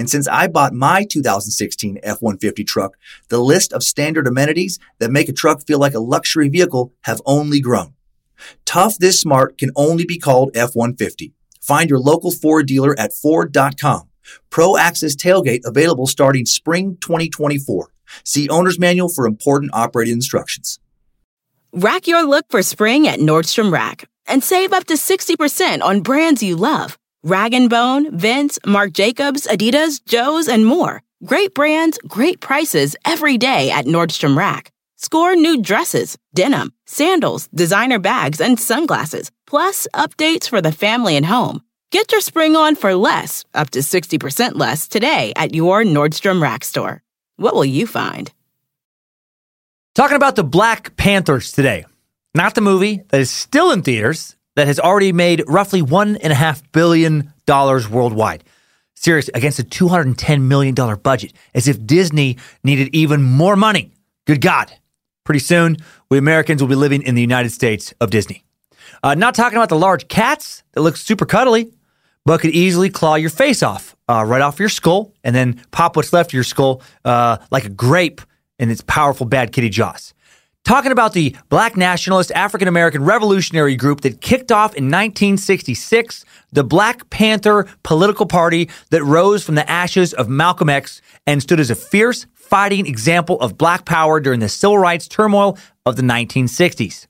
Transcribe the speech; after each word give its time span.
And 0.00 0.08
since 0.08 0.26
I 0.26 0.48
bought 0.48 0.72
my 0.72 1.04
2016 1.04 1.98
F-150 2.02 2.66
truck, 2.66 2.96
the 3.28 3.38
list 3.38 3.70
of 3.74 3.82
standard 3.82 4.26
amenities 4.26 4.78
that 4.98 5.10
make 5.10 5.28
a 5.28 5.32
truck 5.34 5.66
feel 5.66 5.78
like 5.78 5.92
a 5.92 6.00
luxury 6.00 6.48
vehicle 6.48 6.94
have 7.02 7.20
only 7.26 7.60
grown. 7.60 7.92
Tough 8.64 8.96
this 8.96 9.20
smart 9.20 9.58
can 9.58 9.70
only 9.76 10.06
be 10.06 10.16
called 10.16 10.52
F-150. 10.56 11.32
Find 11.60 11.90
your 11.90 11.98
local 11.98 12.30
Ford 12.30 12.66
dealer 12.66 12.98
at 12.98 13.12
Ford.com. 13.12 14.08
Pro 14.48 14.78
Access 14.78 15.14
Tailgate 15.14 15.66
available 15.66 16.06
starting 16.06 16.46
spring 16.46 16.96
2024. 17.02 17.92
See 18.24 18.48
owner's 18.48 18.78
manual 18.78 19.10
for 19.10 19.26
important 19.26 19.70
operating 19.74 20.14
instructions. 20.14 20.80
Rack 21.74 22.06
your 22.06 22.22
look 22.22 22.46
for 22.48 22.62
spring 22.62 23.06
at 23.06 23.20
Nordstrom 23.20 23.70
Rack 23.70 24.08
and 24.26 24.42
save 24.42 24.72
up 24.72 24.86
to 24.86 24.94
60% 24.94 25.82
on 25.82 26.00
brands 26.00 26.42
you 26.42 26.56
love. 26.56 26.96
Rag 27.22 27.52
& 27.68 27.70
Bone, 27.70 28.16
Vince, 28.16 28.58
Marc 28.64 28.92
Jacobs, 28.92 29.46
Adidas, 29.46 30.02
Joe's, 30.02 30.48
and 30.48 30.64
more. 30.64 31.02
Great 31.22 31.52
brands, 31.54 31.98
great 32.08 32.40
prices 32.40 32.96
every 33.04 33.36
day 33.36 33.70
at 33.70 33.84
Nordstrom 33.84 34.38
Rack. 34.38 34.72
Score 34.96 35.36
new 35.36 35.60
dresses, 35.60 36.16
denim, 36.34 36.72
sandals, 36.86 37.46
designer 37.48 37.98
bags, 37.98 38.40
and 38.40 38.58
sunglasses, 38.58 39.30
plus 39.46 39.86
updates 39.92 40.48
for 40.48 40.62
the 40.62 40.72
family 40.72 41.14
and 41.14 41.26
home. 41.26 41.60
Get 41.90 42.10
your 42.10 42.22
spring 42.22 42.56
on 42.56 42.74
for 42.74 42.94
less, 42.94 43.44
up 43.52 43.68
to 43.70 43.80
60% 43.80 44.54
less, 44.54 44.88
today 44.88 45.34
at 45.36 45.54
your 45.54 45.82
Nordstrom 45.82 46.40
Rack 46.40 46.64
store. 46.64 47.02
What 47.36 47.54
will 47.54 47.66
you 47.66 47.86
find? 47.86 48.32
Talking 49.94 50.16
about 50.16 50.36
the 50.36 50.44
Black 50.44 50.96
Panthers 50.96 51.52
today. 51.52 51.84
Not 52.34 52.54
the 52.54 52.60
movie 52.62 53.02
that 53.08 53.20
is 53.20 53.30
still 53.30 53.72
in 53.72 53.82
theaters, 53.82 54.36
that 54.56 54.66
has 54.66 54.78
already 54.78 55.12
made 55.12 55.42
roughly 55.46 55.82
$1.5 55.82 56.62
billion 56.72 57.32
worldwide. 57.46 58.44
Serious, 58.94 59.30
against 59.32 59.58
a 59.58 59.62
$210 59.62 60.42
million 60.42 60.74
budget, 60.74 61.32
as 61.54 61.68
if 61.68 61.84
Disney 61.86 62.36
needed 62.62 62.94
even 62.94 63.22
more 63.22 63.56
money. 63.56 63.90
Good 64.26 64.40
God. 64.40 64.70
Pretty 65.24 65.40
soon, 65.40 65.76
we 66.10 66.18
Americans 66.18 66.62
will 66.62 66.68
be 66.68 66.74
living 66.74 67.02
in 67.02 67.14
the 67.14 67.20
United 67.20 67.50
States 67.50 67.94
of 68.00 68.10
Disney. 68.10 68.44
Uh, 69.02 69.14
not 69.14 69.34
talking 69.34 69.56
about 69.56 69.68
the 69.68 69.78
large 69.78 70.08
cats 70.08 70.62
that 70.72 70.82
look 70.82 70.96
super 70.96 71.24
cuddly, 71.24 71.72
but 72.26 72.40
could 72.40 72.50
easily 72.50 72.90
claw 72.90 73.14
your 73.14 73.30
face 73.30 73.62
off, 73.62 73.96
uh, 74.08 74.24
right 74.26 74.42
off 74.42 74.60
your 74.60 74.68
skull, 74.68 75.14
and 75.24 75.34
then 75.34 75.62
pop 75.70 75.96
what's 75.96 76.12
left 76.12 76.30
of 76.30 76.34
your 76.34 76.44
skull 76.44 76.82
uh, 77.04 77.38
like 77.50 77.64
a 77.64 77.70
grape 77.70 78.20
in 78.58 78.70
its 78.70 78.82
powerful 78.82 79.26
bad 79.26 79.52
kitty 79.52 79.70
jaws. 79.70 80.12
Talking 80.64 80.92
about 80.92 81.14
the 81.14 81.34
black 81.48 81.76
nationalist 81.76 82.30
African 82.32 82.68
American 82.68 83.02
revolutionary 83.02 83.74
group 83.74 84.02
that 84.02 84.20
kicked 84.20 84.52
off 84.52 84.74
in 84.74 84.84
1966, 84.84 86.24
the 86.52 86.62
Black 86.62 87.10
Panther 87.10 87.66
political 87.82 88.26
party 88.26 88.70
that 88.90 89.02
rose 89.02 89.42
from 89.42 89.56
the 89.56 89.68
ashes 89.68 90.14
of 90.14 90.28
Malcolm 90.28 90.68
X 90.68 91.02
and 91.26 91.42
stood 91.42 91.58
as 91.58 91.70
a 91.70 91.74
fierce 91.74 92.26
fighting 92.34 92.86
example 92.86 93.40
of 93.40 93.58
black 93.58 93.84
power 93.84 94.20
during 94.20 94.40
the 94.40 94.48
civil 94.48 94.78
rights 94.78 95.08
turmoil 95.08 95.58
of 95.86 95.96
the 95.96 96.02
1960s. 96.02 97.06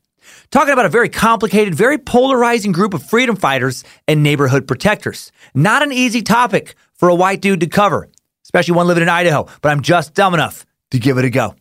Talking 0.51 0.73
about 0.73 0.87
a 0.87 0.91
very 0.91 1.09
complicated, 1.09 1.75
very 1.75 1.99
polarizing 1.99 2.73
group 2.73 2.95
of 2.95 3.03
freedom 3.03 3.37
fighters 3.37 3.85
and 4.09 4.23
neighborhood 4.23 4.67
protectors. 4.67 5.33
Not 5.55 5.83
an 5.83 5.93
easy 5.93 6.23
topic 6.23 6.75
for 6.95 7.09
a 7.09 7.15
white 7.15 7.41
dude 7.41 7.61
to 7.61 7.67
cover, 7.67 8.09
especially 8.45 8.75
one 8.75 8.87
living 8.87 9.03
in 9.03 9.09
Idaho, 9.09 9.47
but 9.61 9.71
I'm 9.71 9.83
just 9.83 10.15
dumb 10.15 10.35
enough 10.35 10.65
to 10.93 10.99
give 10.99 11.19
it 11.19 11.25
a 11.25 11.31
go. 11.31 11.55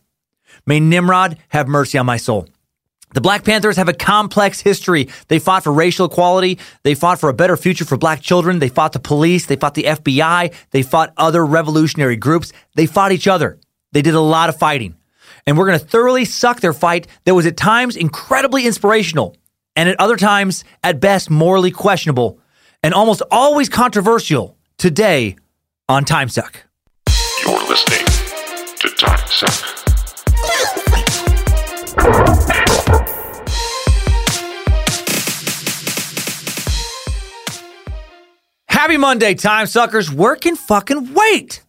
May 0.70 0.78
Nimrod 0.78 1.36
have 1.48 1.66
mercy 1.66 1.98
on 1.98 2.06
my 2.06 2.16
soul. 2.16 2.46
The 3.12 3.20
Black 3.20 3.42
Panthers 3.42 3.76
have 3.76 3.88
a 3.88 3.92
complex 3.92 4.60
history. 4.60 5.08
They 5.26 5.40
fought 5.40 5.64
for 5.64 5.72
racial 5.72 6.06
equality. 6.06 6.60
They 6.84 6.94
fought 6.94 7.18
for 7.18 7.28
a 7.28 7.34
better 7.34 7.56
future 7.56 7.84
for 7.84 7.96
black 7.96 8.20
children. 8.20 8.60
They 8.60 8.68
fought 8.68 8.92
the 8.92 9.00
police. 9.00 9.46
They 9.46 9.56
fought 9.56 9.74
the 9.74 9.82
FBI. 9.82 10.54
They 10.70 10.82
fought 10.82 11.12
other 11.16 11.44
revolutionary 11.44 12.14
groups. 12.14 12.52
They 12.76 12.86
fought 12.86 13.10
each 13.10 13.26
other. 13.26 13.58
They 13.90 14.00
did 14.00 14.14
a 14.14 14.20
lot 14.20 14.48
of 14.48 14.58
fighting. 14.58 14.94
And 15.44 15.58
we're 15.58 15.66
going 15.66 15.80
to 15.80 15.84
thoroughly 15.84 16.24
suck 16.24 16.60
their 16.60 16.72
fight 16.72 17.08
that 17.24 17.34
was 17.34 17.46
at 17.46 17.56
times 17.56 17.96
incredibly 17.96 18.64
inspirational 18.64 19.36
and 19.74 19.88
at 19.88 19.98
other 19.98 20.16
times, 20.16 20.62
at 20.84 21.00
best, 21.00 21.30
morally 21.30 21.72
questionable 21.72 22.38
and 22.84 22.94
almost 22.94 23.22
always 23.32 23.68
controversial 23.68 24.56
today 24.78 25.34
on 25.88 26.04
Time 26.04 26.28
Suck. 26.28 26.62
You're 27.44 27.58
listening 27.68 28.06
to 28.76 28.88
Time 28.90 29.26
Suck. 29.26 29.79
Happy 38.68 38.96
Monday, 38.96 39.34
time 39.34 39.66
suckers. 39.66 40.10
Working 40.10 40.56
fucking 40.56 41.12
wait. 41.12 41.62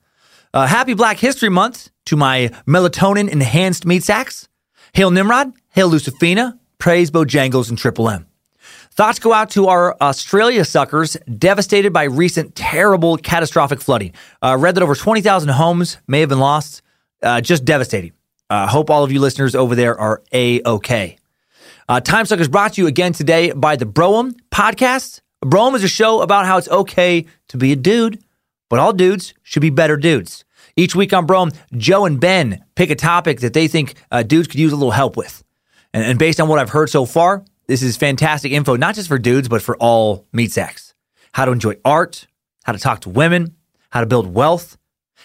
Uh, 0.54 0.66
happy 0.66 0.94
Black 0.94 1.18
History 1.20 1.50
Month 1.50 1.90
to 2.06 2.16
my 2.16 2.52
melatonin 2.66 3.30
enhanced 3.30 3.86
meat 3.86 4.04
sacks. 4.04 4.48
Hail 4.94 5.12
Nimrod. 5.12 5.52
Hail 5.70 5.90
Lucifina. 5.90 6.58
Praise 6.78 7.12
Bojangles 7.12 7.70
and 7.70 7.78
Triple 7.78 8.10
M. 8.10 8.26
Thoughts 8.92 9.20
go 9.20 9.34
out 9.34 9.50
to 9.52 9.68
our 9.68 9.96
Australia 10.02 10.66
suckers 10.66 11.18
devastated 11.38 11.92
by 11.92 12.04
recent 12.04 12.56
terrible 12.56 13.18
catastrophic 13.18 13.82
flooding. 13.82 14.14
Uh, 14.42 14.58
read 14.60 14.76
that 14.76 14.82
over 14.82 14.96
20,000 14.96 15.50
homes 15.50 15.98
may 16.08 16.22
have 16.22 16.30
been 16.30 16.40
lost. 16.40 16.82
Uh, 17.22 17.42
just 17.42 17.66
devastating. 17.66 18.14
Uh, 18.52 18.68
hope 18.68 18.90
all 18.90 19.06
of 19.06 19.14
you 19.14 19.22
listeners 19.22 19.56
over 19.56 19.76
there 19.76 19.98
are 19.98 20.22
A 20.34 20.62
OK. 20.64 21.18
Uh, 21.88 22.02
Time 22.02 22.26
Suck 22.26 22.42
is 22.42 22.50
brought 22.50 22.74
to 22.74 22.82
you 22.82 22.88
again 22.88 23.14
today 23.14 23.54
by 23.54 23.78
the 23.78 23.86
Broaum 23.86 24.34
podcast. 24.52 25.22
Broaum 25.42 25.74
is 25.74 25.86
a 25.86 25.88
show 25.88 26.22
about 26.22 26.46
how 26.46 26.58
it's 26.58 26.68
okay 26.68 27.28
to 27.48 27.58
be 27.58 27.72
a 27.72 27.78
dude, 27.78 28.22
but 28.70 28.78
all 28.78 28.92
dudes 28.92 29.34
should 29.42 29.62
be 29.62 29.70
better 29.70 29.96
dudes. 29.96 30.44
Each 30.76 30.94
week 30.94 31.14
on 31.14 31.26
Broaum, 31.26 31.56
Joe 31.78 32.04
and 32.04 32.20
Ben 32.20 32.62
pick 32.76 32.90
a 32.90 32.96
topic 32.96 33.40
that 33.40 33.54
they 33.54 33.70
think 33.70 33.94
uh, 34.12 34.22
dudes 34.22 34.50
could 34.50 34.60
use 34.60 34.74
a 34.74 34.76
little 34.76 34.92
help 34.92 35.16
with. 35.16 35.46
And, 35.94 36.04
and, 36.04 36.20
based 36.20 36.42
on 36.42 36.50
what 36.50 36.60
I've 36.60 36.72
heard 36.72 36.90
so 36.90 37.06
far, 37.06 37.46
this 37.68 37.82
is 37.82 37.96
fantastic 37.96 38.52
info, 38.52 38.76
not 38.76 38.96
just 38.96 39.08
for 39.08 39.18
dudes, 39.18 39.48
but 39.48 39.62
for 39.62 39.78
all 39.78 40.28
meat 40.34 40.52
sacks. 40.52 40.94
How 41.32 41.46
to 41.46 41.54
enjoy 41.54 41.76
art, 41.86 42.28
how 42.66 42.74
to 42.74 42.80
talk 42.80 43.00
to 43.02 43.10
women, 43.10 43.56
how 43.92 44.02
to 44.02 44.08
build 44.08 44.34
wealth, 44.34 44.78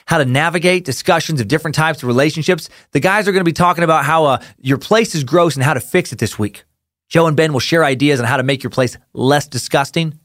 how 0.06 0.18
to 0.18 0.24
navigate 0.24 0.84
discussions 0.84 1.40
of 1.40 1.48
different 1.48 1.74
types 1.74 2.02
of 2.02 2.06
relationships. 2.06 2.68
The 2.92 3.00
guys 3.00 3.28
are 3.28 3.32
going 3.32 3.40
to 3.40 3.44
be 3.44 3.52
talking 3.52 3.84
about 3.84 4.04
how 4.04 4.24
uh, 4.24 4.42
your 4.60 4.78
place 4.78 5.14
is 5.14 5.24
gross 5.24 5.54
and 5.56 5.64
how 5.64 5.74
to 5.74 5.80
fix 5.80 6.12
it 6.12 6.18
this 6.18 6.38
week. 6.38 6.64
Joe 7.08 7.26
and 7.26 7.36
Ben 7.36 7.52
will 7.52 7.60
share 7.60 7.84
ideas 7.84 8.20
on 8.20 8.26
how 8.26 8.36
to 8.36 8.42
make 8.42 8.62
your 8.62 8.70
place 8.70 8.96
less 9.12 9.46
disgusting. 9.46 10.18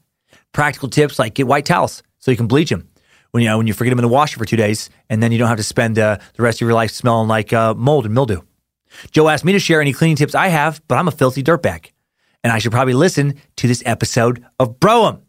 Practical 0.52 0.88
tips 0.88 1.18
like 1.18 1.34
get 1.34 1.46
white 1.46 1.66
towels 1.66 2.02
so 2.18 2.30
you 2.30 2.36
can 2.36 2.46
bleach 2.46 2.70
them 2.70 2.88
when 3.32 3.42
you 3.42 3.48
know 3.48 3.58
when 3.58 3.66
you 3.66 3.74
forget 3.74 3.90
them 3.90 3.98
in 3.98 4.04
the 4.04 4.08
washer 4.08 4.38
for 4.38 4.44
two 4.44 4.56
days, 4.56 4.90
and 5.10 5.22
then 5.22 5.32
you 5.32 5.38
don't 5.38 5.48
have 5.48 5.56
to 5.56 5.62
spend 5.62 5.98
uh, 5.98 6.18
the 6.34 6.42
rest 6.42 6.58
of 6.58 6.66
your 6.66 6.74
life 6.74 6.90
smelling 6.90 7.28
like 7.28 7.52
uh, 7.52 7.74
mold 7.74 8.04
and 8.04 8.14
mildew. 8.14 8.40
Joe 9.10 9.28
asked 9.28 9.44
me 9.44 9.52
to 9.52 9.58
share 9.58 9.80
any 9.80 9.92
cleaning 9.92 10.16
tips 10.16 10.34
I 10.34 10.48
have, 10.48 10.82
but 10.86 10.98
I'm 10.98 11.08
a 11.08 11.12
filthy 11.12 11.42
dirtbag, 11.42 11.90
and 12.44 12.52
I 12.52 12.58
should 12.58 12.72
probably 12.72 12.94
listen 12.94 13.40
to 13.56 13.66
this 13.66 13.82
episode 13.86 14.44
of 14.60 14.78
Broaum. 14.78 15.22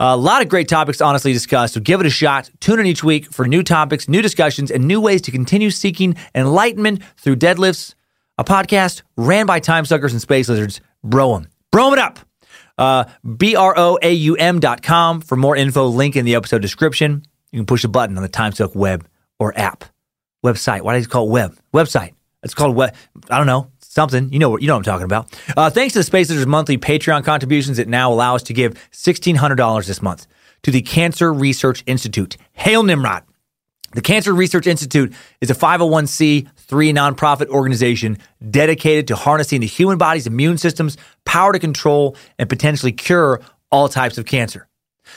A 0.00 0.16
lot 0.16 0.42
of 0.42 0.48
great 0.48 0.68
topics 0.68 1.00
honestly 1.00 1.32
discussed, 1.32 1.74
so 1.74 1.80
give 1.80 1.98
it 1.98 2.06
a 2.06 2.10
shot. 2.10 2.50
Tune 2.60 2.78
in 2.78 2.86
each 2.86 3.02
week 3.02 3.32
for 3.32 3.48
new 3.48 3.64
topics, 3.64 4.08
new 4.08 4.22
discussions, 4.22 4.70
and 4.70 4.84
new 4.84 5.00
ways 5.00 5.20
to 5.22 5.32
continue 5.32 5.70
seeking 5.70 6.14
enlightenment 6.36 7.02
through 7.16 7.34
deadlifts, 7.34 7.94
a 8.38 8.44
podcast 8.44 9.02
ran 9.16 9.46
by 9.46 9.58
time 9.58 9.84
suckers 9.84 10.12
and 10.12 10.22
space 10.22 10.48
lizards. 10.48 10.80
Broaum. 11.04 11.46
Broaum 11.72 11.94
it 11.94 11.98
up. 11.98 12.20
Uh, 12.78 13.04
B-R-O-A-U-M 13.36 14.60
dot 14.60 14.82
com 14.82 15.20
for 15.20 15.34
more 15.34 15.56
info. 15.56 15.88
Link 15.88 16.14
in 16.14 16.24
the 16.24 16.36
episode 16.36 16.62
description. 16.62 17.24
You 17.50 17.58
can 17.58 17.66
push 17.66 17.82
a 17.82 17.88
button 17.88 18.16
on 18.16 18.22
the 18.22 18.28
TimeSuck 18.28 18.76
web 18.76 19.04
or 19.40 19.58
app. 19.58 19.84
Website. 20.46 20.82
Why 20.82 20.94
do 20.94 21.00
you 21.00 21.08
call 21.08 21.26
it 21.26 21.32
web? 21.32 21.58
Website. 21.74 22.12
It's 22.44 22.54
called 22.54 22.76
what? 22.76 22.94
I 23.28 23.36
don't 23.36 23.48
know. 23.48 23.72
Something. 23.90 24.30
You 24.30 24.38
know 24.38 24.50
what 24.50 24.60
you 24.60 24.68
know 24.68 24.74
what 24.74 24.86
I'm 24.86 24.92
talking 24.92 25.06
about. 25.06 25.34
Uh, 25.56 25.70
thanks 25.70 25.94
to 25.94 26.00
the 26.00 26.04
Space 26.04 26.28
Lizards 26.28 26.46
monthly 26.46 26.76
Patreon 26.76 27.24
contributions, 27.24 27.78
it 27.78 27.88
now 27.88 28.12
allows 28.12 28.42
us 28.42 28.48
to 28.48 28.52
give 28.52 28.74
$1,600 28.92 29.86
this 29.86 30.02
month 30.02 30.26
to 30.62 30.70
the 30.70 30.82
Cancer 30.82 31.32
Research 31.32 31.82
Institute. 31.86 32.36
Hail 32.52 32.82
Nimrod. 32.82 33.24
The 33.92 34.02
Cancer 34.02 34.34
Research 34.34 34.66
Institute 34.66 35.14
is 35.40 35.50
a 35.50 35.54
501c3 35.54 36.46
nonprofit 36.68 37.48
organization 37.48 38.18
dedicated 38.50 39.08
to 39.08 39.16
harnessing 39.16 39.60
the 39.62 39.66
human 39.66 39.96
body's 39.96 40.26
immune 40.26 40.58
system's 40.58 40.98
power 41.24 41.54
to 41.54 41.58
control 41.58 42.14
and 42.38 42.46
potentially 42.46 42.92
cure 42.92 43.40
all 43.72 43.88
types 43.88 44.18
of 44.18 44.26
cancer. 44.26 44.67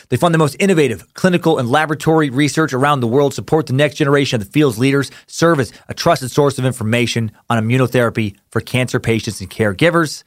They 0.10 0.18
fund 0.18 0.34
the 0.34 0.40
most 0.40 0.56
innovative 0.60 1.14
clinical 1.14 1.58
and 1.58 1.70
laboratory 1.70 2.30
research 2.30 2.74
around 2.74 3.00
the 3.00 3.08
world, 3.08 3.34
support 3.34 3.68
the 3.68 3.74
next 3.74 3.96
generation 3.96 4.40
of 4.40 4.46
the 4.46 4.52
field's 4.52 4.80
leaders, 4.80 5.12
serve 5.28 5.60
as 5.60 5.72
a 5.88 5.94
trusted 5.94 6.32
source 6.32 6.58
of 6.60 6.66
information 6.66 7.32
on 7.50 7.62
immunotherapy 7.64 8.36
for 8.50 8.62
cancer 8.62 9.00
patients 9.00 9.42
and 9.42 9.50
caregivers. 9.50 10.24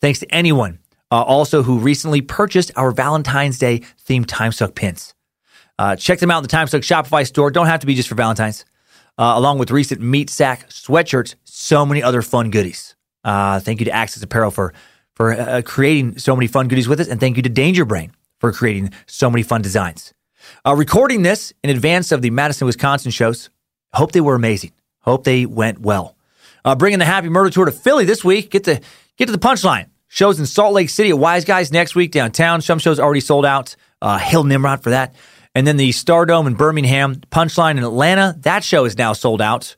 Thanks 0.00 0.20
to 0.20 0.34
anyone 0.34 0.78
uh, 1.10 1.22
also 1.22 1.62
who 1.62 1.78
recently 1.78 2.20
purchased 2.20 2.70
our 2.76 2.90
Valentine's 2.90 3.58
Day 3.58 3.80
themed 4.06 4.26
TimeSuck 4.26 4.74
pins. 4.74 5.14
Uh, 5.78 5.96
check 5.96 6.18
them 6.18 6.30
out 6.30 6.38
in 6.38 6.42
the 6.42 6.48
time 6.48 6.66
TimeSuck 6.66 6.80
Shopify 6.80 7.26
store. 7.26 7.50
Don't 7.50 7.66
have 7.66 7.80
to 7.80 7.86
be 7.86 7.94
just 7.94 8.08
for 8.08 8.14
Valentine's. 8.14 8.64
Uh, 9.16 9.34
along 9.36 9.58
with 9.58 9.70
recent 9.70 10.00
meat 10.00 10.28
sack 10.28 10.68
sweatshirts, 10.70 11.36
so 11.44 11.86
many 11.86 12.02
other 12.02 12.20
fun 12.20 12.50
goodies. 12.50 12.96
Uh, 13.22 13.60
thank 13.60 13.80
you 13.80 13.84
to 13.84 13.92
Access 13.92 14.22
Apparel 14.22 14.50
for 14.50 14.74
for 15.14 15.32
uh, 15.32 15.62
creating 15.64 16.18
so 16.18 16.34
many 16.34 16.48
fun 16.48 16.66
goodies 16.66 16.88
with 16.88 16.98
us, 16.98 17.06
and 17.06 17.20
thank 17.20 17.36
you 17.36 17.42
to 17.44 17.48
Danger 17.48 17.84
Brain 17.84 18.10
for 18.38 18.52
creating 18.52 18.92
so 19.06 19.30
many 19.30 19.42
fun 19.42 19.62
designs. 19.62 20.12
Uh, 20.66 20.74
recording 20.74 21.22
this 21.22 21.52
in 21.62 21.70
advance 21.70 22.12
of 22.12 22.22
the 22.22 22.30
Madison, 22.30 22.66
Wisconsin 22.66 23.10
shows. 23.10 23.50
Hope 23.92 24.12
they 24.12 24.20
were 24.20 24.34
amazing. 24.34 24.72
Hope 25.00 25.24
they 25.24 25.46
went 25.46 25.80
well. 25.80 26.16
Uh, 26.64 26.74
bringing 26.74 26.98
the 26.98 27.04
Happy 27.04 27.28
Murder 27.28 27.50
Tour 27.50 27.66
to 27.66 27.72
Philly 27.72 28.04
this 28.04 28.24
week. 28.24 28.50
Get 28.50 28.64
to 28.64 28.80
get 29.16 29.26
to 29.26 29.32
the 29.32 29.38
punchline. 29.38 29.88
Shows 30.08 30.38
in 30.38 30.46
Salt 30.46 30.74
Lake 30.74 30.90
City 30.90 31.10
at 31.10 31.18
Wise 31.18 31.44
Guys 31.44 31.72
next 31.72 31.94
week 31.94 32.12
downtown. 32.12 32.60
Some 32.60 32.78
shows 32.78 33.00
already 33.00 33.20
sold 33.20 33.44
out. 33.44 33.76
Uh, 34.00 34.18
Hail 34.18 34.44
Nimrod 34.44 34.82
for 34.82 34.90
that. 34.90 35.14
And 35.54 35.66
then 35.66 35.76
the 35.76 35.90
Stardome 35.90 36.46
in 36.46 36.54
Birmingham, 36.54 37.16
Punchline 37.16 37.72
in 37.72 37.84
Atlanta. 37.84 38.34
That 38.40 38.64
show 38.64 38.84
is 38.84 38.98
now 38.98 39.12
sold 39.12 39.40
out. 39.40 39.76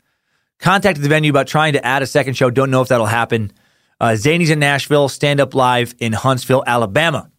Contacted 0.58 1.04
the 1.04 1.08
venue 1.08 1.30
about 1.30 1.46
trying 1.46 1.74
to 1.74 1.84
add 1.84 2.02
a 2.02 2.06
second 2.06 2.34
show. 2.34 2.50
Don't 2.50 2.70
know 2.70 2.80
if 2.80 2.88
that'll 2.88 3.06
happen. 3.06 3.52
Uh, 4.00 4.16
Zany's 4.16 4.50
in 4.50 4.58
Nashville, 4.58 5.08
Stand 5.08 5.40
Up 5.40 5.54
Live 5.54 5.94
in 5.98 6.12
Huntsville, 6.12 6.64
Alabama. 6.66 7.30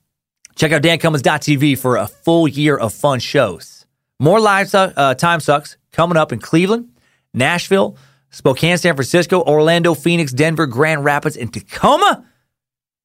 Check 0.58 0.72
out 0.72 0.82
dancummins.tv 0.82 1.78
for 1.78 1.98
a 1.98 2.08
full 2.08 2.48
year 2.48 2.76
of 2.76 2.92
fun 2.92 3.20
shows. 3.20 3.86
More 4.20 4.40
live 4.40 4.74
uh, 4.74 5.14
time 5.14 5.40
sucks 5.40 5.78
coming 5.92 6.18
up 6.18 6.34
in 6.34 6.40
Cleveland, 6.40 6.90
Nashville, 7.32 7.96
Spokane, 8.32 8.80
San 8.80 8.96
Francisco, 8.96 9.44
Orlando, 9.44 9.94
Phoenix, 9.94 10.34
Denver, 10.34 10.66
Grand 10.66 11.06
Rapids, 11.06 11.38
and 11.38 11.54
Tacoma. 11.54 12.26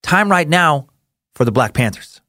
Time 0.02 0.30
right 0.30 0.48
now 0.48 0.88
for 1.34 1.44
the 1.44 1.52
Black 1.52 1.74
Panthers. 1.74 2.21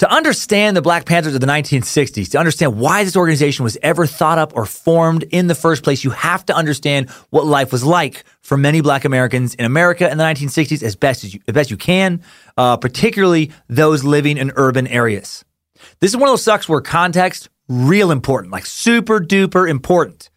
To 0.00 0.12
understand 0.12 0.76
the 0.76 0.82
Black 0.82 1.06
Panthers 1.06 1.34
of 1.34 1.40
the 1.40 1.46
1960s, 1.46 2.30
to 2.32 2.38
understand 2.38 2.78
why 2.78 3.02
this 3.02 3.16
organization 3.16 3.64
was 3.64 3.78
ever 3.82 4.06
thought 4.06 4.36
up 4.36 4.52
or 4.54 4.66
formed 4.66 5.22
in 5.30 5.46
the 5.46 5.54
first 5.54 5.82
place, 5.82 6.04
you 6.04 6.10
have 6.10 6.44
to 6.46 6.54
understand 6.54 7.08
what 7.30 7.46
life 7.46 7.72
was 7.72 7.82
like 7.82 8.24
for 8.42 8.58
many 8.58 8.82
Black 8.82 9.06
Americans 9.06 9.54
in 9.54 9.64
America 9.64 10.10
in 10.10 10.18
the 10.18 10.24
1960s 10.24 10.82
as 10.82 10.96
best 10.96 11.24
as 11.24 11.32
you, 11.32 11.40
as 11.48 11.54
best 11.54 11.70
you 11.70 11.78
can, 11.78 12.20
uh, 12.58 12.76
particularly 12.76 13.52
those 13.70 14.04
living 14.04 14.36
in 14.36 14.52
urban 14.56 14.86
areas. 14.86 15.46
This 16.00 16.10
is 16.10 16.16
one 16.18 16.28
of 16.28 16.32
those 16.32 16.42
sucks 16.42 16.68
where 16.68 16.82
context 16.82 17.48
real 17.66 18.10
important, 18.10 18.52
like 18.52 18.66
super 18.66 19.18
duper 19.18 19.66
important. 19.66 20.28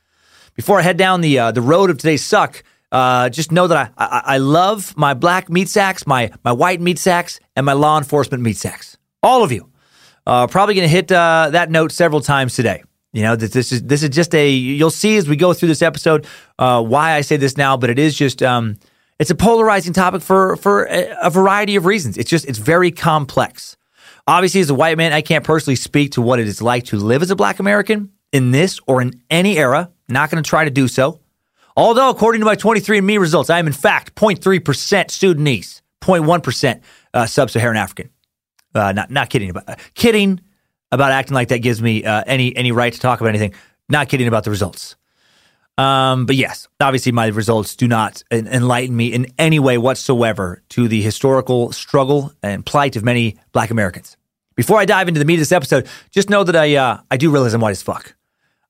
Before 0.53 0.79
I 0.79 0.83
head 0.83 0.95
down 0.95 1.19
the 1.19 1.37
uh, 1.37 1.51
the 1.51 1.61
road 1.61 1.89
of 1.89 1.97
today's 1.97 2.23
suck, 2.23 2.63
uh, 2.93 3.27
just 3.27 3.51
know 3.51 3.67
that 3.67 3.93
I, 3.97 4.05
I 4.05 4.35
I 4.35 4.37
love 4.37 4.95
my 4.95 5.13
black 5.13 5.49
meat 5.49 5.67
sacks, 5.67 6.07
my 6.07 6.31
my 6.45 6.53
white 6.53 6.79
meat 6.79 6.97
sacks, 6.97 7.41
and 7.57 7.65
my 7.65 7.73
law 7.73 7.97
enforcement 7.97 8.41
meat 8.41 8.55
sacks. 8.57 8.97
All 9.21 9.43
of 9.43 9.51
you. 9.51 9.69
Uh, 10.25 10.47
probably 10.47 10.75
going 10.75 10.87
to 10.87 10.91
hit 10.91 11.11
uh, 11.11 11.49
that 11.51 11.71
note 11.71 11.91
several 11.91 12.21
times 12.21 12.55
today. 12.55 12.83
You 13.11 13.23
know, 13.23 13.35
this, 13.35 13.51
this 13.51 13.71
is 13.71 13.83
this 13.83 14.03
is 14.03 14.09
just 14.09 14.35
a. 14.35 14.49
You'll 14.49 14.91
see 14.91 15.17
as 15.17 15.27
we 15.27 15.35
go 15.35 15.53
through 15.53 15.69
this 15.69 15.81
episode 15.81 16.27
uh, 16.59 16.83
why 16.83 17.13
I 17.13 17.21
say 17.21 17.37
this 17.37 17.57
now, 17.57 17.75
but 17.75 17.89
it 17.89 17.97
is 17.97 18.15
just 18.15 18.43
um, 18.43 18.77
it's 19.17 19.31
a 19.31 19.35
polarizing 19.35 19.93
topic 19.93 20.21
for 20.21 20.55
for 20.57 20.83
a, 20.83 21.29
variety 21.31 21.75
of 21.75 21.85
reasons. 21.85 22.17
It's 22.17 22.29
just 22.29 22.45
it's 22.45 22.59
very 22.59 22.91
complex. 22.91 23.77
Obviously, 24.27 24.61
as 24.61 24.69
a 24.69 24.75
white 24.75 24.95
man, 24.97 25.11
I 25.11 25.21
can't 25.21 25.43
personally 25.43 25.75
speak 25.75 26.11
to 26.11 26.21
what 26.21 26.39
it 26.39 26.47
is 26.47 26.61
like 26.61 26.85
to 26.85 26.97
live 26.97 27.23
as 27.23 27.31
a 27.31 27.35
Black 27.35 27.59
American 27.59 28.11
in 28.31 28.51
this 28.51 28.79
or 28.85 29.01
in 29.01 29.19
any 29.31 29.57
era. 29.57 29.89
Not 30.07 30.29
going 30.29 30.43
to 30.43 30.47
try 30.47 30.65
to 30.65 30.71
do 30.71 30.87
so. 30.87 31.19
Although, 31.75 32.09
according 32.09 32.41
to 32.41 32.45
my 32.45 32.55
23andMe 32.55 33.19
results, 33.19 33.49
I 33.49 33.57
am 33.57 33.65
in 33.65 33.73
fact 33.73 34.13
0.3% 34.13 35.09
Sudanese, 35.09 35.81
0.1% 36.01 36.81
uh, 37.13 37.25
Sub-Saharan 37.25 37.77
African. 37.77 38.09
Uh, 38.73 38.91
not 38.91 39.09
not 39.09 39.29
kidding 39.29 39.49
about 39.49 39.67
uh, 39.67 39.75
kidding 39.95 40.39
about 40.91 41.11
acting 41.11 41.35
like 41.35 41.49
that 41.49 41.59
gives 41.59 41.81
me 41.81 42.03
uh, 42.03 42.23
any 42.25 42.55
any 42.55 42.71
right 42.71 42.93
to 42.93 42.99
talk 42.99 43.21
about 43.21 43.29
anything. 43.29 43.53
Not 43.89 44.09
kidding 44.09 44.27
about 44.27 44.43
the 44.43 44.51
results. 44.51 44.95
Um, 45.77 46.25
but 46.25 46.35
yes, 46.35 46.67
obviously 46.81 47.13
my 47.13 47.27
results 47.27 47.75
do 47.75 47.87
not 47.87 48.21
en- 48.31 48.47
enlighten 48.47 48.95
me 48.95 49.13
in 49.13 49.27
any 49.37 49.59
way 49.59 49.77
whatsoever 49.77 50.61
to 50.69 50.89
the 50.89 51.01
historical 51.01 51.71
struggle 51.71 52.33
and 52.43 52.65
plight 52.65 52.97
of 52.97 53.03
many 53.03 53.37
Black 53.53 53.69
Americans. 53.69 54.17
Before 54.57 54.77
I 54.77 54.83
dive 54.83 55.07
into 55.07 55.19
the 55.19 55.25
meat 55.25 55.35
of 55.35 55.39
this 55.39 55.53
episode, 55.53 55.87
just 56.11 56.29
know 56.29 56.43
that 56.43 56.55
I 56.55 56.75
uh, 56.75 56.99
I 57.09 57.17
do 57.17 57.31
realize 57.31 57.53
I'm 57.53 57.61
white 57.61 57.71
as 57.71 57.81
fuck. 57.81 58.13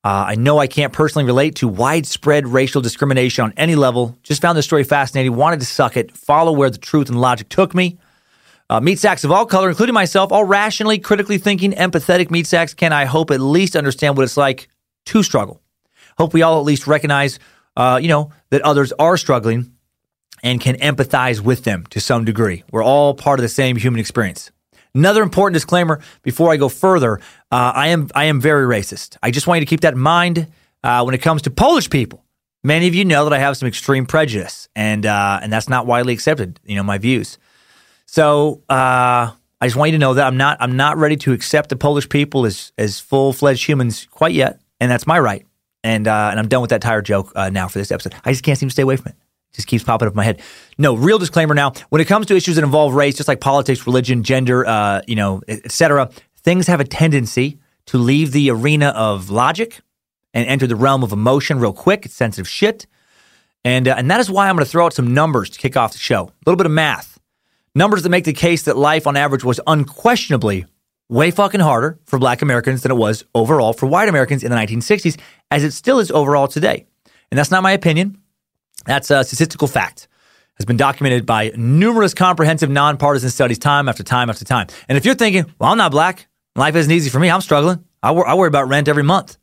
Uh, 0.04 0.26
I 0.28 0.36
know 0.36 0.60
I 0.60 0.68
can't 0.68 0.94
personally 0.94 1.26
relate 1.26 1.56
to 1.56 1.68
widespread 1.68 2.48
racial 2.48 2.82
discrimination 2.82 3.44
on 3.44 3.54
any 3.58 3.76
level. 3.76 4.18
Just 4.24 4.42
found 4.42 4.58
this 4.58 4.66
story 4.66 4.84
fascinating. 4.84 5.36
Wanted 5.36 5.60
to 5.60 5.66
suck 5.66 5.98
it. 5.98 6.16
Follow 6.16 6.52
where 6.52 6.70
the 6.70 6.78
truth 6.78 7.10
and 7.10 7.20
logic 7.20 7.50
took 7.50 7.74
me. 7.74 7.98
Uh, 8.70 8.80
meat 8.80 9.00
sacks 9.00 9.24
of 9.24 9.32
all 9.32 9.48
color, 9.48 9.70
including 9.70 9.96
myself, 9.96 10.32
all 10.32 10.44
rationally, 10.44 11.00
critically 11.00 11.40
thinking, 11.40 11.72
empathetic 11.72 12.30
meat 12.30 12.46
sacks 12.46 12.74
can, 12.76 12.94
I 12.94 13.06
hope, 13.06 13.32
at 13.32 13.40
least 13.40 13.76
understand 13.76 14.16
what 14.16 14.24
it's 14.24 14.38
like 14.38 14.68
to 15.08 15.24
struggle. 15.24 15.60
Hope 16.20 16.34
we 16.34 16.44
all 16.44 16.60
at 16.60 16.66
least 16.66 16.86
recognize, 16.86 17.40
uh, 17.76 18.00
you 18.00 18.08
know, 18.08 18.32
that 18.52 18.62
others 18.62 18.92
are 18.94 19.18
struggling 19.18 19.74
and 20.44 20.62
can 20.62 20.76
empathize 20.76 21.40
with 21.40 21.64
them 21.64 21.86
to 21.90 22.00
some 22.00 22.26
degree. 22.26 22.64
We're 22.72 22.84
all 22.84 23.16
part 23.16 23.40
of 23.40 23.42
the 23.42 23.50
same 23.50 23.76
human 23.76 24.00
experience. 24.00 24.52
Another 24.94 25.24
important 25.24 25.54
disclaimer 25.56 26.02
before 26.22 26.52
I 26.52 26.58
go 26.58 26.70
further: 26.70 27.20
uh, 27.52 27.72
I 27.76 27.88
am 27.88 28.10
I 28.16 28.26
am 28.26 28.42
very 28.42 28.66
racist. 28.66 29.18
I 29.22 29.30
just 29.30 29.46
want 29.46 29.60
you 29.60 29.66
to 29.66 29.70
keep 29.70 29.82
that 29.82 29.94
in 29.94 30.00
mind 30.00 30.48
uh, 30.84 31.04
when 31.04 31.14
it 31.14 31.22
comes 31.22 31.44
to 31.44 31.52
Polish 31.52 31.90
people. 31.90 32.24
Many 32.64 32.88
of 32.88 32.96
you 32.96 33.06
know 33.06 33.24
that 33.24 33.34
I 33.34 33.40
have 33.40 33.56
some 33.56 33.68
extreme 33.68 34.06
prejudice, 34.06 34.68
and 34.76 35.06
uh, 35.06 35.40
and 35.42 35.54
that's 35.54 35.70
not 35.70 35.86
widely 35.86 36.14
accepted. 36.14 36.60
You 36.66 36.76
know 36.76 36.84
my 36.84 36.98
views. 36.98 37.38
So 38.12 38.64
uh, 38.68 39.32
I 39.62 39.66
just 39.68 39.76
want 39.76 39.90
you 39.90 39.98
to 39.98 40.00
know 40.00 40.16
that 40.16 40.26
I'm 40.26 40.36
not 40.36 40.58
I'm 40.60 40.76
not 40.76 40.98
ready 40.98 41.16
to 41.18 41.32
accept 41.32 41.70
the 41.70 41.76
Polish 41.76 42.10
people 42.10 42.48
as 42.48 42.74
as 42.76 43.00
full 43.00 43.34
fledged 43.34 43.68
humans 43.68 44.08
quite 44.10 44.34
yet, 44.34 44.60
and 44.80 44.90
that's 44.90 45.06
my 45.06 45.20
right. 45.20 45.46
And 45.84 46.08
uh, 46.08 46.30
and 46.32 46.40
I'm 46.40 46.48
done 46.48 46.62
with 46.62 46.72
that 46.72 46.82
tired 46.82 47.06
joke 47.06 47.32
uh, 47.36 47.52
now 47.52 47.68
for 47.68 47.78
this 47.78 47.92
episode. 47.92 48.16
I 48.26 48.32
just 48.32 48.44
can't 48.44 48.58
seem 48.58 48.68
to 48.68 48.74
stay 48.74 48.82
away 48.82 48.96
from 48.96 49.12
it. 49.12 49.16
It 49.52 49.58
just 49.58 49.68
keeps 49.68 49.84
popping 49.84 50.08
up 50.08 50.14
in 50.14 50.18
my 50.18 50.24
head. 50.24 50.42
No, 50.80 50.96
real 50.96 51.20
disclaimer 51.20 51.54
now. 51.54 51.74
When 51.90 52.02
it 52.02 52.06
comes 52.06 52.26
to 52.28 52.36
issues 52.36 52.56
that 52.56 52.64
involve 52.64 52.96
race, 52.96 53.16
just 53.16 53.28
like 53.28 53.42
politics, 53.42 53.86
religion, 53.86 54.24
gender, 54.24 54.66
uh, 54.66 55.02
you 55.06 55.16
know, 55.16 55.44
etc., 55.48 56.10
things 56.42 56.66
have 56.66 56.80
a 56.80 56.86
tendency 56.86 57.60
to 57.86 58.00
leave 58.00 58.32
the 58.32 58.50
arena 58.50 58.88
of 58.88 59.30
logic 59.30 59.82
and 60.34 60.48
enter 60.48 60.66
the 60.66 60.76
realm 60.76 61.04
of 61.04 61.12
emotion 61.12 61.60
real 61.60 61.74
quick. 61.74 62.08
It's 62.08 62.16
sensitive 62.16 62.50
shit. 62.50 62.88
And, 63.64 63.88
uh, 63.88 63.96
and 64.00 64.10
that 64.10 64.20
is 64.20 64.32
why 64.32 64.50
I'm 64.50 64.56
going 64.56 64.66
to 64.66 64.72
throw 64.72 64.88
out 64.88 64.94
some 64.94 65.14
numbers 65.14 65.52
to 65.52 65.60
kick 65.60 65.78
off 65.78 65.92
the 65.92 66.00
show. 66.00 66.24
A 66.24 66.34
little 66.48 66.58
bit 66.58 66.66
of 66.66 66.72
math. 66.72 67.19
Numbers 67.76 68.04
that 68.04 68.10
make 68.10 68.24
the 68.24 68.34
case 68.34 68.64
that 68.64 68.78
life 68.78 69.06
on 69.06 69.16
average 69.16 69.44
was 69.44 69.60
unquestionably 69.68 70.66
way 71.08 71.32
fucking 71.32 71.60
harder 71.60 72.00
for 72.06 72.20
black 72.20 72.42
Americans 72.42 72.82
than 72.82 72.92
it 72.92 72.96
was 72.96 73.24
overall 73.36 73.74
for 73.74 73.86
white 73.86 74.10
Americans 74.10 74.44
in 74.44 74.52
the 74.52 74.58
1960s, 74.58 75.20
as 75.52 75.64
it 75.64 75.72
still 75.72 76.00
is 76.00 76.12
overall 76.12 76.48
today. 76.48 76.86
And 77.32 77.38
that's 77.38 77.52
not 77.52 77.64
my 77.64 77.72
opinion. 77.72 78.22
That's 78.86 79.12
a 79.12 79.24
statistical 79.24 79.68
fact. 79.68 80.08
Has 80.58 80.66
been 80.66 80.78
documented 80.78 81.26
by 81.26 81.52
numerous 81.56 82.14
comprehensive 82.14 82.70
nonpartisan 82.70 83.30
studies 83.30 83.60
time 83.60 83.88
after 83.88 84.04
time 84.04 84.30
after 84.30 84.44
time. 84.44 84.68
And 84.90 84.98
if 84.98 85.06
you're 85.06 85.16
thinking, 85.16 85.46
well, 85.58 85.72
I'm 85.72 85.78
not 85.78 85.92
black, 85.92 86.28
life 86.56 86.76
isn't 86.76 86.92
easy 86.92 87.10
for 87.10 87.20
me, 87.20 87.30
I'm 87.30 87.42
struggling. 87.42 87.84
I, 88.04 88.12
wor- 88.12 88.28
I 88.28 88.34
worry 88.34 88.48
about 88.50 88.68
rent 88.68 88.88
every 88.88 89.04
month. 89.04 89.38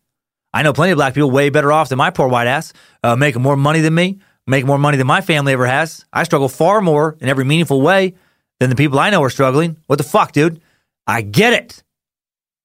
I 0.52 0.62
know 0.62 0.72
plenty 0.72 0.92
of 0.92 0.96
black 0.96 1.14
people 1.14 1.30
way 1.30 1.48
better 1.48 1.72
off 1.72 1.88
than 1.88 1.98
my 1.98 2.10
poor 2.10 2.28
white 2.28 2.46
ass, 2.46 2.72
uh, 3.02 3.16
making 3.16 3.42
more 3.42 3.56
money 3.56 3.80
than 3.80 3.94
me, 3.94 4.20
make 4.46 4.64
more 4.64 4.78
money 4.78 4.96
than 4.96 5.06
my 5.06 5.20
family 5.20 5.52
ever 5.52 5.66
has. 5.66 6.04
I 6.12 6.24
struggle 6.24 6.48
far 6.48 6.80
more 6.80 7.16
in 7.20 7.28
every 7.28 7.44
meaningful 7.44 7.82
way 7.82 8.14
than 8.60 8.70
the 8.70 8.76
people 8.76 8.98
I 8.98 9.10
know 9.10 9.22
are 9.22 9.30
struggling. 9.30 9.76
What 9.86 9.96
the 9.96 10.04
fuck, 10.04 10.32
dude? 10.32 10.60
I 11.06 11.22
get 11.22 11.52
it. 11.52 11.82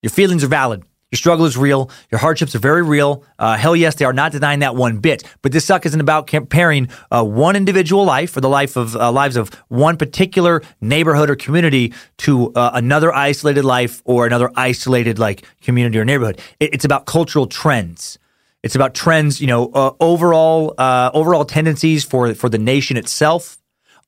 Your 0.02 0.10
feelings 0.10 0.44
are 0.44 0.48
valid. 0.48 0.84
Your 1.12 1.18
struggle 1.18 1.46
is 1.46 1.58
real. 1.58 1.92
Your 2.10 2.20
hardships 2.20 2.56
are 2.56 2.60
very 2.60 2.82
real. 2.84 3.26
Uh, 3.38 3.58
hell 3.58 3.76
yes, 3.76 3.96
they 3.96 4.06
are 4.06 4.14
not 4.14 4.32
denying 4.32 4.60
that 4.60 4.78
one 4.78 5.00
bit. 5.00 5.24
But 5.42 5.52
this 5.52 5.66
suck 5.66 5.86
isn't 5.86 6.00
about 6.00 6.26
comparing 6.26 6.88
uh, 7.12 7.26
one 7.26 7.58
individual 7.58 8.06
life 8.06 8.38
or 8.38 8.42
the 8.42 8.48
life 8.48 8.78
of 8.78 8.96
uh, 8.96 9.12
lives 9.12 9.36
of 9.36 9.50
one 9.68 9.98
particular 9.98 10.62
neighborhood 10.80 11.30
or 11.30 11.36
community 11.36 11.94
to 12.20 12.54
uh, 12.54 12.72
another 12.74 13.14
isolated 13.14 13.66
life 13.66 14.02
or 14.06 14.26
another 14.26 14.50
isolated 14.56 15.20
like 15.20 15.44
community 15.62 16.00
or 16.00 16.06
neighborhood. 16.06 16.40
It, 16.62 16.74
it's 16.76 16.86
about 16.86 17.06
cultural 17.06 17.46
trends. 17.46 18.18
It's 18.64 18.76
about 18.76 18.94
trends, 18.94 19.42
you 19.42 19.48
know, 19.48 19.72
uh, 19.74 19.94
overall 20.00 20.74
uh, 20.78 21.12
overall 21.14 21.46
tendencies 21.46 22.04
for 22.04 22.34
for 22.36 22.50
the 22.50 22.58
nation 22.58 22.98
itself. 22.98 23.58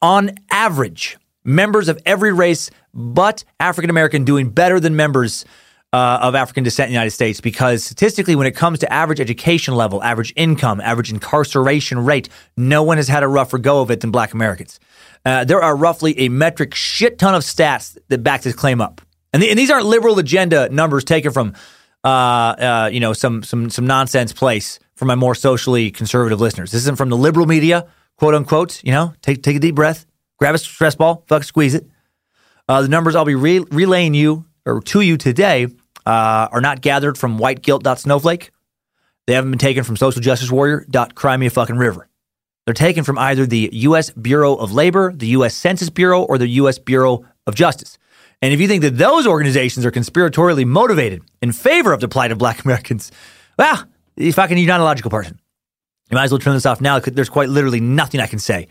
On 0.01 0.31
average, 0.51 1.17
members 1.43 1.87
of 1.89 1.99
every 2.05 2.33
race 2.33 2.69
but 2.93 3.43
African 3.59 3.89
American 3.89 4.25
doing 4.25 4.49
better 4.49 4.79
than 4.79 4.95
members 4.95 5.45
uh, 5.93 6.19
of 6.21 6.35
African 6.35 6.63
descent 6.63 6.87
in 6.87 6.91
the 6.91 6.95
United 6.95 7.11
States 7.11 7.39
because 7.39 7.83
statistically, 7.83 8.35
when 8.35 8.47
it 8.47 8.55
comes 8.55 8.79
to 8.79 8.91
average 8.91 9.19
education 9.19 9.75
level, 9.75 10.03
average 10.03 10.33
income, 10.35 10.81
average 10.81 11.11
incarceration 11.11 12.03
rate, 12.03 12.29
no 12.57 12.83
one 12.83 12.97
has 12.97 13.07
had 13.07 13.23
a 13.23 13.27
rougher 13.27 13.59
go 13.59 13.81
of 13.81 13.91
it 13.91 14.01
than 14.01 14.11
black 14.11 14.33
Americans. 14.33 14.79
Uh, 15.25 15.45
there 15.45 15.61
are 15.61 15.75
roughly 15.75 16.19
a 16.19 16.29
metric 16.29 16.73
shit 16.73 17.17
ton 17.17 17.35
of 17.35 17.43
stats 17.43 17.97
that 18.09 18.23
back 18.23 18.41
this 18.41 18.55
claim 18.55 18.81
up. 18.81 19.01
And, 19.31 19.41
the, 19.41 19.49
and 19.49 19.57
these 19.57 19.71
aren't 19.71 19.85
liberal 19.85 20.17
agenda 20.19 20.67
numbers 20.69 21.03
taken 21.03 21.31
from, 21.31 21.53
uh, 22.03 22.07
uh, 22.07 22.89
you 22.91 22.99
know, 22.99 23.13
some, 23.13 23.43
some, 23.43 23.69
some 23.69 23.87
nonsense 23.87 24.33
place 24.33 24.79
for 24.95 25.05
my 25.05 25.15
more 25.15 25.35
socially 25.35 25.91
conservative 25.91 26.39
listeners. 26.41 26.71
This 26.71 26.81
isn't 26.81 26.97
from 26.97 27.09
the 27.09 27.17
liberal 27.17 27.45
media, 27.45 27.87
quote 28.17 28.35
unquote, 28.35 28.83
you 28.83 28.91
know, 28.91 29.13
take, 29.21 29.43
take 29.43 29.55
a 29.55 29.59
deep 29.59 29.75
breath, 29.75 30.05
grab 30.37 30.55
a 30.55 30.57
stress 30.57 30.95
ball, 30.95 31.23
fuck, 31.27 31.43
squeeze 31.43 31.73
it. 31.73 31.87
Uh, 32.67 32.81
the 32.81 32.87
numbers 32.87 33.15
I'll 33.15 33.25
be 33.25 33.35
re- 33.35 33.65
relaying 33.71 34.13
you 34.13 34.45
or 34.65 34.81
to 34.81 35.01
you 35.01 35.17
today 35.17 35.67
uh, 36.05 36.47
are 36.51 36.61
not 36.61 36.81
gathered 36.81 37.17
from 37.17 37.37
whiteguilt.snowflake. 37.37 38.51
They 39.25 39.33
haven't 39.33 39.51
been 39.51 39.59
taken 39.59 39.83
from 39.83 39.95
socialjusticewarrior.crymeafucking 39.95 41.77
They're 42.65 42.73
taken 42.73 43.03
from 43.03 43.17
either 43.17 43.45
the 43.45 43.69
U.S. 43.73 44.09
Bureau 44.11 44.55
of 44.55 44.71
Labor, 44.73 45.13
the 45.13 45.27
U.S. 45.27 45.55
Census 45.55 45.89
Bureau, 45.89 46.23
or 46.23 46.37
the 46.37 46.47
U.S. 46.47 46.79
Bureau 46.79 47.25
of 47.45 47.55
Justice. 47.55 47.97
And 48.43 48.51
if 48.51 48.59
you 48.59 48.67
think 48.67 48.81
that 48.81 48.97
those 48.97 49.25
organizations 49.25 49.85
are 49.85 49.91
conspiratorially 49.91 50.65
motivated 50.65 51.21
in 51.41 51.53
favor 51.53 51.93
of 51.93 52.01
the 52.01 52.09
plight 52.09 52.33
of 52.33 52.37
black 52.37 52.65
Americans, 52.65 53.09
well, 53.57 53.85
you 54.17 54.33
fucking 54.33 54.57
you're 54.57 54.67
not 54.67 54.81
a 54.81 54.83
logical 54.83 55.09
person. 55.09 55.39
You 56.11 56.15
might 56.15 56.25
as 56.25 56.31
well 56.31 56.39
turn 56.39 56.53
this 56.53 56.65
off 56.65 56.81
now. 56.81 56.99
There's 56.99 57.29
quite 57.29 57.47
literally 57.47 57.79
nothing 57.79 58.19
I 58.19 58.27
can 58.27 58.39
say 58.39 58.67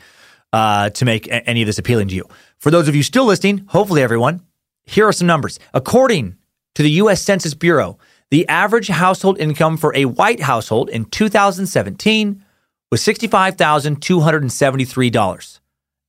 uh, 0.52 0.90
to 0.90 1.06
make 1.06 1.26
any 1.30 1.62
of 1.62 1.66
this 1.66 1.78
appealing 1.78 2.08
to 2.08 2.14
you. 2.14 2.28
For 2.58 2.70
those 2.70 2.86
of 2.86 2.94
you 2.94 3.02
still 3.02 3.24
listening, 3.24 3.64
hopefully 3.68 4.02
everyone, 4.02 4.42
here 4.84 5.08
are 5.08 5.12
some 5.12 5.26
numbers. 5.26 5.58
According 5.72 6.36
to 6.74 6.82
the 6.82 6.90
U.S. 6.90 7.22
Census 7.22 7.54
Bureau, 7.54 7.96
the 8.30 8.46
average 8.48 8.88
household 8.88 9.40
income 9.40 9.78
for 9.78 9.96
a 9.96 10.04
white 10.04 10.40
household 10.40 10.90
in 10.90 11.06
2017 11.06 12.44
was 12.90 13.00
$65,273. 13.00 15.60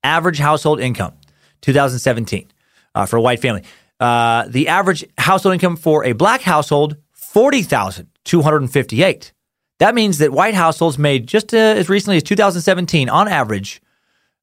Average 0.03 0.39
household 0.39 0.81
income, 0.81 1.13
2017, 1.61 2.49
uh, 2.95 3.05
for 3.05 3.17
a 3.17 3.21
white 3.21 3.41
family. 3.41 3.63
Uh, 3.99 4.45
the 4.47 4.67
average 4.67 5.05
household 5.17 5.53
income 5.53 5.75
for 5.75 6.05
a 6.05 6.13
black 6.13 6.41
household, 6.41 6.97
40,258. 7.13 9.33
That 9.79 9.95
means 9.95 10.19
that 10.19 10.31
white 10.31 10.53
households 10.53 10.97
made 10.97 11.27
just 11.27 11.53
uh, 11.53 11.57
as 11.57 11.89
recently 11.89 12.17
as 12.17 12.23
2017, 12.23 13.09
on 13.09 13.27
average, 13.27 13.81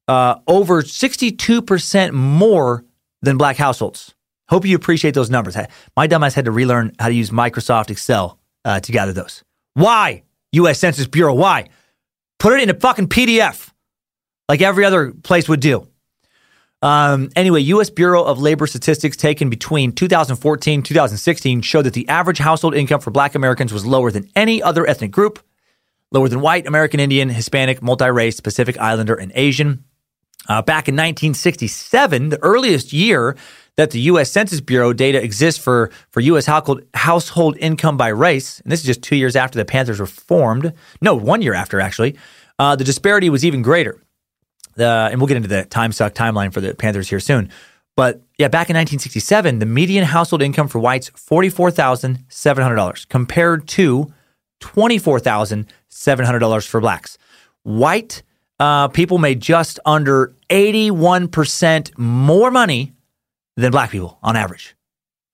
uh, 0.07 0.35
over 0.47 0.81
62% 0.81 2.11
more 2.11 2.85
than 3.21 3.37
black 3.37 3.57
households. 3.57 4.13
Hope 4.49 4.65
you 4.65 4.75
appreciate 4.75 5.13
those 5.13 5.29
numbers. 5.29 5.55
My 5.95 6.07
dumbass 6.07 6.33
had 6.33 6.45
to 6.45 6.51
relearn 6.51 6.93
how 6.99 7.07
to 7.07 7.13
use 7.13 7.29
Microsoft 7.29 7.89
Excel 7.89 8.37
uh, 8.65 8.81
to 8.81 8.91
gather 8.91 9.13
those. 9.13 9.43
Why? 9.73 10.23
U.S. 10.53 10.79
Census 10.79 11.07
Bureau, 11.07 11.33
why? 11.33 11.69
Put 12.39 12.53
it 12.53 12.61
in 12.61 12.69
a 12.69 12.73
fucking 12.73 13.07
PDF 13.07 13.71
like 14.49 14.61
every 14.61 14.83
other 14.83 15.11
place 15.11 15.47
would 15.47 15.61
do. 15.61 15.87
Um, 16.81 17.29
anyway, 17.35 17.61
U.S. 17.61 17.89
Bureau 17.89 18.23
of 18.23 18.39
Labor 18.39 18.65
statistics 18.65 19.15
taken 19.15 19.49
between 19.49 19.91
2014 19.91 20.81
2016 20.81 21.61
showed 21.61 21.83
that 21.83 21.93
the 21.93 22.09
average 22.09 22.39
household 22.39 22.73
income 22.73 23.01
for 23.01 23.11
black 23.11 23.35
Americans 23.35 23.71
was 23.71 23.85
lower 23.85 24.11
than 24.11 24.29
any 24.35 24.63
other 24.63 24.87
ethnic 24.87 25.11
group, 25.11 25.39
lower 26.11 26.27
than 26.27 26.41
white, 26.41 26.65
American 26.65 26.99
Indian, 26.99 27.29
Hispanic, 27.29 27.83
multi 27.83 28.09
race, 28.09 28.39
Pacific 28.39 28.79
Islander, 28.79 29.15
and 29.15 29.31
Asian. 29.35 29.83
Uh, 30.49 30.61
back 30.63 30.87
in 30.87 30.95
1967, 30.95 32.29
the 32.29 32.43
earliest 32.43 32.91
year 32.91 33.37
that 33.75 33.91
the 33.91 33.99
U.S. 34.01 34.31
Census 34.31 34.59
Bureau 34.59 34.91
data 34.91 35.23
exists 35.23 35.63
for, 35.63 35.91
for 36.09 36.19
U.S. 36.21 36.47
household, 36.47 36.81
household 36.95 37.57
income 37.57 37.95
by 37.95 38.07
race, 38.07 38.59
and 38.61 38.71
this 38.71 38.79
is 38.79 38.85
just 38.87 39.03
two 39.03 39.15
years 39.15 39.35
after 39.35 39.59
the 39.59 39.65
Panthers 39.65 39.99
were 39.99 40.07
formed. 40.07 40.73
No, 40.99 41.15
one 41.15 41.43
year 41.43 41.53
after, 41.53 41.79
actually. 41.79 42.17
Uh, 42.57 42.75
the 42.75 42.83
disparity 42.83 43.29
was 43.29 43.45
even 43.45 43.61
greater. 43.61 44.01
And 44.77 45.19
we'll 45.19 45.27
get 45.27 45.37
into 45.37 45.49
the 45.49 45.65
time 45.65 45.91
suck 45.91 46.13
timeline 46.13 46.53
for 46.53 46.61
the 46.61 46.75
Panthers 46.75 47.09
here 47.09 47.19
soon. 47.19 47.49
But 47.95 48.21
yeah, 48.37 48.47
back 48.47 48.69
in 48.69 48.75
1967, 48.75 49.57
the 49.59 49.65
median 49.65 50.05
household 50.05 50.41
income 50.41 50.67
for 50.67 50.79
whites 50.79 51.09
$44,700 51.11 53.09
compared 53.09 53.67
to 53.69 54.13
$24,700 54.61 56.67
for 56.67 56.81
blacks. 56.81 57.17
White 57.63 58.23
uh, 58.59 58.87
people 58.87 59.17
made 59.17 59.41
just 59.41 59.79
under 59.85 60.33
81% 60.49 61.97
more 61.97 62.51
money 62.51 62.93
than 63.57 63.71
black 63.71 63.89
people 63.91 64.19
on 64.23 64.35
average. 64.35 64.75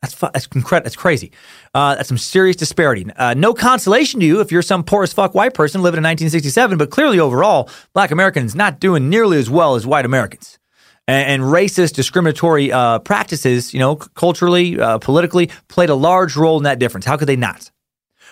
That's 0.01 0.13
fu- 0.13 0.29
that's 0.31 0.47
incredible. 0.47 0.85
That's 0.85 0.95
crazy. 0.95 1.31
Uh, 1.73 1.95
that's 1.95 2.07
some 2.07 2.17
serious 2.17 2.55
disparity. 2.55 3.07
Uh, 3.15 3.33
no 3.33 3.53
consolation 3.53 4.19
to 4.19 4.25
you 4.25 4.41
if 4.41 4.51
you're 4.51 4.61
some 4.61 4.83
poor 4.83 5.03
as 5.03 5.11
fuck 5.11 5.33
white 5.33 5.53
person 5.53 5.81
living 5.81 5.97
in 5.97 6.03
1967, 6.03 6.77
but 6.77 6.91
clearly 6.91 7.19
overall, 7.19 7.69
black 7.93 8.11
Americans 8.11 8.53
not 8.53 8.79
doing 8.79 9.09
nearly 9.09 9.37
as 9.39 9.49
well 9.49 9.75
as 9.75 9.87
white 9.87 10.05
Americans. 10.05 10.59
And, 11.07 11.41
and 11.41 11.51
racist, 11.51 11.93
discriminatory 11.93 12.71
uh, 12.71 12.99
practices, 12.99 13.73
you 13.73 13.79
know, 13.79 13.95
culturally, 13.95 14.79
uh, 14.79 14.99
politically, 14.99 15.49
played 15.67 15.89
a 15.89 15.95
large 15.95 16.35
role 16.35 16.57
in 16.57 16.63
that 16.63 16.79
difference. 16.79 17.05
How 17.05 17.17
could 17.17 17.27
they 17.27 17.35
not? 17.35 17.71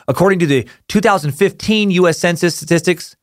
According 0.07 0.39
to 0.39 0.45
the 0.45 0.67
2015 0.89 1.89
U.S. 1.91 2.19
Census 2.19 2.55
statistics, 2.55 3.15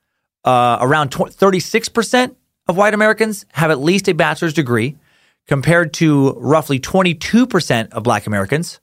uh, 0.45 0.79
around 0.81 1.11
36% 1.11 2.35
of 2.67 2.77
white 2.77 2.95
Americans 2.95 3.47
have 3.53 3.71
at 3.71 3.79
least 3.79 4.09
a 4.09 4.15
bachelor's 4.15 4.53
degree, 4.53 4.97
compared 5.47 5.93
to 5.95 6.33
roughly 6.33 6.79
22% 6.79 7.91
of 7.91 8.03
black 8.03 8.27
Americans. 8.27 8.81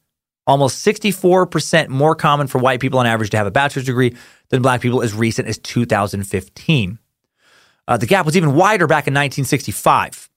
Almost 0.47 0.85
64% 0.85 1.89
more 1.89 2.15
common 2.15 2.47
for 2.47 2.57
white 2.57 2.79
people 2.79 2.99
on 2.99 3.05
average 3.05 3.29
to 3.31 3.37
have 3.37 3.45
a 3.45 3.51
bachelor's 3.51 3.85
degree 3.85 4.15
than 4.49 4.61
black 4.61 4.81
people 4.81 5.01
as 5.01 5.13
recent 5.13 5.47
as 5.47 5.57
2015. 5.59 6.99
Uh, 7.87 7.97
the 7.97 8.05
gap 8.05 8.25
was 8.25 8.35
even 8.35 8.53
wider 8.53 8.87
back 8.87 9.07
in 9.07 9.13
1965. 9.13 10.29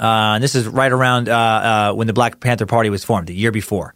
Uh, 0.00 0.34
and 0.34 0.44
this 0.44 0.54
is 0.54 0.66
right 0.66 0.90
around 0.90 1.28
uh, 1.28 1.34
uh, 1.36 1.92
when 1.92 2.06
the 2.06 2.12
Black 2.12 2.40
Panther 2.40 2.66
Party 2.66 2.90
was 2.90 3.04
formed, 3.04 3.28
the 3.28 3.34
year 3.34 3.52
before. 3.52 3.94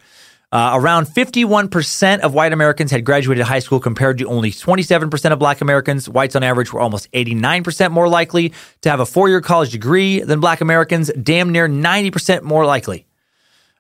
Uh, 0.57 0.71
around 0.73 1.05
51% 1.05 2.21
of 2.21 2.33
white 2.33 2.51
Americans 2.51 2.91
had 2.91 3.05
graduated 3.05 3.45
high 3.45 3.59
school 3.59 3.79
compared 3.79 4.17
to 4.17 4.25
only 4.25 4.51
27% 4.51 5.31
of 5.31 5.39
black 5.39 5.61
Americans. 5.61 6.09
Whites 6.09 6.35
on 6.35 6.43
average 6.43 6.73
were 6.73 6.81
almost 6.81 7.13
89% 7.13 7.91
more 7.91 8.09
likely 8.09 8.55
to 8.81 8.89
have 8.89 8.99
a 8.99 9.05
four 9.05 9.29
year 9.29 9.43
college 9.43 9.71
degree 9.73 10.21
than 10.21 10.41
black 10.41 10.63
Americans, 10.63 11.11
damn 11.13 11.51
near 11.51 11.69
90% 11.69 12.41
more 12.41 12.65
likely 12.65 13.07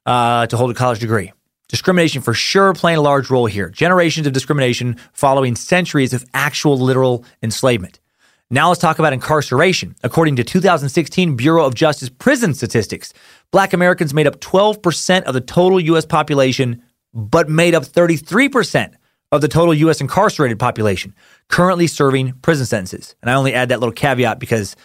uh, 0.04 0.46
to 0.48 0.56
hold 0.58 0.70
a 0.70 0.74
college 0.74 0.98
degree. 0.98 1.32
Discrimination 1.68 2.20
for 2.20 2.34
sure 2.34 2.74
playing 2.74 2.98
a 2.98 3.00
large 3.00 3.30
role 3.30 3.46
here. 3.46 3.70
Generations 3.70 4.26
of 4.26 4.34
discrimination 4.34 4.96
following 5.14 5.56
centuries 5.56 6.12
of 6.12 6.26
actual 6.34 6.76
literal 6.76 7.24
enslavement. 7.42 8.00
Now 8.48 8.68
let's 8.68 8.80
talk 8.80 9.00
about 9.00 9.12
incarceration. 9.12 9.96
According 10.04 10.36
to 10.36 10.44
2016 10.44 11.36
Bureau 11.36 11.64
of 11.64 11.74
Justice 11.74 12.08
prison 12.10 12.54
statistics, 12.54 13.12
black 13.50 13.72
Americans 13.72 14.12
made 14.14 14.26
up 14.26 14.40
12% 14.40 15.22
of 15.22 15.34
the 15.34 15.40
total 15.40 15.80
U.S. 15.80 16.04
population, 16.04 16.82
but 17.12 17.48
made 17.48 17.74
up 17.74 17.84
33% 17.84 18.94
of 19.32 19.40
the 19.40 19.48
total 19.48 19.74
U.S. 19.74 20.00
incarcerated 20.00 20.58
population 20.58 21.14
currently 21.48 21.86
serving 21.86 22.32
prison 22.42 22.66
sentences. 22.66 23.16
And 23.22 23.30
I 23.30 23.34
only 23.34 23.54
add 23.54 23.68
that 23.70 23.80
little 23.80 23.92
caveat 23.92 24.38
because 24.38 24.76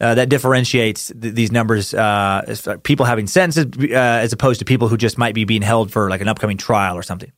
uh, 0.00 0.14
that 0.14 0.28
differentiates 0.28 1.12
th- 1.20 1.34
these 1.34 1.52
numbers, 1.52 1.94
uh, 1.94 2.76
people 2.82 3.06
having 3.06 3.26
sentences 3.26 3.66
uh, 3.90 3.94
as 3.94 4.32
opposed 4.32 4.58
to 4.58 4.64
people 4.64 4.88
who 4.88 4.96
just 4.96 5.18
might 5.18 5.34
be 5.34 5.44
being 5.44 5.62
held 5.62 5.92
for 5.92 6.10
like 6.10 6.20
an 6.20 6.28
upcoming 6.28 6.56
trial 6.56 6.96
or 6.96 7.02
something. 7.02 7.32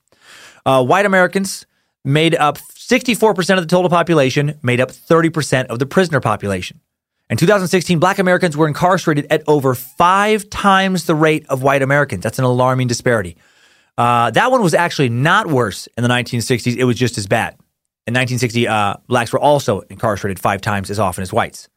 Uh, 0.64 0.82
white 0.82 1.06
Americans 1.06 1.66
made 2.04 2.34
up 2.34 2.58
64% 2.58 3.58
of 3.58 3.62
the 3.62 3.66
total 3.66 3.90
population, 3.90 4.58
made 4.62 4.80
up 4.80 4.90
30% 4.90 5.66
of 5.66 5.78
the 5.78 5.86
prisoner 5.86 6.20
population. 6.20 6.80
In 7.28 7.36
2016, 7.36 7.98
black 7.98 8.18
Americans 8.18 8.56
were 8.56 8.68
incarcerated 8.68 9.26
at 9.30 9.42
over 9.48 9.74
five 9.74 10.48
times 10.48 11.06
the 11.06 11.14
rate 11.14 11.44
of 11.48 11.62
white 11.62 11.82
Americans. 11.82 12.22
That's 12.22 12.38
an 12.38 12.44
alarming 12.44 12.86
disparity. 12.86 13.36
Uh, 13.98 14.30
that 14.30 14.52
one 14.52 14.62
was 14.62 14.74
actually 14.74 15.08
not 15.08 15.48
worse 15.48 15.88
in 15.96 16.02
the 16.02 16.08
1960s. 16.08 16.76
It 16.76 16.84
was 16.84 16.96
just 16.96 17.18
as 17.18 17.26
bad. 17.26 17.54
In 18.06 18.14
1960, 18.14 18.68
uh, 18.68 18.96
blacks 19.08 19.32
were 19.32 19.40
also 19.40 19.80
incarcerated 19.90 20.38
five 20.38 20.60
times 20.60 20.90
as 20.90 21.00
often 21.00 21.22
as 21.22 21.32
whites. 21.32 21.68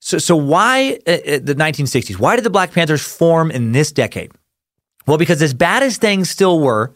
So, 0.00 0.18
so 0.18 0.34
why 0.34 0.98
uh, 1.06 1.10
uh 1.10 1.38
the 1.42 1.54
1960s? 1.54 2.18
Why 2.18 2.34
did 2.34 2.44
the 2.44 2.50
Black 2.50 2.72
Panthers 2.72 3.06
form 3.06 3.52
in 3.52 3.70
this 3.70 3.92
decade? 3.92 4.32
Well, 5.06 5.18
because 5.18 5.40
as 5.40 5.54
bad 5.54 5.84
as 5.84 5.98
things 5.98 6.28
still 6.28 6.58
were, 6.58 6.92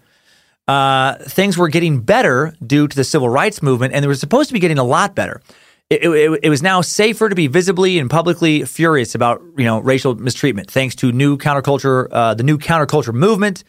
uh, 0.67 1.15
things 1.17 1.57
were 1.57 1.69
getting 1.69 2.01
better 2.01 2.55
due 2.67 2.89
to 2.89 2.97
the 2.97 3.05
civil 3.05 3.29
rights 3.29 3.63
movement, 3.63 3.95
and 3.95 4.03
they 4.03 4.09
were 4.09 4.15
supposed 4.17 4.49
to 4.49 4.53
be 4.53 4.61
getting 4.61 4.79
a 4.79 4.85
lot 4.85 5.15
better. 5.15 5.41
It, 5.91 6.05
it, 6.05 6.41
it, 6.45 6.51
was 6.51 6.63
now 6.63 6.83
safer 6.83 7.29
to 7.29 7.35
be 7.35 7.49
visibly 7.49 7.99
and 7.99 8.09
publicly 8.09 8.65
furious 8.65 9.17
about 9.17 9.43
you 9.59 9.65
know 9.65 9.81
racial 9.81 10.15
mistreatment, 10.15 10.71
thanks 10.71 10.95
to 10.97 11.11
new 11.11 11.37
counterculture, 11.37 12.07
uh, 12.13 12.35
the 12.35 12.45
new 12.45 12.59
counterculture 12.59 13.13
movement, 13.13 13.65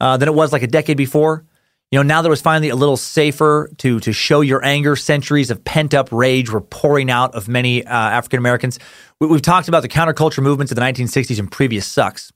uh, 0.00 0.16
than 0.16 0.28
it 0.28 0.34
was 0.34 0.50
like 0.50 0.62
a 0.62 0.66
decade 0.66 0.96
before. 0.96 1.44
You 1.90 1.98
know, 1.98 2.02
now 2.02 2.22
that 2.22 2.28
it 2.28 2.30
was 2.30 2.40
finally 2.40 2.70
a 2.70 2.76
little 2.76 2.96
safer 2.96 3.70
to 3.78 4.00
to 4.00 4.14
show 4.14 4.40
your 4.40 4.64
anger, 4.64 4.96
centuries 4.96 5.50
of 5.50 5.62
pent 5.62 5.92
up 5.92 6.10
rage 6.10 6.50
were 6.50 6.62
pouring 6.62 7.10
out 7.10 7.34
of 7.34 7.48
many 7.48 7.84
uh, 7.84 7.90
African 7.94 8.38
Americans. 8.38 8.78
We, 9.20 9.28
have 9.28 9.42
talked 9.42 9.68
about 9.68 9.82
the 9.82 9.88
counterculture 9.88 10.42
movements 10.42 10.72
of 10.72 10.76
the 10.76 10.82
1960s 10.82 11.38
and 11.38 11.52
previous 11.52 11.86
sucks, 11.86 12.32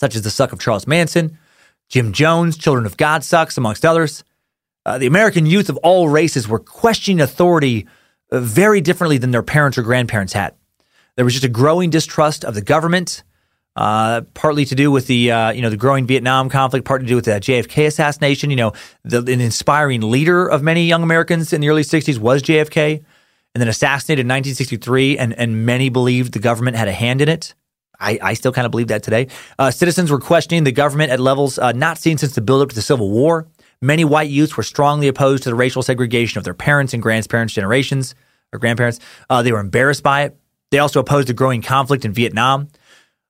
such 0.00 0.16
as 0.16 0.22
the 0.22 0.30
suck 0.30 0.52
of 0.52 0.58
Charles 0.58 0.88
Manson, 0.88 1.38
Jim 1.88 2.12
Jones, 2.12 2.56
Children 2.56 2.86
of 2.86 2.96
God 2.96 3.22
sucks, 3.22 3.56
amongst 3.56 3.84
others. 3.84 4.24
Uh, 4.84 4.98
the 4.98 5.06
American 5.06 5.46
youth 5.46 5.68
of 5.68 5.76
all 5.78 6.08
races 6.08 6.48
were 6.48 6.58
questioning 6.58 7.20
authority 7.20 7.86
very 8.40 8.80
differently 8.80 9.18
than 9.18 9.30
their 9.30 9.42
parents 9.42 9.76
or 9.78 9.82
grandparents 9.82 10.32
had. 10.32 10.54
There 11.16 11.24
was 11.24 11.34
just 11.34 11.44
a 11.44 11.48
growing 11.48 11.90
distrust 11.90 12.44
of 12.44 12.54
the 12.54 12.62
government, 12.62 13.22
uh, 13.76 14.22
partly 14.34 14.64
to 14.64 14.74
do 14.74 14.90
with 14.90 15.06
the 15.06 15.30
uh, 15.30 15.52
you 15.52 15.62
know 15.62 15.70
the 15.70 15.76
growing 15.76 16.06
Vietnam 16.06 16.48
conflict, 16.48 16.86
partly 16.86 17.06
to 17.06 17.08
do 17.10 17.16
with 17.16 17.26
the 17.26 17.32
JFK 17.32 17.86
assassination. 17.86 18.50
You 18.50 18.56
know, 18.56 18.72
the, 19.04 19.18
an 19.18 19.40
inspiring 19.40 20.00
leader 20.00 20.46
of 20.46 20.62
many 20.62 20.84
young 20.86 21.02
Americans 21.02 21.52
in 21.52 21.60
the 21.60 21.68
early 21.68 21.82
'60s 21.82 22.18
was 22.18 22.42
JFK, 22.42 22.96
and 23.54 23.60
then 23.60 23.68
assassinated 23.68 24.24
in 24.24 24.28
1963, 24.28 25.18
and 25.18 25.34
and 25.34 25.66
many 25.66 25.90
believed 25.90 26.32
the 26.32 26.38
government 26.38 26.76
had 26.76 26.88
a 26.88 26.92
hand 26.92 27.20
in 27.20 27.28
it. 27.28 27.54
I, 28.00 28.18
I 28.20 28.34
still 28.34 28.52
kind 28.52 28.66
of 28.66 28.72
believe 28.72 28.88
that 28.88 29.02
today. 29.02 29.28
Uh, 29.58 29.70
citizens 29.70 30.10
were 30.10 30.18
questioning 30.18 30.64
the 30.64 30.72
government 30.72 31.12
at 31.12 31.20
levels 31.20 31.56
uh, 31.58 31.70
not 31.70 31.98
seen 31.98 32.18
since 32.18 32.34
the 32.34 32.40
buildup 32.40 32.70
to 32.70 32.74
the 32.74 32.82
Civil 32.82 33.10
War. 33.10 33.46
Many 33.80 34.04
white 34.04 34.28
youths 34.28 34.56
were 34.56 34.62
strongly 34.64 35.06
opposed 35.08 35.44
to 35.44 35.50
the 35.50 35.54
racial 35.54 35.82
segregation 35.82 36.38
of 36.38 36.44
their 36.44 36.54
parents 36.54 36.94
and 36.94 37.02
grandparents' 37.02 37.54
generations 37.54 38.14
or 38.52 38.58
grandparents. 38.58 39.00
Uh, 39.30 39.42
they 39.42 39.52
were 39.52 39.60
embarrassed 39.60 40.02
by 40.02 40.22
it. 40.22 40.36
They 40.70 40.78
also 40.78 41.00
opposed 41.00 41.28
the 41.28 41.34
growing 41.34 41.62
conflict 41.62 42.04
in 42.04 42.12
Vietnam. 42.12 42.68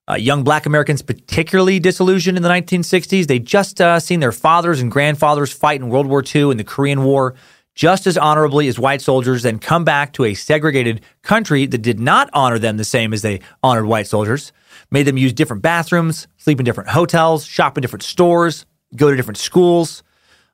Uh, 0.09 0.15
young 0.15 0.43
black 0.43 0.65
Americans, 0.65 1.01
particularly 1.01 1.79
disillusioned 1.79 2.37
in 2.37 2.43
the 2.43 2.49
1960s, 2.49 3.27
they 3.27 3.39
just 3.39 3.79
uh, 3.79 3.99
seen 3.99 4.19
their 4.19 4.33
fathers 4.33 4.81
and 4.81 4.91
grandfathers 4.91 5.53
fight 5.53 5.79
in 5.79 5.89
World 5.89 6.07
War 6.07 6.23
II 6.23 6.51
and 6.51 6.59
the 6.59 6.65
Korean 6.65 7.03
War 7.03 7.35
just 7.75 8.05
as 8.05 8.17
honorably 8.17 8.67
as 8.67 8.77
white 8.77 9.01
soldiers, 9.01 9.43
then 9.43 9.57
come 9.57 9.83
back 9.83 10.13
to 10.13 10.25
a 10.25 10.35
segregated 10.35 11.01
country 11.23 11.65
that 11.65 11.79
did 11.79 11.99
not 11.99 12.29
honor 12.31 12.59
them 12.59 12.77
the 12.77 12.83
same 12.83 13.13
as 13.13 13.23
they 13.23 13.39
honored 13.63 13.85
white 13.85 14.05
soldiers 14.05 14.51
made 14.91 15.07
them 15.07 15.17
use 15.17 15.33
different 15.33 15.63
bathrooms, 15.63 16.27
sleep 16.37 16.59
in 16.59 16.65
different 16.65 16.89
hotels, 16.89 17.45
shop 17.45 17.77
in 17.77 17.81
different 17.81 18.03
stores, 18.03 18.65
go 18.95 19.09
to 19.09 19.15
different 19.15 19.37
schools. 19.37 20.03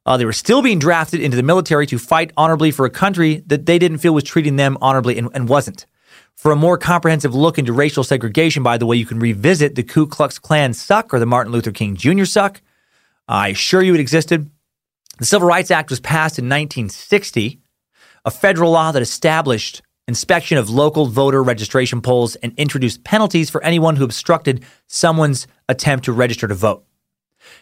Uh, 0.10 0.18
they 0.18 0.26
were 0.26 0.34
still 0.34 0.64
being 0.64 0.80
drafted 0.80 1.22
into 1.22 1.38
the 1.38 1.44
military 1.44 1.86
to 1.86 2.00
fight 2.00 2.34
honorably 2.36 2.72
for 2.72 2.84
a 2.84 2.90
country 2.90 3.44
that 3.46 3.68
they 3.68 3.78
didn't 3.78 4.00
feel 4.00 4.12
was 4.12 4.24
treating 4.24 4.56
them 4.56 4.76
honorably 4.82 5.20
and, 5.20 5.30
and 5.36 5.48
wasn't. 5.48 5.86
For 6.34 6.52
a 6.52 6.56
more 6.56 6.80
comprehensive 6.80 7.36
look 7.36 7.60
into 7.60 7.74
racial 7.74 8.04
segregation, 8.04 8.64
by 8.64 8.80
the 8.80 8.88
way, 8.88 8.96
you 8.96 9.06
can 9.06 9.20
revisit 9.20 9.76
the 9.76 9.84
Ku 9.84 10.08
Klux 10.08 10.40
Klan 10.40 10.74
suck 10.74 11.14
or 11.14 11.20
the 11.20 11.28
Martin 11.28 11.54
Luther 11.54 11.72
King 11.72 11.96
Jr. 11.96 12.26
suck. 12.26 12.60
I 13.28 13.50
assure 13.50 13.84
you 13.84 13.94
it 13.94 14.00
existed. 14.00 14.50
The 15.20 15.28
Civil 15.28 15.48
Rights 15.48 15.70
Act 15.70 15.92
was 15.92 16.00
passed 16.00 16.40
in 16.40 16.46
1960, 16.46 17.60
a 18.26 18.32
federal 18.32 18.72
law 18.72 18.92
that 18.92 19.04
established 19.04 19.84
inspection 20.08 20.58
of 20.58 20.72
local 20.72 21.06
voter 21.06 21.44
registration 21.44 22.02
polls, 22.02 22.36
and 22.38 22.52
introduced 22.58 23.04
penalties 23.04 23.52
for 23.52 23.64
anyone 23.64 23.96
who 23.96 24.06
obstructed 24.06 24.66
someone's 24.88 25.46
attempt 25.68 26.06
to 26.06 26.14
register 26.14 26.48
to 26.48 26.56
vote. 26.56 26.84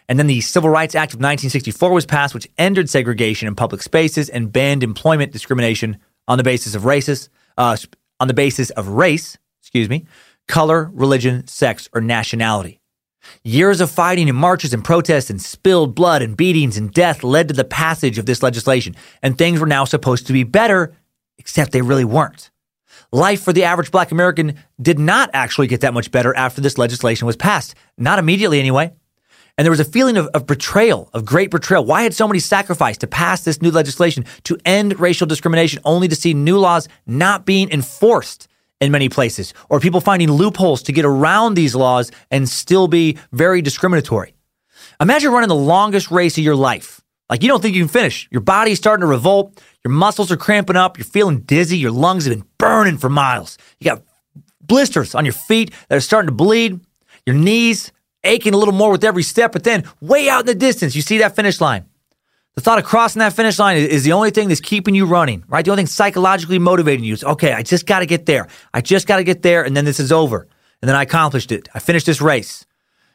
And 0.07 0.17
then 0.17 0.27
the 0.27 0.41
Civil 0.41 0.69
Rights 0.69 0.95
Act 0.95 1.13
of 1.13 1.17
1964 1.17 1.91
was 1.91 2.05
passed, 2.05 2.33
which 2.33 2.47
ended 2.57 2.89
segregation 2.89 3.47
in 3.47 3.55
public 3.55 3.81
spaces 3.81 4.29
and 4.29 4.51
banned 4.51 4.83
employment 4.83 5.31
discrimination 5.31 5.97
on 6.27 6.37
the 6.37 6.43
basis 6.43 6.75
of 6.75 6.85
races, 6.85 7.29
uh, 7.57 7.77
on 8.19 8.27
the 8.27 8.33
basis 8.33 8.69
of 8.71 8.87
race, 8.87 9.37
excuse 9.61 9.89
me, 9.89 10.05
color, 10.47 10.89
religion, 10.93 11.47
sex, 11.47 11.89
or 11.93 12.01
nationality. 12.01 12.79
Years 13.43 13.81
of 13.81 13.91
fighting 13.91 14.29
and 14.29 14.37
marches 14.37 14.73
and 14.73 14.83
protests 14.83 15.29
and 15.29 15.41
spilled 15.41 15.95
blood 15.95 16.21
and 16.21 16.37
beatings 16.37 16.77
and 16.77 16.91
death 16.93 17.23
led 17.23 17.47
to 17.49 17.53
the 17.53 17.65
passage 17.65 18.17
of 18.17 18.25
this 18.25 18.41
legislation, 18.41 18.95
and 19.21 19.37
things 19.37 19.59
were 19.59 19.67
now 19.67 19.85
supposed 19.85 20.27
to 20.27 20.33
be 20.33 20.43
better 20.43 20.93
except 21.37 21.71
they 21.71 21.81
really 21.81 22.05
weren't. 22.05 22.49
Life 23.11 23.41
for 23.41 23.53
the 23.53 23.63
average 23.63 23.91
black 23.91 24.11
American 24.11 24.55
did 24.81 24.99
not 24.99 25.29
actually 25.33 25.67
get 25.67 25.81
that 25.81 25.93
much 25.93 26.11
better 26.11 26.35
after 26.35 26.61
this 26.61 26.77
legislation 26.77 27.25
was 27.25 27.37
passed. 27.37 27.75
Not 27.97 28.19
immediately, 28.19 28.59
anyway. 28.59 28.93
And 29.57 29.65
there 29.65 29.71
was 29.71 29.79
a 29.79 29.85
feeling 29.85 30.17
of, 30.17 30.27
of, 30.27 30.45
betrayal, 30.45 31.09
of 31.13 31.25
great 31.25 31.49
betrayal. 31.49 31.83
Why 31.83 32.03
had 32.03 32.13
so 32.13 32.27
many 32.27 32.39
sacrificed 32.39 33.01
to 33.01 33.07
pass 33.07 33.43
this 33.43 33.61
new 33.61 33.71
legislation 33.71 34.25
to 34.43 34.57
end 34.65 34.99
racial 34.99 35.25
discrimination 35.25 35.81
only 35.83 36.07
to 36.07 36.15
see 36.15 36.33
new 36.35 36.59
laws 36.59 36.87
not 37.07 37.45
being 37.45 37.71
enforced 37.71 38.47
in 38.79 38.91
many 38.91 39.09
places 39.09 39.55
or 39.69 39.79
people 39.79 39.99
finding 39.99 40.31
loopholes 40.31 40.83
to 40.83 40.91
get 40.91 41.05
around 41.05 41.55
these 41.55 41.73
laws 41.73 42.11
and 42.29 42.47
still 42.47 42.87
be 42.87 43.17
very 43.31 43.63
discriminatory? 43.63 44.35
Imagine 45.01 45.31
running 45.31 45.49
the 45.49 45.55
longest 45.55 46.11
race 46.11 46.37
of 46.37 46.43
your 46.43 46.55
life. 46.55 47.01
Like 47.27 47.41
you 47.41 47.49
don't 47.49 47.61
think 47.61 47.75
you 47.75 47.81
can 47.81 47.89
finish. 47.89 48.27
Your 48.31 48.41
body's 48.41 48.77
starting 48.77 49.01
to 49.01 49.07
revolt. 49.07 49.61
Your 49.83 49.91
muscles 49.91 50.31
are 50.31 50.37
cramping 50.37 50.75
up. 50.75 50.97
You're 50.97 51.05
feeling 51.05 51.41
dizzy. 51.41 51.77
Your 51.77 51.91
lungs 51.91 52.25
have 52.25 52.35
been 52.35 52.47
burning 52.59 52.97
for 52.97 53.09
miles. 53.09 53.57
You 53.79 53.85
got 53.85 54.03
blisters 54.61 55.15
on 55.15 55.25
your 55.25 55.33
feet 55.33 55.73
that 55.89 55.95
are 55.95 56.01
starting 56.01 56.27
to 56.27 56.33
bleed. 56.33 56.79
Your 57.25 57.35
knees 57.35 57.91
aching 58.23 58.53
a 58.53 58.57
little 58.57 58.73
more 58.73 58.91
with 58.91 59.03
every 59.03 59.23
step. 59.23 59.51
But 59.51 59.63
then, 59.63 59.83
way 60.01 60.29
out 60.29 60.41
in 60.41 60.45
the 60.47 60.55
distance, 60.55 60.95
you 60.95 61.01
see 61.01 61.19
that 61.19 61.35
finish 61.35 61.61
line. 61.61 61.85
The 62.55 62.61
thought 62.61 62.79
of 62.79 62.85
crossing 62.85 63.19
that 63.19 63.33
finish 63.33 63.59
line 63.59 63.77
is 63.77 64.03
the 64.03 64.13
only 64.13 64.31
thing 64.31 64.47
that's 64.47 64.61
keeping 64.61 64.95
you 64.95 65.05
running, 65.05 65.43
right? 65.47 65.63
The 65.63 65.69
only 65.69 65.81
thing 65.81 65.87
psychologically 65.87 66.57
motivating 66.57 67.05
you 67.05 67.13
is, 67.13 67.23
okay, 67.23 67.53
I 67.53 67.61
just 67.61 67.85
got 67.85 67.99
to 67.99 68.07
get 68.07 68.25
there. 68.25 68.47
I 68.73 68.81
just 68.81 69.05
got 69.05 69.17
to 69.17 69.23
get 69.23 69.43
there, 69.43 69.63
and 69.63 69.77
then 69.77 69.85
this 69.85 69.99
is 69.99 70.11
over. 70.11 70.47
And 70.81 70.89
then 70.89 70.95
I 70.95 71.03
accomplished 71.03 71.51
it. 71.51 71.69
I 71.75 71.79
finished 71.79 72.07
this 72.07 72.19
race. 72.19 72.65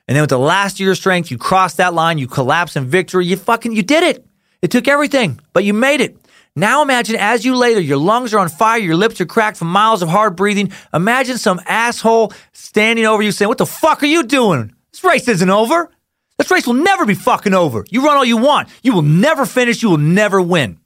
And 0.06 0.14
then 0.14 0.22
with 0.22 0.30
the 0.30 0.38
last 0.38 0.74
of 0.74 0.80
your 0.80 0.94
strength, 0.94 1.30
you 1.30 1.38
cross 1.38 1.74
that 1.74 1.94
line, 1.94 2.18
you 2.18 2.26
collapse 2.26 2.76
in 2.76 2.86
victory. 2.86 3.26
You 3.26 3.36
fucking, 3.36 3.72
you 3.72 3.82
did 3.82 4.02
it. 4.04 4.24
It 4.60 4.70
took 4.70 4.86
everything, 4.86 5.40
but 5.52 5.64
you 5.64 5.74
made 5.74 6.00
it. 6.00 6.16
Now 6.54 6.82
imagine 6.82 7.16
as 7.16 7.44
you 7.44 7.56
lay 7.56 7.72
there, 7.72 7.82
your 7.82 7.96
lungs 7.96 8.34
are 8.34 8.38
on 8.38 8.48
fire, 8.48 8.78
your 8.78 8.96
lips 8.96 9.20
are 9.20 9.26
cracked 9.26 9.56
from 9.56 9.68
miles 9.68 10.02
of 10.02 10.08
hard 10.08 10.36
breathing. 10.36 10.70
Imagine 10.92 11.38
some 11.38 11.60
asshole 11.66 12.32
standing 12.52 13.06
over 13.06 13.22
you 13.22 13.32
saying, 13.32 13.48
What 13.48 13.58
the 13.58 13.66
fuck 13.66 14.02
are 14.02 14.06
you 14.06 14.22
doing? 14.22 14.74
This 14.92 15.04
race 15.04 15.28
isn't 15.28 15.50
over. 15.50 15.90
This 16.38 16.50
race 16.50 16.66
will 16.66 16.74
never 16.74 17.06
be 17.06 17.14
fucking 17.14 17.54
over. 17.54 17.84
You 17.90 18.04
run 18.04 18.16
all 18.16 18.24
you 18.24 18.36
want. 18.36 18.68
You 18.82 18.92
will 18.92 19.02
never 19.02 19.46
finish. 19.46 19.82
You 19.82 19.90
will 19.90 19.98
never 19.98 20.40
win. 20.40 20.78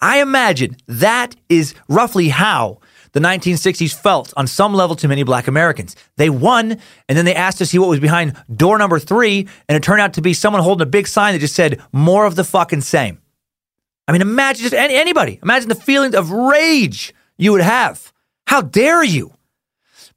I 0.00 0.20
imagine 0.20 0.76
that 0.86 1.34
is 1.48 1.74
roughly 1.88 2.28
how 2.28 2.80
the 3.12 3.20
1960s 3.20 3.94
felt 3.94 4.34
on 4.36 4.46
some 4.46 4.74
level 4.74 4.96
to 4.96 5.08
many 5.08 5.22
black 5.22 5.46
Americans. 5.46 5.96
They 6.16 6.28
won, 6.28 6.78
and 7.08 7.16
then 7.16 7.24
they 7.24 7.34
asked 7.34 7.58
to 7.58 7.66
see 7.66 7.78
what 7.78 7.88
was 7.88 8.00
behind 8.00 8.36
door 8.54 8.76
number 8.76 8.98
three, 8.98 9.48
and 9.68 9.76
it 9.76 9.82
turned 9.82 10.00
out 10.00 10.14
to 10.14 10.20
be 10.20 10.34
someone 10.34 10.62
holding 10.62 10.86
a 10.86 10.90
big 10.90 11.06
sign 11.06 11.32
that 11.32 11.38
just 11.38 11.54
said, 11.54 11.80
More 11.92 12.26
of 12.26 12.34
the 12.34 12.44
fucking 12.44 12.82
same. 12.82 13.20
I 14.06 14.12
mean, 14.12 14.20
imagine 14.20 14.62
just 14.64 14.74
any, 14.74 14.96
anybody. 14.96 15.38
Imagine 15.42 15.68
the 15.68 15.74
feelings 15.74 16.14
of 16.14 16.30
rage 16.30 17.14
you 17.38 17.52
would 17.52 17.62
have. 17.62 18.12
How 18.46 18.60
dare 18.60 19.02
you? 19.02 19.32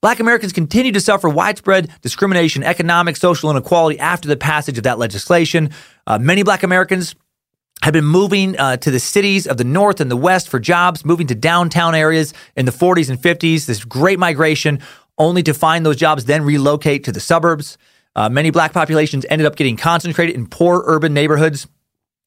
Black 0.01 0.19
Americans 0.19 0.53
continue 0.53 0.91
to 0.91 0.99
suffer 0.99 1.27
widespread 1.27 1.91
discrimination, 2.01 2.63
economic, 2.63 3.17
social 3.17 3.49
inequality 3.49 3.97
after 3.99 4.27
the 4.27 4.37
passage 4.37 4.77
of 4.77 4.83
that 4.83 4.99
legislation. 4.99 5.71
Uh, 6.05 6.19
many 6.19 6.43
Black 6.43 6.61
Americans 6.61 7.15
have 7.81 7.93
been 7.93 8.05
moving 8.05 8.57
uh, 8.59 8.77
to 8.77 8.91
the 8.91 8.99
cities 8.99 9.47
of 9.47 9.57
the 9.57 9.63
North 9.63 9.99
and 9.99 10.11
the 10.11 10.17
West 10.17 10.49
for 10.49 10.59
jobs, 10.59 11.03
moving 11.03 11.27
to 11.27 11.35
downtown 11.35 11.95
areas 11.95 12.33
in 12.55 12.65
the 12.65 12.71
40s 12.71 13.09
and 13.09 13.19
50s. 13.19 13.65
This 13.65 13.83
great 13.83 14.19
migration, 14.19 14.79
only 15.17 15.41
to 15.43 15.53
find 15.53 15.85
those 15.85 15.95
jobs 15.95 16.25
then 16.25 16.43
relocate 16.43 17.03
to 17.05 17.11
the 17.11 17.19
suburbs. 17.19 17.77
Uh, 18.15 18.29
many 18.29 18.51
Black 18.51 18.73
populations 18.73 19.25
ended 19.29 19.47
up 19.47 19.55
getting 19.55 19.77
concentrated 19.77 20.35
in 20.35 20.47
poor 20.47 20.83
urban 20.85 21.13
neighborhoods 21.13 21.67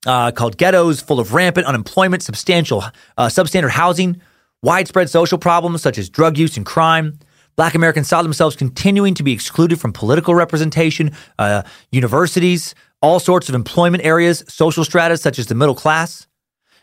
uh, 0.07 0.33
called 0.33 0.57
ghettos, 0.57 1.01
full 1.01 1.21
of 1.21 1.35
rampant 1.35 1.67
unemployment, 1.67 2.23
substantial 2.23 2.83
uh, 3.17 3.27
substandard 3.27 3.71
housing, 3.71 4.21
widespread 4.63 5.09
social 5.09 5.39
problems 5.39 5.83
such 5.83 5.99
as 5.99 6.09
drug 6.09 6.37
use 6.37 6.57
and 6.57 6.67
crime. 6.67 7.19
Black 7.61 7.75
Americans 7.75 8.09
saw 8.09 8.23
themselves 8.23 8.57
continuing 8.57 9.13
to 9.13 9.23
be 9.23 9.33
excluded 9.33 9.79
from 9.79 9.93
political 9.93 10.35
representation, 10.35 11.13
uh, 11.39 11.63
universities, 11.93 12.75
all 13.03 13.21
sorts 13.21 13.51
of 13.51 13.55
employment 13.55 14.03
areas, 14.03 14.43
social 14.49 14.83
strata 14.83 15.19
such 15.19 15.39
as 15.39 15.47
the 15.49 15.55
middle 15.55 15.75
class. 15.75 16.27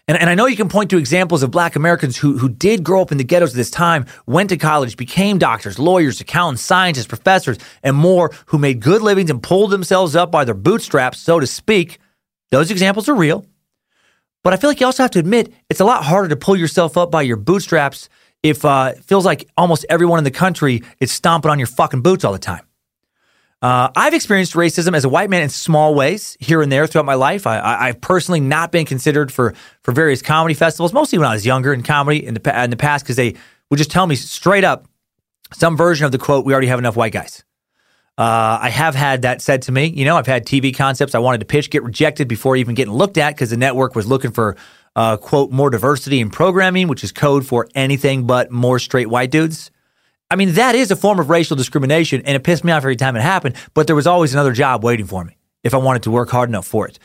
And, 0.08 0.20
and 0.20 0.30
I 0.30 0.36
know 0.36 0.46
you 0.46 0.56
can 0.56 0.70
point 0.70 0.92
to 0.92 1.00
examples 1.00 1.42
of 1.42 1.50
black 1.50 1.76
Americans 1.76 2.16
who, 2.16 2.38
who 2.38 2.48
did 2.48 2.84
grow 2.84 3.02
up 3.02 3.12
in 3.12 3.18
the 3.18 3.24
ghettos 3.24 3.54
at 3.54 3.56
this 3.56 3.72
time, 3.72 4.06
went 4.28 4.50
to 4.50 4.58
college, 4.58 4.98
became 4.98 5.40
doctors, 5.40 5.80
lawyers, 5.80 6.22
accountants, 6.22 6.62
scientists, 6.62 7.08
professors, 7.08 7.58
and 7.82 7.96
more, 7.96 8.32
who 8.46 8.60
made 8.60 8.80
good 8.80 9.02
livings 9.02 9.32
and 9.32 9.42
pulled 9.42 9.72
themselves 9.72 10.16
up 10.16 10.30
by 10.30 10.46
their 10.46 10.54
bootstraps, 10.54 11.20
so 11.20 11.40
to 11.40 11.48
speak, 11.48 11.98
those 12.52 12.70
examples 12.70 13.10
are 13.10 13.16
real. 13.16 13.48
But 14.44 14.54
I 14.54 14.58
feel 14.58 14.70
like 14.70 14.80
you 14.80 14.86
also 14.86 15.02
have 15.02 15.12
to 15.12 15.20
admit 15.20 15.52
it's 15.72 15.80
a 15.80 15.86
lot 15.86 16.04
harder 16.04 16.30
to 16.30 16.36
pull 16.36 16.56
yourself 16.56 16.98
up 16.98 17.10
by 17.10 17.24
your 17.24 17.36
bootstraps 17.36 18.10
if 18.44 18.64
uh, 18.66 18.94
it 18.96 19.04
feels 19.04 19.26
like 19.26 19.50
almost 19.58 19.86
everyone 19.90 20.20
in 20.20 20.24
the 20.24 20.32
country 20.32 20.84
is 21.00 21.12
stomping 21.12 21.52
on 21.52 21.60
your 21.60 21.68
fucking 21.68 22.02
boots 22.02 22.24
all 22.24 22.34
the 22.34 22.40
time. 22.40 22.68
Uh, 23.60 23.90
I've 23.96 24.14
experienced 24.14 24.54
racism 24.54 24.96
as 24.96 25.04
a 25.04 25.10
white 25.10 25.32
man 25.32 25.42
in 25.42 25.50
small 25.50 25.96
ways 25.96 26.38
here 26.40 26.62
and 26.62 26.72
there 26.72 26.86
throughout 26.86 27.06
my 27.06 27.16
life. 27.16 27.48
I, 27.48 27.88
have 27.88 28.02
personally 28.02 28.40
not 28.40 28.72
been 28.72 28.86
considered 28.86 29.32
for 29.32 29.56
for 29.82 29.92
various 29.92 30.22
comedy 30.22 30.54
festivals, 30.54 30.94
mostly 30.94 31.18
when 31.18 31.28
I 31.28 31.34
was 31.34 31.46
younger 31.46 31.74
in 31.74 31.82
comedy 31.82 32.24
in 32.24 32.36
the 32.36 32.64
in 32.64 32.70
the 32.70 32.78
past, 32.78 33.04
because 33.04 33.16
they 33.16 33.36
would 33.72 33.78
just 33.78 33.90
tell 33.90 34.06
me 34.06 34.16
straight 34.16 34.64
up 34.64 34.88
some 35.54 35.76
version 35.76 36.06
of 36.06 36.12
the 36.12 36.20
quote, 36.20 36.46
"We 36.46 36.54
already 36.54 36.68
have 36.68 36.78
enough 36.78 36.96
white 36.96 37.14
guys." 37.14 37.44
Uh, 38.16 38.60
I 38.62 38.70
have 38.70 38.94
had 38.94 39.24
that 39.24 39.42
said 39.42 39.64
to 39.64 39.72
me. 39.72 39.86
You 39.86 40.06
know, 40.06 40.18
I've 40.18 40.28
had 40.28 40.46
TV 40.46 40.76
concepts 40.76 41.16
I 41.16 41.20
wanted 41.20 41.40
to 41.40 41.46
pitch 41.46 41.72
get 41.72 41.84
rejected 41.84 42.28
before 42.28 42.56
even 42.56 42.76
getting 42.76 42.94
looked 42.94 43.18
at 43.18 43.36
because 43.36 43.50
the 43.52 43.58
network 43.58 43.96
was 43.96 44.08
looking 44.08 44.32
for 44.32 44.56
uh, 44.98 45.16
quote 45.16 45.52
more 45.52 45.70
diversity 45.70 46.20
in 46.20 46.32
programming, 46.32 46.88
which 46.88 47.04
is 47.04 47.12
code 47.12 47.46
for 47.46 47.70
anything 47.76 48.26
but 48.26 48.52
more 48.52 48.80
straight 48.80 49.10
white 49.10 49.30
dudes. 49.30 49.70
I 50.30 50.36
mean, 50.36 50.54
that 50.54 50.74
is 50.74 50.90
a 50.90 50.96
form 50.96 51.20
of 51.20 51.30
racial 51.30 51.56
discrimination, 51.56 52.24
and 52.26 52.36
it 52.36 52.44
pissed 52.44 52.64
me 52.64 52.72
off 52.72 52.80
every 52.80 52.96
time 52.96 53.16
it 53.16 53.22
happened. 53.22 53.56
But 53.76 53.86
there 53.86 53.96
was 53.96 54.08
always 54.08 54.34
another 54.34 54.52
job 54.52 54.84
waiting 54.84 55.06
for 55.06 55.24
me 55.24 55.38
if 55.64 55.76
I 55.76 55.78
wanted 55.78 56.04
to 56.04 56.12
work 56.12 56.32
hard 56.32 56.50
enough 56.50 56.66
for 56.66 56.88
it. 56.88 56.98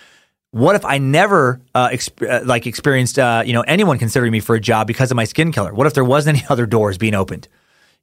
What 0.53 0.75
if 0.75 0.85
I 0.87 0.99
never 0.99 1.61
uh, 1.75 1.91
exp- 1.91 2.29
uh, 2.29 2.45
like 2.47 2.67
experienced 2.67 3.19
uh, 3.19 3.43
you 3.45 3.53
know 3.53 3.61
anyone 3.63 3.99
considering 3.99 4.33
me 4.33 4.41
for 4.41 4.57
a 4.57 4.61
job 4.61 4.87
because 4.87 5.11
of 5.11 5.17
my 5.17 5.25
skin 5.25 5.53
color? 5.53 5.75
What 5.75 5.87
if 5.87 5.93
there 5.93 6.05
wasn't 6.05 6.39
any 6.39 6.47
other 6.49 6.65
doors 6.65 6.97
being 6.97 7.15
opened? 7.15 7.47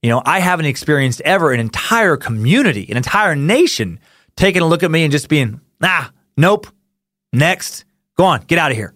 You 0.03 0.09
know, 0.09 0.21
I 0.23 0.39
haven't 0.39 0.67
experienced 0.67 1.19
ever 1.21 1.51
an 1.51 1.59
entire 1.59 2.15
community, 2.15 2.85
an 2.89 2.95
entire 2.95 3.35
nation 3.35 3.99
taking 4.37 4.61
a 4.61 4.67
look 4.67 4.83
at 4.83 4.91
me 4.91 5.03
and 5.03 5.11
just 5.11 5.27
being, 5.27 5.59
ah, 5.83 6.11
nope, 6.37 6.67
next, 7.33 7.83
go 8.15 8.23
on, 8.23 8.41
get 8.47 8.57
out 8.59 8.71
of 8.71 8.77
here. 8.77 8.93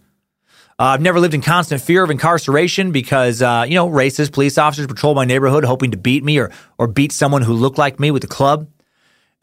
Uh, 0.79 0.85
I've 0.85 1.01
never 1.01 1.19
lived 1.19 1.33
in 1.33 1.41
constant 1.41 1.81
fear 1.81 2.03
of 2.03 2.09
incarceration 2.09 2.91
because, 2.91 3.41
uh, 3.41 3.65
you 3.67 3.75
know, 3.75 3.87
racist 3.87 4.31
police 4.33 4.57
officers 4.57 4.87
patrol 4.87 5.13
my 5.13 5.25
neighborhood 5.25 5.63
hoping 5.63 5.91
to 5.91 5.97
beat 5.97 6.23
me 6.23 6.39
or, 6.39 6.51
or 6.77 6.87
beat 6.87 7.11
someone 7.11 7.43
who 7.43 7.53
looked 7.53 7.77
like 7.77 7.99
me 7.99 8.11
with 8.11 8.23
a 8.23 8.27
club. 8.27 8.67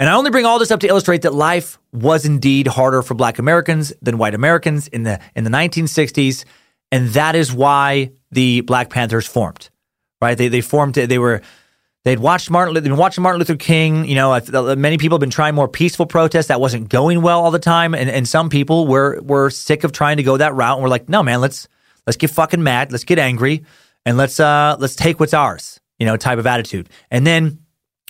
And 0.00 0.08
I 0.08 0.14
only 0.14 0.30
bring 0.30 0.46
all 0.46 0.58
this 0.58 0.70
up 0.70 0.80
to 0.80 0.88
illustrate 0.88 1.22
that 1.22 1.34
life 1.34 1.78
was 1.92 2.24
indeed 2.24 2.66
harder 2.66 3.02
for 3.02 3.14
black 3.14 3.38
Americans 3.38 3.92
than 4.02 4.18
white 4.18 4.34
Americans 4.34 4.88
in 4.88 5.04
the, 5.04 5.20
in 5.36 5.44
the 5.44 5.50
1960s. 5.50 6.44
And 6.90 7.10
that 7.10 7.36
is 7.36 7.52
why 7.52 8.10
the 8.32 8.62
Black 8.62 8.90
Panthers 8.90 9.26
formed, 9.26 9.70
right? 10.20 10.36
They, 10.36 10.48
they 10.48 10.62
formed, 10.62 10.94
they 10.94 11.18
were, 11.18 11.42
They'd 12.04 12.18
watched 12.18 12.50
Martin. 12.50 12.74
They'd 12.74 12.82
been 12.82 12.96
watching 12.96 13.22
Martin 13.22 13.40
Luther 13.40 13.56
King. 13.56 14.06
You 14.06 14.14
know, 14.14 14.40
many 14.76 14.96
people 14.96 15.16
have 15.16 15.20
been 15.20 15.28
trying 15.28 15.54
more 15.54 15.68
peaceful 15.68 16.06
protests. 16.06 16.46
That 16.46 16.60
wasn't 16.60 16.88
going 16.88 17.20
well 17.20 17.42
all 17.42 17.50
the 17.50 17.58
time, 17.58 17.94
and 17.94 18.08
and 18.08 18.26
some 18.26 18.48
people 18.48 18.86
were 18.86 19.20
were 19.20 19.50
sick 19.50 19.84
of 19.84 19.92
trying 19.92 20.16
to 20.16 20.22
go 20.22 20.38
that 20.38 20.54
route. 20.54 20.76
And 20.76 20.82
we're 20.82 20.88
like, 20.88 21.10
no, 21.10 21.22
man, 21.22 21.42
let's 21.42 21.68
let's 22.06 22.16
get 22.16 22.30
fucking 22.30 22.62
mad. 22.62 22.90
Let's 22.90 23.04
get 23.04 23.18
angry, 23.18 23.64
and 24.06 24.16
let's 24.16 24.40
uh 24.40 24.76
let's 24.78 24.96
take 24.96 25.20
what's 25.20 25.34
ours. 25.34 25.78
You 25.98 26.06
know, 26.06 26.16
type 26.16 26.38
of 26.38 26.46
attitude. 26.46 26.88
And 27.10 27.26
then 27.26 27.58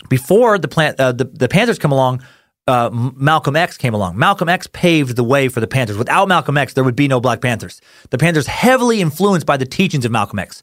before 0.09 0.57
the 0.59 0.69
plant 0.69 1.01
uh, 1.01 1.11
the 1.11 1.25
the 1.25 1.49
Panthers 1.49 1.79
come 1.79 1.93
along. 1.93 2.23
Uh, 2.69 2.89
Malcolm 3.17 3.57
X 3.57 3.77
came 3.77 3.95
along. 3.95 4.17
Malcolm 4.17 4.49
X 4.49 4.69
paved 4.73 5.17
the 5.17 5.25
way 5.25 5.49
for 5.49 5.59
the 5.59 5.67
Panthers. 5.67 5.97
Without 5.97 6.29
Malcolm 6.29 6.57
X, 6.57 6.75
there 6.75 6.85
would 6.85 6.95
be 6.95 7.09
no 7.09 7.19
Black 7.19 7.41
Panthers. 7.41 7.81
The 8.11 8.19
Panthers 8.19 8.47
heavily 8.47 9.01
influenced 9.01 9.45
by 9.45 9.57
the 9.57 9.67
teachings 9.67 10.05
of 10.05 10.13
Malcolm 10.13 10.39
X 10.39 10.63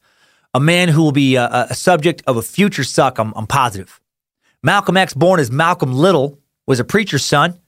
a 0.54 0.60
man 0.60 0.90
who 0.90 1.02
will 1.02 1.12
be 1.12 1.36
a, 1.36 1.68
a 1.70 1.76
subject 1.76 2.24
of 2.28 2.38
a 2.38 2.42
future 2.42 2.84
suck, 2.84 3.20
I'm, 3.20 3.34
I'm 3.36 3.48
positive. 3.48 4.00
Malcolm 4.64 4.98
X, 4.98 5.14
born 5.14 5.40
as 5.40 5.52
Malcolm 5.52 5.94
Little, 5.94 6.40
was 6.66 6.80
a 6.80 6.84
preacher's 6.84 7.24
son. 7.24 7.60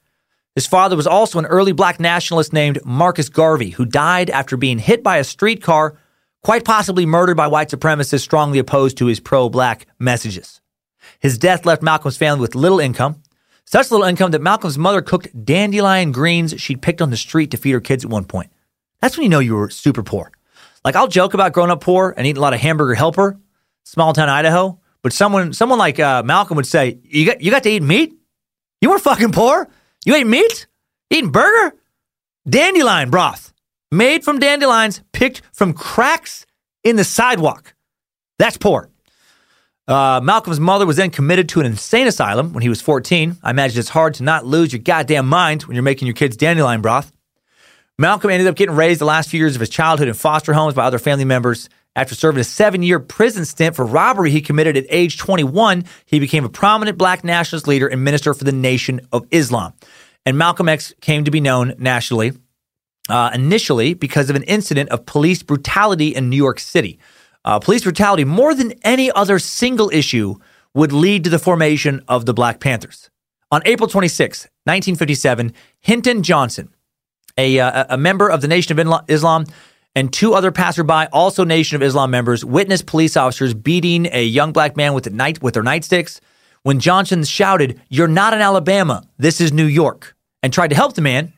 His 0.54 0.66
father 0.66 0.96
was 0.96 1.06
also 1.06 1.38
an 1.38 1.46
early 1.46 1.72
black 1.72 2.00
nationalist 2.00 2.52
named 2.52 2.84
Marcus 2.84 3.28
Garvey, 3.28 3.70
who 3.70 3.84
died 3.84 4.30
after 4.30 4.56
being 4.56 4.78
hit 4.78 5.02
by 5.02 5.18
a 5.18 5.24
streetcar, 5.24 5.96
quite 6.42 6.64
possibly 6.64 7.06
murdered 7.06 7.36
by 7.36 7.46
white 7.46 7.68
supremacists 7.68 8.22
strongly 8.22 8.58
opposed 8.58 8.98
to 8.98 9.06
his 9.06 9.20
pro 9.20 9.48
black 9.48 9.86
messages. 9.98 10.60
His 11.20 11.38
death 11.38 11.64
left 11.64 11.82
Malcolm's 11.82 12.16
family 12.16 12.40
with 12.40 12.54
little 12.54 12.80
income, 12.80 13.22
such 13.64 13.90
little 13.90 14.06
income 14.06 14.32
that 14.32 14.42
Malcolm's 14.42 14.78
mother 14.78 15.02
cooked 15.02 15.44
dandelion 15.44 16.12
greens 16.12 16.54
she'd 16.60 16.82
picked 16.82 17.00
on 17.00 17.10
the 17.10 17.16
street 17.16 17.52
to 17.52 17.56
feed 17.56 17.72
her 17.72 17.80
kids 17.80 18.04
at 18.04 18.10
one 18.10 18.24
point. 18.24 18.50
That's 19.00 19.16
when 19.16 19.24
you 19.24 19.30
know 19.30 19.38
you 19.38 19.54
were 19.54 19.70
super 19.70 20.02
poor. 20.02 20.32
Like 20.84 20.96
I'll 20.96 21.08
joke 21.08 21.34
about 21.34 21.52
growing 21.52 21.70
up 21.70 21.80
poor 21.80 22.14
and 22.16 22.26
eating 22.26 22.38
a 22.38 22.40
lot 22.40 22.54
of 22.54 22.60
hamburger 22.60 22.94
helper, 22.94 23.38
small 23.84 24.12
town 24.12 24.28
Idaho. 24.28 24.78
But 25.02 25.12
someone, 25.12 25.52
someone 25.52 25.78
like 25.78 25.98
uh, 25.98 26.22
Malcolm 26.22 26.56
would 26.56 26.66
say, 26.66 26.98
"You 27.04 27.26
got, 27.26 27.40
you 27.40 27.50
got 27.50 27.62
to 27.64 27.70
eat 27.70 27.82
meat. 27.82 28.14
You 28.80 28.90
weren't 28.90 29.02
fucking 29.02 29.32
poor. 29.32 29.68
You 30.04 30.14
ate 30.14 30.26
meat, 30.26 30.66
eating 31.10 31.30
burger, 31.30 31.76
dandelion 32.48 33.10
broth, 33.10 33.52
made 33.90 34.24
from 34.24 34.38
dandelions 34.38 35.02
picked 35.12 35.42
from 35.52 35.72
cracks 35.72 36.46
in 36.84 36.96
the 36.96 37.04
sidewalk. 37.04 37.74
That's 38.38 38.56
poor." 38.56 38.90
Uh, 39.88 40.20
Malcolm's 40.22 40.60
mother 40.60 40.86
was 40.86 40.98
then 40.98 41.10
committed 41.10 41.48
to 41.48 41.58
an 41.58 41.66
insane 41.66 42.06
asylum 42.06 42.52
when 42.52 42.62
he 42.62 42.68
was 42.68 42.80
14. 42.80 43.38
I 43.42 43.50
imagine 43.50 43.80
it's 43.80 43.88
hard 43.88 44.14
to 44.14 44.22
not 44.22 44.46
lose 44.46 44.72
your 44.72 44.80
goddamn 44.80 45.26
mind 45.26 45.62
when 45.64 45.74
you're 45.74 45.82
making 45.82 46.06
your 46.06 46.14
kids 46.14 46.36
dandelion 46.36 46.80
broth. 46.80 47.10
Malcolm 48.00 48.30
ended 48.30 48.48
up 48.48 48.56
getting 48.56 48.74
raised 48.74 48.98
the 48.98 49.04
last 49.04 49.28
few 49.28 49.38
years 49.38 49.54
of 49.54 49.60
his 49.60 49.68
childhood 49.68 50.08
in 50.08 50.14
foster 50.14 50.54
homes 50.54 50.72
by 50.72 50.86
other 50.86 50.98
family 50.98 51.26
members. 51.26 51.68
After 51.94 52.14
serving 52.14 52.40
a 52.40 52.44
seven 52.44 52.82
year 52.82 52.98
prison 52.98 53.44
stint 53.44 53.76
for 53.76 53.84
robbery 53.84 54.30
he 54.30 54.40
committed 54.40 54.74
at 54.78 54.86
age 54.88 55.18
21, 55.18 55.84
he 56.06 56.18
became 56.18 56.46
a 56.46 56.48
prominent 56.48 56.96
black 56.96 57.24
nationalist 57.24 57.68
leader 57.68 57.86
and 57.86 58.02
minister 58.02 58.32
for 58.32 58.44
the 58.44 58.52
Nation 58.52 59.02
of 59.12 59.26
Islam. 59.30 59.74
And 60.24 60.38
Malcolm 60.38 60.66
X 60.66 60.94
came 61.02 61.24
to 61.24 61.30
be 61.30 61.40
known 61.40 61.74
nationally 61.76 62.32
uh, 63.10 63.32
initially 63.34 63.92
because 63.92 64.30
of 64.30 64.36
an 64.36 64.44
incident 64.44 64.88
of 64.88 65.04
police 65.04 65.42
brutality 65.42 66.08
in 66.14 66.30
New 66.30 66.38
York 66.38 66.58
City. 66.58 66.98
Uh, 67.44 67.58
police 67.58 67.82
brutality, 67.82 68.24
more 68.24 68.54
than 68.54 68.72
any 68.82 69.12
other 69.12 69.38
single 69.38 69.90
issue, 69.92 70.36
would 70.72 70.92
lead 70.92 71.22
to 71.24 71.28
the 71.28 71.38
formation 71.38 72.02
of 72.08 72.24
the 72.24 72.32
Black 72.32 72.60
Panthers. 72.60 73.10
On 73.50 73.60
April 73.66 73.90
26, 73.90 74.44
1957, 74.64 75.52
Hinton 75.80 76.22
Johnson, 76.22 76.72
a, 77.40 77.60
uh, 77.60 77.84
a 77.90 77.96
member 77.96 78.28
of 78.28 78.40
the 78.40 78.48
Nation 78.48 78.78
of 78.78 79.04
Islam 79.08 79.46
and 79.94 80.12
two 80.12 80.34
other 80.34 80.52
passerby, 80.52 81.06
also 81.12 81.44
Nation 81.44 81.76
of 81.76 81.82
Islam 81.82 82.10
members, 82.10 82.44
witnessed 82.44 82.86
police 82.86 83.16
officers 83.16 83.54
beating 83.54 84.06
a 84.12 84.24
young 84.24 84.52
black 84.52 84.76
man 84.76 84.94
with, 84.94 85.10
night, 85.10 85.42
with 85.42 85.54
their 85.54 85.62
nightsticks. 85.62 86.20
When 86.62 86.78
Johnson 86.78 87.24
shouted, 87.24 87.80
You're 87.88 88.08
not 88.08 88.34
in 88.34 88.40
Alabama, 88.40 89.04
this 89.18 89.40
is 89.40 89.52
New 89.52 89.64
York, 89.64 90.14
and 90.42 90.52
tried 90.52 90.68
to 90.68 90.76
help 90.76 90.94
the 90.94 91.02
man, 91.02 91.32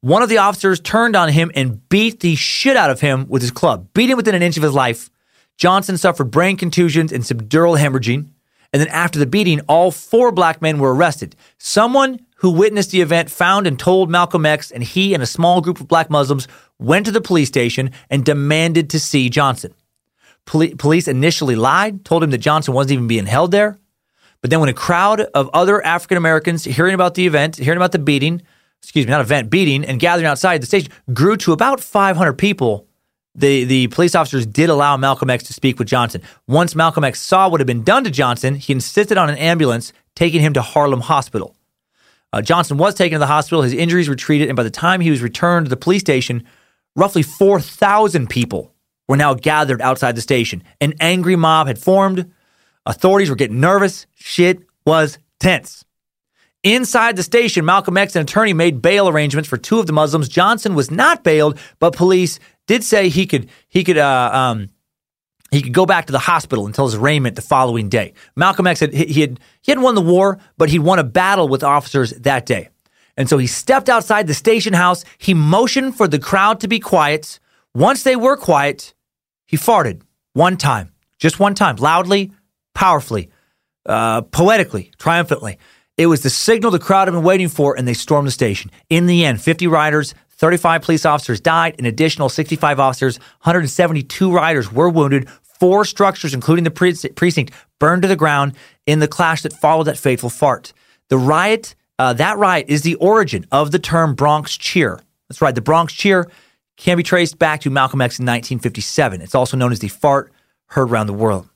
one 0.00 0.22
of 0.22 0.28
the 0.28 0.38
officers 0.38 0.80
turned 0.80 1.16
on 1.16 1.30
him 1.30 1.50
and 1.54 1.88
beat 1.88 2.20
the 2.20 2.34
shit 2.34 2.76
out 2.76 2.90
of 2.90 3.00
him 3.00 3.26
with 3.28 3.42
his 3.42 3.50
club, 3.50 3.88
beat 3.94 4.10
him 4.10 4.16
within 4.16 4.34
an 4.34 4.42
inch 4.42 4.56
of 4.56 4.62
his 4.62 4.74
life. 4.74 5.10
Johnson 5.56 5.96
suffered 5.96 6.30
brain 6.30 6.56
contusions 6.56 7.12
and 7.12 7.24
subdural 7.24 7.78
hemorrhaging. 7.78 8.28
And 8.72 8.82
then 8.82 8.88
after 8.88 9.18
the 9.18 9.26
beating, 9.26 9.60
all 9.68 9.90
four 9.90 10.32
black 10.32 10.60
men 10.60 10.78
were 10.78 10.94
arrested. 10.94 11.34
Someone 11.56 12.20
who 12.36 12.50
witnessed 12.50 12.90
the 12.90 13.00
event 13.00 13.30
found 13.30 13.66
and 13.66 13.78
told 13.78 14.10
Malcolm 14.10 14.46
X, 14.46 14.70
and 14.70 14.82
he 14.82 15.14
and 15.14 15.22
a 15.22 15.26
small 15.26 15.60
group 15.60 15.80
of 15.80 15.88
black 15.88 16.10
Muslims 16.10 16.48
went 16.78 17.06
to 17.06 17.12
the 17.12 17.20
police 17.20 17.48
station 17.48 17.90
and 18.10 18.24
demanded 18.24 18.90
to 18.90 19.00
see 19.00 19.30
Johnson. 19.30 19.74
Poli- 20.44 20.74
police 20.74 21.08
initially 21.08 21.56
lied, 21.56 22.04
told 22.04 22.22
him 22.22 22.30
that 22.30 22.38
Johnson 22.38 22.74
wasn't 22.74 22.92
even 22.92 23.08
being 23.08 23.26
held 23.26 23.50
there. 23.50 23.78
But 24.42 24.50
then, 24.50 24.60
when 24.60 24.68
a 24.68 24.74
crowd 24.74 25.20
of 25.20 25.50
other 25.54 25.84
African 25.84 26.18
Americans 26.18 26.62
hearing 26.64 26.94
about 26.94 27.14
the 27.14 27.26
event, 27.26 27.56
hearing 27.56 27.78
about 27.78 27.92
the 27.92 27.98
beating, 27.98 28.42
excuse 28.82 29.06
me, 29.06 29.10
not 29.10 29.22
event, 29.22 29.50
beating, 29.50 29.84
and 29.84 29.98
gathering 29.98 30.26
outside 30.26 30.62
the 30.62 30.66
station 30.66 30.92
grew 31.12 31.36
to 31.38 31.52
about 31.52 31.80
500 31.80 32.34
people, 32.34 32.86
the, 33.34 33.64
the 33.64 33.86
police 33.88 34.14
officers 34.14 34.46
did 34.46 34.70
allow 34.70 34.96
Malcolm 34.96 35.30
X 35.30 35.44
to 35.44 35.52
speak 35.52 35.78
with 35.78 35.88
Johnson. 35.88 36.22
Once 36.46 36.74
Malcolm 36.74 37.02
X 37.02 37.20
saw 37.20 37.48
what 37.48 37.60
had 37.60 37.66
been 37.66 37.82
done 37.82 38.04
to 38.04 38.10
Johnson, 38.10 38.54
he 38.54 38.72
insisted 38.72 39.18
on 39.18 39.28
an 39.28 39.36
ambulance 39.36 39.92
taking 40.14 40.42
him 40.42 40.52
to 40.52 40.62
Harlem 40.62 41.00
Hospital. 41.00 41.55
Uh, 42.32 42.42
Johnson 42.42 42.76
was 42.76 42.94
taken 42.94 43.16
to 43.16 43.20
the 43.20 43.26
hospital. 43.26 43.62
His 43.62 43.72
injuries 43.72 44.08
were 44.08 44.16
treated, 44.16 44.48
and 44.48 44.56
by 44.56 44.62
the 44.62 44.70
time 44.70 45.00
he 45.00 45.10
was 45.10 45.22
returned 45.22 45.66
to 45.66 45.70
the 45.70 45.76
police 45.76 46.00
station, 46.00 46.44
roughly 46.94 47.22
4,000 47.22 48.28
people 48.28 48.74
were 49.08 49.16
now 49.16 49.34
gathered 49.34 49.80
outside 49.80 50.16
the 50.16 50.20
station. 50.20 50.62
An 50.80 50.94
angry 51.00 51.36
mob 51.36 51.66
had 51.66 51.78
formed. 51.78 52.30
Authorities 52.84 53.30
were 53.30 53.36
getting 53.36 53.60
nervous. 53.60 54.06
Shit 54.14 54.60
was 54.84 55.18
tense. 55.40 55.84
Inside 56.62 57.14
the 57.14 57.22
station, 57.22 57.64
Malcolm 57.64 57.96
X, 57.96 58.16
an 58.16 58.22
attorney, 58.22 58.52
made 58.52 58.82
bail 58.82 59.08
arrangements 59.08 59.48
for 59.48 59.56
two 59.56 59.78
of 59.78 59.86
the 59.86 59.92
Muslims. 59.92 60.28
Johnson 60.28 60.74
was 60.74 60.90
not 60.90 61.22
bailed, 61.22 61.58
but 61.78 61.94
police 61.94 62.40
did 62.66 62.82
say 62.82 63.08
he 63.08 63.26
could 63.26 63.48
he 63.68 63.84
could 63.84 63.98
uh, 63.98 64.30
um, 64.32 64.68
he 65.50 65.62
could 65.62 65.72
go 65.72 65.86
back 65.86 66.06
to 66.06 66.12
the 66.12 66.18
hospital 66.18 66.66
until 66.66 66.86
his 66.86 66.94
arraignment 66.94 67.36
the 67.36 67.42
following 67.42 67.88
day. 67.88 68.14
Malcolm 68.34 68.66
X 68.66 68.80
had 68.80 68.92
he 68.92 69.20
had 69.20 69.38
he 69.62 69.70
hadn't 69.70 69.84
won 69.84 69.94
the 69.94 70.00
war, 70.00 70.38
but 70.58 70.70
he'd 70.70 70.80
won 70.80 70.98
a 70.98 71.04
battle 71.04 71.48
with 71.48 71.62
officers 71.62 72.10
that 72.10 72.46
day. 72.46 72.68
And 73.16 73.28
so 73.28 73.38
he 73.38 73.46
stepped 73.46 73.88
outside 73.88 74.26
the 74.26 74.34
station 74.34 74.74
house. 74.74 75.04
He 75.18 75.34
motioned 75.34 75.96
for 75.96 76.06
the 76.06 76.18
crowd 76.18 76.60
to 76.60 76.68
be 76.68 76.78
quiet. 76.78 77.40
Once 77.74 78.02
they 78.02 78.16
were 78.16 78.36
quiet, 78.36 78.94
he 79.46 79.56
farted 79.56 80.02
one 80.34 80.56
time, 80.56 80.92
just 81.18 81.40
one 81.40 81.54
time, 81.54 81.76
loudly, 81.76 82.32
powerfully, 82.74 83.30
uh, 83.86 84.22
poetically, 84.22 84.90
triumphantly. 84.98 85.58
It 85.96 86.06
was 86.06 86.20
the 86.22 86.30
signal 86.30 86.70
the 86.70 86.78
crowd 86.78 87.08
had 87.08 87.12
been 87.12 87.22
waiting 87.22 87.48
for, 87.48 87.76
and 87.76 87.88
they 87.88 87.94
stormed 87.94 88.28
the 88.28 88.32
station. 88.32 88.70
In 88.90 89.06
the 89.06 89.24
end, 89.24 89.40
50 89.40 89.66
riders, 89.66 90.14
35 90.38 90.82
police 90.82 91.06
officers 91.06 91.40
died, 91.40 91.76
an 91.78 91.86
additional 91.86 92.28
65 92.28 92.78
officers, 92.78 93.18
172 93.18 94.32
riders 94.32 94.70
were 94.70 94.88
wounded, 94.88 95.28
four 95.42 95.84
structures, 95.84 96.34
including 96.34 96.64
the 96.64 96.70
precinct, 96.70 97.52
burned 97.78 98.02
to 98.02 98.08
the 98.08 98.16
ground 98.16 98.54
in 98.86 98.98
the 98.98 99.08
clash 99.08 99.42
that 99.42 99.52
followed 99.52 99.84
that 99.84 99.98
fateful 99.98 100.30
fart. 100.30 100.72
The 101.08 101.18
riot, 101.18 101.74
uh, 101.98 102.12
that 102.14 102.36
riot 102.36 102.66
is 102.68 102.82
the 102.82 102.96
origin 102.96 103.46
of 103.50 103.70
the 103.70 103.78
term 103.78 104.14
Bronx 104.14 104.56
cheer. 104.56 105.00
That's 105.28 105.40
right. 105.40 105.54
The 105.54 105.62
Bronx 105.62 105.92
cheer 105.92 106.30
can 106.76 106.96
be 106.96 107.02
traced 107.02 107.38
back 107.38 107.62
to 107.62 107.70
Malcolm 107.70 108.00
X 108.00 108.18
in 108.18 108.24
1957. 108.24 109.22
It's 109.22 109.34
also 109.34 109.56
known 109.56 109.72
as 109.72 109.78
the 109.78 109.88
fart 109.88 110.32
heard 110.66 110.90
around 110.90 111.06
the 111.06 111.14
world. 111.14 111.48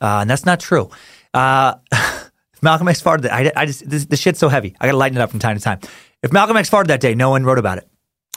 Uh, 0.00 0.18
and 0.20 0.30
that's 0.30 0.44
not 0.44 0.60
true. 0.60 0.90
Uh, 1.32 1.74
Malcolm 2.62 2.88
X 2.88 3.02
farted, 3.02 3.28
I, 3.30 3.50
I 3.56 3.66
just, 3.66 3.88
this, 3.88 4.06
this 4.06 4.20
shit's 4.20 4.38
so 4.38 4.48
heavy. 4.48 4.76
I 4.80 4.86
got 4.86 4.92
to 4.92 4.98
lighten 4.98 5.18
it 5.18 5.20
up 5.20 5.30
from 5.30 5.40
time 5.40 5.56
to 5.56 5.62
time. 5.62 5.80
If 6.22 6.32
Malcolm 6.32 6.56
X 6.56 6.70
farted 6.70 6.86
that 6.86 7.00
day, 7.00 7.14
no 7.14 7.30
one 7.30 7.44
wrote 7.44 7.58
about 7.58 7.78
it. 7.78 7.88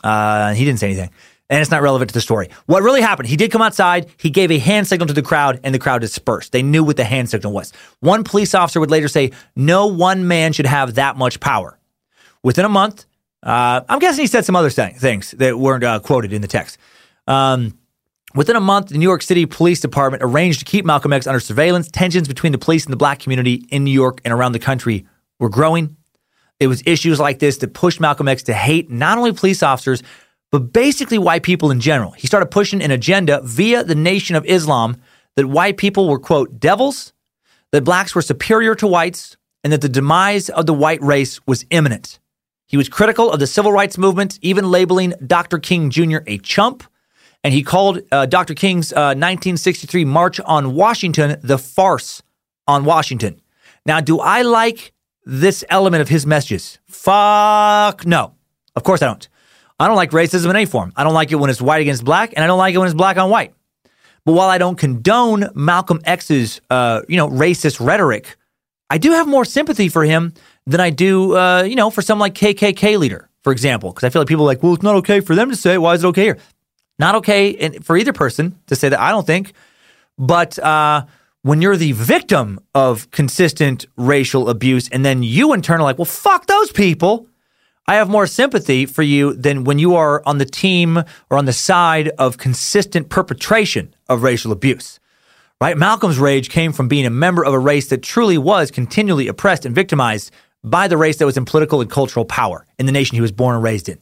Uh, 0.03 0.53
he 0.53 0.65
didn't 0.65 0.79
say 0.79 0.87
anything. 0.87 1.09
And 1.49 1.61
it's 1.61 1.71
not 1.71 1.81
relevant 1.81 2.09
to 2.09 2.13
the 2.13 2.21
story. 2.21 2.49
What 2.65 2.83
really 2.83 3.01
happened, 3.01 3.29
he 3.29 3.37
did 3.37 3.51
come 3.51 3.61
outside, 3.61 4.09
he 4.17 4.29
gave 4.29 4.51
a 4.51 4.59
hand 4.59 4.85
signal 4.85 5.07
to 5.07 5.13
the 5.13 5.21
crowd, 5.21 5.61
and 5.63 5.73
the 5.73 5.79
crowd 5.79 6.01
dispersed. 6.01 6.51
They 6.51 6.61
knew 6.61 6.83
what 6.83 6.97
the 6.97 7.05
hand 7.05 7.29
signal 7.29 7.53
was. 7.53 7.71
One 8.01 8.25
police 8.25 8.53
officer 8.53 8.81
would 8.81 8.91
later 8.91 9.07
say, 9.07 9.31
No 9.55 9.87
one 9.87 10.27
man 10.27 10.51
should 10.51 10.65
have 10.65 10.95
that 10.95 11.15
much 11.15 11.39
power. 11.39 11.79
Within 12.43 12.65
a 12.65 12.69
month, 12.69 13.05
uh, 13.43 13.81
I'm 13.87 13.99
guessing 13.99 14.23
he 14.23 14.27
said 14.27 14.43
some 14.43 14.55
other 14.55 14.69
things 14.69 15.31
that 15.31 15.57
weren't 15.57 15.83
uh, 15.83 15.99
quoted 15.99 16.33
in 16.33 16.41
the 16.41 16.47
text. 16.47 16.77
Um, 17.27 17.77
within 18.35 18.55
a 18.55 18.61
month, 18.61 18.89
the 18.89 18.97
New 18.97 19.07
York 19.07 19.21
City 19.21 19.45
Police 19.45 19.79
Department 19.79 20.23
arranged 20.23 20.59
to 20.59 20.65
keep 20.65 20.85
Malcolm 20.85 21.13
X 21.13 21.27
under 21.27 21.39
surveillance. 21.39 21.89
Tensions 21.89 22.27
between 22.27 22.51
the 22.51 22.57
police 22.57 22.85
and 22.85 22.91
the 22.91 22.97
black 22.97 23.19
community 23.19 23.65
in 23.69 23.83
New 23.85 23.91
York 23.91 24.19
and 24.25 24.33
around 24.33 24.51
the 24.51 24.59
country 24.59 25.05
were 25.39 25.49
growing. 25.49 25.95
It 26.59 26.67
was 26.67 26.81
issues 26.85 27.19
like 27.19 27.39
this 27.39 27.57
that 27.57 27.73
pushed 27.73 27.99
Malcolm 27.99 28.27
X 28.27 28.43
to 28.43 28.53
hate 28.53 28.89
not 28.89 29.17
only 29.17 29.31
police 29.31 29.61
officers, 29.61 30.01
but 30.51 30.73
basically 30.73 31.17
white 31.17 31.43
people 31.43 31.71
in 31.71 31.79
general. 31.79 32.11
He 32.11 32.27
started 32.27 32.47
pushing 32.47 32.81
an 32.81 32.91
agenda 32.91 33.41
via 33.43 33.83
the 33.83 33.95
Nation 33.95 34.35
of 34.35 34.45
Islam 34.45 34.97
that 35.35 35.47
white 35.47 35.77
people 35.77 36.07
were, 36.07 36.19
quote, 36.19 36.59
devils, 36.59 37.13
that 37.71 37.83
blacks 37.83 38.15
were 38.15 38.21
superior 38.21 38.73
to 38.75 38.87
whites, 38.87 39.37
and 39.63 39.73
that 39.73 39.81
the 39.81 39.89
demise 39.89 40.49
of 40.49 40.65
the 40.65 40.73
white 40.73 41.01
race 41.01 41.45
was 41.45 41.65
imminent. 41.69 42.19
He 42.65 42.77
was 42.77 42.89
critical 42.89 43.31
of 43.31 43.39
the 43.39 43.47
civil 43.47 43.71
rights 43.71 43.97
movement, 43.97 44.39
even 44.41 44.71
labeling 44.71 45.13
Dr. 45.25 45.59
King 45.59 45.89
Jr. 45.89 46.19
a 46.25 46.37
chump. 46.37 46.83
And 47.43 47.53
he 47.53 47.63
called 47.63 48.01
uh, 48.11 48.25
Dr. 48.25 48.53
King's 48.53 48.91
uh, 48.91 49.15
1963 49.15 50.05
March 50.05 50.39
on 50.41 50.73
Washington 50.73 51.39
the 51.41 51.57
farce 51.57 52.21
on 52.67 52.83
Washington. 52.83 53.41
Now, 53.85 54.01
do 54.01 54.19
I 54.19 54.41
like 54.41 54.91
this 55.27 55.63
element 55.69 56.01
of 56.01 56.09
his 56.09 56.25
messages? 56.25 56.79
Fuck 56.85 58.05
no. 58.05 58.33
Of 58.75 58.83
course 58.83 59.01
I 59.01 59.07
don't. 59.07 59.27
I 59.79 59.87
don't 59.87 59.95
like 59.95 60.11
racism 60.11 60.49
in 60.49 60.55
any 60.55 60.65
form. 60.65 60.93
I 60.95 61.03
don't 61.03 61.13
like 61.13 61.31
it 61.31 61.35
when 61.35 61.49
it's 61.49 61.61
white 61.61 61.81
against 61.81 62.03
black, 62.03 62.33
and 62.35 62.43
I 62.43 62.47
don't 62.47 62.57
like 62.57 62.73
it 62.73 62.77
when 62.77 62.87
it's 62.87 62.95
black 62.95 63.17
on 63.17 63.29
white. 63.29 63.53
But 64.25 64.33
while 64.33 64.49
I 64.49 64.57
don't 64.57 64.77
condone 64.77 65.49
Malcolm 65.53 66.01
X's, 66.03 66.61
uh, 66.69 67.01
you 67.07 67.17
know, 67.17 67.29
racist 67.29 67.85
rhetoric, 67.85 68.35
I 68.89 68.97
do 68.97 69.11
have 69.11 69.27
more 69.27 69.45
sympathy 69.45 69.89
for 69.89 70.03
him 70.03 70.33
than 70.65 70.79
I 70.79 70.89
do, 70.89 71.35
uh, 71.35 71.63
you 71.63 71.75
know, 71.75 71.89
for 71.89 72.01
some 72.01 72.19
like 72.19 72.33
KKK 72.33 72.97
leader, 72.97 73.29
for 73.43 73.51
example, 73.51 73.91
because 73.91 74.03
I 74.03 74.09
feel 74.09 74.21
like 74.21 74.27
people 74.27 74.43
are 74.45 74.47
like, 74.47 74.63
well, 74.63 74.73
it's 74.73 74.83
not 74.83 74.95
okay 74.95 75.19
for 75.19 75.35
them 75.35 75.49
to 75.49 75.55
say. 75.55 75.77
Why 75.77 75.93
is 75.93 76.03
it 76.03 76.07
okay 76.07 76.23
here? 76.23 76.37
Not 76.99 77.15
okay 77.15 77.79
for 77.79 77.95
either 77.95 78.13
person 78.13 78.57
to 78.67 78.75
say 78.75 78.89
that. 78.89 78.99
I 78.99 79.11
don't 79.11 79.27
think. 79.27 79.53
But 80.17 80.57
uh, 80.57 81.05
when 81.47 81.61
you're 81.61 81.77
the 81.77 81.93
victim 81.93 82.59
of 82.75 83.09
consistent 83.11 83.85
racial 83.95 84.49
abuse, 84.49 84.89
and 84.89 85.05
then 85.05 85.23
you 85.23 85.53
in 85.53 85.61
turn 85.61 85.79
are 85.79 85.83
like, 85.83 85.97
well, 85.97 86.03
fuck 86.03 86.45
those 86.45 86.73
people. 86.73 87.25
I 87.87 87.95
have 87.95 88.09
more 88.09 88.27
sympathy 88.27 88.85
for 88.85 89.01
you 89.01 89.33
than 89.33 89.63
when 89.63 89.79
you 89.79 89.95
are 89.95 90.21
on 90.25 90.39
the 90.39 90.45
team 90.45 90.97
or 91.29 91.37
on 91.37 91.45
the 91.45 91.53
side 91.53 92.09
of 92.19 92.37
consistent 92.37 93.07
perpetration 93.07 93.95
of 94.09 94.23
racial 94.23 94.51
abuse. 94.51 94.99
Right? 95.61 95.77
Malcolm's 95.77 96.19
rage 96.19 96.49
came 96.49 96.73
from 96.73 96.89
being 96.89 97.05
a 97.05 97.09
member 97.09 97.45
of 97.45 97.53
a 97.53 97.59
race 97.59 97.87
that 97.87 98.03
truly 98.03 98.37
was 98.37 98.69
continually 98.69 99.29
oppressed 99.29 99.65
and 99.65 99.73
victimized 99.73 100.31
by 100.65 100.89
the 100.89 100.97
race 100.97 101.15
that 101.15 101.25
was 101.25 101.37
in 101.37 101.45
political 101.45 101.79
and 101.79 101.89
cultural 101.89 102.25
power 102.25 102.65
in 102.77 102.87
the 102.87 102.91
nation 102.91 103.15
he 103.15 103.21
was 103.21 103.31
born 103.31 103.55
and 103.55 103.63
raised 103.63 103.87
in. 103.87 103.97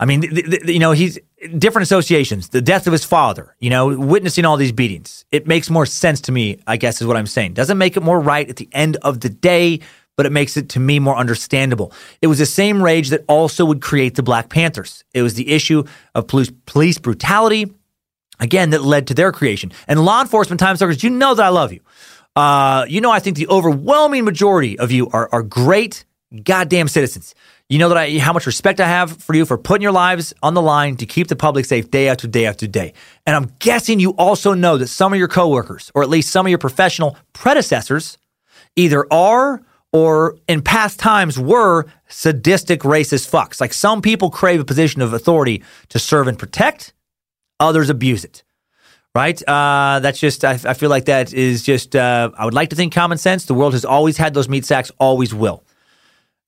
I 0.00 0.06
mean, 0.06 0.20
the, 0.20 0.42
the, 0.42 0.72
you 0.72 0.78
know, 0.78 0.92
he's 0.92 1.18
different 1.46 1.84
associations, 1.84 2.48
the 2.50 2.60
death 2.60 2.86
of 2.86 2.92
his 2.92 3.04
father, 3.04 3.54
you 3.60 3.70
know, 3.70 3.96
witnessing 3.96 4.44
all 4.44 4.56
these 4.56 4.72
beatings. 4.72 5.24
It 5.30 5.46
makes 5.46 5.70
more 5.70 5.86
sense 5.86 6.20
to 6.22 6.32
me, 6.32 6.60
I 6.66 6.76
guess, 6.76 7.00
is 7.00 7.06
what 7.06 7.16
I'm 7.16 7.26
saying. 7.26 7.54
Doesn't 7.54 7.78
make 7.78 7.96
it 7.96 8.02
more 8.02 8.20
right 8.20 8.48
at 8.48 8.56
the 8.56 8.68
end 8.72 8.96
of 9.02 9.20
the 9.20 9.28
day, 9.28 9.80
but 10.16 10.26
it 10.26 10.32
makes 10.32 10.56
it 10.56 10.68
to 10.70 10.80
me 10.80 10.98
more 10.98 11.16
understandable. 11.16 11.92
It 12.22 12.26
was 12.28 12.38
the 12.38 12.46
same 12.46 12.82
rage 12.82 13.10
that 13.10 13.24
also 13.28 13.64
would 13.64 13.82
create 13.82 14.14
the 14.14 14.22
Black 14.22 14.48
Panthers. 14.48 15.04
It 15.14 15.22
was 15.22 15.34
the 15.34 15.50
issue 15.50 15.84
of 16.14 16.26
police, 16.26 16.50
police 16.66 16.98
brutality, 16.98 17.72
again, 18.40 18.70
that 18.70 18.82
led 18.82 19.06
to 19.08 19.14
their 19.14 19.32
creation. 19.32 19.72
And 19.86 20.04
law 20.04 20.22
enforcement 20.22 20.60
time 20.60 20.76
suckers, 20.76 21.02
you 21.02 21.10
know 21.10 21.34
that 21.34 21.44
I 21.44 21.48
love 21.50 21.72
you. 21.72 21.80
Uh, 22.34 22.84
you 22.88 23.00
know, 23.00 23.10
I 23.10 23.18
think 23.18 23.36
the 23.36 23.48
overwhelming 23.48 24.24
majority 24.24 24.78
of 24.78 24.90
you 24.90 25.08
are, 25.10 25.28
are 25.32 25.42
great 25.42 26.04
goddamn 26.42 26.88
citizens. 26.88 27.34
You 27.68 27.80
know 27.80 27.88
that 27.88 27.98
I 27.98 28.18
how 28.18 28.32
much 28.32 28.46
respect 28.46 28.78
I 28.78 28.86
have 28.86 29.20
for 29.20 29.34
you 29.34 29.44
for 29.44 29.58
putting 29.58 29.82
your 29.82 29.90
lives 29.90 30.32
on 30.40 30.54
the 30.54 30.62
line 30.62 30.96
to 30.98 31.06
keep 31.06 31.26
the 31.26 31.34
public 31.34 31.64
safe 31.64 31.90
day 31.90 32.08
after 32.08 32.28
day 32.28 32.46
after 32.46 32.68
day. 32.68 32.92
And 33.26 33.34
I'm 33.34 33.50
guessing 33.58 33.98
you 33.98 34.10
also 34.10 34.54
know 34.54 34.78
that 34.78 34.86
some 34.86 35.12
of 35.12 35.18
your 35.18 35.26
coworkers, 35.26 35.90
or 35.92 36.04
at 36.04 36.08
least 36.08 36.30
some 36.30 36.46
of 36.46 36.50
your 36.50 36.60
professional 36.60 37.16
predecessors, 37.32 38.18
either 38.76 39.04
are 39.12 39.62
or 39.92 40.36
in 40.46 40.62
past 40.62 41.00
times 41.00 41.40
were 41.40 41.86
sadistic 42.06 42.82
racist 42.82 43.28
fucks. 43.28 43.60
Like 43.60 43.72
some 43.72 44.00
people 44.00 44.30
crave 44.30 44.60
a 44.60 44.64
position 44.64 45.02
of 45.02 45.12
authority 45.12 45.64
to 45.88 45.98
serve 45.98 46.28
and 46.28 46.38
protect, 46.38 46.92
others 47.58 47.90
abuse 47.90 48.24
it. 48.24 48.44
Right? 49.12 49.42
Uh, 49.48 49.98
that's 50.00 50.20
just, 50.20 50.44
I, 50.44 50.52
I, 50.52 50.74
feel 50.74 50.90
like 50.90 51.06
that 51.06 51.32
is 51.32 51.62
just, 51.62 51.96
uh, 51.96 52.30
I 52.36 52.44
would 52.44 52.54
like 52.54 52.70
to 52.70 52.76
think 52.76 52.92
common 52.92 53.18
sense. 53.18 53.46
The 53.46 53.54
world 53.54 53.72
has 53.72 53.84
always 53.84 54.18
had 54.18 54.34
those 54.34 54.48
meat 54.48 54.66
sacks, 54.66 54.92
always 54.98 55.34
will. 55.34 55.64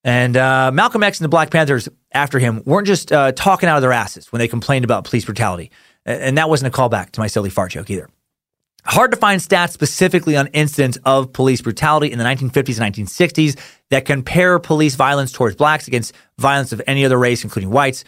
And 0.08 0.38
uh, 0.38 0.70
Malcolm 0.72 1.02
X 1.02 1.20
and 1.20 1.26
the 1.26 1.28
Black 1.28 1.50
Panthers 1.50 1.86
after 2.12 2.38
him 2.38 2.62
weren't 2.64 2.86
just 2.86 3.12
uh, 3.12 3.32
talking 3.32 3.68
out 3.68 3.76
of 3.76 3.82
their 3.82 3.92
asses 3.92 4.32
when 4.32 4.38
they 4.38 4.48
complained 4.48 4.86
about 4.86 5.04
police 5.04 5.26
brutality. 5.26 5.70
And 6.06 6.38
that 6.38 6.48
wasn't 6.48 6.74
a 6.74 6.76
callback 6.78 7.10
to 7.10 7.20
my 7.20 7.26
silly 7.26 7.50
fart 7.50 7.72
joke 7.72 7.90
either. 7.90 8.08
Hard 8.86 9.10
to 9.10 9.18
find 9.18 9.38
stats 9.38 9.72
specifically 9.72 10.34
on 10.34 10.46
incidents 10.46 10.96
of 11.04 11.30
police 11.34 11.60
brutality 11.60 12.10
in 12.10 12.18
the 12.18 12.24
1950s 12.24 12.80
and 12.80 12.94
1960s 12.94 13.60
that 13.90 14.06
compare 14.06 14.58
police 14.58 14.94
violence 14.94 15.30
towards 15.30 15.56
blacks 15.56 15.86
against 15.86 16.14
violence 16.38 16.72
of 16.72 16.80
any 16.86 17.04
other 17.04 17.18
race, 17.18 17.44
including 17.44 17.68
whites. 17.68 18.04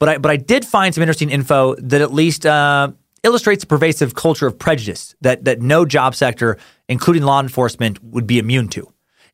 But 0.00 0.08
I, 0.08 0.18
but 0.18 0.32
I 0.32 0.36
did 0.36 0.64
find 0.64 0.92
some 0.92 1.02
interesting 1.02 1.30
info 1.30 1.76
that 1.76 2.00
at 2.00 2.12
least 2.12 2.44
uh, 2.44 2.90
illustrates 3.22 3.62
a 3.62 3.68
pervasive 3.68 4.16
culture 4.16 4.48
of 4.48 4.58
prejudice 4.58 5.14
that, 5.20 5.44
that 5.44 5.60
no 5.60 5.84
job 5.84 6.16
sector, 6.16 6.58
including 6.88 7.22
law 7.22 7.40
enforcement, 7.40 8.02
would 8.02 8.26
be 8.26 8.40
immune 8.40 8.66
to. 8.70 8.80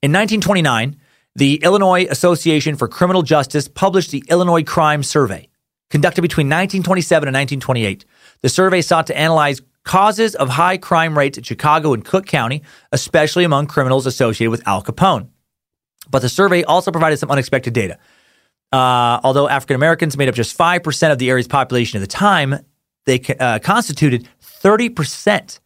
In 0.02 0.12
1929, 0.12 0.98
the 1.34 1.56
Illinois 1.62 2.06
Association 2.10 2.76
for 2.76 2.88
Criminal 2.88 3.22
Justice 3.22 3.68
published 3.68 4.10
the 4.10 4.24
Illinois 4.28 4.62
Crime 4.62 5.02
Survey, 5.02 5.48
conducted 5.90 6.22
between 6.22 6.46
1927 6.46 7.28
and 7.28 7.34
1928. 7.34 8.04
The 8.42 8.48
survey 8.48 8.82
sought 8.82 9.06
to 9.06 9.16
analyze 9.16 9.62
causes 9.84 10.34
of 10.34 10.48
high 10.50 10.76
crime 10.76 11.16
rates 11.16 11.38
in 11.38 11.44
Chicago 11.44 11.94
and 11.94 12.04
Cook 12.04 12.26
County, 12.26 12.62
especially 12.92 13.44
among 13.44 13.66
criminals 13.66 14.06
associated 14.06 14.50
with 14.50 14.66
Al 14.66 14.82
Capone. 14.82 15.28
But 16.10 16.20
the 16.20 16.28
survey 16.28 16.64
also 16.64 16.90
provided 16.90 17.18
some 17.18 17.30
unexpected 17.30 17.72
data. 17.72 17.98
Uh, 18.70 19.20
although 19.22 19.48
African 19.48 19.76
Americans 19.76 20.16
made 20.16 20.28
up 20.28 20.34
just 20.34 20.56
5% 20.56 21.12
of 21.12 21.18
the 21.18 21.30
area's 21.30 21.48
population 21.48 21.98
at 21.98 22.00
the 22.00 22.06
time, 22.06 22.58
they 23.04 23.20
uh, 23.38 23.58
constituted 23.58 24.28
30% 24.42 25.60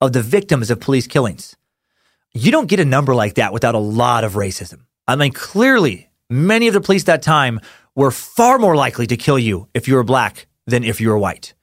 of 0.00 0.12
the 0.12 0.22
victims 0.22 0.70
of 0.70 0.80
police 0.80 1.06
killings. 1.06 1.56
You 2.32 2.50
don't 2.50 2.68
get 2.68 2.80
a 2.80 2.84
number 2.84 3.14
like 3.14 3.34
that 3.34 3.52
without 3.52 3.74
a 3.74 3.78
lot 3.78 4.24
of 4.24 4.34
racism. 4.34 4.80
I 5.08 5.16
mean, 5.16 5.32
clearly, 5.32 6.10
many 6.28 6.68
of 6.68 6.74
the 6.74 6.82
police 6.82 7.02
at 7.02 7.06
that 7.06 7.22
time 7.22 7.60
were 7.96 8.10
far 8.10 8.58
more 8.58 8.76
likely 8.76 9.06
to 9.06 9.16
kill 9.16 9.38
you 9.38 9.68
if 9.72 9.88
you 9.88 9.94
were 9.94 10.04
black 10.04 10.46
than 10.66 10.84
if 10.84 11.00
you 11.00 11.08
were 11.08 11.18
white. 11.18 11.54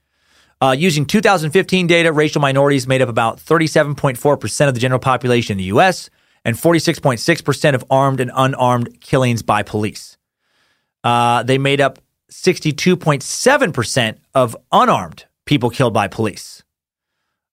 Uh, 0.61 0.75
using 0.77 1.05
2015 1.05 1.85
data, 1.85 2.11
racial 2.11 2.41
minorities 2.41 2.87
made 2.87 3.01
up 3.01 3.09
about 3.09 3.37
37.4% 3.37 4.67
of 4.67 4.73
the 4.73 4.79
general 4.79 4.99
population 4.99 5.53
in 5.53 5.57
the 5.59 5.65
U.S. 5.65 6.09
and 6.43 6.55
46.6% 6.55 7.75
of 7.75 7.85
armed 7.89 8.19
and 8.19 8.31
unarmed 8.33 8.99
killings 8.99 9.43
by 9.43 9.61
police. 9.61 10.17
Uh, 11.03 11.43
they 11.43 11.59
made 11.59 11.79
up 11.79 11.99
62.7% 12.31 14.17
of 14.33 14.57
unarmed 14.71 15.25
people 15.45 15.69
killed 15.69 15.93
by 15.93 16.07
police. 16.07 16.63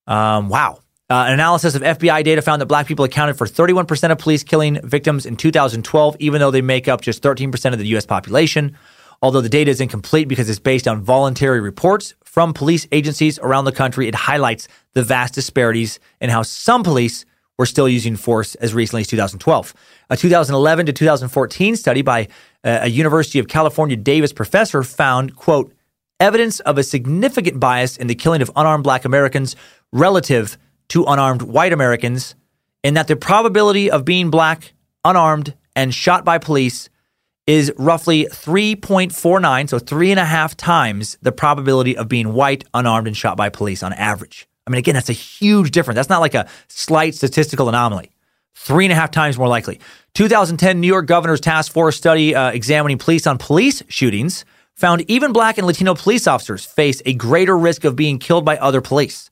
Um, 0.06 0.48
wow. 0.48 0.81
Uh, 1.12 1.26
an 1.26 1.34
analysis 1.34 1.74
of 1.74 1.82
FBI 1.82 2.24
data 2.24 2.40
found 2.40 2.62
that 2.62 2.66
black 2.66 2.86
people 2.86 3.04
accounted 3.04 3.36
for 3.36 3.46
31% 3.46 4.10
of 4.10 4.16
police 4.16 4.42
killing 4.42 4.80
victims 4.82 5.26
in 5.26 5.36
2012, 5.36 6.16
even 6.20 6.40
though 6.40 6.50
they 6.50 6.62
make 6.62 6.88
up 6.88 7.02
just 7.02 7.22
13% 7.22 7.74
of 7.74 7.78
the 7.78 7.86
U.S. 7.88 8.06
population. 8.06 8.74
Although 9.20 9.42
the 9.42 9.50
data 9.50 9.70
is 9.70 9.78
incomplete 9.78 10.26
because 10.26 10.48
it's 10.48 10.58
based 10.58 10.88
on 10.88 11.02
voluntary 11.02 11.60
reports 11.60 12.14
from 12.24 12.54
police 12.54 12.86
agencies 12.92 13.38
around 13.40 13.66
the 13.66 13.72
country, 13.72 14.08
it 14.08 14.14
highlights 14.14 14.68
the 14.94 15.02
vast 15.02 15.34
disparities 15.34 16.00
in 16.22 16.30
how 16.30 16.40
some 16.40 16.82
police 16.82 17.26
were 17.58 17.66
still 17.66 17.90
using 17.90 18.16
force 18.16 18.54
as 18.54 18.72
recently 18.72 19.02
as 19.02 19.06
2012. 19.08 19.74
A 20.08 20.16
2011 20.16 20.86
to 20.86 20.94
2014 20.94 21.76
study 21.76 22.00
by 22.00 22.26
uh, 22.64 22.78
a 22.80 22.88
University 22.88 23.38
of 23.38 23.48
California 23.48 23.96
Davis 23.98 24.32
professor 24.32 24.82
found, 24.82 25.36
quote, 25.36 25.74
evidence 26.20 26.60
of 26.60 26.78
a 26.78 26.82
significant 26.82 27.60
bias 27.60 27.98
in 27.98 28.06
the 28.06 28.14
killing 28.14 28.40
of 28.40 28.50
unarmed 28.56 28.84
black 28.84 29.04
Americans 29.04 29.56
relative 29.92 30.56
to 30.92 31.04
unarmed 31.04 31.40
white 31.40 31.72
Americans, 31.72 32.34
in 32.84 32.92
that 32.92 33.08
the 33.08 33.16
probability 33.16 33.90
of 33.90 34.04
being 34.04 34.28
black, 34.28 34.74
unarmed, 35.06 35.54
and 35.74 35.94
shot 35.94 36.22
by 36.22 36.36
police 36.36 36.90
is 37.46 37.72
roughly 37.78 38.26
3.49, 38.30 39.70
so 39.70 39.78
three 39.78 40.10
and 40.10 40.20
a 40.20 40.24
half 40.26 40.54
times 40.54 41.16
the 41.22 41.32
probability 41.32 41.96
of 41.96 42.08
being 42.08 42.34
white, 42.34 42.64
unarmed, 42.74 43.06
and 43.06 43.16
shot 43.16 43.38
by 43.38 43.48
police 43.48 43.82
on 43.82 43.94
average. 43.94 44.46
I 44.66 44.70
mean, 44.70 44.80
again, 44.80 44.94
that's 44.94 45.08
a 45.08 45.14
huge 45.14 45.70
difference. 45.70 45.96
That's 45.96 46.10
not 46.10 46.20
like 46.20 46.34
a 46.34 46.46
slight 46.68 47.14
statistical 47.14 47.70
anomaly. 47.70 48.10
Three 48.54 48.84
and 48.84 48.92
a 48.92 48.94
half 48.94 49.10
times 49.10 49.38
more 49.38 49.48
likely. 49.48 49.80
2010 50.12 50.78
New 50.78 50.88
York 50.88 51.06
Governor's 51.06 51.40
Task 51.40 51.72
Force 51.72 51.96
study 51.96 52.34
uh, 52.34 52.50
examining 52.50 52.98
police 52.98 53.26
on 53.26 53.38
police 53.38 53.82
shootings 53.88 54.44
found 54.74 55.10
even 55.10 55.32
black 55.32 55.56
and 55.56 55.66
Latino 55.66 55.94
police 55.94 56.26
officers 56.26 56.66
face 56.66 57.00
a 57.06 57.14
greater 57.14 57.56
risk 57.56 57.84
of 57.84 57.96
being 57.96 58.18
killed 58.18 58.44
by 58.44 58.58
other 58.58 58.82
police. 58.82 59.30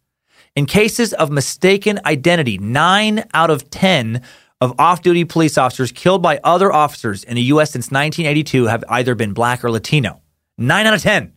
In 0.57 0.67
cases 0.67 1.13
of 1.13 1.31
mistaken 1.31 2.01
identity, 2.05 2.59
nine 2.59 3.25
out 3.33 3.51
of 3.51 3.71
10 3.71 4.23
of 4.61 4.79
off 4.79 5.01
duty 5.01 5.25
police 5.25 5.57
officers 5.57 5.93
killed 5.93 6.23
by 6.23 6.41
other 6.45 6.73
officers 6.73 7.25
in 7.25 7.37
the 7.37 7.43
U.S. 7.43 7.71
since 7.71 7.87
1982 7.87 8.67
have 8.67 8.85
either 8.89 9.15
been 9.15 9.33
black 9.33 9.65
or 9.65 9.71
Latino. 9.71 10.21
Nine 10.59 10.87
out 10.87 10.95
of 10.95 11.03
10. 11.03 11.33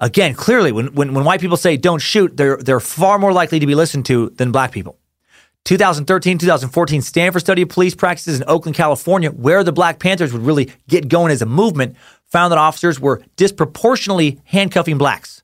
Again, 0.00 0.34
clearly, 0.34 0.70
when, 0.70 0.94
when, 0.94 1.12
when 1.12 1.24
white 1.24 1.40
people 1.40 1.56
say 1.56 1.76
don't 1.76 1.98
shoot, 2.00 2.36
they're, 2.36 2.56
they're 2.58 2.78
far 2.78 3.18
more 3.18 3.32
likely 3.32 3.58
to 3.58 3.66
be 3.66 3.74
listened 3.74 4.06
to 4.06 4.30
than 4.30 4.52
black 4.52 4.70
people. 4.70 4.98
2013 5.64 6.38
2014 6.38 7.02
Stanford 7.02 7.42
study 7.42 7.62
of 7.62 7.68
police 7.68 7.94
practices 7.94 8.40
in 8.40 8.48
Oakland, 8.48 8.76
California, 8.76 9.30
where 9.30 9.64
the 9.64 9.72
Black 9.72 9.98
Panthers 9.98 10.32
would 10.32 10.42
really 10.42 10.72
get 10.86 11.08
going 11.08 11.32
as 11.32 11.42
a 11.42 11.46
movement, 11.46 11.96
found 12.26 12.52
that 12.52 12.58
officers 12.58 13.00
were 13.00 13.22
disproportionately 13.36 14.40
handcuffing 14.44 14.98
blacks. 14.98 15.42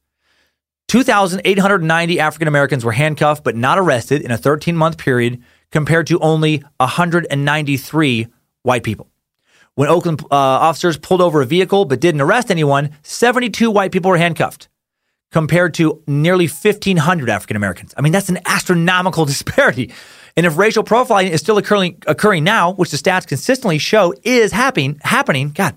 2,890 0.88 2.20
African 2.20 2.48
Americans 2.48 2.84
were 2.84 2.92
handcuffed 2.92 3.44
but 3.44 3.56
not 3.56 3.78
arrested 3.78 4.22
in 4.22 4.30
a 4.30 4.38
13 4.38 4.76
month 4.76 4.98
period 4.98 5.42
compared 5.70 6.06
to 6.06 6.18
only 6.20 6.62
193 6.78 8.26
white 8.62 8.82
people. 8.82 9.08
When 9.74 9.88
Oakland 9.88 10.22
uh, 10.30 10.34
officers 10.34 10.96
pulled 10.96 11.20
over 11.20 11.42
a 11.42 11.46
vehicle 11.46 11.84
but 11.84 12.00
didn't 12.00 12.20
arrest 12.20 12.50
anyone, 12.50 12.90
72 13.02 13.70
white 13.70 13.90
people 13.90 14.10
were 14.10 14.18
handcuffed 14.18 14.68
compared 15.32 15.74
to 15.74 16.00
nearly 16.06 16.46
1,500 16.46 17.28
African 17.28 17.56
Americans. 17.56 17.92
I 17.96 18.00
mean, 18.00 18.12
that's 18.12 18.28
an 18.28 18.38
astronomical 18.46 19.24
disparity. 19.26 19.92
And 20.36 20.46
if 20.46 20.56
racial 20.56 20.84
profiling 20.84 21.30
is 21.30 21.40
still 21.40 21.58
occurring, 21.58 22.02
occurring 22.06 22.44
now, 22.44 22.72
which 22.72 22.92
the 22.92 22.96
stats 22.96 23.26
consistently 23.26 23.78
show 23.78 24.14
is 24.22 24.52
happening, 24.52 25.00
happening, 25.02 25.50
God, 25.50 25.74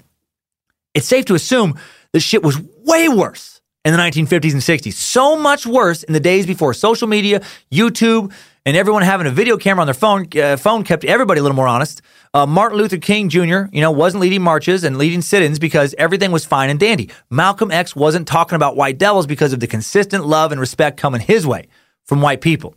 it's 0.94 1.08
safe 1.08 1.26
to 1.26 1.36
assume 1.36 1.80
that 2.14 2.20
shit 2.20 2.44
was 2.44 2.60
way 2.86 3.10
worse 3.10 3.57
in 3.88 3.94
the 3.94 4.00
1950s 4.00 4.52
and 4.52 4.62
60s. 4.62 4.94
So 4.94 5.38
much 5.38 5.66
worse 5.66 6.04
in 6.04 6.12
the 6.12 6.20
days 6.20 6.46
before 6.46 6.74
social 6.74 7.08
media, 7.08 7.42
YouTube, 7.72 8.34
and 8.66 8.76
everyone 8.76 9.02
having 9.02 9.28
a 9.28 9.32
video 9.32 9.56
camera 9.56 9.80
on 9.80 9.88
their 9.88 9.94
phone. 9.94 10.28
Uh, 10.38 10.58
phone 10.58 10.84
kept 10.84 11.06
everybody 11.06 11.40
a 11.40 11.42
little 11.42 11.56
more 11.56 11.70
honest. 11.70 12.02
Uh, 12.34 12.46
Martin 12.46 12.78
Luther 12.78 12.98
King 12.98 13.30
Jr., 13.30 13.68
you 13.72 13.80
know, 13.80 13.92
wasn't 13.92 14.20
leading 14.20 14.42
marches 14.42 14.84
and 14.84 14.98
leading 14.98 15.22
sit-ins 15.22 15.58
because 15.58 15.96
everything 15.98 16.34
was 16.34 16.44
fine 16.44 16.70
and 16.70 16.78
dandy. 16.78 17.10
Malcolm 17.30 17.72
X 17.72 17.96
wasn't 17.96 18.28
talking 18.28 18.58
about 18.58 18.76
white 18.76 18.98
devils 18.98 19.26
because 19.26 19.54
of 19.54 19.62
the 19.62 19.68
consistent 19.68 20.26
love 20.26 20.52
and 20.52 20.60
respect 20.60 20.98
coming 20.98 21.22
his 21.22 21.48
way 21.48 21.70
from 22.04 22.22
white 22.22 22.42
people. 22.42 22.76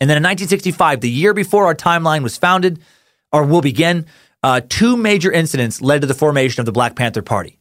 And 0.00 0.08
then 0.08 0.16
in 0.16 0.22
1965, 0.22 1.02
the 1.02 1.10
year 1.10 1.34
before 1.34 1.66
our 1.66 1.74
timeline 1.74 2.22
was 2.22 2.38
founded, 2.38 2.80
or 3.30 3.44
will 3.44 3.60
begin, 3.60 4.06
uh, 4.42 4.62
two 4.66 4.96
major 4.96 5.30
incidents 5.30 5.82
led 5.82 6.00
to 6.00 6.06
the 6.06 6.14
formation 6.14 6.60
of 6.62 6.66
the 6.66 6.72
Black 6.72 6.96
Panther 6.96 7.20
Party. 7.20 7.55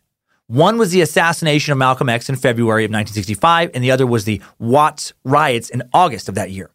One 0.47 0.77
was 0.77 0.91
the 0.91 1.01
assassination 1.01 1.71
of 1.71 1.79
Malcolm 1.79 2.07
X 2.07 2.29
in 2.29 2.35
February 2.35 2.85
of 2.85 2.89
1965, 2.89 3.71
and 3.73 3.83
the 3.83 3.89
other 3.89 4.05
was 4.05 4.25
the 4.25 4.41
Watts 4.59 5.13
riots 5.23 5.69
in 5.69 5.81
August 5.91 6.29
of 6.29 6.35
that 6.35 6.51
year. 6.51 6.69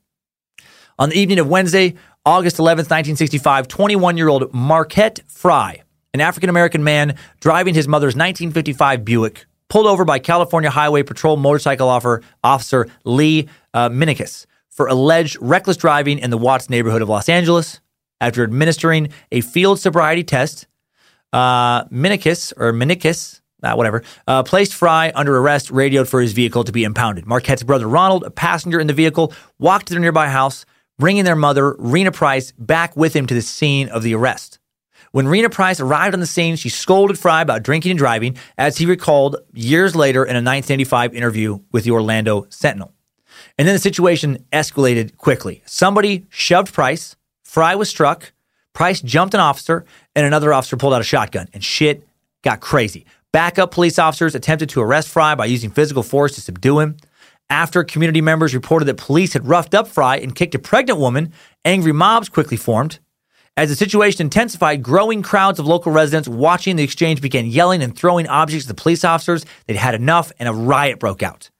On 0.98 1.08
the 1.08 1.16
evening 1.16 1.38
of 1.38 1.48
Wednesday, 1.48 1.94
August 2.26 2.56
11th, 2.56 2.90
1965, 2.90 3.68
21 3.68 4.16
year 4.16 4.28
old 4.28 4.52
Marquette 4.52 5.20
Frye, 5.28 5.82
an 6.12 6.20
African 6.20 6.50
American 6.50 6.82
man 6.82 7.16
driving 7.40 7.74
his 7.74 7.86
mother's 7.86 8.16
1955 8.16 9.04
Buick, 9.04 9.46
pulled 9.68 9.86
over 9.86 10.04
by 10.04 10.18
California 10.18 10.68
Highway 10.68 11.04
Patrol 11.04 11.36
motorcycle 11.36 11.88
officer 12.42 12.86
Lee 13.04 13.48
uh, 13.72 13.88
Minikus 13.88 14.46
for 14.68 14.88
alleged 14.88 15.38
reckless 15.40 15.76
driving 15.76 16.18
in 16.18 16.30
the 16.30 16.38
Watts 16.38 16.68
neighborhood 16.68 17.02
of 17.02 17.08
Los 17.08 17.28
Angeles. 17.28 17.80
After 18.20 18.42
administering 18.42 19.08
a 19.32 19.40
field 19.40 19.80
sobriety 19.80 20.24
test, 20.24 20.66
uh, 21.32 21.84
Minikus, 21.84 22.52
or 22.56 22.72
Minikus, 22.72 23.39
uh, 23.62 23.74
whatever, 23.74 24.02
uh, 24.26 24.42
placed 24.42 24.74
Frye 24.74 25.12
under 25.14 25.36
arrest, 25.36 25.70
radioed 25.70 26.08
for 26.08 26.20
his 26.20 26.32
vehicle 26.32 26.64
to 26.64 26.72
be 26.72 26.84
impounded. 26.84 27.26
Marquette's 27.26 27.62
brother 27.62 27.88
Ronald, 27.88 28.24
a 28.24 28.30
passenger 28.30 28.80
in 28.80 28.86
the 28.86 28.92
vehicle, 28.92 29.32
walked 29.58 29.86
to 29.86 29.94
their 29.94 30.00
nearby 30.00 30.28
house, 30.28 30.64
bringing 30.98 31.24
their 31.24 31.36
mother, 31.36 31.74
Rena 31.78 32.12
Price, 32.12 32.52
back 32.52 32.96
with 32.96 33.14
him 33.14 33.26
to 33.26 33.34
the 33.34 33.42
scene 33.42 33.88
of 33.88 34.02
the 34.02 34.14
arrest. 34.14 34.58
When 35.12 35.26
Rena 35.26 35.50
Price 35.50 35.80
arrived 35.80 36.14
on 36.14 36.20
the 36.20 36.26
scene, 36.26 36.54
she 36.54 36.68
scolded 36.68 37.18
Frye 37.18 37.42
about 37.42 37.64
drinking 37.64 37.92
and 37.92 37.98
driving, 37.98 38.36
as 38.56 38.78
he 38.78 38.86
recalled 38.86 39.36
years 39.52 39.96
later 39.96 40.22
in 40.22 40.36
a 40.36 40.38
1985 40.38 41.14
interview 41.14 41.58
with 41.72 41.84
the 41.84 41.90
Orlando 41.90 42.46
Sentinel. 42.48 42.92
And 43.58 43.66
then 43.66 43.74
the 43.74 43.80
situation 43.80 44.44
escalated 44.52 45.16
quickly. 45.16 45.62
Somebody 45.66 46.26
shoved 46.28 46.72
Price, 46.72 47.16
Frye 47.42 47.74
was 47.74 47.88
struck, 47.88 48.32
Price 48.72 49.00
jumped 49.00 49.34
an 49.34 49.40
officer, 49.40 49.84
and 50.14 50.24
another 50.24 50.52
officer 50.52 50.76
pulled 50.76 50.94
out 50.94 51.00
a 51.00 51.04
shotgun, 51.04 51.48
and 51.52 51.64
shit 51.64 52.06
got 52.42 52.60
crazy. 52.60 53.04
Backup 53.32 53.70
police 53.70 53.98
officers 53.98 54.34
attempted 54.34 54.70
to 54.70 54.80
arrest 54.80 55.08
Frye 55.08 55.36
by 55.36 55.46
using 55.46 55.70
physical 55.70 56.02
force 56.02 56.34
to 56.34 56.40
subdue 56.40 56.80
him. 56.80 56.96
After 57.48 57.84
community 57.84 58.20
members 58.20 58.54
reported 58.54 58.86
that 58.86 58.96
police 58.96 59.34
had 59.34 59.46
roughed 59.46 59.74
up 59.74 59.86
Frye 59.86 60.16
and 60.16 60.34
kicked 60.34 60.56
a 60.56 60.58
pregnant 60.58 60.98
woman, 60.98 61.32
angry 61.64 61.92
mobs 61.92 62.28
quickly 62.28 62.56
formed. 62.56 62.98
As 63.56 63.68
the 63.68 63.76
situation 63.76 64.22
intensified, 64.22 64.82
growing 64.82 65.22
crowds 65.22 65.60
of 65.60 65.66
local 65.66 65.92
residents 65.92 66.28
watching 66.28 66.74
the 66.74 66.82
exchange 66.82 67.20
began 67.20 67.46
yelling 67.46 67.82
and 67.82 67.96
throwing 67.96 68.26
objects 68.26 68.66
at 68.66 68.74
the 68.74 68.80
police 68.80 69.04
officers. 69.04 69.44
They'd 69.66 69.76
had 69.76 69.94
enough, 69.94 70.32
and 70.38 70.48
a 70.48 70.52
riot 70.52 70.98
broke 70.98 71.22
out. 71.22 71.50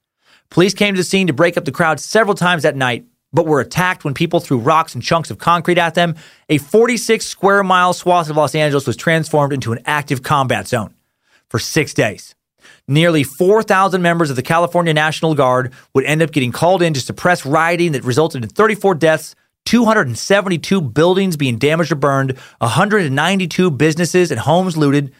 Police 0.50 0.74
came 0.74 0.94
to 0.94 1.00
the 1.00 1.04
scene 1.04 1.28
to 1.28 1.32
break 1.32 1.56
up 1.56 1.64
the 1.64 1.72
crowd 1.72 2.00
several 2.00 2.34
times 2.34 2.64
that 2.64 2.74
night, 2.74 3.04
but 3.32 3.46
were 3.46 3.60
attacked 3.60 4.04
when 4.04 4.14
people 4.14 4.40
threw 4.40 4.58
rocks 4.58 4.94
and 4.94 5.02
chunks 5.02 5.30
of 5.30 5.38
concrete 5.38 5.78
at 5.78 5.94
them. 5.94 6.16
A 6.48 6.58
46 6.58 7.24
square 7.24 7.62
mile 7.62 7.92
swath 7.92 8.30
of 8.30 8.36
Los 8.36 8.56
Angeles 8.56 8.86
was 8.86 8.96
transformed 8.96 9.52
into 9.52 9.72
an 9.72 9.80
active 9.84 10.22
combat 10.22 10.66
zone 10.66 10.94
for 11.50 11.58
six 11.58 11.92
days. 11.92 12.34
Nearly 12.88 13.22
4,000 13.22 14.00
members 14.00 14.30
of 14.30 14.36
the 14.36 14.42
California 14.42 14.94
National 14.94 15.34
Guard 15.34 15.72
would 15.94 16.04
end 16.04 16.22
up 16.22 16.32
getting 16.32 16.52
called 16.52 16.82
in 16.82 16.94
to 16.94 17.00
suppress 17.00 17.44
rioting 17.44 17.92
that 17.92 18.04
resulted 18.04 18.42
in 18.42 18.48
34 18.50 18.94
deaths, 18.94 19.34
272 19.66 20.80
buildings 20.80 21.36
being 21.36 21.58
damaged 21.58 21.92
or 21.92 21.96
burned, 21.96 22.36
192 22.58 23.70
businesses 23.70 24.30
and 24.30 24.40
homes 24.40 24.76
looted, 24.76 25.12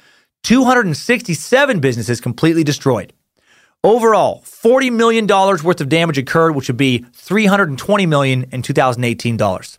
267 0.43 1.81
businesses 1.81 2.21
completely 2.21 2.65
destroyed. 2.65 3.13
Overall, 3.83 4.43
$40 4.43 4.93
million 4.93 5.27
worth 5.27 5.81
of 5.81 5.89
damage 5.89 6.19
occurred, 6.19 6.55
which 6.55 6.69
would 6.69 6.77
be 6.77 7.07
320 7.15 8.07
million 8.07 8.45
in 8.53 8.63
2018 8.63 9.37
dollars. 9.37 9.79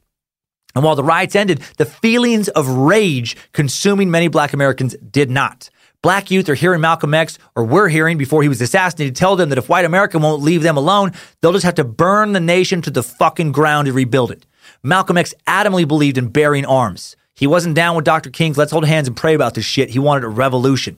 And 0.73 0.83
while 0.83 0.95
the 0.95 1.03
riots 1.03 1.35
ended, 1.35 1.59
the 1.77 1.85
feelings 1.85 2.47
of 2.49 2.67
rage 2.67 3.35
consuming 3.51 4.09
many 4.09 4.29
black 4.29 4.53
Americans 4.53 4.95
did 4.95 5.29
not. 5.29 5.69
Black 6.01 6.31
youth 6.31 6.49
are 6.49 6.55
hearing 6.55 6.81
Malcolm 6.81 7.13
X, 7.13 7.37
or 7.55 7.63
we're 7.63 7.87
hearing 7.87 8.17
before 8.17 8.41
he 8.41 8.49
was 8.49 8.59
assassinated, 8.59 9.15
tell 9.15 9.35
them 9.35 9.49
that 9.49 9.59
if 9.59 9.69
white 9.69 9.85
America 9.85 10.17
won't 10.17 10.41
leave 10.41 10.63
them 10.63 10.75
alone, 10.75 11.11
they'll 11.39 11.53
just 11.53 11.65
have 11.65 11.75
to 11.75 11.83
burn 11.83 12.33
the 12.33 12.39
nation 12.39 12.81
to 12.81 12.89
the 12.89 13.03
fucking 13.03 13.51
ground 13.51 13.87
and 13.87 13.95
rebuild 13.95 14.31
it. 14.31 14.47
Malcolm 14.81 15.17
X 15.17 15.35
adamantly 15.45 15.87
believed 15.87 16.17
in 16.17 16.29
bearing 16.29 16.65
arms. 16.65 17.15
He 17.35 17.45
wasn't 17.45 17.75
down 17.75 17.95
with 17.95 18.05
Dr. 18.05 18.31
King's 18.31 18.57
let's 18.57 18.71
hold 18.71 18.85
hands 18.85 19.07
and 19.07 19.15
pray 19.15 19.35
about 19.35 19.53
this 19.53 19.65
shit. 19.65 19.91
He 19.91 19.99
wanted 19.99 20.23
a 20.23 20.29
revolution. 20.29 20.97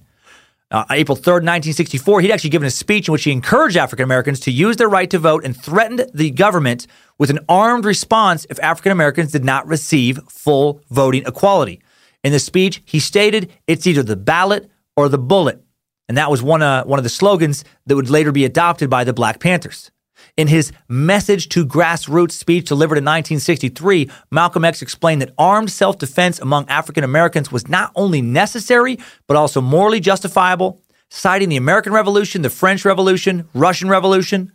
Uh, 0.72 0.86
April 0.90 1.18
3rd, 1.18 1.44
1964, 1.44 2.22
he'd 2.22 2.32
actually 2.32 2.50
given 2.50 2.66
a 2.66 2.72
speech 2.72 3.08
in 3.08 3.12
which 3.12 3.26
he 3.26 3.32
encouraged 3.32 3.78
African 3.78 4.06
Americans 4.06 4.40
to 4.40 4.52
use 4.52 4.78
their 4.78 4.90
right 4.90 5.10
to 5.10 5.20
vote 5.20 5.44
and 5.44 5.56
threatened 5.56 6.10
the 6.14 6.32
government 6.32 6.88
with 7.20 7.30
an 7.30 7.40
armed 7.48 7.86
response 7.86 8.48
if 8.50 8.60
African 8.60 8.92
Americans 8.92 9.32
did 9.32 9.44
not 9.44 9.68
receive 9.68 10.20
full 10.30 10.82
voting 10.90 11.24
equality. 11.28 11.82
In 12.24 12.32
the 12.32 12.40
speech, 12.40 12.82
he 12.86 13.00
stated 13.00 13.52
it's 13.68 13.86
either 13.86 14.02
the 14.02 14.16
ballot 14.16 14.70
or 14.96 15.10
the 15.10 15.18
bullet. 15.18 15.64
And 16.08 16.18
that 16.18 16.30
was 16.30 16.44
one, 16.44 16.62
uh, 16.62 16.84
one 16.84 17.00
of 17.00 17.04
the 17.04 17.10
slogans 17.10 17.64
that 17.86 17.96
would 17.96 18.10
later 18.10 18.32
be 18.32 18.46
adopted 18.46 18.90
by 18.90 19.04
the 19.04 19.14
Black 19.14 19.40
Panthers. 19.40 19.92
In 20.36 20.48
his 20.48 20.72
Message 20.88 21.50
to 21.50 21.66
Grassroots 21.66 22.32
speech 22.32 22.68
delivered 22.68 22.98
in 22.98 23.04
1963, 23.04 24.10
Malcolm 24.32 24.66
X 24.66 24.82
explained 24.82 25.22
that 25.22 25.34
armed 25.38 25.72
self 25.72 25.98
defense 25.98 26.40
among 26.40 26.68
African 26.70 27.04
Americans 27.04 27.52
was 27.52 27.68
not 27.68 27.92
only 27.96 28.22
necessary, 28.22 29.00
but 29.28 29.38
also 29.38 29.62
morally 29.62 30.00
justifiable, 30.00 30.82
citing 31.10 31.50
the 31.50 31.58
American 31.58 31.94
Revolution, 31.94 32.42
the 32.42 32.50
French 32.50 32.86
Revolution, 32.86 33.48
Russian 33.54 33.90
Revolution. 33.90 34.52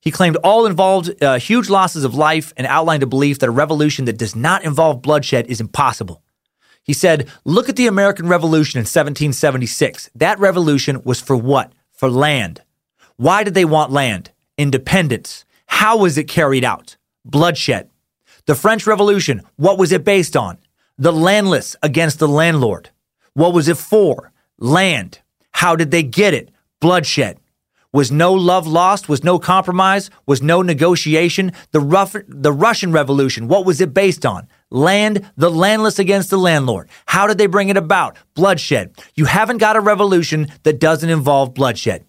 He 0.00 0.10
claimed 0.10 0.36
all 0.36 0.66
involved 0.66 1.22
uh, 1.22 1.38
huge 1.38 1.68
losses 1.68 2.04
of 2.04 2.14
life 2.14 2.52
and 2.56 2.66
outlined 2.66 3.02
a 3.02 3.06
belief 3.06 3.38
that 3.40 3.48
a 3.48 3.52
revolution 3.52 4.06
that 4.06 4.16
does 4.16 4.34
not 4.34 4.64
involve 4.64 5.02
bloodshed 5.02 5.46
is 5.48 5.60
impossible. 5.60 6.22
He 6.82 6.92
said, 6.92 7.28
Look 7.44 7.68
at 7.68 7.76
the 7.76 7.86
American 7.86 8.28
Revolution 8.28 8.78
in 8.78 8.82
1776. 8.82 10.10
That 10.14 10.38
revolution 10.38 11.02
was 11.04 11.20
for 11.20 11.36
what? 11.36 11.72
For 11.92 12.10
land. 12.10 12.62
Why 13.16 13.44
did 13.44 13.54
they 13.54 13.64
want 13.64 13.92
land? 13.92 14.30
Independence. 14.56 15.44
How 15.66 15.96
was 15.96 16.18
it 16.18 16.24
carried 16.24 16.64
out? 16.64 16.96
Bloodshed. 17.24 17.90
The 18.46 18.54
French 18.54 18.86
Revolution, 18.86 19.42
what 19.56 19.78
was 19.78 19.92
it 19.92 20.04
based 20.04 20.36
on? 20.36 20.58
the 21.00 21.12
landless 21.12 21.74
against 21.82 22.18
the 22.18 22.28
landlord. 22.28 22.90
What 23.32 23.54
was 23.54 23.68
it 23.68 23.78
for? 23.78 24.32
Land. 24.58 25.20
How 25.52 25.74
did 25.74 25.90
they 25.90 26.02
get 26.02 26.34
it? 26.34 26.50
Bloodshed. 26.78 27.40
Was 27.90 28.12
no 28.12 28.34
love 28.34 28.66
lost? 28.66 29.08
Was 29.08 29.24
no 29.24 29.38
compromise? 29.38 30.10
Was 30.26 30.42
no 30.42 30.60
negotiation? 30.60 31.52
The, 31.70 31.80
rough, 31.80 32.14
the 32.28 32.52
Russian 32.52 32.92
Revolution, 32.92 33.48
what 33.48 33.64
was 33.64 33.80
it 33.80 33.94
based 33.94 34.26
on? 34.26 34.46
Land, 34.70 35.28
the 35.36 35.50
landless 35.50 35.98
against 35.98 36.30
the 36.30 36.38
landlord. 36.38 36.88
How 37.06 37.26
did 37.26 37.38
they 37.38 37.46
bring 37.46 37.70
it 37.70 37.76
about? 37.76 38.16
Bloodshed. 38.34 38.92
You 39.14 39.24
haven't 39.24 39.58
got 39.58 39.76
a 39.76 39.80
revolution 39.80 40.46
that 40.62 40.78
doesn't 40.78 41.10
involve 41.10 41.54
bloodshed. 41.54 42.04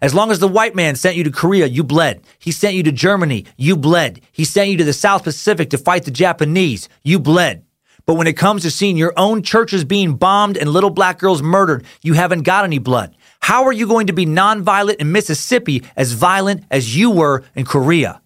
As 0.00 0.14
long 0.14 0.30
as 0.30 0.38
the 0.38 0.48
white 0.48 0.74
man 0.74 0.96
sent 0.96 1.16
you 1.16 1.24
to 1.24 1.30
Korea, 1.30 1.66
you 1.66 1.84
bled. 1.84 2.22
He 2.38 2.50
sent 2.50 2.74
you 2.74 2.82
to 2.84 2.92
Germany, 2.92 3.44
you 3.56 3.76
bled. 3.76 4.22
He 4.32 4.44
sent 4.44 4.70
you 4.70 4.78
to 4.78 4.84
the 4.84 4.92
South 4.92 5.24
Pacific 5.24 5.70
to 5.70 5.78
fight 5.78 6.04
the 6.04 6.10
Japanese, 6.10 6.88
you 7.02 7.18
bled. 7.18 7.64
But 8.06 8.14
when 8.14 8.26
it 8.26 8.38
comes 8.38 8.62
to 8.62 8.70
seeing 8.70 8.96
your 8.96 9.12
own 9.18 9.42
churches 9.42 9.84
being 9.84 10.14
bombed 10.14 10.56
and 10.56 10.70
little 10.70 10.88
black 10.88 11.18
girls 11.18 11.42
murdered, 11.42 11.84
you 12.02 12.14
haven't 12.14 12.42
got 12.42 12.64
any 12.64 12.78
blood. 12.78 13.14
How 13.40 13.64
are 13.64 13.72
you 13.72 13.86
going 13.86 14.06
to 14.06 14.14
be 14.14 14.24
nonviolent 14.24 14.96
in 14.96 15.12
Mississippi 15.12 15.84
as 15.94 16.12
violent 16.12 16.64
as 16.70 16.96
you 16.96 17.10
were 17.10 17.44
in 17.54 17.66
Korea? 17.66 18.22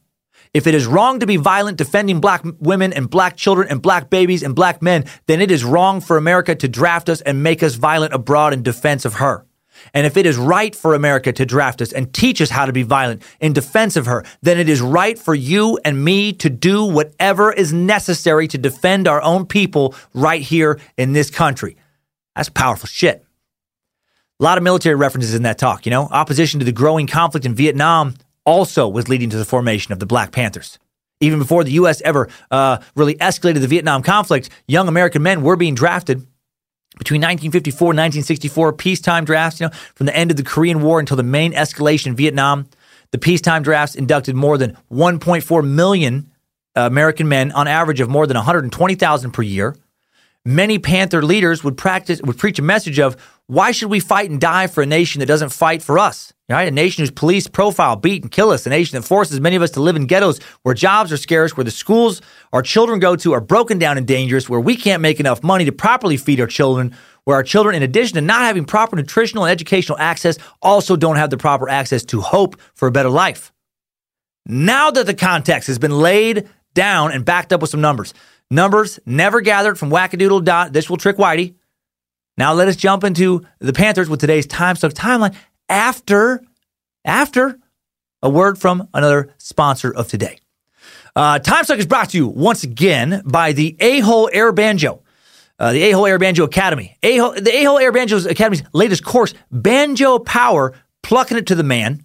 If 0.55 0.67
it 0.67 0.75
is 0.75 0.87
wrong 0.87 1.21
to 1.21 1.27
be 1.27 1.37
violent 1.39 1.79
defending 1.79 2.21
black 2.21 2.45
women 2.61 2.93
and 2.93 3.09
black 3.09 3.37
children 3.37 3.69
and 3.69 3.81
black 3.81 4.11
babies 4.11 4.43
and 4.43 4.55
black 4.55 4.83
men, 4.83 5.05
then 5.27 5.41
it 5.41 5.51
is 5.51 5.65
wrong 5.65 6.01
for 6.03 6.19
America 6.19 6.55
to 6.55 6.69
draft 6.69 7.09
us 7.09 7.23
and 7.23 7.43
make 7.43 7.63
us 7.63 7.75
violent 7.75 8.13
abroad 8.13 8.53
in 8.53 8.63
defense 8.63 9.07
of 9.07 9.15
her. 9.15 9.47
And 9.95 10.07
if 10.07 10.19
it 10.19 10.27
is 10.27 10.37
right 10.37 10.77
for 10.77 10.95
America 10.95 11.33
to 11.33 11.47
draft 11.47 11.81
us 11.81 11.93
and 11.93 12.13
teach 12.13 12.41
us 12.41 12.51
how 12.51 12.67
to 12.67 12.73
be 12.73 12.83
violent 12.83 13.23
in 13.41 13.55
defense 13.55 13.97
of 13.97 14.07
her, 14.07 14.25
then 14.43 14.59
it 14.59 14.69
is 14.69 14.81
right 14.81 15.19
for 15.19 15.35
you 15.35 15.79
and 15.85 16.05
me 16.05 16.35
to 16.35 16.51
do 16.51 16.85
whatever 16.85 17.51
is 17.51 17.73
necessary 17.73 18.47
to 18.49 18.59
defend 18.59 19.09
our 19.09 19.23
own 19.23 19.47
people 19.47 19.95
right 20.13 20.43
here 20.43 20.79
in 20.99 21.15
this 21.15 21.31
country. 21.31 21.77
That's 22.37 22.51
powerful 22.51 22.87
shit. 22.87 23.25
A 24.39 24.45
lot 24.45 24.59
of 24.59 24.65
military 24.65 24.97
references 24.97 25.35
in 25.35 25.45
that 25.45 25.59
talk, 25.59 25.87
you 25.87 25.91
know. 25.91 26.09
Opposition 26.11 26.61
to 26.61 26.67
the 26.67 26.73
growing 26.73 27.07
conflict 27.07 27.47
in 27.47 27.55
Vietnam 27.55 28.15
also 28.45 28.89
was 28.89 29.09
leading 29.09 29.31
to 29.31 29.37
the 29.37 29.45
formation 29.45 29.93
of 29.93 29.99
the 29.99 30.07
Black 30.07 30.33
Panthers. 30.33 30.79
Even 31.21 31.39
before 31.39 31.63
the 31.63 31.73
U.S. 31.73 32.01
ever 32.03 32.29
uh, 32.51 32.79
really 32.97 33.15
escalated 33.15 33.61
the 33.61 33.69
Vietnam 33.69 34.03
conflict, 34.03 34.51
young 34.67 34.89
American 34.89 35.23
men 35.23 35.43
were 35.43 35.57
being 35.57 35.75
drafted 35.75 36.27
between 36.99 37.21
1954 37.21 37.93
and 37.93 37.99
1964, 37.99 38.73
peacetime 38.75 39.25
drafts, 39.25 39.61
you 39.61 39.67
know, 39.67 39.73
from 39.95 40.07
the 40.07 40.17
end 40.17 40.31
of 40.31 40.37
the 40.37 40.43
Korean 40.43 40.83
War 40.83 41.01
until 41.01 41.17
the 41.17 41.23
main 41.23 41.53
escalation 41.53 42.09
in 42.09 42.17
Vietnam, 42.17 42.69
the 43.13 43.19
peacetime 43.19 43.63
drafts 43.63 43.95
inducted 43.95 44.35
more 44.35 44.59
than 44.59 44.77
1.4 44.91 45.67
million 45.67 46.31
uh, 46.77 46.83
American 46.83 47.29
men, 47.29 47.53
on 47.53 47.69
average 47.69 48.01
of 48.01 48.09
more 48.09 48.27
than 48.27 48.37
120,000 48.37 49.31
per 49.31 49.43
year. 49.43 49.77
Many 50.45 50.81
Panther 50.81 51.23
leaders 51.23 51.63
would 51.63 51.77
practice 51.77 52.21
would 52.21 52.37
preach 52.37 52.59
a 52.59 52.63
message 52.63 52.99
of 52.99 53.17
why 53.47 53.71
should 53.71 53.91
we 53.91 54.01
fight 54.01 54.29
and 54.29 54.41
die 54.41 54.67
for 54.67 54.83
a 54.83 54.87
nation 54.87 55.21
that 55.21 55.27
doesn't 55.27 55.51
fight 55.51 55.83
for 55.83 56.01
us? 56.01 56.33
Right? 56.49 56.67
A 56.67 56.73
nation 56.73 57.03
whose 57.03 57.13
police 57.13 57.47
profile, 57.47 57.95
beat, 57.95 58.23
and 58.23 58.31
kill 58.31 58.51
us. 58.51 58.67
A 58.67 58.71
nation 58.71 58.99
that 58.99 59.07
forces 59.07 59.41
many 59.41 59.55
of 59.55 59.63
us 59.63 59.71
to 59.73 59.81
live 59.81 59.95
in 59.95 60.07
ghettos 60.07 60.41
where 60.63 60.75
jobs 60.75 61.13
are 61.13 61.17
scarce, 61.17 61.57
where 61.57 61.65
the 61.65 61.71
schools 61.71 62.21
our 62.53 62.61
children 62.61 62.99
go 62.99 63.15
to 63.15 63.33
are 63.33 63.41
broken 63.41 63.79
down 63.79 63.97
and 63.97 64.07
dangerous, 64.07 64.49
where 64.49 64.61
we 64.61 64.75
can't 64.75 65.01
make 65.01 65.21
enough 65.21 65.45
money 65.45 65.65
to 65.65 65.73
properly 65.73 66.17
feed 66.17 66.41
our 66.41 66.47
children, 66.49 66.95
where 67.25 67.37
our 67.37 67.45
children, 67.45 67.77
in 67.77 67.83
addition 67.85 68.17
to 68.17 68.21
not 68.21 68.43
having 68.43 68.65
proper 68.65 68.97
nutritional 68.97 69.45
and 69.45 69.53
educational 69.53 69.99
access, 69.99 70.39
also 70.61 70.97
don't 70.97 71.17
have 71.17 71.31
the 71.31 71.39
proper 71.39 71.69
access 71.69 72.05
to 72.07 72.21
hope 72.21 72.61
for 72.75 72.89
a 72.89 72.93
better 72.93 73.11
life. 73.11 73.53
Now 74.45 74.91
that 74.91 75.07
the 75.07 75.15
context 75.15 75.69
has 75.69 75.79
been 75.79 75.97
laid 75.97 76.49
down 76.75 77.13
and 77.13 77.25
backed 77.25 77.53
up 77.53 77.61
with 77.61 77.71
some 77.71 77.81
numbers, 77.81 78.13
numbers 78.53 79.01
never 79.07 79.41
gathered 79.41 79.79
from 79.79 79.91
wackadoodle 79.91 80.45
dot, 80.45 80.73
this 80.73 80.89
will 80.89 80.99
trick 80.99 81.17
Whitey. 81.17 81.55
Now 82.37 82.53
let 82.53 82.69
us 82.69 82.77
jump 82.77 83.03
into 83.03 83.45
the 83.59 83.73
Panthers 83.73 84.09
with 84.09 84.21
today's 84.21 84.47
time 84.47 84.77
suck 84.77 84.93
timeline 84.93 85.35
after 85.69 86.43
after 87.05 87.59
a 88.23 88.31
word 88.31 88.59
from 88.59 88.89
another 88.95 89.35
sponsor 89.39 89.93
of 89.93 90.09
today. 90.09 90.39
Uh, 91.15 91.39
time 91.39 91.65
suck 91.65 91.79
is 91.79 91.87
brought 91.87 92.11
to 92.11 92.17
you 92.17 92.29
once 92.29 92.63
again 92.63 93.23
by 93.25 93.53
the 93.53 93.77
A 93.81 94.01
Hole 94.01 94.31
Air 94.33 94.53
Banjo. 94.53 95.03
Uh, 95.59 95.73
the 95.73 95.83
A 95.83 95.91
Hole 95.93 96.07
Air 96.07 96.19
Banjo 96.19 96.45
Academy. 96.45 96.97
A-Hole, 97.03 97.35
the 97.35 97.55
A 97.55 97.65
Hole 97.65 97.79
Air 97.79 97.93
Banjo 97.93 98.17
Academy's 98.29 98.63
latest 98.73 99.05
course, 99.05 99.35
Banjo 99.51 100.19
Power, 100.19 100.75
plucking 101.03 101.37
it 101.37 101.47
to 101.49 101.55
the 101.55 101.63
man. 101.63 102.05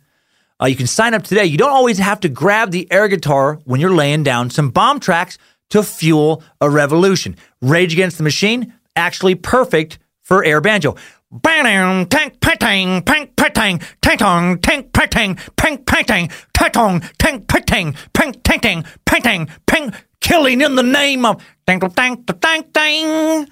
Uh, 0.62 0.66
you 0.66 0.76
can 0.76 0.88
sign 0.88 1.14
up 1.14 1.24
today. 1.24 1.46
You 1.46 1.58
don't 1.58 1.72
always 1.72 2.00
have 2.00 2.20
to 2.22 2.30
grab 2.30 2.72
the 2.72 2.92
air 2.92 3.08
guitar 3.08 3.60
when 3.64 3.80
you're 3.80 3.94
laying 3.94 4.24
down 4.24 4.50
some 4.50 4.72
bomb 4.72 5.00
tracks 5.00 5.38
to 5.70 5.84
fuel 5.84 6.44
a 6.62 6.70
revolution. 6.70 7.36
Rage 7.62 7.94
Against 7.94 8.18
the 8.18 8.24
Machine, 8.24 8.74
actually 8.96 9.36
perfect 9.36 10.00
for 10.22 10.44
air 10.44 10.62
banjo. 10.62 10.96
Bang, 11.30 12.06
tank, 12.08 12.40
patang, 12.40 13.06
pank, 13.06 13.36
patang, 13.36 13.82
tang, 14.02 14.60
tank, 14.60 14.94
patang, 14.94 15.36
pank, 15.58 15.86
patang, 15.86 16.32
tatong, 16.54 17.18
tank, 17.18 17.48
patang, 17.48 17.96
pank, 18.14 18.42
tang, 18.44 18.86
patang, 19.06 19.50
pang, 19.66 19.94
killing 20.22 20.62
in 20.62 20.76
the 20.76 20.84
name 20.84 21.26
of 21.26 21.44
dang, 21.66 21.80
dang, 21.80 22.24
dang, 22.40 22.64
dang. 22.72 23.48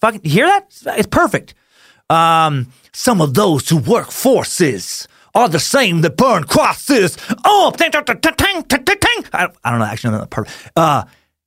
Fucking, 0.00 0.20
hear 0.22 0.46
that? 0.46 0.68
It's 0.98 1.06
perfect. 1.06 1.54
Um, 2.10 2.68
some 2.92 3.20
of 3.20 3.34
those 3.34 3.68
who 3.68 3.78
work 3.78 4.10
forces 4.10 5.08
are 5.38 5.48
the 5.48 5.60
same 5.60 6.00
that 6.00 6.16
burn 6.16 6.42
crosses. 6.42 7.16
Oh, 7.44 7.72
I, 7.78 9.48
I 9.62 9.70
don't 9.70 9.78
know, 9.78 9.84
actually, 9.84 10.18
not 10.18 10.30
part. 10.30 10.48
Uh, 10.74 11.04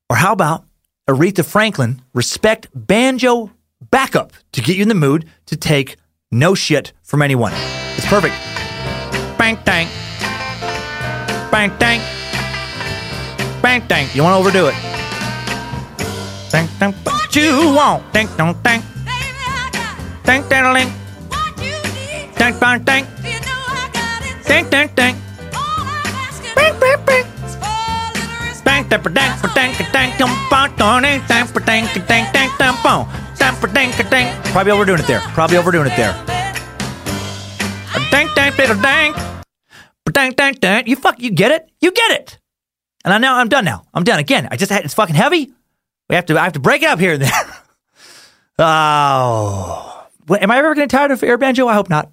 or 0.09 0.15
how 0.15 0.31
about 0.31 0.63
Aretha 1.09 1.43
Franklin 1.43 2.01
respect 2.13 2.69
banjo 2.73 3.51
backup 3.89 4.31
to 4.53 4.61
get 4.61 4.77
you 4.77 4.83
in 4.83 4.87
the 4.87 4.95
mood 4.95 5.25
to 5.47 5.57
take 5.57 5.97
no 6.31 6.55
shit 6.55 6.93
from 7.03 7.21
anyone? 7.21 7.51
It's 7.97 8.07
perfect. 8.07 8.33
Bang, 9.37 9.59
dang. 9.65 9.87
Bang, 11.51 11.77
dang. 11.77 11.99
Bang, 13.61 13.85
dang. 13.87 14.07
You 14.13 14.23
want 14.23 14.35
to 14.35 14.39
overdo 14.39 14.67
it. 14.67 14.75
Dang, 16.49 16.67
dang. 16.79 16.93
What 17.03 17.35
you 17.35 17.73
want? 17.75 18.13
Dang, 18.13 18.27
dang, 18.37 18.55
dang. 18.63 18.81
Dang, 20.23 20.47
dang, 20.47 20.73
dang. 20.73 20.93
Dang, 22.37 22.59
bang, 22.59 22.83
dang. 22.83 23.20
Dang, 24.51 24.67
dang, 24.69 24.89
dang. 24.99 25.15
Bang, 26.55 26.75
bang, 26.75 26.99
bang. 27.07 27.25
Probably 34.51 34.73
overdoing 34.73 34.99
it 34.99 35.07
there. 35.07 35.21
Probably 35.31 35.55
overdoing 35.55 35.87
it 35.87 35.95
there. 35.95 36.11
Dang 38.11 38.27
dang 38.35 38.51
dang 38.57 39.13
dang 40.11 40.33
dang 40.33 40.53
dang. 40.55 40.85
You 40.85 40.97
fuck, 40.97 41.21
you 41.21 41.31
get 41.31 41.51
it? 41.51 41.71
You 41.79 41.93
get 41.93 42.11
it. 42.11 42.37
And 43.05 43.13
I 43.13 43.19
now 43.19 43.37
I'm 43.37 43.47
done 43.47 43.63
now. 43.63 43.85
I'm 43.93 44.03
done 44.03 44.19
again. 44.19 44.49
I 44.51 44.57
just 44.57 44.69
had 44.69 44.83
it's 44.83 44.93
fucking 44.93 45.15
heavy. 45.15 45.49
We 46.09 46.17
have 46.17 46.25
to 46.25 46.37
I 46.37 46.43
have 46.43 46.53
to 46.53 46.59
break 46.59 46.83
it 46.83 46.89
up 46.89 46.99
here 46.99 47.13
and 47.13 47.21
there. 47.21 47.31
oh, 48.59 50.07
am 50.29 50.51
I 50.51 50.57
ever 50.57 50.75
to 50.75 50.87
tired 50.87 51.11
of 51.11 51.23
air 51.23 51.37
banjo? 51.37 51.69
I 51.69 51.73
hope 51.73 51.89
not. 51.89 52.11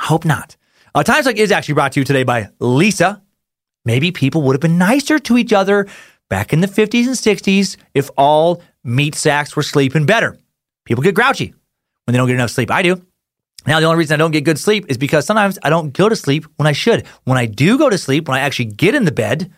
I 0.00 0.06
hope 0.06 0.24
not. 0.24 0.56
Uh, 0.94 1.02
Time 1.02 1.22
Suck 1.22 1.36
is 1.36 1.50
actually 1.50 1.74
brought 1.74 1.92
to 1.92 2.00
you 2.00 2.04
today 2.04 2.22
by 2.22 2.50
Leesa. 2.60 3.22
Maybe 3.86 4.12
people 4.12 4.42
would 4.42 4.52
have 4.52 4.60
been 4.60 4.76
nicer 4.76 5.18
to 5.20 5.38
each 5.38 5.52
other 5.52 5.88
back 6.28 6.52
in 6.52 6.60
the 6.60 6.66
50s 6.66 7.06
and 7.06 7.16
60s 7.16 7.78
if 7.94 8.10
all 8.18 8.62
meat 8.84 9.14
sacks 9.14 9.56
were 9.56 9.62
sleeping 9.62 10.04
better. 10.04 10.38
People 10.84 11.02
get 11.02 11.14
grouchy 11.14 11.54
when 12.04 12.12
they 12.12 12.18
don't 12.18 12.26
get 12.26 12.34
enough 12.34 12.50
sleep. 12.50 12.70
I 12.70 12.82
do. 12.82 13.00
Now, 13.66 13.80
the 13.80 13.86
only 13.86 13.98
reason 13.98 14.14
I 14.14 14.18
don't 14.18 14.32
get 14.32 14.44
good 14.44 14.58
sleep 14.58 14.84
is 14.88 14.98
because 14.98 15.24
sometimes 15.24 15.58
I 15.62 15.70
don't 15.70 15.94
go 15.94 16.10
to 16.10 16.16
sleep 16.16 16.44
when 16.56 16.66
I 16.66 16.72
should. 16.72 17.06
When 17.24 17.38
I 17.38 17.46
do 17.46 17.78
go 17.78 17.88
to 17.88 17.96
sleep, 17.96 18.28
when 18.28 18.36
I 18.36 18.40
actually 18.40 18.66
get 18.66 18.94
in 18.94 19.04
the 19.06 19.12
bed, 19.12 19.50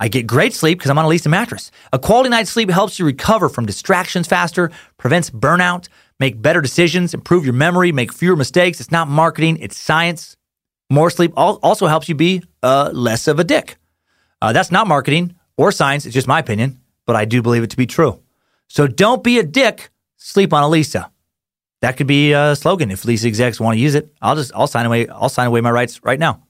I 0.00 0.08
get 0.08 0.26
great 0.26 0.52
sleep 0.52 0.78
because 0.78 0.90
I'm 0.90 0.98
on 0.98 1.04
a 1.04 1.08
Leesa 1.08 1.28
mattress. 1.28 1.70
A 1.92 1.98
quality 1.98 2.30
night's 2.30 2.50
sleep 2.50 2.70
helps 2.70 2.98
you 2.98 3.06
recover 3.06 3.48
from 3.48 3.66
distractions 3.66 4.26
faster, 4.26 4.72
prevents 4.98 5.30
burnout, 5.30 5.88
make 6.18 6.42
better 6.42 6.60
decisions, 6.60 7.14
improve 7.14 7.44
your 7.44 7.54
memory, 7.54 7.92
make 7.92 8.12
fewer 8.12 8.36
mistakes. 8.36 8.80
It's 8.80 8.90
not 8.90 9.06
marketing, 9.06 9.58
it's 9.58 9.76
science. 9.76 10.36
More 10.88 11.10
sleep 11.10 11.32
also 11.36 11.86
helps 11.86 12.08
you 12.08 12.14
be 12.14 12.42
uh, 12.62 12.90
less 12.92 13.26
of 13.26 13.38
a 13.40 13.44
dick. 13.44 13.76
Uh, 14.40 14.52
that's 14.52 14.70
not 14.70 14.86
marketing 14.86 15.34
or 15.56 15.72
science. 15.72 16.06
It's 16.06 16.14
just 16.14 16.28
my 16.28 16.38
opinion, 16.38 16.80
but 17.06 17.16
I 17.16 17.24
do 17.24 17.42
believe 17.42 17.62
it 17.62 17.70
to 17.70 17.76
be 17.76 17.86
true. 17.86 18.20
So 18.68 18.86
don't 18.86 19.24
be 19.24 19.38
a 19.38 19.42
dick. 19.42 19.90
Sleep 20.16 20.52
on 20.52 20.62
a 20.62 20.66
Leesa. 20.66 21.10
That 21.80 21.96
could 21.96 22.06
be 22.06 22.32
a 22.32 22.56
slogan 22.56 22.90
if 22.90 23.02
Leesa 23.02 23.26
execs 23.26 23.60
want 23.60 23.76
to 23.76 23.80
use 23.80 23.94
it. 23.94 24.12
I'll 24.22 24.36
just 24.36 24.52
I'll 24.54 24.66
sign 24.66 24.86
away 24.86 25.08
I'll 25.08 25.28
sign 25.28 25.46
away 25.46 25.60
my 25.60 25.70
rights 25.70 26.02
right 26.02 26.18
now. 26.18 26.42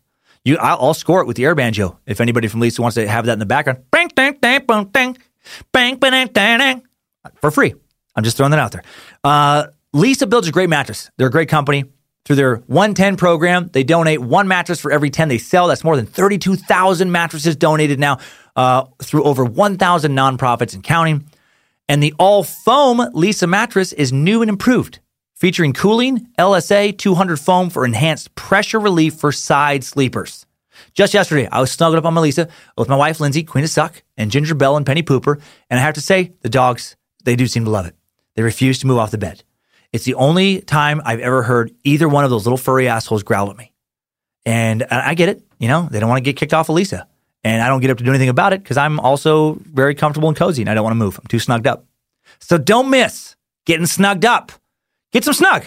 You 0.44 0.56
I'll, 0.58 0.78
I'll 0.80 0.94
score 0.94 1.20
it 1.20 1.26
with 1.26 1.36
the 1.36 1.44
air 1.44 1.54
banjo 1.54 1.98
if 2.06 2.20
anybody 2.20 2.48
from 2.48 2.60
Leesa 2.60 2.78
wants 2.78 2.94
to 2.94 3.08
have 3.08 3.26
that 3.26 3.32
in 3.32 3.38
the 3.38 3.46
background. 3.46 3.84
Bang 3.90 4.10
bang 4.14 4.38
bang 4.40 4.64
bang 4.64 4.84
bang 4.92 5.16
bang 5.72 5.98
bang 5.98 6.28
bang 6.32 6.82
for 7.40 7.50
free. 7.50 7.74
I'm 8.14 8.24
just 8.24 8.36
throwing 8.36 8.52
that 8.52 8.60
out 8.60 8.72
there. 8.72 8.82
Uh, 9.24 9.66
Leesa 9.94 10.28
builds 10.28 10.48
a 10.48 10.52
great 10.52 10.68
mattress. 10.68 11.10
They're 11.16 11.28
a 11.28 11.30
great 11.30 11.48
company 11.48 11.84
Through 12.26 12.36
their 12.36 12.56
110 12.66 13.16
program, 13.16 13.70
they 13.72 13.84
donate 13.84 14.20
one 14.20 14.48
mattress 14.48 14.80
for 14.80 14.90
every 14.90 15.10
10 15.10 15.28
they 15.28 15.38
sell. 15.38 15.68
That's 15.68 15.84
more 15.84 15.94
than 15.94 16.06
32,000 16.06 17.12
mattresses 17.12 17.54
donated 17.54 18.00
now 18.00 18.18
uh, 18.56 18.86
through 19.00 19.22
over 19.22 19.44
1,000 19.44 20.10
nonprofits 20.10 20.74
and 20.74 20.82
counting. 20.82 21.30
And 21.88 22.02
the 22.02 22.14
all 22.18 22.42
foam 22.42 22.98
Leesa 22.98 23.48
mattress 23.48 23.92
is 23.92 24.12
new 24.12 24.42
and 24.42 24.48
improved, 24.48 24.98
featuring 25.36 25.72
cooling 25.72 26.26
LSA 26.36 26.98
200 26.98 27.36
foam 27.36 27.70
for 27.70 27.84
enhanced 27.84 28.34
pressure 28.34 28.80
relief 28.80 29.14
for 29.14 29.30
side 29.30 29.84
sleepers. 29.84 30.46
Just 30.94 31.14
yesterday, 31.14 31.48
I 31.52 31.60
was 31.60 31.70
snuggled 31.70 32.00
up 32.00 32.06
on 32.06 32.14
my 32.14 32.22
Leesa 32.22 32.50
with 32.76 32.88
my 32.88 32.96
wife, 32.96 33.20
Lindsay, 33.20 33.44
Queen 33.44 33.62
of 33.62 33.70
Suck, 33.70 34.02
and 34.16 34.32
Ginger 34.32 34.56
Bell 34.56 34.76
and 34.76 34.84
Penny 34.84 35.04
Pooper. 35.04 35.40
And 35.70 35.78
I 35.78 35.82
have 35.84 35.94
to 35.94 36.00
say, 36.00 36.32
the 36.40 36.48
dogs, 36.48 36.96
they 37.22 37.36
do 37.36 37.46
seem 37.46 37.66
to 37.66 37.70
love 37.70 37.86
it. 37.86 37.94
They 38.34 38.42
refuse 38.42 38.80
to 38.80 38.88
move 38.88 38.98
off 38.98 39.12
the 39.12 39.16
bed. 39.16 39.44
It's 39.96 40.04
the 40.04 40.14
only 40.16 40.60
time 40.60 41.00
I've 41.06 41.20
ever 41.20 41.42
heard 41.42 41.74
either 41.82 42.06
one 42.06 42.22
of 42.22 42.28
those 42.28 42.44
little 42.44 42.58
furry 42.58 42.86
assholes 42.86 43.22
growl 43.22 43.48
at 43.50 43.56
me. 43.56 43.72
And 44.44 44.82
I 44.82 45.14
get 45.14 45.30
it. 45.30 45.42
You 45.58 45.68
know, 45.68 45.88
they 45.90 46.00
don't 46.00 46.10
want 46.10 46.18
to 46.18 46.22
get 46.22 46.36
kicked 46.36 46.52
off 46.52 46.68
of 46.68 46.76
Leesa. 46.76 47.06
And 47.42 47.62
I 47.62 47.68
don't 47.68 47.80
get 47.80 47.88
up 47.88 47.96
to 47.96 48.04
do 48.04 48.10
anything 48.10 48.28
about 48.28 48.52
it 48.52 48.62
because 48.62 48.76
I'm 48.76 49.00
also 49.00 49.54
very 49.54 49.94
comfortable 49.94 50.28
and 50.28 50.36
cozy 50.36 50.60
and 50.60 50.68
I 50.68 50.74
don't 50.74 50.84
want 50.84 50.92
to 50.92 50.98
move. 50.98 51.18
I'm 51.18 51.26
too 51.28 51.38
snugged 51.38 51.66
up. 51.66 51.86
So 52.40 52.58
don't 52.58 52.90
miss 52.90 53.36
getting 53.64 53.86
snugged 53.86 54.26
up. 54.26 54.52
Get 55.12 55.24
some 55.24 55.32
snug. 55.32 55.64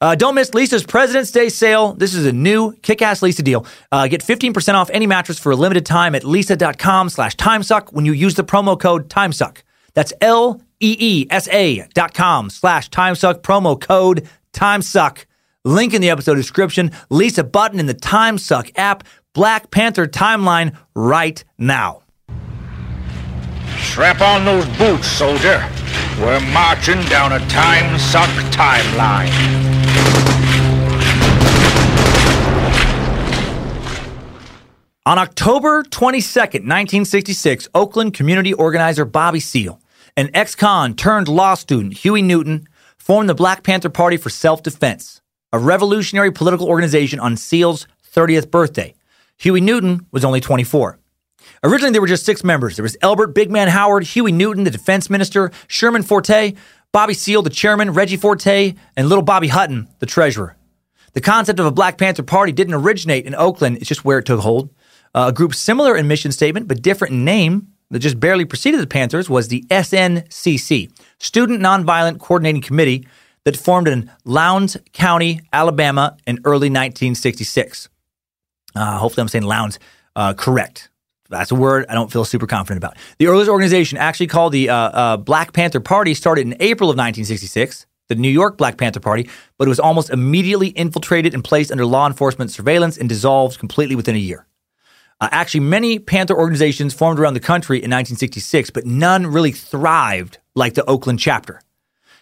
Uh, 0.00 0.16
don't 0.16 0.34
miss 0.34 0.50
Leesa's 0.50 0.82
President's 0.82 1.30
Day 1.30 1.48
sale. 1.48 1.92
This 1.92 2.14
is 2.14 2.26
a 2.26 2.32
new 2.32 2.72
kick-ass 2.82 3.20
Leesa 3.20 3.44
deal. 3.44 3.64
Uh, 3.92 4.08
get 4.08 4.24
15% 4.24 4.74
off 4.74 4.90
any 4.90 5.06
mattress 5.06 5.38
for 5.38 5.52
a 5.52 5.56
limited 5.56 5.86
time 5.86 6.16
at 6.16 6.24
leesa.com 6.24 7.10
slash 7.10 7.36
timesuck 7.36 7.92
when 7.92 8.04
you 8.04 8.12
use 8.12 8.34
the 8.34 8.44
promo 8.44 8.78
code 8.78 9.08
timesuck. 9.08 9.58
That's 9.98 10.12
L-E-E-S-A 10.20 11.88
dot 11.92 12.14
com 12.14 12.50
slash 12.50 12.88
timesuck, 12.88 13.40
promo 13.40 13.80
code 13.80 14.28
timesuck. 14.52 15.24
Link 15.64 15.92
in 15.92 16.00
the 16.00 16.08
episode 16.08 16.36
description. 16.36 16.90
Leesa 17.10 17.50
button 17.50 17.80
in 17.80 17.86
the 17.86 17.96
Timesuck 17.96 18.70
app. 18.76 19.02
Black 19.34 19.72
Panther 19.72 20.06
timeline 20.06 20.76
right 20.94 21.42
now. 21.58 22.02
Strap 23.78 24.20
on 24.20 24.44
those 24.44 24.68
boots, 24.78 25.08
soldier. 25.08 25.68
We're 26.20 26.38
marching 26.52 27.02
down 27.06 27.32
a 27.32 27.40
time 27.48 27.98
suck 27.98 28.30
timeline. 28.52 29.26
On 35.04 35.18
October 35.18 35.82
22nd, 35.82 36.62
1966, 36.62 37.66
Oakland 37.74 38.14
community 38.14 38.54
organizer 38.54 39.04
Bobby 39.04 39.40
Seale 39.40 39.80
and 40.18 40.32
ex 40.34 40.56
con 40.56 40.94
turned 40.94 41.28
law 41.28 41.54
student 41.54 41.94
Huey 41.98 42.22
Newton 42.22 42.66
formed 42.98 43.28
the 43.28 43.34
Black 43.34 43.62
Panther 43.62 43.88
Party 43.88 44.16
for 44.16 44.30
Self 44.30 44.64
Defense, 44.64 45.20
a 45.52 45.60
revolutionary 45.60 46.32
political 46.32 46.66
organization 46.66 47.20
on 47.20 47.36
Seale's 47.36 47.86
30th 48.12 48.50
birthday. 48.50 48.92
Huey 49.36 49.60
Newton 49.60 50.06
was 50.10 50.24
only 50.24 50.40
24. 50.40 50.98
Originally, 51.62 51.92
there 51.92 52.00
were 52.00 52.08
just 52.08 52.26
six 52.26 52.42
members. 52.42 52.74
There 52.74 52.82
was 52.82 52.96
Elbert 53.00 53.32
Big 53.32 53.48
Man 53.48 53.68
Howard, 53.68 54.02
Huey 54.02 54.32
Newton, 54.32 54.64
the 54.64 54.72
defense 54.72 55.08
minister, 55.08 55.52
Sherman 55.68 56.02
Forte, 56.02 56.54
Bobby 56.92 57.14
Seale, 57.14 57.42
the 57.42 57.50
chairman, 57.50 57.92
Reggie 57.92 58.16
Forte, 58.16 58.74
and 58.96 59.08
little 59.08 59.22
Bobby 59.22 59.48
Hutton, 59.48 59.86
the 60.00 60.06
treasurer. 60.06 60.56
The 61.12 61.20
concept 61.20 61.60
of 61.60 61.66
a 61.66 61.70
Black 61.70 61.96
Panther 61.96 62.24
Party 62.24 62.50
didn't 62.50 62.74
originate 62.74 63.24
in 63.24 63.36
Oakland, 63.36 63.76
it's 63.76 63.86
just 63.86 64.04
where 64.04 64.18
it 64.18 64.26
took 64.26 64.40
hold. 64.40 64.70
Uh, 65.14 65.26
a 65.28 65.32
group 65.32 65.54
similar 65.54 65.96
in 65.96 66.08
mission 66.08 66.32
statement 66.32 66.66
but 66.66 66.82
different 66.82 67.14
in 67.14 67.24
name 67.24 67.68
that 67.90 68.00
just 68.00 68.20
barely 68.20 68.44
preceded 68.44 68.80
the 68.80 68.86
Panthers 68.86 69.30
was 69.30 69.48
the 69.48 69.64
SNCC, 69.70 70.90
Student 71.18 71.60
Nonviolent 71.60 72.18
Coordinating 72.18 72.62
Committee, 72.62 73.06
that 73.44 73.56
formed 73.56 73.88
in 73.88 74.10
Lowndes 74.24 74.76
County, 74.92 75.40
Alabama 75.52 76.16
in 76.26 76.38
early 76.44 76.68
1966. 76.68 77.88
Uh, 78.74 78.98
hopefully, 78.98 79.22
I'm 79.22 79.28
saying 79.28 79.44
Lowndes 79.44 79.78
uh, 80.16 80.34
correct. 80.34 80.90
That's 81.30 81.50
a 81.50 81.54
word 81.54 81.86
I 81.88 81.94
don't 81.94 82.10
feel 82.10 82.24
super 82.24 82.46
confident 82.46 82.78
about. 82.82 82.96
The 83.18 83.26
earliest 83.26 83.50
organization, 83.50 83.98
actually 83.98 84.28
called 84.28 84.52
the 84.52 84.70
uh, 84.70 84.74
uh, 84.74 85.16
Black 85.16 85.52
Panther 85.52 85.80
Party, 85.80 86.14
started 86.14 86.46
in 86.46 86.56
April 86.60 86.90
of 86.90 86.96
1966 86.96 87.86
the 88.08 88.14
New 88.14 88.30
York 88.30 88.56
Black 88.56 88.78
Panther 88.78 89.00
Party, 89.00 89.28
but 89.58 89.66
it 89.66 89.68
was 89.68 89.78
almost 89.78 90.10
immediately 90.10 90.68
infiltrated 90.68 91.34
and 91.34 91.44
placed 91.44 91.70
under 91.70 91.84
law 91.86 92.06
enforcement 92.06 92.50
surveillance 92.50 92.96
and 92.96 93.08
dissolved 93.08 93.58
completely 93.58 93.94
within 93.94 94.14
a 94.14 94.18
year. 94.18 94.46
Uh, 95.20 95.28
actually, 95.32 95.60
many 95.60 95.98
Panther 95.98 96.36
organizations 96.36 96.94
formed 96.94 97.18
around 97.18 97.34
the 97.34 97.40
country 97.40 97.78
in 97.78 97.90
1966, 97.90 98.70
but 98.70 98.86
none 98.86 99.26
really 99.26 99.52
thrived 99.52 100.38
like 100.54 100.74
the 100.74 100.84
Oakland 100.84 101.18
chapter. 101.18 101.60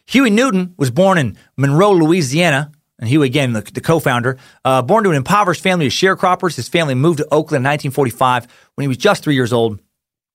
Huey 0.07 0.31
Newton 0.31 0.75
was 0.77 0.91
born 0.91 1.19
in 1.19 1.37
Monroe, 1.57 1.93
Louisiana, 1.93 2.73
and 2.99 3.09
Huey, 3.09 3.27
again, 3.27 3.53
the, 3.53 3.61
the 3.61 3.81
co 3.81 3.99
founder. 3.99 4.39
Uh, 4.65 4.81
born 4.81 5.05
to 5.05 5.11
an 5.11 5.17
impoverished 5.17 5.63
family 5.63 5.87
of 5.87 5.93
sharecroppers, 5.93 6.57
his 6.57 6.69
family 6.69 6.95
moved 6.95 7.19
to 7.19 7.25
Oakland 7.27 7.65
in 7.65 7.71
1945 7.71 8.47
when 8.75 8.83
he 8.83 8.89
was 8.89 8.97
just 8.97 9.23
three 9.23 9.35
years 9.35 9.53
old. 9.53 9.81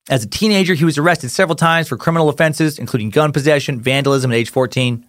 As 0.09 0.23
a 0.23 0.27
teenager, 0.27 0.73
he 0.73 0.85
was 0.85 0.97
arrested 0.97 1.29
several 1.29 1.55
times 1.55 1.87
for 1.87 1.97
criminal 1.97 2.29
offenses, 2.29 2.77
including 2.77 3.09
gun 3.09 3.31
possession, 3.31 3.79
vandalism 3.79 4.31
at 4.31 4.37
age 4.37 4.49
14. 4.49 5.05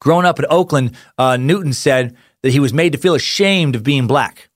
Growing 0.00 0.26
up 0.26 0.38
in 0.38 0.46
Oakland, 0.48 0.96
uh, 1.18 1.36
Newton 1.36 1.72
said 1.72 2.16
that 2.42 2.50
he 2.50 2.60
was 2.60 2.72
made 2.72 2.92
to 2.92 2.98
feel 2.98 3.14
ashamed 3.14 3.76
of 3.76 3.82
being 3.82 4.06
black. 4.06 4.47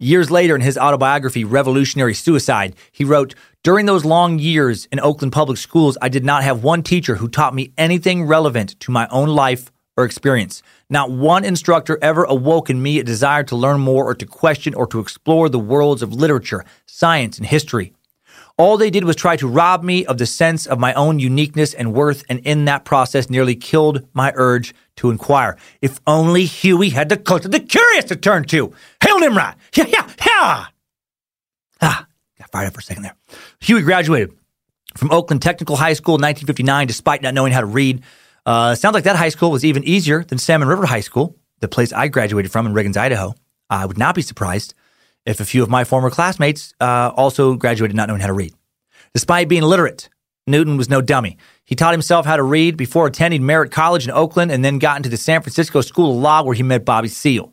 Years 0.00 0.30
later, 0.30 0.54
in 0.54 0.60
his 0.60 0.78
autobiography, 0.78 1.42
Revolutionary 1.42 2.14
Suicide, 2.14 2.76
he 2.92 3.02
wrote, 3.02 3.34
During 3.64 3.86
those 3.86 4.04
long 4.04 4.38
years 4.38 4.86
in 4.92 5.00
Oakland 5.00 5.32
public 5.32 5.58
schools, 5.58 5.98
I 6.00 6.08
did 6.08 6.24
not 6.24 6.44
have 6.44 6.62
one 6.62 6.84
teacher 6.84 7.16
who 7.16 7.26
taught 7.26 7.52
me 7.52 7.72
anything 7.76 8.22
relevant 8.22 8.78
to 8.78 8.92
my 8.92 9.08
own 9.08 9.28
life 9.28 9.72
or 9.96 10.04
experience. 10.04 10.62
Not 10.88 11.10
one 11.10 11.44
instructor 11.44 11.98
ever 12.00 12.22
awoke 12.22 12.70
in 12.70 12.80
me 12.80 13.00
a 13.00 13.02
desire 13.02 13.42
to 13.42 13.56
learn 13.56 13.80
more 13.80 14.04
or 14.04 14.14
to 14.14 14.24
question 14.24 14.72
or 14.72 14.86
to 14.86 15.00
explore 15.00 15.48
the 15.48 15.58
worlds 15.58 16.00
of 16.00 16.12
literature, 16.12 16.64
science, 16.86 17.36
and 17.36 17.48
history. 17.48 17.92
All 18.56 18.76
they 18.76 18.90
did 18.90 19.02
was 19.02 19.16
try 19.16 19.36
to 19.36 19.48
rob 19.48 19.82
me 19.82 20.06
of 20.06 20.18
the 20.18 20.26
sense 20.26 20.64
of 20.64 20.78
my 20.78 20.94
own 20.94 21.18
uniqueness 21.18 21.74
and 21.74 21.92
worth, 21.92 22.24
and 22.28 22.38
in 22.40 22.66
that 22.66 22.84
process 22.84 23.28
nearly 23.28 23.56
killed 23.56 24.06
my 24.12 24.32
urge 24.36 24.76
to 24.98 25.10
inquire. 25.10 25.56
If 25.80 26.00
only 26.06 26.44
Huey 26.44 26.90
had 26.90 27.08
the 27.08 27.16
cult 27.16 27.44
of 27.44 27.50
the 27.50 27.60
curious 27.60 28.04
to 28.06 28.16
turn 28.16 28.44
to. 28.46 28.72
Hail 29.02 29.18
Nimrod! 29.18 29.54
Yeah, 29.74 29.86
yeah, 29.86 30.08
yeah! 30.26 30.66
Ah, 31.80 32.06
got 32.38 32.50
fired 32.50 32.66
up 32.68 32.74
for 32.74 32.80
a 32.80 32.82
second 32.82 33.04
there. 33.04 33.16
Huey 33.60 33.82
graduated 33.82 34.36
from 34.96 35.10
Oakland 35.10 35.42
Technical 35.42 35.76
High 35.76 35.92
School 35.92 36.16
in 36.16 36.22
1959 36.22 36.86
despite 36.86 37.22
not 37.22 37.34
knowing 37.34 37.52
how 37.52 37.60
to 37.60 37.66
read. 37.66 38.02
Uh, 38.44 38.74
sounds 38.74 38.94
like 38.94 39.04
that 39.04 39.16
high 39.16 39.28
school 39.28 39.50
was 39.50 39.64
even 39.64 39.84
easier 39.84 40.24
than 40.24 40.38
Salmon 40.38 40.68
River 40.68 40.86
High 40.86 41.00
School, 41.00 41.36
the 41.60 41.68
place 41.68 41.92
I 41.92 42.08
graduated 42.08 42.50
from 42.50 42.66
in 42.66 42.72
Riggins, 42.72 42.96
Idaho. 42.96 43.34
I 43.70 43.86
would 43.86 43.98
not 43.98 44.14
be 44.14 44.22
surprised 44.22 44.74
if 45.26 45.40
a 45.40 45.44
few 45.44 45.62
of 45.62 45.68
my 45.68 45.84
former 45.84 46.10
classmates 46.10 46.72
uh, 46.80 47.12
also 47.14 47.54
graduated 47.54 47.96
not 47.96 48.08
knowing 48.08 48.20
how 48.20 48.26
to 48.28 48.32
read. 48.32 48.54
Despite 49.12 49.48
being 49.48 49.62
illiterate, 49.62 50.08
Newton 50.48 50.76
was 50.76 50.88
no 50.88 51.00
dummy. 51.00 51.36
He 51.64 51.74
taught 51.74 51.94
himself 51.94 52.26
how 52.26 52.36
to 52.36 52.42
read 52.42 52.76
before 52.76 53.06
attending 53.06 53.44
Merritt 53.44 53.70
College 53.70 54.04
in 54.04 54.10
Oakland 54.10 54.50
and 54.50 54.64
then 54.64 54.78
got 54.78 54.96
into 54.96 55.08
the 55.08 55.16
San 55.16 55.42
Francisco 55.42 55.80
School 55.80 56.10
of 56.10 56.16
Law 56.16 56.42
where 56.42 56.54
he 56.54 56.62
met 56.62 56.84
Bobby 56.84 57.08
Seale. 57.08 57.52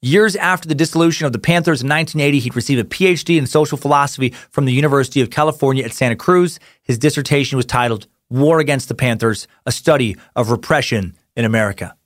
Years 0.00 0.36
after 0.36 0.68
the 0.68 0.74
dissolution 0.74 1.26
of 1.26 1.32
the 1.32 1.38
Panthers 1.38 1.82
in 1.82 1.88
1980, 1.88 2.38
he'd 2.38 2.56
received 2.56 2.80
a 2.80 2.84
PhD 2.84 3.38
in 3.38 3.46
social 3.46 3.78
philosophy 3.78 4.30
from 4.50 4.66
the 4.66 4.72
University 4.72 5.20
of 5.20 5.30
California 5.30 5.84
at 5.84 5.92
Santa 5.92 6.16
Cruz. 6.16 6.60
His 6.82 6.98
dissertation 6.98 7.56
was 7.56 7.66
titled 7.66 8.06
War 8.30 8.60
Against 8.60 8.88
the 8.88 8.94
Panthers, 8.94 9.48
a 9.66 9.72
study 9.72 10.16
of 10.36 10.50
repression 10.50 11.16
in 11.36 11.44
America. 11.44 11.96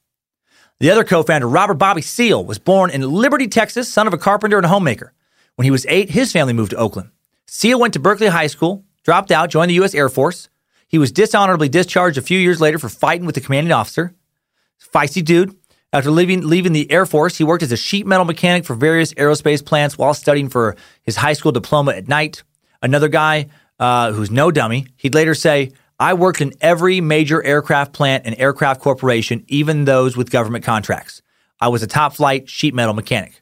The 0.81 0.91
other 0.91 1.05
co 1.05 1.25
founder, 1.25 1.49
Robert 1.49 1.75
Bobby 1.75 2.03
Seale, 2.03 2.45
was 2.45 2.59
born 2.59 2.91
in 2.91 3.03
Liberty, 3.03 3.49
Texas, 3.49 3.93
son 3.93 4.07
of 4.07 4.15
a 4.15 4.19
carpenter 4.19 4.59
and 4.59 4.67
a 4.67 4.69
homemaker. 4.69 5.13
When 5.57 5.65
he 5.65 5.73
was 5.73 5.85
eight, 5.89 6.11
his 6.11 6.31
family 6.31 6.53
moved 6.53 6.71
to 6.71 6.77
Oakland. 6.77 7.11
Seale 7.47 7.81
went 7.81 7.95
to 7.95 8.01
Berkeley 8.01 8.29
High 8.29 8.47
School, 8.47 8.85
dropped 9.09 9.31
out, 9.31 9.49
joined 9.49 9.71
the 9.71 9.75
U.S. 9.77 9.95
Air 9.95 10.11
Force. 10.11 10.51
He 10.87 10.99
was 10.99 11.11
dishonorably 11.11 11.71
discharged 11.71 12.19
a 12.19 12.23
few 12.23 12.39
years 12.39 12.61
later 12.61 12.79
for 12.79 12.91
fighting 12.91 13.25
with 13.25 13.37
the 13.37 13.41
commanding 13.41 13.73
officer. 13.73 14.15
Feisty 14.93 15.25
dude. 15.25 15.57
After 15.95 16.11
leaving, 16.11 16.47
leaving 16.47 16.75
the 16.75 16.93
Air 16.93 17.07
Force, 17.07 17.39
he 17.39 17.43
worked 17.43 17.63
as 17.63 17.73
a 17.73 17.77
sheet 17.79 18.07
metal 18.07 18.27
mechanic 18.27 18.67
for 18.67 18.75
various 18.75 19.15
aerospace 19.15 19.65
plants 19.65 19.97
while 19.97 20.13
studying 20.13 20.51
for 20.51 20.77
his 21.05 21.17
high 21.17 21.33
school 21.33 21.53
diploma 21.53 21.93
at 21.93 22.07
night. 22.07 22.43
Another 22.83 23.09
guy 23.09 23.47
uh, 23.81 24.13
who's 24.13 24.31
no 24.31 24.51
dummy, 24.51 24.87
he'd 24.97 25.15
later 25.15 25.35
say, 25.35 25.73
I 25.99 26.13
worked 26.13 26.43
in 26.43 26.53
every 26.61 27.01
major 27.01 27.43
aircraft 27.43 27.95
plant 27.95 28.27
and 28.27 28.39
aircraft 28.39 28.83
corporation, 28.83 29.43
even 29.49 29.87
those 29.87 30.19
with 30.19 30.31
government 30.31 30.67
contracts. 30.67 31.23
I 31.63 31.69
was 31.69 31.83
a 31.83 31.87
top 31.87 32.13
flight 32.13 32.51
sheet 32.51 32.75
metal 32.75 32.93
mechanic. 32.93 33.41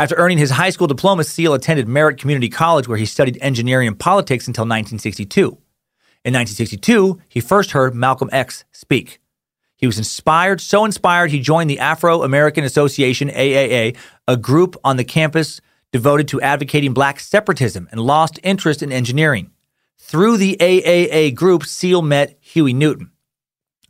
After 0.00 0.16
earning 0.16 0.38
his 0.38 0.50
high 0.50 0.70
school 0.70 0.88
diploma, 0.88 1.22
Seale 1.22 1.54
attended 1.54 1.86
Merritt 1.86 2.18
Community 2.18 2.48
College, 2.48 2.88
where 2.88 2.98
he 2.98 3.06
studied 3.06 3.38
engineering 3.40 3.86
and 3.86 3.98
politics 3.98 4.48
until 4.48 4.62
1962. 4.62 5.42
In 6.24 6.34
1962, 6.34 7.20
he 7.28 7.40
first 7.40 7.70
heard 7.70 7.94
Malcolm 7.94 8.28
X 8.32 8.64
speak. 8.72 9.20
He 9.76 9.86
was 9.86 9.98
inspired, 9.98 10.60
so 10.60 10.84
inspired, 10.84 11.30
he 11.30 11.38
joined 11.38 11.70
the 11.70 11.78
Afro 11.78 12.24
American 12.24 12.64
Association, 12.64 13.28
AAA, 13.28 13.96
a 14.26 14.36
group 14.36 14.76
on 14.82 14.96
the 14.96 15.04
campus 15.04 15.60
devoted 15.92 16.26
to 16.26 16.40
advocating 16.40 16.92
black 16.92 17.20
separatism, 17.20 17.86
and 17.92 18.00
lost 18.00 18.40
interest 18.42 18.82
in 18.82 18.90
engineering. 18.90 19.52
Through 19.96 20.38
the 20.38 20.56
AAA 20.58 21.36
group, 21.36 21.64
Seale 21.64 22.02
met 22.02 22.36
Huey 22.40 22.72
Newton. 22.72 23.12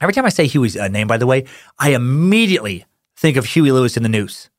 Every 0.02 0.12
time 0.12 0.26
I 0.26 0.28
say 0.28 0.46
Huey's 0.46 0.76
uh, 0.76 0.88
name, 0.88 1.06
by 1.06 1.16
the 1.16 1.26
way, 1.26 1.46
I 1.78 1.94
immediately 1.94 2.84
think 3.16 3.38
of 3.38 3.46
Huey 3.46 3.72
Lewis 3.72 3.96
and 3.96 4.04
the 4.04 4.10
News. 4.10 4.50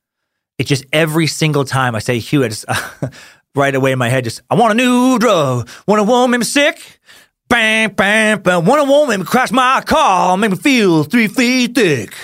It 0.58 0.64
just 0.66 0.84
every 0.92 1.26
single 1.26 1.64
time 1.64 1.94
I 1.94 1.98
say 1.98 2.18
Huey, 2.18 2.46
I 2.46 2.48
just 2.48 2.64
right 3.54 3.74
away 3.74 3.92
in 3.92 3.98
my 3.98 4.08
head, 4.08 4.24
just 4.24 4.40
I 4.50 4.54
want 4.54 4.72
a 4.72 4.76
new 4.76 5.18
drug, 5.18 5.68
want 5.86 6.00
a 6.00 6.04
woman 6.04 6.32
make 6.32 6.40
me 6.40 6.44
sick, 6.44 7.00
bam, 7.48 7.92
bam, 7.92 8.42
bam, 8.42 8.64
want 8.64 8.80
a 8.80 8.84
woman 8.84 9.08
make 9.08 9.18
me 9.20 9.24
crash 9.26 9.50
my 9.50 9.82
car, 9.84 10.36
make 10.36 10.50
me 10.50 10.56
feel 10.56 11.04
three 11.04 11.28
feet 11.28 11.74
thick. 11.74 12.14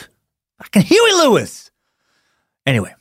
Fucking 0.58 0.82
Huey 0.82 1.12
Lewis. 1.12 1.70
Anyway, 2.64 2.94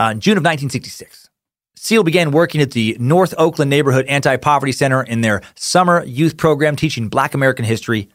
uh, 0.00 0.10
in 0.12 0.20
June 0.20 0.38
of 0.38 0.42
1966, 0.42 1.28
Seale 1.76 2.02
began 2.02 2.30
working 2.30 2.60
at 2.60 2.72
the 2.72 2.96
North 2.98 3.34
Oakland 3.38 3.70
Neighborhood 3.70 4.06
Anti 4.06 4.36
Poverty 4.36 4.72
Center 4.72 5.02
in 5.02 5.20
their 5.20 5.42
summer 5.54 6.04
youth 6.04 6.36
program 6.36 6.76
teaching 6.76 7.08
Black 7.08 7.34
American 7.34 7.64
history 7.64 8.08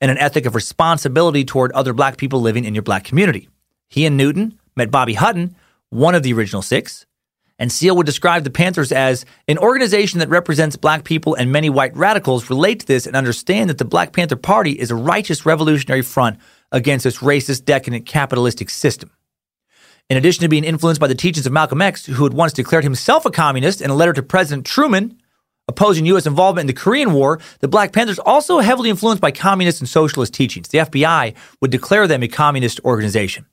and 0.00 0.10
an 0.10 0.18
ethic 0.18 0.46
of 0.46 0.54
responsibility 0.54 1.44
toward 1.44 1.72
other 1.72 1.92
Black 1.92 2.16
people 2.16 2.40
living 2.40 2.64
in 2.64 2.74
your 2.74 2.82
Black 2.82 3.04
community. 3.04 3.48
He 3.88 4.06
and 4.06 4.16
Newton 4.16 4.58
met 4.76 4.90
Bobby 4.90 5.14
Hutton, 5.14 5.54
one 5.90 6.14
of 6.14 6.22
the 6.22 6.32
original 6.32 6.62
six, 6.62 7.06
and 7.58 7.70
Seale 7.70 7.94
would 7.96 8.06
describe 8.06 8.44
the 8.44 8.50
Panthers 8.50 8.90
as 8.90 9.26
an 9.46 9.58
organization 9.58 10.18
that 10.20 10.30
represents 10.30 10.76
Black 10.76 11.04
people, 11.04 11.34
and 11.34 11.52
many 11.52 11.68
white 11.68 11.94
radicals 11.94 12.48
relate 12.48 12.80
to 12.80 12.86
this 12.86 13.06
and 13.06 13.14
understand 13.14 13.68
that 13.68 13.78
the 13.78 13.84
Black 13.84 14.12
Panther 14.12 14.36
Party 14.36 14.72
is 14.72 14.90
a 14.90 14.96
righteous 14.96 15.44
revolutionary 15.44 16.02
front 16.02 16.38
against 16.72 17.04
this 17.04 17.18
racist, 17.18 17.66
decadent, 17.66 18.06
capitalistic 18.06 18.70
system. 18.70 19.10
In 20.08 20.16
addition 20.16 20.42
to 20.42 20.48
being 20.48 20.64
influenced 20.64 21.00
by 21.00 21.06
the 21.06 21.14
teachings 21.14 21.46
of 21.46 21.52
Malcolm 21.52 21.82
X, 21.82 22.06
who 22.06 22.24
had 22.24 22.32
once 22.32 22.54
declared 22.54 22.82
himself 22.82 23.26
a 23.26 23.30
communist 23.30 23.82
in 23.82 23.90
a 23.90 23.94
letter 23.94 24.14
to 24.14 24.22
President 24.22 24.66
Truman 24.66 25.20
opposing 25.70 26.04
U.S. 26.06 26.26
involvement 26.26 26.64
in 26.64 26.74
the 26.74 26.80
Korean 26.80 27.12
War, 27.12 27.40
the 27.60 27.68
Black 27.68 27.92
Panthers 27.92 28.18
also 28.18 28.58
heavily 28.58 28.90
influenced 28.90 29.22
by 29.22 29.30
communist 29.30 29.80
and 29.80 29.88
socialist 29.88 30.34
teachings. 30.34 30.68
The 30.68 30.78
FBI 30.78 31.34
would 31.60 31.70
declare 31.70 32.06
them 32.06 32.22
a 32.22 32.28
communist 32.28 32.80
organization. 32.84 33.46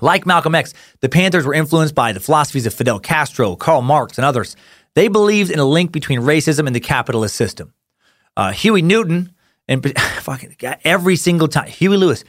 Like 0.00 0.26
Malcolm 0.26 0.54
X, 0.54 0.74
the 1.00 1.08
Panthers 1.08 1.46
were 1.46 1.54
influenced 1.54 1.94
by 1.94 2.12
the 2.12 2.20
philosophies 2.20 2.66
of 2.66 2.74
Fidel 2.74 2.98
Castro, 2.98 3.56
Karl 3.56 3.82
Marx, 3.82 4.18
and 4.18 4.24
others. 4.24 4.56
They 4.94 5.08
believed 5.08 5.50
in 5.50 5.58
a 5.58 5.64
link 5.64 5.92
between 5.92 6.20
racism 6.20 6.66
and 6.66 6.74
the 6.74 6.80
capitalist 6.80 7.36
system. 7.36 7.72
Uh, 8.36 8.52
Huey 8.52 8.82
Newton, 8.82 9.32
and 9.68 9.98
fucking 10.20 10.56
every 10.84 11.16
single 11.16 11.48
time, 11.48 11.68
Huey 11.68 11.96
Lewis, 11.96 12.24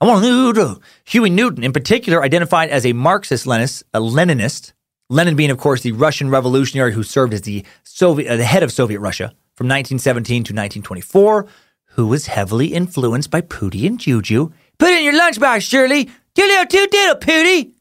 I 0.00 0.06
want 0.06 0.22
new. 0.22 0.80
Huey 1.06 1.30
Newton, 1.30 1.64
in 1.64 1.72
particular, 1.72 2.22
identified 2.22 2.68
as 2.68 2.84
a 2.84 2.92
Marxist 2.92 3.46
Leninist, 3.46 3.82
a 3.94 4.00
Leninist. 4.00 4.72
Lenin 5.08 5.36
being, 5.36 5.50
of 5.50 5.58
course, 5.58 5.82
the 5.82 5.92
Russian 5.92 6.28
revolutionary 6.28 6.92
who 6.92 7.02
served 7.02 7.32
as 7.32 7.42
the 7.42 7.64
Soviet, 7.84 8.30
uh, 8.30 8.36
the 8.36 8.44
head 8.44 8.62
of 8.62 8.72
Soviet 8.72 9.00
Russia 9.00 9.32
from 9.54 9.68
1917 9.68 10.36
to 10.44 10.52
1924, 10.52 11.46
who 11.94 12.06
was 12.08 12.26
heavily 12.26 12.74
influenced 12.74 13.30
by 13.30 13.40
Pootie 13.40 13.86
and 13.86 13.98
Juju. 13.98 14.52
Put 14.78 14.92
in 14.92 15.04
your 15.04 15.14
lunchbox, 15.14 15.62
Shirley. 15.62 16.10
Doodle 16.36 16.66
doo 16.66 16.86
doodle, 16.86 17.16
Pootie. 17.16 17.72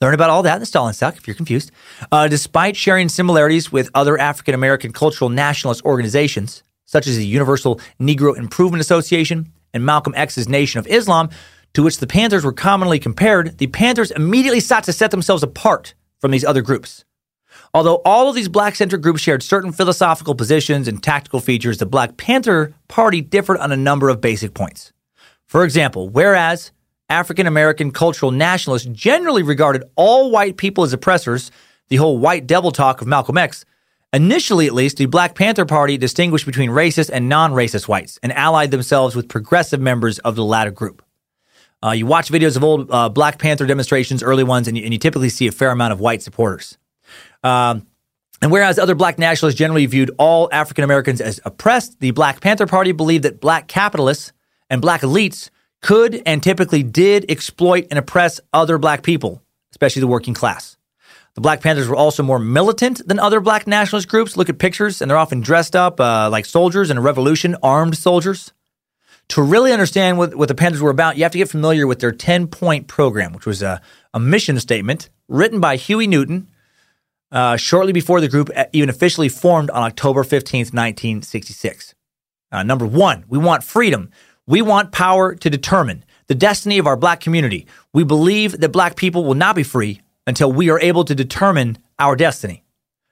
Learn 0.00 0.14
about 0.14 0.30
all 0.30 0.42
that 0.42 0.54
in 0.54 0.60
the 0.60 0.66
Stalin 0.66 0.94
Suck 0.94 1.16
if 1.16 1.26
you're 1.26 1.34
confused. 1.34 1.70
Uh, 2.10 2.26
despite 2.26 2.76
sharing 2.76 3.08
similarities 3.08 3.70
with 3.70 3.88
other 3.94 4.18
African 4.18 4.54
American 4.54 4.92
cultural 4.92 5.30
nationalist 5.30 5.84
organizations, 5.84 6.64
such 6.86 7.06
as 7.06 7.16
the 7.16 7.26
Universal 7.26 7.80
Negro 8.00 8.36
Improvement 8.36 8.80
Association, 8.80 9.52
and 9.72 9.84
Malcolm 9.86 10.14
X's 10.16 10.48
Nation 10.48 10.80
of 10.80 10.86
Islam, 10.88 11.28
to 11.74 11.82
which 11.82 11.98
the 11.98 12.06
Panthers 12.06 12.44
were 12.44 12.52
commonly 12.52 12.98
compared, 12.98 13.58
the 13.58 13.66
Panthers 13.68 14.10
immediately 14.10 14.60
sought 14.60 14.84
to 14.84 14.92
set 14.92 15.10
themselves 15.10 15.42
apart 15.42 15.94
from 16.20 16.30
these 16.32 16.44
other 16.44 16.62
groups. 16.62 17.04
Although 17.74 18.00
all 18.04 18.28
of 18.28 18.34
these 18.34 18.48
black 18.48 18.74
centric 18.74 19.02
groups 19.02 19.20
shared 19.20 19.42
certain 19.42 19.72
philosophical 19.72 20.34
positions 20.34 20.88
and 20.88 21.02
tactical 21.02 21.40
features, 21.40 21.78
the 21.78 21.86
Black 21.86 22.16
Panther 22.16 22.74
Party 22.88 23.20
differed 23.20 23.58
on 23.58 23.70
a 23.70 23.76
number 23.76 24.08
of 24.08 24.20
basic 24.20 24.54
points. 24.54 24.92
For 25.46 25.64
example, 25.64 26.08
whereas 26.08 26.72
African 27.08 27.46
American 27.46 27.90
cultural 27.90 28.30
nationalists 28.30 28.86
generally 28.86 29.42
regarded 29.42 29.84
all 29.96 30.30
white 30.30 30.56
people 30.56 30.84
as 30.84 30.92
oppressors, 30.92 31.50
the 31.88 31.96
whole 31.96 32.18
white 32.18 32.46
devil 32.46 32.70
talk 32.70 33.00
of 33.00 33.06
Malcolm 33.06 33.38
X, 33.38 33.64
Initially, 34.12 34.66
at 34.66 34.72
least, 34.72 34.96
the 34.96 35.04
Black 35.04 35.34
Panther 35.34 35.66
Party 35.66 35.98
distinguished 35.98 36.46
between 36.46 36.70
racist 36.70 37.10
and 37.12 37.28
non 37.28 37.52
racist 37.52 37.88
whites 37.88 38.18
and 38.22 38.32
allied 38.32 38.70
themselves 38.70 39.14
with 39.14 39.28
progressive 39.28 39.80
members 39.80 40.18
of 40.20 40.34
the 40.34 40.44
latter 40.44 40.70
group. 40.70 41.02
Uh, 41.84 41.90
you 41.90 42.06
watch 42.06 42.30
videos 42.30 42.56
of 42.56 42.64
old 42.64 42.90
uh, 42.90 43.10
Black 43.10 43.38
Panther 43.38 43.66
demonstrations, 43.66 44.22
early 44.22 44.44
ones, 44.44 44.66
and 44.66 44.78
you, 44.78 44.84
and 44.84 44.94
you, 44.94 44.98
typically 44.98 45.28
see 45.28 45.46
a 45.46 45.52
fair 45.52 45.70
amount 45.70 45.92
of 45.92 46.00
white 46.00 46.22
supporters. 46.22 46.78
Um, 47.44 47.86
and 48.40 48.50
whereas 48.50 48.78
other 48.78 48.94
black 48.94 49.18
nationalists 49.18 49.58
generally 49.58 49.84
viewed 49.86 50.10
all 50.16 50.48
African 50.52 50.84
Americans 50.84 51.20
as 51.20 51.40
oppressed, 51.44 52.00
the 52.00 52.12
Black 52.12 52.40
Panther 52.40 52.66
Party 52.66 52.92
believed 52.92 53.24
that 53.24 53.40
black 53.40 53.68
capitalists 53.68 54.32
and 54.70 54.80
black 54.80 55.02
elites 55.02 55.50
could 55.80 56.22
and 56.26 56.42
typically 56.42 56.82
did 56.82 57.30
exploit 57.30 57.86
and 57.90 57.98
oppress 57.98 58.40
other 58.52 58.78
black 58.78 59.02
people, 59.02 59.42
especially 59.70 60.00
the 60.00 60.06
working 60.06 60.34
class. 60.34 60.76
The 61.34 61.42
Black 61.42 61.60
Panthers 61.60 61.86
were 61.86 61.94
also 61.94 62.24
more 62.24 62.40
militant 62.40 63.06
than 63.06 63.20
other 63.20 63.38
black 63.40 63.68
nationalist 63.68 64.08
groups. 64.08 64.36
Look 64.36 64.48
at 64.48 64.58
pictures, 64.58 65.00
and 65.00 65.08
they're 65.08 65.16
often 65.16 65.40
dressed 65.40 65.76
up 65.76 66.00
uh, 66.00 66.28
like 66.30 66.44
soldiers 66.44 66.90
in 66.90 66.98
a 66.98 67.00
revolution, 67.00 67.54
armed 67.62 67.96
soldiers. 67.96 68.52
To 69.28 69.42
really 69.42 69.72
understand 69.72 70.18
what, 70.18 70.34
what 70.34 70.48
the 70.48 70.56
Panthers 70.56 70.82
were 70.82 70.90
about, 70.90 71.16
you 71.16 71.22
have 71.22 71.30
to 71.30 71.38
get 71.38 71.48
familiar 71.48 71.86
with 71.86 72.00
their 72.00 72.10
10 72.10 72.48
point 72.48 72.88
program, 72.88 73.32
which 73.32 73.46
was 73.46 73.62
a, 73.62 73.80
a 74.12 74.18
mission 74.18 74.58
statement 74.58 75.10
written 75.28 75.60
by 75.60 75.76
Huey 75.76 76.08
Newton 76.08 76.48
uh, 77.30 77.56
shortly 77.56 77.92
before 77.92 78.20
the 78.20 78.28
group 78.28 78.50
even 78.72 78.88
officially 78.88 79.28
formed 79.28 79.70
on 79.70 79.82
October 79.82 80.24
15th, 80.24 80.72
1966. 80.72 81.94
Uh, 82.50 82.62
number 82.62 82.86
one, 82.86 83.24
we 83.28 83.38
want 83.38 83.62
freedom. 83.62 84.10
We 84.48 84.62
want 84.62 84.92
power 84.92 85.34
to 85.34 85.50
determine 85.50 86.06
the 86.26 86.34
destiny 86.34 86.78
of 86.78 86.86
our 86.86 86.96
black 86.96 87.20
community. 87.20 87.66
We 87.92 88.02
believe 88.02 88.58
that 88.58 88.70
black 88.70 88.96
people 88.96 89.24
will 89.24 89.34
not 89.34 89.54
be 89.54 89.62
free 89.62 90.00
until 90.26 90.50
we 90.50 90.70
are 90.70 90.80
able 90.80 91.04
to 91.04 91.14
determine 91.14 91.76
our 91.98 92.16
destiny. 92.16 92.64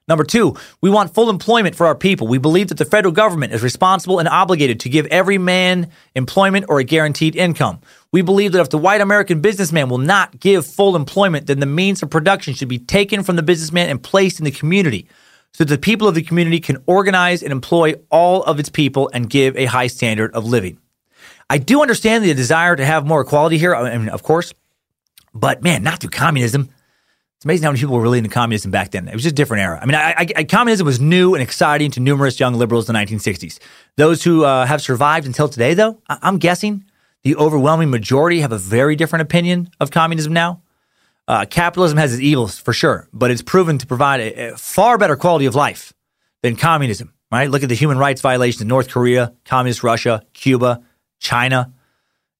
Number 0.08 0.24
two, 0.24 0.56
we 0.80 0.88
want 0.88 1.12
full 1.12 1.28
employment 1.28 1.76
for 1.76 1.86
our 1.86 1.94
people. 1.94 2.26
We 2.26 2.38
believe 2.38 2.68
that 2.68 2.78
the 2.78 2.86
federal 2.86 3.12
government 3.12 3.52
is 3.52 3.62
responsible 3.62 4.18
and 4.18 4.26
obligated 4.26 4.80
to 4.80 4.88
give 4.88 5.04
every 5.08 5.36
man 5.36 5.90
employment 6.14 6.64
or 6.70 6.78
a 6.78 6.84
guaranteed 6.84 7.36
income. 7.36 7.80
We 8.12 8.22
believe 8.22 8.52
that 8.52 8.62
if 8.62 8.70
the 8.70 8.78
white 8.78 9.02
American 9.02 9.42
businessman 9.42 9.90
will 9.90 9.98
not 9.98 10.40
give 10.40 10.66
full 10.66 10.96
employment, 10.96 11.48
then 11.48 11.60
the 11.60 11.66
means 11.66 12.02
of 12.02 12.08
production 12.08 12.54
should 12.54 12.68
be 12.68 12.78
taken 12.78 13.22
from 13.22 13.36
the 13.36 13.42
businessman 13.42 13.90
and 13.90 14.02
placed 14.02 14.38
in 14.38 14.46
the 14.46 14.50
community 14.50 15.06
so 15.52 15.64
that 15.64 15.74
the 15.74 15.78
people 15.78 16.08
of 16.08 16.14
the 16.14 16.22
community 16.22 16.60
can 16.60 16.82
organize 16.86 17.42
and 17.42 17.52
employ 17.52 17.92
all 18.10 18.42
of 18.44 18.58
its 18.58 18.70
people 18.70 19.10
and 19.12 19.28
give 19.28 19.54
a 19.58 19.66
high 19.66 19.88
standard 19.88 20.32
of 20.32 20.46
living. 20.46 20.78
I 21.48 21.58
do 21.58 21.82
understand 21.82 22.24
the 22.24 22.34
desire 22.34 22.74
to 22.74 22.84
have 22.84 23.06
more 23.06 23.20
equality 23.20 23.58
here, 23.58 23.74
I 23.74 23.96
mean, 23.98 24.08
of 24.08 24.22
course, 24.22 24.52
but 25.32 25.62
man, 25.62 25.82
not 25.82 26.00
through 26.00 26.10
communism. 26.10 26.70
It's 27.36 27.44
amazing 27.44 27.64
how 27.64 27.70
many 27.70 27.80
people 27.80 27.94
were 27.94 28.02
really 28.02 28.18
into 28.18 28.30
communism 28.30 28.70
back 28.70 28.90
then. 28.90 29.08
It 29.08 29.14
was 29.14 29.22
just 29.22 29.34
a 29.34 29.36
different 29.36 29.62
era. 29.62 29.78
I 29.80 29.84
mean, 29.84 29.94
I, 29.94 30.26
I, 30.36 30.44
communism 30.44 30.86
was 30.86 31.00
new 31.00 31.34
and 31.34 31.42
exciting 31.42 31.90
to 31.92 32.00
numerous 32.00 32.40
young 32.40 32.54
liberals 32.54 32.88
in 32.88 32.94
the 32.94 32.98
1960s. 32.98 33.58
Those 33.96 34.24
who 34.24 34.44
uh, 34.44 34.64
have 34.64 34.80
survived 34.80 35.26
until 35.26 35.48
today, 35.48 35.74
though, 35.74 36.00
I, 36.08 36.18
I'm 36.22 36.38
guessing 36.38 36.84
the 37.22 37.36
overwhelming 37.36 37.90
majority 37.90 38.40
have 38.40 38.52
a 38.52 38.58
very 38.58 38.96
different 38.96 39.22
opinion 39.22 39.68
of 39.80 39.90
communism 39.90 40.32
now. 40.32 40.62
Uh, 41.28 41.44
capitalism 41.44 41.98
has 41.98 42.14
its 42.14 42.22
evils 42.22 42.58
for 42.58 42.72
sure, 42.72 43.08
but 43.12 43.30
it's 43.30 43.42
proven 43.42 43.78
to 43.78 43.86
provide 43.86 44.20
a, 44.20 44.52
a, 44.52 44.56
far 44.56 44.96
better 44.96 45.16
quality 45.16 45.44
of 45.44 45.54
life 45.54 45.92
than 46.42 46.54
communism, 46.56 47.12
right? 47.32 47.50
Look 47.50 47.64
at 47.64 47.68
the 47.68 47.74
human 47.74 47.98
rights 47.98 48.20
violations 48.20 48.62
in 48.62 48.68
North 48.68 48.88
Korea, 48.88 49.34
communist 49.44 49.82
Russia, 49.82 50.22
Cuba, 50.34 50.82
China 51.18 51.72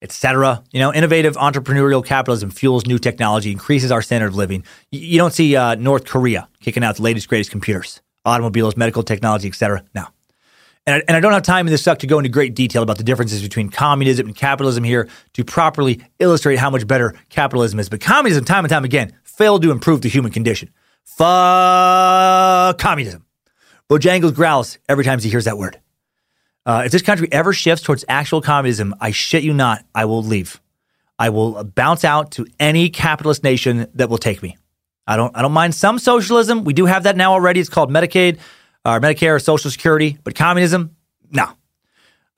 etc. 0.03 0.63
You 0.73 0.81
know, 0.81 0.93
innovative 0.93 1.37
entrepreneurial 1.37 2.05
capitalism 2.05 2.51
fuels 2.51 2.87
new 2.87 2.99
technology, 2.99 3.51
increases 3.51 3.91
our 3.91 4.03
standard 4.03 4.29
of 4.29 4.37
living. 4.37 4.65
You 4.91 5.19
don't 5.19 5.33
see 5.33 5.57
uh, 5.57 5.75
North 5.77 6.05
Korea 6.05 6.49
kicking 6.61 6.85
out 6.85 6.97
the 6.97 7.03
latest, 7.03 7.29
greatest 7.29 7.51
computers, 7.51 8.01
automobiles, 8.25 8.77
medical 8.77 9.03
technology, 9.03 9.49
etc. 9.49 9.85
No. 9.95 10.07
And 10.87 10.97
I, 10.97 11.03
and 11.09 11.17
I 11.17 11.21
don't 11.21 11.33
have 11.33 11.43
time 11.43 11.67
in 11.67 11.73
this 11.73 11.83
suck 11.83 11.99
to 12.01 12.07
go 12.07 12.19
into 12.19 12.29
great 12.29 12.55
detail 12.55 12.83
about 12.83 12.99
the 12.99 13.05
differences 13.05 13.43
between 13.43 13.71
communism 13.71 14.27
and 14.27 14.37
capitalism 14.37 14.85
here 14.85 15.09
to 15.33 15.45
properly 15.45 16.01
illustrate 16.21 16.59
how 16.59 16.71
much 16.71 16.87
better 16.87 17.15
capitalism 17.29 17.81
is. 17.81 17.89
But 17.89 18.01
communism, 18.01 18.45
time 18.45 18.65
and 18.65 18.71
time 18.71 18.85
again, 18.85 19.13
failed 19.25 19.63
to 19.63 19.73
improve 19.73 20.03
the 20.03 20.09
human 20.09 20.31
condition. 20.31 20.71
Fuck 21.05 22.79
communism. 22.79 23.25
Bojangles 23.91 24.35
growls 24.35 24.79
every 24.89 25.05
time 25.05 25.19
he 25.19 25.29
hears 25.29 25.47
that 25.47 25.59
word. 25.59 25.81
Uh, 26.67 26.83
if 26.85 26.93
this 26.93 27.03
country 27.03 27.29
ever 27.31 27.53
shifts 27.53 27.85
towards 27.85 28.05
actual 28.09 28.43
communism, 28.43 28.95
I 29.01 29.13
shit 29.13 29.45
you 29.45 29.55
not, 29.55 29.85
I 29.95 30.05
will 30.05 30.23
leave. 30.23 30.61
I 31.19 31.31
will 31.31 31.63
bounce 31.65 32.05
out 32.05 32.33
to 32.33 32.47
any 32.59 32.91
capitalist 32.91 33.45
nation 33.45 33.87
that 33.95 34.11
will 34.11 34.19
take 34.19 34.43
me. 34.43 34.59
I 35.07 35.17
don't. 35.17 35.35
I 35.37 35.43
don't 35.43 35.53
mind 35.53 35.75
some 35.75 35.99
socialism. 35.99 36.65
We 36.65 36.75
do 36.75 36.85
have 36.87 37.05
that 37.05 37.17
now 37.17 37.33
already. 37.33 37.61
It's 37.61 37.69
called 37.69 37.91
Medicaid, 37.91 38.39
or 38.85 39.01
Medicare, 39.01 39.37
or 39.37 39.39
Social 39.39 39.71
Security. 39.71 40.19
But 40.25 40.35
communism, 40.35 40.97
no. 41.31 41.45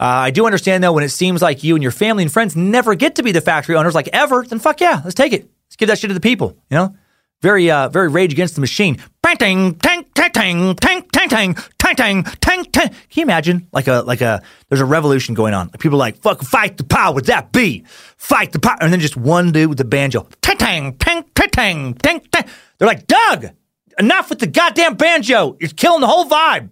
Uh, 0.00 0.04
I 0.28 0.30
do 0.30 0.44
understand 0.46 0.84
though 0.84 0.92
when 0.92 1.02
it 1.02 1.08
seems 1.08 1.42
like 1.42 1.64
you 1.64 1.74
and 1.74 1.82
your 1.82 1.90
family 1.90 2.22
and 2.22 2.32
friends 2.32 2.54
never 2.54 2.94
get 2.94 3.16
to 3.16 3.22
be 3.22 3.32
the 3.32 3.40
factory 3.40 3.74
owners 3.74 3.94
like 3.94 4.08
ever. 4.12 4.44
Then 4.44 4.58
fuck 4.58 4.80
yeah, 4.80 5.00
let's 5.02 5.14
take 5.14 5.32
it. 5.32 5.48
Let's 5.66 5.76
give 5.76 5.88
that 5.88 5.98
shit 5.98 6.08
to 6.08 6.14
the 6.14 6.20
people. 6.20 6.56
You 6.70 6.76
know, 6.76 6.96
very 7.42 7.70
uh, 7.70 7.88
very 7.88 8.08
rage 8.08 8.32
against 8.32 8.54
the 8.54 8.60
machine. 8.60 8.98
Tang, 9.22 9.74
tang, 9.74 10.04
tang, 10.14 10.32
tang, 10.32 10.74
tang, 10.74 10.74
tang, 10.74 11.28
tang, 11.28 11.54
tang, 11.54 11.54
tang, 11.96 12.24
tang, 12.24 12.64
tang. 12.64 12.88
Can 12.88 12.92
you 13.12 13.22
imagine 13.22 13.68
like 13.72 13.86
a 13.86 14.02
like 14.06 14.20
a 14.20 14.42
there's 14.68 14.80
a 14.80 14.86
revolution 14.86 15.34
going 15.34 15.54
on. 15.54 15.70
People 15.70 15.98
are 15.98 16.06
like 16.06 16.16
fuck 16.16 16.42
fight 16.42 16.76
the 16.76 16.84
power 16.84 17.20
that 17.20 17.52
beat, 17.52 17.86
fight 17.88 18.52
the 18.52 18.58
power, 18.58 18.76
and 18.80 18.92
then 18.92 19.00
just 19.00 19.16
one 19.16 19.52
dude 19.52 19.68
with 19.68 19.78
the 19.78 19.84
banjo. 19.84 20.26
Tang, 20.40 20.56
tang, 20.56 20.94
tang, 20.94 21.24
tang, 21.34 21.50
tang, 21.50 21.94
tang, 21.94 22.20
tang. 22.32 22.44
They're 22.78 22.88
like, 22.88 23.06
Doug, 23.06 23.50
enough 23.98 24.30
with 24.30 24.38
the 24.38 24.46
goddamn 24.46 24.96
banjo. 24.96 25.56
It's 25.60 25.72
killing 25.72 26.00
the 26.00 26.06
whole 26.06 26.24
vibe. 26.24 26.70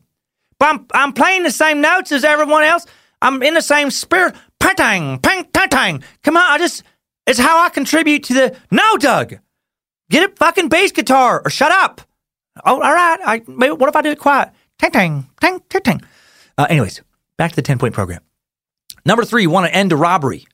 But 0.59 0.67
I'm, 0.67 0.87
I'm 0.93 1.13
playing 1.13 1.43
the 1.43 1.51
same 1.51 1.81
notes 1.81 2.13
as 2.13 2.25
everyone 2.25 2.63
else. 2.63 2.87
I'm 3.21 3.43
in 3.43 3.55
the 3.55 3.61
same 3.61 3.91
spirit. 3.91 4.35
Patang, 4.61 5.21
pang, 5.23 5.45
tang. 5.53 6.03
Come 6.23 6.37
on, 6.37 6.45
I 6.49 6.59
just, 6.59 6.83
it's 7.27 7.39
how 7.39 7.63
I 7.63 7.69
contribute 7.69 8.25
to 8.25 8.35
the. 8.35 8.57
No, 8.71 8.97
Doug. 8.97 9.39
Get 10.11 10.31
a 10.31 10.35
fucking 10.37 10.69
bass 10.69 10.93
guitar 10.93 11.43
or 11.45 11.51
shut 11.51 11.73
up. 11.73 12.01
Oh, 12.65 12.75
all 12.75 12.95
right. 12.95 13.19
I, 13.25 13.39
what 13.47 13.89
if 13.89 13.97
I 13.97 14.03
do 14.03 14.11
it 14.11 14.19
quiet? 14.19 14.51
Tang, 14.79 14.91
tang, 14.91 15.31
tang, 15.41 15.61
tang, 15.69 15.83
tang. 15.83 16.01
Uh, 16.57 16.67
anyways, 16.71 17.03
back 17.37 17.51
to 17.51 17.57
the 17.57 17.63
10 17.63 17.79
point 17.79 17.95
program. 17.95 18.21
Number 19.05 19.25
three, 19.25 19.47
want 19.47 19.67
to 19.67 19.75
end 19.75 19.93
a 19.93 19.97
robbery 19.97 20.47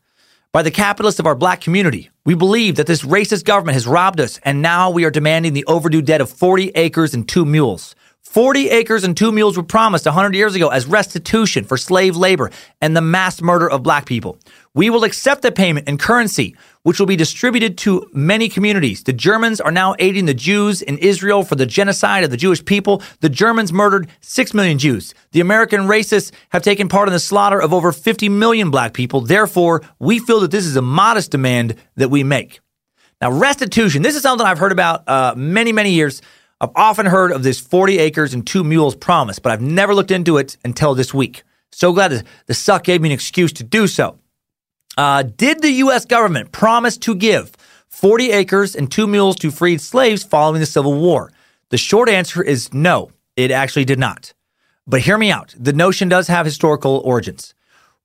by 0.52 0.62
the 0.62 0.70
capitalists 0.70 1.20
of 1.20 1.26
our 1.26 1.34
black 1.34 1.60
community. 1.60 2.10
We 2.24 2.34
believe 2.34 2.76
that 2.76 2.86
this 2.86 3.02
racist 3.02 3.44
government 3.44 3.74
has 3.74 3.86
robbed 3.86 4.20
us, 4.20 4.38
and 4.44 4.62
now 4.62 4.90
we 4.90 5.04
are 5.04 5.10
demanding 5.10 5.54
the 5.54 5.64
overdue 5.64 6.02
debt 6.02 6.20
of 6.20 6.30
40 6.30 6.70
acres 6.74 7.14
and 7.14 7.28
two 7.28 7.44
mules. 7.44 7.94
40 8.32 8.70
acres 8.70 9.04
and 9.04 9.14
two 9.14 9.30
mules 9.30 9.58
were 9.58 9.62
promised 9.62 10.06
100 10.06 10.34
years 10.34 10.54
ago 10.54 10.70
as 10.70 10.86
restitution 10.86 11.64
for 11.64 11.76
slave 11.76 12.16
labor 12.16 12.50
and 12.80 12.96
the 12.96 13.02
mass 13.02 13.42
murder 13.42 13.68
of 13.70 13.82
black 13.82 14.06
people. 14.06 14.38
We 14.72 14.88
will 14.88 15.04
accept 15.04 15.42
the 15.42 15.52
payment 15.52 15.86
in 15.86 15.98
currency, 15.98 16.56
which 16.82 16.98
will 16.98 17.04
be 17.04 17.14
distributed 17.14 17.76
to 17.78 18.08
many 18.14 18.48
communities. 18.48 19.02
The 19.02 19.12
Germans 19.12 19.60
are 19.60 19.70
now 19.70 19.94
aiding 19.98 20.24
the 20.24 20.32
Jews 20.32 20.80
in 20.80 20.96
Israel 20.96 21.42
for 21.42 21.56
the 21.56 21.66
genocide 21.66 22.24
of 22.24 22.30
the 22.30 22.38
Jewish 22.38 22.64
people. 22.64 23.02
The 23.20 23.28
Germans 23.28 23.70
murdered 23.70 24.08
6 24.22 24.54
million 24.54 24.78
Jews. 24.78 25.12
The 25.32 25.40
American 25.40 25.80
racists 25.80 26.32
have 26.52 26.62
taken 26.62 26.88
part 26.88 27.08
in 27.08 27.12
the 27.12 27.20
slaughter 27.20 27.60
of 27.60 27.74
over 27.74 27.92
50 27.92 28.30
million 28.30 28.70
black 28.70 28.94
people. 28.94 29.20
Therefore, 29.20 29.82
we 29.98 30.18
feel 30.18 30.40
that 30.40 30.50
this 30.50 30.64
is 30.64 30.76
a 30.76 30.80
modest 30.80 31.32
demand 31.32 31.76
that 31.96 32.08
we 32.08 32.24
make. 32.24 32.60
Now, 33.20 33.30
restitution, 33.30 34.00
this 34.00 34.16
is 34.16 34.22
something 34.22 34.46
I've 34.46 34.58
heard 34.58 34.72
about 34.72 35.06
uh, 35.06 35.34
many, 35.36 35.72
many 35.72 35.92
years. 35.92 36.22
I've 36.62 36.70
often 36.76 37.06
heard 37.06 37.32
of 37.32 37.42
this 37.42 37.58
40 37.58 37.98
acres 37.98 38.32
and 38.32 38.46
two 38.46 38.62
mules 38.62 38.94
promise, 38.94 39.40
but 39.40 39.50
I've 39.50 39.60
never 39.60 39.96
looked 39.96 40.12
into 40.12 40.38
it 40.38 40.56
until 40.64 40.94
this 40.94 41.12
week. 41.12 41.42
So 41.72 41.92
glad 41.92 42.24
the 42.46 42.54
suck 42.54 42.84
gave 42.84 43.00
me 43.00 43.08
an 43.08 43.12
excuse 43.12 43.52
to 43.54 43.64
do 43.64 43.88
so. 43.88 44.20
Uh, 44.96 45.24
did 45.24 45.60
the 45.60 45.72
U.S. 45.72 46.04
government 46.04 46.52
promise 46.52 46.96
to 46.98 47.16
give 47.16 47.50
40 47.88 48.30
acres 48.30 48.76
and 48.76 48.90
two 48.90 49.08
mules 49.08 49.34
to 49.36 49.50
freed 49.50 49.80
slaves 49.80 50.22
following 50.22 50.60
the 50.60 50.66
Civil 50.66 50.94
War? 50.94 51.32
The 51.70 51.78
short 51.78 52.08
answer 52.08 52.40
is 52.44 52.72
no, 52.72 53.10
it 53.34 53.50
actually 53.50 53.84
did 53.84 53.98
not. 53.98 54.32
But 54.86 55.00
hear 55.00 55.18
me 55.18 55.32
out. 55.32 55.56
The 55.58 55.72
notion 55.72 56.08
does 56.08 56.28
have 56.28 56.46
historical 56.46 56.98
origins. 57.04 57.54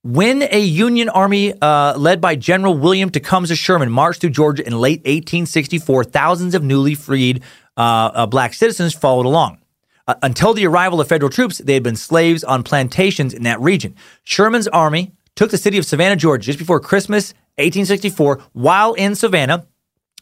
When 0.04 0.42
a 0.42 0.60
Union 0.60 1.10
army 1.10 1.54
uh, 1.62 1.96
led 1.98 2.22
by 2.22 2.36
General 2.36 2.76
William 2.76 3.12
Tecumseh 3.12 3.56
Sherman 3.56 3.92
marched 3.92 4.22
through 4.22 4.30
Georgia 4.32 4.66
in 4.66 4.80
late 4.80 5.02
1864, 5.02 6.06
thousands 6.06 6.56
of 6.56 6.64
newly 6.64 6.96
freed 6.96 7.44
uh, 7.78 8.12
uh, 8.14 8.26
black 8.26 8.54
citizens 8.54 8.94
followed 8.94 9.26
along. 9.26 9.60
Uh, 10.08 10.16
until 10.24 10.54
the 10.54 10.66
arrival 10.66 11.00
of 11.00 11.08
federal 11.08 11.30
troops, 11.30 11.60
they 11.60 11.74
had 11.74 11.84
been 11.84 11.96
slaves 11.96 12.44
on 12.44 12.64
plantations 12.64 13.34
in 13.34 13.44
that 13.44 13.60
region. 13.60 13.96
Sherman's 14.24 14.68
army 14.70 15.12
took 15.36 15.52
the 15.52 15.58
city 15.58 15.78
of 15.78 15.86
Savannah, 15.86 16.16
Georgia, 16.16 16.46
just 16.46 16.60
before 16.60 16.80
Christmas 16.80 17.34
1864. 17.58 18.40
While 18.54 18.94
in 18.94 19.16
Savannah, 19.16 19.68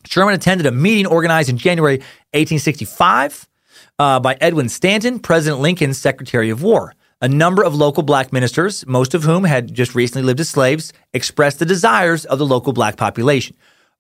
Sherman 0.06 0.34
attended 0.34 0.68
a 0.68 0.72
meeting 0.72 1.06
organized 1.06 1.50
in 1.50 1.58
January 1.58 1.98
1865 2.34 3.48
uh, 3.98 4.20
by 4.20 4.38
Edwin 4.42 4.70
Stanton, 4.70 5.20
President 5.20 5.62
Lincoln's 5.62 5.98
Secretary 5.98 6.50
of 6.50 6.62
War. 6.62 6.94
A 7.22 7.30
number 7.30 7.64
of 7.64 7.74
local 7.74 8.04
black 8.04 8.34
ministers, 8.34 8.86
most 8.86 9.14
of 9.14 9.24
whom 9.24 9.46
had 9.46 9.74
just 9.74 9.96
recently 9.96 10.26
lived 10.26 10.40
as 10.40 10.50
slaves, 10.50 10.92
expressed 11.14 11.60
the 11.60 11.66
desires 11.66 12.26
of 12.26 12.40
the 12.40 12.46
local 12.46 12.74
black 12.74 12.98
population. 12.98 13.56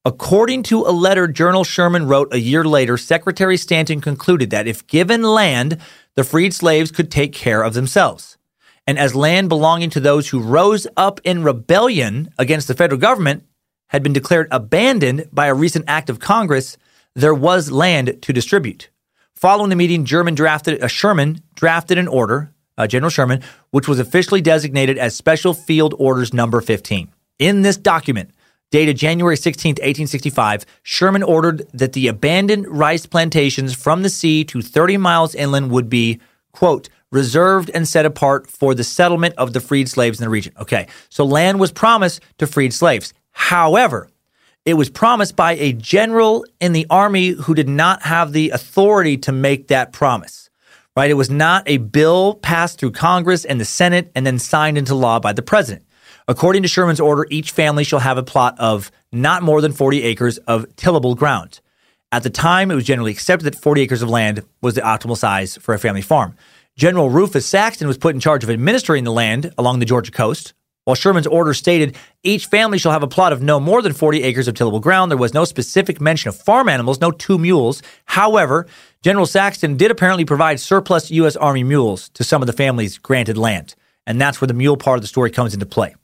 According 0.07 0.61
to 0.63 0.81
a 0.81 0.93
letter 0.93 1.27
Journal 1.27 1.63
Sherman 1.63 2.07
wrote 2.07 2.31
a 2.31 2.39
year 2.39 2.63
later, 2.63 2.95
Secretary 2.95 3.57
Stanton 3.57 4.01
concluded 4.01 4.51
that 4.51 4.67
if 4.67 4.85
given 4.85 5.23
land, 5.23 5.79
the 6.13 6.23
freed 6.23 6.53
slaves 6.53 6.91
could 6.91 7.09
take 7.09 7.33
care 7.33 7.63
of 7.63 7.73
themselves. 7.73 8.37
And 8.85 8.99
as 8.99 9.15
land 9.15 9.49
belonging 9.49 9.89
to 9.89 9.99
those 9.99 10.29
who 10.29 10.43
rose 10.43 10.85
up 10.95 11.19
in 11.23 11.41
rebellion 11.41 12.29
against 12.37 12.67
the 12.67 12.75
federal 12.75 12.99
government 12.99 13.45
had 13.87 14.03
been 14.03 14.13
declared 14.13 14.47
abandoned 14.51 15.27
by 15.33 15.47
a 15.47 15.55
recent 15.55 15.85
act 15.87 16.11
of 16.11 16.19
Congress, 16.19 16.77
there 17.15 17.33
was 17.33 17.71
land 17.71 18.21
to 18.21 18.31
distribute. 18.31 18.89
Following 19.33 19.71
the 19.71 19.75
meeting, 19.75 20.05
German 20.05 20.35
drafted, 20.35 20.83
uh, 20.83 20.87
Sherman 20.87 21.41
drafted 21.55 21.97
an 21.97 22.07
order, 22.07 22.53
uh, 22.77 22.85
General 22.85 23.09
Sherman, 23.09 23.41
which 23.71 23.87
was 23.87 23.97
officially 23.97 24.41
designated 24.41 24.99
as 24.99 25.15
Special 25.15 25.55
Field 25.55 25.95
Orders 25.97 26.31
Number 26.31 26.61
15. 26.61 27.09
In 27.39 27.63
this 27.63 27.75
document, 27.75 28.34
Dated 28.75 28.97
January 28.97 29.37
16, 29.37 29.75
1865, 29.75 30.65
Sherman 30.83 31.23
ordered 31.23 31.65
that 31.73 31.93
the 31.93 32.09
abandoned 32.09 32.67
rice 32.67 33.05
plantations 33.05 33.73
from 33.73 34.03
the 34.03 34.09
sea 34.09 34.43
to 34.43 34.61
30 34.61 34.97
miles 34.97 35.33
inland 35.33 35.71
would 35.71 35.87
be, 35.87 36.19
quote, 36.51 36.89
reserved 37.09 37.71
and 37.73 37.87
set 37.87 38.05
apart 38.05 38.51
for 38.51 38.75
the 38.75 38.83
settlement 38.83 39.33
of 39.37 39.53
the 39.53 39.61
freed 39.61 39.87
slaves 39.87 40.19
in 40.19 40.25
the 40.25 40.29
region. 40.29 40.51
Okay, 40.59 40.87
so 41.07 41.23
land 41.23 41.57
was 41.57 41.71
promised 41.71 42.19
to 42.37 42.45
freed 42.45 42.73
slaves. 42.73 43.13
However, 43.31 44.09
it 44.65 44.73
was 44.73 44.89
promised 44.89 45.37
by 45.37 45.53
a 45.53 45.71
general 45.71 46.45
in 46.59 46.73
the 46.73 46.85
army 46.89 47.29
who 47.29 47.55
did 47.55 47.69
not 47.69 48.01
have 48.01 48.33
the 48.33 48.49
authority 48.49 49.15
to 49.19 49.31
make 49.31 49.69
that 49.69 49.93
promise. 49.93 50.49
Right? 50.97 51.09
It 51.09 51.13
was 51.13 51.29
not 51.29 51.63
a 51.65 51.77
bill 51.77 52.33
passed 52.33 52.79
through 52.79 52.91
Congress 52.91 53.45
and 53.45 53.57
the 53.57 53.63
Senate 53.63 54.11
and 54.15 54.27
then 54.27 54.37
signed 54.37 54.77
into 54.77 54.95
law 54.95 55.21
by 55.21 55.31
the 55.31 55.41
president. 55.41 55.85
According 56.27 56.63
to 56.63 56.67
Sherman's 56.67 56.99
order, 56.99 57.27
each 57.29 57.51
family 57.51 57.83
shall 57.83 57.99
have 57.99 58.17
a 58.17 58.23
plot 58.23 58.55
of 58.57 58.91
not 59.11 59.43
more 59.43 59.61
than 59.61 59.73
40 59.73 60.01
acres 60.01 60.39
of 60.39 60.75
tillable 60.75 61.13
ground. 61.13 61.59
At 62.11 62.23
the 62.23 62.31
time, 62.31 62.71
it 62.71 62.75
was 62.75 62.83
generally 62.83 63.11
accepted 63.11 63.45
that 63.45 63.61
40 63.61 63.81
acres 63.81 64.01
of 64.01 64.09
land 64.09 64.43
was 64.59 64.73
the 64.73 64.81
optimal 64.81 65.17
size 65.17 65.57
for 65.57 65.75
a 65.75 65.79
family 65.79 66.01
farm. 66.01 66.35
General 66.75 67.11
Rufus 67.11 67.45
Saxton 67.45 67.87
was 67.87 67.99
put 67.99 68.15
in 68.15 68.19
charge 68.19 68.43
of 68.43 68.49
administering 68.49 69.03
the 69.03 69.11
land 69.11 69.53
along 69.57 69.79
the 69.79 69.85
Georgia 69.85 70.11
coast. 70.11 70.53
While 70.85 70.95
Sherman's 70.95 71.27
order 71.27 71.53
stated 71.53 71.95
each 72.23 72.47
family 72.47 72.79
shall 72.79 72.91
have 72.91 73.03
a 73.03 73.07
plot 73.07 73.31
of 73.31 73.43
no 73.43 73.59
more 73.59 73.83
than 73.83 73.93
40 73.93 74.23
acres 74.23 74.47
of 74.47 74.55
tillable 74.55 74.79
ground, 74.79 75.11
there 75.11 75.17
was 75.17 75.33
no 75.33 75.45
specific 75.45 76.01
mention 76.01 76.29
of 76.29 76.35
farm 76.35 76.69
animals, 76.69 76.99
no 76.99 77.11
two 77.11 77.37
mules. 77.37 77.83
However, 78.05 78.65
General 79.03 79.27
Saxton 79.27 79.77
did 79.77 79.91
apparently 79.91 80.25
provide 80.25 80.59
surplus 80.59 81.11
U.S. 81.11 81.35
Army 81.35 81.63
mules 81.63 82.09
to 82.09 82.23
some 82.23 82.41
of 82.41 82.47
the 82.47 82.53
families 82.53 82.97
granted 82.97 83.37
land. 83.37 83.75
And 84.07 84.19
that's 84.19 84.41
where 84.41 84.47
the 84.47 84.53
mule 84.55 84.77
part 84.77 84.97
of 84.97 85.01
the 85.01 85.07
story 85.07 85.29
comes 85.29 85.53
into 85.53 85.65
play. 85.67 85.95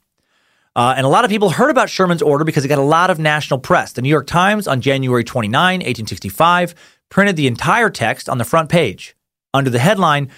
Uh, 0.74 0.94
and 0.96 1.04
a 1.04 1.08
lot 1.08 1.24
of 1.24 1.30
people 1.30 1.50
heard 1.50 1.70
about 1.70 1.90
Sherman's 1.90 2.22
order 2.22 2.44
because 2.44 2.64
it 2.64 2.68
got 2.68 2.78
a 2.78 2.82
lot 2.82 3.10
of 3.10 3.18
national 3.18 3.60
press. 3.60 3.92
The 3.92 4.02
New 4.02 4.08
York 4.08 4.26
Times 4.26 4.66
on 4.66 4.80
January 4.80 5.24
29, 5.24 5.52
1865, 5.52 6.74
printed 7.10 7.36
the 7.36 7.46
entire 7.46 7.90
text 7.90 8.28
on 8.28 8.38
the 8.38 8.44
front 8.44 8.70
page 8.70 9.14
under 9.52 9.68
the 9.68 9.78
headline 9.78 10.30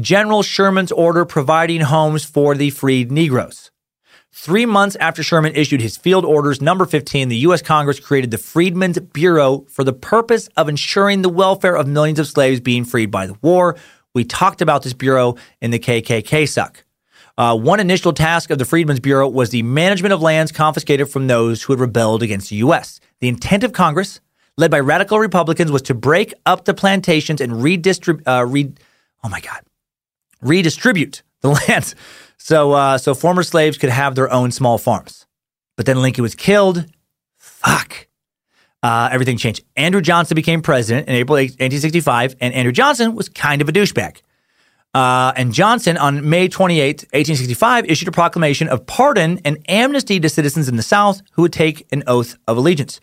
General 0.00 0.42
Sherman's 0.42 0.92
Order 0.92 1.24
Providing 1.24 1.80
Homes 1.80 2.24
for 2.24 2.54
the 2.54 2.70
Freed 2.70 3.10
Negroes. 3.10 3.72
Three 4.32 4.64
months 4.64 4.94
after 4.96 5.24
Sherman 5.24 5.56
issued 5.56 5.80
his 5.80 5.96
field 5.96 6.24
orders 6.24 6.60
number 6.60 6.86
15, 6.86 7.28
the 7.28 7.36
U.S. 7.38 7.62
Congress 7.62 7.98
created 7.98 8.30
the 8.30 8.38
Freedmen's 8.38 9.00
Bureau 9.00 9.66
for 9.68 9.82
the 9.82 9.92
purpose 9.92 10.48
of 10.56 10.68
ensuring 10.68 11.22
the 11.22 11.28
welfare 11.28 11.76
of 11.76 11.88
millions 11.88 12.20
of 12.20 12.28
slaves 12.28 12.60
being 12.60 12.84
freed 12.84 13.10
by 13.10 13.26
the 13.26 13.36
war. 13.42 13.76
We 14.14 14.24
talked 14.24 14.62
about 14.62 14.84
this 14.84 14.92
bureau 14.92 15.34
in 15.60 15.72
the 15.72 15.80
KKK 15.80 16.48
suck. 16.48 16.84
Uh, 17.40 17.56
one 17.56 17.80
initial 17.80 18.12
task 18.12 18.50
of 18.50 18.58
the 18.58 18.66
Freedmen's 18.66 19.00
Bureau 19.00 19.26
was 19.26 19.48
the 19.48 19.62
management 19.62 20.12
of 20.12 20.20
lands 20.20 20.52
confiscated 20.52 21.08
from 21.08 21.26
those 21.26 21.62
who 21.62 21.72
had 21.72 21.80
rebelled 21.80 22.22
against 22.22 22.50
the 22.50 22.56
U.S. 22.56 23.00
The 23.20 23.28
intent 23.28 23.64
of 23.64 23.72
Congress, 23.72 24.20
led 24.58 24.70
by 24.70 24.78
radical 24.78 25.18
Republicans, 25.18 25.72
was 25.72 25.80
to 25.82 25.94
break 25.94 26.34
up 26.44 26.66
the 26.66 26.74
plantations 26.74 27.40
and 27.40 27.62
redistribute. 27.62 28.28
Uh, 28.28 28.44
re- 28.46 28.74
oh 29.24 29.30
my 29.30 29.40
God, 29.40 29.62
redistribute 30.42 31.22
the 31.40 31.48
lands 31.68 31.94
so 32.36 32.72
uh, 32.72 32.98
so 32.98 33.14
former 33.14 33.42
slaves 33.42 33.78
could 33.78 33.88
have 33.88 34.14
their 34.16 34.30
own 34.30 34.50
small 34.50 34.76
farms. 34.76 35.24
But 35.78 35.86
then 35.86 36.02
Lincoln 36.02 36.20
was 36.20 36.34
killed. 36.34 36.84
Fuck. 37.38 38.06
Uh, 38.82 39.08
everything 39.10 39.38
changed. 39.38 39.64
Andrew 39.76 40.02
Johnson 40.02 40.34
became 40.34 40.60
president 40.60 41.08
in 41.08 41.14
April 41.14 41.36
1865, 41.36 42.36
and 42.38 42.52
Andrew 42.52 42.72
Johnson 42.72 43.14
was 43.14 43.30
kind 43.30 43.62
of 43.62 43.68
a 43.70 43.72
douchebag. 43.72 44.20
Uh, 44.92 45.32
and 45.36 45.52
Johnson, 45.52 45.96
on 45.96 46.28
May 46.28 46.48
28, 46.48 47.04
1865, 47.12 47.86
issued 47.86 48.08
a 48.08 48.12
proclamation 48.12 48.68
of 48.68 48.86
pardon 48.86 49.40
and 49.44 49.58
amnesty 49.68 50.18
to 50.18 50.28
citizens 50.28 50.68
in 50.68 50.76
the 50.76 50.82
South 50.82 51.22
who 51.32 51.42
would 51.42 51.52
take 51.52 51.86
an 51.92 52.02
oath 52.06 52.36
of 52.48 52.56
allegiance. 52.56 53.00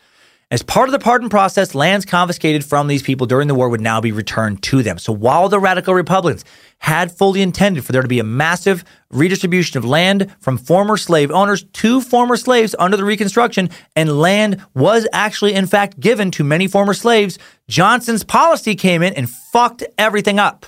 As 0.50 0.64
part 0.64 0.88
of 0.88 0.94
the 0.94 1.00
pardon 1.00 1.28
process, 1.28 1.76
lands 1.76 2.06
confiscated 2.06 2.64
from 2.64 2.88
these 2.88 3.02
people 3.02 3.28
during 3.28 3.50
the 3.50 3.56
war 3.56 3.68
would 3.68 3.82
now 3.82 4.00
be 4.00 4.14
returned 4.14 4.64
to 4.64 4.82
them. 4.82 4.98
So 4.98 5.12
while 5.12 5.50
the 5.50 5.60
radical 5.60 5.94
Republicans 5.94 6.46
had 6.78 7.12
fully 7.12 7.42
intended 7.42 7.84
for 7.84 7.92
there 7.92 8.02
to 8.02 8.08
be 8.08 8.20
a 8.20 8.24
massive 8.24 8.86
redistribution 9.10 9.78
of 9.78 9.84
land 9.84 10.34
from 10.40 10.58
former 10.58 10.96
slave 10.96 11.32
owners 11.32 11.64
to 11.64 12.00
former 12.00 12.38
slaves 12.38 12.76
under 12.80 12.96
the 12.96 13.04
Reconstruction, 13.04 13.70
and 13.94 14.22
land 14.22 14.64
was 14.74 15.06
actually, 15.12 15.54
in 15.54 15.68
fact, 15.68 16.00
given 16.00 16.32
to 16.32 16.46
many 16.46 16.68
former 16.68 16.94
slaves, 16.94 17.38
Johnson's 17.68 18.24
policy 18.24 18.74
came 18.76 19.04
in 19.04 19.14
and 19.16 19.30
fucked 19.30 19.84
everything 19.98 20.40
up. 20.40 20.66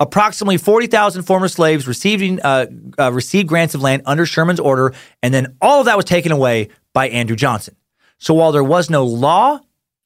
Approximately 0.00 0.58
40,000 0.58 1.24
former 1.24 1.48
slaves 1.48 1.88
receiving, 1.88 2.40
uh, 2.42 2.66
uh, 2.98 3.12
received 3.12 3.48
grants 3.48 3.74
of 3.74 3.82
land 3.82 4.02
under 4.06 4.24
Sherman's 4.24 4.60
order, 4.60 4.94
and 5.22 5.34
then 5.34 5.56
all 5.60 5.80
of 5.80 5.86
that 5.86 5.96
was 5.96 6.04
taken 6.04 6.30
away 6.30 6.68
by 6.94 7.08
Andrew 7.08 7.34
Johnson. 7.34 7.74
So 8.18 8.34
while 8.34 8.52
there 8.52 8.64
was 8.64 8.90
no 8.90 9.04
law 9.04 9.60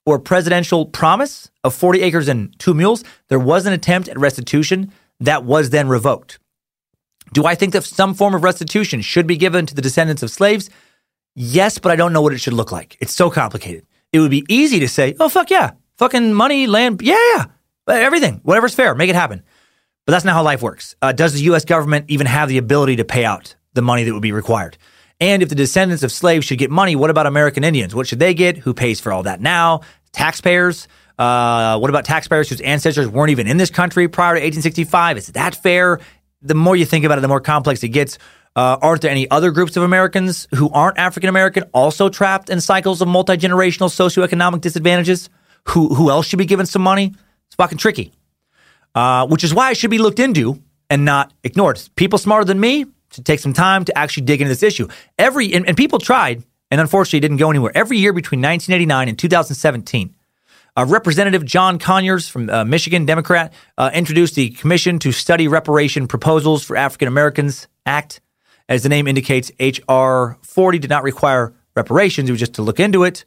or 0.07 0.19
presidential 0.19 0.87
promise 0.87 1.51
of 1.63 1.75
40 1.75 2.01
acres 2.03 2.29
and 2.29 2.59
two 2.59 2.73
mules, 2.75 3.05
there 3.29 3.39
was 3.39 3.67
an 3.67 3.73
attempt 3.73 4.09
at 4.09 4.19
restitution 4.19 4.93
that 5.21 5.45
was 5.45 5.71
then 5.71 5.89
revoked. 5.89 6.39
Do 7.33 7.47
I 7.47 7.55
think 7.55 7.73
that 7.73 7.85
some 7.85 8.15
form 8.15 8.35
of 8.35 8.43
restitution 8.43 9.01
should 9.01 9.27
be 9.27 9.37
given 9.37 9.67
to 9.67 9.75
the 9.75 9.83
descendants 9.83 10.23
of 10.23 10.31
slaves? 10.31 10.71
Yes, 11.35 11.79
but 11.79 11.93
I 11.93 11.97
don't 11.97 12.13
know 12.13 12.21
what 12.21 12.33
it 12.33 12.39
should 12.39 12.53
look 12.53 12.73
like. 12.73 12.97
It's 13.01 13.15
so 13.15 13.31
complicated. 13.31 13.87
It 14.13 14.21
would 14.21 14.31
be 14.31 14.45
easy 14.49 14.81
to 14.81 14.89
say, 14.89 15.15
oh, 15.19 15.29
fuck 15.29 15.51
yeah. 15.51 15.73
Fucking 15.97 16.35
money, 16.35 16.67
land, 16.67 17.01
yeah, 17.03 17.17
yeah. 17.35 17.45
Everything, 17.89 18.41
whatever's 18.43 18.75
fair, 18.75 18.95
make 18.95 19.09
it 19.09 19.15
happen. 19.15 19.43
But 20.07 20.13
that's 20.13 20.25
not 20.25 20.35
how 20.35 20.43
life 20.43 20.63
works. 20.63 20.97
Uh, 21.01 21.13
does 21.13 21.33
the 21.33 21.41
US 21.53 21.65
government 21.65 22.07
even 22.09 22.27
have 22.27 22.49
the 22.49 22.59
ability 22.59 22.97
to 22.97 23.05
pay 23.05 23.25
out 23.25 23.55
the 23.75 23.83
money 23.83 24.05
that 24.05 24.13
would 24.13 24.23
be 24.23 24.33
required? 24.33 24.77
And 25.21 25.43
if 25.43 25.49
the 25.49 25.55
descendants 25.55 26.03
of 26.03 26.11
slaves 26.11 26.45
should 26.47 26.59
get 26.59 26.71
money, 26.71 26.97
what 26.97 27.11
about 27.11 27.27
American 27.27 27.63
Indians? 27.63 27.95
What 27.95 28.09
should 28.09 28.19
they 28.19 28.35
get? 28.35 28.59
Who 28.59 28.75
pays 28.75 29.01
for 29.01 29.13
all 29.13 29.23
that 29.23 29.41
now? 29.41 29.83
Taxpayers? 30.13 30.89
Uh, 31.19 31.79
what 31.79 31.91
about 31.91 32.05
taxpayers 32.05 32.49
whose 32.49 32.61
ancestors 32.61 33.07
weren't 33.07 33.31
even 33.31 33.47
in 33.47 33.57
this 33.57 33.71
country 33.71 34.09
prior 34.09 34.35
to 34.35 34.41
1865? 34.41 35.19
Is 35.19 35.27
that 35.29 35.55
fair? 35.55 36.01
The 36.41 36.55
more 36.55 36.75
you 36.75 36.85
think 36.85 37.05
about 37.05 37.19
it, 37.19 37.21
the 37.21 37.29
more 37.29 37.41
complex 37.41 37.85
it 37.85 37.91
gets. 37.91 38.19
Uh, 38.57 38.77
aren't 38.83 39.03
there 39.03 39.11
any 39.11 39.31
other 39.31 39.53
groups 39.53 39.77
of 39.77 39.85
Americans 39.85 40.49
who 40.55 40.69
aren't 40.71 40.99
African 40.99 41.29
American 41.29 41.63
also 41.73 42.09
trapped 42.09 42.51
in 42.51 42.61
cycles 42.61 43.01
of 43.01 43.09
multi 43.09 43.37
generational 43.37 43.89
socioeconomic 43.89 44.61
disadvantages? 44.61 45.31
Who 45.69 45.95
who 45.95 46.11
else 46.11 46.27
should 46.27 46.41
be 46.41 46.47
given 46.47 46.67
some 46.67 46.83
money? 46.83 47.15
It's 47.47 47.55
fucking 47.55 47.79
tricky. 47.79 48.13
Uh, 48.95 49.27
which 49.27 49.43
is 49.43 49.55
why 49.55 49.71
it 49.71 49.77
should 49.77 49.91
be 49.91 49.99
looked 49.99 50.19
into 50.19 50.61
and 50.91 51.05
not 51.05 51.33
ignored. 51.43 51.81
People 51.97 52.19
smarter 52.19 52.45
than 52.45 52.61
me 52.61 52.85
should 53.11 53.25
take 53.25 53.41
some 53.41 53.55
time 53.55 53.85
to 53.87 53.97
actually 53.97 54.25
dig 54.25 54.41
into 54.41 54.51
this 54.51 54.63
issue. 54.63 54.89
Every 55.19 55.53
and, 55.55 55.67
and 55.67 55.77
people 55.77 55.99
tried, 55.99 56.43
and 56.71 56.81
unfortunately 56.81 57.21
didn't 57.21 57.39
go 57.39 57.51
anywhere. 57.51 57.73
Every 57.75 57.99
year 57.99 58.13
between 58.13 58.41
1989 58.41 59.09
and 59.09 59.19
2017, 59.19 60.15
uh, 60.77 60.87
Representative 60.89 61.45
John 61.45 61.79
Conyers 61.79 62.29
from 62.29 62.49
uh, 62.49 62.65
Michigan, 62.65 63.05
Democrat, 63.05 63.53
uh, 63.77 63.91
introduced 63.93 64.35
the 64.35 64.51
Commission 64.51 64.99
to 65.01 65.13
Study 65.13 65.49
Reparation 65.49 66.09
Proposals 66.09 66.65
for 66.65 66.77
African 66.77 67.09
Americans 67.09 67.69
Act. 67.85 68.21
As 68.69 68.83
the 68.83 68.89
name 68.89 69.07
indicates, 69.07 69.51
H.R. 69.59 70.39
40 70.43 70.79
did 70.79 70.89
not 70.89 71.03
require 71.03 71.53
reparations. 71.77 72.29
It 72.29 72.33
was 72.33 72.41
just 72.41 72.55
to 72.55 72.63
look 72.63 72.81
into 72.81 73.05
it, 73.05 73.25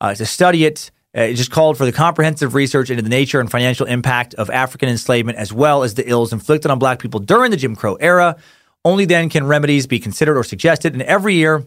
uh, 0.00 0.14
to 0.14 0.24
study 0.24 0.64
it. 0.64 0.90
Uh, 1.16 1.22
it 1.22 1.34
just 1.34 1.50
called 1.50 1.78
for 1.78 1.84
the 1.84 1.92
comprehensive 1.92 2.54
research 2.54 2.90
into 2.90 3.02
the 3.02 3.08
nature 3.08 3.40
and 3.40 3.50
financial 3.50 3.86
impact 3.86 4.34
of 4.34 4.50
African 4.50 4.88
enslavement, 4.88 5.38
as 5.38 5.52
well 5.52 5.82
as 5.82 5.94
the 5.94 6.08
ills 6.08 6.32
inflicted 6.32 6.70
on 6.70 6.78
black 6.78 6.98
people 6.98 7.20
during 7.20 7.50
the 7.50 7.56
Jim 7.56 7.74
Crow 7.74 7.94
era. 7.96 8.36
Only 8.84 9.06
then 9.06 9.28
can 9.28 9.46
remedies 9.46 9.86
be 9.86 9.98
considered 9.98 10.36
or 10.36 10.44
suggested. 10.44 10.92
And 10.92 11.02
every 11.02 11.34
year, 11.34 11.64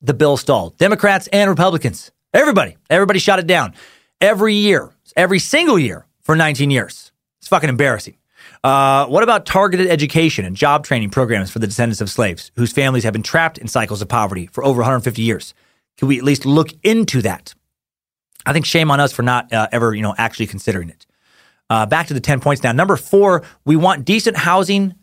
the 0.00 0.14
bill 0.14 0.36
stalled. 0.36 0.76
Democrats 0.78 1.28
and 1.28 1.50
Republicans, 1.50 2.10
everybody, 2.32 2.76
everybody 2.88 3.18
shot 3.18 3.38
it 3.38 3.46
down. 3.46 3.74
Every 4.20 4.54
year, 4.54 4.90
every 5.16 5.38
single 5.38 5.78
year 5.78 6.06
for 6.22 6.34
19 6.34 6.70
years. 6.70 7.12
It's 7.40 7.48
fucking 7.48 7.68
embarrassing. 7.68 8.16
Uh, 8.64 9.06
what 9.06 9.22
about 9.22 9.46
targeted 9.46 9.86
education 9.88 10.44
and 10.44 10.56
job 10.56 10.84
training 10.84 11.10
programs 11.10 11.50
for 11.50 11.58
the 11.58 11.66
descendants 11.66 12.00
of 12.00 12.10
slaves 12.10 12.50
whose 12.56 12.72
families 12.72 13.04
have 13.04 13.12
been 13.12 13.22
trapped 13.22 13.58
in 13.58 13.68
cycles 13.68 14.02
of 14.02 14.08
poverty 14.08 14.46
for 14.46 14.64
over 14.64 14.78
150 14.78 15.22
years? 15.22 15.54
Can 15.96 16.08
we 16.08 16.18
at 16.18 16.24
least 16.24 16.44
look 16.44 16.70
into 16.82 17.22
that? 17.22 17.54
I 18.46 18.52
think 18.52 18.66
shame 18.66 18.90
on 18.90 19.00
us 19.00 19.12
for 19.12 19.22
not 19.22 19.52
uh, 19.52 19.68
ever, 19.72 19.94
you 19.94 20.02
know, 20.02 20.14
actually 20.16 20.46
considering 20.46 20.90
it. 20.90 21.06
Uh, 21.70 21.84
back 21.86 22.06
to 22.06 22.14
the 22.14 22.20
10 22.20 22.40
points 22.40 22.62
now. 22.62 22.72
Number 22.72 22.96
four, 22.96 23.42
we 23.64 23.76
want 23.76 24.04
decent 24.04 24.36
housing 24.36 24.94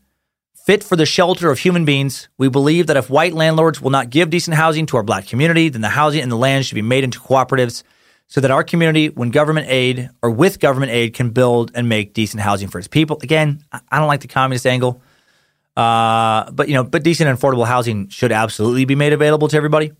fit 0.66 0.84
for 0.84 0.96
the 0.96 1.06
shelter 1.06 1.52
of 1.52 1.60
human 1.60 1.86
beings. 1.86 2.28
We 2.40 2.50
believe 2.50 2.88
that 2.88 2.98
if 2.98 3.08
white 3.10 3.34
landlords 3.34 3.82
will 3.82 3.92
not 3.92 4.10
give 4.10 4.32
decent 4.32 4.56
housing 4.56 4.88
to 4.88 4.98
our 4.98 5.04
black 5.04 5.28
community, 5.28 5.70
then 5.70 5.82
the 5.82 5.90
housing 5.90 6.22
and 6.22 6.32
the 6.32 6.36
land 6.36 6.66
should 6.66 6.76
be 6.76 6.82
made 6.82 7.04
into 7.04 7.20
cooperatives 7.20 7.84
so 8.28 8.42
that 8.42 8.50
our 8.50 8.64
community, 8.64 9.10
when 9.10 9.30
government 9.30 9.68
aid 9.70 10.10
or 10.24 10.32
with 10.32 10.60
government 10.60 10.92
aid, 10.92 11.14
can 11.14 11.30
build 11.30 11.72
and 11.76 11.88
make 11.88 12.14
decent 12.14 12.42
housing 12.42 12.68
for 12.68 12.80
its 12.80 12.88
people. 12.88 13.20
Again, 13.22 13.64
I 13.72 14.00
don't 14.00 14.08
like 14.08 14.22
the 14.22 14.28
communist 14.28 14.66
angle, 14.66 15.02
uh, 15.78 16.50
but 16.52 16.68
you 16.68 16.74
know, 16.74 16.84
but 16.84 17.04
decent 17.04 17.30
and 17.30 17.38
affordable 17.38 17.68
housing 17.68 18.10
should 18.10 18.32
absolutely 18.32 18.86
be 18.86 18.96
made 18.96 19.14
available 19.14 19.48
to 19.50 19.58
everybody. 19.58 19.92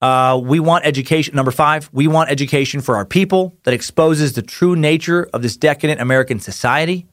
Uh, 0.00 0.40
we 0.42 0.60
want 0.60 0.86
education. 0.86 1.34
Number 1.34 1.50
five, 1.50 1.90
we 1.92 2.06
want 2.06 2.30
education 2.30 2.80
for 2.80 2.96
our 2.96 3.04
people 3.04 3.56
that 3.64 3.74
exposes 3.74 4.34
the 4.34 4.42
true 4.42 4.76
nature 4.76 5.28
of 5.32 5.42
this 5.42 5.56
decadent 5.56 6.00
American 6.00 6.38
society. 6.38 7.06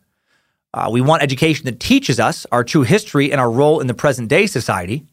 Uh, 0.73 0.89
we 0.91 1.01
want 1.01 1.23
education 1.23 1.65
that 1.65 1.79
teaches 1.79 2.19
us 2.19 2.45
our 2.51 2.63
true 2.63 2.83
history 2.83 3.31
and 3.31 3.41
our 3.41 3.49
role 3.49 3.79
in 3.79 3.87
the 3.87 3.93
present 3.93 4.27
day 4.27 4.45
society. 4.45 5.05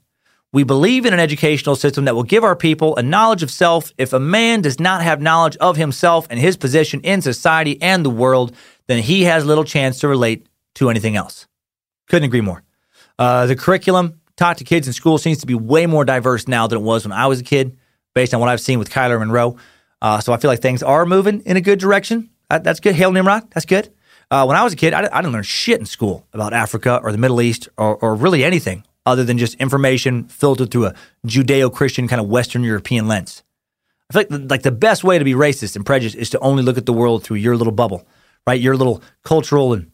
We 0.53 0.65
believe 0.65 1.07
in 1.07 1.15
an 1.15 1.21
educational 1.21 1.77
system 1.77 2.05
that 2.05 2.15
will 2.15 2.25
give 2.25 2.45
our 2.45 2.57
people 2.57 2.95
a 2.97 3.03
knowledge 3.03 3.43
of 3.43 3.51
self. 3.51 3.91
If 3.97 4.13
a 4.13 4.21
man 4.21 4.61
does 4.61 4.79
not 4.79 5.03
have 5.03 5.23
knowledge 5.23 5.57
of 5.57 5.77
himself 5.77 6.27
and 6.29 6.39
his 6.39 6.59
position 6.59 7.01
in 7.01 7.23
society 7.23 7.81
and 7.81 8.05
the 8.05 8.11
world, 8.11 8.55
then 8.87 9.03
he 9.03 9.23
has 9.23 9.47
little 9.47 9.65
chance 9.65 10.01
to 10.01 10.09
relate 10.09 10.47
to 10.75 10.91
anything 10.91 11.17
else. 11.17 11.47
Couldn't 12.07 12.27
agree 12.27 12.43
more. 12.43 12.63
Uh, 13.19 13.47
the 13.47 13.57
curriculum 13.57 14.21
taught 14.37 14.59
to 14.59 14.65
kids 14.65 14.87
in 14.87 14.93
school 14.93 15.19
seems 15.19 15.39
to 15.39 15.47
be 15.47 15.55
way 15.55 15.87
more 15.87 16.05
diverse 16.05 16.49
now 16.49 16.67
than 16.67 16.79
it 16.79 16.83
was 16.83 17.05
when 17.05 17.13
I 17.13 17.27
was 17.27 17.41
a 17.41 17.45
kid, 17.45 17.77
based 18.15 18.35
on 18.35 18.41
what 18.41 18.49
I've 18.49 18.61
seen 18.61 18.79
with 18.79 18.91
Kyler 18.91 19.19
Monroe. 19.19 19.57
Uh, 20.01 20.21
so 20.21 20.33
I 20.33 20.37
feel 20.37 20.51
like 20.51 20.61
things 20.61 20.83
are 20.83 21.07
moving 21.07 21.41
in 21.43 21.57
a 21.57 21.61
good 21.61 21.79
direction. 21.79 22.31
that's 22.49 22.81
good. 22.81 22.95
Hail 22.95 23.13
Nimrod. 23.13 23.51
That's 23.53 23.67
good. 23.67 23.93
Uh, 24.33 24.47
when 24.47 24.57
I 24.57 24.65
was 24.65 24.73
a 24.73 24.77
kid, 24.77 24.95
I, 24.95 25.09
I, 25.13 25.21
didn't 25.21 25.35
learn 25.35 25.43
shit 25.43 25.79
in 25.79 25.85
school 25.85 26.27
about 26.33 26.55
Africa 26.55 26.99
or 27.03 27.13
the 27.13 27.19
Middle 27.19 27.43
East 27.43 27.69
or, 27.77 27.97
or 27.97 28.15
really 28.15 28.43
anything 28.45 28.83
other 29.05 29.25
than 29.25 29.37
just 29.37 29.55
information 29.57 30.25
filtered 30.25 30.71
through 30.71 30.87
a 30.87 30.95
Judeo 31.27 31.71
Christian 31.73 32.09
kind 32.09 32.19
of 32.19 32.29
Western 32.29 32.65
European 32.65 33.07
lens. 33.07 33.43
I 34.09 34.15
feel 34.15 34.21
like 34.21 34.29
the, 34.29 34.39
like 34.39 34.63
the 34.63 34.73
best 34.73 35.05
way 35.05 35.19
to 35.19 35.25
be 35.25 35.35
racist 35.35 35.77
and 35.77 35.85
prejudiced 35.85 36.17
is 36.17 36.31
to 36.31 36.39
only 36.41 36.63
look 36.63 36.79
at 36.79 36.87
the 36.87 36.95
world 36.95 37.25
through 37.25 37.37
your 37.37 37.57
little 37.59 37.73
bubble, 37.73 38.07
right? 38.47 38.61
Your 38.61 38.77
little 38.77 39.03
cultural 39.23 39.75
and 39.75 39.92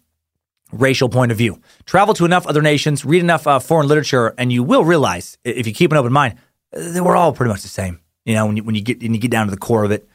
racial 0.72 1.08
point 1.08 1.32
of 1.32 1.38
view. 1.38 1.60
Travel 1.86 2.14
to 2.14 2.24
enough 2.24 2.46
other 2.46 2.62
nations, 2.62 3.04
read 3.04 3.20
enough 3.20 3.46
uh, 3.46 3.58
foreign 3.58 3.88
literature, 3.88 4.34
and 4.38 4.52
you 4.52 4.62
will 4.62 4.84
realize, 4.84 5.38
if 5.44 5.66
you 5.66 5.72
keep 5.72 5.92
an 5.92 5.98
open 5.98 6.12
mind, 6.12 6.36
that 6.72 7.02
we're 7.02 7.16
all 7.16 7.32
pretty 7.32 7.50
much 7.50 7.62
the 7.62 7.68
same. 7.68 8.00
You 8.24 8.34
know, 8.34 8.46
when 8.46 8.56
you, 8.56 8.64
when 8.64 8.74
you 8.74 8.82
get 8.82 9.00
when 9.00 9.14
you 9.14 9.20
get 9.20 9.30
down 9.30 9.46
to 9.46 9.50
the 9.50 9.56
core 9.56 9.84
of 9.84 9.90
it, 9.90 10.08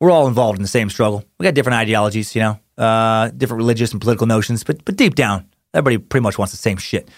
we're 0.00 0.10
all 0.10 0.26
involved 0.26 0.58
in 0.58 0.62
the 0.62 0.68
same 0.68 0.90
struggle. 0.90 1.24
We 1.38 1.44
got 1.44 1.54
different 1.54 1.76
ideologies, 1.76 2.34
you 2.34 2.42
know, 2.42 2.58
uh, 2.76 3.28
different 3.28 3.58
religious 3.58 3.92
and 3.92 4.00
political 4.00 4.26
notions, 4.26 4.64
but 4.64 4.84
but 4.84 4.96
deep 4.96 5.14
down, 5.14 5.48
everybody 5.72 5.98
pretty 5.98 6.22
much 6.22 6.38
wants 6.38 6.52
the 6.52 6.58
same 6.58 6.76
shit. 6.76 7.08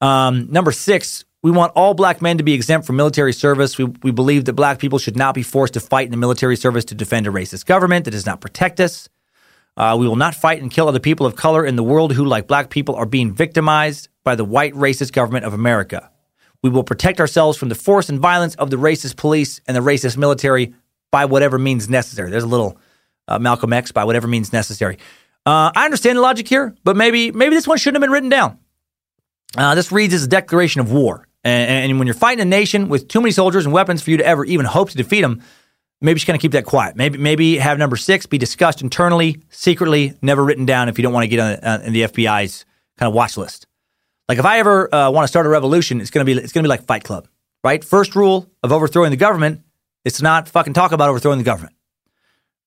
Um, 0.00 0.50
number 0.50 0.72
six, 0.72 1.26
we 1.42 1.50
want 1.50 1.72
all 1.74 1.94
black 1.94 2.22
men 2.22 2.38
to 2.38 2.44
be 2.44 2.54
exempt 2.54 2.86
from 2.86 2.96
military 2.96 3.32
service. 3.32 3.76
We, 3.78 3.84
we 4.02 4.10
believe 4.10 4.46
that 4.46 4.54
black 4.54 4.78
people 4.78 4.98
should 4.98 5.16
not 5.16 5.34
be 5.34 5.42
forced 5.42 5.74
to 5.74 5.80
fight 5.80 6.06
in 6.06 6.10
the 6.10 6.16
military 6.16 6.56
service 6.56 6.84
to 6.86 6.94
defend 6.94 7.26
a 7.26 7.30
racist 7.30 7.66
government 7.66 8.04
that 8.06 8.12
does 8.12 8.26
not 8.26 8.40
protect 8.40 8.80
us. 8.80 9.08
Uh, 9.76 9.96
we 9.98 10.06
will 10.06 10.16
not 10.16 10.34
fight 10.34 10.60
and 10.60 10.70
kill 10.70 10.88
other 10.88 11.00
people 11.00 11.26
of 11.26 11.36
color 11.36 11.64
in 11.64 11.76
the 11.76 11.82
world 11.82 12.12
who, 12.12 12.24
like 12.24 12.46
black 12.46 12.70
people, 12.70 12.94
are 12.96 13.06
being 13.06 13.32
victimized 13.32 14.08
by 14.24 14.34
the 14.34 14.44
white 14.44 14.74
racist 14.74 15.12
government 15.12 15.44
of 15.44 15.54
America. 15.54 16.10
We 16.62 16.70
will 16.70 16.84
protect 16.84 17.20
ourselves 17.20 17.56
from 17.56 17.70
the 17.70 17.74
force 17.74 18.08
and 18.08 18.18
violence 18.18 18.54
of 18.56 18.70
the 18.70 18.76
racist 18.76 19.16
police 19.16 19.60
and 19.66 19.76
the 19.76 19.80
racist 19.80 20.16
military 20.16 20.74
by 21.10 21.24
whatever 21.24 21.58
means 21.58 21.88
necessary. 21.88 22.30
There's 22.30 22.44
a 22.44 22.48
little 22.48 22.78
uh, 23.28 23.38
Malcolm 23.38 23.72
X 23.72 23.92
by 23.92 24.04
whatever 24.04 24.26
means 24.26 24.52
necessary. 24.52 24.98
Uh, 25.46 25.72
I 25.74 25.84
understand 25.86 26.18
the 26.18 26.22
logic 26.22 26.46
here, 26.46 26.74
but 26.84 26.96
maybe 26.96 27.32
maybe 27.32 27.54
this 27.54 27.66
one 27.66 27.78
shouldn't 27.78 27.96
have 27.96 28.06
been 28.06 28.12
written 28.12 28.28
down. 28.28 28.58
Uh, 29.56 29.74
this 29.74 29.90
reads 29.90 30.12
as 30.12 30.24
a 30.24 30.28
declaration 30.28 30.80
of 30.80 30.92
war, 30.92 31.26
and, 31.42 31.90
and, 31.90 31.98
when 31.98 32.06
you're 32.06 32.14
fighting 32.14 32.40
a 32.40 32.44
nation 32.44 32.88
with 32.88 33.08
too 33.08 33.20
many 33.20 33.32
soldiers 33.32 33.64
and 33.64 33.72
weapons 33.72 34.02
for 34.02 34.10
you 34.10 34.18
to 34.18 34.24
ever 34.24 34.44
even 34.44 34.66
hope 34.66 34.90
to 34.90 34.96
defeat 34.96 35.22
them, 35.22 35.42
maybe 36.00 36.16
just 36.18 36.26
kind 36.26 36.36
of 36.36 36.40
keep 36.40 36.52
that 36.52 36.64
quiet. 36.64 36.96
Maybe 36.96 37.18
maybe 37.18 37.56
have 37.56 37.78
number 37.78 37.96
six 37.96 38.26
be 38.26 38.38
discussed 38.38 38.82
internally, 38.82 39.42
secretly, 39.50 40.14
never 40.22 40.44
written 40.44 40.66
down 40.66 40.88
if 40.88 40.98
you 40.98 41.02
don't 41.02 41.12
want 41.12 41.24
to 41.24 41.28
get 41.28 41.40
on, 41.40 41.52
uh, 41.62 41.78
the 41.90 42.02
FBI's 42.02 42.64
kind 42.98 43.08
of 43.08 43.14
watch 43.14 43.36
list. 43.36 43.66
Like 44.28 44.38
if 44.38 44.44
I 44.44 44.58
ever 44.58 44.94
uh, 44.94 45.10
want 45.10 45.24
to 45.24 45.28
start 45.28 45.46
a 45.46 45.48
revolution, 45.48 46.00
it's 46.00 46.10
gonna 46.10 46.24
be 46.24 46.32
it's 46.32 46.52
gonna 46.52 46.64
be 46.64 46.68
like 46.68 46.84
Fight 46.84 47.04
Club, 47.04 47.28
right? 47.64 47.84
First 47.84 48.14
rule 48.14 48.48
of 48.62 48.72
overthrowing 48.72 49.10
the 49.10 49.16
government 49.16 49.62
is 50.04 50.14
to 50.14 50.22
not 50.22 50.48
fucking 50.48 50.72
talk 50.72 50.92
about 50.92 51.08
overthrowing 51.08 51.38
the 51.38 51.44
government, 51.44 51.74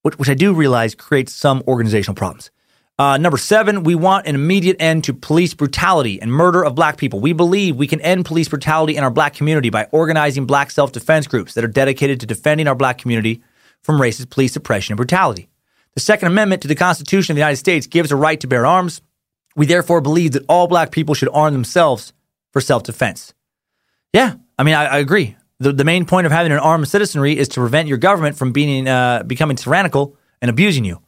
which, 0.02 0.18
which 0.18 0.28
I 0.28 0.34
do 0.34 0.52
realize 0.54 0.94
creates 0.94 1.32
some 1.32 1.62
organizational 1.66 2.14
problems. 2.14 2.50
Uh, 2.96 3.16
number 3.16 3.36
seven, 3.36 3.82
we 3.82 3.94
want 3.96 4.26
an 4.26 4.36
immediate 4.36 4.76
end 4.78 5.02
to 5.04 5.12
police 5.12 5.52
brutality 5.52 6.20
and 6.22 6.32
murder 6.32 6.64
of 6.64 6.76
black 6.76 6.96
people. 6.96 7.18
We 7.18 7.32
believe 7.32 7.74
we 7.74 7.88
can 7.88 8.00
end 8.00 8.24
police 8.24 8.48
brutality 8.48 8.96
in 8.96 9.02
our 9.02 9.10
black 9.10 9.34
community 9.34 9.68
by 9.68 9.88
organizing 9.90 10.46
black 10.46 10.70
self 10.70 10.92
defense 10.92 11.26
groups 11.26 11.54
that 11.54 11.64
are 11.64 11.68
dedicated 11.68 12.20
to 12.20 12.26
defending 12.26 12.68
our 12.68 12.76
black 12.76 12.98
community 12.98 13.42
from 13.82 14.00
racist 14.00 14.30
police 14.30 14.54
oppression 14.54 14.92
and 14.92 14.96
brutality. 14.96 15.48
The 15.94 16.00
Second 16.00 16.28
Amendment 16.28 16.62
to 16.62 16.68
the 16.68 16.74
Constitution 16.74 17.32
of 17.32 17.36
the 17.36 17.40
United 17.40 17.56
States 17.56 17.86
gives 17.86 18.12
a 18.12 18.16
right 18.16 18.38
to 18.40 18.46
bear 18.46 18.64
arms. 18.64 19.02
We 19.56 19.66
therefore 19.66 20.00
believe 20.00 20.32
that 20.32 20.44
all 20.48 20.68
black 20.68 20.90
people 20.90 21.14
should 21.14 21.28
arm 21.32 21.52
themselves 21.52 22.12
for 22.52 22.60
self 22.60 22.84
defense. 22.84 23.34
Yeah, 24.12 24.34
I 24.56 24.62
mean, 24.62 24.74
I, 24.74 24.84
I 24.84 24.98
agree 24.98 25.36
the, 25.58 25.72
the 25.72 25.84
main 25.84 26.04
point 26.04 26.26
of 26.26 26.32
having 26.32 26.52
an 26.52 26.58
armed 26.58 26.88
citizenry 26.88 27.36
is 27.36 27.48
to 27.48 27.60
prevent 27.60 27.88
your 27.88 27.98
government 27.98 28.36
from 28.36 28.52
being 28.52 28.88
uh, 28.88 29.22
becoming 29.26 29.56
tyrannical 29.56 30.16
and 30.40 30.50
abusing 30.50 30.84
you. 30.84 31.00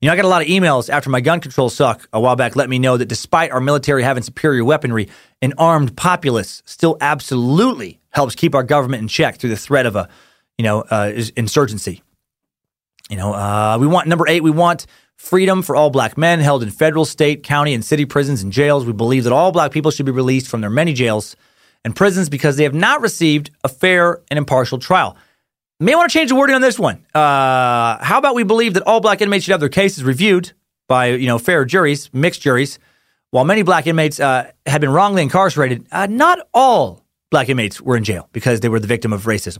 You 0.00 0.08
know, 0.08 0.12
I 0.12 0.16
got 0.16 0.24
a 0.24 0.28
lot 0.28 0.42
of 0.42 0.48
emails 0.48 0.90
after 0.90 1.08
my 1.08 1.20
gun 1.20 1.40
control 1.40 1.70
suck 1.70 2.08
a 2.12 2.20
while 2.20 2.36
back 2.36 2.56
let 2.56 2.68
me 2.68 2.78
know 2.78 2.96
that 2.96 3.06
despite 3.06 3.50
our 3.50 3.60
military 3.60 4.02
having 4.02 4.22
superior 4.22 4.64
weaponry, 4.64 5.08
an 5.40 5.54
armed 5.56 5.96
populace 5.96 6.62
still 6.66 6.96
absolutely 7.00 8.00
helps 8.10 8.34
keep 8.34 8.54
our 8.54 8.62
government 8.62 9.02
in 9.02 9.08
check 9.08 9.36
through 9.36 9.50
the 9.50 9.56
threat 9.56 9.86
of 9.86 9.96
a, 9.96 10.08
you 10.58 10.64
know, 10.64 10.80
uh, 10.90 11.12
insurgency. 11.36 12.02
You 13.08 13.16
know, 13.16 13.32
uh, 13.32 13.78
we 13.80 13.86
want 13.86 14.08
number 14.08 14.26
eight, 14.28 14.42
we 14.42 14.50
want 14.50 14.86
freedom 15.16 15.62
for 15.62 15.76
all 15.76 15.90
black 15.90 16.18
men 16.18 16.40
held 16.40 16.62
in 16.62 16.70
federal, 16.70 17.04
state, 17.04 17.42
county, 17.42 17.74
and 17.74 17.84
city 17.84 18.04
prisons 18.04 18.42
and 18.42 18.52
jails. 18.52 18.84
We 18.84 18.92
believe 18.92 19.24
that 19.24 19.32
all 19.32 19.52
black 19.52 19.72
people 19.72 19.90
should 19.90 20.06
be 20.06 20.12
released 20.12 20.48
from 20.48 20.60
their 20.60 20.70
many 20.70 20.92
jails 20.92 21.36
and 21.84 21.94
prisons 21.94 22.28
because 22.28 22.56
they 22.56 22.64
have 22.64 22.74
not 22.74 23.00
received 23.00 23.50
a 23.62 23.68
fair 23.68 24.20
and 24.30 24.38
impartial 24.38 24.78
trial. 24.78 25.16
May 25.80 25.96
want 25.96 26.10
to 26.10 26.16
change 26.16 26.30
the 26.30 26.36
wording 26.36 26.54
on 26.54 26.62
this 26.62 26.78
one. 26.78 27.04
Uh, 27.14 28.02
how 28.02 28.18
about 28.18 28.36
we 28.36 28.44
believe 28.44 28.74
that 28.74 28.84
all 28.84 29.00
black 29.00 29.20
inmates 29.20 29.44
should 29.44 29.52
have 29.52 29.60
their 29.60 29.68
cases 29.68 30.04
reviewed 30.04 30.52
by 30.86 31.06
you 31.06 31.26
know 31.26 31.38
fair 31.38 31.64
juries, 31.64 32.10
mixed 32.12 32.42
juries, 32.42 32.78
while 33.30 33.44
many 33.44 33.62
black 33.62 33.86
inmates 33.86 34.20
uh, 34.20 34.50
had 34.66 34.80
been 34.80 34.90
wrongly 34.90 35.22
incarcerated. 35.22 35.86
Uh, 35.90 36.06
not 36.08 36.38
all 36.54 37.04
black 37.30 37.48
inmates 37.48 37.80
were 37.80 37.96
in 37.96 38.04
jail 38.04 38.28
because 38.32 38.60
they 38.60 38.68
were 38.68 38.78
the 38.78 38.86
victim 38.86 39.12
of 39.12 39.24
racism. 39.24 39.58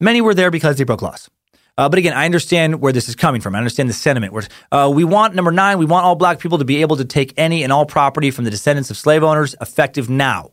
Many 0.00 0.20
were 0.20 0.34
there 0.34 0.50
because 0.50 0.76
they 0.76 0.84
broke 0.84 1.02
laws. 1.02 1.30
Uh, 1.78 1.88
but 1.88 1.98
again, 1.98 2.12
I 2.12 2.24
understand 2.24 2.80
where 2.80 2.92
this 2.92 3.08
is 3.08 3.14
coming 3.14 3.40
from. 3.40 3.54
I 3.54 3.58
understand 3.58 3.88
the 3.88 3.94
sentiment. 3.94 4.32
Where 4.32 4.44
uh, 4.72 4.90
we 4.92 5.04
want 5.04 5.34
number 5.36 5.52
nine, 5.52 5.78
we 5.78 5.84
want 5.84 6.04
all 6.04 6.16
black 6.16 6.40
people 6.40 6.58
to 6.58 6.64
be 6.64 6.80
able 6.80 6.96
to 6.96 7.04
take 7.04 7.32
any 7.36 7.62
and 7.62 7.72
all 7.72 7.86
property 7.86 8.32
from 8.32 8.44
the 8.44 8.50
descendants 8.50 8.90
of 8.90 8.96
slave 8.96 9.22
owners, 9.22 9.54
effective 9.60 10.10
now. 10.10 10.50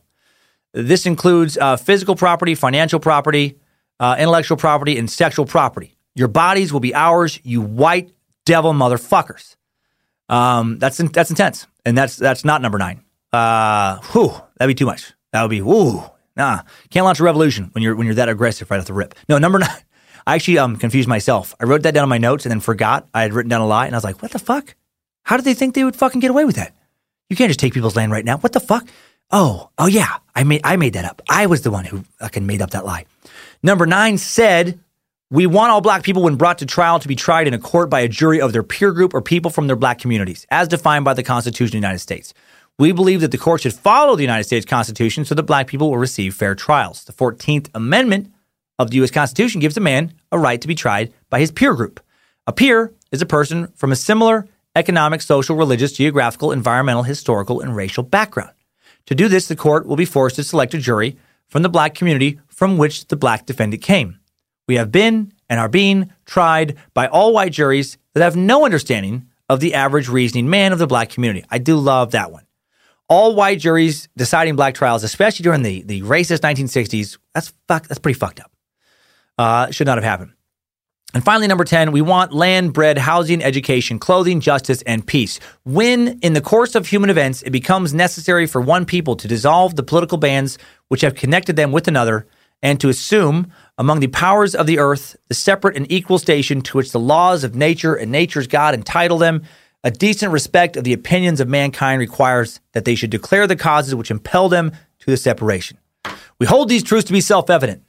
This 0.72 1.06
includes 1.06 1.58
uh, 1.58 1.76
physical 1.76 2.14
property, 2.14 2.54
financial 2.54 3.00
property, 3.00 3.58
uh, 4.02 4.16
intellectual 4.18 4.56
property, 4.56 4.98
and 4.98 5.08
sexual 5.08 5.46
property. 5.46 5.96
Your 6.16 6.26
bodies 6.26 6.72
will 6.72 6.80
be 6.80 6.92
ours, 6.92 7.38
you 7.44 7.62
white 7.62 8.10
devil 8.44 8.72
motherfuckers. 8.72 9.54
Um, 10.28 10.80
that's 10.80 10.98
in, 10.98 11.06
that's 11.06 11.30
intense, 11.30 11.68
and 11.86 11.96
that's 11.96 12.16
that's 12.16 12.44
not 12.44 12.60
number 12.60 12.78
nine. 12.78 13.04
Uh, 13.32 13.98
whew, 14.12 14.34
that'd 14.58 14.68
be 14.68 14.74
too 14.74 14.86
much. 14.86 15.12
That 15.30 15.42
would 15.42 15.50
be 15.50 15.62
whoo. 15.62 16.02
Nah, 16.36 16.62
can't 16.90 17.04
launch 17.04 17.20
a 17.20 17.22
revolution 17.22 17.70
when 17.72 17.82
you're 17.82 17.94
when 17.94 18.06
you're 18.06 18.16
that 18.16 18.28
aggressive 18.28 18.70
right 18.72 18.80
off 18.80 18.86
the 18.86 18.92
rip. 18.92 19.14
No, 19.28 19.38
number 19.38 19.60
nine. 19.60 19.70
I 20.26 20.34
actually 20.34 20.58
um, 20.58 20.76
confused 20.76 21.08
myself. 21.08 21.54
I 21.60 21.64
wrote 21.64 21.82
that 21.82 21.94
down 21.94 22.04
in 22.04 22.08
my 22.08 22.18
notes 22.18 22.44
and 22.44 22.50
then 22.50 22.60
forgot 22.60 23.08
I 23.14 23.22
had 23.22 23.32
written 23.32 23.50
down 23.50 23.60
a 23.60 23.66
lie, 23.66 23.86
and 23.86 23.94
I 23.94 23.98
was 23.98 24.04
like, 24.04 24.20
"What 24.20 24.32
the 24.32 24.40
fuck? 24.40 24.74
How 25.22 25.36
did 25.36 25.44
they 25.44 25.54
think 25.54 25.74
they 25.74 25.84
would 25.84 25.96
fucking 25.96 26.20
get 26.20 26.30
away 26.32 26.44
with 26.44 26.56
that? 26.56 26.74
You 27.30 27.36
can't 27.36 27.50
just 27.50 27.60
take 27.60 27.72
people's 27.72 27.94
land 27.94 28.10
right 28.10 28.24
now. 28.24 28.38
What 28.38 28.52
the 28.52 28.60
fuck? 28.60 28.88
Oh, 29.30 29.70
oh 29.78 29.86
yeah, 29.86 30.16
I 30.34 30.42
made 30.42 30.62
I 30.64 30.74
made 30.74 30.94
that 30.94 31.04
up. 31.04 31.22
I 31.28 31.46
was 31.46 31.62
the 31.62 31.70
one 31.70 31.84
who 31.84 32.04
fucking 32.18 32.46
made 32.46 32.62
up 32.62 32.70
that 32.70 32.84
lie. 32.84 33.06
Number 33.62 33.86
nine 33.86 34.18
said, 34.18 34.80
"We 35.30 35.46
want 35.46 35.70
all 35.70 35.80
black 35.80 36.02
people, 36.02 36.22
when 36.22 36.36
brought 36.36 36.58
to 36.58 36.66
trial, 36.66 36.98
to 36.98 37.08
be 37.08 37.14
tried 37.14 37.46
in 37.46 37.54
a 37.54 37.58
court 37.58 37.88
by 37.88 38.00
a 38.00 38.08
jury 38.08 38.40
of 38.40 38.52
their 38.52 38.62
peer 38.62 38.92
group 38.92 39.14
or 39.14 39.22
people 39.22 39.50
from 39.50 39.66
their 39.66 39.76
black 39.76 39.98
communities, 39.98 40.46
as 40.50 40.68
defined 40.68 41.04
by 41.04 41.14
the 41.14 41.22
Constitution 41.22 41.66
of 41.66 41.70
the 41.72 41.86
United 41.86 42.00
States." 42.00 42.34
We 42.78 42.90
believe 42.90 43.20
that 43.20 43.30
the 43.30 43.38
court 43.38 43.60
should 43.60 43.74
follow 43.74 44.16
the 44.16 44.22
United 44.22 44.44
States 44.44 44.66
Constitution 44.66 45.24
so 45.24 45.34
that 45.34 45.42
black 45.44 45.66
people 45.66 45.90
will 45.90 45.98
receive 45.98 46.34
fair 46.34 46.54
trials. 46.54 47.04
The 47.04 47.12
14th 47.12 47.68
Amendment 47.74 48.32
of 48.78 48.90
the 48.90 48.96
U.S. 48.96 49.10
Constitution 49.10 49.60
gives 49.60 49.76
a 49.76 49.80
man 49.80 50.14
a 50.32 50.38
right 50.38 50.60
to 50.60 50.66
be 50.66 50.74
tried 50.74 51.12
by 51.28 51.38
his 51.38 51.50
peer 51.50 51.74
group. 51.74 52.00
A 52.46 52.52
peer 52.52 52.92
is 53.12 53.22
a 53.22 53.26
person 53.26 53.68
from 53.76 53.92
a 53.92 53.96
similar 53.96 54.48
economic, 54.74 55.20
social, 55.20 55.54
religious, 55.54 55.92
geographical, 55.92 56.50
environmental, 56.50 57.02
historical, 57.02 57.60
and 57.60 57.76
racial 57.76 58.02
background. 58.02 58.52
To 59.06 59.14
do 59.14 59.28
this, 59.28 59.46
the 59.46 59.54
court 59.54 59.86
will 59.86 59.96
be 59.96 60.06
forced 60.06 60.36
to 60.36 60.42
select 60.42 60.74
a 60.74 60.78
jury 60.78 61.16
from 61.48 61.62
the 61.62 61.68
black 61.68 61.94
community 61.94 62.40
from 62.62 62.78
which 62.78 63.08
the 63.08 63.16
black 63.16 63.44
defendant 63.44 63.82
came. 63.82 64.20
We 64.68 64.76
have 64.76 64.92
been 64.92 65.32
and 65.50 65.58
are 65.58 65.68
being 65.68 66.12
tried 66.26 66.76
by 66.94 67.08
all 67.08 67.32
white 67.32 67.50
juries 67.50 67.98
that 68.14 68.22
have 68.22 68.36
no 68.36 68.64
understanding 68.64 69.26
of 69.48 69.58
the 69.58 69.74
average 69.74 70.08
reasoning 70.08 70.48
man 70.48 70.72
of 70.72 70.78
the 70.78 70.86
black 70.86 71.10
community. 71.10 71.44
I 71.50 71.58
do 71.58 71.76
love 71.76 72.12
that 72.12 72.30
one 72.30 72.46
all 73.08 73.34
white 73.34 73.58
juries 73.58 74.08
deciding 74.16 74.54
black 74.54 74.74
trials, 74.74 75.02
especially 75.02 75.42
during 75.42 75.62
the, 75.62 75.82
the 75.82 76.02
racist 76.02 76.38
1960s, 76.38 77.18
that's 77.34 77.52
fuck, 77.66 77.88
that's 77.88 77.98
pretty 77.98 78.16
fucked 78.16 78.38
up. 78.38 78.52
Uh, 79.36 79.72
should 79.72 79.88
not 79.88 79.98
have 79.98 80.04
happened. 80.04 80.32
And 81.14 81.22
finally, 81.22 81.46
number 81.46 81.64
10, 81.64 81.92
we 81.92 82.00
want 82.00 82.32
land, 82.32 82.72
bread, 82.72 82.96
housing, 82.96 83.42
education, 83.42 83.98
clothing, 83.98 84.40
justice, 84.40 84.80
and 84.82 85.06
peace. 85.06 85.40
When, 85.64 86.20
in 86.20 86.32
the 86.32 86.40
course 86.40 86.74
of 86.74 86.86
human 86.86 87.10
events, 87.10 87.42
it 87.42 87.50
becomes 87.50 87.92
necessary 87.92 88.46
for 88.46 88.62
one 88.62 88.86
people 88.86 89.16
to 89.16 89.28
dissolve 89.28 89.76
the 89.76 89.82
political 89.82 90.16
bands 90.16 90.56
which 90.88 91.02
have 91.02 91.14
connected 91.14 91.56
them 91.56 91.70
with 91.70 91.86
another, 91.86 92.26
and 92.62 92.80
to 92.80 92.88
assume 92.88 93.50
among 93.78 94.00
the 94.00 94.06
powers 94.08 94.54
of 94.54 94.66
the 94.66 94.78
earth 94.78 95.16
the 95.28 95.34
separate 95.34 95.76
and 95.76 95.90
equal 95.90 96.18
station 96.18 96.62
to 96.62 96.76
which 96.76 96.92
the 96.92 97.00
laws 97.00 97.44
of 97.44 97.54
nature 97.54 97.94
and 97.94 98.12
nature's 98.12 98.46
God 98.46 98.74
entitle 98.74 99.18
them, 99.18 99.42
a 99.84 99.90
decent 99.90 100.32
respect 100.32 100.76
of 100.76 100.84
the 100.84 100.92
opinions 100.92 101.40
of 101.40 101.48
mankind 101.48 101.98
requires 101.98 102.60
that 102.72 102.84
they 102.84 102.94
should 102.94 103.10
declare 103.10 103.46
the 103.46 103.56
causes 103.56 103.94
which 103.94 104.10
impel 104.10 104.48
them 104.48 104.70
to 105.00 105.10
the 105.10 105.16
separation. 105.16 105.78
We 106.38 106.46
hold 106.46 106.68
these 106.68 106.82
truths 106.82 107.06
to 107.06 107.12
be 107.12 107.20
self 107.20 107.50
evident 107.50 107.82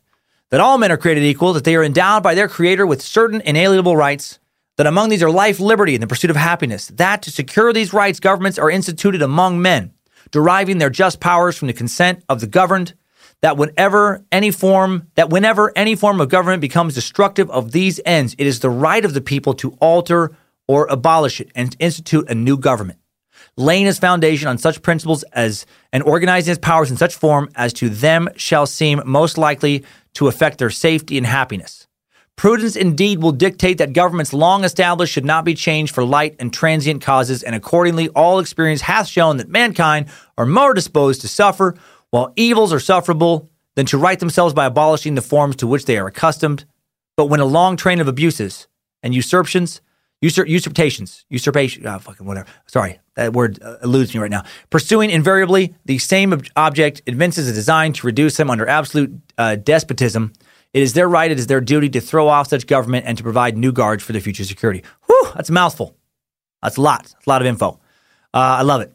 that 0.50 0.62
all 0.62 0.78
men 0.78 0.92
are 0.92 0.98
created 0.98 1.24
equal, 1.24 1.54
that 1.54 1.64
they 1.64 1.76
are 1.76 1.84
endowed 1.84 2.22
by 2.22 2.36
their 2.36 2.48
Creator 2.48 2.86
with 2.86 3.02
certain 3.02 3.42
inalienable 3.42 3.98
rights, 3.98 4.38
that 4.78 4.86
among 4.86 5.10
these 5.10 5.24
are 5.24 5.32
life, 5.32 5.60
liberty, 5.60 5.96
and 5.96 6.04
the 6.04 6.08
pursuit 6.08 6.30
of 6.30 6.36
happiness, 6.36 6.90
that 6.90 7.24
to 7.24 7.32
secure 7.32 7.74
these 7.74 7.92
rights, 7.92 8.20
governments 8.20 8.60
are 8.60 8.70
instituted 8.70 9.24
among 9.24 9.62
men, 9.62 9.92
deriving 10.30 10.78
their 10.78 10.92
just 10.92 11.20
powers 11.20 11.58
from 11.58 11.68
the 11.68 11.74
consent 11.74 12.24
of 12.30 12.40
the 12.40 12.46
governed, 12.46 12.94
that 13.44 13.58
whenever 13.58 14.24
any 14.32 14.52
form 14.52 15.06
that 15.16 15.30
whenever 15.30 15.74
any 15.76 15.96
form 15.96 16.22
of 16.22 16.30
government 16.30 16.62
becomes 16.62 16.96
destructive 16.96 17.52
of 17.52 17.74
these 17.74 18.00
ends, 18.06 18.36
it 18.40 18.48
is 18.48 18.62
the 18.62 18.70
right 18.70 19.04
of 19.04 19.14
the 19.14 19.20
people 19.20 19.54
to 19.54 19.78
alter 19.82 20.32
or 20.66 20.88
abolish 20.88 21.42
it 21.42 21.52
and 21.54 21.76
institute 21.78 22.30
a 22.30 22.34
new 22.34 22.58
government, 22.58 23.00
laying 23.58 23.86
its 23.86 24.00
foundation 24.00 24.48
on 24.48 24.58
such 24.58 24.82
principles 24.82 25.24
as 25.34 25.66
and 25.92 26.04
organizing 26.04 26.54
its 26.54 26.60
powers 26.60 26.90
in 26.90 26.96
such 26.96 27.16
form 27.16 27.50
as 27.56 27.74
to 27.74 27.90
them 27.90 28.30
shall 28.38 28.66
seem 28.66 29.02
most 29.06 29.38
likely 29.38 29.84
to 30.14 30.30
affect 30.30 30.58
their 30.58 30.70
safety 30.70 31.18
and 31.18 31.28
happiness. 31.28 31.86
Prudence 32.38 32.78
indeed 32.78 33.22
will 33.22 33.34
dictate 33.34 33.78
that 33.78 33.94
governments 33.94 34.34
long 34.34 34.64
established 34.64 35.14
should 35.14 35.26
not 35.26 35.44
be 35.44 35.54
changed 35.54 35.94
for 35.94 36.04
light 36.04 36.36
and 36.40 36.52
transient 36.52 37.02
causes, 37.02 37.44
and 37.44 37.56
accordingly, 37.56 38.08
all 38.10 38.40
experience 38.40 38.82
hath 38.82 39.08
shown 39.08 39.38
that 39.38 39.50
mankind 39.50 40.08
are 40.38 40.46
more 40.46 40.74
disposed 40.74 41.22
to 41.22 41.28
suffer, 41.28 41.76
while 42.14 42.32
evils 42.36 42.72
are 42.72 42.80
sufferable, 42.80 43.50
than 43.76 43.88
to 43.88 43.98
right 43.98 44.20
themselves 44.20 44.54
by 44.54 44.68
abolishing 44.68 45.16
the 45.16 45.22
forms 45.22 45.56
to 45.56 45.66
which 45.66 45.86
they 45.86 45.98
are 45.98 46.06
accustomed. 46.06 46.64
But 47.18 47.26
when 47.26 47.40
a 47.40 47.46
long 47.46 47.76
train 47.76 48.00
of 48.00 48.08
abuses 48.08 48.68
and 49.02 49.16
usurpations 49.16 49.82
Usur- 50.24 50.48
usurpations, 50.48 51.26
usurpation, 51.30 51.86
oh, 51.86 52.00
fucking 52.00 52.26
whatever. 52.26 52.48
Sorry, 52.66 53.02
that 53.16 53.34
word 53.34 53.62
uh, 53.62 53.76
eludes 53.84 54.14
me 54.14 54.22
right 54.22 54.32
now. 54.32 54.44
Pursuing 54.70 55.10
invariably 55.10 55.76
the 55.84 55.98
same 55.98 56.32
ob- 56.32 56.46
object 56.56 57.02
evinces 57.08 57.50
a 57.50 57.54
design 57.54 57.92
to 57.92 58.08
reduce 58.08 58.38
them 58.38 58.50
under 58.50 58.66
absolute 58.66 59.12
uh, 59.38 59.58
despotism. 59.58 60.32
It 60.72 60.82
is 60.82 60.94
their 60.94 61.10
right, 61.10 61.30
it 61.30 61.40
is 61.40 61.48
their 61.48 61.60
duty 61.60 61.90
to 61.90 62.00
throw 62.00 62.30
off 62.30 62.48
such 62.48 62.68
government 62.68 63.06
and 63.06 63.18
to 63.18 63.24
provide 63.24 63.58
new 63.58 63.74
guards 63.74 64.02
for 64.02 64.14
their 64.14 64.22
future 64.22 64.46
security. 64.46 64.82
Whew, 65.08 65.32
that's 65.36 65.50
a 65.50 65.54
mouthful. 65.54 65.98
That's 66.62 66.78
a 66.78 66.82
lot. 66.82 67.04
That's 67.04 67.28
a 67.28 67.30
lot 67.30 67.42
of 67.42 67.48
info. 67.48 67.82
Uh, 68.34 68.60
I 68.60 68.62
love 68.62 68.80
it. 68.80 68.94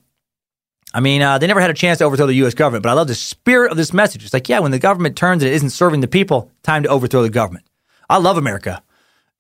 I 0.95 1.01
mean, 1.01 1.21
uh, 1.21 1.39
they 1.39 1.47
never 1.47 1.61
had 1.61 1.71
a 1.71 1.75
chance 1.75 1.99
to 1.99 2.05
overthrow 2.05 2.27
the 2.27 2.35
U.S. 2.35 2.55
government, 2.55 2.83
but 2.83 2.91
I 2.91 2.95
love 2.95 3.09
the 3.09 3.15
spirit 3.15 3.71
of 3.71 3.77
this 3.77 3.93
message. 3.93 4.25
It's 4.25 4.33
like, 4.33 4.49
yeah, 4.49 4.61
when 4.61 4.71
the 4.71 4.79
government 4.79 5.17
turns 5.17 5.43
and 5.43 5.51
it 5.51 5.55
isn't 5.55 5.71
serving 5.71 6.01
the 6.01 6.09
people, 6.09 6.51
time 6.63 6.83
to 6.83 6.89
overthrow 6.89 7.23
the 7.23 7.31
government. 7.31 7.67
I 8.09 8.19
love 8.19 8.39
America. 8.39 8.83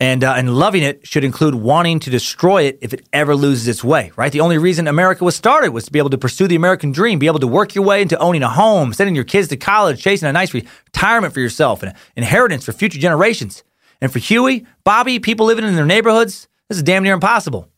And, 0.01 0.23
uh, 0.23 0.35
and 0.35 0.55
loving 0.55 0.85
it 0.85 1.05
should 1.07 1.25
include 1.25 1.57
wanting 1.57 1.99
to 2.01 2.11
destroy 2.11 2.65
it 2.65 2.79
if 2.83 2.95
it 2.95 3.09
ever 3.13 3.35
loses 3.35 3.67
its 3.67 3.83
way, 3.83 4.13
right? 4.15 4.31
The 4.31 4.43
only 4.43 4.57
reason 4.57 4.87
America 4.87 5.25
was 5.25 5.35
started 5.35 5.73
was 5.73 5.87
to 5.87 5.93
be 5.93 5.99
able 5.99 6.11
to 6.11 6.19
pursue 6.19 6.47
the 6.47 6.55
American 6.55 6.93
dream, 6.93 7.19
be 7.19 7.27
able 7.27 7.41
to 7.41 7.49
work 7.49 7.75
your 7.75 7.85
way 7.85 8.01
into 8.01 8.17
owning 8.19 8.45
a 8.45 8.49
home, 8.49 8.93
sending 8.93 9.17
your 9.17 9.25
kids 9.25 9.49
to 9.49 9.57
college, 9.57 10.01
chasing 10.01 10.29
a 10.29 10.33
nice 10.33 10.55
retirement 10.55 11.35
for 11.35 11.41
yourself, 11.41 11.83
and 11.83 11.95
inheritance 12.15 12.65
for 12.65 12.73
future 12.73 13.01
generations. 13.01 13.65
And 14.01 14.13
for 14.13 14.21
Huey, 14.21 14.67
Bobby, 14.85 15.19
people 15.19 15.47
living 15.47 15.65
in 15.65 15.75
their 15.75 15.85
neighborhoods, 15.85 16.47
this 16.69 16.77
is 16.77 16.85
damn 16.85 17.03
near 17.03 17.15
impossible. 17.15 17.69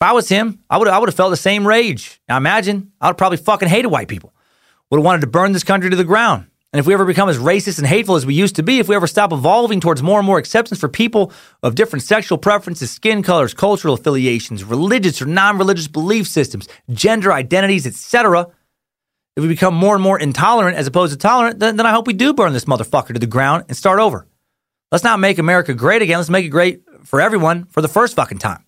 If 0.00 0.06
I 0.06 0.12
was 0.12 0.28
him, 0.28 0.60
I 0.70 0.78
would 0.78 0.86
I 0.86 0.96
would 0.96 1.08
have 1.08 1.16
felt 1.16 1.30
the 1.30 1.36
same 1.36 1.66
rage. 1.66 2.20
Now 2.28 2.36
imagine, 2.36 2.92
I 3.00 3.08
would 3.08 3.18
probably 3.18 3.38
fucking 3.38 3.68
hated 3.68 3.88
white 3.88 4.06
people. 4.06 4.32
Would 4.90 4.98
have 4.98 5.04
wanted 5.04 5.22
to 5.22 5.26
burn 5.26 5.50
this 5.50 5.64
country 5.64 5.90
to 5.90 5.96
the 5.96 6.04
ground. 6.04 6.46
And 6.72 6.78
if 6.78 6.86
we 6.86 6.94
ever 6.94 7.04
become 7.04 7.28
as 7.28 7.38
racist 7.38 7.78
and 7.78 7.86
hateful 7.86 8.14
as 8.14 8.24
we 8.24 8.34
used 8.34 8.54
to 8.56 8.62
be, 8.62 8.78
if 8.78 8.88
we 8.88 8.94
ever 8.94 9.08
stop 9.08 9.32
evolving 9.32 9.80
towards 9.80 10.00
more 10.00 10.20
and 10.20 10.26
more 10.26 10.38
acceptance 10.38 10.78
for 10.78 10.88
people 10.88 11.32
of 11.64 11.74
different 11.74 12.04
sexual 12.04 12.38
preferences, 12.38 12.92
skin 12.92 13.24
colors, 13.24 13.54
cultural 13.54 13.94
affiliations, 13.94 14.62
religious 14.62 15.20
or 15.20 15.26
non-religious 15.26 15.88
belief 15.88 16.28
systems, 16.28 16.68
gender 16.92 17.32
identities, 17.32 17.84
etc., 17.84 18.46
if 19.36 19.42
we 19.42 19.48
become 19.48 19.74
more 19.74 19.94
and 19.94 20.02
more 20.02 20.18
intolerant 20.18 20.76
as 20.76 20.86
opposed 20.86 21.12
to 21.12 21.18
tolerant, 21.18 21.58
then, 21.58 21.76
then 21.76 21.86
I 21.86 21.92
hope 21.92 22.06
we 22.06 22.12
do 22.12 22.34
burn 22.34 22.52
this 22.52 22.66
motherfucker 22.66 23.14
to 23.14 23.20
the 23.20 23.26
ground 23.26 23.64
and 23.68 23.76
start 23.76 23.98
over. 23.98 24.26
Let's 24.92 25.04
not 25.04 25.18
make 25.18 25.38
America 25.38 25.74
great 25.74 26.02
again. 26.02 26.18
Let's 26.18 26.30
make 26.30 26.44
it 26.44 26.50
great 26.50 26.82
for 27.04 27.20
everyone 27.20 27.64
for 27.66 27.80
the 27.80 27.88
first 27.88 28.14
fucking 28.14 28.38
time. 28.38 28.64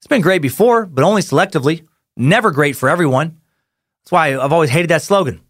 It's 0.00 0.06
been 0.06 0.22
great 0.22 0.40
before, 0.40 0.86
but 0.86 1.04
only 1.04 1.20
selectively. 1.20 1.86
Never 2.16 2.50
great 2.50 2.74
for 2.74 2.88
everyone. 2.88 3.38
That's 4.02 4.12
why 4.12 4.28
I've 4.28 4.52
always 4.52 4.70
hated 4.70 4.88
that 4.88 5.02
slogan. 5.02 5.42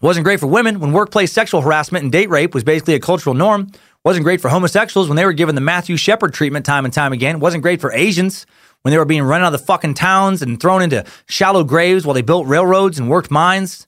Wasn't 0.00 0.24
great 0.24 0.40
for 0.40 0.48
women 0.48 0.80
when 0.80 0.92
workplace 0.92 1.32
sexual 1.32 1.62
harassment 1.62 2.02
and 2.02 2.10
date 2.10 2.28
rape 2.28 2.52
was 2.52 2.64
basically 2.64 2.94
a 2.94 3.00
cultural 3.00 3.34
norm. 3.34 3.70
Wasn't 4.04 4.24
great 4.24 4.40
for 4.40 4.48
homosexuals 4.48 5.08
when 5.08 5.16
they 5.16 5.24
were 5.24 5.32
given 5.32 5.54
the 5.54 5.60
Matthew 5.60 5.96
Shepard 5.96 6.34
treatment 6.34 6.66
time 6.66 6.84
and 6.84 6.92
time 6.92 7.12
again. 7.12 7.38
Wasn't 7.38 7.62
great 7.62 7.80
for 7.80 7.92
Asians 7.92 8.44
when 8.82 8.90
they 8.90 8.98
were 8.98 9.04
being 9.04 9.22
run 9.22 9.40
out 9.40 9.54
of 9.54 9.60
the 9.60 9.64
fucking 9.64 9.94
towns 9.94 10.42
and 10.42 10.60
thrown 10.60 10.82
into 10.82 11.04
shallow 11.28 11.62
graves 11.62 12.04
while 12.04 12.14
they 12.14 12.22
built 12.22 12.46
railroads 12.48 12.98
and 12.98 13.08
worked 13.08 13.30
mines. 13.30 13.86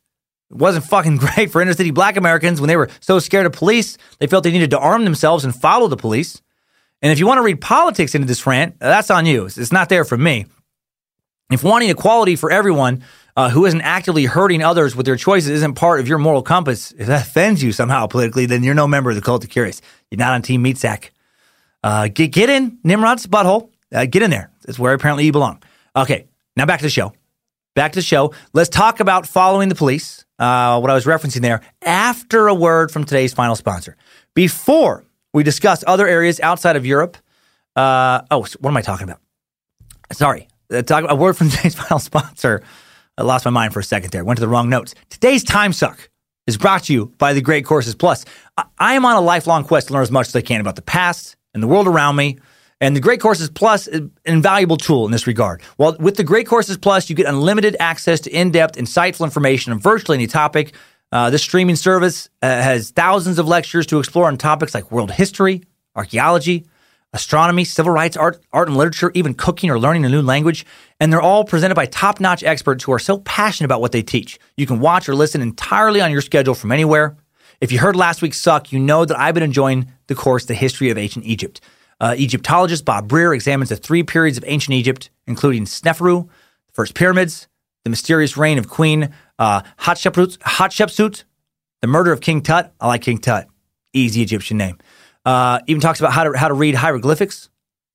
It 0.51 0.57
wasn't 0.57 0.85
fucking 0.87 1.17
great 1.19 1.51
for 1.51 1.61
inner 1.61 1.75
city 1.75 1.91
black 1.91 2.17
Americans 2.17 2.61
when 2.61 2.69
they 2.69 2.77
were 2.77 2.89
so 3.01 3.19
scared 3.19 3.47
of 3.47 3.53
police 3.53 3.99
they 4.19 4.29
felt 4.29 4.45
they 4.45 4.53
needed 4.53 4.71
to 4.71 4.79
arm 4.79 5.05
themselves 5.05 5.45
and 5.45 5.55
follow 5.55 5.89
the 5.89 5.97
police. 5.97 6.41
And 7.03 7.13
if 7.13 7.19
you 7.19 7.27
want 7.27 7.39
to 7.39 7.43
read 7.43 7.61
politics 7.61 8.15
into 8.15 8.27
this 8.27 8.47
rant, 8.47 8.79
that's 8.79 9.11
on 9.11 9.27
you. 9.27 9.47
It's 9.47 9.73
not 9.73 9.89
there 9.89 10.05
for 10.05 10.17
me. 10.17 10.47
If 11.51 11.65
wanting 11.65 11.89
equality 11.89 12.37
for 12.37 12.51
everyone 12.51 13.05
uh, 13.37 13.49
who 13.49 13.65
isn't 13.65 13.81
actively 13.81 14.27
hurting 14.27 14.63
others 14.63 14.95
with 14.95 15.07
their 15.07 15.17
choices 15.17 15.51
isn't 15.51 15.75
part 15.75 16.01
of 16.01 16.09
your 16.09 16.19
moral 16.19 16.43
compass, 16.43 16.93
if 16.93 17.07
that 17.07 17.27
offends 17.27 17.63
you 17.63 17.73
somehow 17.73 18.07
politically, 18.07 18.47
then 18.47 18.63
you're 18.63 18.75
no 18.75 18.87
member 18.87 19.11
of 19.11 19.17
the 19.17 19.23
cult 19.23 19.45
of 19.45 19.51
curious. 19.51 19.81
You're 20.11 20.19
not 20.19 20.35
on 20.35 20.43
Team 20.43 20.61
Meat 20.61 20.77
Sack. 20.77 21.13
Uh, 21.83 22.09
get, 22.09 22.33
get 22.33 22.51
in 22.51 22.79
Nimrod's 22.85 23.27
butthole. 23.27 23.71
Uh, 23.95 24.05
get 24.05 24.23
in 24.23 24.31
there. 24.31 24.51
That's 24.67 24.79
where 24.79 24.93
apparently 24.93 25.25
you 25.25 25.33
belong. 25.33 25.63
Okay, 25.97 26.27
now 26.57 26.67
back 26.67 26.81
to 26.81 26.87
the 26.87 26.91
show. 26.91 27.15
Back 27.75 27.93
to 27.93 27.99
the 28.01 28.03
show. 28.03 28.35
Let's 28.53 28.69
talk 28.69 29.01
about 29.01 29.27
following 29.27 29.71
the 29.71 29.75
police, 29.75 30.27
uh, 30.39 30.79
what 30.81 30.91
I 30.91 30.95
was 30.95 31.07
referencing 31.07 31.41
there, 31.41 31.63
after 31.83 32.49
a 32.49 32.55
word 32.55 32.91
from 32.91 33.05
today's 33.05 33.33
final 33.33 33.57
sponsor. 33.57 33.97
Before 34.35 35.05
we 35.33 35.43
discuss 35.43 35.85
other 35.87 36.07
areas 36.07 36.41
outside 36.41 36.77
of 36.77 36.87
Europe, 36.87 37.17
uh, 37.77 38.23
oh, 38.31 38.47
what 38.61 38.71
am 38.71 38.77
I 38.77 38.83
talking 38.83 39.05
about? 39.05 39.21
Sorry, 40.13 40.49
uh, 40.73 40.83
talk, 40.83 41.05
a 41.09 41.15
word 41.15 41.37
from 41.37 41.51
today's 41.51 41.75
final 41.75 41.99
sponsor. 41.99 42.63
I 43.17 43.23
lost 43.23 43.45
my 43.45 43.51
mind 43.51 43.73
for 43.73 43.81
a 43.81 43.85
second 43.85 44.11
there. 44.11 44.25
Went 44.25 44.39
to 44.39 44.41
the 44.41 44.49
wrong 44.49 44.69
notes. 44.69 44.95
Today's 45.11 45.43
time 45.45 45.73
suck 45.73 46.09
is 46.47 46.57
brought 46.57 46.85
to 46.85 46.93
you 46.93 47.13
by 47.19 47.33
the 47.33 47.41
Great 47.41 47.65
Courses 47.65 47.95
Plus. 47.95 48.25
I, 48.57 48.65
I 48.79 48.95
am 48.95 49.05
on 49.05 49.17
a 49.17 49.21
lifelong 49.21 49.65
quest 49.65 49.89
to 49.89 49.95
learn 49.95 50.03
as 50.03 50.11
much 50.11 50.29
as 50.29 50.37
I 50.37 50.41
can 50.41 50.61
about 50.61 50.77
the 50.77 50.83
past 50.83 51.37
and 51.53 51.63
the 51.63 51.67
world 51.67 51.87
around 51.87 52.17
me. 52.17 52.39
And 52.81 52.95
the 52.95 53.01
Great 53.01 53.21
Courses 53.21 53.51
Plus 53.51 53.89
is 53.89 54.01
an 54.01 54.13
invaluable 54.25 54.77
tool 54.77 55.05
in 55.05 55.11
this 55.11 55.27
regard. 55.27 55.63
Well, 55.79 55.97
with 55.99 56.17
the 56.17 56.23
Great 56.23 56.47
Courses 56.47 56.77
Plus, 56.77 57.11
you 57.11 57.17
get 57.17 57.27
unlimited 57.27 57.77
access 57.81 58.21
to 58.21 58.31
in-depth, 58.31 58.77
insightful 58.77 59.25
information 59.25 59.73
on 59.73 59.81
virtually 59.81 60.17
any 60.17 60.29
topic. 60.29 60.75
Uh, 61.11 61.31
this 61.31 61.43
streaming 61.43 61.77
service 61.77 62.29
uh, 62.43 62.47
has 62.47 62.91
thousands 62.91 63.39
of 63.39 63.49
lectures 63.49 63.87
to 63.87 63.99
explore 63.99 64.27
on 64.27 64.37
topics 64.37 64.75
like 64.75 64.93
world 64.93 65.11
history, 65.11 65.63
archaeology, 65.97 66.67
astronomy, 67.15 67.65
civil 67.65 67.93
rights, 67.93 68.17
art, 68.17 68.41
art 68.53 68.69
and 68.69 68.77
literature, 68.77 69.11
even 69.15 69.33
cooking 69.33 69.71
or 69.71 69.79
learning 69.79 70.05
a 70.05 70.09
new 70.09 70.21
language. 70.21 70.67
And 71.01 71.11
they're 71.11 71.23
all 71.23 71.45
presented 71.45 71.75
by 71.75 71.87
top 71.87 72.21
notch 72.21 72.43
experts 72.43 72.85
who 72.85 72.93
are 72.93 72.99
so 72.99 73.19
passionate 73.19 73.67
about 73.67 73.81
what 73.81 73.93
they 73.93 74.03
teach. 74.03 74.39
You 74.57 74.67
can 74.67 74.81
watch 74.81 75.09
or 75.09 75.15
listen 75.15 75.41
entirely 75.41 76.01
on 76.03 76.13
your 76.13 76.21
schedule 76.21 76.55
from 76.55 76.73
anywhere. 76.73 77.17
If 77.61 77.73
you 77.73 77.79
heard 77.79 77.97
last 77.97 78.21
week's 78.21 78.39
Suck, 78.39 78.71
you 78.71 78.79
know 78.79 79.05
that 79.05 79.19
I've 79.19 79.35
been 79.35 79.43
enjoying 79.43 79.91
the 80.07 80.15
course, 80.15 80.45
The 80.45 80.55
History 80.55 80.91
of 80.91 80.99
Ancient 80.99 81.25
Egypt. 81.25 81.61
Uh, 82.01 82.15
Egyptologist 82.17 82.85
Bob 82.85 83.09
Brier 83.09 83.35
examines 83.35 83.71
the 83.71 83.77
three 83.77 84.03
periods 84.03 84.39
of 84.39 84.45
ancient 84.47 84.75
Egypt, 84.75 85.11
including 85.27 85.65
Sneferu, 85.65 86.29
the 86.67 86.73
first 86.73 86.95
pyramids, 86.95 87.49
the 87.83 87.91
mysterious 87.91 88.37
reign 88.37 88.59
of 88.59 88.69
Queen 88.69 89.13
uh, 89.39 89.63
Hatshepsut, 89.81 90.39
Hatshepsut, 90.39 91.25
the 91.81 91.87
murder 91.87 92.13
of 92.13 92.21
King 92.21 92.43
Tut. 92.43 92.73
I 92.81 92.89
like 92.89 93.03
King 93.03 93.19
Tut. 93.19 93.47
Easy 93.93 94.23
Egyptian 94.23 94.57
name. 94.59 94.79
Uh, 95.25 95.61
even 95.67 95.81
talks 95.81 96.01
about 96.01 96.13
how 96.13 96.25
to 96.25 96.39
how 96.39 96.49
to 96.49 96.55
read 96.55 96.75
hieroglyphics. 96.75 97.51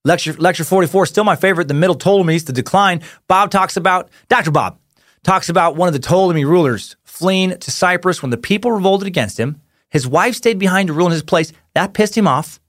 Lecture 0.06 0.34
lecture 0.34 0.64
44, 0.64 1.06
still 1.06 1.24
my 1.24 1.36
favorite, 1.36 1.68
the 1.68 1.74
Middle 1.74 1.96
Ptolemies, 1.96 2.46
the 2.46 2.54
decline. 2.54 3.02
Bob 3.28 3.52
talks 3.52 3.78
about 3.78 4.10
Dr. 4.28 4.52
Bob 4.52 4.78
talks 5.24 5.50
about 5.50 5.76
one 5.76 5.88
of 5.88 5.94
the 5.94 6.00
Ptolemy 6.00 6.46
rulers 6.46 6.96
fleeing 7.04 7.58
to 7.58 7.72
Cyprus 7.72 8.22
when 8.22 8.30
the 8.30 8.38
people 8.38 8.72
revolted 8.72 9.08
against 9.08 9.40
him. 9.40 9.62
His 9.90 10.08
wife 10.08 10.36
stayed 10.36 10.60
behind 10.60 10.88
to 10.88 10.94
rule 10.94 11.08
in 11.08 11.14
his 11.14 11.24
place. 11.24 11.54
That 11.74 11.94
pissed 11.94 12.18
him 12.18 12.28
off. 12.28 12.60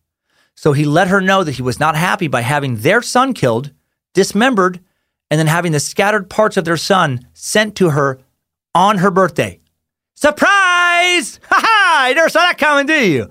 So 0.54 0.72
he 0.72 0.84
let 0.84 1.08
her 1.08 1.20
know 1.20 1.42
that 1.42 1.56
he 1.56 1.62
was 1.62 1.80
not 1.80 1.96
happy 1.96 2.28
by 2.28 2.42
having 2.42 2.76
their 2.76 3.02
son 3.02 3.34
killed, 3.34 3.72
dismembered, 4.12 4.78
and 5.30 5.38
then 5.38 5.48
having 5.48 5.72
the 5.72 5.80
scattered 5.80 6.30
parts 6.30 6.56
of 6.56 6.64
their 6.64 6.76
son 6.76 7.26
sent 7.32 7.74
to 7.76 7.90
her 7.90 8.20
on 8.74 8.98
her 8.98 9.10
birthday. 9.10 9.60
Surprise! 10.14 11.40
Ha 11.50 11.60
ha! 11.62 12.06
You 12.08 12.14
never 12.14 12.28
saw 12.28 12.40
that 12.40 12.58
coming, 12.58 12.86
do 12.86 12.94
you? 12.94 13.30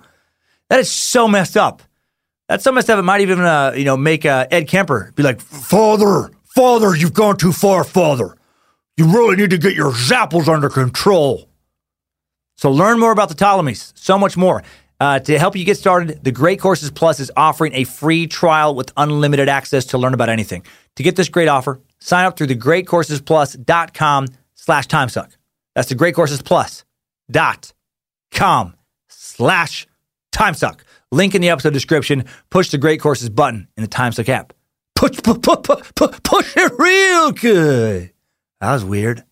That 0.69 0.79
is 0.79 0.91
so 0.91 1.27
messed 1.27 1.57
up. 1.57 1.81
That's 2.47 2.63
so 2.63 2.71
messed 2.71 2.89
up. 2.89 2.99
It 2.99 3.03
might 3.03 3.21
even, 3.21 3.39
uh, 3.39 3.73
you 3.75 3.83
know, 3.83 3.97
make 3.97 4.25
uh, 4.25 4.47
Ed 4.51 4.67
Kemper 4.67 5.11
be 5.15 5.23
like, 5.23 5.41
"Father, 5.41 6.31
father, 6.43 6.95
you've 6.95 7.13
gone 7.13 7.37
too 7.37 7.51
far, 7.51 7.83
father. 7.83 8.35
You 8.97 9.11
really 9.11 9.35
need 9.35 9.49
to 9.49 9.57
get 9.57 9.75
your 9.75 9.91
zapples 9.91 10.47
under 10.47 10.69
control." 10.69 11.49
So 12.55 12.71
learn 12.71 12.99
more 12.99 13.11
about 13.11 13.29
the 13.29 13.35
Ptolemies. 13.35 13.91
So 13.95 14.17
much 14.17 14.37
more. 14.37 14.63
Uh, 14.99 15.19
to 15.19 15.37
help 15.37 15.55
you 15.55 15.65
get 15.65 15.77
started, 15.77 16.23
the 16.23 16.31
Great 16.31 16.59
Courses 16.61 16.91
Plus 16.91 17.19
is 17.19 17.31
offering 17.35 17.73
a 17.73 17.83
free 17.83 18.27
trial 18.27 18.75
with 18.75 18.91
unlimited 18.95 19.49
access 19.49 19.85
to 19.85 19.97
learn 19.97 20.13
about 20.13 20.29
anything. 20.29 20.63
To 20.95 21.03
get 21.03 21.15
this 21.15 21.27
great 21.29 21.47
offer, 21.47 21.81
sign 21.99 22.25
up 22.25 22.37
through 22.37 22.47
the 22.47 22.55
greatcoursesplus.com 22.55 24.27
slash 24.63 24.87
timesuck. 24.87 25.35
That's 25.75 25.89
the 25.89 25.95
greatcoursesplus.com 25.95 28.75
slash 29.09 29.87
timesuck. 30.31 30.79
Link 31.11 31.35
in 31.35 31.41
the 31.41 31.49
episode 31.49 31.73
description. 31.73 32.23
Push 32.49 32.69
the 32.69 32.77
Great 32.77 33.01
Courses 33.01 33.27
button 33.29 33.67
in 33.75 33.83
the 33.83 33.89
Timesuck 33.89 34.29
app. 34.29 34.53
Push, 34.95 35.21
push, 35.21 35.41
push, 35.41 35.57
push, 35.95 36.19
push 36.23 36.53
it 36.55 36.71
real 36.79 37.33
good. 37.33 38.13
That 38.61 38.71
was 38.71 38.85
weird. 38.85 39.25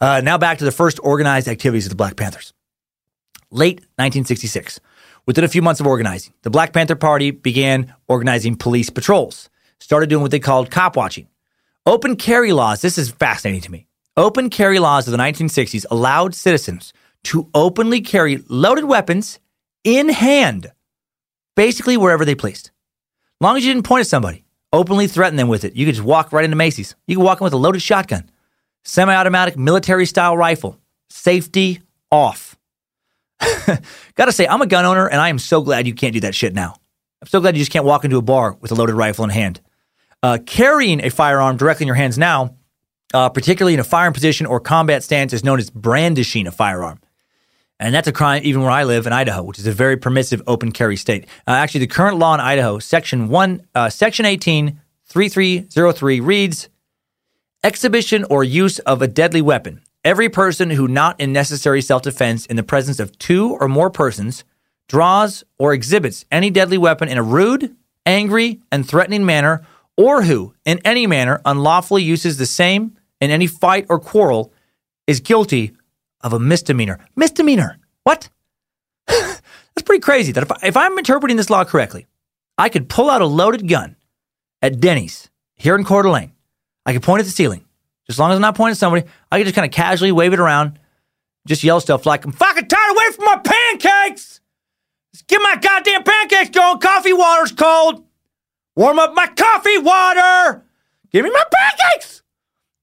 Uh, 0.00 0.20
now 0.24 0.36
back 0.36 0.58
to 0.58 0.64
the 0.64 0.72
first 0.72 0.98
organized 1.02 1.46
activities 1.46 1.86
of 1.86 1.90
the 1.90 1.96
Black 1.96 2.16
Panthers. 2.16 2.52
Late 3.52 3.76
1966. 3.96 4.80
Within 5.26 5.44
a 5.44 5.48
few 5.48 5.62
months 5.62 5.80
of 5.80 5.86
organizing, 5.86 6.32
the 6.42 6.50
Black 6.50 6.72
Panther 6.72 6.96
Party 6.96 7.30
began 7.30 7.94
organizing 8.08 8.56
police 8.56 8.90
patrols, 8.90 9.48
started 9.78 10.08
doing 10.08 10.22
what 10.22 10.32
they 10.32 10.40
called 10.40 10.72
cop 10.72 10.96
watching. 10.96 11.28
Open 11.84 12.16
carry 12.16 12.52
laws, 12.52 12.82
this 12.82 12.98
is 12.98 13.10
fascinating 13.10 13.60
to 13.62 13.70
me. 13.70 13.86
Open 14.18 14.48
carry 14.48 14.78
laws 14.78 15.06
of 15.06 15.12
the 15.12 15.18
1960s 15.18 15.84
allowed 15.90 16.34
citizens 16.34 16.94
to 17.24 17.50
openly 17.54 18.00
carry 18.00 18.42
loaded 18.48 18.86
weapons 18.86 19.40
in 19.84 20.08
hand, 20.08 20.72
basically 21.54 21.98
wherever 21.98 22.24
they 22.24 22.34
pleased. 22.34 22.70
As 23.40 23.44
long 23.44 23.58
as 23.58 23.64
you 23.66 23.74
didn't 23.74 23.84
point 23.84 24.00
at 24.00 24.06
somebody, 24.06 24.46
openly 24.72 25.06
threaten 25.06 25.36
them 25.36 25.48
with 25.48 25.64
it, 25.64 25.76
you 25.76 25.84
could 25.84 25.96
just 25.96 26.06
walk 26.06 26.32
right 26.32 26.46
into 26.46 26.56
Macy's. 26.56 26.96
You 27.06 27.16
could 27.16 27.24
walk 27.24 27.42
in 27.42 27.44
with 27.44 27.52
a 27.52 27.58
loaded 27.58 27.82
shotgun, 27.82 28.30
semi 28.84 29.14
automatic 29.14 29.58
military 29.58 30.06
style 30.06 30.34
rifle, 30.34 30.80
safety 31.10 31.82
off. 32.10 32.56
Gotta 34.14 34.32
say, 34.32 34.48
I'm 34.48 34.62
a 34.62 34.66
gun 34.66 34.86
owner 34.86 35.06
and 35.06 35.20
I 35.20 35.28
am 35.28 35.38
so 35.38 35.60
glad 35.60 35.86
you 35.86 35.92
can't 35.92 36.14
do 36.14 36.20
that 36.20 36.34
shit 36.34 36.54
now. 36.54 36.76
I'm 37.20 37.28
so 37.28 37.40
glad 37.40 37.54
you 37.54 37.60
just 37.60 37.72
can't 37.72 37.84
walk 37.84 38.06
into 38.06 38.16
a 38.16 38.22
bar 38.22 38.56
with 38.60 38.70
a 38.70 38.74
loaded 38.74 38.94
rifle 38.94 39.24
in 39.24 39.30
hand. 39.30 39.60
Uh, 40.22 40.38
carrying 40.46 41.04
a 41.04 41.10
firearm 41.10 41.58
directly 41.58 41.84
in 41.84 41.86
your 41.88 41.96
hands 41.96 42.16
now, 42.16 42.55
uh, 43.16 43.30
particularly 43.30 43.72
in 43.72 43.80
a 43.80 43.84
firing 43.84 44.12
position 44.12 44.44
or 44.44 44.60
combat 44.60 45.02
stance, 45.02 45.32
is 45.32 45.42
known 45.42 45.58
as 45.58 45.70
brandishing 45.70 46.46
a 46.46 46.52
firearm. 46.52 47.00
And 47.80 47.94
that's 47.94 48.06
a 48.06 48.12
crime 48.12 48.42
even 48.44 48.60
where 48.60 48.70
I 48.70 48.84
live 48.84 49.06
in 49.06 49.14
Idaho, 49.14 49.42
which 49.42 49.58
is 49.58 49.66
a 49.66 49.72
very 49.72 49.96
permissive 49.96 50.42
open 50.46 50.70
carry 50.70 50.96
state. 50.96 51.24
Uh, 51.46 51.52
actually, 51.52 51.80
the 51.80 51.86
current 51.86 52.18
law 52.18 52.34
in 52.34 52.40
Idaho, 52.40 52.78
Section 52.78 53.28
1, 53.28 53.66
uh, 53.74 53.88
Section 53.88 54.26
18, 54.26 54.78
3303 55.06 56.20
reads 56.20 56.68
Exhibition 57.64 58.24
or 58.24 58.44
use 58.44 58.80
of 58.80 59.00
a 59.00 59.08
deadly 59.08 59.40
weapon. 59.40 59.80
Every 60.04 60.28
person 60.28 60.68
who 60.68 60.86
not 60.86 61.18
in 61.18 61.32
necessary 61.32 61.80
self 61.80 62.02
defense 62.02 62.44
in 62.44 62.56
the 62.56 62.62
presence 62.62 63.00
of 63.00 63.18
two 63.18 63.56
or 63.58 63.66
more 63.66 63.88
persons 63.88 64.44
draws 64.88 65.42
or 65.58 65.72
exhibits 65.72 66.26
any 66.30 66.50
deadly 66.50 66.76
weapon 66.76 67.08
in 67.08 67.16
a 67.16 67.22
rude, 67.22 67.74
angry, 68.04 68.60
and 68.70 68.86
threatening 68.86 69.24
manner, 69.24 69.66
or 69.96 70.24
who, 70.24 70.54
in 70.66 70.80
any 70.84 71.06
manner, 71.06 71.40
unlawfully 71.46 72.02
uses 72.02 72.36
the 72.36 72.44
same 72.44 72.95
in 73.20 73.30
any 73.30 73.46
fight 73.46 73.86
or 73.88 73.98
quarrel, 73.98 74.52
is 75.06 75.20
guilty 75.20 75.72
of 76.20 76.32
a 76.32 76.38
misdemeanor. 76.38 76.98
Misdemeanor. 77.14 77.78
What? 78.02 78.28
That's 79.06 79.84
pretty 79.84 80.00
crazy. 80.00 80.32
That 80.32 80.42
if, 80.44 80.52
I, 80.52 80.58
if 80.62 80.76
I'm 80.76 80.98
interpreting 80.98 81.36
this 81.36 81.50
law 81.50 81.64
correctly, 81.64 82.06
I 82.58 82.68
could 82.68 82.88
pull 82.88 83.10
out 83.10 83.22
a 83.22 83.26
loaded 83.26 83.68
gun 83.68 83.96
at 84.62 84.80
Denny's 84.80 85.30
here 85.54 85.76
in 85.76 85.84
Coeur 85.84 86.02
d'Alene. 86.02 86.32
I 86.84 86.92
could 86.92 87.02
point 87.02 87.20
at 87.20 87.26
the 87.26 87.32
ceiling. 87.32 87.64
Just 88.06 88.16
as 88.16 88.18
long 88.20 88.30
as 88.30 88.36
I'm 88.36 88.42
not 88.42 88.54
pointing 88.54 88.72
at 88.72 88.78
somebody, 88.78 89.06
I 89.30 89.38
could 89.38 89.46
just 89.46 89.56
kind 89.56 89.66
of 89.66 89.72
casually 89.72 90.12
wave 90.12 90.32
it 90.32 90.38
around, 90.38 90.78
just 91.46 91.64
yell 91.64 91.80
stuff 91.80 92.06
like, 92.06 92.24
I'm 92.24 92.32
fucking 92.32 92.68
tired 92.68 92.90
away 92.92 93.12
from 93.12 93.24
my 93.24 93.40
pancakes. 93.44 94.40
Just 95.12 95.26
get 95.26 95.40
my 95.40 95.56
goddamn 95.56 96.04
pancakes 96.04 96.50
going. 96.50 96.78
Coffee 96.78 97.12
water's 97.12 97.52
cold. 97.52 98.04
Warm 98.76 98.98
up 98.98 99.14
my 99.14 99.26
coffee 99.26 99.78
water. 99.78 100.62
Give 101.10 101.24
me 101.24 101.30
my 101.30 101.44
pancakes. 101.50 102.22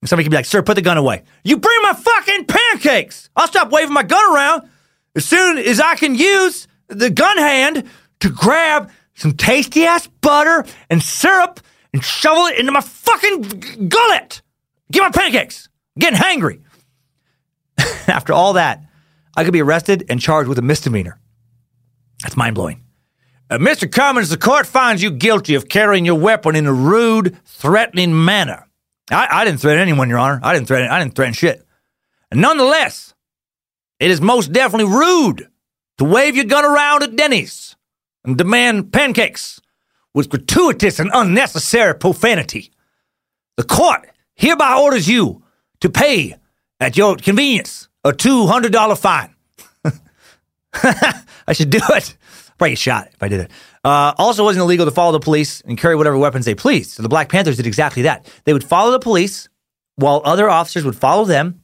Somebody 0.06 0.26
could 0.26 0.32
be 0.32 0.38
like, 0.38 0.46
sir, 0.46 0.62
put 0.62 0.76
the 0.76 0.82
gun 0.82 0.98
away. 0.98 1.24
You 1.44 1.58
bring 1.58 1.82
my 1.82 1.94
fucking 1.94 2.46
pancakes. 2.46 3.30
I'll 3.36 3.48
stop 3.48 3.72
waving 3.72 3.94
my 3.94 4.04
gun 4.04 4.34
around 4.34 4.70
as 5.16 5.26
soon 5.26 5.58
as 5.58 5.80
I 5.80 5.96
can 5.96 6.16
use 6.16 6.68
the 6.88 7.10
gun 7.10 7.38
hand 7.38 7.90
to 8.20 8.30
grab 8.30 8.92
some 9.16 9.34
tasty 9.34 9.86
ass 9.86 10.08
butter 10.22 10.66
and 10.90 11.02
syrup 11.02 11.60
and 11.94 12.04
shovel 12.04 12.46
it 12.48 12.60
into 12.60 12.72
my 12.72 12.82
fucking 12.82 13.88
gullet. 13.88 14.42
Get 14.92 15.02
my 15.02 15.12
pancakes. 15.12 15.70
I'm 15.96 16.00
getting 16.00 16.20
hangry. 16.20 16.62
After 18.08 18.34
all 18.34 18.54
that, 18.54 18.84
I 19.36 19.44
could 19.44 19.54
be 19.54 19.62
arrested 19.62 20.06
and 20.10 20.20
charged 20.20 20.50
with 20.50 20.58
a 20.58 20.64
misdemeanor. 20.64 21.20
That's 22.22 22.38
mind 22.38 22.56
blowing. 22.56 22.84
Uh, 23.50 23.58
Mr. 23.58 23.92
Cummins, 23.92 24.30
the 24.30 24.38
court 24.38 24.66
finds 24.66 25.04
you 25.04 25.12
guilty 25.12 25.56
of 25.56 25.70
carrying 25.70 26.06
your 26.06 26.16
weapon 26.16 26.56
in 26.56 26.66
a 26.66 26.74
rude, 26.74 27.38
threatening 27.46 28.26
manner. 28.26 28.68
I, 29.14 29.27
I 29.41 29.45
didn't 29.45 29.60
threaten 29.61 29.81
anyone, 29.81 30.10
Your 30.10 30.19
Honor. 30.19 30.40
I 30.44 30.53
didn't 30.53 30.68
threaten. 30.68 30.90
I 30.90 30.99
didn't 30.99 31.15
threaten 31.15 31.34
shit. 31.34 31.65
And 32.31 32.41
nonetheless, 32.41 33.14
it 33.99 34.11
is 34.11 34.19
most 34.22 34.52
definitely 34.52 34.94
rude 34.94 35.48
to 35.98 36.03
wave 36.03 36.35
your 36.35 36.45
gun 36.45 36.65
around 36.65 37.03
at 37.03 37.15
Denny's 37.15 37.76
and 38.26 38.38
demand 38.38 38.91
pancakes 38.91 39.61
with 40.14 40.30
gratuitous 40.30 40.99
and 40.99 41.10
unnecessary 41.14 41.95
profanity. 41.95 42.72
The 43.57 43.64
court 43.64 44.10
hereby 44.35 44.77
orders 44.80 45.07
you 45.07 45.44
to 45.81 45.90
pay 45.90 46.35
at 46.80 46.98
your 46.98 47.15
convenience 47.15 47.88
a 48.03 48.11
$200 48.11 48.98
fine. 48.98 49.35
I 51.48 51.53
should 51.53 51.69
do 51.69 51.80
it. 51.90 52.18
Probably 52.57 52.72
get 52.72 52.80
shot 52.80 53.10
if 53.14 53.22
I 53.22 53.27
did 53.27 53.41
it. 53.41 53.52
Uh, 53.84 54.14
also, 54.18 54.43
wasn't 54.43 54.61
illegal 54.61 54.85
to 54.85 54.91
follow 54.91 55.11
the 55.11 55.19
police 55.19 55.61
and 55.61 55.77
carry 55.77 55.95
whatever 55.95 56.18
weapons 56.18 56.45
they 56.45 56.55
pleased. 56.55 56.91
So 56.91 57.03
the 57.03 57.10
Black 57.10 57.30
Panthers 57.30 57.57
did 57.57 57.68
exactly 57.68 58.03
that. 58.03 58.26
They 58.45 58.53
would 58.53 58.64
follow 58.64 58.91
the 58.91 58.99
police 58.99 59.49
while 59.95 60.22
other 60.23 60.49
officers 60.49 60.85
would 60.85 60.95
follow 60.95 61.26
them. 61.26 61.60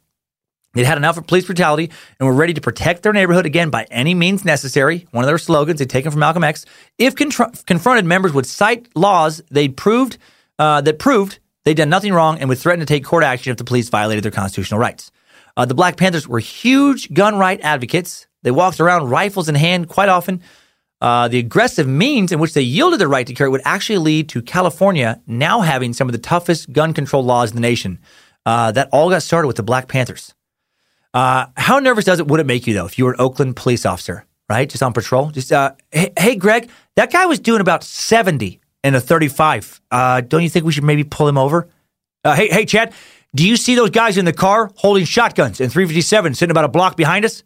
They'd 0.73 0.85
had 0.85 0.97
enough 0.97 1.17
of 1.17 1.25
police 1.25 1.45
brutality 1.45 1.89
and 2.19 2.27
were 2.27 2.33
ready 2.33 2.53
to 2.53 2.61
protect 2.61 3.01
their 3.03 3.13
neighborhood 3.13 3.45
again 3.45 3.69
by 3.69 3.87
any 3.89 4.13
means 4.13 4.45
necessary. 4.45 5.07
One 5.11 5.23
of 5.23 5.27
their 5.27 5.39
slogans 5.39 5.79
they'd 5.79 5.89
taken 5.89 6.11
from 6.11 6.19
Malcolm 6.19 6.43
X. 6.43 6.65
If 6.97 7.15
contr- 7.15 7.65
confronted, 7.65 8.05
members 8.05 8.33
would 8.33 8.45
cite 8.45 8.87
laws 8.95 9.41
they'd 9.49 9.75
proved 9.75 10.17
uh, 10.59 10.81
that 10.81 10.99
proved 10.99 11.39
they'd 11.63 11.77
done 11.77 11.89
nothing 11.89 12.13
wrong 12.13 12.37
and 12.37 12.49
would 12.49 12.59
threaten 12.59 12.81
to 12.81 12.85
take 12.85 13.03
court 13.03 13.23
action 13.23 13.51
if 13.51 13.57
the 13.57 13.63
police 13.63 13.89
violated 13.89 14.23
their 14.23 14.31
constitutional 14.31 14.79
rights. 14.79 15.11
Uh, 15.57 15.65
the 15.65 15.73
Black 15.73 15.97
Panthers 15.97 16.27
were 16.27 16.39
huge 16.39 17.11
gun 17.13 17.37
right 17.37 17.59
advocates. 17.61 18.27
They 18.43 18.51
walked 18.51 18.79
around 18.79 19.09
rifles 19.09 19.49
in 19.49 19.55
hand 19.55 19.87
quite 19.89 20.09
often. 20.09 20.41
Uh, 21.01 21.27
the 21.27 21.39
aggressive 21.39 21.87
means 21.87 22.31
in 22.31 22.39
which 22.39 22.53
they 22.53 22.61
yielded 22.61 22.99
the 22.99 23.07
right 23.07 23.25
to 23.25 23.33
carry 23.33 23.49
would 23.49 23.61
actually 23.63 23.97
lead 23.97 24.27
to 24.29 24.41
California 24.41 25.21
now 25.27 25.61
having 25.61 25.93
some 25.93 26.07
of 26.09 26.11
the 26.11 26.17
toughest 26.17 26.71
gun 26.73 26.93
control 26.93 27.23
laws 27.23 27.51
in 27.51 27.55
the 27.55 27.61
nation. 27.61 27.99
Uh, 28.45 28.71
that 28.71 28.89
all 28.91 29.09
got 29.09 29.21
started 29.21 29.47
with 29.47 29.57
the 29.57 29.63
Black 29.63 29.87
Panthers. 29.87 30.33
Uh, 31.13 31.45
how 31.55 31.79
nervous 31.79 32.05
does 32.05 32.19
it 32.19 32.27
would 32.27 32.39
it 32.39 32.45
make 32.45 32.67
you 32.67 32.73
though 32.73 32.85
if 32.85 32.97
you 32.97 33.05
were 33.05 33.11
an 33.11 33.19
Oakland 33.19 33.55
police 33.55 33.85
officer, 33.85 34.25
right, 34.49 34.69
just 34.69 34.81
on 34.83 34.93
patrol? 34.93 35.29
Just 35.29 35.51
uh, 35.51 35.73
hey, 35.91 36.11
hey, 36.17 36.35
Greg, 36.35 36.69
that 36.95 37.11
guy 37.11 37.25
was 37.25 37.39
doing 37.39 37.61
about 37.61 37.83
seventy 37.83 38.59
in 38.83 38.95
a 38.95 39.01
thirty-five. 39.01 39.81
Uh, 39.91 40.21
don't 40.21 40.43
you 40.43 40.49
think 40.49 40.65
we 40.65 40.71
should 40.71 40.83
maybe 40.83 41.03
pull 41.03 41.27
him 41.27 41.37
over? 41.37 41.67
Uh, 42.23 42.35
hey, 42.35 42.47
hey, 42.49 42.65
Chad, 42.65 42.93
do 43.35 43.47
you 43.47 43.55
see 43.55 43.75
those 43.75 43.91
guys 43.91 44.17
in 44.17 44.25
the 44.25 44.33
car 44.33 44.71
holding 44.75 45.05
shotguns 45.05 45.61
in 45.61 45.69
357 45.69 46.33
sitting 46.33 46.51
about 46.51 46.65
a 46.65 46.69
block 46.69 46.97
behind 46.97 47.25
us? 47.25 47.43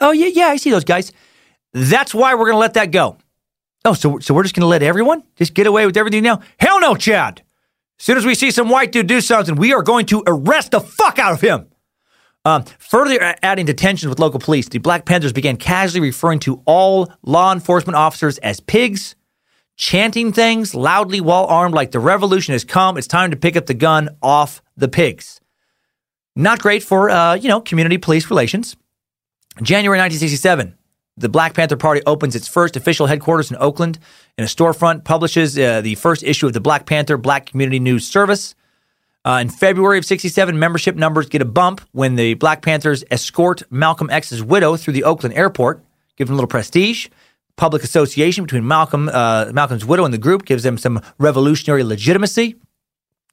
Oh, 0.00 0.12
yeah, 0.12 0.28
yeah, 0.28 0.46
I 0.46 0.56
see 0.56 0.70
those 0.70 0.84
guys. 0.84 1.12
That's 1.76 2.14
why 2.14 2.34
we're 2.34 2.46
going 2.46 2.54
to 2.54 2.58
let 2.58 2.72
that 2.74 2.90
go. 2.90 3.18
Oh, 3.84 3.92
so, 3.92 4.18
so 4.18 4.32
we're 4.32 4.44
just 4.44 4.54
going 4.54 4.62
to 4.62 4.66
let 4.66 4.82
everyone 4.82 5.22
just 5.36 5.52
get 5.52 5.66
away 5.66 5.84
with 5.84 5.98
everything 5.98 6.22
now? 6.22 6.40
Hell 6.58 6.80
no, 6.80 6.94
Chad. 6.94 7.42
As 7.98 8.04
soon 8.06 8.16
as 8.16 8.24
we 8.24 8.34
see 8.34 8.50
some 8.50 8.70
white 8.70 8.92
dude 8.92 9.06
do 9.06 9.20
something, 9.20 9.56
we 9.56 9.74
are 9.74 9.82
going 9.82 10.06
to 10.06 10.22
arrest 10.26 10.70
the 10.70 10.80
fuck 10.80 11.18
out 11.18 11.34
of 11.34 11.42
him. 11.42 11.66
Um, 12.46 12.64
further 12.78 13.36
adding 13.42 13.66
to 13.66 13.74
tensions 13.74 14.08
with 14.08 14.18
local 14.18 14.40
police, 14.40 14.70
the 14.70 14.78
Black 14.78 15.04
Panthers 15.04 15.34
began 15.34 15.58
casually 15.58 16.00
referring 16.00 16.38
to 16.40 16.62
all 16.64 17.12
law 17.22 17.52
enforcement 17.52 17.94
officers 17.96 18.38
as 18.38 18.58
pigs, 18.58 19.14
chanting 19.76 20.32
things 20.32 20.74
loudly 20.74 21.20
while 21.20 21.44
armed 21.44 21.74
like 21.74 21.90
the 21.90 22.00
revolution 22.00 22.52
has 22.52 22.64
come. 22.64 22.96
It's 22.96 23.06
time 23.06 23.32
to 23.32 23.36
pick 23.36 23.54
up 23.54 23.66
the 23.66 23.74
gun 23.74 24.16
off 24.22 24.62
the 24.78 24.88
pigs. 24.88 25.42
Not 26.34 26.60
great 26.60 26.82
for, 26.82 27.10
uh, 27.10 27.34
you 27.34 27.50
know, 27.50 27.60
community 27.60 27.98
police 27.98 28.30
relations. 28.30 28.76
January 29.62 29.98
1967, 29.98 30.74
the 31.16 31.28
Black 31.28 31.54
Panther 31.54 31.76
Party 31.76 32.02
opens 32.06 32.36
its 32.36 32.46
first 32.46 32.76
official 32.76 33.06
headquarters 33.06 33.50
in 33.50 33.56
Oakland 33.58 33.98
in 34.36 34.44
a 34.44 34.46
storefront, 34.46 35.04
publishes 35.04 35.58
uh, 35.58 35.80
the 35.80 35.94
first 35.94 36.22
issue 36.22 36.46
of 36.46 36.52
the 36.52 36.60
Black 36.60 36.86
Panther 36.86 37.16
Black 37.16 37.46
Community 37.46 37.78
News 37.78 38.06
Service. 38.06 38.54
Uh, 39.24 39.38
in 39.40 39.48
February 39.48 39.98
of 39.98 40.04
67, 40.04 40.58
membership 40.58 40.94
numbers 40.94 41.28
get 41.28 41.42
a 41.42 41.46
bump 41.46 41.80
when 41.92 42.14
the 42.14 42.34
Black 42.34 42.62
Panthers 42.62 43.02
escort 43.10 43.62
Malcolm 43.70 44.08
X's 44.10 44.42
widow 44.42 44.76
through 44.76 44.92
the 44.92 45.04
Oakland 45.04 45.34
airport, 45.34 45.82
him 46.16 46.28
a 46.28 46.32
little 46.32 46.46
prestige. 46.46 47.08
Public 47.56 47.82
association 47.82 48.44
between 48.44 48.66
Malcolm, 48.66 49.08
uh, 49.12 49.50
Malcolm's 49.52 49.84
widow 49.84 50.04
and 50.04 50.12
the 50.12 50.18
group 50.18 50.44
gives 50.44 50.62
them 50.62 50.76
some 50.76 51.00
revolutionary 51.18 51.82
legitimacy. 51.82 52.56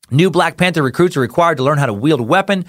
New 0.09 0.31
Black 0.31 0.57
Panther 0.57 0.81
recruits 0.81 1.17
are 1.17 1.21
required 1.21 1.57
to 1.57 1.63
learn 1.63 1.77
how 1.77 1.85
to 1.85 1.93
wield 1.93 2.21
a 2.21 2.23
weapon, 2.23 2.65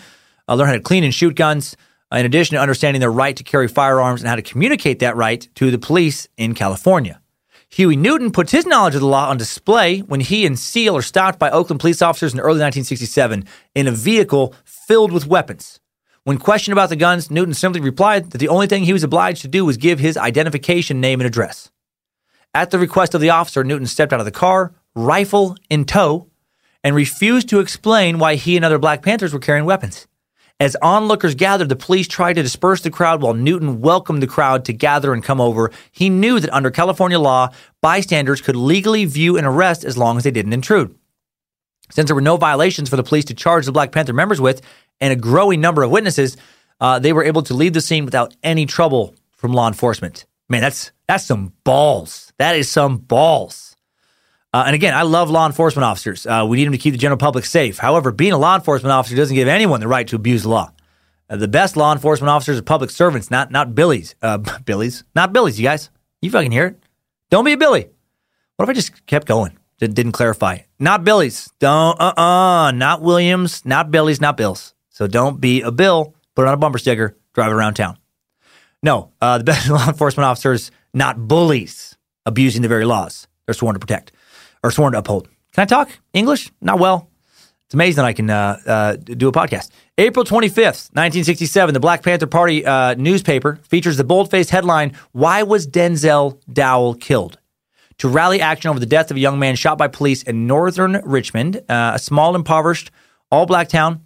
uh, 0.48 0.54
learn 0.54 0.66
how 0.66 0.74
to 0.74 0.80
clean 0.80 1.04
and 1.04 1.14
shoot 1.14 1.36
guns, 1.36 1.76
Uh, 2.12 2.18
in 2.18 2.26
addition 2.26 2.54
to 2.54 2.60
understanding 2.60 3.00
their 3.00 3.10
right 3.10 3.36
to 3.36 3.42
carry 3.42 3.68
firearms 3.68 4.20
and 4.20 4.28
how 4.28 4.36
to 4.36 4.42
communicate 4.42 4.98
that 5.00 5.16
right 5.16 5.48
to 5.54 5.70
the 5.70 5.78
police 5.78 6.28
in 6.36 6.54
California. 6.54 7.20
Huey 7.70 7.96
Newton 7.96 8.30
puts 8.30 8.52
his 8.52 8.66
knowledge 8.66 8.94
of 8.94 9.00
the 9.00 9.06
law 9.06 9.28
on 9.28 9.36
display 9.36 9.98
when 10.00 10.20
he 10.20 10.46
and 10.46 10.56
Seale 10.56 10.96
are 10.96 11.02
stopped 11.02 11.40
by 11.40 11.50
Oakland 11.50 11.80
police 11.80 12.02
officers 12.02 12.32
in 12.32 12.38
early 12.38 12.60
1967 12.60 13.44
in 13.74 13.88
a 13.88 13.90
vehicle 13.90 14.54
filled 14.64 15.10
with 15.10 15.26
weapons. 15.26 15.80
When 16.22 16.38
questioned 16.38 16.72
about 16.72 16.88
the 16.88 16.96
guns, 16.96 17.30
Newton 17.30 17.52
simply 17.52 17.80
replied 17.80 18.30
that 18.30 18.38
the 18.38 18.48
only 18.48 18.66
thing 18.66 18.84
he 18.84 18.92
was 18.92 19.02
obliged 19.02 19.42
to 19.42 19.48
do 19.48 19.64
was 19.64 19.76
give 19.76 19.98
his 19.98 20.16
identification 20.16 21.00
name 21.00 21.20
and 21.20 21.26
address. 21.26 21.70
At 22.54 22.70
the 22.70 22.78
request 22.78 23.14
of 23.14 23.20
the 23.20 23.30
officer, 23.30 23.64
Newton 23.64 23.88
stepped 23.88 24.12
out 24.12 24.20
of 24.20 24.24
the 24.24 24.30
car, 24.30 24.72
rifle 24.94 25.56
in 25.68 25.84
tow, 25.84 26.28
and 26.84 26.94
refused 26.94 27.48
to 27.48 27.58
explain 27.58 28.18
why 28.18 28.36
he 28.36 28.54
and 28.54 28.64
other 28.64 28.78
Black 28.78 29.02
Panthers 29.02 29.32
were 29.32 29.40
carrying 29.40 29.64
weapons. 29.64 30.06
As 30.64 30.78
onlookers 30.80 31.34
gathered, 31.34 31.68
the 31.68 31.76
police 31.76 32.08
tried 32.08 32.36
to 32.36 32.42
disperse 32.42 32.80
the 32.80 32.90
crowd 32.90 33.20
while 33.20 33.34
Newton 33.34 33.82
welcomed 33.82 34.22
the 34.22 34.26
crowd 34.26 34.64
to 34.64 34.72
gather 34.72 35.12
and 35.12 35.22
come 35.22 35.38
over. 35.38 35.70
He 35.92 36.08
knew 36.08 36.40
that 36.40 36.54
under 36.54 36.70
California 36.70 37.18
law, 37.18 37.50
bystanders 37.82 38.40
could 38.40 38.56
legally 38.56 39.04
view 39.04 39.36
an 39.36 39.44
arrest 39.44 39.84
as 39.84 39.98
long 39.98 40.16
as 40.16 40.24
they 40.24 40.30
didn't 40.30 40.54
intrude. 40.54 40.98
Since 41.90 42.08
there 42.08 42.14
were 42.14 42.22
no 42.22 42.38
violations 42.38 42.88
for 42.88 42.96
the 42.96 43.02
police 43.02 43.26
to 43.26 43.34
charge 43.34 43.66
the 43.66 43.72
Black 43.72 43.92
Panther 43.92 44.14
members 44.14 44.40
with 44.40 44.62
and 45.02 45.12
a 45.12 45.16
growing 45.16 45.60
number 45.60 45.82
of 45.82 45.90
witnesses, 45.90 46.38
uh, 46.80 46.98
they 46.98 47.12
were 47.12 47.24
able 47.24 47.42
to 47.42 47.52
leave 47.52 47.74
the 47.74 47.82
scene 47.82 48.06
without 48.06 48.34
any 48.42 48.64
trouble 48.64 49.14
from 49.32 49.52
law 49.52 49.68
enforcement. 49.68 50.24
Man, 50.48 50.62
that's 50.62 50.92
that's 51.06 51.26
some 51.26 51.52
balls. 51.64 52.32
That 52.38 52.56
is 52.56 52.70
some 52.70 52.96
balls. 52.96 53.73
Uh, 54.54 54.62
and 54.66 54.76
again, 54.76 54.94
I 54.94 55.02
love 55.02 55.30
law 55.30 55.46
enforcement 55.46 55.82
officers. 55.82 56.26
Uh, 56.26 56.46
we 56.48 56.56
need 56.56 56.66
them 56.66 56.72
to 56.74 56.78
keep 56.78 56.92
the 56.92 56.98
general 56.98 57.18
public 57.18 57.44
safe. 57.44 57.76
However, 57.76 58.12
being 58.12 58.30
a 58.30 58.38
law 58.38 58.54
enforcement 58.54 58.92
officer 58.92 59.16
doesn't 59.16 59.34
give 59.34 59.48
anyone 59.48 59.80
the 59.80 59.88
right 59.88 60.06
to 60.06 60.14
abuse 60.14 60.44
the 60.44 60.48
law. 60.48 60.70
Uh, 61.28 61.34
the 61.34 61.48
best 61.48 61.76
law 61.76 61.92
enforcement 61.92 62.30
officers 62.30 62.60
are 62.60 62.62
public 62.62 62.90
servants, 62.90 63.32
not 63.32 63.50
not 63.50 63.74
billies. 63.74 64.14
Uh, 64.22 64.38
billies, 64.64 65.02
not 65.16 65.32
billies. 65.32 65.58
You 65.58 65.64
guys, 65.64 65.90
you 66.22 66.30
fucking 66.30 66.52
hear 66.52 66.66
it? 66.66 66.82
Don't 67.30 67.44
be 67.44 67.54
a 67.54 67.56
billy. 67.56 67.88
What 68.54 68.66
if 68.66 68.68
I 68.68 68.74
just 68.74 69.04
kept 69.06 69.26
going? 69.26 69.58
Didn't 69.80 70.12
clarify. 70.12 70.58
Not 70.78 71.02
billies. 71.02 71.50
Don't. 71.58 72.00
Uh. 72.00 72.14
Uh. 72.16 72.70
Not 72.70 73.02
Williams. 73.02 73.66
Not 73.66 73.90
billies. 73.90 74.20
Not 74.20 74.36
bills. 74.36 74.72
So 74.88 75.08
don't 75.08 75.40
be 75.40 75.62
a 75.62 75.72
bill. 75.72 76.14
Put 76.36 76.42
it 76.42 76.48
on 76.48 76.54
a 76.54 76.58
bumper 76.58 76.78
sticker. 76.78 77.16
Drive 77.32 77.50
it 77.50 77.54
around 77.54 77.74
town. 77.74 77.98
No. 78.84 79.10
Uh, 79.20 79.38
the 79.38 79.44
best 79.52 79.68
law 79.68 79.88
enforcement 79.88 80.26
officers, 80.26 80.70
not 80.94 81.26
bullies, 81.26 81.98
abusing 82.24 82.62
the 82.62 82.68
very 82.68 82.84
laws 82.84 83.26
they're 83.46 83.54
sworn 83.54 83.74
to 83.74 83.80
protect 83.80 84.12
or 84.64 84.70
sworn 84.70 84.92
to 84.92 84.98
uphold. 84.98 85.28
Can 85.52 85.62
I 85.62 85.66
talk 85.66 85.90
English? 86.12 86.50
Not 86.60 86.80
well. 86.80 87.08
It's 87.66 87.74
amazing 87.74 87.96
that 87.96 88.06
I 88.06 88.12
can 88.12 88.30
uh, 88.30 88.58
uh, 88.66 88.96
do 88.96 89.28
a 89.28 89.32
podcast. 89.32 89.70
April 89.98 90.24
25th, 90.24 90.90
1967, 90.92 91.72
the 91.72 91.80
Black 91.80 92.02
Panther 92.02 92.26
Party 92.26 92.64
uh, 92.64 92.94
newspaper 92.94 93.60
features 93.68 93.96
the 93.96 94.04
bold-faced 94.04 94.50
headline, 94.50 94.96
Why 95.12 95.44
Was 95.44 95.66
Denzil 95.66 96.40
Dowell 96.52 96.94
Killed? 96.94 97.38
To 97.98 98.08
rally 98.08 98.40
action 98.40 98.70
over 98.70 98.80
the 98.80 98.86
death 98.86 99.10
of 99.10 99.16
a 99.16 99.20
young 99.20 99.38
man 99.38 99.54
shot 99.54 99.78
by 99.78 99.88
police 99.88 100.22
in 100.24 100.46
northern 100.46 101.00
Richmond, 101.04 101.58
uh, 101.68 101.92
a 101.94 101.98
small, 101.98 102.34
impoverished, 102.34 102.90
all-black 103.30 103.68
town, 103.68 104.04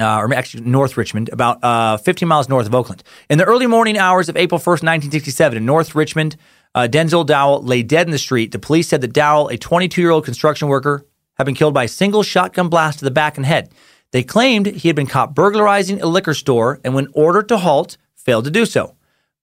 uh, 0.00 0.18
or 0.18 0.32
actually 0.34 0.64
North 0.64 0.96
Richmond, 0.96 1.28
about 1.32 1.62
uh, 1.62 1.96
15 1.98 2.28
miles 2.28 2.48
north 2.48 2.66
of 2.66 2.74
Oakland. 2.74 3.02
In 3.30 3.38
the 3.38 3.44
early 3.44 3.66
morning 3.66 3.98
hours 3.98 4.28
of 4.28 4.36
April 4.36 4.58
1st, 4.58 4.82
1967, 4.82 5.58
in 5.58 5.66
North 5.66 5.94
Richmond, 5.94 6.36
uh, 6.76 6.86
Denzil 6.86 7.24
Dowell 7.24 7.62
lay 7.62 7.82
dead 7.82 8.06
in 8.06 8.10
the 8.10 8.18
street. 8.18 8.52
The 8.52 8.58
police 8.58 8.86
said 8.86 9.00
that 9.00 9.14
Dowell, 9.14 9.48
a 9.48 9.56
22 9.56 10.00
year 10.00 10.10
old 10.10 10.26
construction 10.26 10.68
worker, 10.68 11.06
had 11.34 11.44
been 11.44 11.54
killed 11.54 11.74
by 11.74 11.84
a 11.84 11.88
single 11.88 12.22
shotgun 12.22 12.68
blast 12.68 12.98
to 12.98 13.04
the 13.06 13.10
back 13.10 13.38
and 13.38 13.46
head. 13.46 13.72
They 14.12 14.22
claimed 14.22 14.66
he 14.66 14.88
had 14.88 14.94
been 14.94 15.06
caught 15.06 15.34
burglarizing 15.34 16.00
a 16.00 16.06
liquor 16.06 16.34
store 16.34 16.78
and, 16.84 16.94
when 16.94 17.08
ordered 17.14 17.48
to 17.48 17.56
halt, 17.56 17.96
failed 18.14 18.44
to 18.44 18.50
do 18.50 18.66
so. 18.66 18.94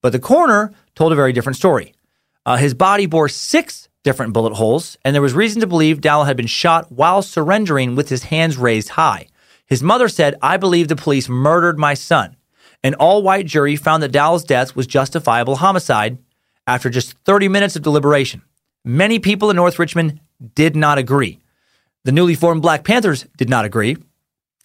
But 0.02 0.12
the 0.12 0.20
coroner 0.20 0.74
told 0.96 1.12
a 1.12 1.16
very 1.16 1.34
different 1.34 1.58
story. 1.58 1.96
Uh, 2.46 2.58
his 2.58 2.76
body 2.76 3.08
bore 3.08 3.30
six 3.30 3.90
different 4.04 4.34
bullet 4.34 4.54
holes, 4.54 4.98
and 5.04 5.16
there 5.16 5.22
was 5.22 5.34
reason 5.34 5.60
to 5.62 5.68
believe 5.68 6.02
Dowell 6.02 6.26
had 6.26 6.38
been 6.38 6.48
shot 6.48 6.92
while 6.92 7.24
surrendering 7.24 7.96
with 7.96 8.10
his 8.10 8.24
hands 8.24 8.58
raised 8.58 8.90
high. 8.90 9.28
His 9.66 9.82
mother 9.82 10.08
said, 10.08 10.36
I 10.42 10.58
believe 10.58 10.88
the 10.88 10.96
police 10.96 11.28
murdered 11.28 11.80
my 11.80 11.96
son. 11.96 12.36
An 12.84 12.94
all 12.96 13.24
white 13.24 13.48
jury 13.48 13.76
found 13.76 14.04
that 14.04 14.12
Dowell's 14.12 14.44
death 14.44 14.76
was 14.76 14.86
justifiable 14.86 15.56
homicide 15.56 16.18
after 16.68 16.90
just 16.90 17.18
30 17.26 17.48
minutes 17.48 17.76
of 17.76 17.82
deliberation. 17.82 18.42
Many 18.86 19.20
people 19.20 19.50
in 19.50 19.56
North 19.56 19.80
Richmond 19.80 20.20
did 20.56 20.76
not 20.76 20.98
agree. 20.98 21.40
The 22.04 22.12
newly 22.12 22.36
formed 22.36 22.62
Black 22.62 22.84
Panthers 22.84 23.26
did 23.38 23.50
not 23.50 23.66
agree 23.66 23.98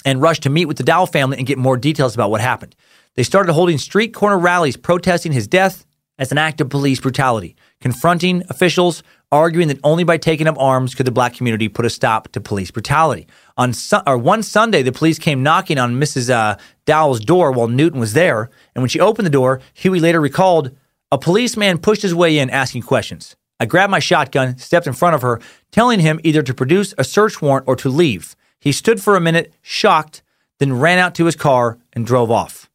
and 0.05 0.23
rushed 0.23 0.43
to 0.45 0.51
meet 0.51 0.67
with 0.67 0.77
the 0.77 0.83
Dowell 0.83 1.07
family 1.07 1.39
and 1.39 1.47
get 1.47 1.59
more 1.59 1.77
details 1.77 2.15
about 2.15 2.31
what 2.31 2.41
happened. 2.41 2.75
They 3.15 3.23
started 3.23 3.53
holding 3.53 3.79
street 3.79 4.15
corner 4.15 4.39
rallies 4.39 4.77
protesting 4.77 5.33
his 5.33 5.49
death 5.49 5.85
as 6.19 6.33
an 6.33 6.39
act 6.39 6.61
of 6.61 6.69
police 6.69 7.01
brutality, 7.01 7.55
confronting 7.81 8.43
officials, 8.49 9.03
arguing 9.31 9.69
that 9.69 9.79
only 9.85 10.03
by 10.03 10.17
taking 10.17 10.49
up 10.49 10.59
arms 10.59 10.95
could 10.95 11.07
the 11.07 11.13
black 11.13 11.35
community 11.35 11.69
put 11.69 11.87
a 11.87 11.91
stop 11.91 12.29
to 12.33 12.41
police 12.41 12.71
brutality. 12.71 13.27
On 13.57 13.73
su- 13.73 14.01
or 14.07 14.19
one 14.19 14.43
Sunday, 14.43 14.83
the 14.83 14.93
police 14.93 15.19
came 15.19 15.43
knocking 15.43 15.79
on 15.79 16.01
Mrs. 16.01 16.31
Uh, 16.31 16.57
Dowell's 16.87 17.21
door 17.21 17.53
while 17.53 17.69
Newton 17.69 18.01
was 18.01 18.15
there, 18.15 18.51
and 18.75 18.83
when 18.83 18.89
she 18.89 18.99
opened 18.99 19.27
the 19.27 19.31
door, 19.31 19.61
Huey 19.75 20.01
later 20.01 20.21
recalled 20.21 20.77
a 21.11 21.19
policeman 21.19 21.79
pushed 21.79 22.03
his 22.03 22.15
way 22.15 22.39
in 22.39 22.51
asking 22.51 22.83
questions. 22.83 23.37
I 23.61 23.67
grabbed 23.67 23.91
my 23.91 23.99
shotgun, 23.99 24.59
stepped 24.59 24.87
in 24.87 24.93
front 24.93 25.15
of 25.15 25.23
her, 25.23 25.41
telling 25.73 26.01
him 26.01 26.21
either 26.23 26.43
to 26.43 26.55
produce 26.55 26.95
a 26.97 27.05
search 27.05 27.43
warrant 27.43 27.67
or 27.67 27.77
to 27.77 27.89
leave. 27.89 28.37
He 28.61 28.73
stood 28.73 29.03
for 29.03 29.17
a 29.17 29.21
minute, 29.21 29.53
shocked, 29.63 30.23
then 30.59 30.79
ran 30.79 30.99
out 30.99 31.15
to 31.17 31.25
his 31.25 31.37
car 31.37 31.79
and 31.93 32.07
drove 32.07 32.31
off. 32.31 32.71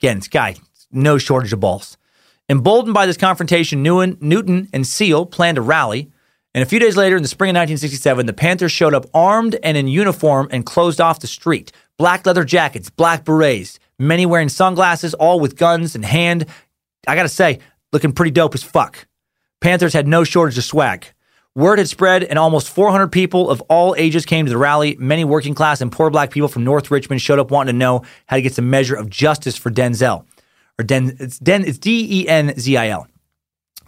Again, 0.00 0.18
this 0.18 0.28
guy, 0.28 0.56
no 0.90 1.18
shortage 1.18 1.52
of 1.52 1.60
balls. 1.60 1.96
Emboldened 2.48 2.94
by 2.94 3.06
this 3.06 3.16
confrontation, 3.16 3.82
Newton, 3.82 4.18
Newton 4.20 4.68
and 4.72 4.86
Seale 4.86 5.26
planned 5.26 5.58
a 5.58 5.62
rally. 5.62 6.10
And 6.54 6.62
a 6.62 6.66
few 6.66 6.78
days 6.78 6.96
later, 6.96 7.16
in 7.16 7.22
the 7.22 7.28
spring 7.28 7.50
of 7.50 7.54
1967, 7.54 8.26
the 8.26 8.32
Panthers 8.32 8.72
showed 8.72 8.94
up 8.94 9.06
armed 9.14 9.56
and 9.62 9.76
in 9.76 9.88
uniform 9.88 10.48
and 10.50 10.66
closed 10.66 11.00
off 11.00 11.20
the 11.20 11.26
street. 11.26 11.72
Black 11.96 12.26
leather 12.26 12.44
jackets, 12.44 12.90
black 12.90 13.24
berets, 13.24 13.78
many 13.98 14.26
wearing 14.26 14.48
sunglasses, 14.48 15.14
all 15.14 15.40
with 15.40 15.56
guns 15.56 15.94
in 15.94 16.02
hand. 16.02 16.46
I 17.06 17.14
gotta 17.16 17.28
say, 17.28 17.58
looking 17.92 18.12
pretty 18.12 18.30
dope 18.30 18.54
as 18.54 18.62
fuck. 18.62 19.06
Panthers 19.60 19.92
had 19.92 20.06
no 20.06 20.24
shortage 20.24 20.58
of 20.58 20.64
swag. 20.64 21.06
Word 21.54 21.78
had 21.78 21.88
spread, 21.88 22.24
and 22.24 22.38
almost 22.38 22.70
400 22.70 23.08
people 23.08 23.50
of 23.50 23.60
all 23.62 23.94
ages 23.98 24.24
came 24.24 24.46
to 24.46 24.50
the 24.50 24.56
rally. 24.56 24.96
Many 24.98 25.24
working 25.24 25.54
class 25.54 25.82
and 25.82 25.92
poor 25.92 26.08
black 26.08 26.30
people 26.30 26.48
from 26.48 26.64
North 26.64 26.90
Richmond 26.90 27.20
showed 27.20 27.38
up 27.38 27.50
wanting 27.50 27.74
to 27.74 27.78
know 27.78 28.02
how 28.26 28.36
to 28.36 28.42
get 28.42 28.54
some 28.54 28.70
measure 28.70 28.94
of 28.94 29.10
justice 29.10 29.56
for 29.58 29.70
Denzil. 29.70 30.24
Or 30.78 30.84
Den, 30.84 31.14
it's 31.20 31.38
Den, 31.38 31.64
it's 31.64 31.78
D 31.78 32.22
E 32.22 32.28
N 32.28 32.58
Z 32.58 32.76
I 32.76 32.88
L. 32.88 33.06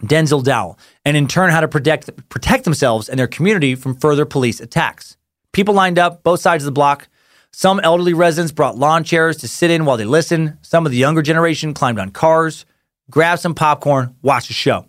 Denzil 0.03 0.43
Dowell, 0.43 0.77
and 1.03 1.17
in 1.17 1.27
turn 1.27 1.51
how 1.51 1.61
to 1.61 1.67
protect 1.67 2.29
protect 2.29 2.65
themselves 2.65 3.09
and 3.09 3.17
their 3.17 3.27
community 3.27 3.75
from 3.75 3.95
further 3.95 4.25
police 4.25 4.59
attacks. 4.59 5.17
People 5.51 5.73
lined 5.73 5.97
up 5.97 6.21
both 6.21 6.41
sides 6.41 6.63
of 6.63 6.65
the 6.65 6.71
block. 6.71 7.07
Some 7.51 7.79
elderly 7.79 8.13
residents 8.13 8.51
brought 8.51 8.77
lawn 8.77 9.03
chairs 9.03 9.37
to 9.37 9.47
sit 9.47 9.71
in 9.71 9.85
while 9.85 9.97
they 9.97 10.05
listened. 10.05 10.57
Some 10.61 10.85
of 10.85 10.91
the 10.91 10.97
younger 10.97 11.21
generation 11.21 11.73
climbed 11.73 11.97
on 11.97 12.09
cars, 12.09 12.65
grabbed 13.09 13.41
some 13.41 13.55
popcorn, 13.55 14.15
watch 14.21 14.47
the 14.47 14.53
show. 14.53 14.85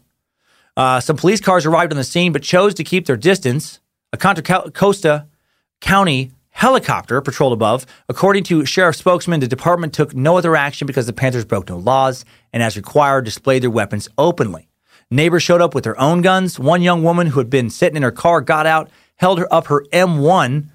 Uh, 0.76 1.00
some 1.00 1.16
police 1.16 1.40
cars 1.40 1.64
arrived 1.64 1.92
on 1.92 1.96
the 1.96 2.04
scene 2.04 2.32
but 2.32 2.42
chose 2.42 2.74
to 2.74 2.84
keep 2.84 3.06
their 3.06 3.16
distance. 3.16 3.80
A 4.12 4.16
Contra 4.16 4.70
Costa 4.70 5.26
County 5.80 6.32
helicopter 6.50 7.20
patrolled 7.20 7.52
above. 7.52 7.84
According 8.08 8.44
to 8.44 8.64
sheriff 8.64 8.96
spokesman, 8.96 9.40
the 9.40 9.46
department 9.46 9.92
took 9.92 10.14
no 10.14 10.38
other 10.38 10.56
action 10.56 10.86
because 10.86 11.06
the 11.06 11.12
Panthers 11.12 11.44
broke 11.44 11.68
no 11.68 11.76
laws 11.76 12.24
and, 12.52 12.62
as 12.62 12.76
required, 12.76 13.26
displayed 13.26 13.62
their 13.62 13.70
weapons 13.70 14.08
openly. 14.16 14.68
Neighbors 15.10 15.42
showed 15.42 15.60
up 15.60 15.74
with 15.74 15.84
their 15.84 16.00
own 16.00 16.22
guns. 16.22 16.58
One 16.58 16.82
young 16.82 17.02
woman 17.02 17.28
who 17.28 17.40
had 17.40 17.50
been 17.50 17.68
sitting 17.68 17.96
in 17.96 18.02
her 18.02 18.10
car 18.10 18.40
got 18.40 18.66
out, 18.66 18.90
held 19.16 19.38
her 19.38 19.52
up 19.52 19.66
her 19.66 19.84
M1, 19.92 20.68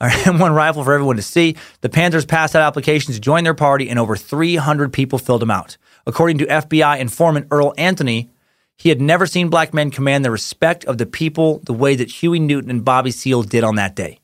or 0.00 0.08
M1 0.08 0.54
rifle 0.54 0.82
for 0.82 0.92
everyone 0.92 1.16
to 1.16 1.22
see. 1.22 1.56
The 1.80 1.88
Panthers 1.88 2.26
passed 2.26 2.56
out 2.56 2.62
applications 2.62 3.16
to 3.16 3.20
join 3.20 3.44
their 3.44 3.54
party, 3.54 3.88
and 3.88 3.98
over 3.98 4.16
300 4.16 4.92
people 4.92 5.18
filled 5.18 5.42
them 5.42 5.50
out. 5.50 5.76
According 6.10 6.38
to 6.38 6.46
FBI 6.46 6.98
informant 6.98 7.46
Earl 7.52 7.72
Anthony, 7.78 8.30
he 8.76 8.88
had 8.88 9.00
never 9.00 9.28
seen 9.28 9.48
black 9.48 9.72
men 9.72 9.92
command 9.92 10.24
the 10.24 10.30
respect 10.32 10.84
of 10.86 10.98
the 10.98 11.06
people 11.06 11.60
the 11.60 11.72
way 11.72 11.94
that 11.94 12.10
Huey 12.10 12.40
Newton 12.40 12.68
and 12.68 12.84
Bobby 12.84 13.12
Seale 13.12 13.44
did 13.44 13.62
on 13.62 13.76
that 13.76 13.94
day. 13.94 14.18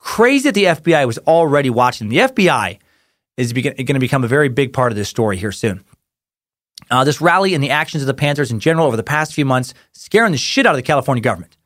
Crazy 0.00 0.48
that 0.48 0.54
the 0.54 0.64
FBI 0.64 1.06
was 1.06 1.18
already 1.18 1.70
watching. 1.70 2.08
The 2.08 2.18
FBI 2.18 2.80
is 3.36 3.52
going 3.52 3.76
to 3.76 3.98
become 4.00 4.24
a 4.24 4.26
very 4.26 4.48
big 4.48 4.72
part 4.72 4.90
of 4.90 4.96
this 4.96 5.08
story 5.08 5.36
here 5.36 5.52
soon. 5.52 5.84
Uh, 6.90 7.04
this 7.04 7.20
rally 7.20 7.54
and 7.54 7.62
the 7.62 7.70
actions 7.70 8.02
of 8.02 8.08
the 8.08 8.14
Panthers 8.14 8.50
in 8.50 8.58
general 8.58 8.88
over 8.88 8.96
the 8.96 9.04
past 9.04 9.32
few 9.32 9.44
months 9.44 9.74
scaring 9.92 10.32
the 10.32 10.38
shit 10.38 10.66
out 10.66 10.74
of 10.74 10.76
the 10.76 10.82
California 10.82 11.22
government. 11.22 11.56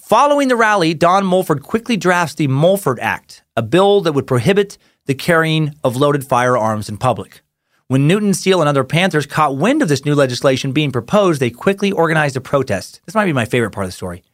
Following 0.00 0.48
the 0.48 0.56
rally, 0.56 0.94
Don 0.94 1.24
Mulford 1.24 1.62
quickly 1.62 1.96
drafts 1.96 2.34
the 2.34 2.48
Mulford 2.48 2.98
Act, 2.98 3.44
a 3.56 3.62
bill 3.62 4.00
that 4.00 4.14
would 4.14 4.26
prohibit 4.26 4.78
the 5.04 5.14
carrying 5.14 5.76
of 5.84 5.94
loaded 5.94 6.26
firearms 6.26 6.88
in 6.88 6.96
public. 6.96 7.42
When 7.88 8.08
Newton, 8.08 8.34
Steele 8.34 8.60
and 8.60 8.68
other 8.68 8.82
Panthers 8.82 9.26
caught 9.26 9.56
wind 9.56 9.80
of 9.80 9.88
this 9.88 10.04
new 10.04 10.16
legislation 10.16 10.72
being 10.72 10.90
proposed, 10.90 11.40
they 11.40 11.50
quickly 11.50 11.92
organized 11.92 12.36
a 12.36 12.40
protest. 12.40 13.00
This 13.06 13.14
might 13.14 13.26
be 13.26 13.32
my 13.32 13.44
favorite 13.44 13.70
part 13.70 13.84
of 13.84 13.88
the 13.88 13.96
story. 13.96 14.24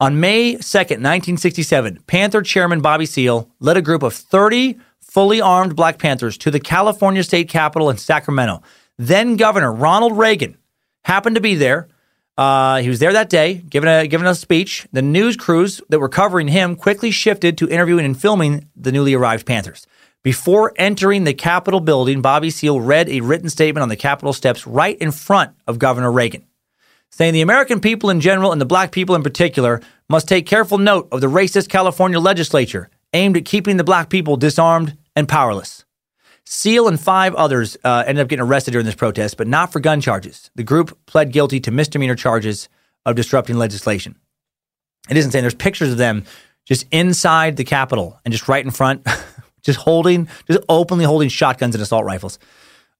On 0.00 0.20
May 0.20 0.54
2nd, 0.54 1.02
1967, 1.02 2.04
Panther 2.06 2.40
Chairman 2.40 2.80
Bobby 2.80 3.04
Seale 3.04 3.50
led 3.60 3.76
a 3.76 3.82
group 3.82 4.02
of 4.02 4.14
30 4.14 4.78
fully 5.02 5.38
armed 5.38 5.76
Black 5.76 5.98
Panthers 5.98 6.38
to 6.38 6.50
the 6.50 6.60
California 6.60 7.22
state 7.22 7.50
capitol 7.50 7.90
in 7.90 7.98
Sacramento. 7.98 8.62
Then 8.96 9.36
Governor 9.36 9.72
Ronald 9.72 10.16
Reagan 10.16 10.56
happened 11.04 11.34
to 11.34 11.42
be 11.42 11.56
there. 11.56 11.88
Uh, 12.38 12.78
he 12.78 12.88
was 12.88 13.00
there 13.00 13.12
that 13.12 13.28
day, 13.28 13.54
giving 13.54 13.88
a 13.88 14.06
giving 14.06 14.26
a 14.26 14.34
speech. 14.34 14.86
The 14.92 15.02
news 15.02 15.36
crews 15.36 15.82
that 15.90 15.98
were 15.98 16.08
covering 16.08 16.48
him 16.48 16.76
quickly 16.76 17.10
shifted 17.10 17.58
to 17.58 17.68
interviewing 17.68 18.04
and 18.04 18.18
filming 18.18 18.70
the 18.76 18.92
newly 18.92 19.12
arrived 19.12 19.44
Panthers. 19.44 19.86
Before 20.24 20.72
entering 20.76 21.24
the 21.24 21.32
Capitol 21.32 21.78
building, 21.80 22.20
Bobby 22.20 22.50
Seale 22.50 22.80
read 22.80 23.08
a 23.08 23.20
written 23.20 23.48
statement 23.48 23.82
on 23.82 23.88
the 23.88 23.96
Capitol 23.96 24.32
steps 24.32 24.66
right 24.66 24.98
in 24.98 25.12
front 25.12 25.52
of 25.68 25.78
Governor 25.78 26.10
Reagan, 26.10 26.44
saying 27.10 27.34
the 27.34 27.40
American 27.40 27.80
people 27.80 28.10
in 28.10 28.20
general 28.20 28.50
and 28.50 28.60
the 28.60 28.66
black 28.66 28.90
people 28.90 29.14
in 29.14 29.22
particular 29.22 29.80
must 30.08 30.26
take 30.26 30.44
careful 30.44 30.76
note 30.76 31.08
of 31.12 31.20
the 31.20 31.28
racist 31.28 31.68
California 31.68 32.18
legislature 32.18 32.90
aimed 33.12 33.36
at 33.36 33.44
keeping 33.44 33.76
the 33.76 33.84
black 33.84 34.10
people 34.10 34.36
disarmed 34.36 34.96
and 35.14 35.28
powerless. 35.28 35.84
Seale 36.44 36.88
and 36.88 36.98
five 36.98 37.34
others 37.36 37.76
uh, 37.84 38.04
ended 38.06 38.22
up 38.22 38.28
getting 38.28 38.44
arrested 38.44 38.72
during 38.72 38.86
this 38.86 38.94
protest, 38.94 39.36
but 39.36 39.46
not 39.46 39.70
for 39.72 39.80
gun 39.80 40.00
charges. 40.00 40.50
The 40.56 40.62
group 40.64 40.98
pled 41.06 41.30
guilty 41.30 41.60
to 41.60 41.70
misdemeanor 41.70 42.16
charges 42.16 42.68
of 43.06 43.14
disrupting 43.14 43.56
legislation. 43.56 44.16
It 45.08 45.16
isn't 45.16 45.30
saying 45.30 45.42
there's 45.42 45.54
pictures 45.54 45.92
of 45.92 45.98
them 45.98 46.24
just 46.64 46.86
inside 46.90 47.56
the 47.56 47.64
Capitol 47.64 48.18
and 48.24 48.32
just 48.32 48.48
right 48.48 48.64
in 48.64 48.70
front 48.70 49.06
just 49.68 49.80
holding, 49.80 50.26
just 50.46 50.60
openly 50.70 51.04
holding 51.04 51.28
shotguns 51.28 51.74
and 51.74 51.82
assault 51.82 52.06
rifles. 52.06 52.38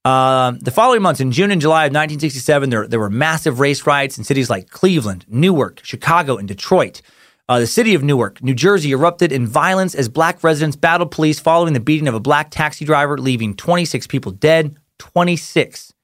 Uh, 0.05 0.53
the 0.61 0.71
following 0.71 1.01
months, 1.01 1.19
in 1.19 1.33
June 1.33 1.51
and 1.51 1.61
July 1.61 1.87
of 1.87 1.93
1967, 1.93 2.69
there, 2.69 2.87
there 2.87 3.01
were 3.01 3.09
massive 3.09 3.59
race 3.59 3.87
riots 3.87 4.19
in 4.19 4.25
cities 4.25 4.51
like 4.51 4.69
Cleveland, 4.69 5.25
Newark, 5.29 5.81
Chicago, 5.83 6.37
and 6.37 6.47
Detroit. 6.47 7.01
Uh, 7.49 7.59
the 7.59 7.67
city 7.67 7.95
of 7.95 8.03
Newark, 8.03 8.43
New 8.43 8.55
Jersey, 8.55 8.93
erupted 8.93 9.33
in 9.33 9.47
violence 9.47 9.95
as 9.95 10.11
black 10.11 10.45
residents 10.45 10.77
battled 10.77 11.11
police 11.11 11.41
following 11.41 11.73
the 11.73 11.81
beating 11.81 12.07
of 12.07 12.15
a 12.15 12.21
black 12.21 12.51
taxi 12.51 12.85
driver, 12.85 13.17
leaving 13.17 13.57
26 13.57 14.07
people 14.07 14.33
dead. 14.33 14.77
26. 14.99 15.95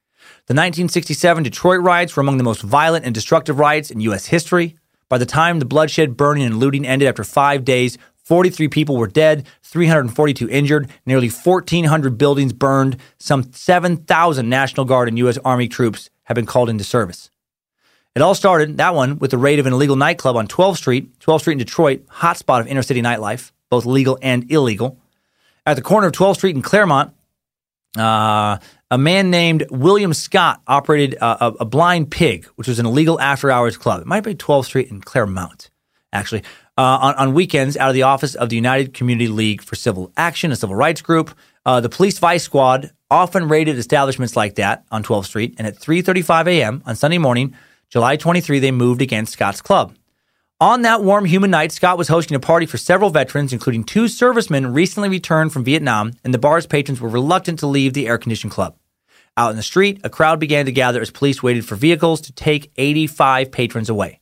The 0.46 0.54
1967 0.54 1.42
Detroit 1.42 1.82
riots 1.82 2.16
were 2.16 2.22
among 2.22 2.38
the 2.38 2.44
most 2.44 2.62
violent 2.62 3.04
and 3.04 3.14
destructive 3.14 3.58
riots 3.58 3.90
in 3.90 4.00
U.S. 4.00 4.26
history. 4.26 4.76
By 5.10 5.18
the 5.18 5.26
time 5.26 5.58
the 5.58 5.64
bloodshed, 5.66 6.16
burning, 6.16 6.44
and 6.44 6.58
looting 6.58 6.86
ended 6.86 7.08
after 7.08 7.24
five 7.24 7.64
days, 7.64 7.98
43 8.24 8.68
people 8.68 8.96
were 8.96 9.06
dead, 9.06 9.46
342 9.62 10.48
injured, 10.48 10.90
nearly 11.05 11.28
1,400 11.28 12.16
buildings 12.16 12.52
burned, 12.52 12.96
some 13.18 13.52
7,000 13.52 14.48
National 14.48 14.86
Guard 14.86 15.09
and 15.09 15.18
U.S. 15.18 15.38
Army 15.44 15.68
troops 15.68 16.09
have 16.24 16.34
been 16.34 16.46
called 16.46 16.70
into 16.70 16.84
service. 16.84 17.30
It 18.14 18.22
all 18.22 18.34
started, 18.34 18.78
that 18.78 18.94
one, 18.94 19.18
with 19.18 19.30
the 19.30 19.38
raid 19.38 19.59
of 19.59 19.66
an 19.66 19.72
illegal 19.72 19.96
nightclub 19.96 20.36
on 20.36 20.48
12th 20.48 20.76
Street, 20.76 21.18
12th 21.18 21.40
Street 21.40 21.52
in 21.55 21.59
Detroit, 21.59 22.06
hotspot 22.06 22.60
of 22.60 22.66
inner 22.66 22.82
city 22.82 23.02
nightlife, 23.02 23.52
both 23.68 23.84
legal 23.84 24.18
and 24.22 24.51
illegal. 24.51 24.98
At 25.66 25.74
the 25.74 25.82
corner 25.82 26.06
of 26.06 26.12
12th 26.12 26.36
Street 26.36 26.56
in 26.56 26.62
Clairmount, 26.62 27.12
uh, 27.98 28.59
a 28.90 28.98
man 28.98 29.30
named 29.30 29.66
William 29.70 30.14
Scott 30.14 30.62
operated 30.66 31.14
a, 31.20 31.55
a, 31.60 31.64
Blind 31.64 32.10
Pig, 32.10 32.46
which 32.55 32.68
was 32.68 32.78
an 32.78 32.86
illegal 32.86 33.20
after 33.20 33.51
hours 33.51 33.76
club. 33.76 34.01
It 34.01 34.06
might 34.06 34.22
be 34.22 34.34
12th 34.34 34.66
Street 34.66 34.90
in 34.90 35.01
Clairmount, 35.01 35.70
actually 36.12 36.42
uh, 36.76 36.82
on, 36.82 37.14
on, 37.14 37.34
weekends 37.34 37.76
out 37.76 37.88
of 37.88 37.94
the 37.94 38.02
office 38.02 38.34
of 38.34 38.48
the 38.48 38.56
United 38.56 38.94
Community 38.94 39.28
League 39.28 39.62
for 39.62 39.76
Civil 39.76 40.12
Action, 40.16 40.51
a 40.51 40.56
civil 40.56 40.74
rights 40.74 41.02
group. 41.02 41.36
Uh, 41.64 41.80
the 41.80 41.88
police 41.88 42.18
vice 42.18 42.42
squad 42.42 42.90
often 43.10 43.48
raided 43.48 43.78
establishments 43.78 44.34
like 44.34 44.56
that 44.56 44.84
on 44.90 45.05
12th 45.05 45.26
Street, 45.26 45.55
and 45.59 45.66
at 45.66 45.78
3:35 45.78 46.48
a.m. 46.48 46.82
on 46.84 46.96
Sunday 46.96 47.18
morning, 47.18 47.55
July 47.88 48.16
23, 48.16 48.59
they 48.59 48.72
moved 48.72 49.02
against 49.02 49.34
Scott's 49.34 49.62
club. 49.62 49.94
On 50.60 50.82
that 50.82 51.02
warm, 51.02 51.24
humid 51.24 51.51
night, 51.51 51.72
Scott 51.72 51.98
was 51.98 52.09
hosting 52.09 52.34
a 52.36 52.40
party 52.40 52.66
for 52.66 52.78
several 52.78 53.10
veterans, 53.10 53.52
including 53.52 53.84
two 53.84 54.09
servicemen 54.09 54.72
recently 54.72 55.09
returned 55.09 55.52
from 55.52 55.64
Vietnam, 55.64 56.12
and 56.24 56.32
the 56.32 56.38
bar's 56.38 56.66
patrons 56.66 57.01
were 57.01 57.09
reluctant 57.09 57.59
to 57.59 57.66
leave 57.66 57.92
the 57.92 58.09
air-conditioned 58.09 58.52
club. 58.52 58.76
Out 59.36 59.51
in 59.51 59.56
the 59.56 59.62
street, 59.62 60.01
a 60.05 60.10
crowd 60.10 60.38
began 60.40 60.64
to 60.66 60.72
gather 60.72 61.01
as 61.01 61.10
police 61.10 61.42
waited 61.42 61.66
for 61.66 61.74
vehicles 61.74 62.20
to 62.22 62.32
take 62.32 62.70
85 62.76 63.51
patrons 63.51 63.90
away. 63.90 64.20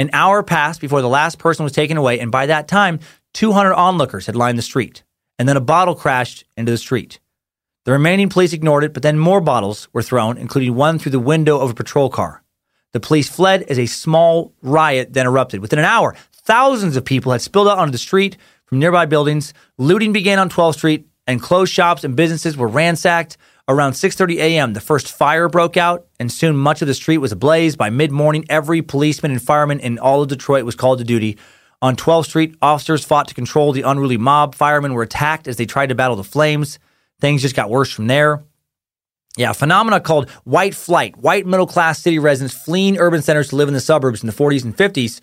An 0.00 0.08
hour 0.14 0.42
passed 0.42 0.80
before 0.80 1.02
the 1.02 1.10
last 1.10 1.38
person 1.38 1.62
was 1.62 1.74
taken 1.74 1.98
away, 1.98 2.20
and 2.20 2.32
by 2.32 2.46
that 2.46 2.68
time, 2.68 3.00
200 3.34 3.74
onlookers 3.74 4.24
had 4.24 4.34
lined 4.34 4.56
the 4.56 4.62
street. 4.62 5.02
And 5.38 5.46
then 5.46 5.58
a 5.58 5.60
bottle 5.60 5.94
crashed 5.94 6.44
into 6.56 6.72
the 6.72 6.78
street. 6.78 7.20
The 7.84 7.92
remaining 7.92 8.30
police 8.30 8.54
ignored 8.54 8.82
it, 8.82 8.94
but 8.94 9.02
then 9.02 9.18
more 9.18 9.42
bottles 9.42 9.88
were 9.92 10.00
thrown, 10.00 10.38
including 10.38 10.74
one 10.74 10.98
through 10.98 11.12
the 11.12 11.20
window 11.20 11.58
of 11.58 11.72
a 11.72 11.74
patrol 11.74 12.08
car. 12.08 12.42
The 12.94 13.00
police 13.00 13.28
fled 13.28 13.64
as 13.64 13.78
a 13.78 13.84
small 13.84 14.54
riot 14.62 15.12
then 15.12 15.26
erupted. 15.26 15.60
Within 15.60 15.78
an 15.78 15.84
hour, 15.84 16.16
thousands 16.32 16.96
of 16.96 17.04
people 17.04 17.32
had 17.32 17.42
spilled 17.42 17.68
out 17.68 17.76
onto 17.76 17.92
the 17.92 17.98
street 17.98 18.38
from 18.64 18.78
nearby 18.78 19.04
buildings. 19.04 19.52
Looting 19.76 20.14
began 20.14 20.38
on 20.38 20.48
12th 20.48 20.76
Street, 20.76 21.08
and 21.26 21.42
closed 21.42 21.74
shops 21.74 22.04
and 22.04 22.16
businesses 22.16 22.56
were 22.56 22.68
ransacked. 22.68 23.36
Around 23.70 23.92
6:30 23.92 24.38
a.m., 24.38 24.72
the 24.72 24.80
first 24.80 25.12
fire 25.12 25.48
broke 25.48 25.76
out, 25.76 26.08
and 26.18 26.32
soon 26.32 26.56
much 26.56 26.82
of 26.82 26.88
the 26.88 26.94
street 26.94 27.18
was 27.18 27.30
ablaze. 27.30 27.76
By 27.76 27.88
mid-morning, 27.88 28.44
every 28.48 28.82
policeman 28.82 29.30
and 29.30 29.40
fireman 29.40 29.78
in 29.78 29.96
all 29.96 30.22
of 30.22 30.28
Detroit 30.28 30.64
was 30.64 30.74
called 30.74 30.98
to 30.98 31.04
duty. 31.04 31.38
On 31.80 31.94
12th 31.94 32.24
Street, 32.24 32.56
officers 32.60 33.04
fought 33.04 33.28
to 33.28 33.34
control 33.34 33.70
the 33.70 33.82
unruly 33.82 34.16
mob. 34.16 34.56
Firemen 34.56 34.92
were 34.92 35.04
attacked 35.04 35.46
as 35.46 35.54
they 35.54 35.66
tried 35.66 35.90
to 35.90 35.94
battle 35.94 36.16
the 36.16 36.24
flames. 36.24 36.80
Things 37.20 37.42
just 37.42 37.54
got 37.54 37.70
worse 37.70 37.92
from 37.92 38.08
there. 38.08 38.42
Yeah, 39.36 39.50
a 39.50 39.54
phenomena 39.54 40.00
called 40.00 40.28
white 40.42 40.74
flight, 40.74 41.16
white 41.16 41.46
middle 41.46 41.68
class 41.68 42.00
city 42.00 42.18
residents 42.18 42.56
fleeing 42.56 42.98
urban 42.98 43.22
centers 43.22 43.50
to 43.50 43.56
live 43.56 43.68
in 43.68 43.74
the 43.74 43.80
suburbs 43.80 44.20
in 44.20 44.26
the 44.26 44.32
40s 44.32 44.64
and 44.64 44.76
50s 44.76 45.20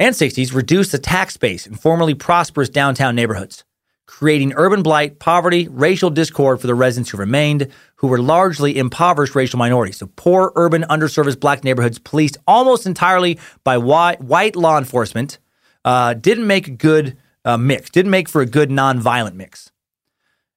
and 0.00 0.16
60s 0.16 0.52
reduced 0.52 0.90
the 0.90 0.98
tax 0.98 1.36
base 1.36 1.64
in 1.64 1.76
formerly 1.76 2.14
prosperous 2.14 2.68
downtown 2.68 3.14
neighborhoods, 3.14 3.62
creating 4.06 4.52
urban 4.56 4.82
blight, 4.82 5.18
poverty, 5.18 5.68
racial 5.68 6.10
discord 6.10 6.60
for 6.60 6.66
the 6.66 6.74
residents 6.74 7.10
who 7.10 7.16
remained, 7.16 7.68
who 7.96 8.06
were 8.06 8.20
largely 8.20 8.76
impoverished 8.76 9.34
racial 9.34 9.58
minorities. 9.58 9.96
So 9.98 10.10
poor 10.16 10.52
urban 10.56 10.84
underserviced 10.90 11.40
black 11.40 11.64
neighborhoods 11.64 11.98
policed 11.98 12.36
almost 12.46 12.86
entirely 12.86 13.38
by 13.64 13.78
white, 13.78 14.20
white 14.20 14.56
law 14.56 14.78
enforcement 14.78 15.38
uh, 15.84 16.14
didn't 16.14 16.46
make 16.46 16.68
a 16.68 16.72
good 16.72 17.16
uh, 17.44 17.56
mix, 17.56 17.90
didn't 17.90 18.10
make 18.10 18.28
for 18.28 18.40
a 18.40 18.46
good 18.46 18.70
nonviolent 18.70 19.34
mix. 19.34 19.70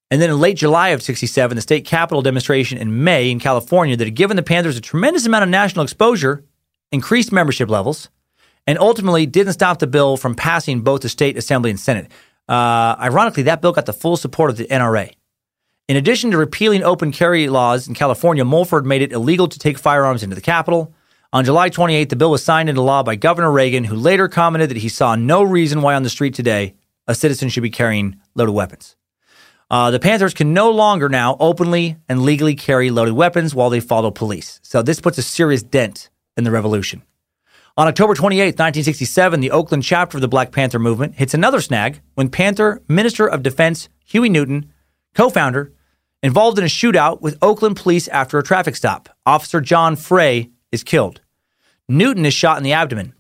And 0.10 0.22
then 0.22 0.30
in 0.30 0.40
late 0.40 0.58
July 0.58 0.90
of 0.90 1.02
67, 1.02 1.56
the 1.56 1.62
state 1.62 1.86
capitol 1.86 2.22
demonstration 2.22 2.78
in 2.78 3.04
May 3.04 3.30
in 3.30 3.40
California 3.40 3.98
that 3.98 4.08
had 4.08 4.16
given 4.16 4.38
the 4.38 4.44
Panthers 4.44 4.78
a 4.78 4.82
tremendous 4.82 5.26
amount 5.26 5.44
of 5.44 5.50
national 5.50 5.84
exposure, 5.84 6.46
increased 6.92 7.34
membership 7.34 7.70
levels, 7.70 8.10
and 8.66 8.78
ultimately 8.80 9.26
didn't 9.26 9.54
stop 9.54 9.80
the 9.80 9.88
bill 9.88 10.16
from 10.18 10.36
passing 10.36 10.82
both 10.82 11.02
the 11.02 11.10
state 11.10 11.38
assembly 11.38 11.70
and 11.70 11.80
Senate. 11.80 12.12
Uh, 12.48 12.96
ironically, 13.00 13.44
that 13.44 13.62
bill 13.62 13.74
got 13.74 13.86
the 13.86 13.94
full 13.94 14.18
support 14.18 14.50
of 14.50 14.58
the 14.58 14.66
NRA. 14.66 15.12
In 15.88 15.96
addition 15.96 16.32
to 16.32 16.38
repealing 16.38 16.84
open 16.84 17.12
carry 17.12 17.48
laws 17.48 17.88
in 17.88 17.94
California, 17.94 18.44
Mulford 18.44 18.86
made 18.86 19.02
it 19.02 19.14
illegal 19.14 19.48
to 19.48 19.60
take 19.60 19.78
firearms 19.78 20.24
into 20.24 20.36
the 20.36 20.42
Capitol. 20.42 20.94
On 21.34 21.46
July 21.46 21.70
28, 21.70 22.10
the 22.10 22.16
bill 22.16 22.32
was 22.32 22.44
signed 22.44 22.70
into 22.70 22.82
law 22.82 23.04
by 23.04 23.16
Governor 23.16 23.52
Reagan, 23.52 23.84
who 23.84 23.96
later 23.96 24.28
commented 24.28 24.70
that 24.70 24.78
he 24.78 24.90
saw 24.90 25.16
no 25.16 25.44
reason 25.44 25.82
why 25.82 25.94
on 25.94 26.04
the 26.04 26.10
street 26.10 26.34
today 26.34 26.76
a 27.08 27.16
citizen 27.16 27.50
should 27.50 27.64
be 27.64 27.70
carrying 27.70 28.20
loaded 28.36 28.54
weapons. 28.54 28.96
Uh, 29.70 29.92
the 29.92 30.00
Panthers 30.00 30.34
can 30.34 30.54
no 30.54 30.72
longer 30.72 31.10
now 31.10 31.36
openly 31.40 31.98
and 32.08 32.22
legally 32.22 32.56
carry 32.56 32.90
loaded 32.90 33.14
weapons 33.14 33.54
while 33.54 33.70
they 33.70 33.82
follow 33.82 34.12
police. 34.12 34.60
So 34.64 34.82
this 34.82 35.02
puts 35.02 35.18
a 35.18 35.24
serious 35.24 35.64
dent 35.64 36.10
in 36.38 36.46
the 36.46 36.52
revolution. 36.52 37.02
On 37.80 37.88
October 37.88 38.16
28, 38.16 38.40
1967, 38.58 39.40
the 39.40 39.52
Oakland 39.52 39.84
chapter 39.84 40.18
of 40.18 40.22
the 40.22 40.28
Black 40.28 40.52
Panther 40.52 40.80
movement 40.80 41.14
hits 41.14 41.36
another 41.36 41.62
snag 41.62 42.02
when 42.16 42.28
Panther 42.28 42.82
Minister 42.88 43.28
of 43.28 43.44
Defense 43.44 43.88
Huey 44.04 44.30
Newton, 44.30 44.74
co 45.14 45.30
founder, 45.30 45.72
involved 46.24 46.58
in 46.58 46.64
a 46.64 46.68
shootout 46.68 47.22
with 47.22 47.38
Oakland 47.40 47.76
police 47.76 48.08
after 48.08 48.40
a 48.40 48.44
traffic 48.44 48.76
stop. 48.76 49.10
Officer 49.28 49.62
John 49.62 49.96
Frey 49.96 50.50
is 50.72 50.84
killed. 50.84 51.22
Newton 51.88 52.26
is 52.26 52.34
shot 52.34 52.58
in 52.58 52.64
the 52.64 52.74
abdomen. 52.74 53.14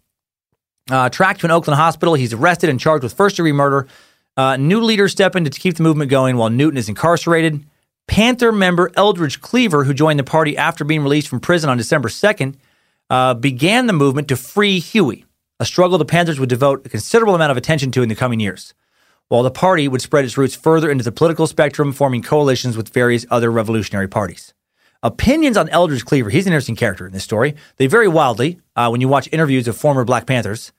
Uh, 0.90 1.08
tracked 1.10 1.42
to 1.42 1.46
an 1.46 1.52
Oakland 1.52 1.78
hospital, 1.78 2.16
he's 2.16 2.34
arrested 2.34 2.72
and 2.72 2.80
charged 2.80 3.04
with 3.04 3.14
first 3.14 3.36
degree 3.36 3.52
murder. 3.52 3.88
Uh, 4.36 4.58
new 4.58 4.82
leaders 4.82 5.12
step 5.12 5.36
in 5.36 5.44
to 5.44 5.52
keep 5.52 5.76
the 5.76 5.84
movement 5.84 6.10
going 6.10 6.36
while 6.36 6.50
Newton 6.50 6.78
is 6.78 6.90
incarcerated. 6.90 7.64
Panther 8.08 8.52
member 8.52 8.90
Eldridge 8.96 9.40
Cleaver, 9.40 9.84
who 9.84 9.94
joined 9.94 10.18
the 10.18 10.24
party 10.24 10.58
after 10.58 10.84
being 10.84 11.04
released 11.04 11.28
from 11.28 11.42
prison 11.42 11.70
on 11.70 11.78
December 11.78 12.10
2nd, 12.10 12.56
uh, 13.10 13.34
began 13.34 13.88
the 13.88 13.94
movement 13.94 14.28
to 14.28 14.36
free 14.36 14.80
Huey, 14.80 15.26
a 15.60 15.66
struggle 15.66 15.98
the 15.98 16.06
Panthers 16.06 16.40
would 16.40 16.50
devote 16.50 16.86
a 16.86 16.90
considerable 16.90 17.36
amount 17.36 17.52
of 17.52 17.58
attention 17.58 17.92
to 17.92 18.02
in 18.02 18.10
the 18.10 18.16
coming 18.16 18.40
years, 18.40 18.74
while 19.28 19.44
the 19.44 19.52
party 19.52 19.88
would 19.88 20.02
spread 20.02 20.26
its 20.26 20.38
roots 20.38 20.56
further 20.56 20.90
into 20.90 21.04
the 21.04 21.12
political 21.12 21.48
spectrum, 21.48 21.94
forming 21.94 22.22
coalitions 22.22 22.78
with 22.78 22.94
various 22.94 23.26
other 23.30 23.52
revolutionary 23.52 24.08
parties. 24.08 24.54
Opinions 25.04 25.58
on 25.58 25.70
Eldridge 25.70 26.06
Cleaver, 26.06 26.30
he's 26.30 26.48
an 26.48 26.54
interesting 26.54 26.76
character 26.76 27.06
in 27.06 27.14
this 27.14 27.24
story. 27.24 27.56
They 27.78 27.88
vary 27.88 28.08
wildly 28.08 28.60
uh, 28.76 28.90
when 28.90 29.02
you 29.02 29.08
watch 29.08 29.30
interviews 29.32 29.68
of 29.68 29.78
former 29.78 30.04
Black 30.04 30.26
Panthers 30.26 30.72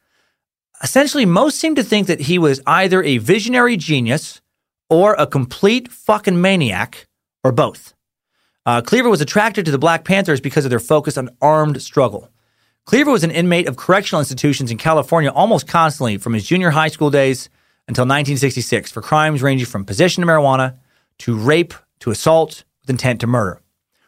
essentially 0.83 1.27
most 1.27 1.59
seem 1.59 1.75
to 1.75 1.83
think 1.83 2.07
that 2.07 2.23
he 2.23 2.39
was 2.39 2.61
either 2.67 3.03
a 3.03 3.19
visionary 3.19 3.77
genius 3.77 4.41
or 4.89 5.15
a 5.19 5.27
complete 5.27 5.91
fucking 5.91 6.41
maniac 6.41 7.07
or 7.45 7.53
both. 7.53 7.95
Uh, 8.69 8.83
Cleaver 8.83 9.09
was 9.09 9.23
attracted 9.23 9.65
to 9.65 9.71
the 9.71 9.79
Black 9.79 10.05
Panthers 10.05 10.43
because 10.43 10.67
of 10.67 10.69
their 10.69 10.79
focus 10.79 11.17
on 11.17 11.31
armed 11.41 11.81
struggle. 11.81 12.29
Cleaver 12.85 13.11
was 13.11 13.25
an 13.25 13.31
inmate 13.31 13.67
of 13.67 13.79
correctional 13.79 14.21
institutions 14.21 14.71
in 14.71 14.77
California 14.77 15.31
almost 15.31 15.67
constantly 15.67 16.19
from 16.19 16.35
his 16.35 16.47
junior 16.47 16.69
high 16.69 16.89
school 16.89 17.09
days 17.09 17.49
until 17.87 18.03
1966 18.03 18.93
for 18.93 19.01
crimes 19.01 19.43
ranging 19.43 19.65
from 19.65 19.87
possession 19.87 20.23
of 20.23 20.29
marijuana 20.29 20.75
to 21.17 21.35
rape 21.35 21.73
to 22.01 22.11
assault 22.11 22.65
with 22.83 22.91
intent 22.91 23.23
to 23.23 23.27
murder. 23.27 23.63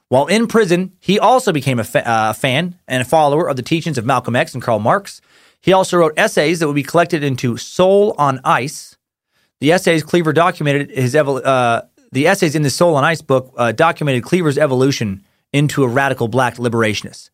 While 0.09 0.27
in 0.27 0.47
prison, 0.47 0.93
he 1.01 1.19
also 1.19 1.53
became 1.53 1.79
a 1.79 1.85
fa- 1.85 2.07
uh, 2.07 2.33
fan 2.35 2.79
and 2.87 3.01
a 3.01 3.07
follower 3.07 3.49
of 3.49 3.57
the 3.57 3.63
teachings 3.63 3.97
of 3.97 4.05
Malcolm 4.05 4.37
X 4.37 4.53
and 4.53 4.63
Karl 4.63 4.79
Marx 4.79 5.23
he 5.63 5.73
also 5.73 5.97
wrote 5.97 6.13
essays 6.19 6.59
that 6.59 6.67
would 6.67 6.75
be 6.75 6.83
collected 6.83 7.25
into 7.25 7.57
Soul 7.57 8.15
on 8.19 8.41
Ice. 8.45 8.99
The 9.61 9.73
essays 9.73 10.03
Cleaver 10.03 10.33
documented 10.33 10.91
his 10.91 11.15
evol- 11.15 11.45
uh, 11.45 11.83
the 12.13 12.27
essays 12.27 12.55
in 12.55 12.63
the 12.63 12.71
Soul 12.71 12.97
on 12.97 13.05
Ice 13.05 13.23
book 13.23 13.53
uh, 13.57 13.73
documented 13.73 14.25
Cleaver's 14.25 14.59
evolution 14.59 15.25
into 15.53 15.85
a 15.85 15.89
radical 15.89 16.29
black 16.29 16.57
liberationist, 16.57 17.31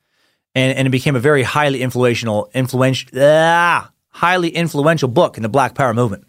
and, 0.55 0.77
and 0.77 0.87
it 0.87 0.91
became 0.91 1.17
a 1.17 1.21
very 1.21 1.43
highly 1.43 1.83
influential 1.83 2.51
influential 2.55 3.11
ah, 3.21 3.91
highly 4.11 4.49
influential 4.51 5.09
book 5.09 5.37
in 5.37 5.43
the 5.43 5.49
Black 5.49 5.75
Power 5.75 5.95
movement. 5.95 6.27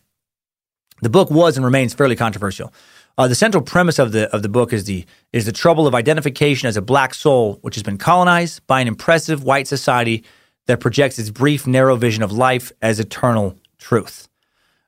The 1.01 1.09
book 1.09 1.29
was 1.29 1.57
and 1.57 1.65
remains 1.65 1.93
fairly 1.93 2.15
controversial. 2.15 2.73
Uh, 3.17 3.27
the 3.27 3.35
central 3.35 3.63
premise 3.63 3.97
of 3.97 4.11
the 4.11 4.33
of 4.33 4.43
the 4.43 4.49
book 4.49 4.71
is 4.73 4.85
the 4.85 5.05
is 5.33 5.45
the 5.45 5.51
trouble 5.51 5.87
of 5.87 5.95
identification 5.95 6.67
as 6.67 6.77
a 6.77 6.81
black 6.81 7.13
soul, 7.13 7.59
which 7.61 7.75
has 7.75 7.83
been 7.83 7.97
colonized 7.97 8.65
by 8.67 8.79
an 8.79 8.87
impressive 8.87 9.43
white 9.43 9.67
society 9.67 10.23
that 10.67 10.79
projects 10.79 11.17
its 11.17 11.29
brief, 11.29 11.65
narrow 11.65 11.95
vision 11.95 12.21
of 12.21 12.31
life 12.31 12.71
as 12.81 12.99
eternal 12.99 13.55
truth. 13.79 14.27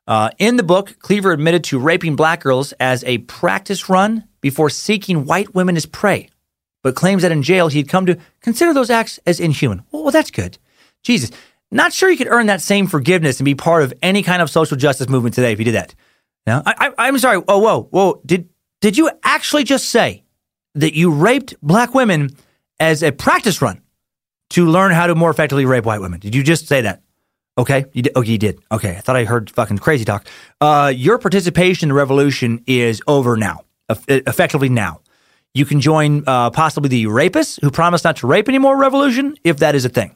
Uh, 0.09 0.29
in 0.39 0.57
the 0.57 0.63
book, 0.63 0.97
Cleaver 0.99 1.31
admitted 1.31 1.63
to 1.65 1.79
raping 1.79 2.15
black 2.15 2.41
girls 2.41 2.73
as 2.79 3.03
a 3.03 3.19
practice 3.19 3.89
run 3.89 4.27
before 4.41 4.69
seeking 4.69 5.23
white 5.25 5.53
women 5.55 5.77
as 5.77 5.85
prey, 5.85 6.29
but 6.83 6.95
claims 6.95 7.21
that 7.21 7.31
in 7.31 7.43
jail 7.43 7.67
he'd 7.67 7.87
come 7.87 8.05
to 8.07 8.17
consider 8.41 8.73
those 8.73 8.89
acts 8.89 9.19
as 9.25 9.39
inhuman. 9.39 9.83
Well, 9.91 10.11
that's 10.11 10.31
good. 10.31 10.57
Jesus, 11.03 11.29
not 11.71 11.93
sure 11.93 12.09
you 12.09 12.17
could 12.17 12.27
earn 12.27 12.47
that 12.47 12.61
same 12.61 12.87
forgiveness 12.87 13.39
and 13.39 13.45
be 13.45 13.55
part 13.55 13.83
of 13.83 13.93
any 14.01 14.23
kind 14.23 14.41
of 14.41 14.49
social 14.49 14.75
justice 14.75 15.07
movement 15.07 15.35
today 15.35 15.53
if 15.53 15.59
you 15.59 15.65
did 15.65 15.75
that. 15.75 15.95
No, 16.45 16.63
I, 16.65 16.73
I, 16.97 17.07
I'm 17.07 17.17
sorry. 17.19 17.41
Oh, 17.47 17.59
whoa, 17.59 17.83
whoa. 17.91 18.21
Did 18.25 18.49
did 18.81 18.97
you 18.97 19.11
actually 19.23 19.63
just 19.63 19.89
say 19.89 20.23
that 20.73 20.95
you 20.95 21.11
raped 21.11 21.53
black 21.61 21.93
women 21.93 22.31
as 22.79 23.03
a 23.03 23.11
practice 23.11 23.61
run? 23.61 23.81
to 24.51 24.65
learn 24.65 24.91
how 24.91 25.07
to 25.07 25.15
more 25.15 25.29
effectively 25.29 25.65
rape 25.65 25.85
white 25.85 26.01
women. 26.01 26.19
Did 26.19 26.35
you 26.35 26.43
just 26.43 26.67
say 26.67 26.81
that? 26.81 27.01
Okay, 27.59 27.83
you 27.91 28.03
did. 28.03 28.15
Okay, 28.15 28.31
you 28.31 28.37
did. 28.37 28.61
Okay, 28.71 28.91
I 28.91 29.01
thought 29.01 29.17
I 29.17 29.25
heard 29.25 29.51
fucking 29.51 29.79
crazy 29.79 30.05
talk. 30.05 30.25
Uh, 30.61 30.93
your 30.95 31.17
participation 31.17 31.87
in 31.87 31.89
the 31.89 31.93
revolution 31.93 32.63
is 32.65 33.01
over 33.05 33.35
now, 33.35 33.65
effectively 34.07 34.69
now. 34.69 35.01
You 35.53 35.65
can 35.65 35.81
join 35.81 36.23
uh, 36.25 36.51
possibly 36.51 36.87
the 36.87 37.03
rapists 37.05 37.59
who 37.61 37.69
promise 37.69 38.05
not 38.05 38.15
to 38.17 38.27
rape 38.27 38.47
anymore 38.47 38.77
revolution, 38.77 39.35
if 39.43 39.57
that 39.57 39.75
is 39.75 39.83
a 39.83 39.89
thing. 39.89 40.15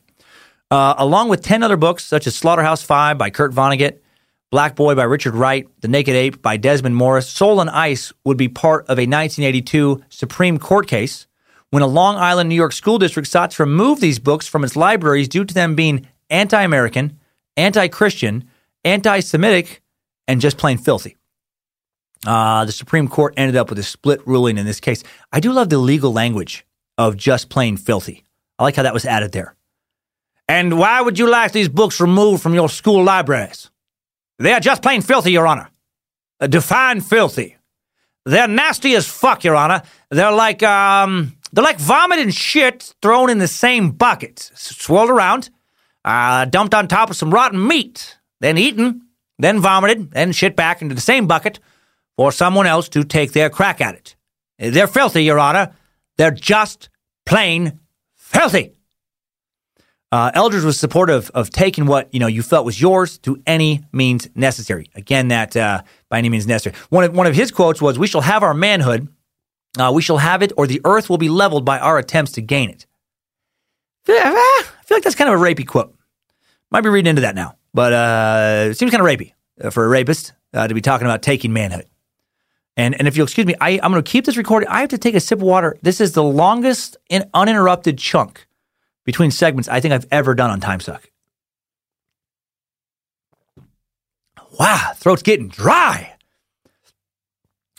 Uh, 0.72 0.96
along 0.98 1.28
with 1.28 1.42
10 1.42 1.64
other 1.64 1.76
books, 1.76 2.06
such 2.06 2.28
as 2.28 2.36
Slaughterhouse 2.36 2.82
Five 2.82 3.18
by 3.18 3.30
Kurt 3.30 3.52
Vonnegut, 3.52 4.00
Black 4.50 4.78
Boy 4.78 4.96
by 4.96 5.04
Richard 5.04 5.36
Wright, 5.36 5.68
The 5.82 5.90
Naked 5.90 6.16
Ape 6.16 6.42
by 6.42 6.56
Desmond 6.56 6.96
Morris, 6.96 7.28
Soul 7.28 7.60
on 7.60 7.68
Ice 7.68 8.14
would 8.24 8.38
be 8.38 8.48
part 8.48 8.84
of 8.86 9.00
a 9.00 9.04
1982 9.04 10.02
Supreme 10.08 10.60
Court 10.60 10.88
case 10.88 11.28
when 11.72 11.84
a 11.84 11.88
Long 11.88 12.16
Island, 12.16 12.48
New 12.48 12.56
York 12.56 12.72
school 12.72 13.00
district 13.00 13.28
sought 13.28 13.52
to 13.52 13.64
remove 13.64 14.00
these 14.00 14.20
books 14.20 14.48
from 14.48 14.64
its 14.64 14.78
libraries 14.78 15.28
due 15.28 15.44
to 15.44 15.54
them 15.54 15.76
being 15.76 16.08
anti 16.30 16.62
American, 16.62 17.20
anti 17.58 17.88
Christian, 17.88 18.50
anti 18.84 19.20
Semitic, 19.20 19.82
and 20.28 20.42
just 20.42 20.58
plain 20.58 20.78
filthy. 20.78 21.18
Uh, 22.26 22.66
the 22.66 22.72
Supreme 22.72 23.08
Court 23.08 23.34
ended 23.36 23.56
up 23.56 23.70
with 23.70 23.80
a 23.80 23.84
split 23.84 24.26
ruling 24.26 24.58
in 24.58 24.66
this 24.66 24.80
case. 24.80 25.04
I 25.32 25.40
do 25.40 25.52
love 25.52 25.70
the 25.70 25.78
legal 25.78 26.14
language 26.14 26.66
of 26.98 27.18
just 27.18 27.50
plain 27.50 27.76
filthy. 27.78 28.24
I 28.58 28.64
like 28.64 28.76
how 28.76 28.84
that 28.84 28.94
was 28.94 29.06
added 29.06 29.32
there. 29.32 29.56
And 30.48 30.78
why 30.78 31.02
would 31.02 31.20
you 31.20 31.30
like 31.30 31.52
these 31.52 31.70
books 31.70 32.00
removed 32.00 32.42
from 32.44 32.54
your 32.54 32.70
school 32.70 33.04
libraries? 33.04 33.70
They 34.40 34.54
are 34.54 34.60
just 34.60 34.82
plain 34.82 35.02
filthy, 35.02 35.32
Your 35.32 35.48
Honor. 35.48 35.70
Uh, 36.40 36.48
define 36.48 37.02
filthy. 37.02 37.58
They're 38.26 38.48
nasty 38.48 38.96
as 38.96 39.08
fuck, 39.08 39.44
Your 39.44 39.56
Honor. 39.56 39.84
They're 40.10 40.32
like, 40.32 40.64
um, 40.64 41.34
they're 41.52 41.64
like 41.64 41.80
vomit 41.80 42.20
and 42.20 42.34
shit 42.34 42.94
thrown 43.02 43.30
in 43.30 43.38
the 43.38 43.48
same 43.48 43.92
bucket, 43.92 44.52
swirled 44.56 45.10
around, 45.10 45.50
uh, 46.06 46.46
dumped 46.46 46.74
on 46.74 46.88
top 46.88 47.10
of 47.10 47.16
some 47.16 47.34
rotten 47.34 47.66
meat, 47.66 48.18
then 48.40 48.58
eaten, 48.58 49.04
then 49.40 49.60
vomited, 49.60 50.12
then 50.12 50.32
shit 50.32 50.56
back 50.56 50.82
into 50.82 50.96
the 50.96 51.02
same 51.02 51.28
bucket 51.28 51.60
for 52.16 52.32
someone 52.32 52.68
else 52.68 52.90
to 52.90 53.04
take 53.04 53.32
their 53.34 53.50
crack 53.50 53.82
at 53.82 53.96
it. 53.96 54.16
They're 54.60 54.88
filthy, 54.88 55.24
Your 55.24 55.40
Honor. 55.40 55.74
They're 56.18 56.32
just 56.32 56.90
plain 57.26 57.80
filthy. 58.16 58.74
Uh, 60.12 60.30
Eldridge 60.36 60.64
was 60.64 60.80
supportive 60.80 61.32
of 61.34 61.50
taking 61.50 61.88
what 61.88 62.14
you 62.14 62.20
know 62.20 62.28
you 62.28 62.44
felt 62.44 62.66
was 62.66 62.80
yours 62.80 63.18
to 63.20 63.42
any 63.48 63.84
means 63.92 64.30
necessary. 64.36 64.88
Again, 64.94 65.30
that 65.30 65.58
uh, 65.58 65.82
by 66.10 66.20
any 66.20 66.30
means 66.30 66.46
necessary. 66.46 66.76
One 66.90 67.04
of 67.04 67.16
one 67.16 67.26
of 67.26 67.34
his 67.34 67.50
quotes 67.50 67.82
was, 67.82 67.98
"We 67.98 68.06
shall 68.06 68.22
have 68.22 68.44
our 68.44 68.54
manhood 68.54 69.08
uh, 69.80 69.92
we 69.94 70.02
shall 70.02 70.18
have 70.18 70.42
it, 70.44 70.52
or 70.56 70.68
the 70.68 70.82
earth 70.86 71.10
will 71.10 71.18
be 71.18 71.30
leveled 71.30 71.66
by 71.66 71.80
our 71.80 71.98
attempts 71.98 72.34
to 72.34 72.42
gain 72.42 72.70
it. 72.70 72.86
I 74.84 74.86
feel 74.86 74.98
like 74.98 75.04
that's 75.04 75.16
kind 75.16 75.34
of 75.34 75.40
a 75.40 75.44
rapey 75.44 75.66
quote. 75.66 75.96
Might 76.70 76.82
be 76.82 76.90
reading 76.90 77.10
into 77.10 77.22
that 77.22 77.36
now, 77.36 77.56
but 77.74 77.94
uh, 77.94 78.70
it 78.72 78.78
seems 78.78 78.92
kind 78.92 79.02
of 79.02 79.08
rapey 79.08 79.32
uh, 79.64 79.70
for 79.70 79.86
a 79.86 79.88
rapist 79.88 80.34
uh, 80.54 80.68
to 80.68 80.74
be 80.74 80.82
talking 80.82 81.08
about 81.08 81.22
taking 81.22 81.54
manhood. 81.54 81.86
And, 82.76 82.94
and 82.96 83.08
if 83.08 83.16
you'll 83.16 83.26
excuse 83.26 83.48
me, 83.48 83.56
I, 83.62 83.80
I'm 83.82 83.92
going 83.92 84.04
to 84.04 84.12
keep 84.12 84.26
this 84.26 84.36
recorded. 84.36 84.68
I 84.68 84.82
have 84.82 84.90
to 84.90 84.98
take 84.98 85.16
a 85.16 85.22
sip 85.22 85.40
of 85.40 85.44
water. 85.44 85.78
This 85.82 86.02
is 86.02 86.12
the 86.12 86.24
longest 86.24 86.98
in, 87.10 87.30
uninterrupted 87.34 87.98
chunk 87.98 88.46
between 89.06 89.32
segments 89.32 89.70
I 89.70 89.80
think 89.80 89.94
I've 89.94 90.08
ever 90.12 90.36
done 90.36 90.50
on 90.50 90.60
Time 90.60 90.82
Suck. 90.82 91.10
Wow, 94.60 94.92
throat's 94.98 95.24
getting 95.24 95.48
dry. 95.48 96.14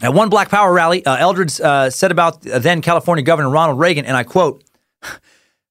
At 0.01 0.15
one 0.15 0.31
Black 0.31 0.49
Power 0.49 0.73
rally, 0.73 1.05
uh, 1.05 1.17
Eldridge 1.17 1.61
uh, 1.61 1.91
said 1.91 2.11
about 2.11 2.41
then 2.41 2.81
California 2.81 3.23
Governor 3.25 3.51
Ronald 3.51 3.79
Reagan, 3.79 4.07
and 4.07 4.17
I 4.17 4.25
quote, 4.25 4.65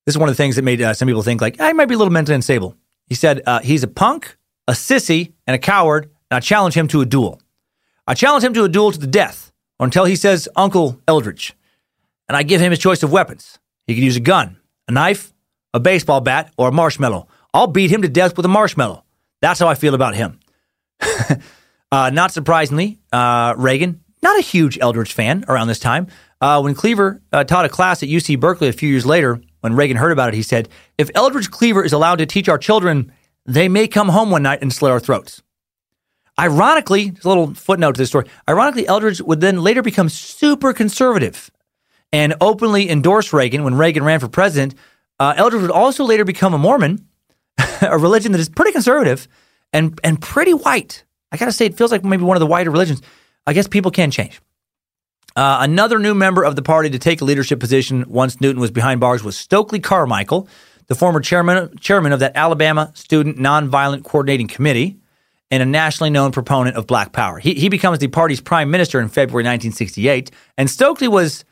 this 0.06 0.16
is 0.16 0.20
one 0.20 0.30
of 0.30 0.36
the 0.36 0.42
things 0.42 0.56
that 0.56 0.64
made 0.64 0.82
uh, 0.82 0.94
some 0.94 1.08
people 1.08 1.24
think 1.24 1.42
like, 1.42 1.60
I 1.60 1.72
might 1.74 1.86
be 1.86 1.96
a 1.96 1.98
little 1.98 2.12
mentally 2.12 2.36
unstable. 2.36 2.76
He 3.08 3.16
said, 3.16 3.42
uh, 3.46 3.60
he's 3.60 3.84
a 3.84 3.88
punk, 3.88 4.38
a 4.68 4.74
sissy, 4.74 5.34
and 5.48 5.56
a 5.56 5.60
coward, 5.60 6.06
and 6.30 6.38
I 6.38 6.40
challenge 6.40 6.74
him 6.76 6.88
to 6.90 7.02
a 7.02 7.06
duel. 7.06 7.42
I 8.08 8.14
challenge 8.14 8.44
him 8.44 8.54
to 8.54 8.64
a 8.64 8.70
duel 8.70 8.92
to 8.92 9.00
the 9.00 9.08
death 9.08 9.52
until 9.80 10.06
he 10.06 10.16
says, 10.16 10.50
Uncle 10.56 11.00
Eldridge. 11.08 11.54
And 12.28 12.36
I 12.36 12.44
give 12.44 12.62
him 12.62 12.72
his 12.72 12.80
choice 12.80 13.04
of 13.04 13.12
weapons. 13.12 13.60
He 13.88 13.96
could 13.96 14.04
use 14.04 14.16
a 14.16 14.22
gun, 14.22 14.58
a 14.88 14.92
knife, 14.92 15.34
a 15.74 15.80
baseball 15.80 16.22
bat, 16.22 16.54
or 16.58 16.70
a 16.70 16.72
marshmallow. 16.72 17.28
I'll 17.54 17.68
beat 17.68 17.92
him 17.92 18.02
to 18.02 18.10
death 18.10 18.36
with 18.36 18.46
a 18.46 18.50
marshmallow. 18.50 19.04
That's 19.42 19.60
how 19.60 19.68
I 19.68 19.76
feel 19.76 19.94
about 19.94 20.16
him. 20.16 20.40
uh, 21.92 22.10
not 22.10 22.32
surprisingly, 22.32 23.00
uh, 23.12 23.54
Reagan, 23.58 24.02
not 24.22 24.38
a 24.40 24.42
huge 24.42 24.80
Eldridge 24.80 25.14
fan 25.14 25.44
around 25.48 25.68
this 25.68 25.80
time. 25.80 26.08
Uh, 26.40 26.62
when 26.62 26.74
Cleaver 26.74 27.22
uh, 27.32 27.44
taught 27.44 27.66
a 27.66 27.70
class 27.70 28.04
at 28.04 28.10
UC 28.10 28.40
Berkeley 28.40 28.70
a 28.70 28.74
few 28.74 28.90
years 28.90 29.06
later, 29.06 29.42
when 29.64 29.78
Reagan 29.78 29.96
heard 29.96 30.12
about 30.12 30.28
it, 30.28 30.36
he 30.36 30.42
said, 30.42 30.68
If 30.98 31.10
Eldridge 31.16 31.50
Cleaver 31.50 31.86
is 31.86 31.94
allowed 31.94 32.18
to 32.18 32.26
teach 32.26 32.50
our 32.50 32.58
children, 32.58 33.14
they 33.46 33.70
may 33.70 33.88
come 33.88 34.10
home 34.10 34.30
one 34.30 34.44
night 34.44 34.62
and 34.62 34.74
slit 34.74 34.92
our 34.92 35.00
throats. 35.00 35.42
Ironically, 36.38 37.14
a 37.24 37.28
little 37.28 37.54
footnote 37.54 37.94
to 37.94 38.00
this 38.00 38.10
story. 38.10 38.26
Ironically, 38.50 38.86
Eldridge 38.86 39.22
would 39.22 39.40
then 39.40 39.62
later 39.62 39.82
become 39.82 40.10
super 40.10 40.74
conservative 40.74 41.50
and 42.12 42.36
openly 42.42 42.90
endorse 42.90 43.32
Reagan 43.32 43.64
when 43.64 43.76
Reagan 43.76 44.04
ran 44.04 44.20
for 44.20 44.28
president. 44.28 44.76
Uh, 45.18 45.34
Eldridge 45.38 45.62
would 45.62 45.72
also 45.72 46.04
later 46.04 46.26
become 46.26 46.54
a 46.54 46.58
Mormon, 46.58 47.08
a 47.82 47.98
religion 47.98 48.34
that 48.34 48.42
is 48.42 48.50
pretty 48.50 48.74
conservative 48.74 49.30
and 49.72 49.98
and 50.04 50.22
pretty 50.22 50.54
white. 50.54 51.06
I 51.32 51.38
gotta 51.38 51.54
say, 51.54 51.68
it 51.68 51.78
feels 51.78 51.94
like 51.94 52.04
maybe 52.04 52.24
one 52.24 52.36
of 52.36 52.42
the 52.42 52.48
whiter 52.48 52.70
religions. 52.70 53.02
I 53.48 53.54
guess 53.54 53.70
people 53.70 53.92
can 53.92 54.12
change. 54.12 54.42
Uh, 55.36 55.58
another 55.62 55.98
new 55.98 56.14
member 56.14 56.44
of 56.44 56.56
the 56.56 56.62
party 56.62 56.90
to 56.90 57.00
take 57.00 57.22
a 57.22 57.26
leadership 57.26 57.60
position 57.60 58.06
once 58.08 58.40
Newton 58.40 58.62
was 58.62 58.72
behind 58.72 59.00
bars 59.00 59.24
was 59.24 59.36
Stokely 59.36 59.80
Carmichael, 59.80 60.48
the 60.88 60.96
former 60.96 61.20
chairman 61.20 61.76
chairman 61.78 62.12
of 62.12 62.20
that 62.20 62.34
Alabama 62.36 62.92
Student 62.94 63.38
Nonviolent 63.38 64.04
Coordinating 64.04 64.48
Committee 64.48 64.98
and 65.50 65.64
a 65.64 65.66
nationally 65.66 66.10
known 66.10 66.32
proponent 66.32 66.76
of 66.76 66.88
black 66.88 67.14
power. 67.14 67.40
He, 67.40 67.54
he 67.54 67.70
becomes 67.70 68.00
the 68.00 68.08
party's 68.08 68.42
prime 68.42 68.70
minister 68.70 69.00
in 69.00 69.08
February 69.08 69.44
1968, 69.44 70.32
and 70.58 70.70
Stokely 70.70 71.08
was 71.08 71.46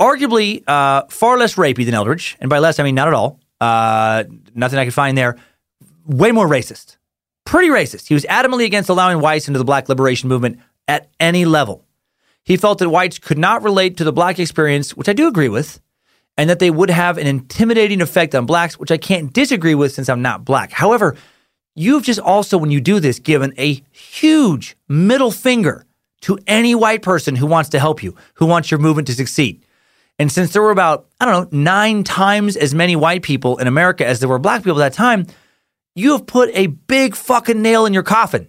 arguably 0.00 0.62
uh, 0.66 1.04
far 1.10 1.36
less 1.36 1.56
rapey 1.56 1.84
than 1.84 1.94
Eldridge. 1.94 2.36
and 2.40 2.48
by 2.48 2.58
less 2.58 2.78
I 2.78 2.84
mean 2.84 2.94
not 2.94 3.08
at 3.08 3.14
all. 3.14 3.38
Uh, 3.60 4.24
nothing 4.54 4.78
I 4.78 4.84
could 4.86 4.94
find 4.94 5.16
there. 5.16 5.36
Way 6.06 6.32
more 6.32 6.48
racist, 6.48 6.96
pretty 7.44 7.68
racist. 7.68 8.08
He 8.08 8.14
was 8.14 8.24
adamantly 8.24 8.64
against 8.64 8.88
allowing 8.88 9.20
whites 9.20 9.46
into 9.46 9.58
the 9.58 9.64
black 9.64 9.90
liberation 9.90 10.28
movement 10.30 10.60
at 10.88 11.10
any 11.20 11.44
level. 11.44 11.84
He 12.44 12.56
felt 12.56 12.78
that 12.78 12.88
whites 12.88 13.18
could 13.18 13.38
not 13.38 13.62
relate 13.62 13.96
to 13.98 14.04
the 14.04 14.12
black 14.12 14.38
experience, 14.38 14.96
which 14.96 15.08
I 15.08 15.12
do 15.12 15.28
agree 15.28 15.48
with, 15.48 15.80
and 16.36 16.48
that 16.48 16.58
they 16.58 16.70
would 16.70 16.90
have 16.90 17.18
an 17.18 17.26
intimidating 17.26 18.00
effect 18.00 18.34
on 18.34 18.46
blacks, 18.46 18.78
which 18.78 18.90
I 18.90 18.96
can't 18.96 19.32
disagree 19.32 19.74
with 19.74 19.92
since 19.92 20.08
I'm 20.08 20.22
not 20.22 20.44
black. 20.44 20.72
However, 20.72 21.16
you've 21.74 22.04
just 22.04 22.20
also, 22.20 22.56
when 22.58 22.70
you 22.70 22.80
do 22.80 22.98
this, 23.00 23.18
given 23.18 23.52
a 23.58 23.82
huge 23.92 24.76
middle 24.88 25.30
finger 25.30 25.84
to 26.22 26.38
any 26.46 26.74
white 26.74 27.02
person 27.02 27.36
who 27.36 27.46
wants 27.46 27.70
to 27.70 27.78
help 27.78 28.02
you, 28.02 28.14
who 28.34 28.46
wants 28.46 28.70
your 28.70 28.80
movement 28.80 29.06
to 29.08 29.14
succeed. 29.14 29.64
And 30.18 30.30
since 30.30 30.52
there 30.52 30.62
were 30.62 30.70
about, 30.70 31.06
I 31.18 31.24
don't 31.24 31.52
know, 31.52 31.58
nine 31.58 32.04
times 32.04 32.56
as 32.56 32.74
many 32.74 32.94
white 32.94 33.22
people 33.22 33.56
in 33.56 33.66
America 33.66 34.06
as 34.06 34.20
there 34.20 34.28
were 34.28 34.38
black 34.38 34.62
people 34.62 34.82
at 34.82 34.92
that 34.92 34.96
time, 34.96 35.26
you 35.94 36.12
have 36.12 36.26
put 36.26 36.50
a 36.52 36.66
big 36.66 37.16
fucking 37.16 37.62
nail 37.62 37.86
in 37.86 37.94
your 37.94 38.02
coffin, 38.02 38.48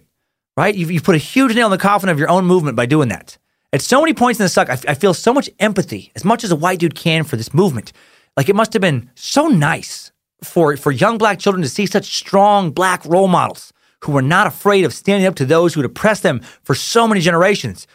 right? 0.56 0.74
You've, 0.74 0.90
you've 0.90 1.04
put 1.04 1.14
a 1.14 1.18
huge 1.18 1.54
nail 1.54 1.66
in 1.66 1.70
the 1.70 1.78
coffin 1.78 2.08
of 2.10 2.18
your 2.18 2.28
own 2.28 2.44
movement 2.44 2.76
by 2.76 2.86
doing 2.86 3.08
that. 3.08 3.38
At 3.72 3.80
so 3.80 4.00
many 4.00 4.12
points 4.12 4.38
in 4.38 4.44
the 4.44 4.50
suck, 4.50 4.68
I, 4.68 4.78
I 4.88 4.94
feel 4.94 5.14
so 5.14 5.32
much 5.32 5.48
empathy, 5.58 6.12
as 6.14 6.24
much 6.24 6.44
as 6.44 6.52
a 6.52 6.56
white 6.56 6.78
dude 6.78 6.94
can 6.94 7.24
for 7.24 7.36
this 7.36 7.54
movement. 7.54 7.92
Like 8.36 8.48
it 8.48 8.56
must 8.56 8.72
have 8.74 8.82
been 8.82 9.10
so 9.14 9.46
nice 9.46 10.12
for, 10.42 10.76
for 10.76 10.92
young 10.92 11.18
black 11.18 11.38
children 11.38 11.62
to 11.62 11.68
see 11.68 11.86
such 11.86 12.16
strong 12.16 12.70
black 12.70 13.04
role 13.06 13.28
models 13.28 13.72
who 14.02 14.12
were 14.12 14.22
not 14.22 14.46
afraid 14.46 14.84
of 14.84 14.92
standing 14.92 15.26
up 15.26 15.36
to 15.36 15.46
those 15.46 15.74
who 15.74 15.82
oppressed 15.82 16.22
them 16.22 16.40
for 16.62 16.74
so 16.74 17.06
many 17.06 17.20
generations. 17.20 17.86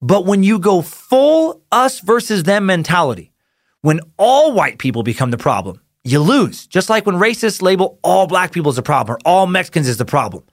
But 0.00 0.26
when 0.26 0.42
you 0.42 0.58
go 0.58 0.82
full 0.82 1.62
us 1.72 2.00
versus 2.00 2.42
them 2.42 2.66
mentality, 2.66 3.32
when 3.80 4.00
all 4.18 4.52
white 4.52 4.78
people 4.78 5.02
become 5.02 5.30
the 5.30 5.38
problem, 5.38 5.80
you 6.04 6.20
lose. 6.20 6.66
Just 6.66 6.90
like 6.90 7.06
when 7.06 7.16
racists 7.16 7.62
label 7.62 7.98
all 8.02 8.26
black 8.26 8.52
people 8.52 8.70
as 8.70 8.78
a 8.78 8.82
problem 8.82 9.16
or 9.16 9.18
all 9.24 9.46
Mexicans 9.46 9.88
as 9.88 9.96
the 9.96 10.04
problem. 10.04 10.44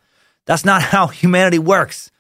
That's 0.46 0.66
not 0.66 0.82
how 0.94 1.08
humanity 1.08 1.60
works. 1.60 2.11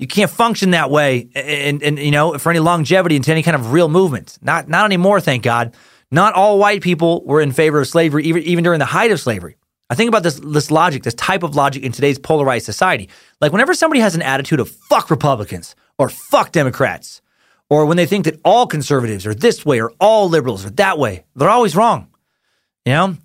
You 0.00 0.06
can't 0.06 0.30
function 0.30 0.70
that 0.70 0.90
way 0.90 1.28
and, 1.34 1.82
and, 1.82 1.98
you 1.98 2.10
know, 2.10 2.38
for 2.38 2.48
any 2.48 2.58
longevity 2.58 3.16
into 3.16 3.30
any 3.30 3.42
kind 3.42 3.54
of 3.54 3.70
real 3.70 3.90
movement. 3.90 4.38
Not 4.40 4.66
not 4.66 4.86
anymore, 4.86 5.20
thank 5.20 5.42
God. 5.42 5.74
Not 6.10 6.34
all 6.34 6.58
white 6.58 6.80
people 6.80 7.22
were 7.24 7.42
in 7.42 7.52
favor 7.52 7.80
of 7.80 7.86
slavery, 7.86 8.24
even, 8.24 8.42
even 8.42 8.64
during 8.64 8.78
the 8.78 8.86
height 8.86 9.12
of 9.12 9.20
slavery. 9.20 9.56
I 9.90 9.94
think 9.94 10.08
about 10.08 10.22
this, 10.22 10.40
this 10.42 10.70
logic, 10.70 11.02
this 11.02 11.14
type 11.14 11.42
of 11.42 11.54
logic 11.54 11.82
in 11.82 11.92
today's 11.92 12.18
polarized 12.18 12.64
society. 12.64 13.10
Like 13.40 13.52
whenever 13.52 13.74
somebody 13.74 14.00
has 14.00 14.14
an 14.14 14.22
attitude 14.22 14.58
of 14.58 14.70
fuck 14.70 15.10
Republicans 15.10 15.74
or 15.98 16.08
fuck 16.08 16.50
Democrats, 16.50 17.20
or 17.68 17.84
when 17.84 17.98
they 17.98 18.06
think 18.06 18.24
that 18.24 18.40
all 18.42 18.66
conservatives 18.66 19.26
are 19.26 19.34
this 19.34 19.66
way 19.66 19.82
or 19.82 19.92
all 20.00 20.30
liberals 20.30 20.64
are 20.64 20.70
that 20.70 20.98
way, 20.98 21.24
they're 21.36 21.50
always 21.50 21.76
wrong. 21.76 22.08
You 22.86 22.92
know? 22.92 23.16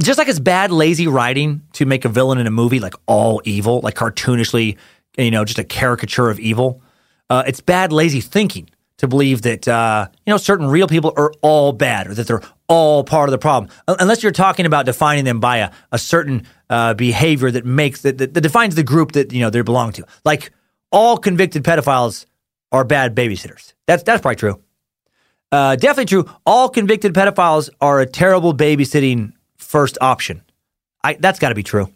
Just 0.00 0.18
like 0.18 0.28
it's 0.28 0.40
bad, 0.40 0.70
lazy 0.70 1.06
writing 1.06 1.62
to 1.74 1.86
make 1.86 2.04
a 2.04 2.08
villain 2.08 2.38
in 2.38 2.46
a 2.46 2.50
movie 2.50 2.80
like 2.80 2.94
all 3.06 3.40
evil, 3.44 3.80
like 3.80 3.94
cartoonishly, 3.94 4.76
you 5.16 5.30
know, 5.30 5.44
just 5.44 5.58
a 5.58 5.64
caricature 5.64 6.30
of 6.30 6.38
evil. 6.38 6.82
Uh, 7.30 7.42
it's 7.46 7.60
bad, 7.60 7.92
lazy 7.92 8.20
thinking 8.20 8.68
to 8.98 9.06
believe 9.06 9.42
that 9.42 9.68
uh, 9.68 10.08
you 10.26 10.32
know 10.32 10.36
certain 10.36 10.66
real 10.66 10.88
people 10.88 11.12
are 11.16 11.32
all 11.40 11.72
bad 11.72 12.08
or 12.08 12.14
that 12.14 12.26
they're 12.26 12.42
all 12.68 13.04
part 13.04 13.28
of 13.28 13.32
the 13.32 13.38
problem, 13.38 13.70
unless 13.86 14.22
you're 14.22 14.32
talking 14.32 14.66
about 14.66 14.86
defining 14.86 15.24
them 15.24 15.40
by 15.40 15.58
a, 15.58 15.70
a 15.92 15.98
certain 15.98 16.46
uh, 16.68 16.94
behavior 16.94 17.50
that 17.50 17.64
makes 17.64 18.02
that, 18.02 18.18
that, 18.18 18.34
that 18.34 18.40
defines 18.40 18.74
the 18.74 18.82
group 18.82 19.12
that 19.12 19.32
you 19.32 19.40
know 19.40 19.50
they 19.50 19.62
belong 19.62 19.92
to. 19.92 20.04
Like 20.24 20.52
all 20.90 21.18
convicted 21.18 21.64
pedophiles 21.64 22.26
are 22.72 22.84
bad 22.84 23.14
babysitters. 23.14 23.74
That's 23.86 24.02
that's 24.02 24.22
probably 24.22 24.36
true. 24.36 24.62
Uh, 25.50 25.76
definitely 25.76 26.06
true. 26.06 26.30
All 26.44 26.68
convicted 26.68 27.14
pedophiles 27.14 27.70
are 27.80 28.00
a 28.00 28.06
terrible 28.06 28.54
babysitting 28.54 29.32
first 29.56 29.96
option. 30.00 30.42
I, 31.02 31.14
that's 31.14 31.38
got 31.38 31.50
to 31.50 31.54
be 31.54 31.62
true 31.62 31.92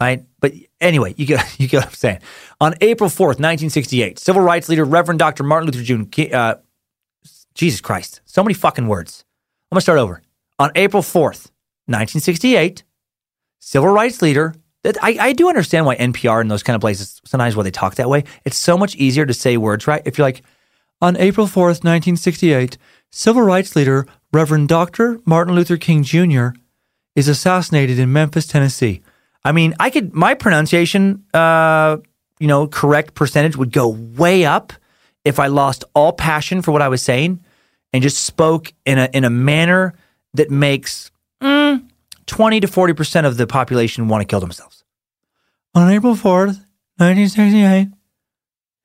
right? 0.00 0.24
But 0.40 0.52
anyway, 0.80 1.14
you 1.16 1.26
get 1.26 1.44
you 1.60 1.68
get 1.68 1.78
what 1.78 1.86
I'm 1.86 1.94
saying. 1.94 2.20
On 2.60 2.74
April 2.80 3.10
4th, 3.10 3.38
1968, 3.40 4.18
civil 4.18 4.42
rights 4.42 4.68
leader 4.68 4.84
Reverend 4.84 5.18
Dr. 5.18 5.42
Martin 5.42 5.70
Luther 5.70 5.82
Jr. 5.82 6.34
Uh, 6.34 6.54
Jesus 7.54 7.80
Christ, 7.80 8.20
so 8.24 8.42
many 8.42 8.54
fucking 8.54 8.86
words. 8.86 9.24
I'm 9.70 9.76
gonna 9.76 9.80
start 9.80 9.98
over. 9.98 10.22
On 10.58 10.70
April 10.74 11.02
4th, 11.02 11.50
1968, 11.86 12.84
civil 13.58 13.88
rights 13.88 14.22
leader. 14.22 14.54
That 14.82 15.02
I, 15.02 15.16
I 15.18 15.32
do 15.32 15.48
understand 15.48 15.84
why 15.84 15.96
NPR 15.96 16.40
and 16.40 16.48
those 16.48 16.62
kind 16.62 16.76
of 16.76 16.80
places 16.80 17.20
sometimes 17.24 17.56
why 17.56 17.64
they 17.64 17.72
talk 17.72 17.96
that 17.96 18.08
way. 18.08 18.22
It's 18.44 18.56
so 18.56 18.78
much 18.78 18.94
easier 18.94 19.26
to 19.26 19.34
say 19.34 19.56
words 19.56 19.88
right. 19.88 20.00
If 20.04 20.16
you're 20.16 20.26
like, 20.26 20.42
on 21.02 21.16
April 21.16 21.46
4th, 21.46 21.82
1968, 21.82 22.78
civil 23.10 23.42
rights 23.42 23.74
leader 23.74 24.06
Reverend 24.32 24.68
Dr. 24.68 25.20
Martin 25.24 25.54
Luther 25.54 25.76
King 25.76 26.04
Jr. 26.04 26.48
is 27.14 27.26
assassinated 27.26 27.98
in 27.98 28.12
Memphis, 28.12 28.46
Tennessee. 28.46 29.02
I 29.46 29.52
mean, 29.52 29.76
I 29.78 29.90
could 29.90 30.12
my 30.12 30.34
pronunciation, 30.34 31.24
uh, 31.32 31.98
you 32.40 32.48
know, 32.48 32.66
correct 32.66 33.14
percentage 33.14 33.56
would 33.56 33.70
go 33.70 33.88
way 33.88 34.44
up 34.44 34.72
if 35.24 35.38
I 35.38 35.46
lost 35.46 35.84
all 35.94 36.12
passion 36.12 36.62
for 36.62 36.72
what 36.72 36.82
I 36.82 36.88
was 36.88 37.00
saying 37.00 37.44
and 37.92 38.02
just 38.02 38.24
spoke 38.24 38.72
in 38.84 38.98
a 38.98 39.08
in 39.12 39.22
a 39.22 39.30
manner 39.30 39.94
that 40.34 40.50
makes 40.50 41.12
mm, 41.40 41.88
twenty 42.26 42.58
to 42.58 42.66
forty 42.66 42.92
percent 42.92 43.24
of 43.24 43.36
the 43.36 43.46
population 43.46 44.08
want 44.08 44.22
to 44.22 44.26
kill 44.26 44.40
themselves. 44.40 44.82
On 45.76 45.88
April 45.92 46.16
fourth, 46.16 46.58
nineteen 46.98 47.28
sixty 47.28 47.62
eight, 47.62 47.90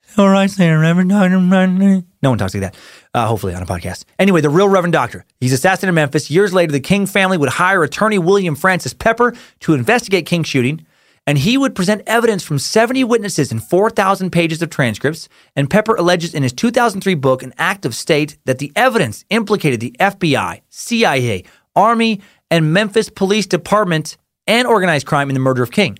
civil 0.03 0.29
rights 0.29 0.59
leader 0.59 0.77
Reverend 0.77 1.09
Dr. 1.09 1.39
No 1.39 2.29
one 2.29 2.37
talks 2.37 2.53
like 2.53 2.61
that. 2.61 2.75
Uh, 3.13 3.27
hopefully 3.27 3.53
on 3.53 3.61
a 3.61 3.65
podcast. 3.65 4.05
Anyway, 4.19 4.39
the 4.39 4.49
real 4.49 4.69
Reverend 4.69 4.93
Doctor. 4.93 5.25
He's 5.41 5.51
assassinated 5.51 5.89
in 5.89 5.95
Memphis. 5.95 6.31
Years 6.31 6.53
later, 6.53 6.71
the 6.71 6.79
King 6.79 7.05
family 7.05 7.37
would 7.37 7.49
hire 7.49 7.83
attorney 7.83 8.17
William 8.17 8.55
Francis 8.55 8.93
Pepper 8.93 9.33
to 9.61 9.73
investigate 9.73 10.25
King's 10.25 10.47
shooting, 10.47 10.85
and 11.27 11.37
he 11.37 11.57
would 11.57 11.75
present 11.75 12.03
evidence 12.07 12.41
from 12.41 12.57
70 12.57 13.03
witnesses 13.03 13.51
and 13.51 13.61
4,000 13.61 14.31
pages 14.31 14.61
of 14.61 14.69
transcripts. 14.69 15.27
And 15.57 15.69
Pepper 15.69 15.95
alleges 15.95 16.33
in 16.33 16.43
his 16.43 16.53
2003 16.53 17.15
book, 17.15 17.43
An 17.43 17.53
Act 17.57 17.85
of 17.85 17.95
State, 17.95 18.37
that 18.45 18.59
the 18.59 18.71
evidence 18.77 19.25
implicated 19.29 19.81
the 19.81 19.95
FBI, 19.99 20.61
CIA, 20.69 21.43
Army, 21.75 22.21
and 22.49 22.73
Memphis 22.73 23.09
Police 23.09 23.45
Department 23.45 24.17
and 24.47 24.67
organized 24.67 25.05
crime 25.05 25.29
in 25.29 25.33
the 25.33 25.39
murder 25.39 25.63
of 25.63 25.71
King. 25.71 25.97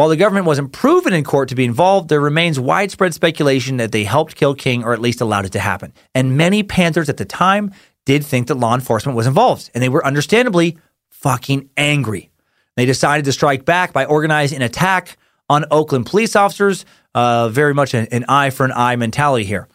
While 0.00 0.08
the 0.08 0.16
government 0.16 0.46
wasn't 0.46 0.72
proven 0.72 1.12
in 1.12 1.24
court 1.24 1.50
to 1.50 1.54
be 1.54 1.66
involved, 1.66 2.08
there 2.08 2.22
remains 2.22 2.58
widespread 2.58 3.12
speculation 3.12 3.76
that 3.76 3.92
they 3.92 4.04
helped 4.04 4.34
kill 4.34 4.54
King 4.54 4.82
or 4.82 4.94
at 4.94 4.98
least 4.98 5.20
allowed 5.20 5.44
it 5.44 5.52
to 5.52 5.60
happen. 5.60 5.92
And 6.14 6.38
many 6.38 6.62
Panthers 6.62 7.10
at 7.10 7.18
the 7.18 7.26
time 7.26 7.74
did 8.06 8.24
think 8.24 8.46
that 8.46 8.54
law 8.54 8.74
enforcement 8.74 9.14
was 9.14 9.26
involved, 9.26 9.70
and 9.74 9.82
they 9.82 9.90
were 9.90 10.02
understandably 10.06 10.78
fucking 11.10 11.68
angry. 11.76 12.30
They 12.76 12.86
decided 12.86 13.26
to 13.26 13.32
strike 13.32 13.66
back 13.66 13.92
by 13.92 14.06
organizing 14.06 14.56
an 14.56 14.62
attack 14.62 15.18
on 15.50 15.66
Oakland 15.70 16.06
police 16.06 16.34
officers, 16.34 16.86
uh, 17.14 17.50
very 17.50 17.74
much 17.74 17.92
an, 17.92 18.08
an 18.10 18.24
eye 18.26 18.48
for 18.48 18.64
an 18.64 18.72
eye 18.72 18.96
mentality 18.96 19.44
here. 19.44 19.68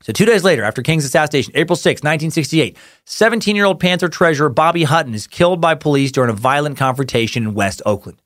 So, 0.00 0.14
two 0.14 0.24
days 0.24 0.42
later, 0.42 0.64
after 0.64 0.80
King's 0.80 1.04
assassination, 1.04 1.52
April 1.54 1.76
6, 1.76 2.00
1968, 2.00 2.78
17 3.04 3.56
year 3.56 3.66
old 3.66 3.78
Panther 3.78 4.08
treasurer 4.08 4.48
Bobby 4.48 4.84
Hutton 4.84 5.12
is 5.12 5.26
killed 5.26 5.60
by 5.60 5.74
police 5.74 6.12
during 6.12 6.30
a 6.30 6.34
violent 6.34 6.78
confrontation 6.78 7.42
in 7.42 7.52
West 7.52 7.82
Oakland. 7.84 8.22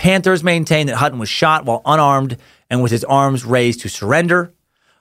Panthers 0.00 0.42
maintain 0.42 0.86
that 0.86 0.96
Hutton 0.96 1.18
was 1.18 1.28
shot 1.28 1.66
while 1.66 1.82
unarmed 1.84 2.38
and 2.70 2.82
with 2.82 2.90
his 2.90 3.04
arms 3.04 3.44
raised 3.44 3.82
to 3.82 3.90
surrender. 3.90 4.54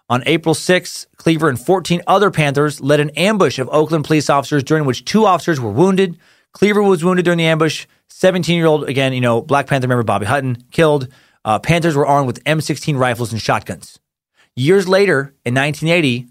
On 0.09 0.21
April 0.25 0.53
6, 0.53 1.07
Cleaver 1.15 1.47
and 1.47 1.57
14 1.57 2.01
other 2.05 2.29
Panthers 2.29 2.81
led 2.81 2.99
an 2.99 3.09
ambush 3.11 3.59
of 3.59 3.69
Oakland 3.71 4.03
police 4.03 4.29
officers 4.29 4.61
during 4.61 4.83
which 4.83 5.05
two 5.05 5.25
officers 5.25 5.57
were 5.57 5.71
wounded. 5.71 6.19
Cleaver 6.51 6.83
was 6.83 7.01
wounded 7.01 7.23
during 7.23 7.37
the 7.37 7.45
ambush. 7.45 7.87
17 8.09 8.57
year 8.57 8.65
old, 8.65 8.89
again, 8.89 9.13
you 9.13 9.21
know, 9.21 9.41
Black 9.41 9.67
Panther 9.67 9.87
member 9.87 10.03
Bobby 10.03 10.25
Hutton 10.25 10.65
killed. 10.71 11.07
Uh, 11.45 11.59
Panthers 11.59 11.95
were 11.95 12.05
armed 12.05 12.27
with 12.27 12.43
M16 12.43 12.99
rifles 12.99 13.31
and 13.31 13.41
shotguns. 13.41 14.01
Years 14.57 14.85
later, 14.85 15.33
in 15.45 15.55
1980, 15.55 16.27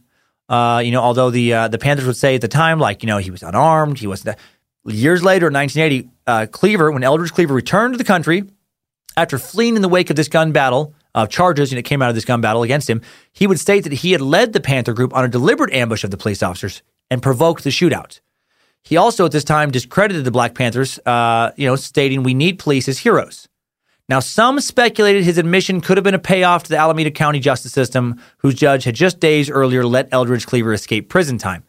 uh, 0.51 0.83
you 0.85 0.93
know, 0.93 1.01
although 1.01 1.31
the 1.31 1.55
uh, 1.55 1.69
the 1.69 1.79
Panthers 1.79 2.05
would 2.05 2.19
say 2.19 2.35
at 2.35 2.43
the 2.43 2.49
time, 2.49 2.79
like, 2.79 3.03
you 3.03 3.07
know, 3.07 3.17
he 3.17 3.31
was 3.31 3.43
unarmed, 3.43 3.99
he 3.99 4.07
wasn't. 4.07 4.37
Years 4.85 5.23
later, 5.25 5.47
in 5.49 5.55
1980, 5.55 6.11
uh, 6.27 6.47
Cleaver, 6.51 6.91
when 6.93 7.03
Eldridge 7.03 7.33
Cleaver 7.33 7.55
returned 7.55 7.95
to 7.95 7.99
the 7.99 8.05
country 8.05 8.45
after 9.19 9.37
fleeing 9.37 9.75
in 9.75 9.83
the 9.83 9.89
wake 9.89 10.11
of 10.11 10.17
this 10.17 10.29
gun 10.29 10.53
battle, 10.53 10.95
uh, 11.17 11.27
charges 11.27 11.73
and 11.73 11.79
it 11.79 11.83
came 11.83 12.01
out 12.01 12.09
of 12.09 12.15
this 12.15 12.25
gun 12.25 12.41
battle 12.41 12.63
against 12.63 12.89
him, 12.89 13.03
he 13.33 13.49
would 13.49 13.59
state 13.59 13.83
that 13.83 13.93
he 13.93 14.13
had 14.13 14.21
led 14.21 14.53
the 14.53 14.61
Panther 14.61 14.93
group 14.93 15.13
on 15.13 15.25
a 15.25 15.29
deliberate 15.29 15.75
ambush 15.75 16.05
of 16.05 16.13
the 16.13 16.17
police 16.17 16.41
officers 16.41 16.83
and 17.11 17.21
provoked 17.21 17.65
the 17.65 17.71
shootout. 17.71 18.21
He 18.83 18.97
also 18.97 19.27
at 19.27 19.33
this 19.33 19.43
time 19.43 19.73
discredited 19.73 20.25
the 20.25 20.31
Black 20.31 20.55
Panthers, 20.55 21.01
uh, 21.05 21.51
you 21.57 21.67
know, 21.67 21.75
stating 21.75 22.23
we 22.23 22.33
need 22.33 22.61
police 22.61 22.87
as 22.89 22.99
heroes. 22.99 23.49
Now, 24.09 24.21
some 24.21 24.61
speculated 24.61 25.25
his 25.25 25.37
admission 25.37 25.81
could 25.81 25.97
have 25.97 26.05
been 26.05 26.15
a 26.15 26.21
payoff 26.21 26.63
to 26.63 26.69
the 26.71 26.79
Alameda 26.79 27.11
County 27.11 27.41
justice 27.41 27.73
system, 27.73 28.23
whose 28.39 28.55
judge 28.55 28.85
had 28.85 28.95
just 28.95 29.19
days 29.19 29.51
earlier 29.51 29.85
let 29.85 30.09
Eldridge 30.13 30.47
Cleaver 30.47 30.73
escape 30.73 31.09
prison 31.09 31.39
time. 31.39 31.65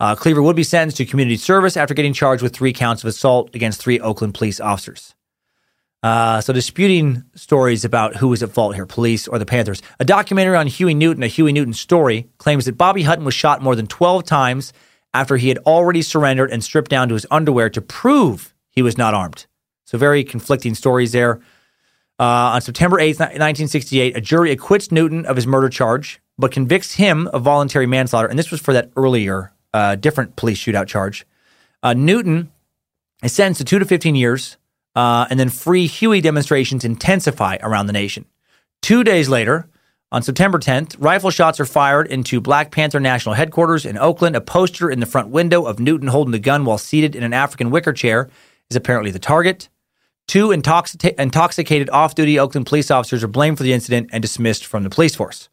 Uh, 0.00 0.16
Cleaver 0.16 0.42
would 0.42 0.56
be 0.56 0.64
sentenced 0.64 0.96
to 0.96 1.06
community 1.06 1.36
service 1.36 1.76
after 1.76 1.94
getting 1.94 2.12
charged 2.12 2.42
with 2.42 2.54
three 2.54 2.72
counts 2.72 3.04
of 3.04 3.08
assault 3.08 3.54
against 3.54 3.80
three 3.80 4.00
Oakland 4.00 4.34
police 4.34 4.58
officers. 4.58 5.14
Uh, 6.02 6.40
so, 6.40 6.52
disputing 6.52 7.24
stories 7.34 7.84
about 7.84 8.16
who 8.16 8.28
was 8.28 8.42
at 8.42 8.52
fault 8.52 8.74
here, 8.76 8.86
police 8.86 9.26
or 9.26 9.38
the 9.38 9.46
Panthers. 9.46 9.82
A 9.98 10.04
documentary 10.04 10.56
on 10.56 10.68
Huey 10.68 10.94
Newton, 10.94 11.24
a 11.24 11.26
Huey 11.26 11.52
Newton 11.52 11.74
story, 11.74 12.28
claims 12.38 12.66
that 12.66 12.78
Bobby 12.78 13.02
Hutton 13.02 13.24
was 13.24 13.34
shot 13.34 13.62
more 13.62 13.74
than 13.74 13.88
12 13.88 14.24
times 14.24 14.72
after 15.12 15.36
he 15.36 15.48
had 15.48 15.58
already 15.58 16.02
surrendered 16.02 16.52
and 16.52 16.62
stripped 16.62 16.90
down 16.90 17.08
to 17.08 17.14
his 17.14 17.26
underwear 17.32 17.68
to 17.70 17.80
prove 17.80 18.54
he 18.70 18.80
was 18.80 18.96
not 18.96 19.12
armed. 19.12 19.46
So, 19.86 19.98
very 19.98 20.22
conflicting 20.22 20.76
stories 20.76 21.10
there. 21.10 21.40
Uh, 22.20 22.54
on 22.54 22.60
September 22.60 22.98
8th, 22.98 23.18
1968, 23.18 24.16
a 24.16 24.20
jury 24.20 24.52
acquits 24.52 24.92
Newton 24.92 25.26
of 25.26 25.34
his 25.34 25.46
murder 25.48 25.68
charge, 25.68 26.20
but 26.36 26.52
convicts 26.52 26.94
him 26.94 27.26
of 27.28 27.42
voluntary 27.42 27.86
manslaughter. 27.86 28.28
And 28.28 28.38
this 28.38 28.52
was 28.52 28.60
for 28.60 28.72
that 28.72 28.90
earlier, 28.96 29.52
uh, 29.74 29.96
different 29.96 30.36
police 30.36 30.58
shootout 30.58 30.86
charge. 30.86 31.26
Uh, 31.82 31.94
Newton 31.94 32.52
is 33.22 33.32
sentenced 33.32 33.58
to 33.60 33.64
two 33.64 33.78
to 33.78 33.84
15 33.84 34.14
years, 34.14 34.56
uh, 34.98 35.28
and 35.30 35.38
then 35.38 35.48
free 35.48 35.86
Huey 35.86 36.20
demonstrations 36.20 36.84
intensify 36.84 37.56
around 37.62 37.86
the 37.86 37.92
nation. 37.92 38.24
Two 38.82 39.04
days 39.04 39.28
later, 39.28 39.68
on 40.10 40.22
September 40.22 40.58
10th, 40.58 40.96
rifle 40.98 41.30
shots 41.30 41.60
are 41.60 41.64
fired 41.64 42.08
into 42.08 42.40
Black 42.40 42.72
Panther 42.72 42.98
National 42.98 43.36
Headquarters 43.36 43.86
in 43.86 43.96
Oakland. 43.96 44.34
A 44.34 44.40
poster 44.40 44.90
in 44.90 44.98
the 44.98 45.06
front 45.06 45.28
window 45.28 45.66
of 45.66 45.78
Newton 45.78 46.08
holding 46.08 46.32
the 46.32 46.40
gun 46.40 46.64
while 46.64 46.78
seated 46.78 47.14
in 47.14 47.22
an 47.22 47.32
African 47.32 47.70
wicker 47.70 47.92
chair 47.92 48.28
is 48.70 48.76
apparently 48.76 49.12
the 49.12 49.20
target. 49.20 49.68
Two 50.26 50.48
intoxic- 50.48 51.14
intoxicated 51.16 51.88
off 51.90 52.16
duty 52.16 52.36
Oakland 52.36 52.66
police 52.66 52.90
officers 52.90 53.22
are 53.22 53.28
blamed 53.28 53.56
for 53.56 53.62
the 53.62 53.72
incident 53.72 54.10
and 54.12 54.20
dismissed 54.20 54.66
from 54.66 54.82
the 54.82 54.90
police 54.90 55.14
force. 55.14 55.48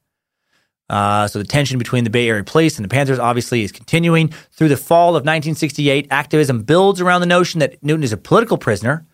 Uh, 0.90 1.28
so 1.28 1.38
the 1.38 1.46
tension 1.46 1.78
between 1.78 2.04
the 2.04 2.10
Bay 2.10 2.28
Area 2.28 2.44
police 2.44 2.78
and 2.78 2.84
the 2.84 2.90
Panthers 2.90 3.20
obviously 3.20 3.62
is 3.62 3.72
continuing. 3.72 4.30
Through 4.54 4.70
the 4.70 4.78
fall 4.78 5.10
of 5.10 5.22
1968, 5.22 6.08
activism 6.10 6.64
builds 6.64 7.00
around 7.00 7.22
the 7.22 7.28
notion 7.28 7.60
that 7.60 7.84
Newton 7.84 8.04
is 8.04 8.12
a 8.12 8.18
political 8.18 8.58
prisoner. 8.58 9.06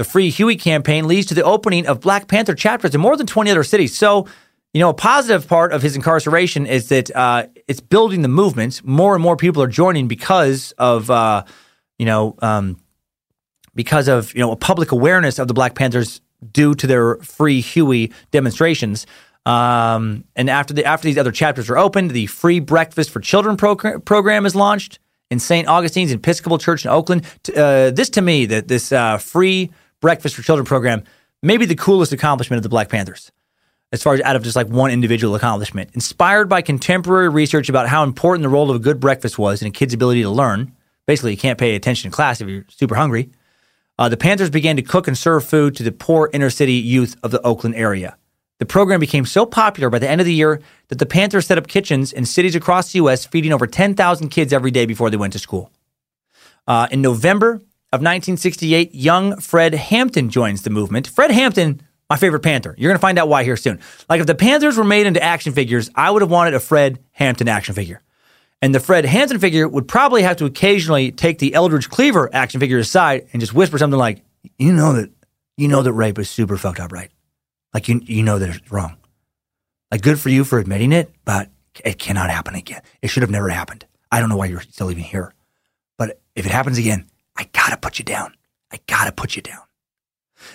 The 0.00 0.04
Free 0.04 0.30
Huey 0.30 0.56
campaign 0.56 1.06
leads 1.06 1.26
to 1.26 1.34
the 1.34 1.42
opening 1.42 1.86
of 1.86 2.00
Black 2.00 2.26
Panther 2.26 2.54
chapters 2.54 2.94
in 2.94 3.02
more 3.02 3.18
than 3.18 3.26
20 3.26 3.50
other 3.50 3.62
cities. 3.62 3.94
So 3.94 4.26
you 4.72 4.80
know, 4.80 4.88
a 4.88 4.94
positive 4.94 5.46
part 5.46 5.74
of 5.74 5.82
his 5.82 5.94
incarceration 5.94 6.64
is 6.64 6.88
that 6.88 7.14
uh, 7.14 7.48
it's 7.68 7.80
building 7.80 8.22
the 8.22 8.28
movement. 8.28 8.82
More 8.82 9.14
and 9.14 9.22
more 9.22 9.36
people 9.36 9.62
are 9.62 9.66
joining 9.66 10.08
because 10.08 10.72
of, 10.78 11.10
uh, 11.10 11.44
you 11.98 12.06
know, 12.06 12.34
um, 12.40 12.78
because 13.74 14.08
of 14.08 14.32
you 14.32 14.40
know 14.40 14.52
a 14.52 14.56
public 14.56 14.90
awareness 14.90 15.38
of 15.38 15.48
the 15.48 15.54
Black 15.54 15.74
Panthers 15.74 16.22
due 16.50 16.74
to 16.76 16.86
their 16.86 17.16
free 17.16 17.60
Huey 17.60 18.10
demonstrations. 18.30 19.06
Um, 19.44 20.24
and 20.34 20.48
after 20.48 20.72
the 20.72 20.86
after 20.86 21.08
these 21.08 21.18
other 21.18 21.30
chapters 21.30 21.68
are 21.68 21.76
opened, 21.76 22.12
the 22.12 22.24
free 22.24 22.60
breakfast 22.60 23.10
for 23.10 23.20
children 23.20 23.58
program, 23.58 24.00
program 24.00 24.46
is 24.46 24.54
launched 24.56 24.98
in 25.30 25.38
St. 25.38 25.68
Augustine's 25.68 26.10
Episcopal 26.10 26.56
Church 26.56 26.86
in 26.86 26.90
Oakland. 26.90 27.26
Uh, 27.54 27.90
this 27.90 28.08
to 28.08 28.22
me, 28.22 28.46
that 28.46 28.68
this 28.68 28.92
uh, 28.92 29.18
free 29.18 29.70
breakfast 30.00 30.34
for 30.34 30.42
children 30.42 30.66
program, 30.66 31.04
may 31.42 31.56
be 31.56 31.66
the 31.66 31.74
coolest 31.74 32.12
accomplishment 32.12 32.58
of 32.58 32.62
the 32.62 32.68
Black 32.68 32.88
Panthers 32.88 33.30
as 33.92 34.02
far 34.02 34.14
as 34.14 34.20
out 34.20 34.36
of 34.36 34.42
just 34.42 34.56
like 34.56 34.68
one 34.68 34.90
individual 34.90 35.34
accomplishment. 35.34 35.90
Inspired 35.94 36.48
by 36.48 36.62
contemporary 36.62 37.28
research 37.28 37.68
about 37.68 37.88
how 37.88 38.04
important 38.04 38.42
the 38.42 38.48
role 38.48 38.70
of 38.70 38.76
a 38.76 38.80
good 38.80 39.00
breakfast 39.00 39.38
was 39.38 39.62
in 39.62 39.68
a 39.68 39.70
kid's 39.70 39.94
ability 39.94 40.22
to 40.22 40.30
learn, 40.30 40.72
basically, 41.06 41.32
you 41.32 41.36
can't 41.36 41.58
pay 41.58 41.74
attention 41.74 42.08
in 42.08 42.12
class 42.12 42.40
if 42.40 42.48
you're 42.48 42.64
super 42.68 42.94
hungry. 42.94 43.30
Uh, 43.98 44.08
the 44.08 44.16
Panthers 44.16 44.50
began 44.50 44.76
to 44.76 44.82
cook 44.82 45.08
and 45.08 45.18
serve 45.18 45.44
food 45.44 45.76
to 45.76 45.82
the 45.82 45.92
poor 45.92 46.30
inner 46.32 46.50
city 46.50 46.74
youth 46.74 47.16
of 47.22 47.30
the 47.30 47.42
Oakland 47.42 47.74
area. 47.74 48.16
The 48.58 48.66
program 48.66 49.00
became 49.00 49.24
so 49.24 49.44
popular 49.44 49.90
by 49.90 49.98
the 49.98 50.08
end 50.08 50.20
of 50.20 50.26
the 50.26 50.34
year 50.34 50.60
that 50.88 50.98
the 50.98 51.06
Panthers 51.06 51.46
set 51.46 51.58
up 51.58 51.66
kitchens 51.66 52.12
in 52.12 52.26
cities 52.26 52.54
across 52.54 52.92
the 52.92 52.98
U.S., 52.98 53.24
feeding 53.24 53.52
over 53.52 53.66
10,000 53.66 54.28
kids 54.28 54.52
every 54.52 54.70
day 54.70 54.86
before 54.86 55.10
they 55.10 55.16
went 55.16 55.32
to 55.32 55.38
school. 55.38 55.70
Uh, 56.66 56.86
in 56.90 57.00
November 57.00 57.60
of 57.92 57.98
1968, 57.98 58.94
young 58.94 59.40
Fred 59.40 59.74
Hampton 59.74 60.30
joins 60.30 60.62
the 60.62 60.70
movement. 60.70 61.06
Fred 61.06 61.30
Hampton 61.30 61.82
my 62.10 62.16
favorite 62.16 62.40
Panther. 62.40 62.74
You're 62.76 62.90
going 62.90 62.98
to 62.98 63.00
find 63.00 63.18
out 63.18 63.28
why 63.28 63.44
here 63.44 63.56
soon. 63.56 63.78
Like 64.08 64.20
if 64.20 64.26
the 64.26 64.34
Panthers 64.34 64.76
were 64.76 64.84
made 64.84 65.06
into 65.06 65.22
action 65.22 65.52
figures, 65.52 65.88
I 65.94 66.10
would 66.10 66.22
have 66.22 66.30
wanted 66.30 66.54
a 66.54 66.60
Fred 66.60 66.98
Hampton 67.12 67.48
action 67.48 67.74
figure. 67.74 68.02
And 68.60 68.74
the 68.74 68.80
Fred 68.80 69.06
Hampton 69.06 69.38
figure 69.38 69.66
would 69.66 69.86
probably 69.88 70.22
have 70.22 70.36
to 70.38 70.44
occasionally 70.44 71.12
take 71.12 71.38
the 71.38 71.54
Eldridge 71.54 71.88
Cleaver 71.88 72.28
action 72.34 72.60
figure 72.60 72.78
aside 72.78 73.28
and 73.32 73.40
just 73.40 73.54
whisper 73.54 73.78
something 73.78 73.98
like, 73.98 74.22
"You 74.58 74.72
know 74.72 74.92
that, 74.94 75.10
you 75.56 75.68
know 75.68 75.82
that 75.82 75.92
rape 75.92 76.18
is 76.18 76.28
super 76.28 76.58
fucked 76.58 76.80
up, 76.80 76.92
right? 76.92 77.10
Like 77.72 77.88
you, 77.88 78.02
you 78.04 78.22
know 78.22 78.38
that 78.38 78.48
it's 78.50 78.72
wrong. 78.72 78.96
Like 79.90 80.02
good 80.02 80.20
for 80.20 80.28
you 80.28 80.44
for 80.44 80.58
admitting 80.58 80.92
it, 80.92 81.10
but 81.24 81.48
it 81.84 81.98
cannot 81.98 82.28
happen 82.28 82.54
again. 82.54 82.82
It 83.00 83.08
should 83.08 83.22
have 83.22 83.30
never 83.30 83.48
happened. 83.48 83.86
I 84.12 84.20
don't 84.20 84.28
know 84.28 84.36
why 84.36 84.46
you're 84.46 84.60
still 84.60 84.90
even 84.90 85.04
here, 85.04 85.32
but 85.96 86.20
if 86.34 86.44
it 86.44 86.52
happens 86.52 86.76
again, 86.76 87.06
I 87.36 87.48
gotta 87.52 87.76
put 87.76 87.98
you 87.98 88.04
down. 88.04 88.34
I 88.72 88.78
gotta 88.86 89.12
put 89.12 89.36
you 89.36 89.42
down." 89.42 89.62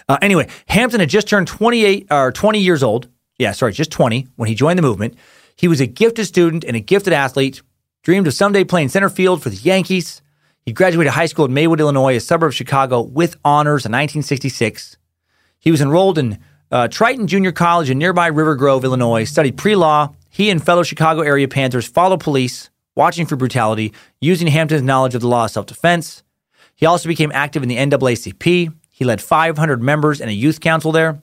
Uh, 0.07 0.17
anyway, 0.21 0.47
Hampton 0.67 0.99
had 0.99 1.09
just 1.09 1.27
turned 1.27 1.47
28 1.47 2.07
or 2.11 2.31
20 2.31 2.59
years 2.59 2.83
old. 2.83 3.07
Yeah, 3.37 3.51
sorry, 3.51 3.73
just 3.73 3.91
20 3.91 4.27
when 4.35 4.47
he 4.47 4.55
joined 4.55 4.77
the 4.79 4.83
movement. 4.83 5.15
He 5.55 5.67
was 5.67 5.81
a 5.81 5.87
gifted 5.87 6.25
student 6.25 6.63
and 6.63 6.75
a 6.75 6.79
gifted 6.79 7.13
athlete, 7.13 7.61
dreamed 8.03 8.27
of 8.27 8.33
someday 8.33 8.63
playing 8.63 8.89
center 8.89 9.09
field 9.09 9.41
for 9.41 9.49
the 9.49 9.55
Yankees. 9.57 10.21
He 10.65 10.73
graduated 10.73 11.13
high 11.13 11.27
school 11.27 11.45
in 11.45 11.53
Maywood, 11.53 11.79
Illinois, 11.79 12.15
a 12.15 12.19
suburb 12.19 12.49
of 12.49 12.55
Chicago, 12.55 13.01
with 13.01 13.37
honors 13.45 13.85
in 13.85 13.91
1966. 13.91 14.97
He 15.59 15.71
was 15.71 15.81
enrolled 15.81 16.17
in 16.17 16.39
uh, 16.71 16.87
Triton 16.87 17.27
Junior 17.27 17.51
College 17.51 17.89
in 17.89 17.97
nearby 17.97 18.27
River 18.27 18.55
Grove, 18.55 18.83
Illinois, 18.83 19.23
studied 19.23 19.57
pre 19.57 19.75
law. 19.75 20.13
He 20.29 20.49
and 20.49 20.63
fellow 20.63 20.83
Chicago 20.83 21.21
area 21.21 21.47
Panthers 21.47 21.87
followed 21.87 22.19
police, 22.19 22.69
watching 22.95 23.25
for 23.25 23.35
brutality, 23.35 23.93
using 24.19 24.47
Hampton's 24.47 24.81
knowledge 24.81 25.15
of 25.15 25.21
the 25.21 25.27
law 25.27 25.45
of 25.45 25.51
self 25.51 25.67
defense. 25.67 26.23
He 26.75 26.85
also 26.85 27.07
became 27.07 27.31
active 27.33 27.63
in 27.63 27.69
the 27.69 27.77
NAACP, 27.77 28.73
he 28.95 29.03
led 29.03 29.21
500 29.21 29.83
members 29.83 30.21
and 30.21 30.29
a 30.29 30.33
youth 30.33 30.61
council 30.61 30.93
there. 30.93 31.21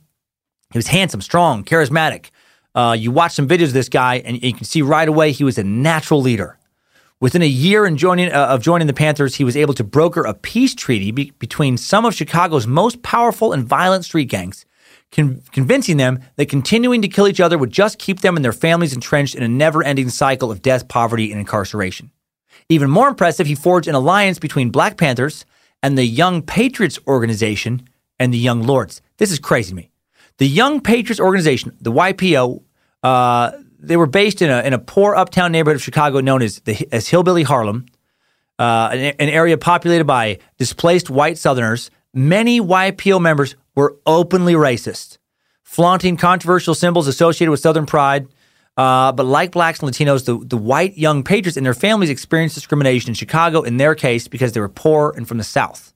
He 0.72 0.78
was 0.78 0.88
handsome, 0.88 1.22
strong, 1.22 1.64
charismatic. 1.64 2.26
Uh, 2.74 2.94
you 2.98 3.10
watch 3.10 3.32
some 3.32 3.48
videos 3.48 3.68
of 3.68 3.72
this 3.72 3.88
guy, 3.88 4.16
and 4.16 4.42
you 4.42 4.52
can 4.52 4.64
see 4.64 4.82
right 4.82 5.08
away 5.08 5.32
he 5.32 5.42
was 5.42 5.56
a 5.56 5.64
natural 5.64 6.20
leader. 6.20 6.58
Within 7.18 7.40
a 7.40 7.46
year 7.46 7.88
joining, 7.90 8.30
uh, 8.30 8.48
of 8.48 8.60
joining 8.60 8.88
the 8.88 8.92
Panthers, 8.92 9.36
he 9.36 9.44
was 9.44 9.56
able 9.56 9.72
to 9.72 9.84
broker 9.84 10.22
a 10.24 10.34
peace 10.34 10.74
treaty 10.74 11.12
be- 11.12 11.30
between 11.38 11.78
some 11.78 12.04
of 12.04 12.14
Chicago's 12.14 12.66
most 12.66 13.02
powerful 13.02 13.54
and 13.54 13.64
violent 13.64 14.04
street 14.04 14.28
gangs, 14.28 14.66
con- 15.10 15.40
convincing 15.50 15.96
them 15.96 16.20
that 16.36 16.50
continuing 16.50 17.00
to 17.00 17.08
kill 17.08 17.26
each 17.26 17.40
other 17.40 17.56
would 17.56 17.70
just 17.70 17.98
keep 17.98 18.20
them 18.20 18.36
and 18.36 18.44
their 18.44 18.52
families 18.52 18.92
entrenched 18.92 19.34
in 19.34 19.42
a 19.42 19.48
never 19.48 19.82
ending 19.82 20.10
cycle 20.10 20.50
of 20.50 20.60
death, 20.60 20.88
poverty, 20.88 21.30
and 21.30 21.40
incarceration. 21.40 22.10
Even 22.68 22.90
more 22.90 23.08
impressive, 23.08 23.46
he 23.46 23.54
forged 23.54 23.88
an 23.88 23.94
alliance 23.94 24.38
between 24.38 24.70
Black 24.70 24.96
Panthers 24.96 25.44
and 25.82 25.98
the 25.98 26.04
Young 26.04 26.42
Patriots 26.42 26.98
organization 27.06 27.88
and 28.18 28.32
the 28.32 28.38
Young 28.38 28.62
Lords. 28.62 29.02
This 29.18 29.32
is 29.32 29.38
crazy 29.38 29.70
to 29.70 29.76
me. 29.76 29.90
The 30.38 30.48
Young 30.48 30.80
Patriots 30.80 31.20
organization, 31.20 31.76
the 31.80 31.92
YPO, 31.92 32.62
uh, 33.02 33.52
they 33.78 33.96
were 33.96 34.06
based 34.06 34.40
in 34.42 34.50
a, 34.50 34.60
in 34.62 34.72
a 34.72 34.78
poor 34.78 35.14
uptown 35.14 35.52
neighborhood 35.52 35.76
of 35.76 35.82
Chicago 35.82 36.20
known 36.20 36.40
as, 36.42 36.60
the, 36.60 36.88
as 36.92 37.08
Hillbilly 37.08 37.42
Harlem, 37.42 37.86
uh, 38.58 38.90
an, 38.92 38.98
an 39.18 39.28
area 39.28 39.58
populated 39.58 40.04
by 40.04 40.38
displaced 40.56 41.10
white 41.10 41.36
Southerners. 41.36 41.90
Many 42.14 42.60
YPO 42.60 43.20
members 43.20 43.56
were 43.74 43.96
openly 44.06 44.54
racist, 44.54 45.18
flaunting 45.62 46.16
controversial 46.16 46.74
symbols 46.74 47.08
associated 47.08 47.50
with 47.50 47.60
Southern 47.60 47.86
pride. 47.86 48.28
Uh, 48.76 49.12
but 49.12 49.26
like 49.26 49.52
blacks 49.52 49.80
and 49.80 49.90
Latinos, 49.90 50.24
the, 50.24 50.38
the 50.38 50.56
white 50.56 50.96
young 50.96 51.22
patriots 51.22 51.56
and 51.56 51.66
their 51.66 51.74
families 51.74 52.10
experienced 52.10 52.54
discrimination 52.54 53.10
in 53.10 53.14
Chicago 53.14 53.62
in 53.62 53.76
their 53.76 53.94
case 53.94 54.28
because 54.28 54.52
they 54.52 54.60
were 54.60 54.68
poor 54.68 55.12
and 55.16 55.28
from 55.28 55.38
the 55.38 55.44
South. 55.44 55.92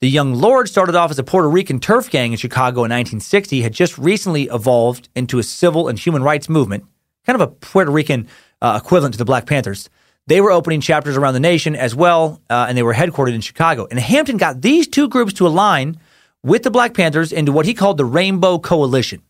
The 0.00 0.10
Young 0.10 0.34
Lords 0.34 0.70
started 0.70 0.94
off 0.94 1.10
as 1.10 1.18
a 1.18 1.24
Puerto 1.24 1.48
Rican 1.48 1.80
turf 1.80 2.10
gang 2.10 2.32
in 2.32 2.38
Chicago 2.38 2.80
in 2.80 2.90
1960, 2.90 3.62
had 3.62 3.72
just 3.72 3.96
recently 3.96 4.42
evolved 4.44 5.08
into 5.16 5.38
a 5.38 5.42
civil 5.42 5.88
and 5.88 5.98
human 5.98 6.22
rights 6.22 6.50
movement, 6.50 6.84
kind 7.24 7.34
of 7.34 7.40
a 7.40 7.50
Puerto 7.50 7.90
Rican 7.90 8.28
uh, 8.60 8.78
equivalent 8.82 9.14
to 9.14 9.18
the 9.18 9.24
Black 9.24 9.46
Panthers. 9.46 9.88
They 10.26 10.42
were 10.42 10.50
opening 10.50 10.82
chapters 10.82 11.16
around 11.16 11.32
the 11.32 11.40
nation 11.40 11.74
as 11.74 11.94
well, 11.94 12.42
uh, 12.50 12.66
and 12.68 12.76
they 12.76 12.82
were 12.82 12.92
headquartered 12.92 13.34
in 13.34 13.40
Chicago. 13.40 13.86
And 13.90 13.98
Hampton 13.98 14.36
got 14.36 14.60
these 14.60 14.86
two 14.86 15.08
groups 15.08 15.32
to 15.34 15.46
align 15.46 15.98
with 16.42 16.62
the 16.62 16.70
Black 16.70 16.92
Panthers 16.92 17.32
into 17.32 17.52
what 17.52 17.64
he 17.64 17.72
called 17.72 17.96
the 17.96 18.04
Rainbow 18.04 18.58
Coalition, 18.58 19.22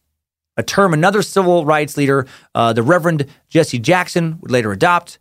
a 0.57 0.62
term 0.62 0.95
another 0.95 1.23
civil 1.23 1.65
rights 1.65 1.97
leader, 1.97 2.27
uh, 2.55 2.73
the 2.73 2.83
Reverend 2.83 3.27
Jesse 3.49 3.78
Jackson, 3.78 4.39
would 4.41 4.51
later 4.51 4.73
adopt. 4.73 5.19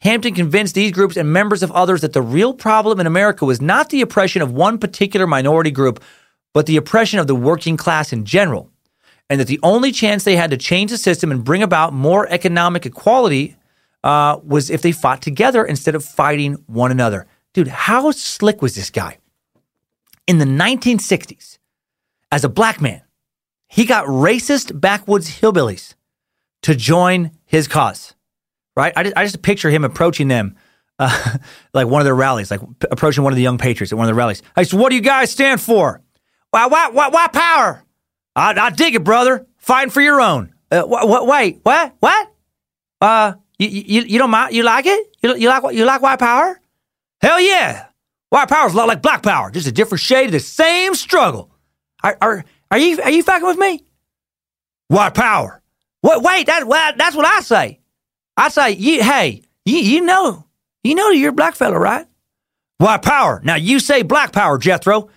Hampton 0.00 0.34
convinced 0.34 0.74
these 0.74 0.92
groups 0.92 1.16
and 1.16 1.32
members 1.32 1.62
of 1.62 1.72
others 1.72 2.02
that 2.02 2.12
the 2.12 2.20
real 2.20 2.52
problem 2.52 3.00
in 3.00 3.06
America 3.06 3.44
was 3.44 3.60
not 3.60 3.88
the 3.90 4.02
oppression 4.02 4.42
of 4.42 4.52
one 4.52 4.78
particular 4.78 5.26
minority 5.26 5.70
group, 5.70 6.02
but 6.52 6.66
the 6.66 6.76
oppression 6.76 7.18
of 7.18 7.26
the 7.26 7.34
working 7.34 7.76
class 7.76 8.12
in 8.12 8.24
general, 8.24 8.70
and 9.30 9.40
that 9.40 9.46
the 9.46 9.60
only 9.62 9.92
chance 9.92 10.24
they 10.24 10.36
had 10.36 10.50
to 10.50 10.56
change 10.56 10.90
the 10.90 10.98
system 10.98 11.30
and 11.30 11.44
bring 11.44 11.62
about 11.62 11.92
more 11.92 12.28
economic 12.28 12.84
equality 12.84 13.56
uh, 14.02 14.38
was 14.44 14.68
if 14.68 14.82
they 14.82 14.92
fought 14.92 15.22
together 15.22 15.64
instead 15.64 15.94
of 15.94 16.04
fighting 16.04 16.62
one 16.66 16.90
another. 16.90 17.26
Dude, 17.54 17.68
how 17.68 18.10
slick 18.10 18.60
was 18.60 18.74
this 18.74 18.90
guy? 18.90 19.18
In 20.26 20.38
the 20.38 20.44
1960s, 20.44 21.58
as 22.30 22.44
a 22.44 22.48
black 22.48 22.80
man, 22.80 23.00
he 23.68 23.84
got 23.84 24.06
racist 24.06 24.80
backwoods 24.80 25.40
hillbillies 25.40 25.94
to 26.62 26.74
join 26.74 27.32
his 27.44 27.68
cause 27.68 28.14
right? 28.76 28.92
I 28.96 29.02
just, 29.04 29.16
I 29.16 29.24
just 29.24 29.42
picture 29.42 29.70
him 29.70 29.84
approaching 29.84 30.28
them, 30.28 30.56
uh, 30.98 31.36
like 31.74 31.86
one 31.86 32.00
of 32.00 32.04
their 32.04 32.14
rallies, 32.14 32.50
like 32.50 32.60
approaching 32.90 33.24
one 33.24 33.32
of 33.32 33.36
the 33.36 33.42
young 33.42 33.58
patriots 33.58 33.92
at 33.92 33.98
one 33.98 34.06
of 34.06 34.14
the 34.14 34.18
rallies. 34.18 34.42
I 34.56 34.62
said, 34.64 34.78
what 34.78 34.90
do 34.90 34.96
you 34.96 35.02
guys 35.02 35.30
stand 35.30 35.60
for? 35.60 36.02
Why, 36.50 36.66
why, 36.66 36.90
why, 36.90 37.08
why 37.08 37.26
power? 37.28 37.84
I, 38.36 38.54
I 38.58 38.70
dig 38.70 38.94
it, 38.94 39.04
brother. 39.04 39.46
Fighting 39.58 39.90
for 39.90 40.00
your 40.00 40.20
own. 40.20 40.54
Uh, 40.70 40.82
wh- 40.82 41.02
wh- 41.02 41.26
wait, 41.26 41.60
what? 41.62 41.94
What? 42.00 42.32
Uh, 43.00 43.34
you, 43.58 43.68
you, 43.68 44.02
you 44.02 44.18
don't 44.18 44.30
mind? 44.30 44.54
You 44.54 44.62
like 44.62 44.86
it? 44.86 45.16
You, 45.22 45.36
you 45.36 45.48
like 45.48 45.74
you 45.74 45.84
like 45.84 46.02
white 46.02 46.18
power? 46.18 46.60
Hell 47.20 47.40
yeah! 47.40 47.86
White 48.30 48.48
power 48.48 48.66
is 48.66 48.74
a 48.74 48.76
lot 48.76 48.88
like 48.88 49.00
black 49.00 49.22
power, 49.22 49.50
just 49.50 49.66
a 49.66 49.72
different 49.72 50.00
shade 50.00 50.26
of 50.26 50.32
the 50.32 50.40
same 50.40 50.94
struggle. 50.94 51.50
Are, 52.02 52.18
are, 52.20 52.44
are 52.70 52.78
you 52.78 53.00
are 53.02 53.10
you 53.10 53.22
fucking 53.22 53.46
with 53.46 53.58
me? 53.58 53.84
White 54.88 55.14
power. 55.14 55.62
What? 56.00 56.22
Wait, 56.22 56.46
that, 56.46 56.66
well, 56.66 56.92
that's 56.96 57.16
what 57.16 57.26
I 57.26 57.40
say. 57.40 57.80
I 58.36 58.48
say, 58.50 58.72
you, 58.72 59.02
hey, 59.02 59.42
you, 59.64 59.78
you 59.78 60.00
know, 60.02 60.44
you 60.82 60.94
know 60.94 61.10
you're 61.10 61.30
a 61.30 61.32
black 61.32 61.54
fella, 61.54 61.78
right? 61.78 62.06
White 62.78 63.02
power. 63.02 63.40
Now 63.42 63.54
you 63.54 63.78
say 63.78 64.02
black 64.02 64.32
power, 64.32 64.58
Jethro. 64.58 65.08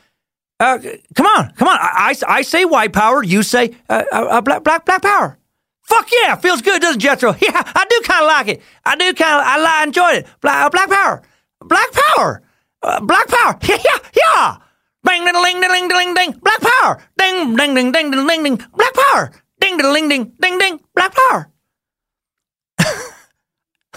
Uh, 0.59 0.79
come 1.13 1.25
on, 1.25 1.51
come 1.55 1.67
on. 1.67 1.77
I, 1.79 2.15
I, 2.27 2.35
I 2.37 2.41
say 2.41 2.65
white 2.65 2.93
power. 2.93 3.21
You 3.23 3.43
say 3.43 3.75
uh, 3.89 4.03
uh, 4.11 4.15
uh 4.15 4.41
black, 4.41 4.63
black, 4.63 4.85
black 4.85 5.01
power. 5.01 5.37
Fuck 5.83 6.09
yeah, 6.21 6.35
feels 6.35 6.61
good, 6.61 6.81
doesn't 6.81 6.99
Jethro? 6.99 7.33
Yeah, 7.41 7.63
I 7.65 7.85
do 7.89 8.01
kind 8.03 8.21
of 8.21 8.27
like 8.27 8.47
it. 8.47 8.61
I 8.85 8.95
do 8.95 9.13
kind 9.13 9.39
of, 9.39 9.45
I, 9.45 9.79
I 9.79 9.83
enjoyed 9.83 10.15
it. 10.17 10.27
Black, 10.41 10.65
uh, 10.65 10.69
black 10.69 10.89
power, 10.89 11.21
black 11.61 11.91
power, 11.91 12.41
uh, 12.83 12.99
black 13.01 13.27
power. 13.27 13.57
Yeah, 13.67 13.77
yeah, 13.83 13.97
yeah. 14.15 14.57
Bang, 15.07 15.23
ding, 15.23 15.61
ding, 15.61 15.61
ding, 15.61 15.87
ding, 15.87 16.13
ding. 16.13 16.31
Black 16.43 16.59
power. 16.59 17.01
Ding, 17.17 17.55
ding, 17.55 17.73
ding, 17.73 17.91
ding, 17.93 18.11
ding, 18.11 18.27
ding, 18.27 18.43
ding. 18.43 18.55
Black 18.75 18.93
power. 18.93 19.31
Ding, 19.61 19.77
ding, 19.77 19.93
ding, 19.93 20.09
ding, 20.09 20.33
ding, 20.41 20.59
ding. 20.59 20.79
Black 20.93 21.15
power. 21.15 21.49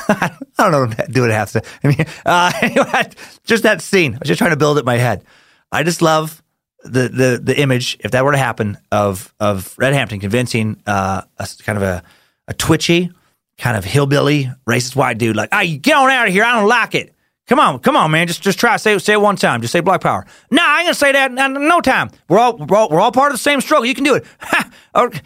I 0.08 0.30
don't 0.56 0.70
know 0.70 0.86
what 0.86 1.10
do 1.10 1.24
it 1.24 1.32
has 1.32 1.52
to. 1.52 1.62
I 1.82 1.88
mean, 1.88 2.06
uh, 2.24 2.52
anyway, 2.62 3.10
just 3.42 3.64
that 3.64 3.82
scene. 3.82 4.14
I 4.14 4.18
was 4.18 4.28
just 4.28 4.38
trying 4.38 4.50
to 4.50 4.56
build 4.56 4.76
it 4.78 4.80
in 4.80 4.86
my 4.86 4.98
head. 4.98 5.24
I 5.72 5.82
just 5.82 6.00
love 6.00 6.42
the 6.84 7.08
the 7.08 7.40
the 7.42 7.60
image, 7.60 7.96
if 8.00 8.12
that 8.12 8.24
were 8.24 8.32
to 8.32 8.38
happen, 8.38 8.78
of 8.92 9.34
of 9.40 9.64
Fred 9.64 9.92
Hampton 9.92 10.20
convincing 10.20 10.80
uh, 10.86 11.22
a 11.38 11.48
kind 11.64 11.76
of 11.76 11.82
a, 11.82 12.04
a 12.46 12.54
twitchy, 12.54 13.10
kind 13.58 13.76
of 13.76 13.84
hillbilly, 13.84 14.48
racist 14.64 14.94
white 14.94 15.18
dude, 15.18 15.34
like, 15.34 15.52
"Hey, 15.52 15.76
get 15.76 15.96
on 15.96 16.08
out 16.08 16.28
of 16.28 16.32
here! 16.32 16.44
I 16.44 16.60
don't 16.60 16.68
like 16.68 16.94
it. 16.94 17.14
Come 17.50 17.58
on, 17.58 17.80
come 17.80 17.96
on, 17.96 18.12
man. 18.12 18.28
Just 18.28 18.42
just 18.42 18.60
try 18.60 18.76
say 18.76 18.96
say 18.98 19.14
it 19.14 19.20
one 19.20 19.34
time. 19.34 19.60
Just 19.60 19.72
say 19.72 19.80
Black 19.80 20.02
Power. 20.02 20.24
No, 20.52 20.62
I 20.62 20.78
ain't 20.78 20.86
gonna 20.86 20.94
say 20.94 21.10
that. 21.10 21.32
in 21.32 21.54
No 21.66 21.80
time. 21.80 22.10
We're 22.28 22.38
all 22.38 22.56
we're 22.56 22.76
all, 22.76 22.88
we're 22.88 23.00
all 23.00 23.10
part 23.10 23.32
of 23.32 23.34
the 23.34 23.42
same 23.42 23.60
struggle. 23.60 23.84
You 23.86 23.94
can 23.96 24.04
do 24.04 24.14
it. 24.14 24.24
okay. 24.94 25.20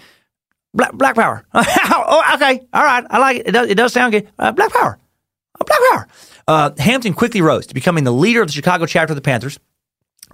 Black, 0.73 0.95
black 0.95 1.17
power. 1.17 1.45
oh, 1.55 2.33
okay. 2.35 2.67
All 2.73 2.83
right. 2.83 3.05
I 3.11 3.19
like 3.19 3.37
it. 3.41 3.49
It 3.49 3.53
does, 3.53 3.69
it 3.69 3.75
does 3.75 3.93
sound 3.93 4.13
good. 4.13 4.27
Uh, 4.39 4.53
black 4.53 4.73
power. 4.73 4.99
Uh, 5.61 5.65
black 5.65 5.81
power. 5.91 6.09
Uh, 6.49 6.71
Hampton 6.79 7.13
quickly 7.13 7.43
rose 7.43 7.67
to 7.67 7.75
becoming 7.75 8.05
the 8.05 8.11
leader 8.11 8.41
of 8.41 8.49
the 8.49 8.55
Chicago 8.55 8.87
chapter 8.87 9.13
of 9.13 9.17
the 9.17 9.23
Panthers, 9.23 9.61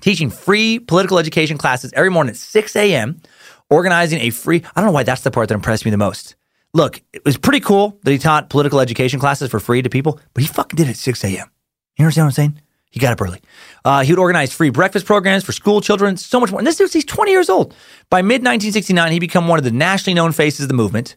teaching 0.01 0.31
free 0.31 0.79
political 0.79 1.19
education 1.19 1.59
classes 1.59 1.93
every 1.95 2.11
morning 2.11 2.31
at 2.31 2.37
6 2.37 2.77
a.m., 2.77 3.21
organizing 3.69 4.21
a 4.21 4.31
free. 4.31 4.63
I 4.77 4.81
don't 4.81 4.87
know 4.87 4.93
why 4.93 5.03
that's 5.03 5.23
the 5.23 5.33
part 5.33 5.49
that 5.49 5.57
impressed 5.57 5.85
me 5.85 5.91
the 5.91 5.99
most. 5.99 6.37
Look, 6.73 7.03
it 7.13 7.25
was 7.25 7.37
pretty 7.37 7.61
cool 7.61 7.99
that 8.05 8.13
he 8.13 8.19
taught 8.19 8.49
political 8.49 8.79
education 8.79 9.19
classes 9.19 9.51
for 9.51 9.59
free 9.59 9.83
to 9.83 9.91
people, 9.91 10.21
but 10.35 10.43
he 10.43 10.47
fucking 10.47 10.77
did 10.77 10.87
it 10.87 10.91
at 10.91 10.97
6 10.97 11.25
a.m. 11.25 11.51
You 11.97 12.05
understand 12.05 12.27
what 12.27 12.31
I'm 12.31 12.35
saying? 12.35 12.61
He 12.91 12.99
got 12.99 13.13
up 13.13 13.21
early. 13.23 13.41
Uh, 13.85 14.03
he 14.03 14.11
would 14.13 14.19
organize 14.19 14.53
free 14.53 14.71
breakfast 14.71 15.07
programs 15.07 15.45
for 15.45 15.53
school 15.53 15.81
children, 15.81 16.17
so 16.17 16.41
much 16.41 16.51
more. 16.51 16.59
And 16.59 16.67
this 16.67 16.77
dude's 16.77 16.93
he's 16.93 17.05
20 17.05 17.31
years 17.31 17.49
old. 17.49 17.75
By 18.11 18.21
mid 18.21 18.43
1969, 18.43 19.13
he 19.13 19.21
became 19.21 19.47
one 19.47 19.59
of 19.59 19.65
the 19.65 19.71
nationally 19.71 20.15
known 20.15 20.33
faces 20.33 20.63
of 20.63 20.69
the 20.69 20.75
movement. 20.75 21.17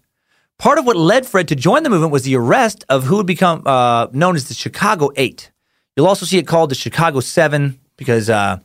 Part 0.60 0.78
of 0.78 0.86
what 0.86 0.96
led 0.96 1.26
Fred 1.26 1.48
to 1.48 1.56
join 1.56 1.82
the 1.82 1.90
movement 1.90 2.12
was 2.12 2.24
the 2.24 2.36
arrest 2.36 2.86
of 2.90 3.06
who 3.06 3.18
would 3.18 3.26
become 3.26 3.64
uh, 3.66 4.08
known 4.14 4.36
as 4.36 4.48
the 4.48 4.54
Chicago 4.54 5.10
Eight. 5.16 5.52
You'll 5.96 6.08
also 6.08 6.28
see 6.28 6.38
it 6.38 6.48
called 6.48 6.70
the 6.70 6.76
Chicago 6.76 7.22
Seven 7.22 7.80
because 7.98 8.30
uh, 8.30 8.60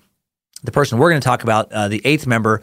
the 0.62 0.70
person 0.70 0.98
we're 0.98 1.10
going 1.10 1.20
to 1.20 1.24
talk 1.24 1.42
about, 1.42 1.72
uh, 1.72 1.88
the 1.88 2.02
eighth 2.04 2.26
member, 2.26 2.60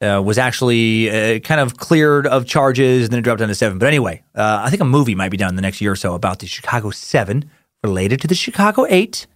uh, 0.00 0.22
was 0.24 0.38
actually 0.38 1.10
uh, 1.10 1.40
kind 1.40 1.60
of 1.60 1.76
cleared 1.78 2.26
of 2.26 2.46
charges 2.46 3.04
and 3.04 3.12
then 3.12 3.18
it 3.18 3.22
dropped 3.22 3.40
down 3.40 3.48
to 3.48 3.54
seven. 3.54 3.78
But 3.78 3.86
anyway, 3.86 4.22
I 4.34 4.70
think 4.70 4.82
a 4.82 4.84
movie 4.84 5.14
might 5.14 5.30
be 5.30 5.36
done 5.36 5.48
in 5.48 5.56
the 5.56 5.62
next 5.62 5.80
year 5.80 5.92
or 5.92 5.96
so 5.96 6.14
about 6.14 6.38
the 6.38 6.46
Chicago 6.46 6.90
Seven 6.90 7.50
related 7.84 8.20
to 8.22 8.26
the 8.26 8.34
Chicago 8.34 8.86
Eight. 8.88 9.26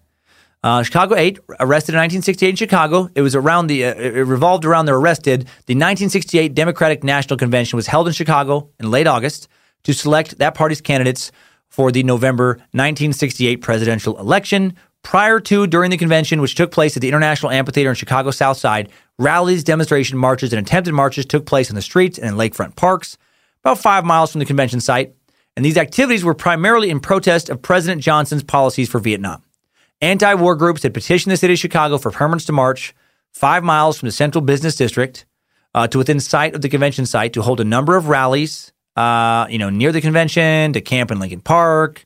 Uh, 0.65 0.83
Chicago 0.83 1.15
8, 1.15 1.39
arrested 1.61 1.93
in 1.95 2.01
1968 2.01 2.49
in 2.49 2.57
Chicago. 2.57 3.09
It 3.15 3.23
was 3.23 3.37
around 3.37 3.69
the, 3.69 3.85
uh, 3.85 3.95
it 3.95 4.27
revolved 4.27 4.65
around 4.65 4.87
their 4.87 4.97
arrested. 4.97 5.43
The 5.67 5.75
1968 5.75 6.53
Democratic 6.53 7.05
National 7.05 7.37
Convention 7.37 7.77
was 7.77 7.87
held 7.87 8.09
in 8.09 8.13
Chicago 8.13 8.69
in 8.81 8.91
late 8.91 9.07
August 9.07 9.47
to 9.85 9.93
select 9.95 10.39
that 10.39 10.55
party's 10.55 10.81
candidates 10.81 11.31
for 11.69 11.93
the 11.93 12.03
November 12.03 12.55
1968 12.73 13.59
presidential 13.59 14.19
election. 14.19 14.75
Prior 15.05 15.39
to, 15.41 15.69
during 15.69 15.93
the 15.93 15.97
convention, 15.97 16.41
which 16.41 16.57
took 16.57 16.73
place 16.73 16.97
at 16.97 17.03
the 17.03 17.09
International 17.09 17.53
Amphitheater 17.53 17.91
in 17.91 17.95
Chicago 17.95 18.33
South 18.33 18.57
Side, 18.57 18.91
rallies, 19.17 19.63
demonstration 19.63 20.19
marches, 20.19 20.53
and 20.53 20.67
attempted 20.67 20.93
marches 20.93 21.25
took 21.25 21.47
place 21.47 21.71
in 21.71 21.77
the 21.77 21.83
streets 21.83 22.19
and 22.19 22.31
in 22.31 22.35
lakefront 22.35 22.75
parks, 22.75 23.17
about 23.63 23.79
five 23.79 24.05
miles 24.05 24.33
from 24.33 24.41
the 24.41 24.45
convention 24.45 24.81
site. 24.81 25.15
And 25.59 25.65
these 25.65 25.77
activities 25.77 26.23
were 26.23 26.35
primarily 26.35 26.89
in 26.89 27.01
protest 27.01 27.49
of 27.49 27.61
President 27.61 28.01
Johnson's 28.01 28.45
policies 28.45 28.89
for 28.89 29.01
Vietnam. 29.01 29.43
Anti 30.01 30.35
war 30.35 30.55
groups 30.55 30.85
had 30.85 30.95
petitioned 30.95 31.33
the 31.33 31.37
city 31.37 31.55
of 31.55 31.59
Chicago 31.59 31.99
for 31.99 32.13
permits 32.13 32.45
to 32.45 32.53
march 32.53 32.95
five 33.33 33.65
miles 33.65 33.99
from 33.99 34.07
the 34.07 34.13
central 34.13 34.41
business 34.41 34.77
district 34.77 35.27
uh, 35.75 35.89
to 35.89 35.99
within 35.99 36.21
sight 36.21 36.55
of 36.55 36.61
the 36.61 36.69
convention 36.69 37.07
site 37.07 37.33
to 37.33 37.43
hold 37.43 37.59
a 37.59 37.65
number 37.65 37.97
of 37.97 38.07
rallies, 38.07 38.73
uh, 38.95 39.49
you 39.51 39.59
know, 39.59 39.69
near 39.69 39.91
the 39.91 40.01
convention, 40.01 40.73
to 40.75 40.81
camp 40.81 41.11
in 41.11 41.19
Lincoln 41.19 41.41
Park, 41.41 42.05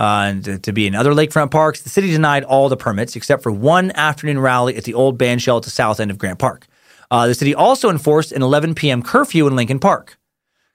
uh, 0.00 0.24
and 0.26 0.44
to, 0.44 0.58
to, 0.58 0.72
be 0.72 0.88
in 0.88 0.96
other 0.96 1.12
lakefront 1.12 1.52
parks. 1.52 1.82
The 1.82 1.90
city 1.90 2.10
denied 2.10 2.42
all 2.42 2.68
the 2.68 2.76
permits 2.76 3.14
except 3.14 3.44
for 3.44 3.52
one 3.52 3.92
afternoon 3.92 4.40
rally 4.40 4.74
at 4.74 4.82
the 4.82 4.94
old 4.94 5.16
band 5.16 5.40
shell 5.40 5.58
at 5.58 5.62
the 5.62 5.70
south 5.70 6.00
end 6.00 6.10
of 6.10 6.18
Grant 6.18 6.40
Park. 6.40 6.66
Uh, 7.12 7.28
the 7.28 7.34
city 7.34 7.54
also 7.54 7.90
enforced 7.90 8.32
an 8.32 8.42
11 8.42 8.74
p.m. 8.74 9.04
curfew 9.04 9.46
in 9.46 9.54
Lincoln 9.54 9.78
Park. 9.78 10.18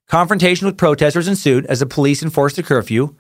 Confrontation 0.08 0.68
with 0.68 0.78
protesters 0.78 1.28
ensued 1.28 1.66
as 1.68 1.80
the 1.80 1.86
police 1.86 2.22
enforced 2.22 2.56
the 2.56 2.64
curfew 2.64 3.16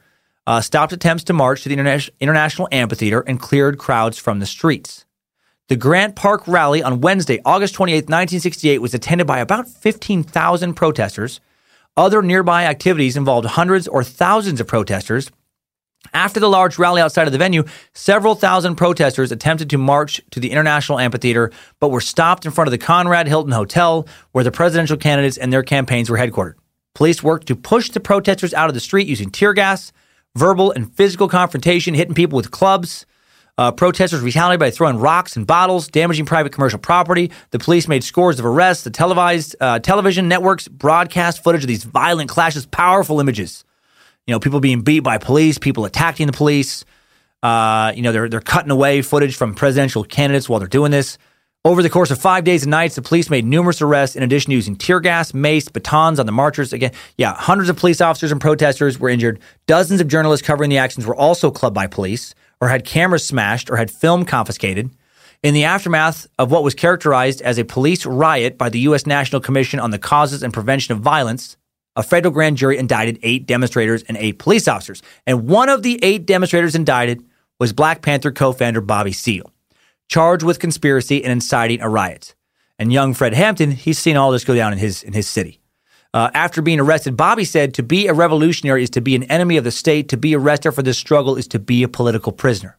uh, 0.45 0.61
stopped 0.61 0.93
attempts 0.93 1.23
to 1.23 1.33
march 1.33 1.63
to 1.63 1.69
the 1.69 1.75
Interna- 1.77 2.09
International 2.19 2.67
Amphitheater 2.71 3.21
and 3.21 3.39
cleared 3.39 3.77
crowds 3.77 4.17
from 4.17 4.39
the 4.39 4.45
streets. 4.45 5.05
The 5.69 5.77
Grant 5.77 6.15
Park 6.15 6.47
rally 6.47 6.83
on 6.83 7.01
Wednesday, 7.01 7.39
August 7.45 7.73
28, 7.75 7.95
1968, 7.95 8.79
was 8.79 8.93
attended 8.93 9.25
by 9.25 9.39
about 9.39 9.67
15,000 9.67 10.73
protesters. 10.73 11.39
Other 11.95 12.21
nearby 12.21 12.65
activities 12.65 13.15
involved 13.15 13.47
hundreds 13.47 13.87
or 13.87 14.03
thousands 14.03 14.59
of 14.59 14.67
protesters, 14.67 15.31
After 16.13 16.39
the 16.39 16.49
large 16.49 16.77
rally 16.77 17.01
outside 17.01 17.27
of 17.27 17.31
the 17.31 17.37
venue, 17.37 17.63
several 17.93 18.35
thousand 18.35 18.75
protesters 18.75 19.31
attempted 19.31 19.69
to 19.69 19.77
march 19.77 20.19
to 20.31 20.41
the 20.41 20.51
International 20.51 20.99
Amphitheater, 20.99 21.51
but 21.79 21.91
were 21.91 22.01
stopped 22.01 22.45
in 22.45 22.51
front 22.51 22.67
of 22.67 22.71
the 22.71 22.77
Conrad 22.77 23.27
Hilton 23.27 23.53
Hotel, 23.53 24.05
where 24.33 24.43
the 24.43 24.51
presidential 24.51 24.97
candidates 24.97 25.37
and 25.37 25.53
their 25.53 25.63
campaigns 25.63 26.09
were 26.09 26.17
headquartered. 26.17 26.55
Police 26.95 27.23
worked 27.23 27.47
to 27.47 27.55
push 27.55 27.89
the 27.89 27.99
protesters 27.99 28.53
out 28.53 28.69
of 28.69 28.73
the 28.73 28.79
street 28.79 29.07
using 29.07 29.29
tear 29.31 29.53
gas, 29.53 29.91
verbal 30.35 30.71
and 30.71 30.93
physical 30.95 31.27
confrontation, 31.27 31.93
hitting 31.93 32.13
people 32.13 32.37
with 32.37 32.51
clubs. 32.51 33.05
Uh, 33.55 33.71
protesters 33.71 34.21
retaliated 34.21 34.59
by 34.59 34.71
throwing 34.71 34.97
rocks 34.97 35.35
and 35.35 35.45
bottles, 35.45 35.87
damaging 35.87 36.25
private 36.25 36.51
commercial 36.51 36.79
property. 36.79 37.31
The 37.51 37.59
police 37.59 37.87
made 37.87 38.03
scores 38.03 38.39
of 38.39 38.45
arrests. 38.45 38.83
The 38.83 38.89
televised 38.89 39.55
uh, 39.59 39.77
television 39.79 40.27
networks 40.27 40.67
broadcast 40.67 41.43
footage 41.43 41.63
of 41.63 41.67
these 41.67 41.83
violent 41.83 42.29
clashes, 42.29 42.65
powerful 42.65 43.19
images. 43.19 43.63
You 44.25 44.33
know, 44.33 44.39
people 44.39 44.59
being 44.59 44.81
beat 44.81 45.01
by 45.01 45.19
police, 45.19 45.59
people 45.59 45.85
attacking 45.85 46.27
the 46.27 46.33
police. 46.33 46.83
Uh, 47.43 47.91
you 47.95 48.01
know, 48.01 48.11
they're 48.11 48.29
they're 48.29 48.39
cutting 48.39 48.71
away 48.71 49.01
footage 49.01 49.35
from 49.35 49.53
presidential 49.53 50.03
candidates 50.03 50.49
while 50.49 50.59
they're 50.59 50.67
doing 50.67 50.91
this. 50.91 51.17
Over 51.65 51.81
the 51.81 51.89
course 51.89 52.11
of 52.11 52.19
five 52.19 52.43
days 52.43 52.63
and 52.63 52.71
nights, 52.71 52.95
the 52.95 53.01
police 53.01 53.29
made 53.29 53.45
numerous 53.45 53.81
arrests 53.81 54.17
in 54.17 54.23
addition 54.23 54.49
to 54.49 54.55
using 54.55 54.75
tear 54.75 54.99
gas, 54.99 55.33
mace, 55.33 55.69
batons 55.69 56.19
on 56.19 56.25
the 56.25 56.33
marchers. 56.33 56.73
Again, 56.73 56.91
yeah, 57.17 57.35
hundreds 57.35 57.69
of 57.69 57.77
police 57.77 58.01
officers 58.01 58.33
and 58.33 58.41
protesters 58.41 58.99
were 58.99 59.07
injured. 59.07 59.39
Dozens 59.65 60.01
of 60.01 60.09
journalists 60.09 60.45
covering 60.45 60.69
the 60.69 60.77
actions 60.77 61.05
were 61.05 61.15
also 61.15 61.51
clubbed 61.51 61.73
by 61.73 61.87
police 61.87 62.35
or 62.59 62.67
had 62.67 62.83
cameras 62.83 63.25
smashed 63.25 63.69
or 63.69 63.77
had 63.77 63.89
film 63.89 64.25
confiscated. 64.25 64.89
In 65.41 65.53
the 65.53 65.63
aftermath 65.63 66.27
of 66.37 66.51
what 66.51 66.65
was 66.65 66.73
characterized 66.73 67.41
as 67.41 67.57
a 67.57 67.63
police 67.63 68.05
riot 68.05 68.57
by 68.57 68.67
the 68.67 68.79
U.S. 68.79 69.05
National 69.05 69.39
Commission 69.39 69.79
on 69.79 69.91
the 69.91 69.99
Causes 69.99 70.43
and 70.43 70.51
Prevention 70.51 70.91
of 70.91 70.99
Violence, 70.99 71.55
a 71.95 72.03
federal 72.03 72.33
grand 72.33 72.57
jury 72.57 72.77
indicted 72.77 73.19
eight 73.23 73.45
demonstrators 73.45 74.03
and 74.03 74.17
eight 74.17 74.37
police 74.37 74.67
officers. 74.67 75.01
And 75.25 75.47
one 75.47 75.69
of 75.69 75.81
the 75.81 75.97
eight 76.03 76.25
demonstrators 76.25 76.75
indicted 76.75 77.23
was 77.57 77.71
Black 77.71 78.01
Panther 78.01 78.33
co 78.33 78.51
founder 78.51 78.81
Bobby 78.81 79.13
Seale 79.13 79.52
charged 80.07 80.43
with 80.43 80.59
conspiracy 80.59 81.23
and 81.23 81.31
inciting 81.31 81.81
a 81.81 81.89
riot. 81.89 82.35
And 82.79 82.91
young 82.91 83.13
Fred 83.13 83.33
Hampton, 83.33 83.71
he's 83.71 83.99
seen 83.99 84.17
all 84.17 84.31
this 84.31 84.43
go 84.43 84.55
down 84.55 84.73
in 84.73 84.79
his 84.79 85.03
in 85.03 85.13
his 85.13 85.27
city. 85.27 85.61
Uh, 86.13 86.29
after 86.33 86.61
being 86.61 86.79
arrested, 86.79 87.17
Bobby 87.17 87.45
said, 87.45 87.73
"To 87.73 87.83
be 87.83 88.07
a 88.07 88.13
revolutionary 88.13 88.83
is 88.83 88.89
to 88.91 89.01
be 89.01 89.15
an 89.15 89.23
enemy 89.23 89.57
of 89.57 89.63
the 89.63 89.71
state. 89.71 90.09
To 90.09 90.17
be 90.17 90.35
arrested 90.35 90.71
for 90.73 90.83
this 90.83 90.97
struggle 90.97 91.35
is 91.35 91.47
to 91.49 91.59
be 91.59 91.83
a 91.83 91.87
political 91.87 92.31
prisoner." 92.31 92.77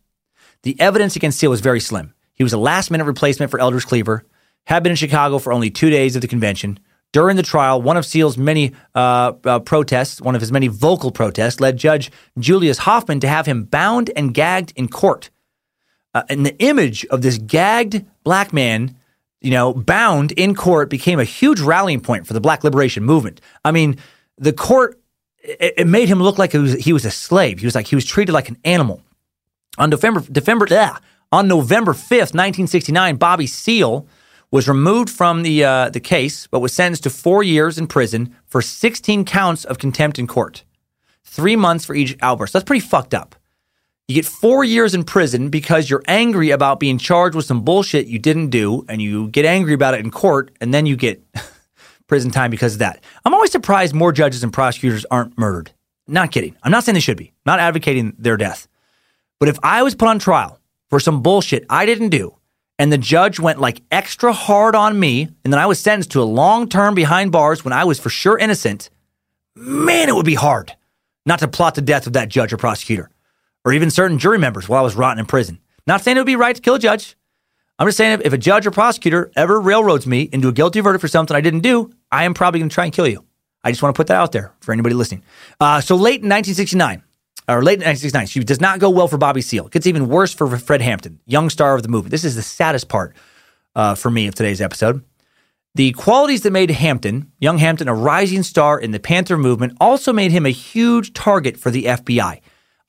The 0.62 0.78
evidence 0.80 1.16
against 1.16 1.38
Seale 1.38 1.50
was 1.50 1.60
very 1.60 1.80
slim. 1.80 2.14
He 2.34 2.44
was 2.44 2.52
a 2.52 2.58
last-minute 2.58 3.04
replacement 3.04 3.50
for 3.50 3.60
Eldridge 3.60 3.86
Cleaver. 3.86 4.24
Had 4.66 4.82
been 4.82 4.90
in 4.90 4.96
Chicago 4.96 5.38
for 5.38 5.52
only 5.52 5.70
two 5.70 5.90
days 5.90 6.16
of 6.16 6.22
the 6.22 6.28
convention. 6.28 6.78
During 7.12 7.36
the 7.36 7.42
trial, 7.42 7.80
one 7.80 7.96
of 7.96 8.06
Seale's 8.06 8.36
many 8.36 8.72
uh, 8.94 9.34
uh, 9.44 9.58
protests, 9.60 10.20
one 10.20 10.34
of 10.34 10.40
his 10.40 10.50
many 10.50 10.68
vocal 10.68 11.12
protests, 11.12 11.60
led 11.60 11.76
Judge 11.76 12.10
Julius 12.38 12.78
Hoffman 12.78 13.20
to 13.20 13.28
have 13.28 13.46
him 13.46 13.64
bound 13.64 14.10
and 14.16 14.34
gagged 14.34 14.72
in 14.74 14.88
court 14.88 15.30
uh, 16.14 16.22
and 16.28 16.46
the 16.46 16.56
image 16.58 17.04
of 17.06 17.22
this 17.22 17.38
gagged 17.38 18.04
black 18.22 18.52
man, 18.52 18.96
you 19.40 19.50
know, 19.50 19.74
bound 19.74 20.32
in 20.32 20.54
court 20.54 20.88
became 20.88 21.18
a 21.18 21.24
huge 21.24 21.60
rallying 21.60 22.00
point 22.00 22.26
for 22.26 22.32
the 22.32 22.40
black 22.40 22.64
liberation 22.64 23.02
movement. 23.02 23.40
I 23.64 23.72
mean, 23.72 23.98
the 24.38 24.52
court 24.52 25.00
it, 25.44 25.74
it 25.78 25.86
made 25.86 26.08
him 26.08 26.22
look 26.22 26.38
like 26.38 26.52
was, 26.54 26.74
he 26.74 26.92
was 26.92 27.04
a 27.04 27.10
slave. 27.10 27.58
He 27.58 27.66
was 27.66 27.74
like 27.74 27.86
he 27.86 27.94
was 27.94 28.04
treated 28.04 28.32
like 28.32 28.48
an 28.48 28.58
animal. 28.64 29.02
On 29.76 29.90
November 29.90 30.22
November 30.30 30.66
on 31.32 31.48
November 31.48 31.92
5th, 31.92 32.32
1969, 32.32 33.16
Bobby 33.16 33.46
Seale 33.46 34.06
was 34.50 34.68
removed 34.68 35.10
from 35.10 35.42
the 35.42 35.64
uh, 35.64 35.90
the 35.90 36.00
case, 36.00 36.46
but 36.46 36.60
was 36.60 36.72
sentenced 36.72 37.02
to 37.02 37.10
four 37.10 37.42
years 37.42 37.76
in 37.76 37.88
prison 37.88 38.36
for 38.46 38.62
16 38.62 39.24
counts 39.24 39.64
of 39.64 39.78
contempt 39.78 40.18
in 40.18 40.28
court, 40.28 40.62
three 41.24 41.56
months 41.56 41.84
for 41.84 41.94
each 41.94 42.16
outburst. 42.22 42.52
That's 42.52 42.64
pretty 42.64 42.86
fucked 42.86 43.14
up. 43.14 43.34
You 44.06 44.16
get 44.16 44.26
four 44.26 44.64
years 44.64 44.94
in 44.94 45.04
prison 45.04 45.48
because 45.48 45.88
you're 45.88 46.02
angry 46.06 46.50
about 46.50 46.78
being 46.78 46.98
charged 46.98 47.34
with 47.34 47.46
some 47.46 47.62
bullshit 47.62 48.06
you 48.06 48.18
didn't 48.18 48.50
do, 48.50 48.84
and 48.86 49.00
you 49.00 49.28
get 49.28 49.46
angry 49.46 49.72
about 49.72 49.94
it 49.94 50.00
in 50.00 50.10
court, 50.10 50.54
and 50.60 50.74
then 50.74 50.84
you 50.84 50.94
get 50.94 51.22
prison 52.06 52.30
time 52.30 52.50
because 52.50 52.74
of 52.74 52.78
that. 52.80 53.02
I'm 53.24 53.32
always 53.32 53.50
surprised 53.50 53.94
more 53.94 54.12
judges 54.12 54.44
and 54.44 54.52
prosecutors 54.52 55.06
aren't 55.10 55.38
murdered. 55.38 55.70
Not 56.06 56.32
kidding. 56.32 56.54
I'm 56.62 56.70
not 56.70 56.84
saying 56.84 56.94
they 56.94 57.00
should 57.00 57.16
be, 57.16 57.32
not 57.46 57.60
advocating 57.60 58.14
their 58.18 58.36
death. 58.36 58.68
But 59.40 59.48
if 59.48 59.58
I 59.62 59.82
was 59.82 59.94
put 59.94 60.08
on 60.08 60.18
trial 60.18 60.60
for 60.90 61.00
some 61.00 61.22
bullshit 61.22 61.64
I 61.70 61.86
didn't 61.86 62.10
do, 62.10 62.36
and 62.78 62.92
the 62.92 62.98
judge 62.98 63.40
went 63.40 63.58
like 63.58 63.80
extra 63.90 64.34
hard 64.34 64.74
on 64.74 65.00
me, 65.00 65.22
and 65.44 65.50
then 65.50 65.58
I 65.58 65.64
was 65.64 65.80
sentenced 65.80 66.10
to 66.10 66.20
a 66.20 66.24
long 66.24 66.68
term 66.68 66.94
behind 66.94 67.32
bars 67.32 67.64
when 67.64 67.72
I 67.72 67.84
was 67.84 67.98
for 67.98 68.10
sure 68.10 68.36
innocent, 68.36 68.90
man, 69.56 70.10
it 70.10 70.14
would 70.14 70.26
be 70.26 70.34
hard 70.34 70.76
not 71.24 71.38
to 71.38 71.48
plot 71.48 71.74
the 71.74 71.80
death 71.80 72.06
of 72.06 72.12
that 72.12 72.28
judge 72.28 72.52
or 72.52 72.58
prosecutor 72.58 73.08
or 73.64 73.72
even 73.72 73.90
certain 73.90 74.18
jury 74.18 74.38
members 74.38 74.68
while 74.68 74.80
I 74.80 74.82
was 74.82 74.94
rotting 74.94 75.20
in 75.20 75.26
prison. 75.26 75.58
Not 75.86 76.02
saying 76.02 76.16
it 76.16 76.20
would 76.20 76.26
be 76.26 76.36
right 76.36 76.56
to 76.56 76.62
kill 76.62 76.74
a 76.74 76.78
judge. 76.78 77.16
I'm 77.78 77.88
just 77.88 77.96
saying 77.96 78.20
if, 78.24 78.32
a 78.32 78.38
judge 78.38 78.66
or 78.66 78.70
prosecutor 78.70 79.32
ever 79.36 79.60
railroads 79.60 80.06
me 80.06 80.22
into 80.32 80.48
a 80.48 80.52
guilty 80.52 80.80
verdict 80.80 81.00
for 81.00 81.08
something 81.08 81.36
I 81.36 81.40
didn't 81.40 81.60
do, 81.60 81.90
I 82.12 82.24
am 82.24 82.34
probably 82.34 82.60
going 82.60 82.68
to 82.68 82.74
try 82.74 82.84
and 82.84 82.92
kill 82.92 83.08
you. 83.08 83.24
I 83.64 83.72
just 83.72 83.82
want 83.82 83.94
to 83.94 83.98
put 83.98 84.06
that 84.08 84.16
out 84.16 84.32
there 84.32 84.52
for 84.60 84.72
anybody 84.72 84.94
listening. 84.94 85.24
Uh, 85.58 85.80
so 85.80 85.96
late 85.96 86.22
in 86.22 86.28
1969, 86.28 87.02
or 87.48 87.62
late 87.62 87.80
in 87.80 87.86
1969, 87.86 88.26
she 88.26 88.40
does 88.44 88.60
not 88.60 88.78
go 88.78 88.90
well 88.90 89.08
for 89.08 89.18
Bobby 89.18 89.40
Seale. 89.40 89.66
It 89.66 89.72
gets 89.72 89.86
even 89.86 90.08
worse 90.08 90.32
for 90.32 90.46
Fred 90.56 90.82
Hampton, 90.82 91.18
young 91.26 91.50
star 91.50 91.74
of 91.74 91.82
the 91.82 91.88
movement. 91.88 92.10
This 92.10 92.24
is 92.24 92.36
the 92.36 92.42
saddest 92.42 92.88
part 92.88 93.16
uh, 93.74 93.94
for 93.94 94.10
me 94.10 94.26
of 94.28 94.34
today's 94.34 94.60
episode. 94.60 95.02
The 95.74 95.90
qualities 95.92 96.42
that 96.42 96.52
made 96.52 96.70
Hampton, 96.70 97.32
young 97.40 97.58
Hampton, 97.58 97.88
a 97.88 97.94
rising 97.94 98.44
star 98.44 98.78
in 98.78 98.92
the 98.92 99.00
Panther 99.00 99.36
movement, 99.36 99.76
also 99.80 100.12
made 100.12 100.30
him 100.30 100.46
a 100.46 100.50
huge 100.50 101.12
target 101.12 101.56
for 101.56 101.72
the 101.72 101.86
FBI. 101.86 102.40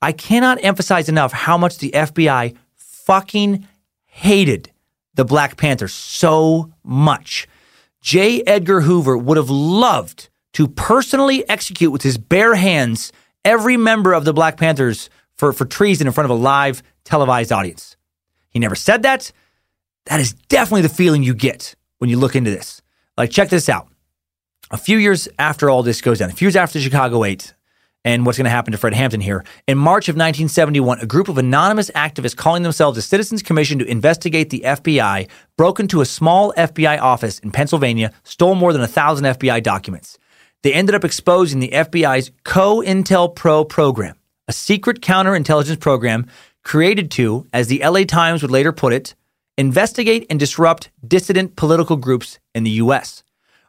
I 0.05 0.11
cannot 0.11 0.63
emphasize 0.63 1.09
enough 1.09 1.31
how 1.33 1.57
much 1.57 1.79
the 1.79 1.89
FBI 1.89 2.55
fucking 2.75 3.67
hated 4.05 4.71
the 5.15 5.25
Black 5.25 5.57
Panthers 5.57 5.95
so 5.95 6.71
much. 6.83 7.47
J. 8.01 8.43
Edgar 8.43 8.81
Hoover 8.81 9.17
would 9.17 9.37
have 9.37 9.49
loved 9.49 10.29
to 10.53 10.67
personally 10.67 11.49
execute 11.49 11.91
with 11.91 12.03
his 12.03 12.19
bare 12.19 12.53
hands 12.53 13.13
every 13.43 13.77
member 13.77 14.13
of 14.13 14.25
the 14.25 14.31
Black 14.33 14.57
Panthers 14.57 15.09
for, 15.37 15.51
for 15.51 15.65
treason 15.65 16.05
in 16.05 16.13
front 16.13 16.29
of 16.29 16.37
a 16.37 16.39
live 16.39 16.83
televised 17.03 17.51
audience. 17.51 17.97
He 18.51 18.59
never 18.59 18.75
said 18.75 19.01
that. 19.01 19.31
That 20.05 20.19
is 20.19 20.33
definitely 20.33 20.83
the 20.83 20.89
feeling 20.89 21.23
you 21.23 21.33
get 21.33 21.73
when 21.97 22.11
you 22.11 22.19
look 22.19 22.35
into 22.35 22.51
this. 22.51 22.79
Like, 23.17 23.31
check 23.31 23.49
this 23.49 23.69
out. 23.69 23.87
A 24.69 24.77
few 24.77 24.99
years 24.99 25.27
after 25.39 25.67
all 25.67 25.81
this 25.81 25.99
goes 25.99 26.19
down, 26.19 26.29
a 26.29 26.33
few 26.33 26.45
years 26.45 26.55
after 26.55 26.79
Chicago 26.79 27.23
8, 27.23 27.54
and 28.05 28.25
what's 28.25 28.37
going 28.37 28.45
to 28.45 28.51
happen 28.51 28.71
to 28.71 28.77
Fred 28.77 28.93
Hampton 28.93 29.19
here. 29.19 29.43
In 29.67 29.77
March 29.77 30.07
of 30.07 30.13
1971, 30.13 30.99
a 30.99 31.05
group 31.05 31.27
of 31.27 31.37
anonymous 31.37 31.89
activists 31.91 32.37
calling 32.37 32.63
themselves 32.63 32.95
the 32.95 33.01
Citizens 33.01 33.41
Commission 33.41 33.79
to 33.79 33.85
investigate 33.85 34.51
the 34.51 34.63
FBI 34.63 35.27
broke 35.57 35.79
into 35.79 35.99
a 35.99 36.05
small 36.05 36.53
FBI 36.53 37.01
office 37.01 37.39
in 37.39 37.51
Pennsylvania, 37.51 38.13
stole 38.23 38.55
more 38.55 38.71
than 38.71 38.83
a 38.83 38.87
thousand 38.87 39.25
FBI 39.25 39.61
documents. 39.63 40.17
They 40.61 40.71
ended 40.73 40.95
up 40.95 41.03
exposing 41.03 41.59
the 41.59 41.69
FBI's 41.69 42.31
COINTELPRO 42.43 43.67
program, 43.67 44.15
a 44.47 44.53
secret 44.53 45.01
counterintelligence 45.01 45.79
program 45.79 46.27
created 46.63 47.11
to, 47.11 47.47
as 47.51 47.67
the 47.67 47.81
LA 47.83 48.03
Times 48.03 48.41
would 48.41 48.51
later 48.51 48.71
put 48.71 48.93
it, 48.93 49.15
investigate 49.57 50.25
and 50.29 50.39
disrupt 50.39 50.91
dissident 51.07 51.55
political 51.55 51.95
groups 51.95 52.39
in 52.53 52.63
the 52.63 52.71
U.S. 52.71 53.23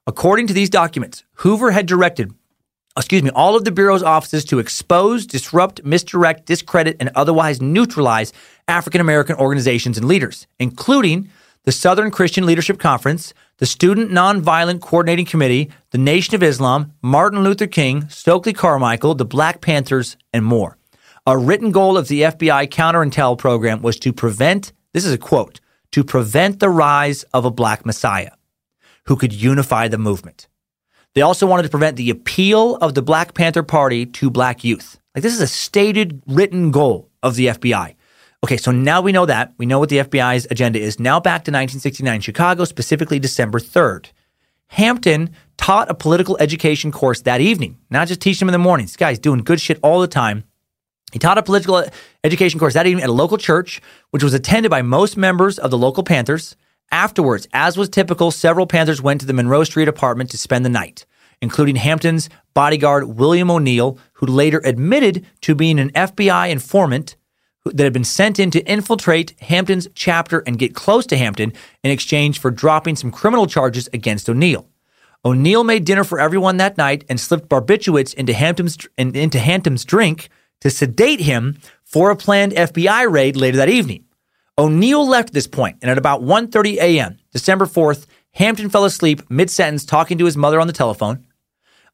According 0.06 0.46
to 0.48 0.54
these 0.54 0.70
documents, 0.70 1.24
Hoover 1.34 1.70
had 1.70 1.86
directed 1.86 2.32
excuse 2.96 3.22
me, 3.22 3.30
all 3.30 3.56
of 3.56 3.64
the 3.64 3.72
Bureau's 3.72 4.02
offices 4.02 4.44
to 4.46 4.58
expose, 4.58 5.26
disrupt, 5.26 5.84
misdirect, 5.84 6.46
discredit, 6.46 6.96
and 6.98 7.10
otherwise 7.14 7.60
neutralize 7.60 8.32
African 8.68 9.00
American 9.00 9.36
organizations 9.36 9.98
and 9.98 10.06
leaders, 10.08 10.46
including 10.58 11.28
the 11.64 11.72
Southern 11.72 12.10
Christian 12.10 12.46
Leadership 12.46 12.78
Conference, 12.78 13.34
the 13.58 13.66
Student 13.66 14.10
Nonviolent 14.10 14.80
Coordinating 14.80 15.26
Committee, 15.26 15.70
the 15.90 15.98
Nation 15.98 16.34
of 16.34 16.42
Islam, 16.42 16.92
Martin 17.02 17.42
Luther 17.42 17.66
King, 17.66 18.08
Stokely 18.08 18.52
Carmichael, 18.52 19.14
the 19.14 19.24
Black 19.24 19.60
Panthers, 19.60 20.16
and 20.32 20.44
more. 20.44 20.78
A 21.26 21.36
written 21.36 21.72
goal 21.72 21.98
of 21.98 22.06
the 22.06 22.22
FBI 22.22 22.68
counterintel 22.68 23.36
program 23.36 23.82
was 23.82 23.98
to 23.98 24.12
prevent, 24.12 24.72
this 24.92 25.04
is 25.04 25.12
a 25.12 25.18
quote, 25.18 25.60
to 25.90 26.04
prevent 26.04 26.60
the 26.60 26.70
rise 26.70 27.24
of 27.34 27.44
a 27.44 27.50
black 27.50 27.84
messiah 27.84 28.30
who 29.06 29.16
could 29.16 29.32
unify 29.32 29.88
the 29.88 29.98
movement. 29.98 30.46
They 31.16 31.22
also 31.22 31.46
wanted 31.46 31.62
to 31.62 31.70
prevent 31.70 31.96
the 31.96 32.10
appeal 32.10 32.76
of 32.76 32.92
the 32.92 33.00
Black 33.00 33.32
Panther 33.32 33.62
Party 33.62 34.04
to 34.04 34.28
black 34.28 34.62
youth. 34.62 35.00
Like 35.14 35.22
this 35.22 35.32
is 35.32 35.40
a 35.40 35.46
stated 35.46 36.22
written 36.26 36.70
goal 36.70 37.10
of 37.22 37.36
the 37.36 37.46
FBI. 37.46 37.94
Okay, 38.44 38.58
so 38.58 38.70
now 38.70 39.00
we 39.00 39.12
know 39.12 39.24
that. 39.24 39.54
We 39.56 39.64
know 39.64 39.78
what 39.78 39.88
the 39.88 39.96
FBI's 39.96 40.46
agenda 40.50 40.78
is. 40.78 41.00
Now 41.00 41.18
back 41.18 41.44
to 41.44 41.50
1969 41.50 42.20
Chicago, 42.20 42.64
specifically 42.64 43.18
December 43.18 43.58
3rd. 43.58 44.10
Hampton 44.66 45.30
taught 45.56 45.90
a 45.90 45.94
political 45.94 46.36
education 46.38 46.92
course 46.92 47.22
that 47.22 47.40
evening, 47.40 47.78
not 47.88 48.08
just 48.08 48.20
teaching 48.20 48.40
them 48.40 48.54
in 48.54 48.60
the 48.60 48.62
mornings. 48.62 48.90
This 48.90 48.98
guy's 48.98 49.18
doing 49.18 49.42
good 49.42 49.58
shit 49.58 49.78
all 49.82 50.02
the 50.02 50.06
time. 50.06 50.44
He 51.14 51.18
taught 51.18 51.38
a 51.38 51.42
political 51.42 51.82
education 52.24 52.60
course 52.60 52.74
that 52.74 52.86
evening 52.86 53.02
at 53.02 53.08
a 53.08 53.14
local 53.14 53.38
church, 53.38 53.80
which 54.10 54.22
was 54.22 54.34
attended 54.34 54.68
by 54.68 54.82
most 54.82 55.16
members 55.16 55.58
of 55.58 55.70
the 55.70 55.78
local 55.78 56.02
Panthers. 56.02 56.56
Afterwards, 56.90 57.48
as 57.52 57.76
was 57.76 57.88
typical, 57.88 58.30
several 58.30 58.66
Panthers 58.66 59.02
went 59.02 59.20
to 59.20 59.26
the 59.26 59.32
Monroe 59.32 59.64
Street 59.64 59.88
apartment 59.88 60.30
to 60.30 60.38
spend 60.38 60.64
the 60.64 60.70
night. 60.70 61.04
including 61.42 61.76
Hampton's 61.76 62.28
bodyguard 62.54 63.04
William 63.04 63.50
O'Neal, 63.50 63.98
who 64.14 64.26
later 64.26 64.60
admitted 64.64 65.26
to 65.42 65.54
being 65.54 65.78
an 65.78 65.90
FBI 65.90 66.50
informant 66.50 67.16
that 67.66 67.84
had 67.84 67.92
been 67.92 68.04
sent 68.04 68.38
in 68.38 68.50
to 68.52 68.64
infiltrate 68.64 69.38
Hampton's 69.42 69.88
chapter 69.94 70.42
and 70.46 70.58
get 70.58 70.74
close 70.74 71.04
to 71.06 71.16
Hampton 71.16 71.52
in 71.82 71.90
exchange 71.90 72.38
for 72.38 72.50
dropping 72.50 72.96
some 72.96 73.10
criminal 73.10 73.46
charges 73.46 73.88
against 73.92 74.30
O'Neal. 74.30 74.66
O'Neal 75.24 75.64
made 75.64 75.84
dinner 75.84 76.04
for 76.04 76.20
everyone 76.20 76.56
that 76.58 76.78
night 76.78 77.04
and 77.08 77.18
slipped 77.18 77.48
barbiturates 77.48 78.14
into 78.14 78.32
Hampton's, 78.32 78.78
into 78.96 79.40
Hampton's 79.40 79.84
drink 79.84 80.28
to 80.60 80.70
sedate 80.70 81.20
him 81.20 81.58
for 81.84 82.10
a 82.10 82.16
planned 82.16 82.52
FBI 82.52 83.10
raid 83.10 83.36
later 83.36 83.56
that 83.56 83.68
evening. 83.68 84.04
O'Neal 84.58 85.06
left 85.06 85.34
this 85.34 85.46
point, 85.46 85.76
and 85.82 85.90
at 85.90 85.98
about 85.98 86.22
1:30 86.22 86.76
a.m., 86.76 87.18
December 87.32 87.66
4th, 87.66 88.06
Hampton 88.32 88.70
fell 88.70 88.84
asleep 88.84 89.22
mid-sentence 89.28 89.84
talking 89.84 90.16
to 90.18 90.24
his 90.24 90.36
mother 90.36 90.60
on 90.60 90.66
the 90.66 90.72
telephone. 90.72 91.26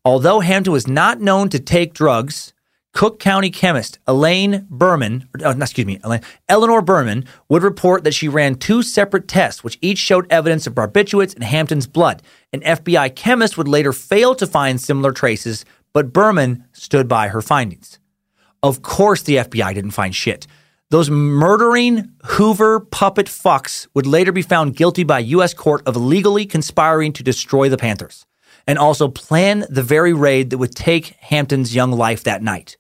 Although 0.05 0.41
Hampton 0.41 0.73
was 0.73 0.87
not 0.87 1.21
known 1.21 1.49
to 1.49 1.59
take 1.59 1.95
drugs, 1.95 2.53
Cook 2.93 3.19
County 3.19 3.51
chemist 3.51 3.99
Elaine 4.07 4.67
Berman, 4.69 5.29
oh, 5.43 5.51
excuse 5.51 5.87
me, 5.87 5.99
Elaine, 6.05 6.21
Eleanor 6.49 6.83
Berman 6.83 7.25
would 7.49 7.63
report 7.63 8.05
that 8.05 8.15
she 8.15 8.29
ran 8.29 8.55
two 8.57 8.83
separate 8.83 9.27
tests, 9.27 9.65
which 9.65 9.79
each 9.81 9.99
showed 9.99 10.31
evidence 10.31 10.67
of 10.67 10.75
barbiturates 10.75 11.35
in 11.35 11.43
Hampton's 11.43 11.87
blood. 11.87 12.23
An 12.53 12.61
FBI 12.61 13.15
chemist 13.17 13.57
would 13.57 13.69
later 13.69 13.93
fail 13.93 14.35
to 14.35 14.47
find 14.47 14.81
similar 14.81 15.11
traces, 15.11 15.65
but 15.93 16.13
Berman 16.13 16.65
stood 16.73 17.09
by 17.09 17.29
her 17.29 17.43
findings. 17.43 17.99
Of 18.63 18.83
course, 18.83 19.23
the 19.23 19.37
FBI 19.37 19.75
didn't 19.75 19.91
find 19.93 20.15
shit. 20.15 20.47
Those 20.93 21.09
murdering 21.09 22.13
Hoover 22.23 22.79
puppet 22.79 23.25
fucks 23.25 23.87
would 23.95 24.07
later 24.07 24.31
be 24.31 24.43
found 24.43 24.77
guilty 24.77 25.05
by 25.05 25.21
U.S. 25.21 25.55
court 25.55 25.81
of 25.87 25.97
illegally 25.97 26.45
conspiring 26.45 27.15
to 27.15 27.23
destroy 27.23 27.71
the 27.71 27.79
Panthers 27.79 28.27
and 28.67 28.79
also 28.79 29.09
plan 29.09 29.65
the 29.71 29.83
very 29.83 30.13
raid 30.13 30.51
that 30.51 30.59
would 30.59 30.75
take 30.75 31.17
Hampton's 31.21 31.75
young 31.75 31.93
life 31.93 32.25
that 32.25 32.43
night. 32.43 32.77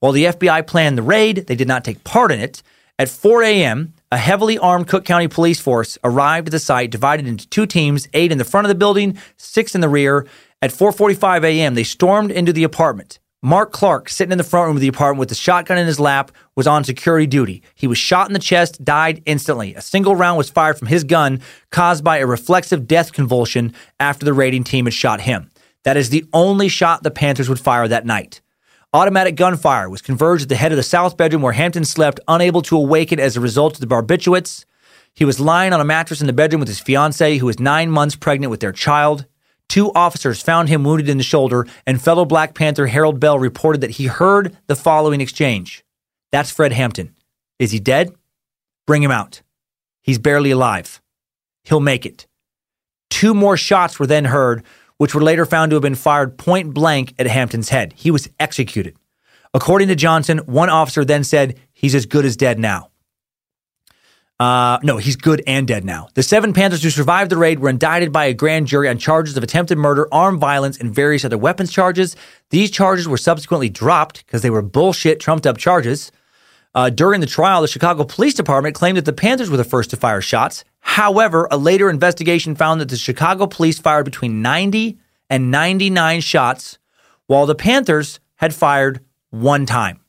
While 0.00 0.12
the 0.12 0.26
FBI 0.26 0.66
planned 0.66 0.98
the 0.98 1.02
raid, 1.02 1.46
they 1.46 1.54
did 1.54 1.66
not 1.66 1.82
take 1.82 2.04
part 2.04 2.30
in 2.30 2.40
it. 2.40 2.62
At 2.98 3.08
4 3.08 3.42
a.m., 3.44 3.94
a 4.12 4.18
heavily 4.18 4.58
armed 4.58 4.88
Cook 4.88 5.06
County 5.06 5.26
police 5.26 5.58
force 5.58 5.96
arrived 6.04 6.48
at 6.48 6.52
the 6.52 6.58
site, 6.58 6.90
divided 6.90 7.26
into 7.26 7.48
two 7.48 7.64
teams, 7.64 8.06
eight 8.12 8.32
in 8.32 8.36
the 8.36 8.44
front 8.44 8.66
of 8.66 8.68
the 8.68 8.74
building, 8.74 9.16
six 9.38 9.74
in 9.74 9.80
the 9.80 9.88
rear. 9.88 10.26
At 10.60 10.72
4:45 10.72 11.42
a.m., 11.44 11.74
they 11.74 11.84
stormed 11.84 12.30
into 12.30 12.52
the 12.52 12.64
apartment. 12.64 13.18
Mark 13.42 13.70
Clark, 13.70 14.08
sitting 14.08 14.32
in 14.32 14.38
the 14.38 14.44
front 14.44 14.66
room 14.66 14.76
of 14.76 14.80
the 14.80 14.88
apartment 14.88 15.20
with 15.20 15.28
the 15.28 15.34
shotgun 15.34 15.78
in 15.78 15.86
his 15.86 16.00
lap, 16.00 16.32
was 16.56 16.66
on 16.66 16.82
security 16.82 17.26
duty. 17.26 17.62
He 17.74 17.86
was 17.86 17.98
shot 17.98 18.28
in 18.28 18.32
the 18.32 18.38
chest, 18.38 18.82
died 18.82 19.22
instantly. 19.26 19.74
A 19.74 19.82
single 19.82 20.16
round 20.16 20.38
was 20.38 20.50
fired 20.50 20.78
from 20.78 20.88
his 20.88 21.04
gun, 21.04 21.40
caused 21.70 22.02
by 22.02 22.18
a 22.18 22.26
reflexive 22.26 22.88
death 22.88 23.12
convulsion 23.12 23.74
after 24.00 24.24
the 24.24 24.32
raiding 24.32 24.64
team 24.64 24.86
had 24.86 24.94
shot 24.94 25.20
him. 25.20 25.50
That 25.84 25.96
is 25.96 26.10
the 26.10 26.24
only 26.32 26.68
shot 26.68 27.02
the 27.02 27.10
Panthers 27.12 27.48
would 27.48 27.60
fire 27.60 27.86
that 27.86 28.06
night. 28.06 28.40
Automatic 28.92 29.36
gunfire 29.36 29.90
was 29.90 30.02
converged 30.02 30.44
at 30.44 30.48
the 30.48 30.56
head 30.56 30.72
of 30.72 30.76
the 30.76 30.82
south 30.82 31.16
bedroom 31.16 31.42
where 31.42 31.52
Hampton 31.52 31.84
slept, 31.84 32.18
unable 32.26 32.62
to 32.62 32.76
awaken 32.76 33.20
as 33.20 33.36
a 33.36 33.40
result 33.40 33.74
of 33.74 33.80
the 33.80 33.86
barbiturates. 33.86 34.64
He 35.14 35.24
was 35.24 35.38
lying 35.38 35.72
on 35.72 35.80
a 35.80 35.84
mattress 35.84 36.20
in 36.20 36.26
the 36.26 36.32
bedroom 36.32 36.60
with 36.60 36.68
his 36.68 36.80
fiancee, 36.80 37.38
who 37.38 37.46
was 37.46 37.60
nine 37.60 37.90
months 37.90 38.16
pregnant 38.16 38.50
with 38.50 38.60
their 38.60 38.72
child. 38.72 39.26
Two 39.68 39.92
officers 39.94 40.40
found 40.40 40.68
him 40.68 40.84
wounded 40.84 41.08
in 41.08 41.18
the 41.18 41.24
shoulder, 41.24 41.66
and 41.86 42.00
fellow 42.00 42.24
Black 42.24 42.54
Panther 42.54 42.86
Harold 42.86 43.20
Bell 43.20 43.38
reported 43.38 43.80
that 43.80 43.92
he 43.92 44.06
heard 44.06 44.56
the 44.66 44.76
following 44.76 45.20
exchange 45.20 45.84
That's 46.32 46.50
Fred 46.50 46.72
Hampton. 46.72 47.14
Is 47.58 47.72
he 47.72 47.80
dead? 47.80 48.12
Bring 48.86 49.02
him 49.02 49.10
out. 49.10 49.42
He's 50.02 50.18
barely 50.18 50.50
alive. 50.50 51.00
He'll 51.64 51.80
make 51.80 52.06
it. 52.06 52.26
Two 53.10 53.34
more 53.34 53.56
shots 53.56 53.98
were 53.98 54.06
then 54.06 54.26
heard, 54.26 54.62
which 54.98 55.14
were 55.14 55.22
later 55.22 55.44
found 55.44 55.70
to 55.70 55.76
have 55.76 55.82
been 55.82 55.94
fired 55.94 56.38
point 56.38 56.72
blank 56.72 57.14
at 57.18 57.26
Hampton's 57.26 57.70
head. 57.70 57.92
He 57.96 58.10
was 58.10 58.28
executed. 58.38 58.96
According 59.52 59.88
to 59.88 59.96
Johnson, 59.96 60.38
one 60.38 60.70
officer 60.70 61.04
then 61.04 61.24
said, 61.24 61.58
He's 61.72 61.94
as 61.94 62.06
good 62.06 62.24
as 62.24 62.36
dead 62.36 62.58
now. 62.58 62.90
Uh, 64.38 64.78
no, 64.82 64.98
he's 64.98 65.16
good 65.16 65.42
and 65.46 65.66
dead 65.66 65.84
now. 65.84 66.08
The 66.14 66.22
seven 66.22 66.52
Panthers 66.52 66.82
who 66.82 66.90
survived 66.90 67.30
the 67.30 67.38
raid 67.38 67.58
were 67.58 67.70
indicted 67.70 68.12
by 68.12 68.26
a 68.26 68.34
grand 68.34 68.66
jury 68.66 68.88
on 68.88 68.98
charges 68.98 69.36
of 69.36 69.42
attempted 69.42 69.78
murder, 69.78 70.06
armed 70.12 70.40
violence, 70.40 70.76
and 70.76 70.94
various 70.94 71.24
other 71.24 71.38
weapons 71.38 71.72
charges. 71.72 72.16
These 72.50 72.70
charges 72.70 73.08
were 73.08 73.16
subsequently 73.16 73.70
dropped 73.70 74.26
because 74.26 74.42
they 74.42 74.50
were 74.50 74.62
bullshit, 74.62 75.20
trumped 75.20 75.46
up 75.46 75.56
charges. 75.56 76.12
Uh, 76.74 76.90
during 76.90 77.22
the 77.22 77.26
trial, 77.26 77.62
the 77.62 77.68
Chicago 77.68 78.04
Police 78.04 78.34
Department 78.34 78.74
claimed 78.74 78.98
that 78.98 79.06
the 79.06 79.12
Panthers 79.14 79.48
were 79.48 79.56
the 79.56 79.64
first 79.64 79.88
to 79.90 79.96
fire 79.96 80.20
shots. 80.20 80.62
However, 80.80 81.48
a 81.50 81.56
later 81.56 81.88
investigation 81.88 82.54
found 82.54 82.82
that 82.82 82.90
the 82.90 82.98
Chicago 82.98 83.46
police 83.46 83.78
fired 83.78 84.04
between 84.04 84.42
90 84.42 84.98
and 85.30 85.50
99 85.50 86.20
shots, 86.20 86.78
while 87.26 87.46
the 87.46 87.54
Panthers 87.54 88.20
had 88.36 88.54
fired 88.54 89.00
one 89.30 89.64
time. 89.64 90.00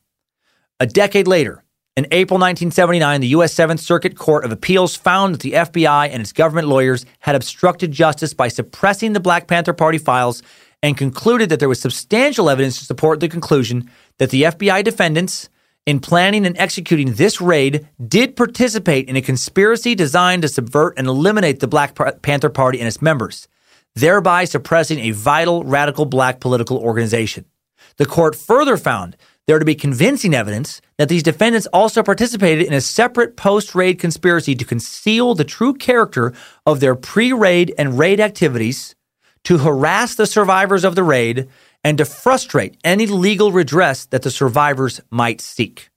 A 0.78 0.86
decade 0.86 1.26
later, 1.26 1.64
in 1.98 2.06
April 2.12 2.36
1979, 2.36 3.20
the 3.22 3.26
U.S. 3.28 3.52
Seventh 3.52 3.80
Circuit 3.80 4.16
Court 4.16 4.44
of 4.44 4.52
Appeals 4.52 4.94
found 4.94 5.34
that 5.34 5.40
the 5.40 5.54
FBI 5.54 6.08
and 6.10 6.20
its 6.20 6.32
government 6.32 6.68
lawyers 6.68 7.04
had 7.18 7.34
obstructed 7.34 7.90
justice 7.90 8.32
by 8.32 8.46
suppressing 8.46 9.14
the 9.14 9.20
Black 9.20 9.48
Panther 9.48 9.72
Party 9.72 9.98
files 9.98 10.40
and 10.80 10.96
concluded 10.96 11.48
that 11.48 11.58
there 11.58 11.68
was 11.68 11.80
substantial 11.80 12.48
evidence 12.48 12.78
to 12.78 12.84
support 12.84 13.18
the 13.18 13.28
conclusion 13.28 13.90
that 14.18 14.30
the 14.30 14.42
FBI 14.42 14.84
defendants, 14.84 15.48
in 15.86 15.98
planning 15.98 16.46
and 16.46 16.56
executing 16.56 17.14
this 17.14 17.40
raid, 17.40 17.88
did 18.06 18.36
participate 18.36 19.08
in 19.08 19.16
a 19.16 19.20
conspiracy 19.20 19.96
designed 19.96 20.42
to 20.42 20.48
subvert 20.48 20.96
and 20.96 21.08
eliminate 21.08 21.58
the 21.58 21.66
Black 21.66 21.98
Panther 22.22 22.48
Party 22.48 22.78
and 22.78 22.86
its 22.86 23.02
members, 23.02 23.48
thereby 23.96 24.44
suppressing 24.44 25.00
a 25.00 25.10
vital 25.10 25.64
radical 25.64 26.04
black 26.04 26.38
political 26.38 26.78
organization. 26.78 27.44
The 27.98 28.06
court 28.06 28.34
further 28.34 28.76
found 28.76 29.16
there 29.46 29.58
to 29.58 29.64
be 29.64 29.74
convincing 29.74 30.34
evidence 30.34 30.80
that 30.98 31.08
these 31.08 31.22
defendants 31.22 31.66
also 31.68 32.02
participated 32.02 32.66
in 32.66 32.72
a 32.72 32.80
separate 32.80 33.36
post 33.36 33.74
raid 33.74 33.98
conspiracy 33.98 34.54
to 34.54 34.64
conceal 34.64 35.34
the 35.34 35.44
true 35.44 35.74
character 35.74 36.32
of 36.66 36.80
their 36.80 36.94
pre 36.94 37.32
raid 37.32 37.74
and 37.78 37.98
raid 37.98 38.20
activities, 38.20 38.94
to 39.44 39.58
harass 39.58 40.14
the 40.14 40.26
survivors 40.26 40.84
of 40.84 40.94
the 40.94 41.02
raid, 41.02 41.48
and 41.82 41.98
to 41.98 42.04
frustrate 42.04 42.76
any 42.84 43.06
legal 43.06 43.50
redress 43.52 44.06
that 44.06 44.22
the 44.22 44.30
survivors 44.30 45.00
might 45.10 45.40
seek. 45.40 45.90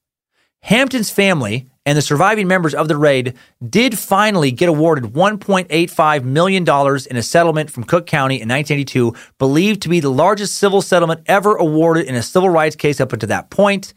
Hampton's 0.61 1.09
family 1.09 1.67
and 1.85 1.97
the 1.97 2.01
surviving 2.01 2.47
members 2.47 2.75
of 2.75 2.87
the 2.87 2.97
raid 2.97 3.35
did 3.67 3.97
finally 3.97 4.51
get 4.51 4.69
awarded 4.69 5.05
$1.85 5.13 6.23
million 6.23 6.63
in 7.09 7.17
a 7.17 7.23
settlement 7.23 7.71
from 7.71 7.83
Cook 7.83 8.05
County 8.05 8.35
in 8.35 8.47
1982, 8.47 9.15
believed 9.39 9.81
to 9.81 9.89
be 9.89 9.99
the 9.99 10.11
largest 10.11 10.55
civil 10.55 10.81
settlement 10.81 11.21
ever 11.25 11.55
awarded 11.55 12.05
in 12.05 12.15
a 12.15 12.21
civil 12.21 12.49
rights 12.49 12.75
case 12.75 13.01
up 13.01 13.13
until 13.13 13.29
that 13.29 13.49
point. 13.49 13.93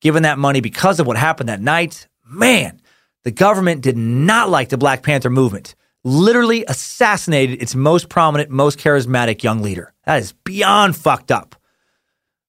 Given 0.00 0.22
that 0.24 0.38
money 0.38 0.60
because 0.60 0.98
of 0.98 1.06
what 1.06 1.16
happened 1.16 1.48
that 1.50 1.60
night, 1.60 2.08
man, 2.26 2.80
the 3.22 3.30
government 3.30 3.82
did 3.82 3.96
not 3.96 4.48
like 4.48 4.70
the 4.70 4.78
Black 4.78 5.02
Panther 5.02 5.30
movement. 5.30 5.74
Literally 6.02 6.64
assassinated 6.66 7.62
its 7.62 7.74
most 7.74 8.08
prominent, 8.08 8.50
most 8.50 8.78
charismatic 8.78 9.42
young 9.42 9.62
leader. 9.62 9.92
That 10.06 10.20
is 10.20 10.32
beyond 10.32 10.96
fucked 10.96 11.30
up. 11.30 11.54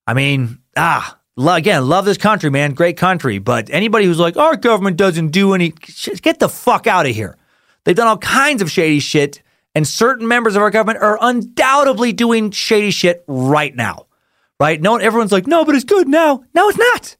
I 0.08 0.14
mean, 0.14 0.60
ah, 0.78 1.20
again, 1.38 1.88
love 1.88 2.06
this 2.06 2.18
country, 2.18 2.50
man. 2.50 2.74
Great 2.74 2.98
country. 2.98 3.40
But 3.40 3.70
anybody 3.70 4.06
who's 4.06 4.20
like, 4.20 4.38
our 4.38 4.56
government 4.56 4.98
doesn't 4.98 5.30
do 5.30 5.54
any, 5.54 5.74
shit, 5.86 6.22
get 6.22 6.40
the 6.40 6.50
fuck 6.50 6.88
out 6.88 7.06
of 7.06 7.16
here. 7.16 7.38
They've 7.84 7.96
done 7.96 8.08
all 8.08 8.18
kinds 8.18 8.62
of 8.62 8.70
shady 8.70 9.00
shit, 9.00 9.42
and 9.74 9.88
certain 9.88 10.28
members 10.28 10.56
of 10.56 10.62
our 10.62 10.70
government 10.70 11.00
are 11.02 11.18
undoubtedly 11.22 12.14
doing 12.14 12.52
shady 12.52 12.92
shit 12.92 13.24
right 13.28 13.76
now. 13.76 14.06
Right? 14.60 14.80
No, 14.80 14.98
everyone's 14.98 15.32
like, 15.32 15.48
no, 15.48 15.66
but 15.66 15.74
it's 15.74 15.86
good 15.86 16.08
now. 16.08 16.44
No, 16.54 16.70
it's 16.70 16.78
not. 16.78 17.18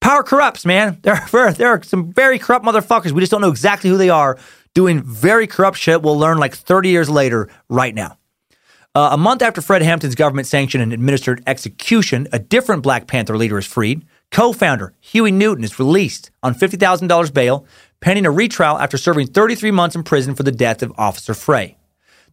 Power 0.00 0.22
corrupts, 0.22 0.64
man. 0.64 0.98
There 1.02 1.14
are, 1.32 1.52
there 1.52 1.68
are 1.68 1.82
some 1.82 2.12
very 2.12 2.38
corrupt 2.38 2.64
motherfuckers. 2.64 3.12
We 3.12 3.20
just 3.20 3.30
don't 3.30 3.40
know 3.40 3.50
exactly 3.50 3.90
who 3.90 3.96
they 3.96 4.10
are 4.10 4.38
doing 4.74 5.02
very 5.02 5.46
corrupt 5.46 5.78
shit. 5.78 6.02
We'll 6.02 6.18
learn 6.18 6.38
like 6.38 6.54
30 6.54 6.88
years 6.88 7.10
later 7.10 7.48
right 7.68 7.94
now. 7.94 8.18
Uh, 8.92 9.10
a 9.12 9.16
month 9.16 9.40
after 9.40 9.60
Fred 9.60 9.82
Hampton's 9.82 10.16
government 10.16 10.48
sanctioned 10.48 10.82
and 10.82 10.92
administered 10.92 11.44
execution, 11.46 12.26
a 12.32 12.40
different 12.40 12.82
Black 12.82 13.06
Panther 13.06 13.36
leader 13.36 13.56
is 13.56 13.66
freed. 13.66 14.04
Co 14.32 14.52
founder 14.52 14.94
Huey 15.00 15.30
Newton 15.30 15.62
is 15.62 15.78
released 15.78 16.32
on 16.42 16.56
$50,000 16.56 17.32
bail, 17.32 17.64
pending 18.00 18.26
a 18.26 18.32
retrial 18.32 18.80
after 18.80 18.98
serving 18.98 19.28
33 19.28 19.70
months 19.70 19.94
in 19.94 20.02
prison 20.02 20.34
for 20.34 20.42
the 20.42 20.50
death 20.50 20.82
of 20.82 20.92
Officer 20.98 21.34
Frey. 21.34 21.76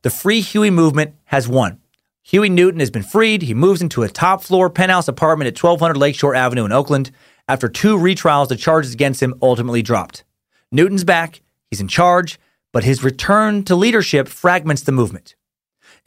The 0.02 0.10
Free 0.10 0.42
Huey 0.42 0.72
movement 0.72 1.14
has 1.26 1.48
won. 1.48 1.80
Huey 2.24 2.50
Newton 2.50 2.80
has 2.80 2.90
been 2.90 3.04
freed. 3.04 3.44
He 3.44 3.54
moves 3.54 3.84
into 3.84 4.02
a 4.02 4.10
top 4.10 4.42
floor 4.42 4.68
penthouse 4.72 5.08
apartment 5.08 5.48
at 5.48 5.64
1200 5.64 5.96
Lakeshore 5.96 6.34
Avenue 6.34 6.66
in 6.66 6.72
Oakland. 6.72 7.12
After 7.48 7.70
two 7.70 7.98
retrials, 7.98 8.48
the 8.48 8.56
charges 8.56 8.94
against 8.94 9.22
him 9.22 9.36
ultimately 9.44 9.84
dropped. 9.84 10.24
Newton's 10.72 11.04
back, 11.04 11.42
he's 11.70 11.82
in 11.82 11.88
charge, 11.88 12.40
but 12.74 12.84
his 12.84 13.04
return 13.04 13.64
to 13.66 13.76
leadership 13.76 14.28
fragments 14.28 14.82
the 14.82 14.92
movement. 14.92 15.36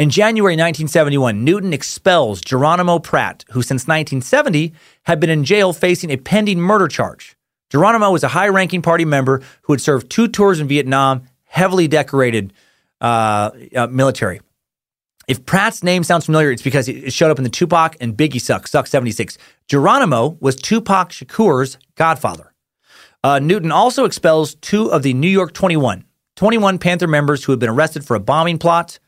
In 0.00 0.08
January 0.08 0.54
1971, 0.54 1.44
Newton 1.44 1.74
expels 1.74 2.40
Geronimo 2.40 2.98
Pratt, 2.98 3.44
who 3.50 3.60
since 3.60 3.82
1970 3.82 4.72
had 5.02 5.20
been 5.20 5.28
in 5.28 5.44
jail 5.44 5.74
facing 5.74 6.08
a 6.08 6.16
pending 6.16 6.58
murder 6.58 6.88
charge. 6.88 7.36
Geronimo 7.68 8.10
was 8.10 8.24
a 8.24 8.28
high 8.28 8.48
ranking 8.48 8.80
party 8.80 9.04
member 9.04 9.42
who 9.60 9.74
had 9.74 9.80
served 9.82 10.08
two 10.08 10.26
tours 10.26 10.58
in 10.58 10.68
Vietnam, 10.68 11.24
heavily 11.44 11.86
decorated 11.86 12.54
uh, 13.02 13.50
uh, 13.76 13.88
military. 13.88 14.40
If 15.28 15.44
Pratt's 15.44 15.82
name 15.82 16.02
sounds 16.02 16.24
familiar, 16.24 16.50
it's 16.50 16.62
because 16.62 16.88
it 16.88 17.12
showed 17.12 17.30
up 17.30 17.36
in 17.36 17.44
the 17.44 17.50
Tupac 17.50 17.98
and 18.00 18.16
Biggie 18.16 18.40
Suck, 18.40 18.68
Suck 18.68 18.86
76. 18.86 19.36
Geronimo 19.68 20.38
was 20.40 20.56
Tupac 20.56 21.10
Shakur's 21.10 21.76
godfather. 21.96 22.54
Uh, 23.22 23.38
Newton 23.38 23.70
also 23.70 24.06
expels 24.06 24.54
two 24.54 24.90
of 24.90 25.02
the 25.02 25.12
New 25.12 25.28
York 25.28 25.52
21, 25.52 26.06
21 26.36 26.78
Panther 26.78 27.06
members 27.06 27.44
who 27.44 27.52
had 27.52 27.58
been 27.58 27.68
arrested 27.68 28.06
for 28.06 28.14
a 28.14 28.20
bombing 28.20 28.56
plot. 28.56 28.98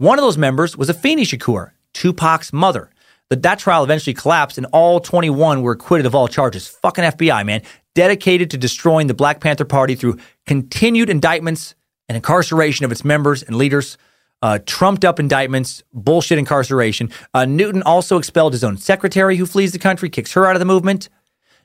One 0.00 0.18
of 0.18 0.22
those 0.22 0.38
members 0.38 0.78
was 0.78 0.88
Afeni 0.88 1.26
Shakur, 1.26 1.72
Tupac's 1.92 2.54
mother. 2.54 2.88
But 3.28 3.42
that 3.42 3.58
trial 3.58 3.84
eventually 3.84 4.14
collapsed, 4.14 4.56
and 4.56 4.66
all 4.72 4.98
21 4.98 5.60
were 5.60 5.72
acquitted 5.72 6.06
of 6.06 6.14
all 6.14 6.26
charges. 6.26 6.66
Fucking 6.66 7.04
FBI, 7.04 7.44
man. 7.44 7.60
Dedicated 7.94 8.50
to 8.52 8.56
destroying 8.56 9.08
the 9.08 9.14
Black 9.14 9.40
Panther 9.40 9.66
Party 9.66 9.94
through 9.94 10.16
continued 10.46 11.10
indictments 11.10 11.74
and 12.08 12.16
incarceration 12.16 12.86
of 12.86 12.92
its 12.92 13.04
members 13.04 13.42
and 13.42 13.56
leaders 13.56 13.98
uh, 14.40 14.58
trumped 14.64 15.04
up 15.04 15.20
indictments, 15.20 15.82
bullshit 15.92 16.38
incarceration. 16.38 17.10
Uh, 17.34 17.44
Newton 17.44 17.82
also 17.82 18.16
expelled 18.16 18.54
his 18.54 18.64
own 18.64 18.78
secretary 18.78 19.36
who 19.36 19.44
flees 19.44 19.72
the 19.72 19.78
country, 19.78 20.08
kicks 20.08 20.32
her 20.32 20.46
out 20.46 20.56
of 20.56 20.60
the 20.60 20.64
movement. 20.64 21.10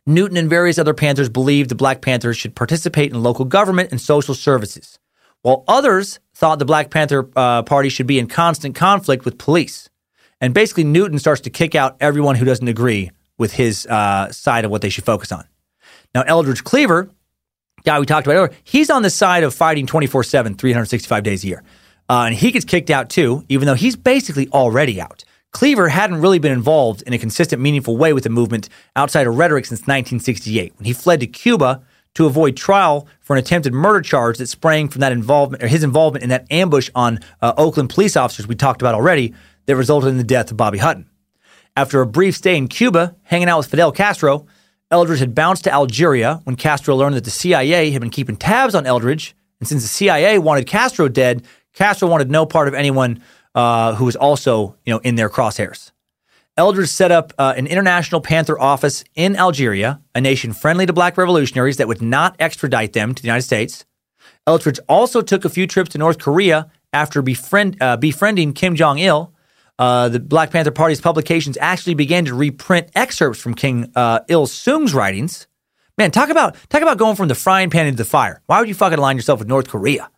Newton 0.05 0.35
and 0.35 0.49
various 0.49 0.77
other 0.77 0.93
Panthers 0.93 1.29
believed 1.29 1.69
the 1.69 1.75
Black 1.75 2.01
Panthers 2.01 2.35
should 2.35 2.53
participate 2.53 3.13
in 3.13 3.23
local 3.23 3.45
government 3.45 3.91
and 3.91 4.01
social 4.01 4.35
services, 4.35 4.99
while 5.41 5.63
others 5.69 6.19
thought 6.35 6.59
the 6.59 6.65
Black 6.65 6.89
Panther 6.91 7.29
uh, 7.35 7.63
Party 7.63 7.89
should 7.89 8.07
be 8.07 8.19
in 8.19 8.27
constant 8.27 8.75
conflict 8.75 9.25
with 9.25 9.37
police. 9.37 9.89
And 10.41 10.53
basically, 10.53 10.83
Newton 10.83 11.17
starts 11.17 11.41
to 11.41 11.49
kick 11.49 11.75
out 11.75 11.95
everyone 12.01 12.35
who 12.35 12.45
doesn't 12.45 12.67
agree 12.67 13.11
with 13.37 13.53
his 13.53 13.87
uh, 13.87 14.31
side 14.31 14.65
of 14.65 14.71
what 14.71 14.81
they 14.81 14.89
should 14.89 15.05
focus 15.05 15.31
on. 15.31 15.45
Now, 16.13 16.23
Eldridge 16.23 16.63
Cleaver, 16.63 17.09
guy 17.83 17.99
we 17.99 18.05
talked 18.05 18.27
about 18.27 18.35
earlier, 18.35 18.53
he's 18.63 18.89
on 18.89 19.01
the 19.01 19.09
side 19.09 19.43
of 19.43 19.53
fighting 19.53 19.87
24 19.87 20.23
7, 20.23 20.55
365 20.55 21.23
days 21.23 21.43
a 21.43 21.47
year. 21.47 21.63
Uh, 22.09 22.25
and 22.27 22.35
he 22.35 22.51
gets 22.51 22.65
kicked 22.65 22.89
out 22.89 23.09
too, 23.09 23.43
even 23.49 23.65
though 23.65 23.73
he's 23.73 23.95
basically 23.95 24.47
already 24.49 25.01
out. 25.01 25.23
Cleaver 25.51 25.87
hadn't 25.87 26.21
really 26.21 26.37
been 26.37 26.51
involved 26.51 27.01
in 27.03 27.13
a 27.13 27.17
consistent, 27.17 27.61
meaningful 27.61 27.95
way 27.95 28.11
with 28.11 28.25
the 28.25 28.29
movement 28.29 28.67
outside 28.95 29.25
of 29.25 29.37
rhetoric 29.37 29.65
since 29.65 29.81
1968, 29.81 30.73
when 30.77 30.85
he 30.85 30.91
fled 30.91 31.21
to 31.21 31.27
Cuba 31.27 31.81
to 32.15 32.25
avoid 32.25 32.57
trial 32.57 33.07
for 33.21 33.35
an 33.35 33.39
attempted 33.39 33.73
murder 33.73 34.01
charge 34.01 34.37
that 34.39 34.47
sprang 34.47 34.89
from 34.89 35.01
that 35.01 35.11
involvement 35.11 35.63
or 35.63 35.67
his 35.67 35.83
involvement 35.83 36.23
in 36.23 36.29
that 36.29 36.47
ambush 36.51 36.89
on 36.95 37.19
uh, 37.41 37.53
Oakland 37.57 37.89
police 37.89 38.17
officers 38.17 38.47
we 38.47 38.55
talked 38.55 38.81
about 38.81 38.95
already 38.95 39.33
that 39.67 39.75
resulted 39.75 40.09
in 40.09 40.17
the 40.17 40.23
death 40.23 40.51
of 40.51 40.57
Bobby 40.57 40.77
Hutton. 40.77 41.09
After 41.77 42.01
a 42.01 42.07
brief 42.07 42.35
stay 42.35 42.55
in 42.55 42.67
Cuba, 42.67 43.15
hanging 43.23 43.49
out 43.49 43.57
with 43.57 43.67
Fidel 43.67 43.91
Castro, 43.91 44.47
Eldridge 44.91 45.19
had 45.19 45.35
bounced 45.35 45.65
to 45.65 45.73
Algeria 45.73 46.39
when 46.45 46.55
Castro 46.55 46.95
learned 46.95 47.15
that 47.15 47.25
the 47.25 47.31
CIA 47.31 47.91
had 47.91 48.01
been 48.01 48.09
keeping 48.09 48.37
tabs 48.37 48.75
on 48.75 48.85
Eldridge. 48.85 49.35
And 49.59 49.67
since 49.67 49.81
the 49.81 49.89
CIA 49.89 50.39
wanted 50.39 50.67
Castro 50.67 51.07
dead, 51.09 51.45
Castro 51.73 52.07
wanted 52.07 52.31
no 52.31 52.45
part 52.45 52.67
of 52.67 52.73
anyone 52.73 53.21
uh, 53.55 53.95
who 53.95 54.05
was 54.05 54.15
also, 54.15 54.77
you 54.85 54.93
know, 54.93 54.99
in 54.99 55.15
their 55.15 55.29
crosshairs. 55.29 55.91
Eldridge 56.57 56.87
set 56.87 57.11
up 57.11 57.33
uh, 57.37 57.53
an 57.57 57.67
international 57.67 58.21
Panther 58.21 58.57
office 58.57 59.03
in 59.13 59.35
Algeria, 59.35 60.01
a 60.13 60.21
nation 60.21 60.53
friendly 60.53 60.85
to 60.85 60.93
black 60.93 61.17
revolutionaries 61.17 61.77
that 61.77 61.87
would 61.87 62.01
not 62.01 62.35
extradite 62.39 62.93
them 62.93 63.13
to 63.13 63.21
the 63.21 63.27
United 63.27 63.41
States. 63.41 63.85
Eldridge 64.47 64.79
also 64.87 65.21
took 65.21 65.43
a 65.43 65.49
few 65.49 65.67
trips 65.67 65.89
to 65.89 65.97
North 65.97 66.17
Korea 66.17 66.71
after 66.93 67.21
befriend, 67.21 67.81
uh, 67.81 67.97
befriending 67.97 68.53
Kim 68.53 68.75
Jong 68.75 68.99
il. 68.99 69.33
Uh, 69.77 70.07
the 70.07 70.21
Black 70.21 70.51
Panther 70.51 70.71
Party's 70.71 71.01
publications 71.01 71.57
actually 71.59 71.95
began 71.95 72.23
to 72.23 72.33
reprint 72.33 72.89
excerpts 72.95 73.41
from 73.41 73.53
King 73.53 73.91
uh, 73.93 74.21
Il 74.29 74.47
Sung's 74.47 74.93
writings. 74.93 75.47
Man, 75.97 76.11
talk 76.11 76.29
about 76.29 76.55
talk 76.69 76.81
about 76.81 76.97
going 76.97 77.17
from 77.17 77.27
the 77.27 77.35
frying 77.35 77.69
pan 77.69 77.87
into 77.87 77.97
the 77.97 78.05
fire. 78.05 78.41
Why 78.45 78.59
would 78.59 78.69
you 78.69 78.75
fucking 78.75 78.97
align 78.97 79.17
yourself 79.17 79.39
with 79.39 79.49
North 79.49 79.67
Korea? 79.67 80.09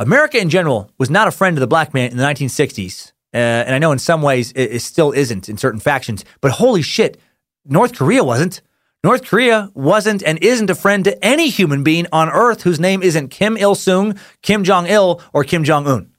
America 0.00 0.38
in 0.38 0.50
general 0.50 0.90
was 0.98 1.10
not 1.10 1.28
a 1.28 1.30
friend 1.30 1.56
of 1.56 1.60
the 1.60 1.68
black 1.68 1.94
man 1.94 2.10
in 2.10 2.16
the 2.16 2.24
1960s. 2.24 3.12
Uh, 3.34 3.64
and 3.66 3.74
I 3.74 3.78
know 3.78 3.90
in 3.90 3.98
some 3.98 4.22
ways 4.22 4.52
it, 4.52 4.74
it, 4.74 4.80
still 4.80 5.10
isn't 5.10 5.48
in 5.48 5.56
certain 5.56 5.80
factions, 5.80 6.24
but 6.40 6.52
holy 6.52 6.82
shit, 6.82 7.20
North 7.64 7.92
Korea 7.94 8.22
wasn't. 8.22 8.60
North 9.02 9.24
Korea 9.24 9.70
wasn't 9.74 10.22
and 10.22 10.38
isn't 10.38 10.70
a 10.70 10.74
friend 10.74 11.04
to 11.04 11.24
any 11.24 11.48
human 11.48 11.82
being 11.82 12.06
on 12.12 12.30
earth 12.30 12.62
whose 12.62 12.78
name 12.78 13.02
isn't 13.02 13.28
Kim 13.28 13.56
Il 13.56 13.74
sung, 13.74 14.18
Kim 14.40 14.62
Jong 14.62 14.86
il, 14.86 15.20
or 15.32 15.42
Kim 15.42 15.64
Jong 15.64 15.86
un. 15.86 16.10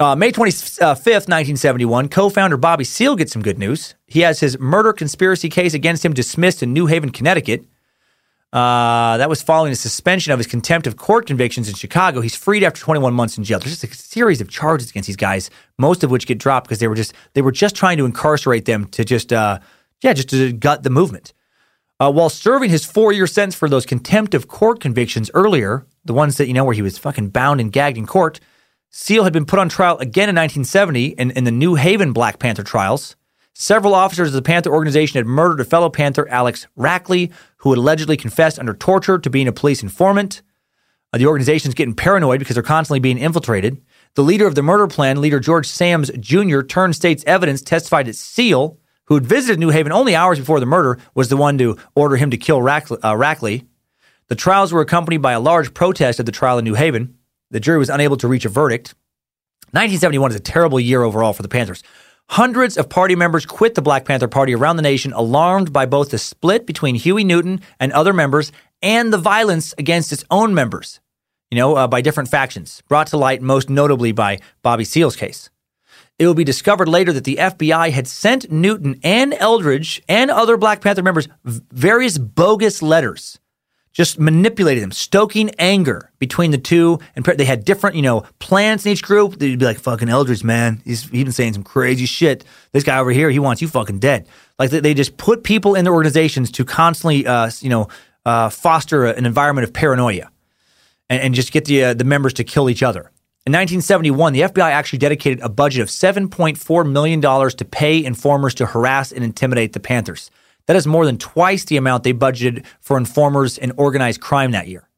Uh, 0.00 0.16
May 0.16 0.32
25th, 0.32 1.28
1971, 1.28 2.08
co 2.08 2.30
founder 2.30 2.56
Bobby 2.56 2.84
Seale 2.84 3.16
gets 3.16 3.32
some 3.32 3.42
good 3.42 3.58
news. 3.58 3.94
He 4.06 4.20
has 4.20 4.40
his 4.40 4.58
murder 4.58 4.94
conspiracy 4.94 5.50
case 5.50 5.74
against 5.74 6.02
him 6.02 6.14
dismissed 6.14 6.62
in 6.62 6.72
New 6.72 6.86
Haven, 6.86 7.10
Connecticut. 7.10 7.66
Uh, 8.52 9.16
that 9.18 9.28
was 9.28 9.40
following 9.42 9.70
a 9.70 9.76
suspension 9.76 10.32
of 10.32 10.38
his 10.38 10.46
contempt 10.46 10.88
of 10.88 10.96
court 10.96 11.24
convictions 11.24 11.68
in 11.68 11.74
Chicago. 11.74 12.20
He's 12.20 12.34
freed 12.34 12.64
after 12.64 12.80
21 12.80 13.14
months 13.14 13.38
in 13.38 13.44
jail. 13.44 13.60
There's 13.60 13.78
just 13.78 13.84
a 13.84 13.94
series 13.94 14.40
of 14.40 14.48
charges 14.48 14.90
against 14.90 15.06
these 15.06 15.16
guys, 15.16 15.50
most 15.78 16.02
of 16.02 16.10
which 16.10 16.26
get 16.26 16.38
dropped 16.38 16.66
because 16.66 16.80
they 16.80 16.88
were 16.88 16.96
just 16.96 17.14
they 17.34 17.42
were 17.42 17.52
just 17.52 17.76
trying 17.76 17.96
to 17.98 18.04
incarcerate 18.04 18.64
them 18.64 18.86
to 18.86 19.04
just 19.04 19.32
uh, 19.32 19.60
yeah 20.02 20.12
just 20.14 20.30
to 20.30 20.52
gut 20.52 20.82
the 20.82 20.90
movement. 20.90 21.32
Uh, 22.00 22.10
while 22.10 22.30
serving 22.30 22.70
his 22.70 22.84
four 22.84 23.12
year 23.12 23.26
sentence 23.28 23.54
for 23.54 23.68
those 23.68 23.86
contempt 23.86 24.34
of 24.34 24.48
court 24.48 24.80
convictions 24.80 25.30
earlier, 25.34 25.86
the 26.04 26.14
ones 26.14 26.36
that 26.38 26.48
you 26.48 26.54
know 26.54 26.64
where 26.64 26.74
he 26.74 26.82
was 26.82 26.98
fucking 26.98 27.28
bound 27.28 27.60
and 27.60 27.72
gagged 27.72 27.98
in 27.98 28.06
court, 28.06 28.40
Seale 28.88 29.22
had 29.22 29.32
been 29.32 29.46
put 29.46 29.60
on 29.60 29.68
trial 29.68 29.96
again 29.98 30.28
in 30.28 30.34
1970 30.34 31.06
in, 31.06 31.30
in 31.30 31.44
the 31.44 31.52
New 31.52 31.76
Haven 31.76 32.12
Black 32.12 32.40
Panther 32.40 32.64
trials. 32.64 33.14
Several 33.54 33.94
officers 33.94 34.28
of 34.28 34.34
the 34.34 34.42
Panther 34.42 34.72
organization 34.72 35.18
had 35.18 35.26
murdered 35.26 35.60
a 35.60 35.64
fellow 35.64 35.90
Panther, 35.90 36.28
Alex 36.28 36.66
Rackley, 36.78 37.32
who 37.58 37.70
had 37.70 37.78
allegedly 37.78 38.16
confessed 38.16 38.58
under 38.58 38.74
torture 38.74 39.18
to 39.18 39.30
being 39.30 39.48
a 39.48 39.52
police 39.52 39.82
informant. 39.82 40.42
Uh, 41.12 41.18
the 41.18 41.26
organization's 41.26 41.74
getting 41.74 41.94
paranoid 41.94 42.38
because 42.38 42.54
they're 42.54 42.62
constantly 42.62 43.00
being 43.00 43.18
infiltrated. 43.18 43.82
The 44.14 44.22
leader 44.22 44.46
of 44.46 44.54
the 44.54 44.62
murder 44.62 44.86
plan, 44.86 45.20
leader 45.20 45.40
George 45.40 45.66
Sams 45.66 46.10
Jr., 46.18 46.62
turned 46.62 46.96
state's 46.96 47.24
evidence, 47.26 47.62
testified 47.62 48.06
that 48.06 48.16
Seale, 48.16 48.78
who 49.06 49.14
had 49.14 49.26
visited 49.26 49.58
New 49.58 49.70
Haven 49.70 49.92
only 49.92 50.14
hours 50.14 50.38
before 50.38 50.60
the 50.60 50.66
murder, 50.66 50.98
was 51.14 51.28
the 51.28 51.36
one 51.36 51.58
to 51.58 51.76
order 51.94 52.16
him 52.16 52.30
to 52.30 52.36
kill 52.36 52.60
Rackley. 52.60 52.98
Uh, 53.02 53.14
Rackley. 53.14 53.66
The 54.28 54.36
trials 54.36 54.72
were 54.72 54.80
accompanied 54.80 55.22
by 55.22 55.32
a 55.32 55.40
large 55.40 55.74
protest 55.74 56.20
at 56.20 56.26
the 56.26 56.32
trial 56.32 56.58
in 56.58 56.64
New 56.64 56.74
Haven. 56.74 57.16
The 57.50 57.58
jury 57.58 57.78
was 57.78 57.90
unable 57.90 58.16
to 58.18 58.28
reach 58.28 58.44
a 58.44 58.48
verdict. 58.48 58.94
1971 59.72 60.30
is 60.30 60.36
a 60.36 60.40
terrible 60.40 60.78
year 60.78 61.02
overall 61.02 61.32
for 61.32 61.42
the 61.42 61.48
Panthers. 61.48 61.82
Hundreds 62.30 62.76
of 62.76 62.88
party 62.88 63.16
members 63.16 63.44
quit 63.44 63.74
the 63.74 63.82
Black 63.82 64.04
Panther 64.04 64.28
Party 64.28 64.54
around 64.54 64.76
the 64.76 64.82
nation, 64.82 65.12
alarmed 65.14 65.72
by 65.72 65.84
both 65.84 66.10
the 66.10 66.16
split 66.16 66.64
between 66.64 66.94
Huey 66.94 67.24
Newton 67.24 67.60
and 67.80 67.90
other 67.90 68.12
members 68.12 68.52
and 68.80 69.12
the 69.12 69.18
violence 69.18 69.74
against 69.78 70.12
its 70.12 70.22
own 70.30 70.54
members, 70.54 71.00
you 71.50 71.58
know, 71.58 71.74
uh, 71.74 71.88
by 71.88 72.00
different 72.00 72.28
factions, 72.28 72.84
brought 72.86 73.08
to 73.08 73.16
light 73.16 73.42
most 73.42 73.68
notably 73.68 74.12
by 74.12 74.38
Bobby 74.62 74.84
Seale's 74.84 75.16
case. 75.16 75.50
It 76.20 76.26
will 76.28 76.34
be 76.34 76.44
discovered 76.44 76.88
later 76.88 77.12
that 77.14 77.24
the 77.24 77.34
FBI 77.34 77.90
had 77.90 78.06
sent 78.06 78.48
Newton 78.48 79.00
and 79.02 79.34
Eldridge 79.34 80.00
and 80.08 80.30
other 80.30 80.56
Black 80.56 80.82
Panther 80.82 81.02
members 81.02 81.26
various 81.44 82.16
bogus 82.16 82.80
letters 82.80 83.40
just 83.92 84.20
manipulated 84.20 84.82
them, 84.82 84.92
stoking 84.92 85.50
anger 85.58 86.10
between 86.18 86.52
the 86.52 86.58
two. 86.58 86.98
And 87.16 87.24
they 87.24 87.44
had 87.44 87.64
different, 87.64 87.96
you 87.96 88.02
know, 88.02 88.24
plans 88.38 88.86
in 88.86 88.92
each 88.92 89.02
group. 89.02 89.38
They'd 89.38 89.58
be 89.58 89.64
like, 89.64 89.78
fucking 89.78 90.08
Eldridge, 90.08 90.44
man. 90.44 90.80
He's, 90.84 91.08
he's 91.08 91.24
been 91.24 91.32
saying 91.32 91.54
some 91.54 91.64
crazy 91.64 92.06
shit. 92.06 92.44
This 92.72 92.84
guy 92.84 92.98
over 92.98 93.10
here, 93.10 93.30
he 93.30 93.38
wants 93.38 93.60
you 93.60 93.68
fucking 93.68 93.98
dead. 93.98 94.28
Like 94.58 94.70
they, 94.70 94.94
just 94.94 95.16
put 95.16 95.42
people 95.42 95.74
in 95.74 95.84
their 95.84 95.94
organizations 95.94 96.50
to 96.52 96.64
constantly, 96.64 97.26
uh, 97.26 97.50
you 97.60 97.70
know, 97.70 97.88
uh, 98.24 98.50
foster 98.50 99.06
an 99.06 99.26
environment 99.26 99.66
of 99.66 99.72
paranoia 99.72 100.30
and, 101.08 101.22
and 101.22 101.34
just 101.34 101.52
get 101.52 101.64
the, 101.64 101.84
uh, 101.84 101.94
the 101.94 102.04
members 102.04 102.34
to 102.34 102.44
kill 102.44 102.70
each 102.70 102.82
other. 102.82 103.10
In 103.46 103.54
1971, 103.54 104.34
the 104.34 104.42
FBI 104.42 104.70
actually 104.70 104.98
dedicated 104.98 105.40
a 105.40 105.48
budget 105.48 105.80
of 105.80 105.88
$7.4 105.88 106.90
million 106.90 107.20
to 107.22 107.64
pay 107.64 108.04
informers 108.04 108.54
to 108.54 108.66
harass 108.66 109.10
and 109.12 109.24
intimidate 109.24 109.72
the 109.72 109.80
Panthers. 109.80 110.30
That 110.70 110.76
is 110.76 110.86
more 110.86 111.04
than 111.04 111.18
twice 111.18 111.64
the 111.64 111.78
amount 111.78 112.04
they 112.04 112.12
budgeted 112.12 112.64
for 112.78 112.96
informers 112.96 113.58
and 113.58 113.72
organized 113.76 114.20
crime 114.20 114.52
that 114.52 114.68
year. 114.68 114.88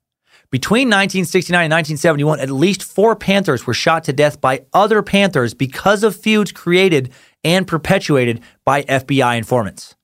Between 0.51 0.89
1969 0.89 1.65
and 1.65 1.73
1971, 1.73 2.41
at 2.41 2.51
least 2.51 2.83
four 2.83 3.17
Panthers 3.17 3.67
were 3.67 3.73
shot 3.73 4.05
to 4.05 4.13
death 4.13 4.39
by 4.39 4.67
other 4.75 5.01
Panthers 5.01 5.55
because 5.55 6.05
of 6.05 6.15
feuds 6.15 6.53
created 6.53 7.11
and 7.43 7.67
perpetuated 7.67 8.43
by 8.67 8.83
FBI 8.83 9.39
informants. 9.39 9.95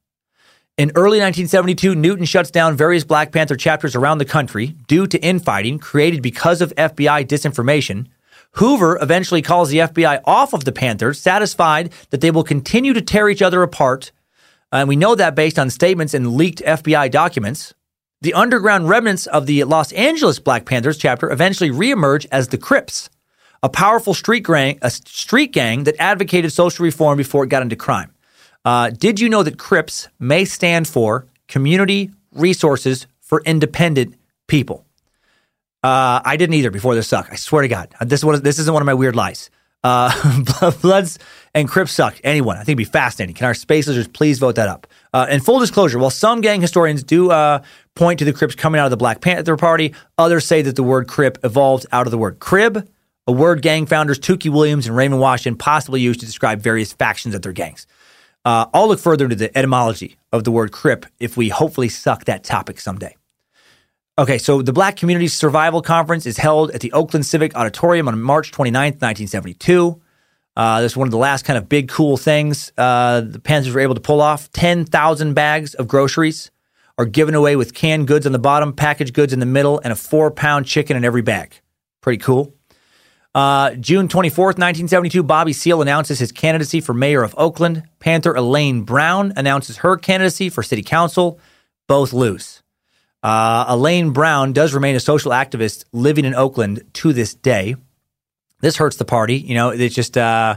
In 0.78 0.90
early 0.94 1.18
1972, 1.18 1.94
Newton 1.94 2.24
shuts 2.24 2.50
down 2.50 2.74
various 2.74 3.04
Black 3.04 3.30
Panther 3.30 3.54
chapters 3.54 3.94
around 3.94 4.16
the 4.16 4.24
country 4.24 4.68
due 4.86 5.06
to 5.06 5.22
infighting 5.22 5.78
created 5.78 6.22
because 6.22 6.62
of 6.62 6.74
FBI 6.76 7.26
disinformation. 7.26 8.06
Hoover 8.52 8.98
eventually 9.02 9.42
calls 9.42 9.68
the 9.68 9.80
FBI 9.80 10.22
off 10.24 10.54
of 10.54 10.64
the 10.64 10.72
Panthers, 10.72 11.20
satisfied 11.20 11.92
that 12.08 12.22
they 12.22 12.30
will 12.30 12.42
continue 12.42 12.94
to 12.94 13.02
tear 13.02 13.28
each 13.28 13.42
other 13.42 13.62
apart 13.62 14.12
and 14.72 14.88
we 14.88 14.96
know 14.96 15.14
that 15.14 15.34
based 15.34 15.58
on 15.58 15.70
statements 15.70 16.14
and 16.14 16.34
leaked 16.34 16.62
FBI 16.62 17.10
documents. 17.10 17.74
The 18.20 18.34
underground 18.34 18.88
remnants 18.88 19.26
of 19.26 19.46
the 19.46 19.62
Los 19.64 19.92
Angeles 19.92 20.40
Black 20.40 20.64
Panthers 20.64 20.98
chapter 20.98 21.30
eventually 21.30 21.70
reemerge 21.70 22.26
as 22.32 22.48
the 22.48 22.58
Crips, 22.58 23.10
a 23.62 23.68
powerful 23.68 24.12
street 24.12 24.44
gang, 24.44 24.78
a 24.82 24.90
street 24.90 25.52
gang 25.52 25.84
that 25.84 25.94
advocated 26.00 26.52
social 26.52 26.84
reform 26.84 27.16
before 27.16 27.44
it 27.44 27.48
got 27.48 27.62
into 27.62 27.76
crime. 27.76 28.12
Uh, 28.64 28.90
did 28.90 29.20
you 29.20 29.28
know 29.28 29.44
that 29.44 29.58
Crips 29.58 30.08
may 30.18 30.44
stand 30.44 30.88
for 30.88 31.26
Community 31.46 32.10
Resources 32.32 33.06
for 33.20 33.40
Independent 33.46 34.16
People? 34.48 34.84
Uh, 35.84 36.20
I 36.24 36.36
didn't 36.36 36.54
either 36.54 36.72
before 36.72 36.96
this 36.96 37.06
suck. 37.06 37.28
I 37.30 37.36
swear 37.36 37.62
to 37.62 37.68
God, 37.68 37.94
this 38.00 38.24
is 38.24 38.40
this 38.42 38.58
isn't 38.58 38.72
one 38.72 38.82
of 38.82 38.86
my 38.86 38.94
weird 38.94 39.14
lies. 39.14 39.48
Uh, 39.84 40.72
Bloods 40.82 41.20
and 41.58 41.68
Crips 41.68 41.92
suck. 41.92 42.20
Anyone. 42.24 42.56
I 42.56 42.60
think 42.60 42.70
it'd 42.70 42.78
be 42.78 42.84
fascinating. 42.84 43.34
Can 43.34 43.46
our 43.46 43.54
space 43.54 43.86
lizards 43.86 44.08
please 44.08 44.38
vote 44.38 44.54
that 44.54 44.68
up? 44.68 44.86
Uh, 45.12 45.26
and 45.28 45.44
full 45.44 45.58
disclosure, 45.58 45.98
while 45.98 46.10
some 46.10 46.40
gang 46.40 46.60
historians 46.60 47.02
do 47.02 47.30
uh, 47.30 47.62
point 47.94 48.18
to 48.20 48.24
the 48.24 48.32
Crips 48.32 48.54
coming 48.54 48.80
out 48.80 48.86
of 48.86 48.90
the 48.90 48.96
Black 48.96 49.20
Panther 49.20 49.56
Party, 49.56 49.94
others 50.16 50.46
say 50.46 50.62
that 50.62 50.76
the 50.76 50.82
word 50.82 51.08
Crip 51.08 51.38
evolved 51.44 51.86
out 51.92 52.06
of 52.06 52.10
the 52.10 52.18
word 52.18 52.38
crib, 52.38 52.88
a 53.26 53.32
word 53.32 53.62
gang 53.62 53.86
founders 53.86 54.18
Tookie 54.18 54.50
Williams 54.50 54.86
and 54.86 54.96
Raymond 54.96 55.20
Washington 55.20 55.58
possibly 55.58 56.00
used 56.00 56.20
to 56.20 56.26
describe 56.26 56.60
various 56.60 56.92
factions 56.92 57.34
of 57.34 57.42
their 57.42 57.52
gangs. 57.52 57.86
Uh, 58.44 58.66
I'll 58.72 58.88
look 58.88 59.00
further 59.00 59.24
into 59.24 59.36
the 59.36 59.56
etymology 59.56 60.16
of 60.32 60.44
the 60.44 60.50
word 60.50 60.72
Crip 60.72 61.06
if 61.18 61.36
we 61.36 61.48
hopefully 61.48 61.88
suck 61.88 62.24
that 62.24 62.44
topic 62.44 62.80
someday. 62.80 63.16
Okay, 64.18 64.38
so 64.38 64.62
the 64.62 64.72
Black 64.72 64.96
Community 64.96 65.28
Survival 65.28 65.80
Conference 65.80 66.26
is 66.26 66.38
held 66.38 66.70
at 66.72 66.80
the 66.80 66.92
Oakland 66.92 67.24
Civic 67.24 67.54
Auditorium 67.54 68.08
on 68.08 68.20
March 68.20 68.50
29th, 68.50 69.00
1972. 69.00 70.00
Uh, 70.58 70.80
this 70.80 70.92
is 70.92 70.96
one 70.96 71.06
of 71.06 71.12
the 71.12 71.18
last 71.18 71.44
kind 71.44 71.56
of 71.56 71.68
big 71.68 71.88
cool 71.88 72.16
things 72.16 72.72
uh, 72.76 73.20
the 73.20 73.38
Panthers 73.38 73.72
were 73.72 73.80
able 73.80 73.94
to 73.94 74.00
pull 74.00 74.20
off. 74.20 74.50
10,000 74.50 75.32
bags 75.32 75.74
of 75.74 75.86
groceries 75.86 76.50
are 76.98 77.04
given 77.04 77.36
away 77.36 77.54
with 77.54 77.74
canned 77.74 78.08
goods 78.08 78.26
on 78.26 78.32
the 78.32 78.40
bottom, 78.40 78.72
packaged 78.72 79.14
goods 79.14 79.32
in 79.32 79.38
the 79.38 79.46
middle, 79.46 79.80
and 79.84 79.92
a 79.92 79.96
four 79.96 80.32
pound 80.32 80.66
chicken 80.66 80.96
in 80.96 81.04
every 81.04 81.22
bag. 81.22 81.54
Pretty 82.00 82.18
cool. 82.18 82.52
Uh, 83.36 83.70
June 83.74 84.08
24th, 84.08 84.58
1972, 84.58 85.22
Bobby 85.22 85.52
Seale 85.52 85.80
announces 85.80 86.18
his 86.18 86.32
candidacy 86.32 86.80
for 86.80 86.92
mayor 86.92 87.22
of 87.22 87.36
Oakland. 87.38 87.84
Panther 88.00 88.34
Elaine 88.34 88.82
Brown 88.82 89.32
announces 89.36 89.76
her 89.76 89.96
candidacy 89.96 90.48
for 90.48 90.64
city 90.64 90.82
council. 90.82 91.38
Both 91.86 92.12
lose. 92.12 92.64
Uh, 93.22 93.64
Elaine 93.68 94.10
Brown 94.10 94.52
does 94.52 94.74
remain 94.74 94.96
a 94.96 95.00
social 95.00 95.30
activist 95.30 95.84
living 95.92 96.24
in 96.24 96.34
Oakland 96.34 96.82
to 96.94 97.12
this 97.12 97.32
day. 97.32 97.76
This 98.60 98.76
hurts 98.76 98.96
the 98.96 99.04
party. 99.04 99.36
You 99.36 99.54
know, 99.54 99.70
it's 99.70 99.94
just 99.94 100.16
uh, 100.16 100.56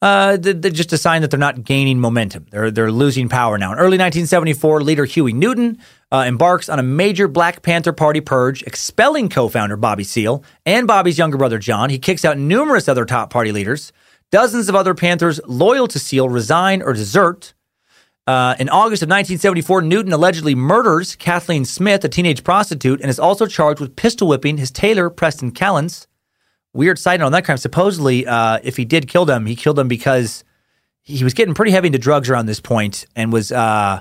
uh, 0.00 0.36
they're 0.36 0.70
just 0.70 0.92
a 0.92 0.98
sign 0.98 1.22
that 1.22 1.30
they're 1.30 1.40
not 1.40 1.64
gaining 1.64 1.98
momentum. 1.98 2.46
They're 2.50 2.70
they're 2.70 2.92
losing 2.92 3.28
power 3.28 3.58
now. 3.58 3.72
In 3.72 3.78
early 3.78 3.98
1974, 3.98 4.82
leader 4.82 5.04
Huey 5.04 5.32
Newton 5.32 5.78
uh, 6.12 6.24
embarks 6.26 6.68
on 6.68 6.78
a 6.78 6.82
major 6.84 7.26
Black 7.26 7.62
Panther 7.62 7.92
Party 7.92 8.20
purge, 8.20 8.62
expelling 8.62 9.28
co-founder 9.28 9.76
Bobby 9.76 10.04
Seale 10.04 10.44
and 10.64 10.86
Bobby's 10.86 11.18
younger 11.18 11.36
brother 11.36 11.58
John. 11.58 11.90
He 11.90 11.98
kicks 11.98 12.24
out 12.24 12.38
numerous 12.38 12.88
other 12.88 13.04
top 13.04 13.30
party 13.30 13.50
leaders. 13.50 13.92
Dozens 14.30 14.68
of 14.68 14.74
other 14.74 14.94
Panthers 14.94 15.40
loyal 15.46 15.88
to 15.88 15.98
Seale 15.98 16.28
resign 16.28 16.82
or 16.82 16.92
desert. 16.92 17.54
Uh, 18.26 18.54
in 18.58 18.68
August 18.68 19.02
of 19.02 19.06
1974, 19.08 19.80
Newton 19.80 20.12
allegedly 20.12 20.54
murders 20.54 21.16
Kathleen 21.16 21.64
Smith, 21.64 22.04
a 22.04 22.10
teenage 22.10 22.44
prostitute, 22.44 23.00
and 23.00 23.08
is 23.08 23.18
also 23.18 23.46
charged 23.46 23.80
with 23.80 23.96
pistol 23.96 24.28
whipping 24.28 24.58
his 24.58 24.70
tailor, 24.70 25.08
Preston 25.08 25.50
Callens. 25.50 26.06
Weird 26.78 26.96
side 26.96 27.18
note 27.18 27.26
on 27.26 27.32
that 27.32 27.44
crime. 27.44 27.58
Supposedly, 27.58 28.24
uh, 28.24 28.60
if 28.62 28.76
he 28.76 28.84
did 28.84 29.08
kill 29.08 29.24
them, 29.24 29.46
he 29.46 29.56
killed 29.56 29.74
them 29.74 29.88
because 29.88 30.44
he 31.02 31.24
was 31.24 31.34
getting 31.34 31.52
pretty 31.52 31.72
heavy 31.72 31.88
into 31.88 31.98
drugs 31.98 32.30
around 32.30 32.46
this 32.46 32.60
point 32.60 33.04
and 33.16 33.32
was 33.32 33.50
uh, 33.50 34.00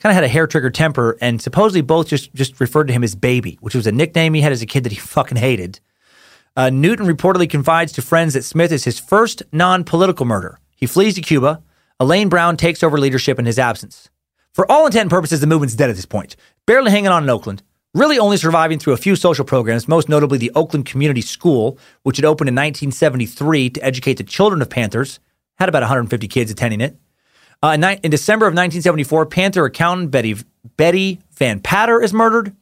kind 0.00 0.10
of 0.10 0.14
had 0.14 0.24
a 0.24 0.28
hair 0.28 0.48
trigger 0.48 0.70
temper. 0.70 1.16
And 1.20 1.40
supposedly, 1.40 1.82
both 1.82 2.08
just 2.08 2.34
just 2.34 2.58
referred 2.58 2.88
to 2.88 2.92
him 2.92 3.04
as 3.04 3.14
Baby, 3.14 3.58
which 3.60 3.76
was 3.76 3.86
a 3.86 3.92
nickname 3.92 4.34
he 4.34 4.40
had 4.40 4.50
as 4.50 4.60
a 4.60 4.66
kid 4.66 4.82
that 4.82 4.90
he 4.90 4.98
fucking 5.14 5.38
hated. 5.38 5.78
Uh, 6.56 6.68
Newton 6.68 7.06
reportedly 7.06 7.48
confides 7.48 7.92
to 7.92 8.02
friends 8.02 8.34
that 8.34 8.42
Smith 8.42 8.72
is 8.72 8.82
his 8.82 8.98
first 8.98 9.44
non 9.52 9.84
political 9.84 10.26
murder. 10.26 10.58
He 10.74 10.86
flees 10.86 11.14
to 11.14 11.20
Cuba 11.20 11.62
Elaine 12.00 12.28
Brown 12.28 12.56
takes 12.56 12.82
over 12.82 12.98
leadership 12.98 13.38
in 13.38 13.46
his 13.46 13.58
absence. 13.58 14.10
For 14.52 14.70
all 14.70 14.86
intent 14.86 15.02
and 15.02 15.10
purposes, 15.10 15.40
the 15.40 15.46
movement's 15.46 15.74
dead 15.74 15.90
at 15.90 15.96
this 15.96 16.06
point, 16.06 16.36
barely 16.66 16.90
hanging 16.90 17.08
on 17.08 17.22
in 17.22 17.30
Oakland, 17.30 17.62
really 17.96 18.18
only 18.18 18.36
surviving 18.36 18.78
through 18.78 18.92
a 18.92 18.98
few 18.98 19.16
social 19.16 19.44
programs, 19.44 19.88
most 19.88 20.08
notably 20.08 20.36
the 20.36 20.52
Oakland 20.54 20.84
Community 20.84 21.22
School, 21.22 21.78
which 22.02 22.18
had 22.18 22.26
opened 22.26 22.48
in 22.48 22.54
1973 22.54 23.70
to 23.70 23.84
educate 23.84 24.14
the 24.14 24.22
children 24.22 24.60
of 24.60 24.68
Panthers, 24.68 25.18
had 25.58 25.68
about 25.68 25.82
150 25.82 26.28
kids 26.28 26.50
attending 26.50 26.82
it. 26.82 26.96
Uh, 27.62 27.68
in, 27.68 27.80
ni- 27.80 27.98
in, 28.02 28.10
December 28.10 28.44
of 28.44 28.50
1974, 28.50 29.26
Panther 29.26 29.64
accountant 29.64 30.10
Betty, 30.10 30.36
Betty 30.76 31.20
Van 31.32 31.58
Patter 31.58 32.02
is 32.02 32.12
murdered 32.12 32.54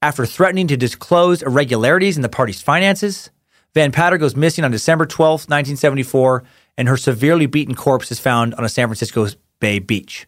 after 0.00 0.24
threatening 0.24 0.66
to 0.68 0.76
disclose 0.76 1.42
irregularities 1.42 2.16
in 2.16 2.22
the 2.22 2.28
party's 2.30 2.62
finances. 2.62 3.30
Van 3.74 3.92
Patter 3.92 4.16
goes 4.16 4.34
missing 4.34 4.64
on 4.64 4.70
December 4.70 5.04
12, 5.04 5.42
1974, 5.42 6.44
and 6.78 6.88
her 6.88 6.96
severely 6.96 7.44
beaten 7.44 7.74
corpse 7.74 8.10
is 8.10 8.18
found 8.18 8.54
on 8.54 8.64
a 8.64 8.68
San 8.70 8.88
Francisco 8.88 9.26
Bay 9.60 9.80
beach. 9.80 10.26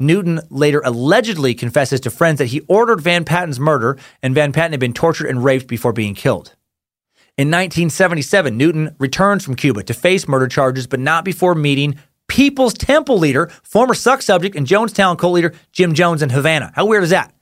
Newton 0.00 0.40
later 0.48 0.80
allegedly 0.84 1.54
confesses 1.54 2.00
to 2.00 2.10
friends 2.10 2.38
that 2.38 2.46
he 2.46 2.60
ordered 2.62 3.00
Van 3.00 3.24
Patten's 3.24 3.60
murder 3.60 3.98
and 4.22 4.34
Van 4.34 4.52
Patten 4.52 4.72
had 4.72 4.80
been 4.80 4.94
tortured 4.94 5.28
and 5.28 5.44
raped 5.44 5.68
before 5.68 5.92
being 5.92 6.14
killed. 6.14 6.56
In 7.36 7.48
1977, 7.48 8.56
Newton 8.56 8.96
returns 8.98 9.44
from 9.44 9.54
Cuba 9.54 9.82
to 9.84 9.94
face 9.94 10.26
murder 10.26 10.48
charges, 10.48 10.86
but 10.86 11.00
not 11.00 11.24
before 11.24 11.54
meeting 11.54 11.98
People's 12.28 12.74
Temple 12.74 13.18
leader, 13.18 13.48
former 13.62 13.94
Suck 13.94 14.22
subject, 14.22 14.54
and 14.56 14.66
Jonestown 14.66 15.18
co 15.18 15.30
leader 15.30 15.52
Jim 15.72 15.94
Jones 15.94 16.22
in 16.22 16.30
Havana. 16.30 16.72
How 16.74 16.86
weird 16.86 17.02
is 17.02 17.10
that? 17.10 17.34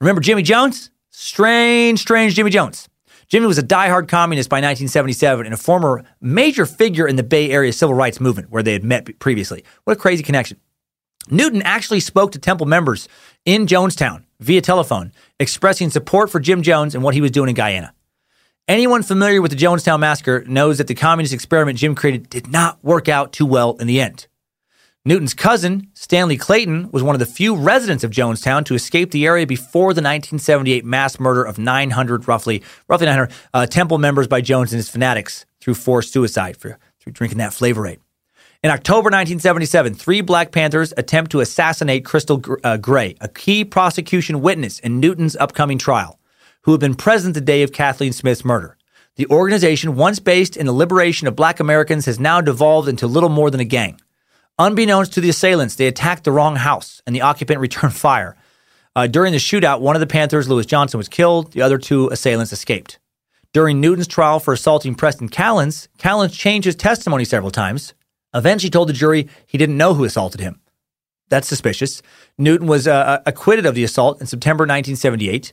Remember 0.00 0.20
Jimmy 0.20 0.42
Jones? 0.42 0.90
Strange, 1.10 2.00
strange 2.00 2.34
Jimmy 2.34 2.50
Jones. 2.50 2.88
Jimmy 3.28 3.46
was 3.46 3.58
a 3.58 3.62
diehard 3.62 4.08
communist 4.08 4.48
by 4.48 4.56
1977 4.56 5.46
and 5.46 5.54
a 5.54 5.58
former 5.58 6.04
major 6.20 6.64
figure 6.64 7.08
in 7.08 7.16
the 7.16 7.22
Bay 7.22 7.50
Area 7.50 7.72
civil 7.72 7.94
rights 7.94 8.20
movement 8.20 8.50
where 8.50 8.62
they 8.62 8.72
had 8.72 8.84
met 8.84 9.18
previously. 9.18 9.64
What 9.84 9.96
a 9.96 10.00
crazy 10.00 10.22
connection. 10.22 10.60
Newton 11.30 11.62
actually 11.62 12.00
spoke 12.00 12.32
to 12.32 12.38
Temple 12.38 12.66
members 12.66 13.08
in 13.44 13.66
Jonestown 13.66 14.24
via 14.40 14.60
telephone, 14.60 15.12
expressing 15.40 15.90
support 15.90 16.30
for 16.30 16.40
Jim 16.40 16.62
Jones 16.62 16.94
and 16.94 17.02
what 17.02 17.14
he 17.14 17.20
was 17.20 17.30
doing 17.30 17.48
in 17.48 17.54
Guyana. 17.54 17.92
Anyone 18.68 19.02
familiar 19.02 19.40
with 19.40 19.52
the 19.52 19.56
Jonestown 19.56 20.00
Massacre 20.00 20.44
knows 20.46 20.78
that 20.78 20.88
the 20.88 20.94
communist 20.94 21.32
experiment 21.32 21.78
Jim 21.78 21.94
created 21.94 22.28
did 22.28 22.48
not 22.48 22.82
work 22.82 23.08
out 23.08 23.32
too 23.32 23.46
well 23.46 23.76
in 23.76 23.86
the 23.86 24.00
end. 24.00 24.26
Newton's 25.04 25.34
cousin, 25.34 25.88
Stanley 25.94 26.36
Clayton, 26.36 26.90
was 26.90 27.04
one 27.04 27.14
of 27.14 27.20
the 27.20 27.26
few 27.26 27.54
residents 27.54 28.02
of 28.02 28.10
Jonestown 28.10 28.64
to 28.64 28.74
escape 28.74 29.12
the 29.12 29.24
area 29.24 29.46
before 29.46 29.94
the 29.94 30.02
1978 30.02 30.84
mass 30.84 31.20
murder 31.20 31.44
of 31.44 31.60
900, 31.60 32.26
roughly, 32.26 32.60
roughly 32.88 33.06
900 33.06 33.32
uh, 33.54 33.66
temple 33.66 33.98
members 33.98 34.26
by 34.26 34.40
Jones 34.40 34.72
and 34.72 34.78
his 34.78 34.88
fanatics 34.88 35.46
through 35.60 35.74
forced 35.74 36.12
suicide 36.12 36.56
for 36.56 36.76
through 36.98 37.12
drinking 37.12 37.38
that 37.38 37.54
flavor 37.54 37.86
aid. 37.86 38.00
In 38.62 38.70
October 38.70 39.10
1977, 39.10 39.94
three 39.94 40.22
Black 40.22 40.50
Panthers 40.50 40.94
attempt 40.96 41.30
to 41.32 41.40
assassinate 41.40 42.06
Crystal 42.06 42.42
uh, 42.64 42.78
Gray, 42.78 43.14
a 43.20 43.28
key 43.28 43.64
prosecution 43.64 44.40
witness 44.40 44.78
in 44.78 44.98
Newton's 44.98 45.36
upcoming 45.36 45.76
trial, 45.76 46.18
who 46.62 46.72
had 46.72 46.80
been 46.80 46.94
present 46.94 47.34
the 47.34 47.42
day 47.42 47.62
of 47.62 47.72
Kathleen 47.72 48.14
Smith's 48.14 48.44
murder. 48.44 48.78
The 49.16 49.26
organization, 49.28 49.94
once 49.94 50.20
based 50.20 50.56
in 50.56 50.64
the 50.64 50.72
liberation 50.72 51.28
of 51.28 51.36
Black 51.36 51.60
Americans, 51.60 52.06
has 52.06 52.18
now 52.18 52.40
devolved 52.40 52.88
into 52.88 53.06
little 53.06 53.28
more 53.28 53.50
than 53.50 53.60
a 53.60 53.64
gang. 53.64 54.00
Unbeknownst 54.58 55.12
to 55.12 55.20
the 55.20 55.28
assailants, 55.28 55.76
they 55.76 55.86
attacked 55.86 56.24
the 56.24 56.32
wrong 56.32 56.56
house 56.56 57.02
and 57.06 57.14
the 57.14 57.20
occupant 57.20 57.60
returned 57.60 57.94
fire. 57.94 58.36
Uh, 58.94 59.06
during 59.06 59.32
the 59.32 59.38
shootout, 59.38 59.80
one 59.80 59.96
of 59.96 60.00
the 60.00 60.06
Panthers, 60.06 60.48
Lewis 60.48 60.64
Johnson, 60.64 60.96
was 60.96 61.08
killed. 61.08 61.52
The 61.52 61.60
other 61.60 61.76
two 61.76 62.08
assailants 62.08 62.54
escaped. 62.54 62.98
During 63.52 63.82
Newton's 63.82 64.06
trial 64.06 64.40
for 64.40 64.54
assaulting 64.54 64.94
Preston 64.94 65.28
Callens, 65.28 65.88
Callens 65.98 66.32
changed 66.32 66.64
his 66.64 66.76
testimony 66.76 67.26
several 67.26 67.50
times. 67.50 67.92
Eventually 68.34 68.70
told 68.70 68.88
the 68.88 68.92
jury 68.92 69.28
he 69.46 69.58
didn't 69.58 69.76
know 69.76 69.94
who 69.94 70.04
assaulted 70.04 70.40
him. 70.40 70.60
That's 71.28 71.48
suspicious. 71.48 72.02
Newton 72.38 72.66
was 72.66 72.86
uh, 72.86 72.92
uh 72.94 73.18
acquitted 73.26 73.66
of 73.66 73.74
the 73.74 73.84
assault 73.84 74.20
in 74.20 74.26
September 74.26 74.62
1978. 74.62 75.52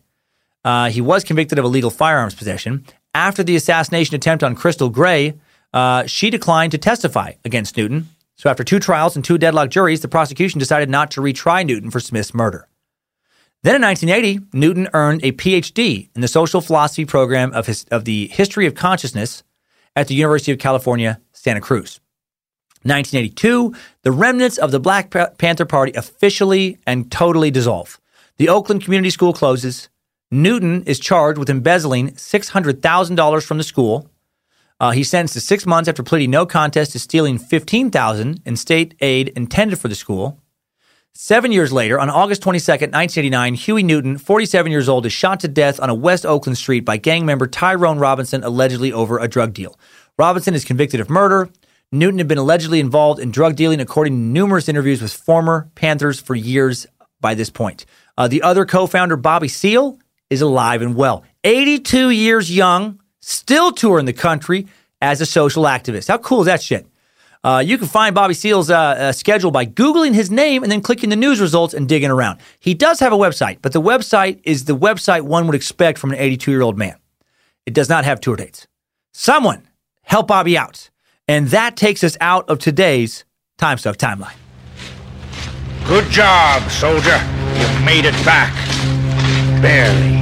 Uh, 0.65 0.89
he 0.89 1.01
was 1.01 1.23
convicted 1.23 1.59
of 1.59 1.65
illegal 1.65 1.89
firearms 1.89 2.35
possession. 2.35 2.85
After 3.15 3.43
the 3.43 3.55
assassination 3.55 4.15
attempt 4.15 4.43
on 4.43 4.55
Crystal 4.55 4.89
Gray, 4.89 5.33
uh, 5.73 6.05
she 6.05 6.29
declined 6.29 6.71
to 6.71 6.77
testify 6.77 7.33
against 7.43 7.75
Newton. 7.77 8.09
So, 8.35 8.49
after 8.49 8.63
two 8.63 8.79
trials 8.79 9.15
and 9.15 9.23
two 9.23 9.37
deadlocked 9.37 9.71
juries, 9.71 10.01
the 10.01 10.07
prosecution 10.07 10.59
decided 10.59 10.89
not 10.89 11.11
to 11.11 11.21
retry 11.21 11.65
Newton 11.65 11.91
for 11.91 11.99
Smith's 11.99 12.33
murder. 12.33 12.67
Then 13.61 13.75
in 13.75 13.81
1980, 13.81 14.57
Newton 14.57 14.89
earned 14.93 15.23
a 15.23 15.31
PhD 15.31 16.09
in 16.15 16.21
the 16.21 16.27
social 16.27 16.59
philosophy 16.59 17.05
program 17.05 17.53
of, 17.53 17.67
his, 17.67 17.85
of 17.91 18.03
the 18.05 18.27
history 18.27 18.65
of 18.67 18.75
consciousness 18.75 19.43
at 19.95 20.07
the 20.07 20.15
University 20.15 20.51
of 20.51 20.59
California, 20.59 21.21
Santa 21.31 21.61
Cruz. 21.61 21.99
1982, 22.83 23.73
the 24.03 24.11
remnants 24.11 24.57
of 24.57 24.71
the 24.71 24.79
Black 24.79 25.09
Panther 25.37 25.65
Party 25.65 25.91
officially 25.93 26.77
and 26.85 27.11
totally 27.11 27.51
dissolve. 27.51 27.99
The 28.37 28.49
Oakland 28.49 28.83
Community 28.83 29.09
School 29.09 29.33
closes. 29.33 29.89
Newton 30.31 30.83
is 30.83 30.99
charged 30.99 31.37
with 31.37 31.49
embezzling 31.49 32.11
$600,000 32.11 33.45
from 33.45 33.57
the 33.57 33.63
school 33.63 34.09
uh, 34.83 34.91
he's 34.91 35.09
sentenced 35.09 35.33
to 35.35 35.39
six 35.39 35.65
months 35.65 35.87
after 35.87 36.03
pleading 36.03 36.29
no 36.29 36.45
contest 36.45 36.91
to 36.91 36.99
stealing 36.99 37.37
15,000 37.37 38.41
in 38.45 38.55
state 38.57 38.95
aid 38.99 39.29
intended 39.29 39.79
for 39.79 39.87
the 39.87 39.95
school. 39.95 40.39
Seven 41.13 41.53
years 41.53 41.71
later, 41.71 42.01
on 42.01 42.09
August 42.09 42.41
22nd, 42.41 42.91
1989, 42.91 43.53
Huey 43.53 43.83
Newton, 43.83 44.17
47 44.17 44.71
years 44.73 44.89
old, 44.89 45.05
is 45.05 45.13
shot 45.13 45.39
to 45.39 45.47
death 45.47 45.79
on 45.79 45.89
a 45.89 45.95
West 45.95 46.25
Oakland 46.25 46.57
street 46.57 46.81
by 46.81 46.97
gang 46.97 47.25
member 47.25 47.47
Tyrone 47.47 47.97
Robinson, 47.97 48.43
allegedly 48.43 48.91
over 48.91 49.19
a 49.19 49.27
drug 49.29 49.53
deal. 49.53 49.79
Robinson 50.17 50.53
is 50.53 50.65
convicted 50.65 50.99
of 50.99 51.09
murder. 51.09 51.49
Newton 51.93 52.17
had 52.17 52.27
been 52.27 52.39
allegedly 52.39 52.79
involved 52.79 53.19
in 53.19 53.29
drug 53.29 53.55
dealing, 53.55 53.79
according 53.79 54.13
to 54.13 54.19
numerous 54.19 54.67
interviews 54.67 54.99
with 54.99 55.13
former 55.13 55.69
Panthers 55.75 56.19
for 56.19 56.33
years 56.33 56.87
by 57.21 57.35
this 57.35 57.51
point. 57.51 57.85
Uh, 58.17 58.27
the 58.27 58.41
other 58.41 58.65
co 58.65 58.87
founder, 58.87 59.15
Bobby 59.15 59.47
Seale, 59.47 59.99
is 60.31 60.41
alive 60.41 60.81
and 60.81 60.95
well. 60.95 61.23
82 61.43 62.09
years 62.09 62.53
young, 62.53 62.99
still 63.21 63.71
touring 63.71 64.07
the 64.07 64.13
country, 64.13 64.65
as 65.03 65.21
a 65.21 65.25
social 65.27 65.65
activist. 65.65 66.07
How 66.07 66.17
cool 66.17 66.39
is 66.39 66.47
that 66.47 66.63
shit? 66.63 66.87
Uh, 67.43 67.61
you 67.63 67.77
can 67.77 67.87
find 67.87 68.15
Bobby 68.15 68.33
Seale's 68.33 68.71
uh, 68.71 68.75
uh, 68.75 69.11
schedule 69.11 69.51
by 69.51 69.65
Googling 69.65 70.15
his 70.15 70.31
name 70.31 70.63
and 70.63 70.71
then 70.71 70.81
clicking 70.81 71.11
the 71.11 71.15
news 71.15 71.39
results 71.39 71.75
and 71.75 71.87
digging 71.87 72.09
around. 72.09 72.39
He 72.59 72.73
does 72.73 73.01
have 73.01 73.13
a 73.13 73.17
website, 73.17 73.59
but 73.61 73.71
the 73.71 73.81
website 73.81 74.39
is 74.45 74.65
the 74.65 74.75
website 74.75 75.21
one 75.21 75.45
would 75.45 75.55
expect 75.55 75.99
from 75.99 76.11
an 76.11 76.17
82 76.17 76.49
year 76.49 76.61
old 76.63 76.75
man. 76.75 76.95
It 77.67 77.75
does 77.75 77.89
not 77.89 78.03
have 78.03 78.19
tour 78.19 78.35
dates. 78.35 78.65
Someone 79.13 79.67
help 80.01 80.27
Bobby 80.27 80.57
out. 80.57 80.89
And 81.27 81.47
that 81.49 81.77
takes 81.77 82.03
us 82.03 82.17
out 82.19 82.49
of 82.49 82.59
today's 82.59 83.23
Time 83.57 83.77
Suck 83.77 83.97
timeline. 83.97 84.35
Good 85.87 86.09
job, 86.09 86.69
soldier. 86.69 87.17
You've 87.55 87.85
made 87.85 88.05
it 88.05 88.13
back. 88.25 88.53
Barely. 89.61 90.13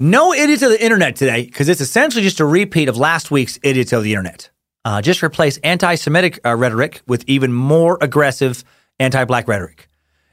No 0.00 0.34
idiots 0.34 0.62
of 0.62 0.70
the 0.70 0.84
internet 0.84 1.16
today, 1.16 1.46
because 1.46 1.68
it's 1.68 1.80
essentially 1.80 2.22
just 2.22 2.40
a 2.40 2.44
repeat 2.44 2.88
of 2.88 2.96
last 2.96 3.30
week's 3.30 3.58
idiots 3.62 3.92
of 3.92 4.02
the 4.02 4.12
internet. 4.12 4.50
Uh, 4.84 5.00
just 5.00 5.22
replace 5.22 5.56
anti 5.58 5.94
Semitic 5.94 6.40
uh, 6.44 6.54
rhetoric 6.54 7.00
with 7.06 7.24
even 7.26 7.52
more 7.52 7.96
aggressive 8.00 8.64
anti 9.00 9.24
black 9.24 9.48
rhetoric. 9.48 9.88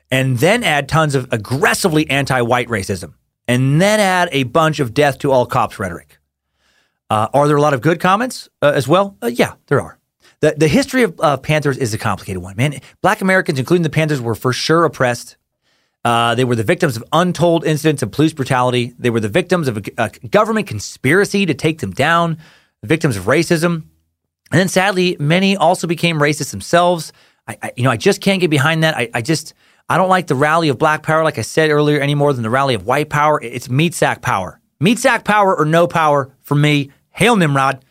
And 0.10 0.40
then 0.40 0.64
add 0.64 0.90
tons 0.90 1.16
of 1.16 1.32
aggressively 1.32 2.10
anti 2.10 2.42
white 2.42 2.68
racism. 2.68 3.14
And 3.52 3.82
then 3.82 4.00
add 4.00 4.30
a 4.32 4.44
bunch 4.44 4.80
of 4.80 4.94
death 4.94 5.20
to 5.20 5.32
all 5.34 5.46
cops 5.46 5.78
rhetoric. 5.78 6.20
Uh, 7.10 7.28
are 7.34 7.50
there 7.50 7.58
a 7.58 7.62
lot 7.62 7.74
of 7.74 7.82
good 7.82 8.00
comments 8.00 8.48
uh, 8.62 8.72
as 8.74 8.88
well? 8.88 9.18
Uh, 9.22 9.28
yeah, 9.28 9.56
there 9.68 9.82
are. 9.82 10.00
The, 10.40 10.56
the 10.56 10.70
history 10.70 11.04
of 11.04 11.20
uh, 11.20 11.36
Panthers 11.36 11.78
is 11.78 11.94
a 11.94 11.98
complicated 11.98 12.42
one, 12.42 12.56
man. 12.56 12.80
Black 13.02 13.20
Americans, 13.20 13.60
including 13.60 13.84
the 13.84 13.90
Panthers, 13.90 14.22
were 14.22 14.36
for 14.36 14.54
sure 14.54 14.86
oppressed. 14.86 15.36
Uh, 16.06 16.34
they 16.34 16.46
were 16.46 16.56
the 16.56 16.64
victims 16.64 16.96
of 16.96 17.04
untold 17.12 17.66
incidents 17.66 18.02
of 18.02 18.12
police 18.12 18.32
brutality. 18.32 18.94
They 18.98 19.10
were 19.10 19.20
the 19.20 19.28
victims 19.28 19.68
of 19.68 19.80
a, 19.80 19.82
a 19.98 20.10
government 20.30 20.68
conspiracy 20.68 21.46
to 21.46 21.54
take 21.54 21.80
them 21.80 21.92
down, 21.92 22.38
victims 22.84 23.18
of 23.18 23.26
racism. 23.26 23.84
And 24.50 24.60
then 24.60 24.70
sadly, 24.70 25.18
many 25.20 25.58
also 25.58 25.88
became 25.88 26.20
racist 26.20 26.52
themselves. 26.52 27.12
I, 27.50 27.58
I 27.62 27.74
you 27.76 27.84
know, 27.84 27.92
I 27.92 27.98
just 27.98 28.22
can't 28.22 28.40
get 28.40 28.50
behind 28.50 28.84
that. 28.84 28.96
I, 28.96 29.10
I, 29.14 29.22
just, 29.22 29.54
I 29.92 29.98
don't 29.98 30.08
like 30.08 30.28
the 30.28 30.36
rally 30.36 30.70
of 30.70 30.78
black 30.78 31.04
power, 31.04 31.22
like 31.22 31.38
I 31.38 31.42
said 31.42 31.70
earlier, 31.70 32.00
any 32.00 32.16
more 32.16 32.32
than 32.32 32.44
the 32.44 32.50
rally 32.50 32.76
of 32.76 32.86
white 32.86 33.10
power. 33.10 33.42
It's 33.42 33.70
meat 33.70 33.94
sack 33.94 34.22
power. 34.22 34.62
Meat 34.80 35.00
sack 35.00 35.26
power 35.26 35.54
or 35.54 35.66
no 35.66 35.86
power 35.86 36.34
for 36.40 36.56
me. 36.56 36.92
Hail 37.10 37.36
Nimrod. 37.36 37.84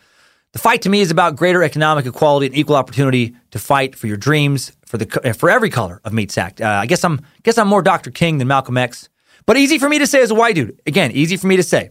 The 0.53 0.61
fight 0.61 0.81
to 0.83 0.89
me 0.89 1.03
is 1.03 1.11
about 1.11 1.37
greater 1.37 1.63
economic 1.63 2.07
equality 2.07 2.47
and 2.47 2.57
equal 2.57 2.77
opportunity 2.77 3.37
to 3.51 3.59
fight 3.59 3.95
for 3.95 4.07
your 4.07 4.17
dreams 4.17 4.73
for 4.87 4.97
the 4.97 5.35
for 5.39 5.51
every 5.51 5.69
color 5.69 6.01
of 6.03 6.15
meat 6.15 6.33
sack. 6.33 6.59
Uh, 6.59 6.69
I 6.69 6.87
guess 6.87 7.05
I'm 7.05 7.21
guess 7.43 7.59
I'm 7.59 7.69
more 7.69 7.83
Dr. 7.83 8.11
King 8.11 8.39
than 8.39 8.49
Malcolm 8.49 8.79
X, 8.79 9.11
but 9.45 9.59
easy 9.59 9.79
for 9.79 9.91
me 9.91 9.99
to 9.99 10.07
say 10.07 10.23
as 10.23 10.31
a 10.31 10.35
white 10.35 10.55
dude. 10.55 10.81
Again, 10.87 11.13
easy 11.13 11.37
for 11.37 11.49
me 11.49 11.57
to 11.57 11.63
say. 11.63 11.91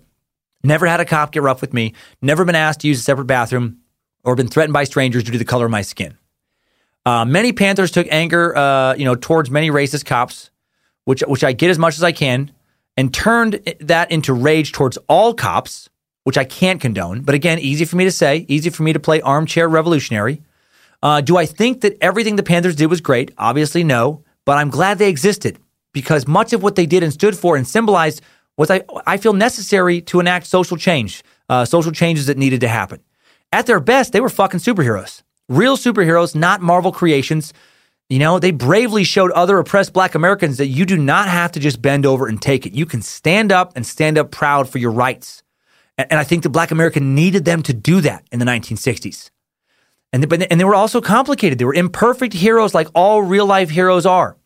Never 0.64 0.88
had 0.88 1.02
a 1.02 1.06
cop 1.06 1.34
get 1.34 1.44
rough 1.44 1.62
with 1.62 1.72
me. 1.72 1.94
Never 2.20 2.46
been 2.46 2.56
asked 2.56 2.80
to 2.80 2.88
use 2.88 2.98
a 2.98 3.04
separate 3.04 3.26
bathroom 3.26 3.78
or 4.24 4.36
been 4.36 4.48
threatened 4.48 4.74
by 4.74 4.86
strangers 4.86 5.24
due 5.24 5.34
to 5.34 5.38
the 5.38 5.46
color 5.46 5.66
of 5.66 5.72
my 5.72 5.84
skin. 5.84 6.18
Uh, 7.10 7.26
many 7.26 7.52
Panthers 7.54 7.92
took 7.92 8.08
anger, 8.12 8.56
uh, 8.56 8.94
you 8.94 9.06
know, 9.06 9.16
towards 9.16 9.50
many 9.50 9.72
racist 9.72 10.06
cops, 10.06 10.52
which 11.06 11.22
which 11.22 11.44
I 11.44 11.54
get 11.54 11.72
as 11.72 11.80
much 11.80 11.96
as 11.96 12.04
I 12.04 12.12
can, 12.12 12.52
and 12.98 13.12
turned 13.12 13.54
that 13.80 14.12
into 14.12 14.34
rage 14.34 14.74
towards 14.74 14.98
all 15.08 15.34
cops 15.34 15.90
which 16.24 16.38
I 16.38 16.44
can't 16.44 16.80
condone. 16.80 17.22
But 17.22 17.34
again, 17.34 17.58
easy 17.58 17.86
for 17.86 17.96
me 17.96 18.04
to 18.04 18.12
say, 18.12 18.46
easy 18.48 18.70
for 18.70 18.84
me 18.84 18.94
to 18.94 19.00
play 19.00 19.20
armchair 19.22 19.68
revolutionary. 19.68 20.44
Uh, 21.02 21.22
do 21.22 21.38
I 21.38 21.48
think 21.48 21.82
that 21.82 21.98
everything 22.02 22.36
the 22.36 22.44
Panthers 22.44 22.76
did 22.76 22.86
was 22.86 23.02
great? 23.02 23.32
Obviously, 23.38 23.84
no. 23.84 24.24
But 24.46 24.58
I'm 24.58 24.70
glad 24.70 25.00
they 25.00 25.10
existed 25.10 25.58
because 25.94 26.28
much 26.28 26.54
of 26.54 26.62
what 26.62 26.76
they 26.76 26.86
did 26.86 27.02
and 27.02 27.12
stood 27.12 27.36
for 27.36 27.56
and 27.56 27.68
symbolized 27.68 28.22
was 28.58 28.70
I, 28.70 28.84
I 29.08 29.18
feel 29.18 29.34
necessary 29.34 30.02
to 30.02 30.20
enact 30.20 30.46
social 30.46 30.78
change, 30.78 31.24
uh, 31.50 31.66
social 31.66 31.92
changes 31.92 32.28
that 32.28 32.38
needed 32.38 32.62
to 32.62 32.68
happen. 32.68 33.00
At 33.52 33.66
their 33.66 33.80
best, 33.80 34.14
they 34.14 34.20
were 34.20 34.30
fucking 34.30 34.60
superheroes, 34.60 35.24
real 35.50 35.76
superheroes, 35.76 36.36
not 36.36 36.62
Marvel 36.62 36.92
creations. 36.92 37.54
You 38.10 38.20
know, 38.20 38.40
they 38.40 38.52
bravely 38.52 39.04
showed 39.04 39.32
other 39.32 39.60
oppressed 39.60 39.94
black 39.94 40.16
Americans 40.16 40.58
that 40.58 40.68
you 40.68 40.86
do 40.86 40.98
not 40.98 41.28
have 41.28 41.52
to 41.52 41.60
just 41.60 41.82
bend 41.82 42.06
over 42.06 42.28
and 42.28 42.42
take 42.42 42.66
it. 42.66 42.74
You 42.74 42.86
can 42.86 43.02
stand 43.02 43.52
up 43.52 43.74
and 43.76 43.86
stand 43.86 44.18
up 44.18 44.32
proud 44.32 44.70
for 44.70 44.78
your 44.78 44.92
rights. 44.92 45.44
And 45.98 46.20
I 46.20 46.24
think 46.24 46.44
the 46.44 46.50
black 46.50 46.72
American 46.72 47.14
needed 47.14 47.44
them 47.44 47.62
to 47.64 47.74
do 47.74 48.00
that 48.02 48.24
in 48.32 48.40
the 48.40 48.46
1960s. 48.46 49.30
And, 50.14 50.24
they, 50.24 50.48
and 50.48 50.60
they 50.60 50.66
were 50.66 50.76
also 50.76 51.02
complicated. 51.02 51.60
They 51.60 51.66
were 51.66 51.74
imperfect 51.74 52.34
heroes 52.34 52.74
like 52.74 52.88
all 52.96 53.22
real 53.22 53.46
life 53.46 53.70
heroes 53.70 54.06
are. 54.06 54.38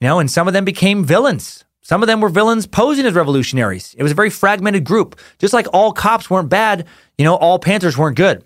You 0.00 0.08
know, 0.08 0.18
and 0.18 0.30
some 0.30 0.48
of 0.48 0.52
them 0.54 0.64
became 0.64 1.04
villains. 1.04 1.64
Some 1.82 2.02
of 2.02 2.06
them 2.06 2.20
were 2.20 2.28
villains 2.28 2.66
posing 2.66 3.06
as 3.06 3.14
revolutionaries. 3.14 3.94
It 3.96 4.02
was 4.02 4.12
a 4.12 4.16
very 4.16 4.30
fragmented 4.30 4.84
group. 4.84 5.18
Just 5.38 5.54
like 5.54 5.66
all 5.72 5.92
cops 5.92 6.28
weren't 6.28 6.48
bad, 6.48 6.86
you 7.16 7.24
know, 7.24 7.36
all 7.36 7.58
Panthers 7.58 7.96
weren't 7.96 8.16
good. 8.16 8.44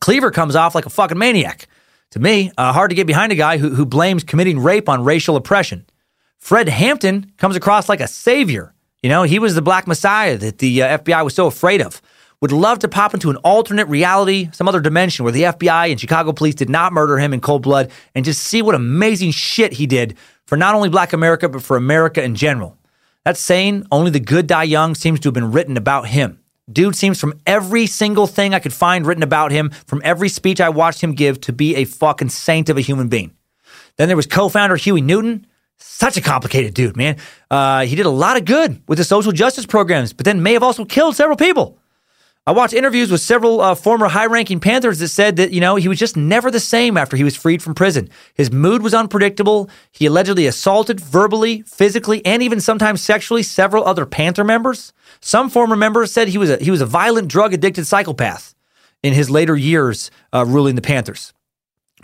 Cleaver 0.00 0.30
comes 0.30 0.56
off 0.56 0.74
like 0.74 0.86
a 0.86 0.90
fucking 0.90 1.18
maniac. 1.18 1.66
To 2.12 2.18
me, 2.18 2.50
uh, 2.58 2.72
hard 2.72 2.90
to 2.90 2.96
get 2.96 3.06
behind 3.06 3.32
a 3.32 3.36
guy 3.36 3.58
who, 3.58 3.70
who 3.70 3.86
blames 3.86 4.24
committing 4.24 4.58
rape 4.58 4.88
on 4.88 5.04
racial 5.04 5.36
oppression. 5.36 5.86
Fred 6.38 6.68
Hampton 6.68 7.32
comes 7.36 7.54
across 7.54 7.88
like 7.88 8.00
a 8.00 8.08
savior. 8.08 8.74
You 9.02 9.10
know, 9.10 9.22
he 9.22 9.38
was 9.38 9.54
the 9.54 9.62
black 9.62 9.86
messiah 9.86 10.36
that 10.38 10.58
the 10.58 10.82
uh, 10.82 10.98
FBI 10.98 11.22
was 11.22 11.34
so 11.34 11.46
afraid 11.46 11.80
of. 11.80 12.02
Would 12.40 12.52
love 12.52 12.78
to 12.78 12.88
pop 12.88 13.12
into 13.12 13.28
an 13.28 13.36
alternate 13.36 13.86
reality, 13.86 14.48
some 14.52 14.66
other 14.66 14.80
dimension 14.80 15.24
where 15.24 15.32
the 15.32 15.42
FBI 15.42 15.90
and 15.90 16.00
Chicago 16.00 16.32
police 16.32 16.54
did 16.54 16.70
not 16.70 16.94
murder 16.94 17.18
him 17.18 17.34
in 17.34 17.40
cold 17.40 17.62
blood 17.62 17.90
and 18.14 18.24
just 18.24 18.42
see 18.42 18.62
what 18.62 18.74
amazing 18.74 19.30
shit 19.30 19.74
he 19.74 19.86
did 19.86 20.16
for 20.46 20.56
not 20.56 20.74
only 20.74 20.88
black 20.88 21.12
America, 21.12 21.48
but 21.48 21.62
for 21.62 21.76
America 21.76 22.22
in 22.22 22.34
general. 22.34 22.78
That's 23.24 23.40
saying 23.40 23.86
only 23.92 24.10
the 24.10 24.20
good 24.20 24.46
die 24.46 24.64
young 24.64 24.94
seems 24.94 25.20
to 25.20 25.28
have 25.28 25.34
been 25.34 25.52
written 25.52 25.76
about 25.76 26.08
him. 26.08 26.39
Dude 26.72 26.96
seems 26.96 27.20
from 27.20 27.34
every 27.46 27.86
single 27.86 28.26
thing 28.26 28.54
I 28.54 28.58
could 28.58 28.72
find 28.72 29.06
written 29.06 29.22
about 29.22 29.50
him, 29.50 29.70
from 29.86 30.00
every 30.04 30.28
speech 30.28 30.60
I 30.60 30.68
watched 30.68 31.00
him 31.00 31.14
give, 31.14 31.40
to 31.42 31.52
be 31.52 31.76
a 31.76 31.84
fucking 31.84 32.28
saint 32.28 32.68
of 32.68 32.76
a 32.76 32.80
human 32.80 33.08
being. 33.08 33.32
Then 33.96 34.08
there 34.08 34.16
was 34.16 34.26
co 34.26 34.48
founder 34.48 34.76
Huey 34.76 35.00
Newton, 35.00 35.46
such 35.78 36.16
a 36.16 36.20
complicated 36.20 36.74
dude, 36.74 36.96
man. 36.96 37.16
Uh, 37.50 37.84
he 37.84 37.96
did 37.96 38.06
a 38.06 38.10
lot 38.10 38.36
of 38.36 38.44
good 38.44 38.82
with 38.86 38.98
the 38.98 39.04
social 39.04 39.32
justice 39.32 39.66
programs, 39.66 40.12
but 40.12 40.24
then 40.24 40.42
may 40.42 40.52
have 40.52 40.62
also 40.62 40.84
killed 40.84 41.16
several 41.16 41.36
people. 41.36 41.78
I 42.46 42.52
watched 42.52 42.72
interviews 42.72 43.10
with 43.10 43.20
several 43.20 43.60
uh, 43.60 43.74
former 43.74 44.08
high 44.08 44.26
ranking 44.26 44.60
Panthers 44.60 44.98
that 45.00 45.08
said 45.08 45.36
that, 45.36 45.52
you 45.52 45.60
know, 45.60 45.76
he 45.76 45.88
was 45.88 45.98
just 45.98 46.16
never 46.16 46.50
the 46.50 46.58
same 46.58 46.96
after 46.96 47.16
he 47.16 47.22
was 47.22 47.36
freed 47.36 47.62
from 47.62 47.74
prison. 47.74 48.08
His 48.32 48.50
mood 48.50 48.82
was 48.82 48.94
unpredictable. 48.94 49.68
He 49.92 50.06
allegedly 50.06 50.46
assaulted 50.46 51.00
verbally, 51.00 51.62
physically, 51.62 52.24
and 52.24 52.42
even 52.42 52.58
sometimes 52.58 53.02
sexually 53.02 53.42
several 53.42 53.84
other 53.84 54.06
Panther 54.06 54.42
members. 54.42 54.94
Some 55.20 55.50
former 55.50 55.76
members 55.76 56.12
said 56.12 56.28
he 56.28 56.38
was 56.38 56.48
a, 56.48 56.56
he 56.56 56.70
was 56.70 56.80
a 56.80 56.86
violent, 56.86 57.28
drug 57.28 57.52
addicted 57.52 57.86
psychopath 57.86 58.54
in 59.02 59.12
his 59.12 59.28
later 59.28 59.54
years 59.54 60.10
uh, 60.32 60.44
ruling 60.46 60.76
the 60.76 60.82
Panthers. 60.82 61.34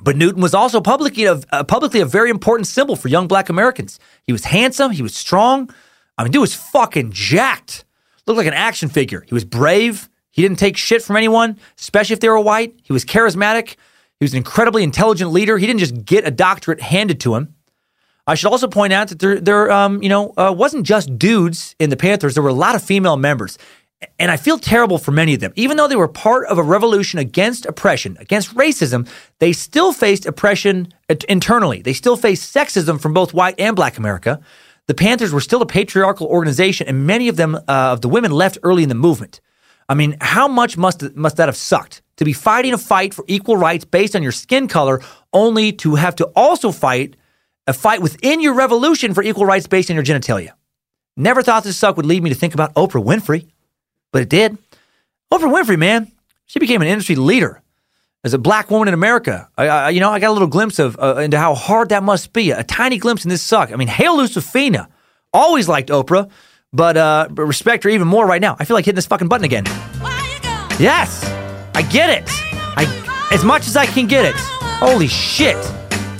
But 0.02 0.16
Newton 0.16 0.42
was 0.42 0.54
also 0.54 0.82
publicly 0.82 1.24
a, 1.24 1.40
uh, 1.50 1.64
publicly 1.64 2.00
a 2.00 2.06
very 2.06 2.28
important 2.28 2.66
symbol 2.66 2.94
for 2.94 3.08
young 3.08 3.26
black 3.26 3.48
Americans. 3.48 3.98
He 4.24 4.32
was 4.32 4.44
handsome, 4.44 4.92
he 4.92 5.02
was 5.02 5.16
strong. 5.16 5.70
I 6.18 6.24
mean, 6.24 6.32
dude 6.32 6.42
was 6.42 6.54
fucking 6.54 7.12
jacked. 7.12 7.86
Looked 8.26 8.38
like 8.38 8.46
an 8.46 8.54
action 8.54 8.90
figure. 8.90 9.24
He 9.26 9.32
was 9.32 9.44
brave. 9.44 10.10
He 10.36 10.42
didn't 10.42 10.58
take 10.58 10.76
shit 10.76 11.00
from 11.02 11.16
anyone, 11.16 11.58
especially 11.78 12.12
if 12.12 12.20
they 12.20 12.28
were 12.28 12.38
white. 12.38 12.78
He 12.82 12.92
was 12.92 13.06
charismatic. 13.06 13.76
He 14.20 14.24
was 14.24 14.34
an 14.34 14.36
incredibly 14.36 14.82
intelligent 14.82 15.32
leader. 15.32 15.56
He 15.56 15.66
didn't 15.66 15.80
just 15.80 16.04
get 16.04 16.28
a 16.28 16.30
doctorate 16.30 16.82
handed 16.82 17.20
to 17.20 17.34
him. 17.34 17.54
I 18.26 18.34
should 18.34 18.50
also 18.50 18.68
point 18.68 18.92
out 18.92 19.08
that 19.08 19.18
there, 19.18 19.40
there, 19.40 19.72
um, 19.72 20.02
you 20.02 20.10
know, 20.10 20.34
uh, 20.36 20.54
wasn't 20.54 20.84
just 20.84 21.18
dudes 21.18 21.74
in 21.78 21.88
the 21.88 21.96
Panthers. 21.96 22.34
There 22.34 22.42
were 22.42 22.50
a 22.50 22.52
lot 22.52 22.74
of 22.74 22.82
female 22.82 23.16
members. 23.16 23.56
And 24.18 24.30
I 24.30 24.36
feel 24.36 24.58
terrible 24.58 24.98
for 24.98 25.10
many 25.10 25.32
of 25.32 25.40
them. 25.40 25.54
Even 25.56 25.78
though 25.78 25.88
they 25.88 25.96
were 25.96 26.06
part 26.06 26.46
of 26.48 26.58
a 26.58 26.62
revolution 26.62 27.18
against 27.18 27.64
oppression, 27.64 28.18
against 28.20 28.54
racism, 28.54 29.08
they 29.38 29.54
still 29.54 29.94
faced 29.94 30.26
oppression 30.26 30.92
internally. 31.30 31.80
They 31.80 31.94
still 31.94 32.18
faced 32.18 32.54
sexism 32.54 33.00
from 33.00 33.14
both 33.14 33.32
white 33.32 33.58
and 33.58 33.74
black 33.74 33.96
America. 33.96 34.38
The 34.86 34.94
Panthers 34.94 35.32
were 35.32 35.40
still 35.40 35.62
a 35.62 35.66
patriarchal 35.66 36.26
organization, 36.26 36.86
and 36.88 37.06
many 37.06 37.28
of 37.28 37.36
them, 37.36 37.54
uh, 37.54 37.60
of 37.66 38.02
the 38.02 38.08
women, 38.08 38.32
left 38.32 38.58
early 38.62 38.82
in 38.82 38.90
the 38.90 38.94
movement. 38.94 39.40
I 39.88 39.94
mean, 39.94 40.16
how 40.20 40.48
much 40.48 40.76
must, 40.76 41.14
must 41.14 41.36
that 41.36 41.48
have 41.48 41.56
sucked 41.56 42.02
to 42.16 42.24
be 42.24 42.32
fighting 42.32 42.72
a 42.72 42.78
fight 42.78 43.14
for 43.14 43.24
equal 43.28 43.56
rights 43.56 43.84
based 43.84 44.16
on 44.16 44.22
your 44.22 44.32
skin 44.32 44.68
color, 44.68 45.00
only 45.32 45.72
to 45.72 45.94
have 45.94 46.16
to 46.16 46.26
also 46.34 46.72
fight 46.72 47.16
a 47.66 47.72
fight 47.72 48.00
within 48.00 48.40
your 48.40 48.54
revolution 48.54 49.14
for 49.14 49.22
equal 49.22 49.46
rights 49.46 49.66
based 49.66 49.90
on 49.90 49.96
your 49.96 50.04
genitalia? 50.04 50.50
Never 51.16 51.42
thought 51.42 51.64
this 51.64 51.76
suck 51.76 51.96
would 51.96 52.06
lead 52.06 52.22
me 52.22 52.30
to 52.30 52.36
think 52.36 52.54
about 52.54 52.74
Oprah 52.74 53.04
Winfrey 53.04 53.48
but 54.16 54.22
it 54.22 54.30
did. 54.30 54.56
Oprah 55.30 55.52
Winfrey, 55.52 55.78
man, 55.78 56.10
she 56.46 56.58
became 56.58 56.80
an 56.80 56.88
industry 56.88 57.16
leader 57.16 57.60
as 58.24 58.32
a 58.32 58.38
black 58.38 58.70
woman 58.70 58.88
in 58.88 58.94
America. 58.94 59.46
I, 59.58 59.68
I, 59.68 59.90
you 59.90 60.00
know, 60.00 60.10
I 60.10 60.20
got 60.20 60.30
a 60.30 60.32
little 60.32 60.48
glimpse 60.48 60.78
of 60.78 60.98
uh, 60.98 61.16
into 61.16 61.38
how 61.38 61.54
hard 61.54 61.90
that 61.90 62.02
must 62.02 62.32
be. 62.32 62.50
A, 62.50 62.64
tiny 62.64 62.96
glimpse 62.96 63.24
in 63.24 63.28
this 63.28 63.42
suck. 63.42 63.72
I 63.72 63.76
mean, 63.76 63.88
Hail 63.88 64.16
Lucifina. 64.16 64.88
Always 65.34 65.68
liked 65.68 65.90
Oprah, 65.90 66.30
but 66.72 66.96
uh, 66.96 67.28
respect 67.30 67.84
her 67.84 67.90
even 67.90 68.08
more 68.08 68.26
right 68.26 68.40
now. 68.40 68.56
I 68.58 68.64
feel 68.64 68.76
like 68.76 68.84
hitting 68.84 68.96
this 68.96 69.06
fucking 69.06 69.28
button 69.28 69.44
again. 69.44 69.64
Yes, 70.78 71.24
I 71.74 71.82
get 71.82 72.10
it. 72.10 72.24
I 72.76 73.28
as 73.32 73.44
much 73.44 73.66
as 73.66 73.76
I 73.76 73.86
can 73.86 74.06
get 74.06 74.24
it. 74.24 74.34
Holy 74.36 75.08
shit! 75.08 75.56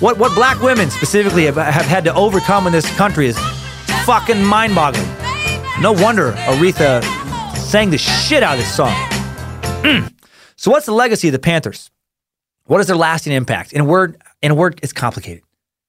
What 0.00 0.18
what 0.18 0.34
black 0.34 0.60
women 0.62 0.90
specifically 0.90 1.44
have, 1.44 1.56
have 1.56 1.86
had 1.86 2.04
to 2.04 2.14
overcome 2.14 2.66
in 2.66 2.72
this 2.72 2.90
country 2.96 3.26
is 3.26 3.38
fucking 4.04 4.44
mind-boggling. 4.44 5.08
No 5.80 5.92
wonder 5.92 6.32
Aretha 6.32 7.02
sang 7.56 7.90
the 7.90 7.98
shit 7.98 8.42
out 8.42 8.54
of 8.54 8.60
this 8.60 8.74
song. 8.74 8.94
Mm. 9.82 10.12
So, 10.56 10.70
what's 10.70 10.86
the 10.86 10.92
legacy 10.92 11.28
of 11.28 11.32
the 11.32 11.38
Panthers? 11.38 11.90
What 12.64 12.80
is 12.80 12.86
their 12.86 12.96
lasting 12.96 13.32
impact? 13.32 13.72
In 13.72 13.82
a 13.82 13.84
word, 13.84 14.20
in 14.42 14.52
a 14.52 14.54
word, 14.54 14.80
it's 14.82 14.92
complicated. 14.92 15.42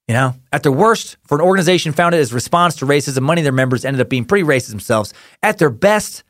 You 0.08 0.14
know, 0.14 0.36
at 0.54 0.64
their 0.64 0.72
worst, 0.72 1.18
for 1.28 1.38
an 1.38 1.42
organization 1.42 1.92
founded 1.92 2.22
as 2.22 2.32
response 2.32 2.78
to 2.78 2.86
racism, 2.86 3.26
many 3.26 3.42
of 3.42 3.44
their 3.44 3.52
members 3.52 3.84
ended 3.84 4.00
up 4.00 4.10
being 4.10 4.24
pretty 4.24 4.46
racist 4.46 4.70
themselves. 4.70 5.14
At 5.44 5.58
their 5.58 5.70
best, 5.70 6.24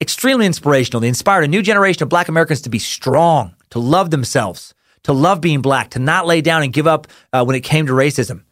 extremely 0.00 0.44
inspirational. 0.44 1.00
They 1.00 1.08
inspired 1.08 1.44
a 1.44 1.48
new 1.48 1.62
generation 1.62 2.02
of 2.02 2.10
black 2.10 2.28
Americans 2.28 2.60
to 2.62 2.70
be 2.70 2.78
strong, 2.78 3.54
to 3.70 3.78
love 3.78 4.10
themselves, 4.10 4.74
to 5.04 5.14
love 5.14 5.40
being 5.40 5.62
black, 5.62 5.90
to 5.90 5.98
not 5.98 6.26
lay 6.26 6.42
down 6.42 6.62
and 6.62 6.72
give 6.72 6.86
up 6.86 7.06
uh, 7.32 7.44
when 7.44 7.56
it 7.56 7.60
came 7.60 7.86
to 7.86 7.92
racism. 7.92 8.42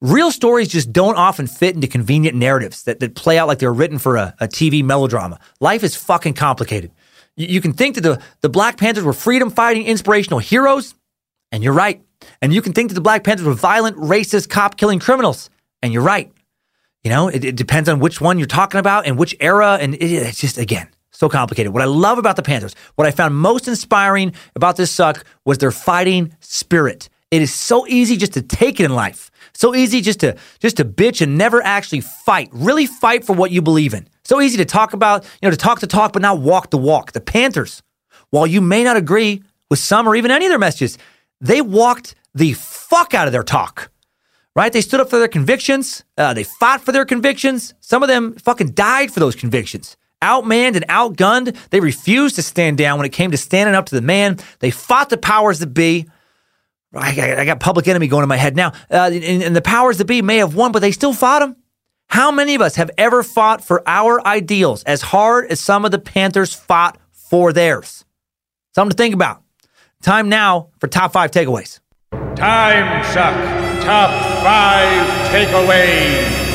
Real 0.00 0.30
stories 0.30 0.68
just 0.68 0.92
don't 0.92 1.16
often 1.16 1.46
fit 1.46 1.74
into 1.74 1.86
convenient 1.88 2.36
narratives 2.36 2.84
that, 2.84 3.00
that 3.00 3.14
play 3.14 3.38
out 3.38 3.48
like 3.48 3.58
they're 3.58 3.72
written 3.72 3.98
for 3.98 4.16
a, 4.16 4.34
a 4.40 4.46
TV 4.46 4.82
melodrama. 4.84 5.38
Life 5.60 5.82
is 5.82 5.96
fucking 5.96 6.34
complicated. 6.34 6.92
You, 7.36 7.46
you 7.46 7.60
can 7.60 7.72
think 7.72 7.96
that 7.96 8.02
the, 8.02 8.22
the 8.40 8.48
Black 8.48 8.76
Panthers 8.76 9.04
were 9.04 9.12
freedom 9.12 9.50
fighting 9.50 9.86
inspirational 9.86 10.38
heroes, 10.38 10.94
and 11.50 11.64
you're 11.64 11.72
right. 11.72 12.02
And 12.40 12.52
you 12.52 12.62
can 12.62 12.72
think 12.72 12.90
that 12.90 12.94
the 12.94 13.00
Black 13.00 13.24
Panthers 13.24 13.46
were 13.46 13.54
violent, 13.54 13.96
racist, 13.96 14.48
cop 14.48 14.76
killing 14.76 14.98
criminals, 14.98 15.50
and 15.82 15.92
you're 15.92 16.02
right. 16.02 16.32
You 17.04 17.10
know, 17.10 17.28
it, 17.28 17.44
it, 17.44 17.56
depends 17.56 17.88
on 17.88 18.00
which 18.00 18.20
one 18.20 18.38
you're 18.38 18.46
talking 18.46 18.80
about 18.80 19.06
and 19.06 19.18
which 19.18 19.34
era. 19.40 19.78
And 19.80 19.94
it, 19.94 20.02
it's 20.02 20.40
just, 20.40 20.58
again, 20.58 20.88
so 21.10 21.28
complicated. 21.28 21.72
What 21.72 21.82
I 21.82 21.86
love 21.86 22.18
about 22.18 22.36
the 22.36 22.42
Panthers, 22.42 22.74
what 22.96 23.06
I 23.06 23.10
found 23.10 23.36
most 23.36 23.68
inspiring 23.68 24.34
about 24.54 24.76
this 24.76 24.90
suck 24.90 25.24
was 25.44 25.58
their 25.58 25.70
fighting 25.70 26.34
spirit. 26.40 27.08
It 27.30 27.42
is 27.42 27.52
so 27.52 27.86
easy 27.86 28.16
just 28.16 28.32
to 28.34 28.42
take 28.42 28.80
it 28.80 28.84
in 28.84 28.94
life. 28.94 29.30
So 29.52 29.74
easy 29.74 30.00
just 30.00 30.20
to 30.20 30.36
just 30.60 30.76
to 30.78 30.84
bitch 30.84 31.20
and 31.20 31.36
never 31.36 31.62
actually 31.62 32.00
fight. 32.00 32.48
Really 32.52 32.86
fight 32.86 33.24
for 33.24 33.34
what 33.34 33.50
you 33.50 33.60
believe 33.60 33.92
in. 33.94 34.08
So 34.24 34.40
easy 34.40 34.56
to 34.58 34.64
talk 34.64 34.92
about, 34.92 35.24
you 35.24 35.48
know, 35.48 35.50
to 35.50 35.56
talk 35.56 35.80
the 35.80 35.86
talk 35.86 36.12
but 36.12 36.22
not 36.22 36.40
walk 36.40 36.70
the 36.70 36.78
walk. 36.78 37.12
The 37.12 37.20
Panthers, 37.20 37.82
while 38.30 38.46
you 38.46 38.60
may 38.60 38.84
not 38.84 38.96
agree 38.96 39.42
with 39.70 39.78
some 39.78 40.06
or 40.06 40.16
even 40.16 40.30
any 40.30 40.46
of 40.46 40.50
their 40.50 40.58
messages, 40.58 40.96
they 41.40 41.60
walked 41.60 42.14
the 42.38 42.54
fuck 42.54 43.14
out 43.14 43.26
of 43.28 43.32
their 43.32 43.42
talk. 43.42 43.90
Right? 44.56 44.72
They 44.72 44.80
stood 44.80 44.98
up 44.98 45.10
for 45.10 45.18
their 45.18 45.28
convictions. 45.28 46.04
Uh, 46.16 46.34
they 46.34 46.42
fought 46.42 46.80
for 46.80 46.90
their 46.90 47.04
convictions. 47.04 47.74
Some 47.80 48.02
of 48.02 48.08
them 48.08 48.34
fucking 48.34 48.72
died 48.72 49.12
for 49.12 49.20
those 49.20 49.36
convictions 49.36 49.96
outmanned 50.22 50.76
and 50.76 50.86
outgunned. 50.88 51.56
They 51.70 51.80
refused 51.80 52.36
to 52.36 52.42
stand 52.42 52.78
down 52.78 52.98
when 52.98 53.06
it 53.06 53.12
came 53.12 53.30
to 53.30 53.36
standing 53.36 53.74
up 53.74 53.86
to 53.86 53.94
the 53.94 54.02
man. 54.02 54.38
They 54.60 54.70
fought 54.70 55.10
the 55.10 55.16
powers 55.16 55.60
that 55.60 55.68
be. 55.68 56.08
I, 56.94 57.36
I 57.40 57.44
got 57.44 57.60
public 57.60 57.86
enemy 57.86 58.08
going 58.08 58.22
in 58.22 58.28
my 58.28 58.36
head 58.36 58.56
now. 58.56 58.72
Uh, 58.90 59.10
and, 59.12 59.42
and 59.42 59.56
the 59.56 59.62
powers 59.62 59.98
that 59.98 60.06
be 60.06 60.22
may 60.22 60.38
have 60.38 60.54
won, 60.54 60.72
but 60.72 60.80
they 60.80 60.92
still 60.92 61.12
fought 61.12 61.40
them. 61.40 61.56
How 62.08 62.30
many 62.30 62.54
of 62.54 62.62
us 62.62 62.76
have 62.76 62.90
ever 62.96 63.22
fought 63.22 63.62
for 63.62 63.82
our 63.86 64.26
ideals 64.26 64.82
as 64.84 65.02
hard 65.02 65.50
as 65.50 65.60
some 65.60 65.84
of 65.84 65.90
the 65.90 65.98
Panthers 65.98 66.54
fought 66.54 66.98
for 67.12 67.52
theirs? 67.52 68.06
Something 68.74 68.96
to 68.96 68.96
think 68.96 69.14
about. 69.14 69.42
Time 70.02 70.30
now 70.30 70.70
for 70.78 70.88
top 70.88 71.12
five 71.12 71.30
takeaways. 71.30 71.80
Time 72.38 73.04
suck. 73.04 73.34
Top 73.82 74.10
five 74.44 75.06
takeaways. 75.28 76.46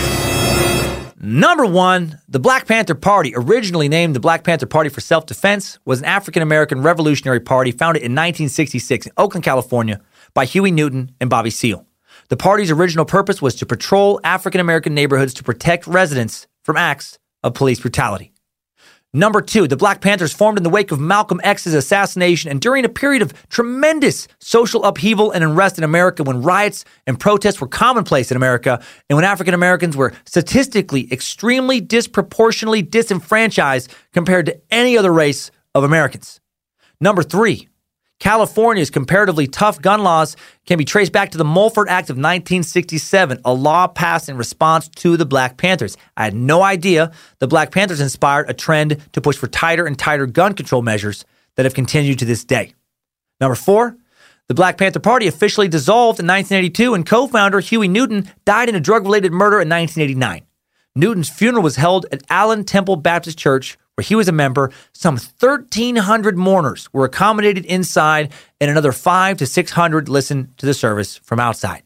Number 1.20 1.66
one, 1.66 2.20
the 2.28 2.40
Black 2.40 2.68
Panther 2.68 2.96
Party, 2.96 3.34
originally 3.36 3.90
named 3.90 4.16
the 4.16 4.20
Black 4.20 4.44
Panther 4.44 4.66
Party 4.66 4.90
for 4.90 5.02
Self 5.02 5.26
Defense, 5.26 5.80
was 5.86 6.00
an 6.00 6.06
African 6.06 6.42
American 6.42 6.82
revolutionary 6.82 7.40
party 7.40 7.72
founded 7.72 8.02
in 8.02 8.14
1966 8.14 9.08
in 9.08 9.14
Oakland, 9.18 9.44
California, 9.44 10.02
by 10.34 10.46
Huey 10.46 10.72
Newton 10.72 11.12
and 11.22 11.30
Bobby 11.30 11.50
Seale. 11.50 11.86
The 12.30 12.38
party's 12.38 12.72
original 12.72 13.06
purpose 13.06 13.42
was 13.42 13.56
to 13.56 13.66
patrol 13.66 14.20
African 14.24 14.60
American 14.62 14.94
neighborhoods 14.94 15.34
to 15.36 15.44
protect 15.44 15.86
residents 15.86 16.48
from 16.64 16.78
acts 16.78 17.20
of 17.44 17.54
police 17.54 17.80
brutality. 17.80 18.33
Number 19.16 19.42
two, 19.42 19.68
the 19.68 19.78
Black 19.78 20.02
Panthers 20.02 20.34
formed 20.34 20.58
in 20.58 20.64
the 20.64 20.72
wake 20.72 20.92
of 20.92 21.00
Malcolm 21.00 21.40
X's 21.44 21.76
assassination 21.76 22.50
and 22.50 22.60
during 22.60 22.84
a 22.84 22.90
period 22.90 23.22
of 23.22 23.48
tremendous 23.48 24.28
social 24.40 24.84
upheaval 24.86 25.30
and 25.30 25.44
unrest 25.44 25.78
in 25.78 25.84
America 25.84 26.24
when 26.24 26.42
riots 26.42 26.84
and 27.06 27.20
protests 27.20 27.62
were 27.62 27.68
commonplace 27.68 28.32
in 28.32 28.38
America 28.38 28.84
and 29.12 29.16
when 29.16 29.24
African 29.24 29.54
Americans 29.54 29.96
were 29.96 30.14
statistically 30.26 31.08
extremely 31.12 31.80
disproportionately 31.80 32.82
disenfranchised 32.82 33.94
compared 34.14 34.48
to 34.48 34.60
any 34.72 34.98
other 34.98 35.14
race 35.14 35.52
of 35.76 35.84
Americans. 35.84 36.42
Number 37.00 37.22
three, 37.22 37.70
California's 38.20 38.90
comparatively 38.90 39.48
tough 39.48 39.82
gun 39.82 40.04
laws 40.04 40.38
can 40.66 40.78
be 40.78 40.86
traced 40.86 41.12
back 41.12 41.32
to 41.32 41.38
the 41.38 41.44
Mulford 41.44 41.90
Act 41.90 42.10
of 42.10 42.16
1967, 42.16 43.42
a 43.44 43.54
law 43.54 43.88
passed 43.88 44.30
in 44.30 44.38
response 44.38 44.88
to 44.88 45.18
the 45.18 45.26
Black 45.26 45.58
Panthers. 45.58 45.98
I 46.16 46.24
had 46.26 46.36
no 46.36 46.62
idea 46.62 47.12
the 47.40 47.48
Black 47.48 47.72
Panthers 47.72 48.00
inspired 48.00 48.50
a 48.50 48.54
trend 48.54 48.98
to 49.12 49.22
push 49.22 49.36
for 49.36 49.48
tighter 49.48 49.86
and 49.86 50.00
tighter 50.00 50.26
gun 50.26 50.54
control 50.54 50.82
measures 50.82 51.26
that 51.56 51.66
have 51.66 51.74
continued 51.74 52.20
to 52.20 52.26
this 52.26 52.46
day. 52.46 52.74
Number 53.42 53.56
four, 53.56 53.98
the 54.48 54.54
Black 54.54 54.78
Panther 54.78 55.00
Party 55.00 55.28
officially 55.28 55.68
dissolved 55.68 56.20
in 56.20 56.28
1982, 56.28 56.94
and 56.94 57.06
co 57.06 57.28
founder 57.28 57.60
Huey 57.60 57.88
Newton 57.88 58.30
died 58.46 58.70
in 58.70 58.76
a 58.76 58.80
drug 58.80 59.04
related 59.04 59.32
murder 59.32 59.62
in 59.62 59.70
1989. 59.70 60.46
Newton's 60.96 61.30
funeral 61.30 61.64
was 61.64 61.78
held 61.78 62.06
at 62.12 62.24
Allen 62.30 62.64
Temple 62.64 62.98
Baptist 62.98 63.38
Church, 63.38 63.78
where 63.96 64.04
he 64.04 64.16
was 64.16 64.28
a 64.28 64.32
member, 64.32 64.72
some 64.94 65.16
1,300 65.16 66.38
mourners 66.38 66.92
were 66.94 67.06
accommodated 67.06 67.66
inside, 67.66 68.32
and 68.60 68.72
another 68.72 68.92
five 68.92 69.38
to 69.38 69.46
600 69.46 70.10
listened 70.10 70.58
to 70.58 70.66
the 70.66 70.74
service 70.74 71.18
from 71.18 71.40
outside. 71.40 71.84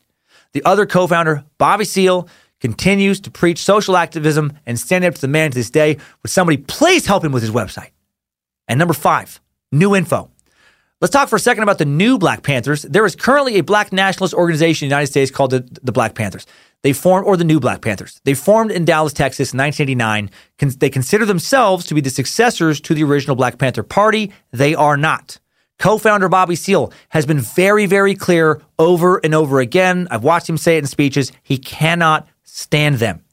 The 0.54 0.64
other 0.64 0.86
co 0.86 1.08
founder, 1.08 1.44
Bobby 1.58 1.86
Seale, 1.86 2.28
continues 2.60 3.20
to 3.22 3.32
preach 3.32 3.60
social 3.60 3.98
activism 3.98 4.54
and 4.66 4.80
stand 4.80 5.06
up 5.06 5.16
to 5.16 5.22
the 5.22 5.28
man 5.28 5.52
to 5.52 5.56
this 5.56 5.70
day. 5.70 5.98
Would 6.24 6.32
somebody 6.32 6.58
please 6.58 7.06
help 7.06 7.24
him 7.24 7.32
with 7.32 7.44
his 7.44 7.52
website? 7.52 7.92
And 8.68 8.80
number 8.80 8.94
five, 8.94 9.40
new 9.72 9.96
info. 9.96 10.32
Let's 11.00 11.12
talk 11.12 11.30
for 11.30 11.36
a 11.36 11.40
second 11.40 11.62
about 11.62 11.78
the 11.78 11.86
new 11.86 12.18
Black 12.18 12.42
Panthers. 12.42 12.82
There 12.82 13.06
is 13.06 13.16
currently 13.16 13.60
a 13.60 13.64
black 13.64 13.94
nationalist 13.94 14.34
organization 14.34 14.86
in 14.86 14.90
the 14.90 14.96
United 14.96 15.12
States 15.12 15.30
called 15.30 15.52
the, 15.52 15.80
the 15.84 15.92
Black 15.92 16.16
Panthers. 16.16 16.48
They 16.84 16.94
formed, 16.94 17.26
or 17.26 17.38
the 17.38 17.44
new 17.44 17.60
Black 17.60 17.82
Panthers. 17.82 18.22
They 18.24 18.34
formed 18.34 18.72
in 18.72 18.86
Dallas, 18.86 19.14
Texas 19.14 19.54
in 19.54 19.58
1989. 19.58 20.30
They 20.80 20.90
consider 20.90 21.26
themselves 21.26 21.86
to 21.88 21.96
be 21.96 22.02
the 22.02 22.10
successors 22.10 22.80
to 22.82 22.94
the 22.94 23.04
original 23.04 23.36
Black 23.36 23.58
Panther 23.58 23.84
Party. 23.84 24.32
They 24.52 24.76
are 24.76 24.98
not. 24.98 25.40
Co 25.80 25.98
founder 25.98 26.30
Bobby 26.30 26.56
Seale 26.56 26.92
has 27.10 27.26
been 27.26 27.40
very, 27.40 27.86
very 27.86 28.16
clear 28.16 28.62
over 28.80 29.18
and 29.18 29.36
over 29.36 29.60
again. 29.60 30.08
I've 30.10 30.24
watched 30.24 30.50
him 30.50 30.58
say 30.58 30.78
it 30.78 30.80
in 30.80 30.88
speeches. 30.88 31.32
He 31.44 31.58
cannot 31.58 32.28
stand 32.44 32.96
them. 32.96 33.24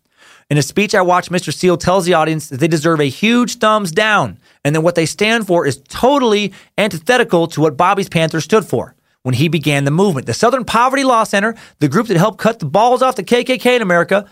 In 0.51 0.59
a 0.59 0.63
speech 0.63 0.95
I 0.95 1.01
watched, 1.01 1.31
Mr. 1.31 1.55
Seale 1.55 1.79
tells 1.79 2.05
the 2.05 2.15
audience 2.15 2.51
that 2.51 2.61
they 2.61 2.69
deserve 2.69 3.01
a 3.01 3.05
huge 3.05 3.57
thumbs 3.57 3.93
down 3.93 4.39
and 4.63 4.75
that 4.75 4.83
what 4.83 4.95
they 4.95 5.07
stand 5.07 5.47
for 5.47 5.67
is 5.67 5.81
totally 5.89 6.53
antithetical 6.77 7.47
to 7.49 7.63
what 7.63 7.79
Bobby's 7.79 8.11
Panthers 8.11 8.45
stood 8.45 8.67
for 8.67 8.94
when 9.25 9.35
he 9.35 9.49
began 9.49 9.85
the 9.85 9.91
movement. 9.91 10.27
The 10.27 10.35
Southern 10.35 10.65
Poverty 10.65 11.03
Law 11.03 11.25
Center, 11.25 11.57
the 11.81 11.89
group 11.89 12.07
that 12.07 12.17
helped 12.17 12.39
cut 12.39 12.61
the 12.61 12.67
balls 12.67 13.03
off 13.03 13.17
the 13.17 13.25
KKK 13.25 13.77
in 13.77 13.83
America, 13.83 14.29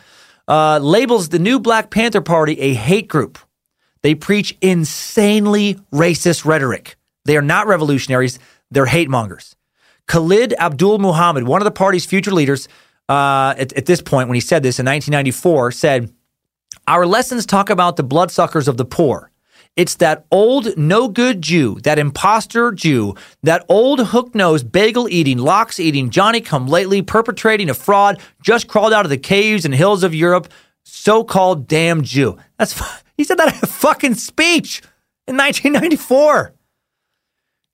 uh, 0.46 0.78
labels 0.78 1.30
the 1.30 1.38
new 1.38 1.58
Black 1.58 1.90
Panther 1.90 2.20
Party 2.20 2.60
a 2.60 2.74
hate 2.74 3.08
group. 3.08 3.38
They 4.02 4.14
preach 4.14 4.56
insanely 4.60 5.76
racist 5.92 6.44
rhetoric. 6.44 6.96
They 7.24 7.36
are 7.36 7.42
not 7.42 7.66
revolutionaries, 7.66 8.38
they're 8.70 8.86
hate 8.86 9.08
mongers. 9.08 9.56
Khalid 10.08 10.54
Abdul 10.58 10.98
Muhammad, 10.98 11.44
one 11.44 11.62
of 11.62 11.64
the 11.64 11.70
party's 11.70 12.04
future 12.04 12.32
leaders, 12.32 12.68
uh, 13.08 13.54
at, 13.56 13.72
at 13.72 13.86
this 13.86 14.02
point, 14.02 14.28
when 14.28 14.34
he 14.34 14.40
said 14.40 14.62
this 14.62 14.78
in 14.78 14.84
1994, 14.84 15.72
said, 15.72 16.12
Our 16.86 17.06
lessons 17.06 17.46
talk 17.46 17.70
about 17.70 17.96
the 17.96 18.02
bloodsuckers 18.02 18.68
of 18.68 18.76
the 18.76 18.84
poor 18.84 19.31
it's 19.76 19.96
that 19.96 20.26
old 20.30 20.76
no 20.76 21.08
good 21.08 21.40
Jew, 21.40 21.78
that 21.82 21.98
impostor 21.98 22.72
Jew, 22.72 23.14
that 23.42 23.64
old 23.68 24.00
hook 24.08 24.34
nosed 24.34 24.70
bagel 24.70 25.08
eating, 25.08 25.38
lox 25.38 25.80
eating, 25.80 26.10
Johnny 26.10 26.40
come 26.40 26.66
lately 26.66 27.00
perpetrating 27.00 27.70
a 27.70 27.74
fraud, 27.74 28.20
just 28.42 28.68
crawled 28.68 28.92
out 28.92 29.06
of 29.06 29.10
the 29.10 29.16
caves 29.16 29.64
and 29.64 29.74
hills 29.74 30.02
of 30.02 30.14
Europe, 30.14 30.52
so 30.84 31.24
called 31.24 31.66
damn 31.66 32.02
Jew. 32.02 32.36
That's 32.58 32.80
he 33.16 33.24
said 33.24 33.38
that 33.38 33.54
in 33.54 33.60
a 33.62 33.66
fucking 33.66 34.14
speech 34.14 34.82
in 35.26 35.36
1994. 35.36 36.52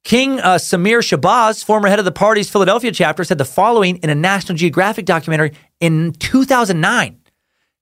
King 0.05 0.41
uh, 0.41 0.55
Samir 0.55 1.01
Shabazz, 1.01 1.65
former 1.65 1.89
head 1.89 1.99
of 1.99 2.05
the 2.05 2.13
party's 2.13 2.49
Philadelphia 2.49 2.93
chapter, 2.93 3.25
said 3.25 3.39
the 3.39 3.45
following 3.45 3.97
in 3.99 4.09
a 4.09 4.15
National 4.15 4.57
Geographic 4.57 5.05
documentary 5.05 5.53
in 5.81 6.13
2009. 6.13 7.21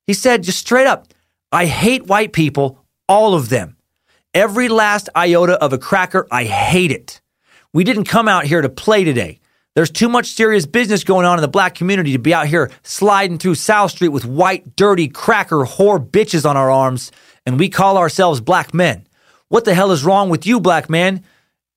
He 0.06 0.14
said, 0.14 0.42
just 0.42 0.58
straight 0.58 0.86
up, 0.86 1.08
I 1.52 1.66
hate 1.66 2.06
white 2.06 2.32
people, 2.32 2.84
all 3.08 3.34
of 3.34 3.48
them. 3.48 3.75
Every 4.36 4.68
last 4.68 5.08
iota 5.16 5.54
of 5.64 5.72
a 5.72 5.78
cracker, 5.78 6.26
I 6.30 6.44
hate 6.44 6.92
it. 6.92 7.22
We 7.72 7.84
didn't 7.84 8.04
come 8.04 8.28
out 8.28 8.44
here 8.44 8.60
to 8.60 8.68
play 8.68 9.02
today. 9.02 9.40
There's 9.74 9.90
too 9.90 10.10
much 10.10 10.26
serious 10.26 10.66
business 10.66 11.04
going 11.04 11.24
on 11.24 11.38
in 11.38 11.40
the 11.40 11.48
black 11.48 11.74
community 11.74 12.12
to 12.12 12.18
be 12.18 12.34
out 12.34 12.46
here 12.46 12.70
sliding 12.82 13.38
through 13.38 13.54
South 13.54 13.92
Street 13.92 14.10
with 14.10 14.26
white, 14.26 14.76
dirty, 14.76 15.08
cracker, 15.08 15.64
whore 15.64 16.06
bitches 16.06 16.44
on 16.44 16.54
our 16.54 16.70
arms, 16.70 17.12
and 17.46 17.58
we 17.58 17.70
call 17.70 17.96
ourselves 17.96 18.42
black 18.42 18.74
men. 18.74 19.06
What 19.48 19.64
the 19.64 19.72
hell 19.72 19.90
is 19.90 20.04
wrong 20.04 20.28
with 20.28 20.46
you, 20.46 20.60
black 20.60 20.90
man? 20.90 21.24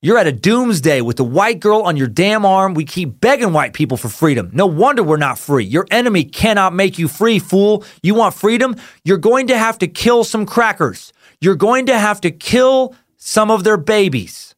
You're 0.01 0.17
at 0.17 0.27
a 0.27 0.33
doomsday 0.33 0.99
with 0.99 1.15
the 1.15 1.23
white 1.23 1.61
girl 1.61 1.83
on 1.83 1.95
your 1.95 2.07
damn 2.07 2.45
arm. 2.45 2.73
We 2.73 2.83
keep 2.83 3.21
begging 3.21 3.53
white 3.53 3.71
people 3.71 3.95
for 3.95 4.09
freedom. 4.09 4.49
No 4.51 4.65
wonder 4.65 5.01
we're 5.01 5.15
not 5.15 5.39
free. 5.39 5.63
Your 5.63 5.87
enemy 5.91 6.25
cannot 6.25 6.73
make 6.73 6.99
you 6.99 7.07
free, 7.07 7.39
fool. 7.39 7.85
You 8.03 8.15
want 8.15 8.35
freedom? 8.35 8.75
You're 9.05 9.17
going 9.17 9.47
to 9.47 9.57
have 9.57 9.77
to 9.79 9.87
kill 9.87 10.25
some 10.25 10.45
crackers. 10.45 11.13
You're 11.41 11.55
going 11.55 11.85
to 11.87 11.97
have 11.97 12.21
to 12.21 12.31
kill 12.31 12.95
some 13.17 13.51
of 13.51 13.63
their 13.63 13.77
babies. 13.77 14.55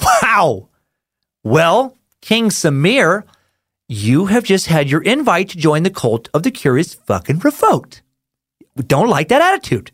Wow. 0.00 0.68
Well, 1.42 1.96
King 2.20 2.48
Samir, 2.48 3.24
you 3.88 4.26
have 4.26 4.44
just 4.44 4.66
had 4.66 4.90
your 4.90 5.02
invite 5.02 5.50
to 5.50 5.58
join 5.58 5.82
the 5.82 5.90
cult 5.90 6.28
of 6.32 6.42
the 6.42 6.50
curious 6.50 6.94
fucking 6.94 7.40
revoked. 7.40 8.02
We 8.76 8.82
don't 8.84 9.08
like 9.08 9.28
that 9.28 9.42
attitude. 9.42 9.92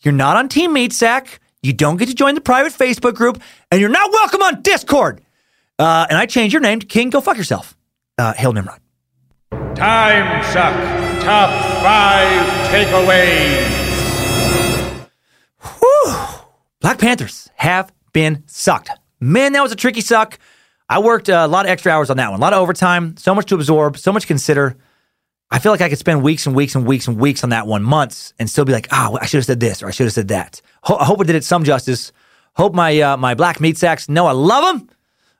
You're 0.00 0.12
not 0.12 0.36
on 0.36 0.48
Team 0.48 0.72
Meat 0.72 0.92
Sack. 0.92 1.40
You 1.62 1.72
don't 1.72 1.96
get 1.96 2.08
to 2.08 2.14
join 2.14 2.34
the 2.34 2.40
private 2.40 2.72
Facebook 2.72 3.14
group, 3.14 3.40
and 3.70 3.80
you're 3.80 3.90
not 3.90 4.10
welcome 4.10 4.42
on 4.42 4.62
Discord. 4.62 5.20
Uh, 5.78 6.06
and 6.08 6.18
I 6.18 6.26
change 6.26 6.52
your 6.52 6.62
name 6.62 6.80
to 6.80 6.86
King. 6.86 7.10
Go 7.10 7.20
fuck 7.20 7.36
yourself. 7.36 7.76
Uh, 8.18 8.32
Hail 8.34 8.52
Nimrod. 8.52 8.80
Time 9.76 10.42
suck. 10.44 10.74
Top 11.22 11.50
five 11.82 12.46
takeaways. 12.68 13.81
Black 16.80 16.98
Panthers 16.98 17.48
have 17.54 17.92
been 18.12 18.42
sucked. 18.46 18.90
Man, 19.20 19.52
that 19.52 19.62
was 19.62 19.72
a 19.72 19.76
tricky 19.76 20.00
suck. 20.00 20.38
I 20.88 20.98
worked 20.98 21.28
a 21.28 21.46
lot 21.46 21.64
of 21.64 21.70
extra 21.70 21.92
hours 21.92 22.10
on 22.10 22.16
that 22.18 22.30
one, 22.30 22.40
a 22.40 22.42
lot 22.42 22.52
of 22.52 22.58
overtime, 22.60 23.16
so 23.16 23.34
much 23.34 23.46
to 23.46 23.54
absorb, 23.54 23.96
so 23.96 24.12
much 24.12 24.22
to 24.22 24.28
consider. 24.28 24.76
I 25.50 25.58
feel 25.58 25.70
like 25.70 25.80
I 25.80 25.88
could 25.88 25.98
spend 25.98 26.22
weeks 26.22 26.46
and 26.46 26.56
weeks 26.56 26.74
and 26.74 26.86
weeks 26.86 27.06
and 27.08 27.18
weeks 27.18 27.44
on 27.44 27.50
that 27.50 27.66
one, 27.66 27.82
months, 27.82 28.34
and 28.38 28.50
still 28.50 28.64
be 28.64 28.72
like, 28.72 28.88
oh, 28.90 29.18
I 29.20 29.26
should 29.26 29.38
have 29.38 29.44
said 29.44 29.60
this 29.60 29.82
or 29.82 29.88
I 29.88 29.90
should 29.90 30.04
have 30.04 30.12
said 30.12 30.28
that. 30.28 30.60
Ho- 30.82 30.96
I 30.96 31.04
hope 31.04 31.20
I 31.20 31.24
did 31.24 31.36
it 31.36 31.44
some 31.44 31.64
justice. 31.64 32.10
Hope 32.56 32.74
my 32.74 33.00
uh, 33.00 33.16
my 33.16 33.34
black 33.34 33.60
meat 33.60 33.78
sacks 33.78 34.08
know 34.08 34.26
I 34.26 34.32
love 34.32 34.78
them. 34.78 34.88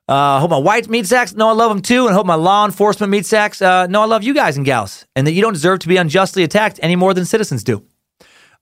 Uh, 0.09 0.41
hope 0.41 0.51
my 0.51 0.59
white 0.59 0.89
meat 0.89 1.07
sacks 1.07 1.35
know 1.35 1.49
I 1.49 1.53
love 1.53 1.71
them 1.71 1.83
too, 1.83 2.07
and 2.07 2.15
hope 2.15 2.27
my 2.27 2.35
law 2.35 2.65
enforcement 2.65 3.11
meat 3.11 3.27
sacks 3.27 3.61
uh, 3.61 3.87
know 3.87 4.03
I 4.03 4.07
love 4.07 4.23
you 4.23 4.35
guys 4.35 4.57
and 4.57 4.65
gals, 4.67 5.07
and 5.17 5.27
that 5.27 5.33
you 5.33 5.43
don't 5.43 5.53
deserve 5.53 5.81
to 5.81 5.89
be 5.89 5.97
unjustly 5.97 6.43
attacked 6.43 6.79
any 6.83 6.97
more 6.97 7.15
than 7.15 7.25
citizens 7.25 7.65
do. 7.65 7.85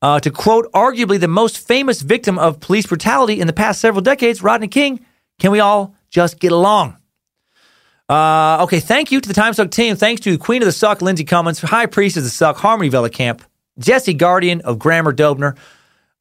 Uh, 0.02 0.18
to 0.18 0.30
quote 0.30 0.70
arguably 0.72 1.20
the 1.20 1.28
most 1.28 1.58
famous 1.58 2.00
victim 2.00 2.38
of 2.38 2.58
police 2.60 2.86
brutality 2.86 3.38
in 3.38 3.46
the 3.46 3.52
past 3.52 3.80
several 3.80 4.00
decades, 4.00 4.42
Rodney 4.42 4.68
King, 4.68 5.04
can 5.38 5.50
we 5.50 5.60
all 5.60 5.94
just 6.08 6.40
get 6.40 6.52
along? 6.52 6.96
Uh, 8.08 8.62
okay, 8.62 8.80
thank 8.80 9.12
you 9.12 9.20
to 9.20 9.28
the 9.28 9.34
Time 9.34 9.52
Suck 9.52 9.70
team. 9.70 9.94
Thanks 9.96 10.20
to 10.22 10.38
Queen 10.38 10.62
of 10.62 10.66
the 10.66 10.72
Suck, 10.72 11.02
Lindsay 11.02 11.24
Cummins, 11.24 11.60
High 11.60 11.86
Priest 11.86 12.16
of 12.16 12.24
the 12.24 12.30
Suck, 12.30 12.56
Harmony 12.56 12.90
Camp, 13.10 13.42
Jesse 13.78 14.14
Guardian 14.14 14.62
of 14.62 14.78
Grammar 14.78 15.12
Dobner, 15.12 15.56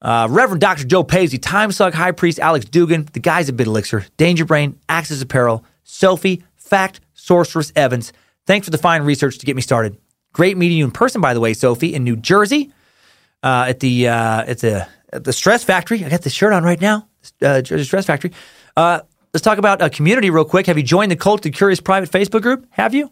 uh, 0.02 0.28
Reverend 0.30 0.62
Dr. 0.62 0.84
Joe 0.84 1.04
Paisley, 1.04 1.40
Time 1.40 1.72
Suck 1.72 1.94
High 1.94 2.12
Priest 2.12 2.38
Alex 2.40 2.66
Dugan, 2.66 3.08
the 3.14 3.20
guys 3.20 3.50
at 3.50 3.58
Bit 3.58 3.68
Elixir, 3.68 4.06
Danger 4.18 4.46
Brain, 4.46 4.78
Axis 4.88 5.22
Apparel, 5.22 5.64
Sophie, 5.84 6.44
Fact, 6.58 7.00
Sorceress 7.14 7.72
Evans. 7.76 8.14
Thanks 8.46 8.66
for 8.66 8.72
the 8.72 8.78
fine 8.78 9.04
research 9.04 9.38
to 9.40 9.46
get 9.46 9.56
me 9.56 9.62
started. 9.62 9.98
Great 10.32 10.58
meeting 10.58 10.78
you 10.78 10.86
in 10.86 10.92
person, 10.92 11.22
by 11.22 11.34
the 11.34 11.40
way, 11.40 11.54
Sophie, 11.54 11.96
in 11.96 12.04
New 12.04 12.18
Jersey 12.18 12.72
uh, 13.44 13.66
at 13.68 13.80
the 13.80 14.08
uh, 14.08 14.44
at 14.44 14.60
the 14.60 14.88
at 15.12 15.24
the 15.24 15.34
Stress 15.34 15.64
Factory. 15.64 16.04
I 16.04 16.10
got 16.10 16.22
the 16.22 16.30
shirt 16.30 16.54
on 16.54 16.64
right 16.64 16.80
now. 16.80 17.08
Uh, 17.42 17.62
Stress 17.64 18.06
Factory. 18.06 18.32
Uh, 18.76 19.02
let's 19.34 19.44
talk 19.44 19.58
about 19.58 19.82
a 19.82 19.90
community 19.90 20.30
real 20.30 20.46
quick. 20.46 20.68
Have 20.68 20.78
you 20.78 20.84
joined 20.84 21.12
the 21.12 21.16
Cult 21.16 21.46
of 21.46 21.54
Curious 21.54 21.80
private 21.80 22.10
Facebook 22.10 22.42
group? 22.42 22.66
Have 22.72 22.94
you? 22.94 23.12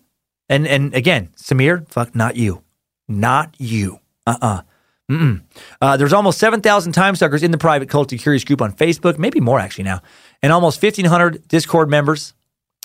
And 0.49 0.67
and 0.67 0.93
again, 0.93 1.29
Samir, 1.37 1.87
fuck, 1.89 2.15
not 2.15 2.35
you, 2.35 2.63
not 3.07 3.55
you. 3.57 3.99
Uh 4.25 4.37
uh-uh. 4.41 4.47
uh. 4.47 4.61
Mm-mm. 5.09 5.41
Uh, 5.81 5.95
there's 5.95 6.11
almost 6.11 6.37
7,000 6.37 6.91
time 6.91 7.15
suckers 7.15 7.41
in 7.41 7.51
the 7.51 7.57
private 7.57 7.87
Cult 7.87 8.11
of 8.11 8.19
Curious 8.19 8.43
group 8.43 8.61
on 8.61 8.73
Facebook, 8.73 9.17
maybe 9.17 9.39
more 9.39 9.57
actually 9.57 9.85
now, 9.85 10.01
and 10.43 10.51
almost 10.51 10.83
1,500 10.83 11.47
Discord 11.47 11.89
members. 11.89 12.33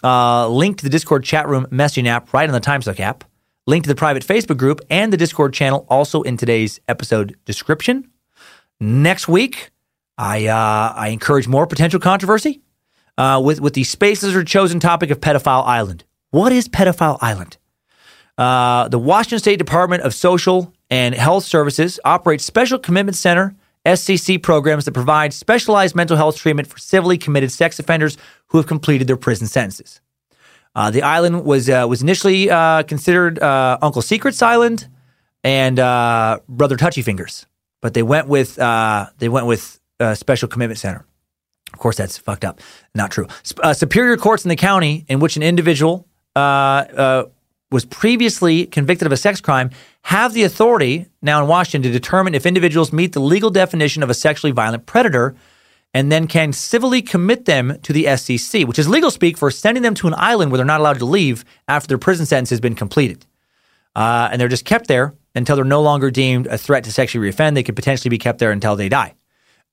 Uh, 0.05 0.48
link 0.48 0.78
to 0.78 0.85
the 0.85 0.90
Discord 0.90 1.24
chat 1.24 1.48
room 1.48 1.66
messaging 1.66 2.06
app 2.06 2.32
right 2.32 2.48
on 2.48 2.52
the 2.52 2.60
TimeSuck 2.60 3.01
app. 3.01 3.24
Link 3.66 3.84
to 3.84 3.89
the 3.89 3.94
private 3.94 4.24
Facebook 4.26 4.56
group 4.56 4.80
and 4.90 5.12
the 5.12 5.16
Discord 5.16 5.55
channel 5.55 5.86
also 5.89 6.22
in 6.22 6.36
today's 6.36 6.80
episode 6.89 7.36
description. 7.44 8.10
Next 8.80 9.28
week, 9.28 9.70
I 10.18 10.47
uh, 10.47 10.93
I 10.97 11.09
encourage 11.09 11.47
more 11.47 11.66
potential 11.68 12.01
controversy 12.01 12.60
uh, 13.16 13.40
with 13.44 13.60
with 13.60 13.74
the 13.74 13.84
Space 13.84 14.22
Lizard 14.22 14.48
chosen 14.48 14.80
topic 14.80 15.10
of 15.10 15.20
Pedophile 15.20 15.64
Island. 15.64 16.05
What 16.30 16.51
is 16.51 16.68
Pedophile 16.68 17.18
Island? 17.20 17.56
Uh, 18.36 18.89
the 18.89 18.98
Washington 18.98 19.39
State 19.39 19.59
Department 19.59 20.02
of 20.02 20.12
Social 20.12 20.74
and 20.90 21.14
Health 21.14 21.44
Services 21.44 22.01
operates 22.05 22.44
Special 22.44 22.78
Commitment 22.78 23.16
Center 23.16 23.55
SCC 23.86 24.43
programs 24.43 24.84
that 24.86 24.93
provide 24.93 25.32
specialized 25.32 25.94
mental 25.94 26.16
health 26.16 26.36
treatment 26.36 26.68
for 26.68 26.78
civilly 26.78 27.18
committed 27.18 27.52
sex 27.52 27.78
offenders 27.78 28.16
who 28.48 28.59
have 28.59 28.66
completed 28.66 29.06
their 29.06 29.16
prison 29.16 29.47
sentences. 29.47 30.01
Uh, 30.74 30.90
the 30.90 31.03
island 31.03 31.44
was 31.44 31.69
uh, 31.69 31.86
was 31.89 32.03
initially 32.03 32.51
uh, 32.51 32.82
considered 32.85 33.39
uh, 33.39 33.78
Uncle 33.82 34.03
Secret's 34.03 34.40
island 34.40 34.89
and 35.44 35.78
uh, 35.78 36.39
Brother 36.49 36.77
Touchy 36.77 37.03
Fingers, 37.03 37.47
but 37.81 37.94
they 37.94 38.03
went 38.03 38.28
with 38.28 38.59
uh, 38.59 39.07
they 39.19 39.28
went 39.28 39.47
with 39.47 39.81
Special 40.15 40.49
Commitment 40.49 40.78
Center. 40.78 41.05
Of 41.73 41.78
course, 41.78 41.97
that's 41.97 42.19
fucked 42.19 42.44
up. 42.44 42.61
Not 42.94 43.11
true. 43.11 43.27
superior 43.73 44.16
courts 44.16 44.44
in 44.44 44.49
the 44.49 44.57
county 44.57 45.05
in 45.09 45.20
which 45.20 45.36
an 45.36 45.43
individual 45.43 46.07
was 47.73 47.86
previously 47.89 48.66
convicted 48.66 49.07
of 49.07 49.12
a 49.12 49.16
sex 49.16 49.40
crime 49.40 49.70
have 50.03 50.35
the 50.35 50.43
authority 50.43 51.07
now 51.23 51.40
in 51.40 51.49
Washington 51.49 51.82
to 51.82 51.90
determine 51.90 52.35
if 52.35 52.44
individuals 52.44 52.93
meet 52.93 53.12
the 53.12 53.20
legal 53.20 53.49
definition 53.51 54.03
of 54.03 54.11
a 54.11 54.15
sexually 54.15 54.53
violent 54.53 54.85
predator 54.85 55.35
and 55.94 56.10
then 56.10 56.27
can 56.27 56.52
civilly 56.52 57.02
commit 57.02 57.44
them 57.44 57.78
to 57.82 57.93
the 57.93 58.05
SCC, 58.05 58.64
which 58.66 58.78
is 58.78 58.89
legal 58.89 59.10
speak 59.10 59.36
for 59.36 59.51
sending 59.51 59.82
them 59.82 59.94
to 59.94 60.06
an 60.06 60.14
island 60.16 60.51
where 60.51 60.56
they're 60.56 60.66
not 60.66 60.81
allowed 60.81 60.98
to 60.98 61.05
leave 61.05 61.44
after 61.69 61.89
their 61.89 61.98
prison 61.98 62.27
sentence 62.27 62.51
has 62.51 62.60
been 62.60 62.74
completed. 62.74 63.27
Uh, 63.94 64.28
and 64.32 64.40
they're 64.40 64.48
just 64.48 64.64
kept 64.64 64.86
there 64.86 65.14
until 65.35 65.56
they're 65.56 65.64
no 65.64 65.82
longer 65.82 66.10
deemed 66.10 66.47
a 66.47 66.56
threat 66.56 66.85
to 66.85 66.93
sexually 66.93 67.31
reoffend. 67.31 67.55
They 67.55 67.62
could 67.62 67.77
potentially 67.77 68.10
be 68.10 68.19
kept 68.19 68.39
there 68.39 68.51
until 68.51 68.77
they 68.77 68.89
die. 68.89 69.14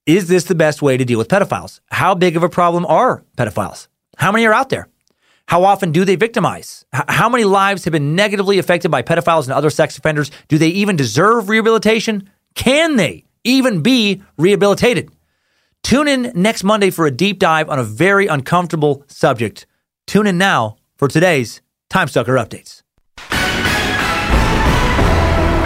Is 0.06 0.28
this 0.28 0.44
the 0.44 0.54
best 0.54 0.82
way 0.82 0.96
to 0.96 1.04
deal 1.04 1.18
with 1.18 1.28
pedophiles? 1.28 1.80
How 1.90 2.14
big 2.14 2.36
of 2.36 2.42
a 2.42 2.48
problem 2.48 2.84
are 2.86 3.24
pedophiles? 3.36 3.88
How 4.16 4.32
many 4.32 4.46
are 4.46 4.52
out 4.52 4.68
there? 4.68 4.88
How 5.46 5.64
often 5.64 5.90
do 5.90 6.04
they 6.04 6.16
victimize? 6.16 6.84
How 6.92 7.28
many 7.28 7.44
lives 7.44 7.84
have 7.84 7.92
been 7.92 8.14
negatively 8.14 8.58
affected 8.58 8.90
by 8.90 9.02
pedophiles 9.02 9.44
and 9.44 9.52
other 9.52 9.70
sex 9.70 9.98
offenders? 9.98 10.30
Do 10.48 10.58
they 10.58 10.68
even 10.68 10.96
deserve 10.96 11.48
rehabilitation? 11.48 12.30
Can 12.54 12.96
they 12.96 13.24
even 13.42 13.82
be 13.82 14.22
rehabilitated? 14.36 15.10
Tune 15.82 16.08
in 16.08 16.32
next 16.34 16.62
Monday 16.62 16.90
for 16.90 17.06
a 17.06 17.10
deep 17.10 17.38
dive 17.38 17.68
on 17.68 17.78
a 17.78 17.84
very 17.84 18.26
uncomfortable 18.26 19.04
subject. 19.08 19.66
Tune 20.06 20.26
in 20.26 20.38
now 20.38 20.76
for 20.96 21.08
today's 21.08 21.62
Time 21.88 22.08
Sucker 22.08 22.34
Updates. 22.34 22.82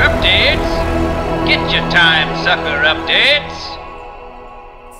Updates? 0.00 1.46
Get 1.46 1.60
your 1.70 1.82
Time 1.90 2.42
Sucker 2.42 2.82
updates. 2.84 3.74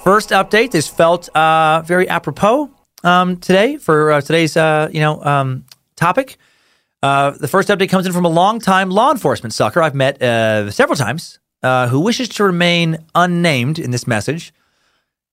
First 0.02 0.30
update 0.30 0.74
is 0.74 0.86
felt 0.88 1.30
uh, 1.34 1.82
very 1.86 2.06
apropos 2.08 2.70
um, 3.02 3.38
today 3.38 3.78
for 3.78 4.12
uh, 4.12 4.20
today's 4.20 4.56
uh, 4.56 4.90
you 4.92 5.00
know 5.00 5.22
um, 5.22 5.64
topic. 5.96 6.36
Uh, 7.02 7.30
the 7.30 7.48
first 7.48 7.68
update 7.68 7.88
comes 7.88 8.06
in 8.06 8.12
from 8.12 8.24
a 8.24 8.28
longtime 8.28 8.90
law 8.90 9.10
enforcement 9.10 9.54
sucker 9.54 9.80
I've 9.80 9.94
met 9.94 10.20
uh, 10.22 10.70
several 10.70 10.96
times 10.96 11.38
uh, 11.62 11.88
who 11.88 12.00
wishes 12.00 12.28
to 12.30 12.44
remain 12.44 12.98
unnamed 13.14 13.78
in 13.78 13.90
this 13.90 14.06
message. 14.06 14.52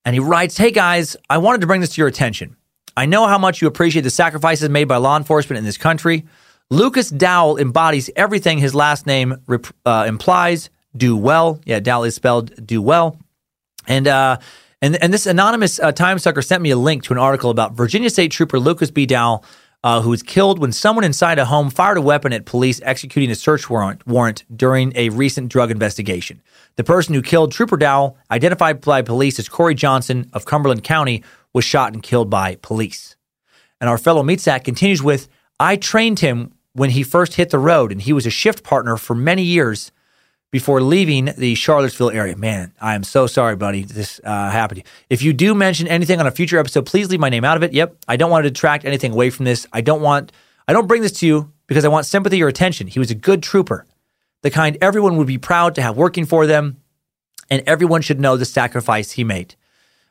And 0.06 0.16
he 0.16 0.20
writes, 0.20 0.58
Hey 0.58 0.72
guys, 0.72 1.16
I 1.30 1.38
wanted 1.38 1.62
to 1.62 1.68
bring 1.68 1.82
this 1.82 1.96
to 1.96 2.02
your 2.02 2.08
attention. 2.08 2.56
I 2.98 3.06
know 3.06 3.28
how 3.28 3.38
much 3.38 3.62
you 3.62 3.68
appreciate 3.68 4.02
the 4.02 4.10
sacrifices 4.10 4.70
made 4.70 4.86
by 4.86 4.98
law 4.98 5.18
enforcement 5.18 5.58
in 5.58 5.64
this 5.64 5.78
country. 5.78 6.26
Lucas 6.70 7.10
Dowell 7.10 7.58
embodies 7.58 8.10
everything 8.16 8.58
his 8.58 8.74
last 8.74 9.06
name 9.06 9.38
uh, 9.86 10.06
implies 10.08 10.70
do 10.96 11.16
well. 11.16 11.60
Yeah, 11.66 11.80
Dowell 11.80 12.06
is 12.06 12.16
spelled 12.16 12.66
do 12.66 12.82
well. 12.82 13.18
And, 13.88 14.08
uh, 14.08 14.38
and, 14.82 15.02
and 15.02 15.14
this 15.14 15.26
anonymous 15.26 15.80
uh, 15.80 15.92
time 15.92 16.20
sucker 16.20 16.42
sent 16.42 16.62
me 16.62 16.72
a 16.72 16.78
link 16.78 17.04
to 17.04 17.14
an 17.14 17.20
article 17.20 17.50
about 17.50 17.74
Virginia 17.74 18.10
State 18.10 18.32
Trooper 18.32 18.60
Lucas 18.60 18.92
B. 18.92 19.06
Dowell, 19.06 19.44
uh, 19.84 20.02
who 20.02 20.10
was 20.10 20.22
killed 20.22 20.60
when 20.60 20.72
someone 20.72 21.04
inside 21.04 21.40
a 21.40 21.46
home 21.46 21.70
fired 21.70 21.98
a 21.98 22.02
weapon 22.02 22.34
at 22.34 22.46
police 22.46 22.80
executing 22.84 23.32
a 23.32 23.36
search 23.36 23.70
warrant, 23.70 24.06
warrant 24.06 24.44
during 24.56 24.92
a 24.96 25.10
recent 25.10 25.50
drug 25.50 25.72
investigation. 25.72 26.42
The 26.76 26.84
person 26.84 27.14
who 27.14 27.22
killed 27.22 27.52
Trooper 27.52 27.78
Dowell, 27.78 28.18
identified 28.30 28.82
by 28.82 29.02
police 29.02 29.40
as 29.40 29.50
Corey 29.50 29.76
Johnson 29.76 30.30
of 30.34 30.46
Cumberland 30.46 30.84
County, 30.84 31.24
was 31.54 31.66
shot 31.66 31.94
and 31.94 32.04
killed 32.04 32.30
by 32.30 32.56
police. 32.62 33.16
And 33.80 33.90
our 33.90 33.98
fellow 33.98 34.24
Meatsack 34.24 34.64
continues 34.64 35.02
with 35.02 35.28
I 35.60 35.76
trained 35.76 36.20
him 36.20 36.54
when 36.74 36.92
he 36.92 37.04
first 37.04 37.36
hit 37.36 37.50
the 37.50 37.60
road, 37.60 37.92
and 37.92 38.02
he 38.02 38.14
was 38.14 38.26
a 38.26 38.32
shift 38.32 38.64
partner 38.64 38.98
for 38.98 39.16
many 39.16 39.44
years 39.44 39.92
before 40.52 40.82
leaving 40.82 41.34
the 41.38 41.56
Charlottesville 41.56 42.12
area. 42.12 42.36
Man, 42.36 42.74
I 42.80 42.94
am 42.94 43.04
so 43.04 43.26
sorry, 43.26 43.56
buddy. 43.56 43.84
This 43.84 44.22
uh, 44.24 44.50
happened. 44.52 44.84
If 45.10 45.22
you 45.22 45.34
do 45.34 45.56
mention 45.56 45.88
anything 45.88 46.20
on 46.20 46.28
a 46.28 46.32
future 46.32 46.60
episode, 46.60 46.86
please 46.86 47.10
leave 47.10 47.20
my 47.20 47.30
name 47.30 47.44
out 47.44 47.58
of 47.58 47.64
it. 47.64 47.74
Yep, 47.74 47.98
I 48.08 48.18
don't 48.18 48.30
want 48.30 48.44
to 48.44 48.50
detract 48.50 48.86
anything 48.86 49.14
away 49.14 49.30
from 49.30 49.46
this. 49.46 49.66
I 49.74 49.82
don't 49.82 50.02
want. 50.02 50.32
I 50.68 50.74
don't 50.74 50.88
bring 50.88 51.02
this 51.02 51.14
to 51.14 51.28
you 51.28 51.52
because 51.68 51.86
I 51.86 51.88
want 51.88 52.06
sympathy 52.06 52.44
or 52.44 52.48
attention. 52.48 52.88
He 52.88 53.00
was 53.00 53.10
a 53.10 53.16
good 53.16 53.42
trooper 53.42 53.86
the 54.42 54.50
kind 54.50 54.78
everyone 54.82 55.18
would 55.18 55.28
be 55.28 55.38
proud 55.38 55.76
to 55.76 55.82
have 55.82 55.98
working 55.98 56.26
for 56.26 56.46
them, 56.46 56.78
and 57.50 57.64
everyone 57.68 58.02
should 58.02 58.20
know 58.20 58.38
the 58.38 58.46
sacrifice 58.46 59.12
he 59.12 59.24
made. 59.24 59.56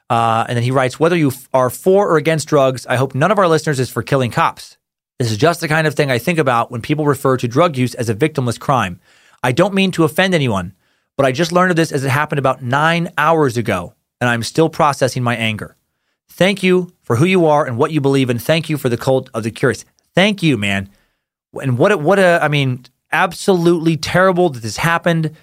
Uh, 0.09 0.45
and 0.49 0.57
then 0.57 0.65
he 0.65 0.71
writes, 0.71 0.99
whether 0.99 1.17
you 1.17 1.33
are 1.53 1.71
for 1.71 2.09
or 2.09 2.17
against 2.17 2.49
drugs, 2.49 2.87
I 2.87 2.97
hope 2.97 3.15
none 3.15 3.31
of 3.31 3.39
our 3.39 3.47
listeners 3.49 3.79
is 3.79 3.91
for 3.91 4.03
killing 4.03 4.31
cops. 4.31 4.77
This 5.19 5.31
is 5.31 5.37
just 5.37 5.61
the 5.61 5.69
kind 5.69 5.87
of 5.87 5.95
thing 5.95 6.11
I 6.11 6.19
think 6.19 6.39
about 6.39 6.71
when 6.71 6.83
people 6.83 7.07
refer 7.07 7.37
to 7.37 7.47
drug 7.47 7.77
use 7.77 7.95
as 7.95 8.09
a 8.09 8.15
victimless 8.15 8.59
crime. 8.59 8.99
I 9.43 9.53
don't 9.53 9.75
mean 9.75 9.91
to 9.93 10.05
offend 10.05 10.35
anyone, 10.35 10.75
but 11.17 11.27
I 11.27 11.33
just 11.33 11.53
learned 11.53 11.71
of 11.71 11.77
this 11.77 11.93
as 11.93 12.05
it 12.05 12.11
happened 12.11 12.39
about 12.39 12.63
nine 12.63 13.11
hours 13.17 13.57
ago, 13.57 13.95
and 14.21 14.29
I'm 14.29 14.43
still 14.43 14.69
processing 14.69 15.23
my 15.23 15.37
anger. 15.37 15.77
Thank 16.29 16.63
you 16.63 16.93
for 17.03 17.17
who 17.17 17.25
you 17.25 17.47
are 17.47 17.67
and 17.67 17.77
what 17.77 17.93
you 17.93 18.01
believe 18.01 18.31
in. 18.31 18.39
Thank 18.39 18.69
you 18.69 18.79
for 18.79 18.89
the 18.89 18.97
cult 18.97 19.29
of 19.35 19.43
the 19.43 19.51
curious. 19.51 19.85
Thank 20.15 20.43
you, 20.43 20.57
man. 20.57 20.89
And 21.61 21.77
what 21.79 21.93
a, 21.93 21.99
what 21.99 22.19
a, 22.19 22.39
I 22.43 22.49
mean, 22.49 22.85
absolutely 23.13 23.97
terrible 23.97 24.51
that 24.51 24.63
this 24.63 24.77
happened. 24.77 25.37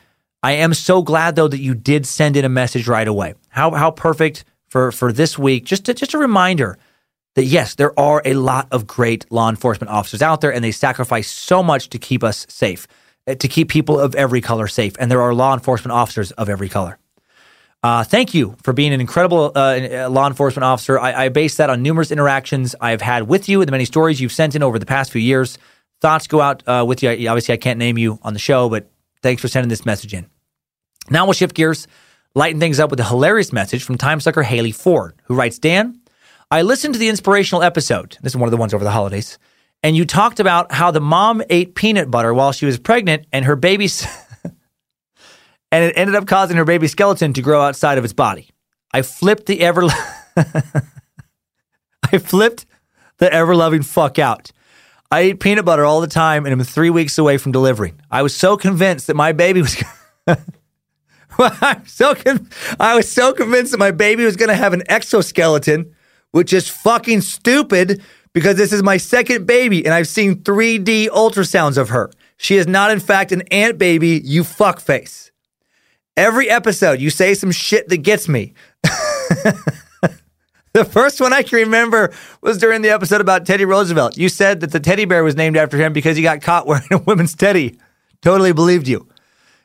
I 0.44 0.54
am 0.54 0.74
so 0.74 1.02
glad 1.02 1.36
though 1.36 1.48
that 1.48 1.60
you 1.60 1.76
did 1.76 2.06
send 2.06 2.38
in 2.38 2.46
a 2.46 2.50
message 2.50 2.88
right 2.88 3.08
away. 3.08 3.34
How 3.50 3.72
how 3.72 3.92
perfect 3.92 4.46
for 4.70 4.92
for 4.92 5.12
this 5.12 5.38
week. 5.38 5.66
Just 5.66 5.86
to, 5.86 5.94
just 5.94 6.14
a 6.14 6.18
reminder 6.18 6.78
that 7.36 7.46
yes, 7.46 7.76
there 7.76 7.98
are 8.00 8.22
a 8.26 8.34
lot 8.34 8.68
of 8.72 8.88
great 8.88 9.30
law 9.32 9.50
enforcement 9.50 9.92
officers 9.92 10.22
out 10.22 10.42
there, 10.42 10.54
and 10.54 10.64
they 10.64 10.72
sacrifice 10.72 11.30
so 11.30 11.62
much 11.62 11.90
to 11.90 12.00
keep 12.00 12.24
us 12.24 12.46
safe, 12.50 12.88
to 13.36 13.48
keep 13.48 13.70
people 13.70 14.00
of 14.00 14.16
every 14.16 14.42
color 14.42 14.68
safe. 14.68 14.94
And 15.00 15.12
there 15.12 15.22
are 15.22 15.34
law 15.34 15.54
enforcement 15.54 15.92
officers 15.92 16.32
of 16.32 16.50
every 16.50 16.70
color. 16.70 16.98
Uh, 17.84 18.04
thank 18.04 18.34
you 18.34 18.56
for 18.64 18.74
being 18.74 18.94
an 18.94 19.00
incredible 19.00 19.52
uh, 19.56 20.10
law 20.10 20.28
enforcement 20.28 20.64
officer. 20.64 21.00
I, 21.00 21.26
I 21.26 21.30
base 21.30 21.58
that 21.58 21.70
on 21.70 21.84
numerous 21.84 22.12
interactions 22.12 22.76
I've 22.82 23.02
had 23.02 23.24
with 23.28 23.48
you 23.48 23.62
and 23.62 23.68
the 23.68 23.72
many 23.72 23.86
stories 23.86 24.20
you've 24.20 24.32
sent 24.32 24.56
in 24.56 24.64
over 24.64 24.80
the 24.80 24.86
past 24.86 25.12
few 25.12 25.22
years. 25.22 25.58
Thoughts 26.02 26.28
go 26.28 26.42
out 26.42 26.64
uh, 26.68 26.84
with 26.88 27.04
you. 27.04 27.10
Obviously, 27.10 27.54
I 27.54 27.58
can't 27.58 27.80
name 27.80 27.98
you 27.98 28.20
on 28.24 28.34
the 28.34 28.40
show, 28.40 28.70
but 28.70 28.90
thanks 29.22 29.42
for 29.42 29.48
sending 29.48 29.70
this 29.70 29.86
message 29.86 30.14
in. 30.14 30.28
Now 31.10 31.26
we'll 31.26 31.34
shift 31.34 31.56
gears, 31.56 31.88
lighten 32.36 32.60
things 32.60 32.80
up 32.80 32.90
with 32.90 33.00
a 33.00 33.06
hilarious 33.06 33.54
message 33.54 33.84
from 33.84 33.98
time 33.98 34.20
sucker 34.20 34.44
Haley 34.44 34.72
Ford, 34.72 35.16
who 35.26 35.36
writes 35.36 35.60
Dan, 35.60 36.00
I 36.50 36.64
listened 36.64 36.94
to 36.94 37.00
the 37.00 37.10
inspirational 37.10 37.64
episode. 37.64 38.18
This 38.22 38.34
is 38.34 38.38
one 38.38 38.48
of 38.48 38.52
the 38.52 38.58
ones 38.58 38.74
over 38.74 38.84
the 38.84 38.92
holidays. 38.92 39.38
And 39.84 39.96
you 39.96 40.06
talked 40.06 40.40
about 40.40 40.72
how 40.72 40.92
the 40.92 41.02
mom 41.02 41.44
ate 41.50 41.76
peanut 41.76 42.10
butter 42.10 42.34
while 42.34 42.52
she 42.52 42.66
was 42.66 42.80
pregnant 42.80 43.26
and 43.32 43.46
her 43.46 43.56
baby. 43.56 43.88
and 45.72 45.84
it 45.84 45.98
ended 45.98 46.16
up 46.16 46.26
causing 46.28 46.58
her 46.58 46.66
baby 46.66 46.88
skeleton 46.88 47.34
to 47.34 47.42
grow 47.42 47.62
outside 47.62 47.98
of 47.98 48.04
its 48.04 48.14
body. 48.14 48.50
I 48.94 49.02
flipped 49.02 49.46
the 49.46 49.62
ever 49.62 49.84
I 52.12 52.18
flipped 52.18 52.66
the 53.18 53.32
ever 53.32 53.56
loving 53.56 53.84
fuck 53.84 54.18
out. 54.20 54.52
I 55.10 55.24
eat 55.24 55.40
peanut 55.40 55.66
butter 55.66 55.86
all 55.86 56.02
the 56.02 56.08
time 56.08 56.46
and 56.46 56.54
I'm 56.54 56.64
3 56.64 56.90
weeks 56.90 57.18
away 57.18 57.38
from 57.38 57.52
delivering. 57.52 58.00
I 58.12 58.24
was 58.24 58.36
so 58.36 58.58
convinced 58.58 59.08
that 59.08 59.16
my 59.16 59.32
baby 59.32 59.62
was 59.62 59.82
I'm 61.40 61.86
so 61.86 62.16
con- 62.16 62.50
I 62.80 62.96
was 62.96 63.12
so 63.12 63.34
convinced 63.34 63.72
that 63.72 63.78
my 63.78 63.92
baby 63.92 64.26
was 64.26 64.36
going 64.36 64.50
to 64.50 64.56
have 64.56 64.74
an 64.74 64.84
exoskeleton, 64.90 65.94
which 66.32 66.52
is 66.54 66.68
fucking 66.68 67.22
stupid 67.22 68.02
because 68.38 68.56
this 68.56 68.72
is 68.72 68.84
my 68.84 68.98
second 68.98 69.48
baby 69.48 69.84
and 69.84 69.96
I've 69.96 70.08
seen 70.08 70.36
3D 70.36 71.08
ultrasounds 71.08 71.76
of 71.76 71.90
her. 71.90 72.12
She 72.38 72.56
is 72.56 72.68
not 72.68 72.92
in 72.92 73.00
fact 73.00 73.32
an 73.32 73.42
ant 73.50 73.80
baby, 73.80 74.22
you 74.24 74.44
fuckface. 74.44 75.32
Every 76.16 76.48
episode, 76.48 77.02
you 77.02 77.10
say 77.10 77.34
some 77.34 77.50
shit 77.50 77.90
that 77.90 77.98
gets 77.98 78.30
me. 78.30 78.54
the 80.74 80.86
first 80.86 81.20
one 81.20 81.34
I 81.34 81.42
can 81.42 81.58
remember 81.58 82.14
was 82.40 82.60
during 82.60 82.84
the 82.84 82.92
episode 82.92 83.22
about 83.22 83.48
Teddy 83.48 83.66
Roosevelt. 83.66 84.20
You 84.20 84.30
said 84.30 84.60
that 84.60 84.72
the 84.72 84.80
teddy 84.80 85.06
bear 85.06 85.24
was 85.24 85.36
named 85.36 85.58
after 85.58 85.76
him 85.76 85.92
because 85.92 86.16
he 86.16 86.22
got 86.22 86.44
caught 86.44 86.68
wearing 86.68 86.86
a 86.92 87.00
woman's 87.00 87.34
teddy. 87.34 87.80
Totally 88.22 88.54
believed 88.54 88.88
you. 88.88 89.10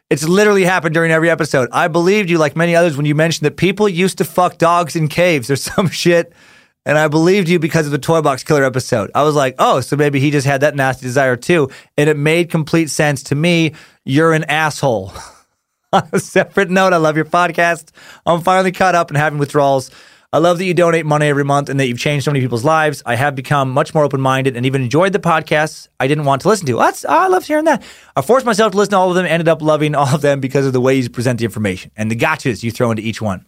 It's 0.08 0.26
literally 0.26 0.64
happened 0.64 0.94
during 0.94 1.12
every 1.12 1.28
episode. 1.28 1.68
I 1.72 1.88
believed 1.88 2.30
you, 2.30 2.38
like 2.38 2.56
many 2.56 2.74
others, 2.74 2.96
when 2.96 3.04
you 3.04 3.14
mentioned 3.14 3.44
that 3.44 3.58
people 3.58 3.86
used 3.86 4.16
to 4.16 4.24
fuck 4.24 4.56
dogs 4.56 4.96
in 4.96 5.08
caves 5.08 5.50
or 5.50 5.56
some 5.56 5.90
shit. 5.90 6.32
And 6.84 6.98
I 6.98 7.08
believed 7.08 7.48
you 7.48 7.58
because 7.58 7.86
of 7.86 7.92
the 7.92 7.98
Toy 7.98 8.22
Box 8.22 8.42
Killer 8.42 8.64
episode. 8.64 9.10
I 9.14 9.22
was 9.22 9.36
like, 9.36 9.54
oh, 9.58 9.80
so 9.80 9.96
maybe 9.96 10.18
he 10.18 10.30
just 10.30 10.46
had 10.46 10.62
that 10.62 10.74
nasty 10.74 11.06
desire 11.06 11.36
too. 11.36 11.70
And 11.96 12.10
it 12.10 12.16
made 12.16 12.50
complete 12.50 12.90
sense 12.90 13.22
to 13.24 13.34
me. 13.34 13.74
You're 14.04 14.32
an 14.32 14.44
asshole. 14.44 15.12
On 15.92 16.08
a 16.12 16.18
separate 16.18 16.70
note, 16.70 16.92
I 16.92 16.96
love 16.96 17.16
your 17.16 17.26
podcast. 17.26 17.90
I'm 18.26 18.40
finally 18.40 18.72
caught 18.72 18.94
up 18.94 19.10
and 19.10 19.16
having 19.16 19.38
withdrawals. 19.38 19.90
I 20.34 20.38
love 20.38 20.56
that 20.58 20.64
you 20.64 20.72
donate 20.72 21.04
money 21.04 21.26
every 21.26 21.44
month 21.44 21.68
and 21.68 21.78
that 21.78 21.86
you've 21.86 21.98
changed 21.98 22.24
so 22.24 22.30
many 22.30 22.40
people's 22.40 22.64
lives. 22.64 23.02
I 23.04 23.16
have 23.16 23.36
become 23.36 23.70
much 23.70 23.94
more 23.94 24.02
open 24.02 24.22
minded 24.22 24.56
and 24.56 24.64
even 24.64 24.82
enjoyed 24.82 25.12
the 25.12 25.18
podcasts 25.18 25.88
I 26.00 26.06
didn't 26.06 26.24
want 26.24 26.40
to 26.42 26.48
listen 26.48 26.66
to. 26.68 26.76
That's, 26.78 27.04
I 27.04 27.26
love 27.26 27.44
hearing 27.44 27.66
that. 27.66 27.82
I 28.16 28.22
forced 28.22 28.46
myself 28.46 28.72
to 28.72 28.78
listen 28.78 28.92
to 28.92 28.96
all 28.96 29.10
of 29.10 29.14
them, 29.14 29.26
ended 29.26 29.48
up 29.48 29.60
loving 29.60 29.94
all 29.94 30.08
of 30.08 30.22
them 30.22 30.40
because 30.40 30.64
of 30.64 30.72
the 30.72 30.80
way 30.80 30.94
you 30.94 31.10
present 31.10 31.38
the 31.38 31.44
information 31.44 31.90
and 31.96 32.10
the 32.10 32.16
gotchas 32.16 32.62
you 32.62 32.70
throw 32.70 32.90
into 32.90 33.02
each 33.02 33.20
one. 33.20 33.44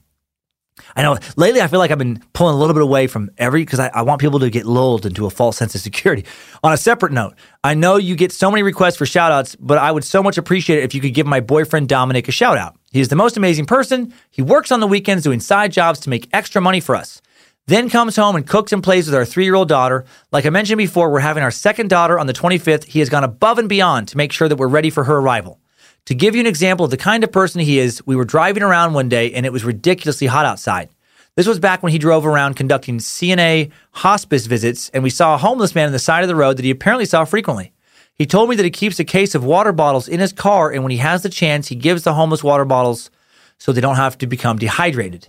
I 0.96 1.02
know 1.02 1.18
lately 1.36 1.60
I 1.60 1.68
feel 1.68 1.78
like 1.78 1.90
I've 1.90 1.98
been 1.98 2.22
pulling 2.32 2.54
a 2.54 2.58
little 2.58 2.74
bit 2.74 2.82
away 2.82 3.06
from 3.06 3.30
every 3.38 3.62
because 3.62 3.78
I, 3.78 3.88
I, 3.88 4.02
want 4.02 4.20
people 4.20 4.40
to 4.40 4.50
get 4.50 4.66
lulled 4.66 5.06
into 5.06 5.24
a 5.26 5.30
false 5.30 5.56
sense 5.56 5.74
of 5.74 5.80
security. 5.80 6.24
On 6.64 6.72
a 6.72 6.76
separate 6.76 7.12
note, 7.12 7.34
I 7.62 7.74
know 7.74 7.96
you 7.96 8.16
get 8.16 8.32
so 8.32 8.50
many 8.50 8.62
requests 8.62 8.96
for 8.96 9.06
shout 9.06 9.30
outs, 9.30 9.56
but 9.56 9.78
I 9.78 9.92
would 9.92 10.04
so 10.04 10.22
much 10.22 10.36
appreciate 10.36 10.80
it 10.80 10.84
if 10.84 10.94
you 10.94 11.00
could 11.00 11.14
give 11.14 11.26
my 11.26 11.40
boyfriend 11.40 11.88
Dominic 11.88 12.26
a 12.28 12.32
shout 12.32 12.58
out. 12.58 12.76
He 12.90 13.00
is 13.00 13.08
the 13.08 13.16
most 13.16 13.36
amazing 13.36 13.66
person. 13.66 14.12
He 14.30 14.42
works 14.42 14.72
on 14.72 14.80
the 14.80 14.86
weekends 14.86 15.22
doing 15.22 15.40
side 15.40 15.72
jobs 15.72 16.00
to 16.00 16.10
make 16.10 16.28
extra 16.32 16.60
money 16.60 16.80
for 16.80 16.96
us. 16.96 17.22
Then 17.66 17.88
comes 17.88 18.16
home 18.16 18.36
and 18.36 18.46
cooks 18.46 18.72
and 18.72 18.82
plays 18.82 19.06
with 19.06 19.14
our 19.14 19.24
three 19.24 19.44
year 19.44 19.54
old 19.54 19.68
daughter. 19.68 20.04
Like 20.32 20.44
I 20.44 20.50
mentioned 20.50 20.78
before, 20.78 21.10
we're 21.10 21.20
having 21.20 21.42
our 21.42 21.50
second 21.50 21.88
daughter 21.88 22.18
on 22.18 22.26
the 22.26 22.34
25th. 22.34 22.84
He 22.84 22.98
has 22.98 23.08
gone 23.08 23.24
above 23.24 23.58
and 23.58 23.68
beyond 23.68 24.08
to 24.08 24.16
make 24.16 24.32
sure 24.32 24.48
that 24.48 24.56
we're 24.56 24.68
ready 24.68 24.90
for 24.90 25.04
her 25.04 25.16
arrival. 25.16 25.60
To 26.06 26.14
give 26.14 26.34
you 26.34 26.40
an 26.40 26.46
example 26.46 26.84
of 26.84 26.90
the 26.90 26.98
kind 26.98 27.24
of 27.24 27.32
person 27.32 27.62
he 27.62 27.78
is, 27.78 28.06
we 28.06 28.14
were 28.14 28.26
driving 28.26 28.62
around 28.62 28.92
one 28.92 29.08
day 29.08 29.32
and 29.32 29.46
it 29.46 29.52
was 29.52 29.64
ridiculously 29.64 30.26
hot 30.26 30.44
outside. 30.44 30.90
This 31.36 31.46
was 31.46 31.58
back 31.58 31.82
when 31.82 31.92
he 31.92 31.98
drove 31.98 32.26
around 32.26 32.54
conducting 32.54 32.98
CNA 32.98 33.72
hospice 33.90 34.46
visits, 34.46 34.90
and 34.90 35.02
we 35.02 35.10
saw 35.10 35.34
a 35.34 35.38
homeless 35.38 35.74
man 35.74 35.86
on 35.86 35.92
the 35.92 35.98
side 35.98 36.22
of 36.22 36.28
the 36.28 36.36
road 36.36 36.58
that 36.58 36.64
he 36.64 36.70
apparently 36.70 37.06
saw 37.06 37.24
frequently. 37.24 37.72
He 38.14 38.26
told 38.26 38.48
me 38.48 38.54
that 38.54 38.64
he 38.64 38.70
keeps 38.70 39.00
a 39.00 39.04
case 39.04 39.34
of 39.34 39.44
water 39.44 39.72
bottles 39.72 40.06
in 40.06 40.20
his 40.20 40.32
car, 40.32 40.70
and 40.70 40.84
when 40.84 40.92
he 40.92 40.98
has 40.98 41.22
the 41.22 41.28
chance, 41.28 41.68
he 41.68 41.74
gives 41.74 42.04
the 42.04 42.14
homeless 42.14 42.44
water 42.44 42.64
bottles 42.64 43.10
so 43.58 43.72
they 43.72 43.80
don't 43.80 43.96
have 43.96 44.16
to 44.18 44.28
become 44.28 44.58
dehydrated. 44.58 45.28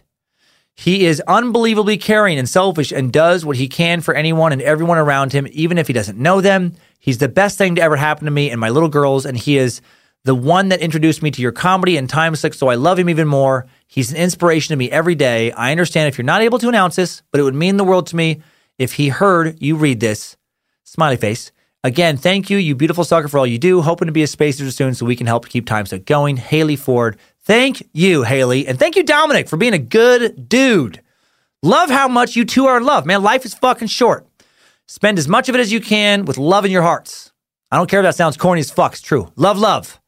He 0.75 1.05
is 1.05 1.21
unbelievably 1.21 1.97
caring 1.97 2.37
and 2.37 2.47
selfish 2.47 2.91
and 2.91 3.11
does 3.11 3.43
what 3.43 3.55
he 3.55 3.67
can 3.67 4.01
for 4.01 4.13
anyone 4.13 4.51
and 4.51 4.61
everyone 4.61 4.99
around 4.99 5.31
him, 5.31 5.47
even 5.53 5.79
if 5.79 5.87
he 5.87 5.93
doesn't 5.93 6.19
know 6.19 6.41
them. 6.41 6.73
He's 6.99 7.17
the 7.17 7.29
best 7.29 7.57
thing 7.57 7.75
to 7.75 7.81
ever 7.81 7.95
happen 7.95 8.25
to 8.25 8.31
me 8.31 8.51
and 8.51 8.59
my 8.59 8.69
little 8.69 8.89
girls, 8.89 9.25
and 9.25 9.37
he 9.37 9.57
is 9.57 9.81
the 10.25 10.35
one 10.35 10.69
that 10.69 10.81
introduced 10.81 11.21
me 11.21 11.29
to 11.29 11.41
your 11.41 11.51
comedy 11.51 11.97
and 11.97 12.09
time 12.09 12.35
six, 12.35 12.57
so 12.57 12.67
I 12.67 12.75
love 12.75 12.97
him 12.97 13.09
even 13.09 13.27
more. 13.27 13.67
He's 13.87 14.11
an 14.11 14.17
inspiration 14.17 14.73
to 14.73 14.75
me 14.75 14.89
every 14.89 15.13
day. 15.13 15.51
I 15.51 15.69
understand 15.69 16.07
if 16.07 16.17
you're 16.17 16.25
not 16.25 16.41
able 16.41 16.57
to 16.59 16.67
announce 16.67 16.95
this, 16.95 17.21
but 17.31 17.39
it 17.39 17.43
would 17.43 17.53
mean 17.53 17.77
the 17.77 17.83
world 17.83 18.07
to 18.07 18.15
me 18.15 18.41
if 18.79 18.93
he 18.93 19.09
heard 19.09 19.61
you 19.61 19.75
read 19.75 19.99
this. 19.99 20.35
Smiley 20.83 21.17
face. 21.17 21.51
Again, 21.83 22.17
thank 22.17 22.49
you, 22.49 22.57
you 22.57 22.73
beautiful 22.73 23.03
sucker, 23.03 23.27
for 23.27 23.37
all 23.37 23.45
you 23.45 23.59
do. 23.59 23.83
Hoping 23.83 24.07
to 24.07 24.11
be 24.11 24.23
a 24.23 24.27
spacer 24.27 24.69
soon 24.71 24.95
so 24.95 25.05
we 25.05 25.15
can 25.15 25.27
help 25.27 25.47
keep 25.47 25.67
time 25.67 25.85
suck 25.85 26.05
going. 26.05 26.37
Haley 26.37 26.75
Ford. 26.75 27.17
Thank 27.43 27.87
you, 27.93 28.23
Haley. 28.23 28.65
And 28.65 28.79
thank 28.79 28.95
you, 28.95 29.03
Dominic, 29.03 29.47
for 29.47 29.57
being 29.57 29.75
a 29.75 29.79
good 29.79 30.49
dude. 30.49 31.03
Love 31.61 31.91
how 31.91 32.07
much 32.07 32.35
you 32.35 32.45
two 32.45 32.65
are 32.65 32.77
in 32.77 32.83
love. 32.83 33.05
Man, 33.05 33.21
life 33.21 33.45
is 33.45 33.53
fucking 33.53 33.89
short. 33.89 34.25
Spend 34.87 35.19
as 35.19 35.27
much 35.27 35.49
of 35.49 35.55
it 35.55 35.61
as 35.61 35.71
you 35.71 35.79
can 35.79 36.25
with 36.25 36.39
love 36.39 36.65
in 36.65 36.71
your 36.71 36.81
hearts. 36.81 37.31
I 37.69 37.77
don't 37.77 37.89
care 37.89 37.99
if 37.99 38.05
that 38.05 38.15
sounds 38.15 38.37
corny 38.37 38.61
as 38.61 38.71
fuck. 38.71 38.93
It's 38.93 39.01
true. 39.01 39.31
Love, 39.35 39.59
love 39.59 39.99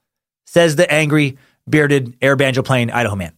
says 0.48 0.76
the 0.76 0.92
angry, 0.92 1.38
bearded, 1.70 2.16
air 2.22 2.36
banjo 2.36 2.64
playing 2.64 2.90
Idaho 2.90 3.16
man. 3.16 3.34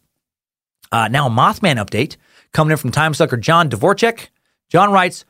Uh, 0.91 1.07
now, 1.09 1.27
a 1.27 1.29
Mothman 1.29 1.83
update 1.83 2.15
coming 2.53 2.71
in 2.71 2.77
from 2.77 2.91
time 2.91 3.13
sucker 3.13 3.37
John 3.37 3.69
Dvorak. 3.69 4.29
John 4.69 4.91
writes, 4.91 5.25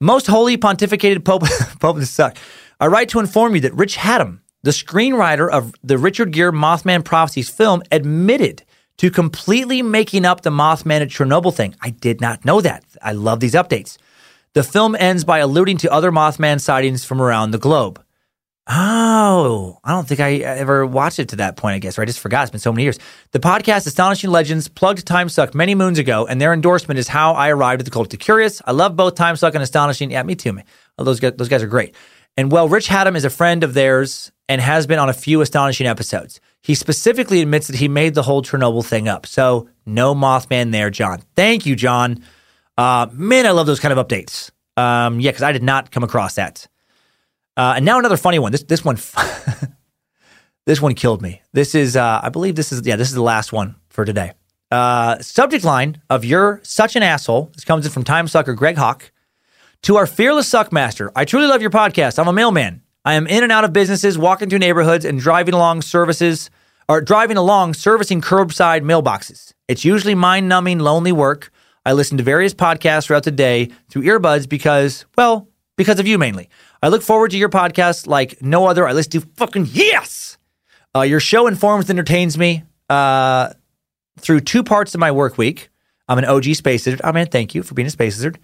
Most 0.00 0.26
holy 0.26 0.56
pontificated 0.56 1.24
Pope, 1.24 1.42
Pope 1.80 1.96
this 1.96 2.10
suck. 2.10 2.36
I 2.78 2.86
write 2.86 3.08
to 3.10 3.20
inform 3.20 3.54
you 3.54 3.60
that 3.62 3.74
Rich 3.74 3.96
Hatem, 3.96 4.40
the 4.62 4.70
screenwriter 4.70 5.50
of 5.50 5.74
the 5.82 5.98
Richard 5.98 6.32
Gere 6.32 6.52
Mothman 6.52 7.04
Prophecies 7.04 7.48
film, 7.50 7.82
admitted 7.90 8.62
to 8.98 9.10
completely 9.10 9.82
making 9.82 10.24
up 10.24 10.42
the 10.42 10.50
Mothman 10.50 11.00
at 11.00 11.08
Chernobyl 11.08 11.54
thing. 11.54 11.74
I 11.80 11.90
did 11.90 12.20
not 12.20 12.44
know 12.44 12.60
that. 12.60 12.84
I 13.02 13.12
love 13.12 13.40
these 13.40 13.54
updates. 13.54 13.98
The 14.52 14.62
film 14.62 14.94
ends 14.94 15.24
by 15.24 15.38
alluding 15.38 15.78
to 15.78 15.92
other 15.92 16.12
Mothman 16.12 16.60
sightings 16.60 17.04
from 17.04 17.20
around 17.20 17.50
the 17.50 17.58
globe. 17.58 18.03
Oh, 18.66 19.78
I 19.84 19.92
don't 19.92 20.08
think 20.08 20.20
I 20.20 20.36
ever 20.36 20.86
watched 20.86 21.18
it 21.18 21.28
to 21.30 21.36
that 21.36 21.58
point, 21.58 21.74
I 21.74 21.78
guess, 21.78 21.98
or 21.98 22.02
I 22.02 22.06
just 22.06 22.18
forgot. 22.18 22.44
It's 22.44 22.50
been 22.50 22.60
so 22.60 22.72
many 22.72 22.84
years. 22.84 22.98
The 23.32 23.38
podcast 23.38 23.86
Astonishing 23.86 24.30
Legends 24.30 24.68
plugged 24.68 25.06
Time 25.06 25.28
Suck 25.28 25.54
many 25.54 25.74
moons 25.74 25.98
ago, 25.98 26.26
and 26.26 26.40
their 26.40 26.54
endorsement 26.54 26.98
is 26.98 27.06
how 27.06 27.34
I 27.34 27.50
arrived 27.50 27.82
at 27.82 27.84
the 27.84 27.90
Cult 27.90 28.14
of 28.14 28.20
Curious. 28.20 28.62
I 28.64 28.72
love 28.72 28.96
both 28.96 29.16
Time 29.16 29.36
Suck 29.36 29.54
and 29.54 29.62
Astonishing. 29.62 30.10
Yeah, 30.10 30.22
me 30.22 30.34
too, 30.34 30.54
man. 30.54 30.64
Oh, 30.96 31.04
those, 31.04 31.20
guys, 31.20 31.34
those 31.36 31.50
guys 31.50 31.62
are 31.62 31.66
great. 31.66 31.94
And 32.38 32.50
well, 32.50 32.66
Rich 32.66 32.88
Hatem 32.88 33.16
is 33.16 33.26
a 33.26 33.30
friend 33.30 33.64
of 33.64 33.74
theirs 33.74 34.32
and 34.48 34.62
has 34.62 34.86
been 34.86 34.98
on 34.98 35.10
a 35.10 35.14
few 35.14 35.42
astonishing 35.42 35.86
episodes. 35.86 36.40
He 36.62 36.74
specifically 36.74 37.42
admits 37.42 37.66
that 37.66 37.76
he 37.76 37.88
made 37.88 38.14
the 38.14 38.22
whole 38.22 38.42
Chernobyl 38.42 38.84
thing 38.84 39.08
up. 39.08 39.26
So 39.26 39.68
no 39.84 40.14
Mothman 40.14 40.72
there, 40.72 40.88
John. 40.88 41.20
Thank 41.36 41.66
you, 41.66 41.76
John. 41.76 42.24
Uh, 42.78 43.08
man, 43.12 43.46
I 43.46 43.50
love 43.50 43.66
those 43.66 43.78
kind 43.80 43.96
of 43.96 44.06
updates. 44.06 44.50
Um, 44.78 45.20
yeah, 45.20 45.30
because 45.30 45.42
I 45.42 45.52
did 45.52 45.62
not 45.62 45.90
come 45.90 46.02
across 46.02 46.36
that. 46.36 46.66
Uh, 47.56 47.74
and 47.76 47.84
now 47.84 47.98
another 47.98 48.16
funny 48.16 48.38
one. 48.38 48.52
This 48.52 48.62
this 48.64 48.84
one 48.84 48.96
this 50.66 50.80
one 50.80 50.94
killed 50.94 51.22
me. 51.22 51.42
This 51.52 51.74
is 51.74 51.96
uh, 51.96 52.20
I 52.22 52.28
believe 52.28 52.56
this 52.56 52.72
is 52.72 52.86
yeah 52.86 52.96
this 52.96 53.08
is 53.08 53.14
the 53.14 53.22
last 53.22 53.52
one 53.52 53.76
for 53.88 54.04
today. 54.04 54.32
Uh, 54.70 55.18
subject 55.20 55.64
line 55.64 56.02
of 56.10 56.24
You're 56.24 56.60
Such 56.64 56.96
an 56.96 57.02
Asshole. 57.02 57.52
This 57.54 57.64
comes 57.64 57.86
in 57.86 57.92
from 57.92 58.02
Time 58.02 58.26
Sucker 58.26 58.54
Greg 58.54 58.76
Hawk. 58.76 59.12
To 59.82 59.96
our 59.96 60.06
fearless 60.06 60.50
suckmaster, 60.50 61.10
I 61.14 61.26
truly 61.26 61.46
love 61.46 61.60
your 61.60 61.70
podcast. 61.70 62.18
I'm 62.18 62.26
a 62.26 62.32
mailman. 62.32 62.82
I 63.04 63.14
am 63.14 63.26
in 63.26 63.42
and 63.42 63.52
out 63.52 63.64
of 63.64 63.72
businesses, 63.74 64.16
walking 64.16 64.48
through 64.48 64.60
neighborhoods, 64.60 65.04
and 65.04 65.20
driving 65.20 65.52
along 65.52 65.82
services 65.82 66.48
or 66.88 67.00
driving 67.00 67.36
along 67.36 67.74
servicing 67.74 68.20
curbside 68.20 68.82
mailboxes. 68.82 69.52
It's 69.68 69.84
usually 69.84 70.14
mind 70.14 70.48
numbing, 70.48 70.78
lonely 70.78 71.12
work. 71.12 71.50
I 71.86 71.92
listen 71.92 72.16
to 72.16 72.24
various 72.24 72.54
podcasts 72.54 73.06
throughout 73.06 73.24
the 73.24 73.30
day 73.30 73.70
through 73.90 74.02
earbuds 74.02 74.48
because, 74.48 75.04
well, 75.16 75.48
because 75.76 75.98
of 76.00 76.06
you 76.06 76.18
mainly. 76.18 76.48
I 76.84 76.88
look 76.88 77.00
forward 77.00 77.30
to 77.30 77.38
your 77.38 77.48
podcast 77.48 78.06
like 78.06 78.42
no 78.42 78.66
other. 78.66 78.86
I 78.86 78.92
listen 78.92 79.12
to 79.12 79.20
fucking 79.36 79.68
yes. 79.72 80.36
Uh, 80.94 81.00
your 81.00 81.18
show 81.18 81.46
informs 81.46 81.88
and 81.88 81.98
entertains 81.98 82.36
me 82.36 82.62
uh, 82.90 83.54
through 84.20 84.40
two 84.40 84.62
parts 84.62 84.94
of 84.94 85.00
my 85.00 85.10
work 85.10 85.38
week. 85.38 85.70
I'm 86.08 86.18
an 86.18 86.26
OG 86.26 86.44
space 86.56 86.84
lizard. 86.84 87.00
Oh 87.02 87.10
man, 87.10 87.28
thank 87.28 87.54
you 87.54 87.62
for 87.62 87.72
being 87.72 87.86
a 87.86 87.90
space 87.90 88.18
lizard. 88.18 88.38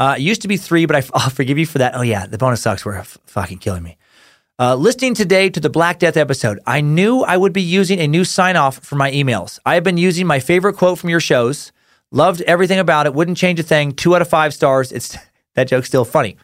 Uh, 0.00 0.16
it 0.18 0.22
used 0.22 0.42
to 0.42 0.48
be 0.48 0.56
three, 0.56 0.84
but 0.84 0.96
I, 0.96 1.02
will 1.14 1.30
forgive 1.30 1.58
you 1.58 1.64
for 1.64 1.78
that. 1.78 1.94
Oh 1.94 2.02
yeah, 2.02 2.26
the 2.26 2.38
bonus 2.38 2.60
sucks 2.60 2.84
were 2.84 2.96
f- 2.96 3.18
fucking 3.26 3.58
killing 3.58 3.84
me. 3.84 3.98
Uh, 4.58 4.74
listening 4.74 5.14
today 5.14 5.48
to 5.48 5.60
the 5.60 5.70
Black 5.70 6.00
Death 6.00 6.16
episode, 6.16 6.58
I 6.66 6.80
knew 6.80 7.20
I 7.20 7.36
would 7.36 7.52
be 7.52 7.62
using 7.62 8.00
a 8.00 8.08
new 8.08 8.24
sign 8.24 8.56
off 8.56 8.78
for 8.78 8.96
my 8.96 9.12
emails. 9.12 9.60
I 9.64 9.74
have 9.74 9.84
been 9.84 9.96
using 9.96 10.26
my 10.26 10.40
favorite 10.40 10.74
quote 10.74 10.98
from 10.98 11.10
your 11.10 11.20
shows. 11.20 11.70
Loved 12.10 12.42
everything 12.42 12.80
about 12.80 13.06
it. 13.06 13.14
Wouldn't 13.14 13.38
change 13.38 13.60
a 13.60 13.62
thing. 13.62 13.92
Two 13.92 14.16
out 14.16 14.22
of 14.22 14.28
five 14.28 14.52
stars. 14.52 14.90
It's 14.90 15.16
that 15.54 15.68
joke's 15.68 15.86
still 15.86 16.04
funny. 16.04 16.36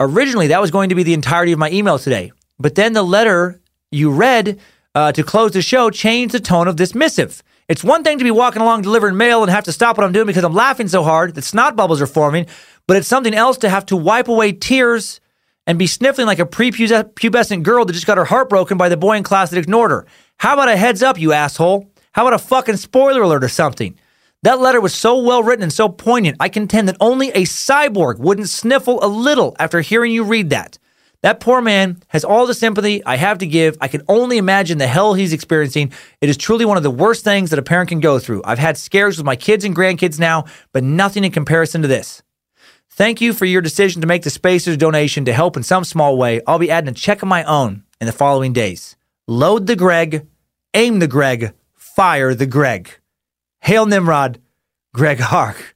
Originally, 0.00 0.48
that 0.48 0.60
was 0.60 0.72
going 0.72 0.88
to 0.88 0.94
be 0.94 1.04
the 1.04 1.14
entirety 1.14 1.52
of 1.52 1.58
my 1.58 1.70
email 1.70 1.98
today, 1.98 2.32
but 2.58 2.74
then 2.74 2.94
the 2.94 3.02
letter 3.02 3.60
you 3.92 4.10
read 4.10 4.58
uh, 4.94 5.12
to 5.12 5.22
close 5.22 5.52
the 5.52 5.62
show 5.62 5.88
changed 5.88 6.34
the 6.34 6.40
tone 6.40 6.66
of 6.66 6.76
this 6.76 6.96
missive. 6.96 7.44
It's 7.68 7.84
one 7.84 8.02
thing 8.02 8.18
to 8.18 8.24
be 8.24 8.30
walking 8.32 8.60
along 8.60 8.82
delivering 8.82 9.16
mail 9.16 9.42
and 9.42 9.50
have 9.50 9.64
to 9.64 9.72
stop 9.72 9.96
what 9.96 10.04
I'm 10.04 10.12
doing 10.12 10.26
because 10.26 10.42
I'm 10.42 10.52
laughing 10.52 10.88
so 10.88 11.04
hard 11.04 11.34
that 11.36 11.42
snot 11.42 11.76
bubbles 11.76 12.02
are 12.02 12.06
forming, 12.06 12.46
but 12.88 12.96
it's 12.96 13.06
something 13.06 13.34
else 13.34 13.56
to 13.58 13.70
have 13.70 13.86
to 13.86 13.96
wipe 13.96 14.26
away 14.26 14.50
tears 14.50 15.20
and 15.66 15.78
be 15.78 15.86
sniffling 15.86 16.26
like 16.26 16.40
a 16.40 16.44
prepubescent 16.44 17.62
girl 17.62 17.84
that 17.84 17.92
just 17.92 18.06
got 18.06 18.18
her 18.18 18.24
heart 18.24 18.48
broken 18.48 18.76
by 18.76 18.88
the 18.88 18.96
boy 18.96 19.16
in 19.16 19.22
class 19.22 19.50
that 19.50 19.58
ignored 19.58 19.92
her. 19.92 20.06
How 20.38 20.54
about 20.54 20.68
a 20.68 20.76
heads 20.76 21.04
up, 21.04 21.18
you 21.18 21.32
asshole? 21.32 21.88
How 22.12 22.26
about 22.26 22.34
a 22.34 22.44
fucking 22.44 22.76
spoiler 22.78 23.22
alert 23.22 23.44
or 23.44 23.48
something? 23.48 23.96
That 24.44 24.60
letter 24.60 24.78
was 24.78 24.94
so 24.94 25.20
well 25.20 25.42
written 25.42 25.62
and 25.62 25.72
so 25.72 25.88
poignant, 25.88 26.36
I 26.38 26.50
contend 26.50 26.86
that 26.88 26.98
only 27.00 27.30
a 27.30 27.44
cyborg 27.44 28.18
wouldn't 28.18 28.50
sniffle 28.50 29.02
a 29.02 29.08
little 29.08 29.56
after 29.58 29.80
hearing 29.80 30.12
you 30.12 30.22
read 30.22 30.50
that. 30.50 30.78
That 31.22 31.40
poor 31.40 31.62
man 31.62 32.02
has 32.08 32.26
all 32.26 32.46
the 32.46 32.52
sympathy 32.52 33.02
I 33.06 33.16
have 33.16 33.38
to 33.38 33.46
give. 33.46 33.78
I 33.80 33.88
can 33.88 34.02
only 34.06 34.36
imagine 34.36 34.76
the 34.76 34.86
hell 34.86 35.14
he's 35.14 35.32
experiencing. 35.32 35.94
It 36.20 36.28
is 36.28 36.36
truly 36.36 36.66
one 36.66 36.76
of 36.76 36.82
the 36.82 36.90
worst 36.90 37.24
things 37.24 37.48
that 37.48 37.58
a 37.58 37.62
parent 37.62 37.88
can 37.88 38.00
go 38.00 38.18
through. 38.18 38.42
I've 38.44 38.58
had 38.58 38.76
scares 38.76 39.16
with 39.16 39.24
my 39.24 39.34
kids 39.34 39.64
and 39.64 39.74
grandkids 39.74 40.18
now, 40.18 40.44
but 40.74 40.84
nothing 40.84 41.24
in 41.24 41.32
comparison 41.32 41.80
to 41.80 41.88
this. 41.88 42.22
Thank 42.90 43.22
you 43.22 43.32
for 43.32 43.46
your 43.46 43.62
decision 43.62 44.02
to 44.02 44.06
make 44.06 44.24
the 44.24 44.30
Spacers 44.30 44.76
donation 44.76 45.24
to 45.24 45.32
help 45.32 45.56
in 45.56 45.62
some 45.62 45.84
small 45.84 46.18
way. 46.18 46.42
I'll 46.46 46.58
be 46.58 46.70
adding 46.70 46.90
a 46.90 46.92
check 46.92 47.22
of 47.22 47.28
my 47.28 47.44
own 47.44 47.84
in 47.98 48.06
the 48.06 48.12
following 48.12 48.52
days. 48.52 48.94
Load 49.26 49.66
the 49.66 49.74
Greg, 49.74 50.26
aim 50.74 50.98
the 50.98 51.08
Greg, 51.08 51.54
fire 51.72 52.34
the 52.34 52.46
Greg. 52.46 52.98
Hail 53.64 53.86
Nimrod, 53.86 54.40
Greg 54.92 55.18
Hark. 55.18 55.74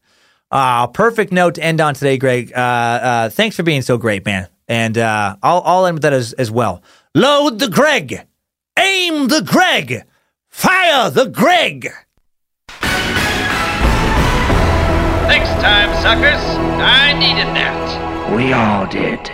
Ah, 0.50 0.88
perfect 0.88 1.32
note 1.32 1.54
to 1.54 1.62
end 1.62 1.80
on 1.80 1.94
today, 1.94 2.18
Greg. 2.18 2.52
Uh, 2.54 2.58
uh, 2.58 3.30
thanks 3.30 3.56
for 3.56 3.62
being 3.62 3.80
so 3.80 3.96
great, 3.96 4.26
man. 4.26 4.46
And 4.68 4.98
uh, 4.98 5.36
I'll, 5.42 5.62
I'll 5.64 5.86
end 5.86 5.94
with 5.94 6.02
that 6.02 6.12
as, 6.12 6.34
as 6.34 6.50
well. 6.50 6.82
Load 7.14 7.58
the 7.58 7.68
Greg, 7.68 8.26
aim 8.78 9.28
the 9.28 9.40
Greg, 9.40 10.04
fire 10.50 11.08
the 11.08 11.30
Greg. 11.30 11.84
Next 15.26 15.48
time 15.62 15.90
suckers. 16.02 16.44
I 16.78 17.14
needed 17.14 17.46
that. 17.56 18.36
We 18.36 18.52
all 18.52 18.86
did. 18.86 19.28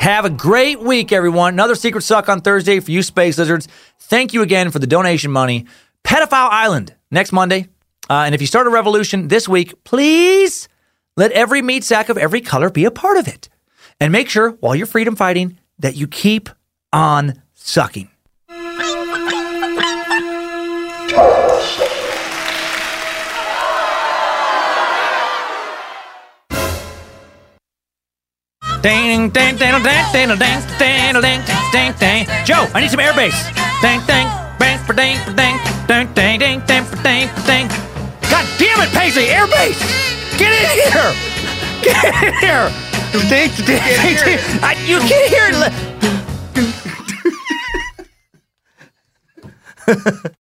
Have 0.00 0.24
a 0.24 0.30
great 0.30 0.80
week, 0.80 1.12
everyone. 1.12 1.52
Another 1.52 1.74
Secret 1.74 2.00
Suck 2.00 2.30
on 2.30 2.40
Thursday 2.40 2.80
for 2.80 2.90
you 2.90 3.02
space 3.02 3.36
lizards. 3.36 3.68
Thank 3.98 4.32
you 4.32 4.40
again 4.40 4.70
for 4.70 4.78
the 4.78 4.86
donation 4.86 5.30
money. 5.30 5.66
Pedophile 6.02 6.48
Island 6.50 6.94
next 7.10 7.32
Monday. 7.32 7.68
Uh, 8.10 8.22
and 8.24 8.34
if 8.34 8.40
you 8.40 8.46
start 8.46 8.66
a 8.66 8.70
revolution 8.70 9.28
this 9.28 9.48
week, 9.48 9.84
please 9.84 10.68
let 11.16 11.32
every 11.32 11.62
meat 11.62 11.84
sack 11.84 12.08
of 12.08 12.16
every 12.16 12.40
color 12.40 12.70
be 12.70 12.84
a 12.84 12.90
part 12.90 13.16
of 13.16 13.28
it. 13.28 13.48
And 14.00 14.12
make 14.12 14.28
sure, 14.28 14.50
while 14.60 14.74
you're 14.74 14.86
freedom 14.86 15.16
fighting, 15.16 15.58
that 15.78 15.96
you 15.96 16.06
keep 16.06 16.48
on 16.92 17.42
sucking. 17.54 18.08
Ding, 28.80 29.30
ding, 29.30 29.56
ding, 29.56 29.82
ding, 29.82 30.08
ding, 30.12 30.28
ding, 30.28 30.62
ding, 30.78 31.20
ding, 31.20 31.42
ding, 31.72 31.92
ding. 31.98 32.26
Joe, 32.44 32.66
I 32.72 32.80
need 32.80 32.90
some 32.90 33.00
air 33.00 33.12
bass. 33.12 33.34
Ding, 33.82 34.00
ding, 34.06 34.26
bang, 34.58 34.78
for 34.84 34.94
for 36.84 36.96
for. 37.44 37.68
God 38.30 38.46
damn 38.58 38.80
it, 38.80 38.90
Paisley, 38.92 39.28
air 39.28 39.46
bass! 39.46 39.78
Get 40.38 40.52
in 40.52 40.68
here! 40.92 41.12
Get 41.82 42.04
in 42.22 42.34
here! 42.40 42.70
Ding, 43.12 43.22
ding, 43.28 43.50
ding. 43.64 43.80
I, 44.62 44.74
you 44.86 44.98
can't 45.00 45.30
hear 45.30 45.48
it. 45.50 45.72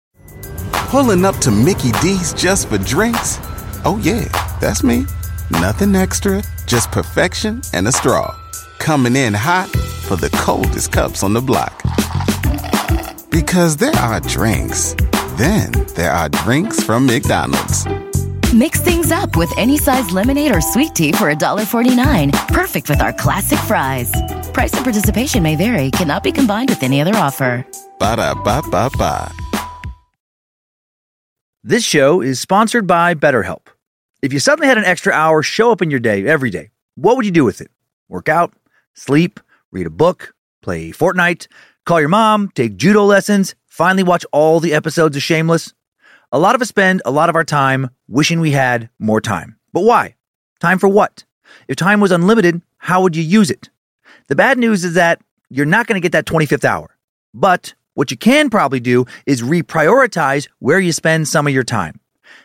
Pulling 0.88 1.24
up 1.24 1.36
to 1.38 1.50
Mickey 1.50 1.92
D's 2.00 2.32
just 2.32 2.68
for 2.68 2.78
drinks? 2.78 3.38
Oh, 3.84 4.00
yeah, 4.02 4.24
that's 4.60 4.82
me. 4.82 5.04
Nothing 5.50 5.94
extra, 5.94 6.42
just 6.66 6.90
perfection 6.90 7.60
and 7.74 7.86
a 7.86 7.92
straw. 7.92 8.34
Coming 8.78 9.14
in 9.14 9.34
hot 9.34 9.68
for 9.68 10.16
the 10.16 10.30
coldest 10.30 10.92
cups 10.92 11.22
on 11.22 11.34
the 11.34 11.42
block. 11.42 11.82
Because 13.34 13.74
there 13.78 13.96
are 13.96 14.20
drinks, 14.20 14.94
then 15.34 15.72
there 15.96 16.12
are 16.12 16.28
drinks 16.28 16.84
from 16.84 17.04
McDonald's. 17.04 17.84
Mix 18.54 18.80
things 18.80 19.10
up 19.10 19.34
with 19.34 19.52
any 19.58 19.76
size 19.76 20.12
lemonade 20.12 20.54
or 20.54 20.60
sweet 20.60 20.94
tea 20.94 21.10
for 21.10 21.34
$1.49. 21.34 22.30
Perfect 22.54 22.88
with 22.88 23.00
our 23.00 23.12
classic 23.12 23.58
fries. 23.58 24.12
Price 24.52 24.72
and 24.74 24.84
participation 24.84 25.42
may 25.42 25.56
vary, 25.56 25.90
cannot 25.90 26.22
be 26.22 26.30
combined 26.30 26.68
with 26.68 26.84
any 26.84 27.00
other 27.00 27.16
offer. 27.16 27.66
Ba 27.98 28.14
da 28.14 28.34
ba 28.34 28.62
ba 28.70 28.88
ba. 28.96 29.32
This 31.64 31.84
show 31.84 32.20
is 32.20 32.38
sponsored 32.38 32.86
by 32.86 33.14
BetterHelp. 33.14 33.66
If 34.22 34.32
you 34.32 34.38
suddenly 34.38 34.68
had 34.68 34.78
an 34.78 34.84
extra 34.84 35.12
hour 35.12 35.42
show 35.42 35.72
up 35.72 35.82
in 35.82 35.90
your 35.90 35.98
day 35.98 36.24
every 36.24 36.50
day, 36.50 36.70
what 36.94 37.16
would 37.16 37.26
you 37.26 37.32
do 37.32 37.44
with 37.44 37.60
it? 37.60 37.72
Work 38.08 38.28
out, 38.28 38.54
sleep, 38.92 39.40
read 39.72 39.88
a 39.88 39.90
book, 39.90 40.36
play 40.62 40.92
Fortnite, 40.92 41.48
call 41.84 42.00
your 42.00 42.08
mom, 42.08 42.50
take 42.54 42.76
judo 42.76 43.04
lessons, 43.04 43.54
finally 43.66 44.02
watch 44.02 44.24
all 44.32 44.60
the 44.60 44.74
episodes 44.74 45.16
of 45.16 45.22
Shameless? 45.22 45.74
A 46.32 46.38
lot 46.38 46.54
of 46.54 46.62
us 46.62 46.68
spend 46.68 47.02
a 47.04 47.10
lot 47.10 47.28
of 47.28 47.36
our 47.36 47.44
time 47.44 47.90
wishing 48.08 48.40
we 48.40 48.50
had 48.50 48.90
more 48.98 49.20
time. 49.20 49.56
But 49.72 49.82
why? 49.82 50.16
Time 50.60 50.78
for 50.78 50.88
what? 50.88 51.24
If 51.68 51.76
time 51.76 52.00
was 52.00 52.10
unlimited, 52.10 52.62
how 52.78 53.02
would 53.02 53.16
you 53.16 53.22
use 53.22 53.50
it? 53.50 53.70
The 54.28 54.36
bad 54.36 54.58
news 54.58 54.84
is 54.84 54.94
that 54.94 55.20
you're 55.50 55.66
not 55.66 55.86
going 55.86 56.00
to 56.00 56.04
get 56.04 56.12
that 56.12 56.24
25th 56.24 56.64
hour. 56.64 56.96
But 57.32 57.74
what 57.94 58.10
you 58.10 58.16
can 58.16 58.50
probably 58.50 58.80
do 58.80 59.04
is 59.26 59.42
reprioritize 59.42 60.48
where 60.58 60.80
you 60.80 60.92
spend 60.92 61.28
some 61.28 61.46
of 61.46 61.52
your 61.52 61.64
time. 61.64 62.00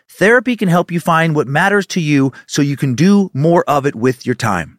Therapy 0.10 0.56
can 0.56 0.68
help 0.68 0.92
you 0.92 1.00
find 1.00 1.36
what 1.36 1.48
matters 1.48 1.88
to 1.88 2.02
you 2.02 2.34
so 2.46 2.62
you 2.62 2.76
can 2.76 2.94
do 2.94 3.32
more 3.34 3.64
of 3.68 3.86
it 3.86 3.96
with 3.96 4.26
your 4.26 4.36
time. 4.36 4.79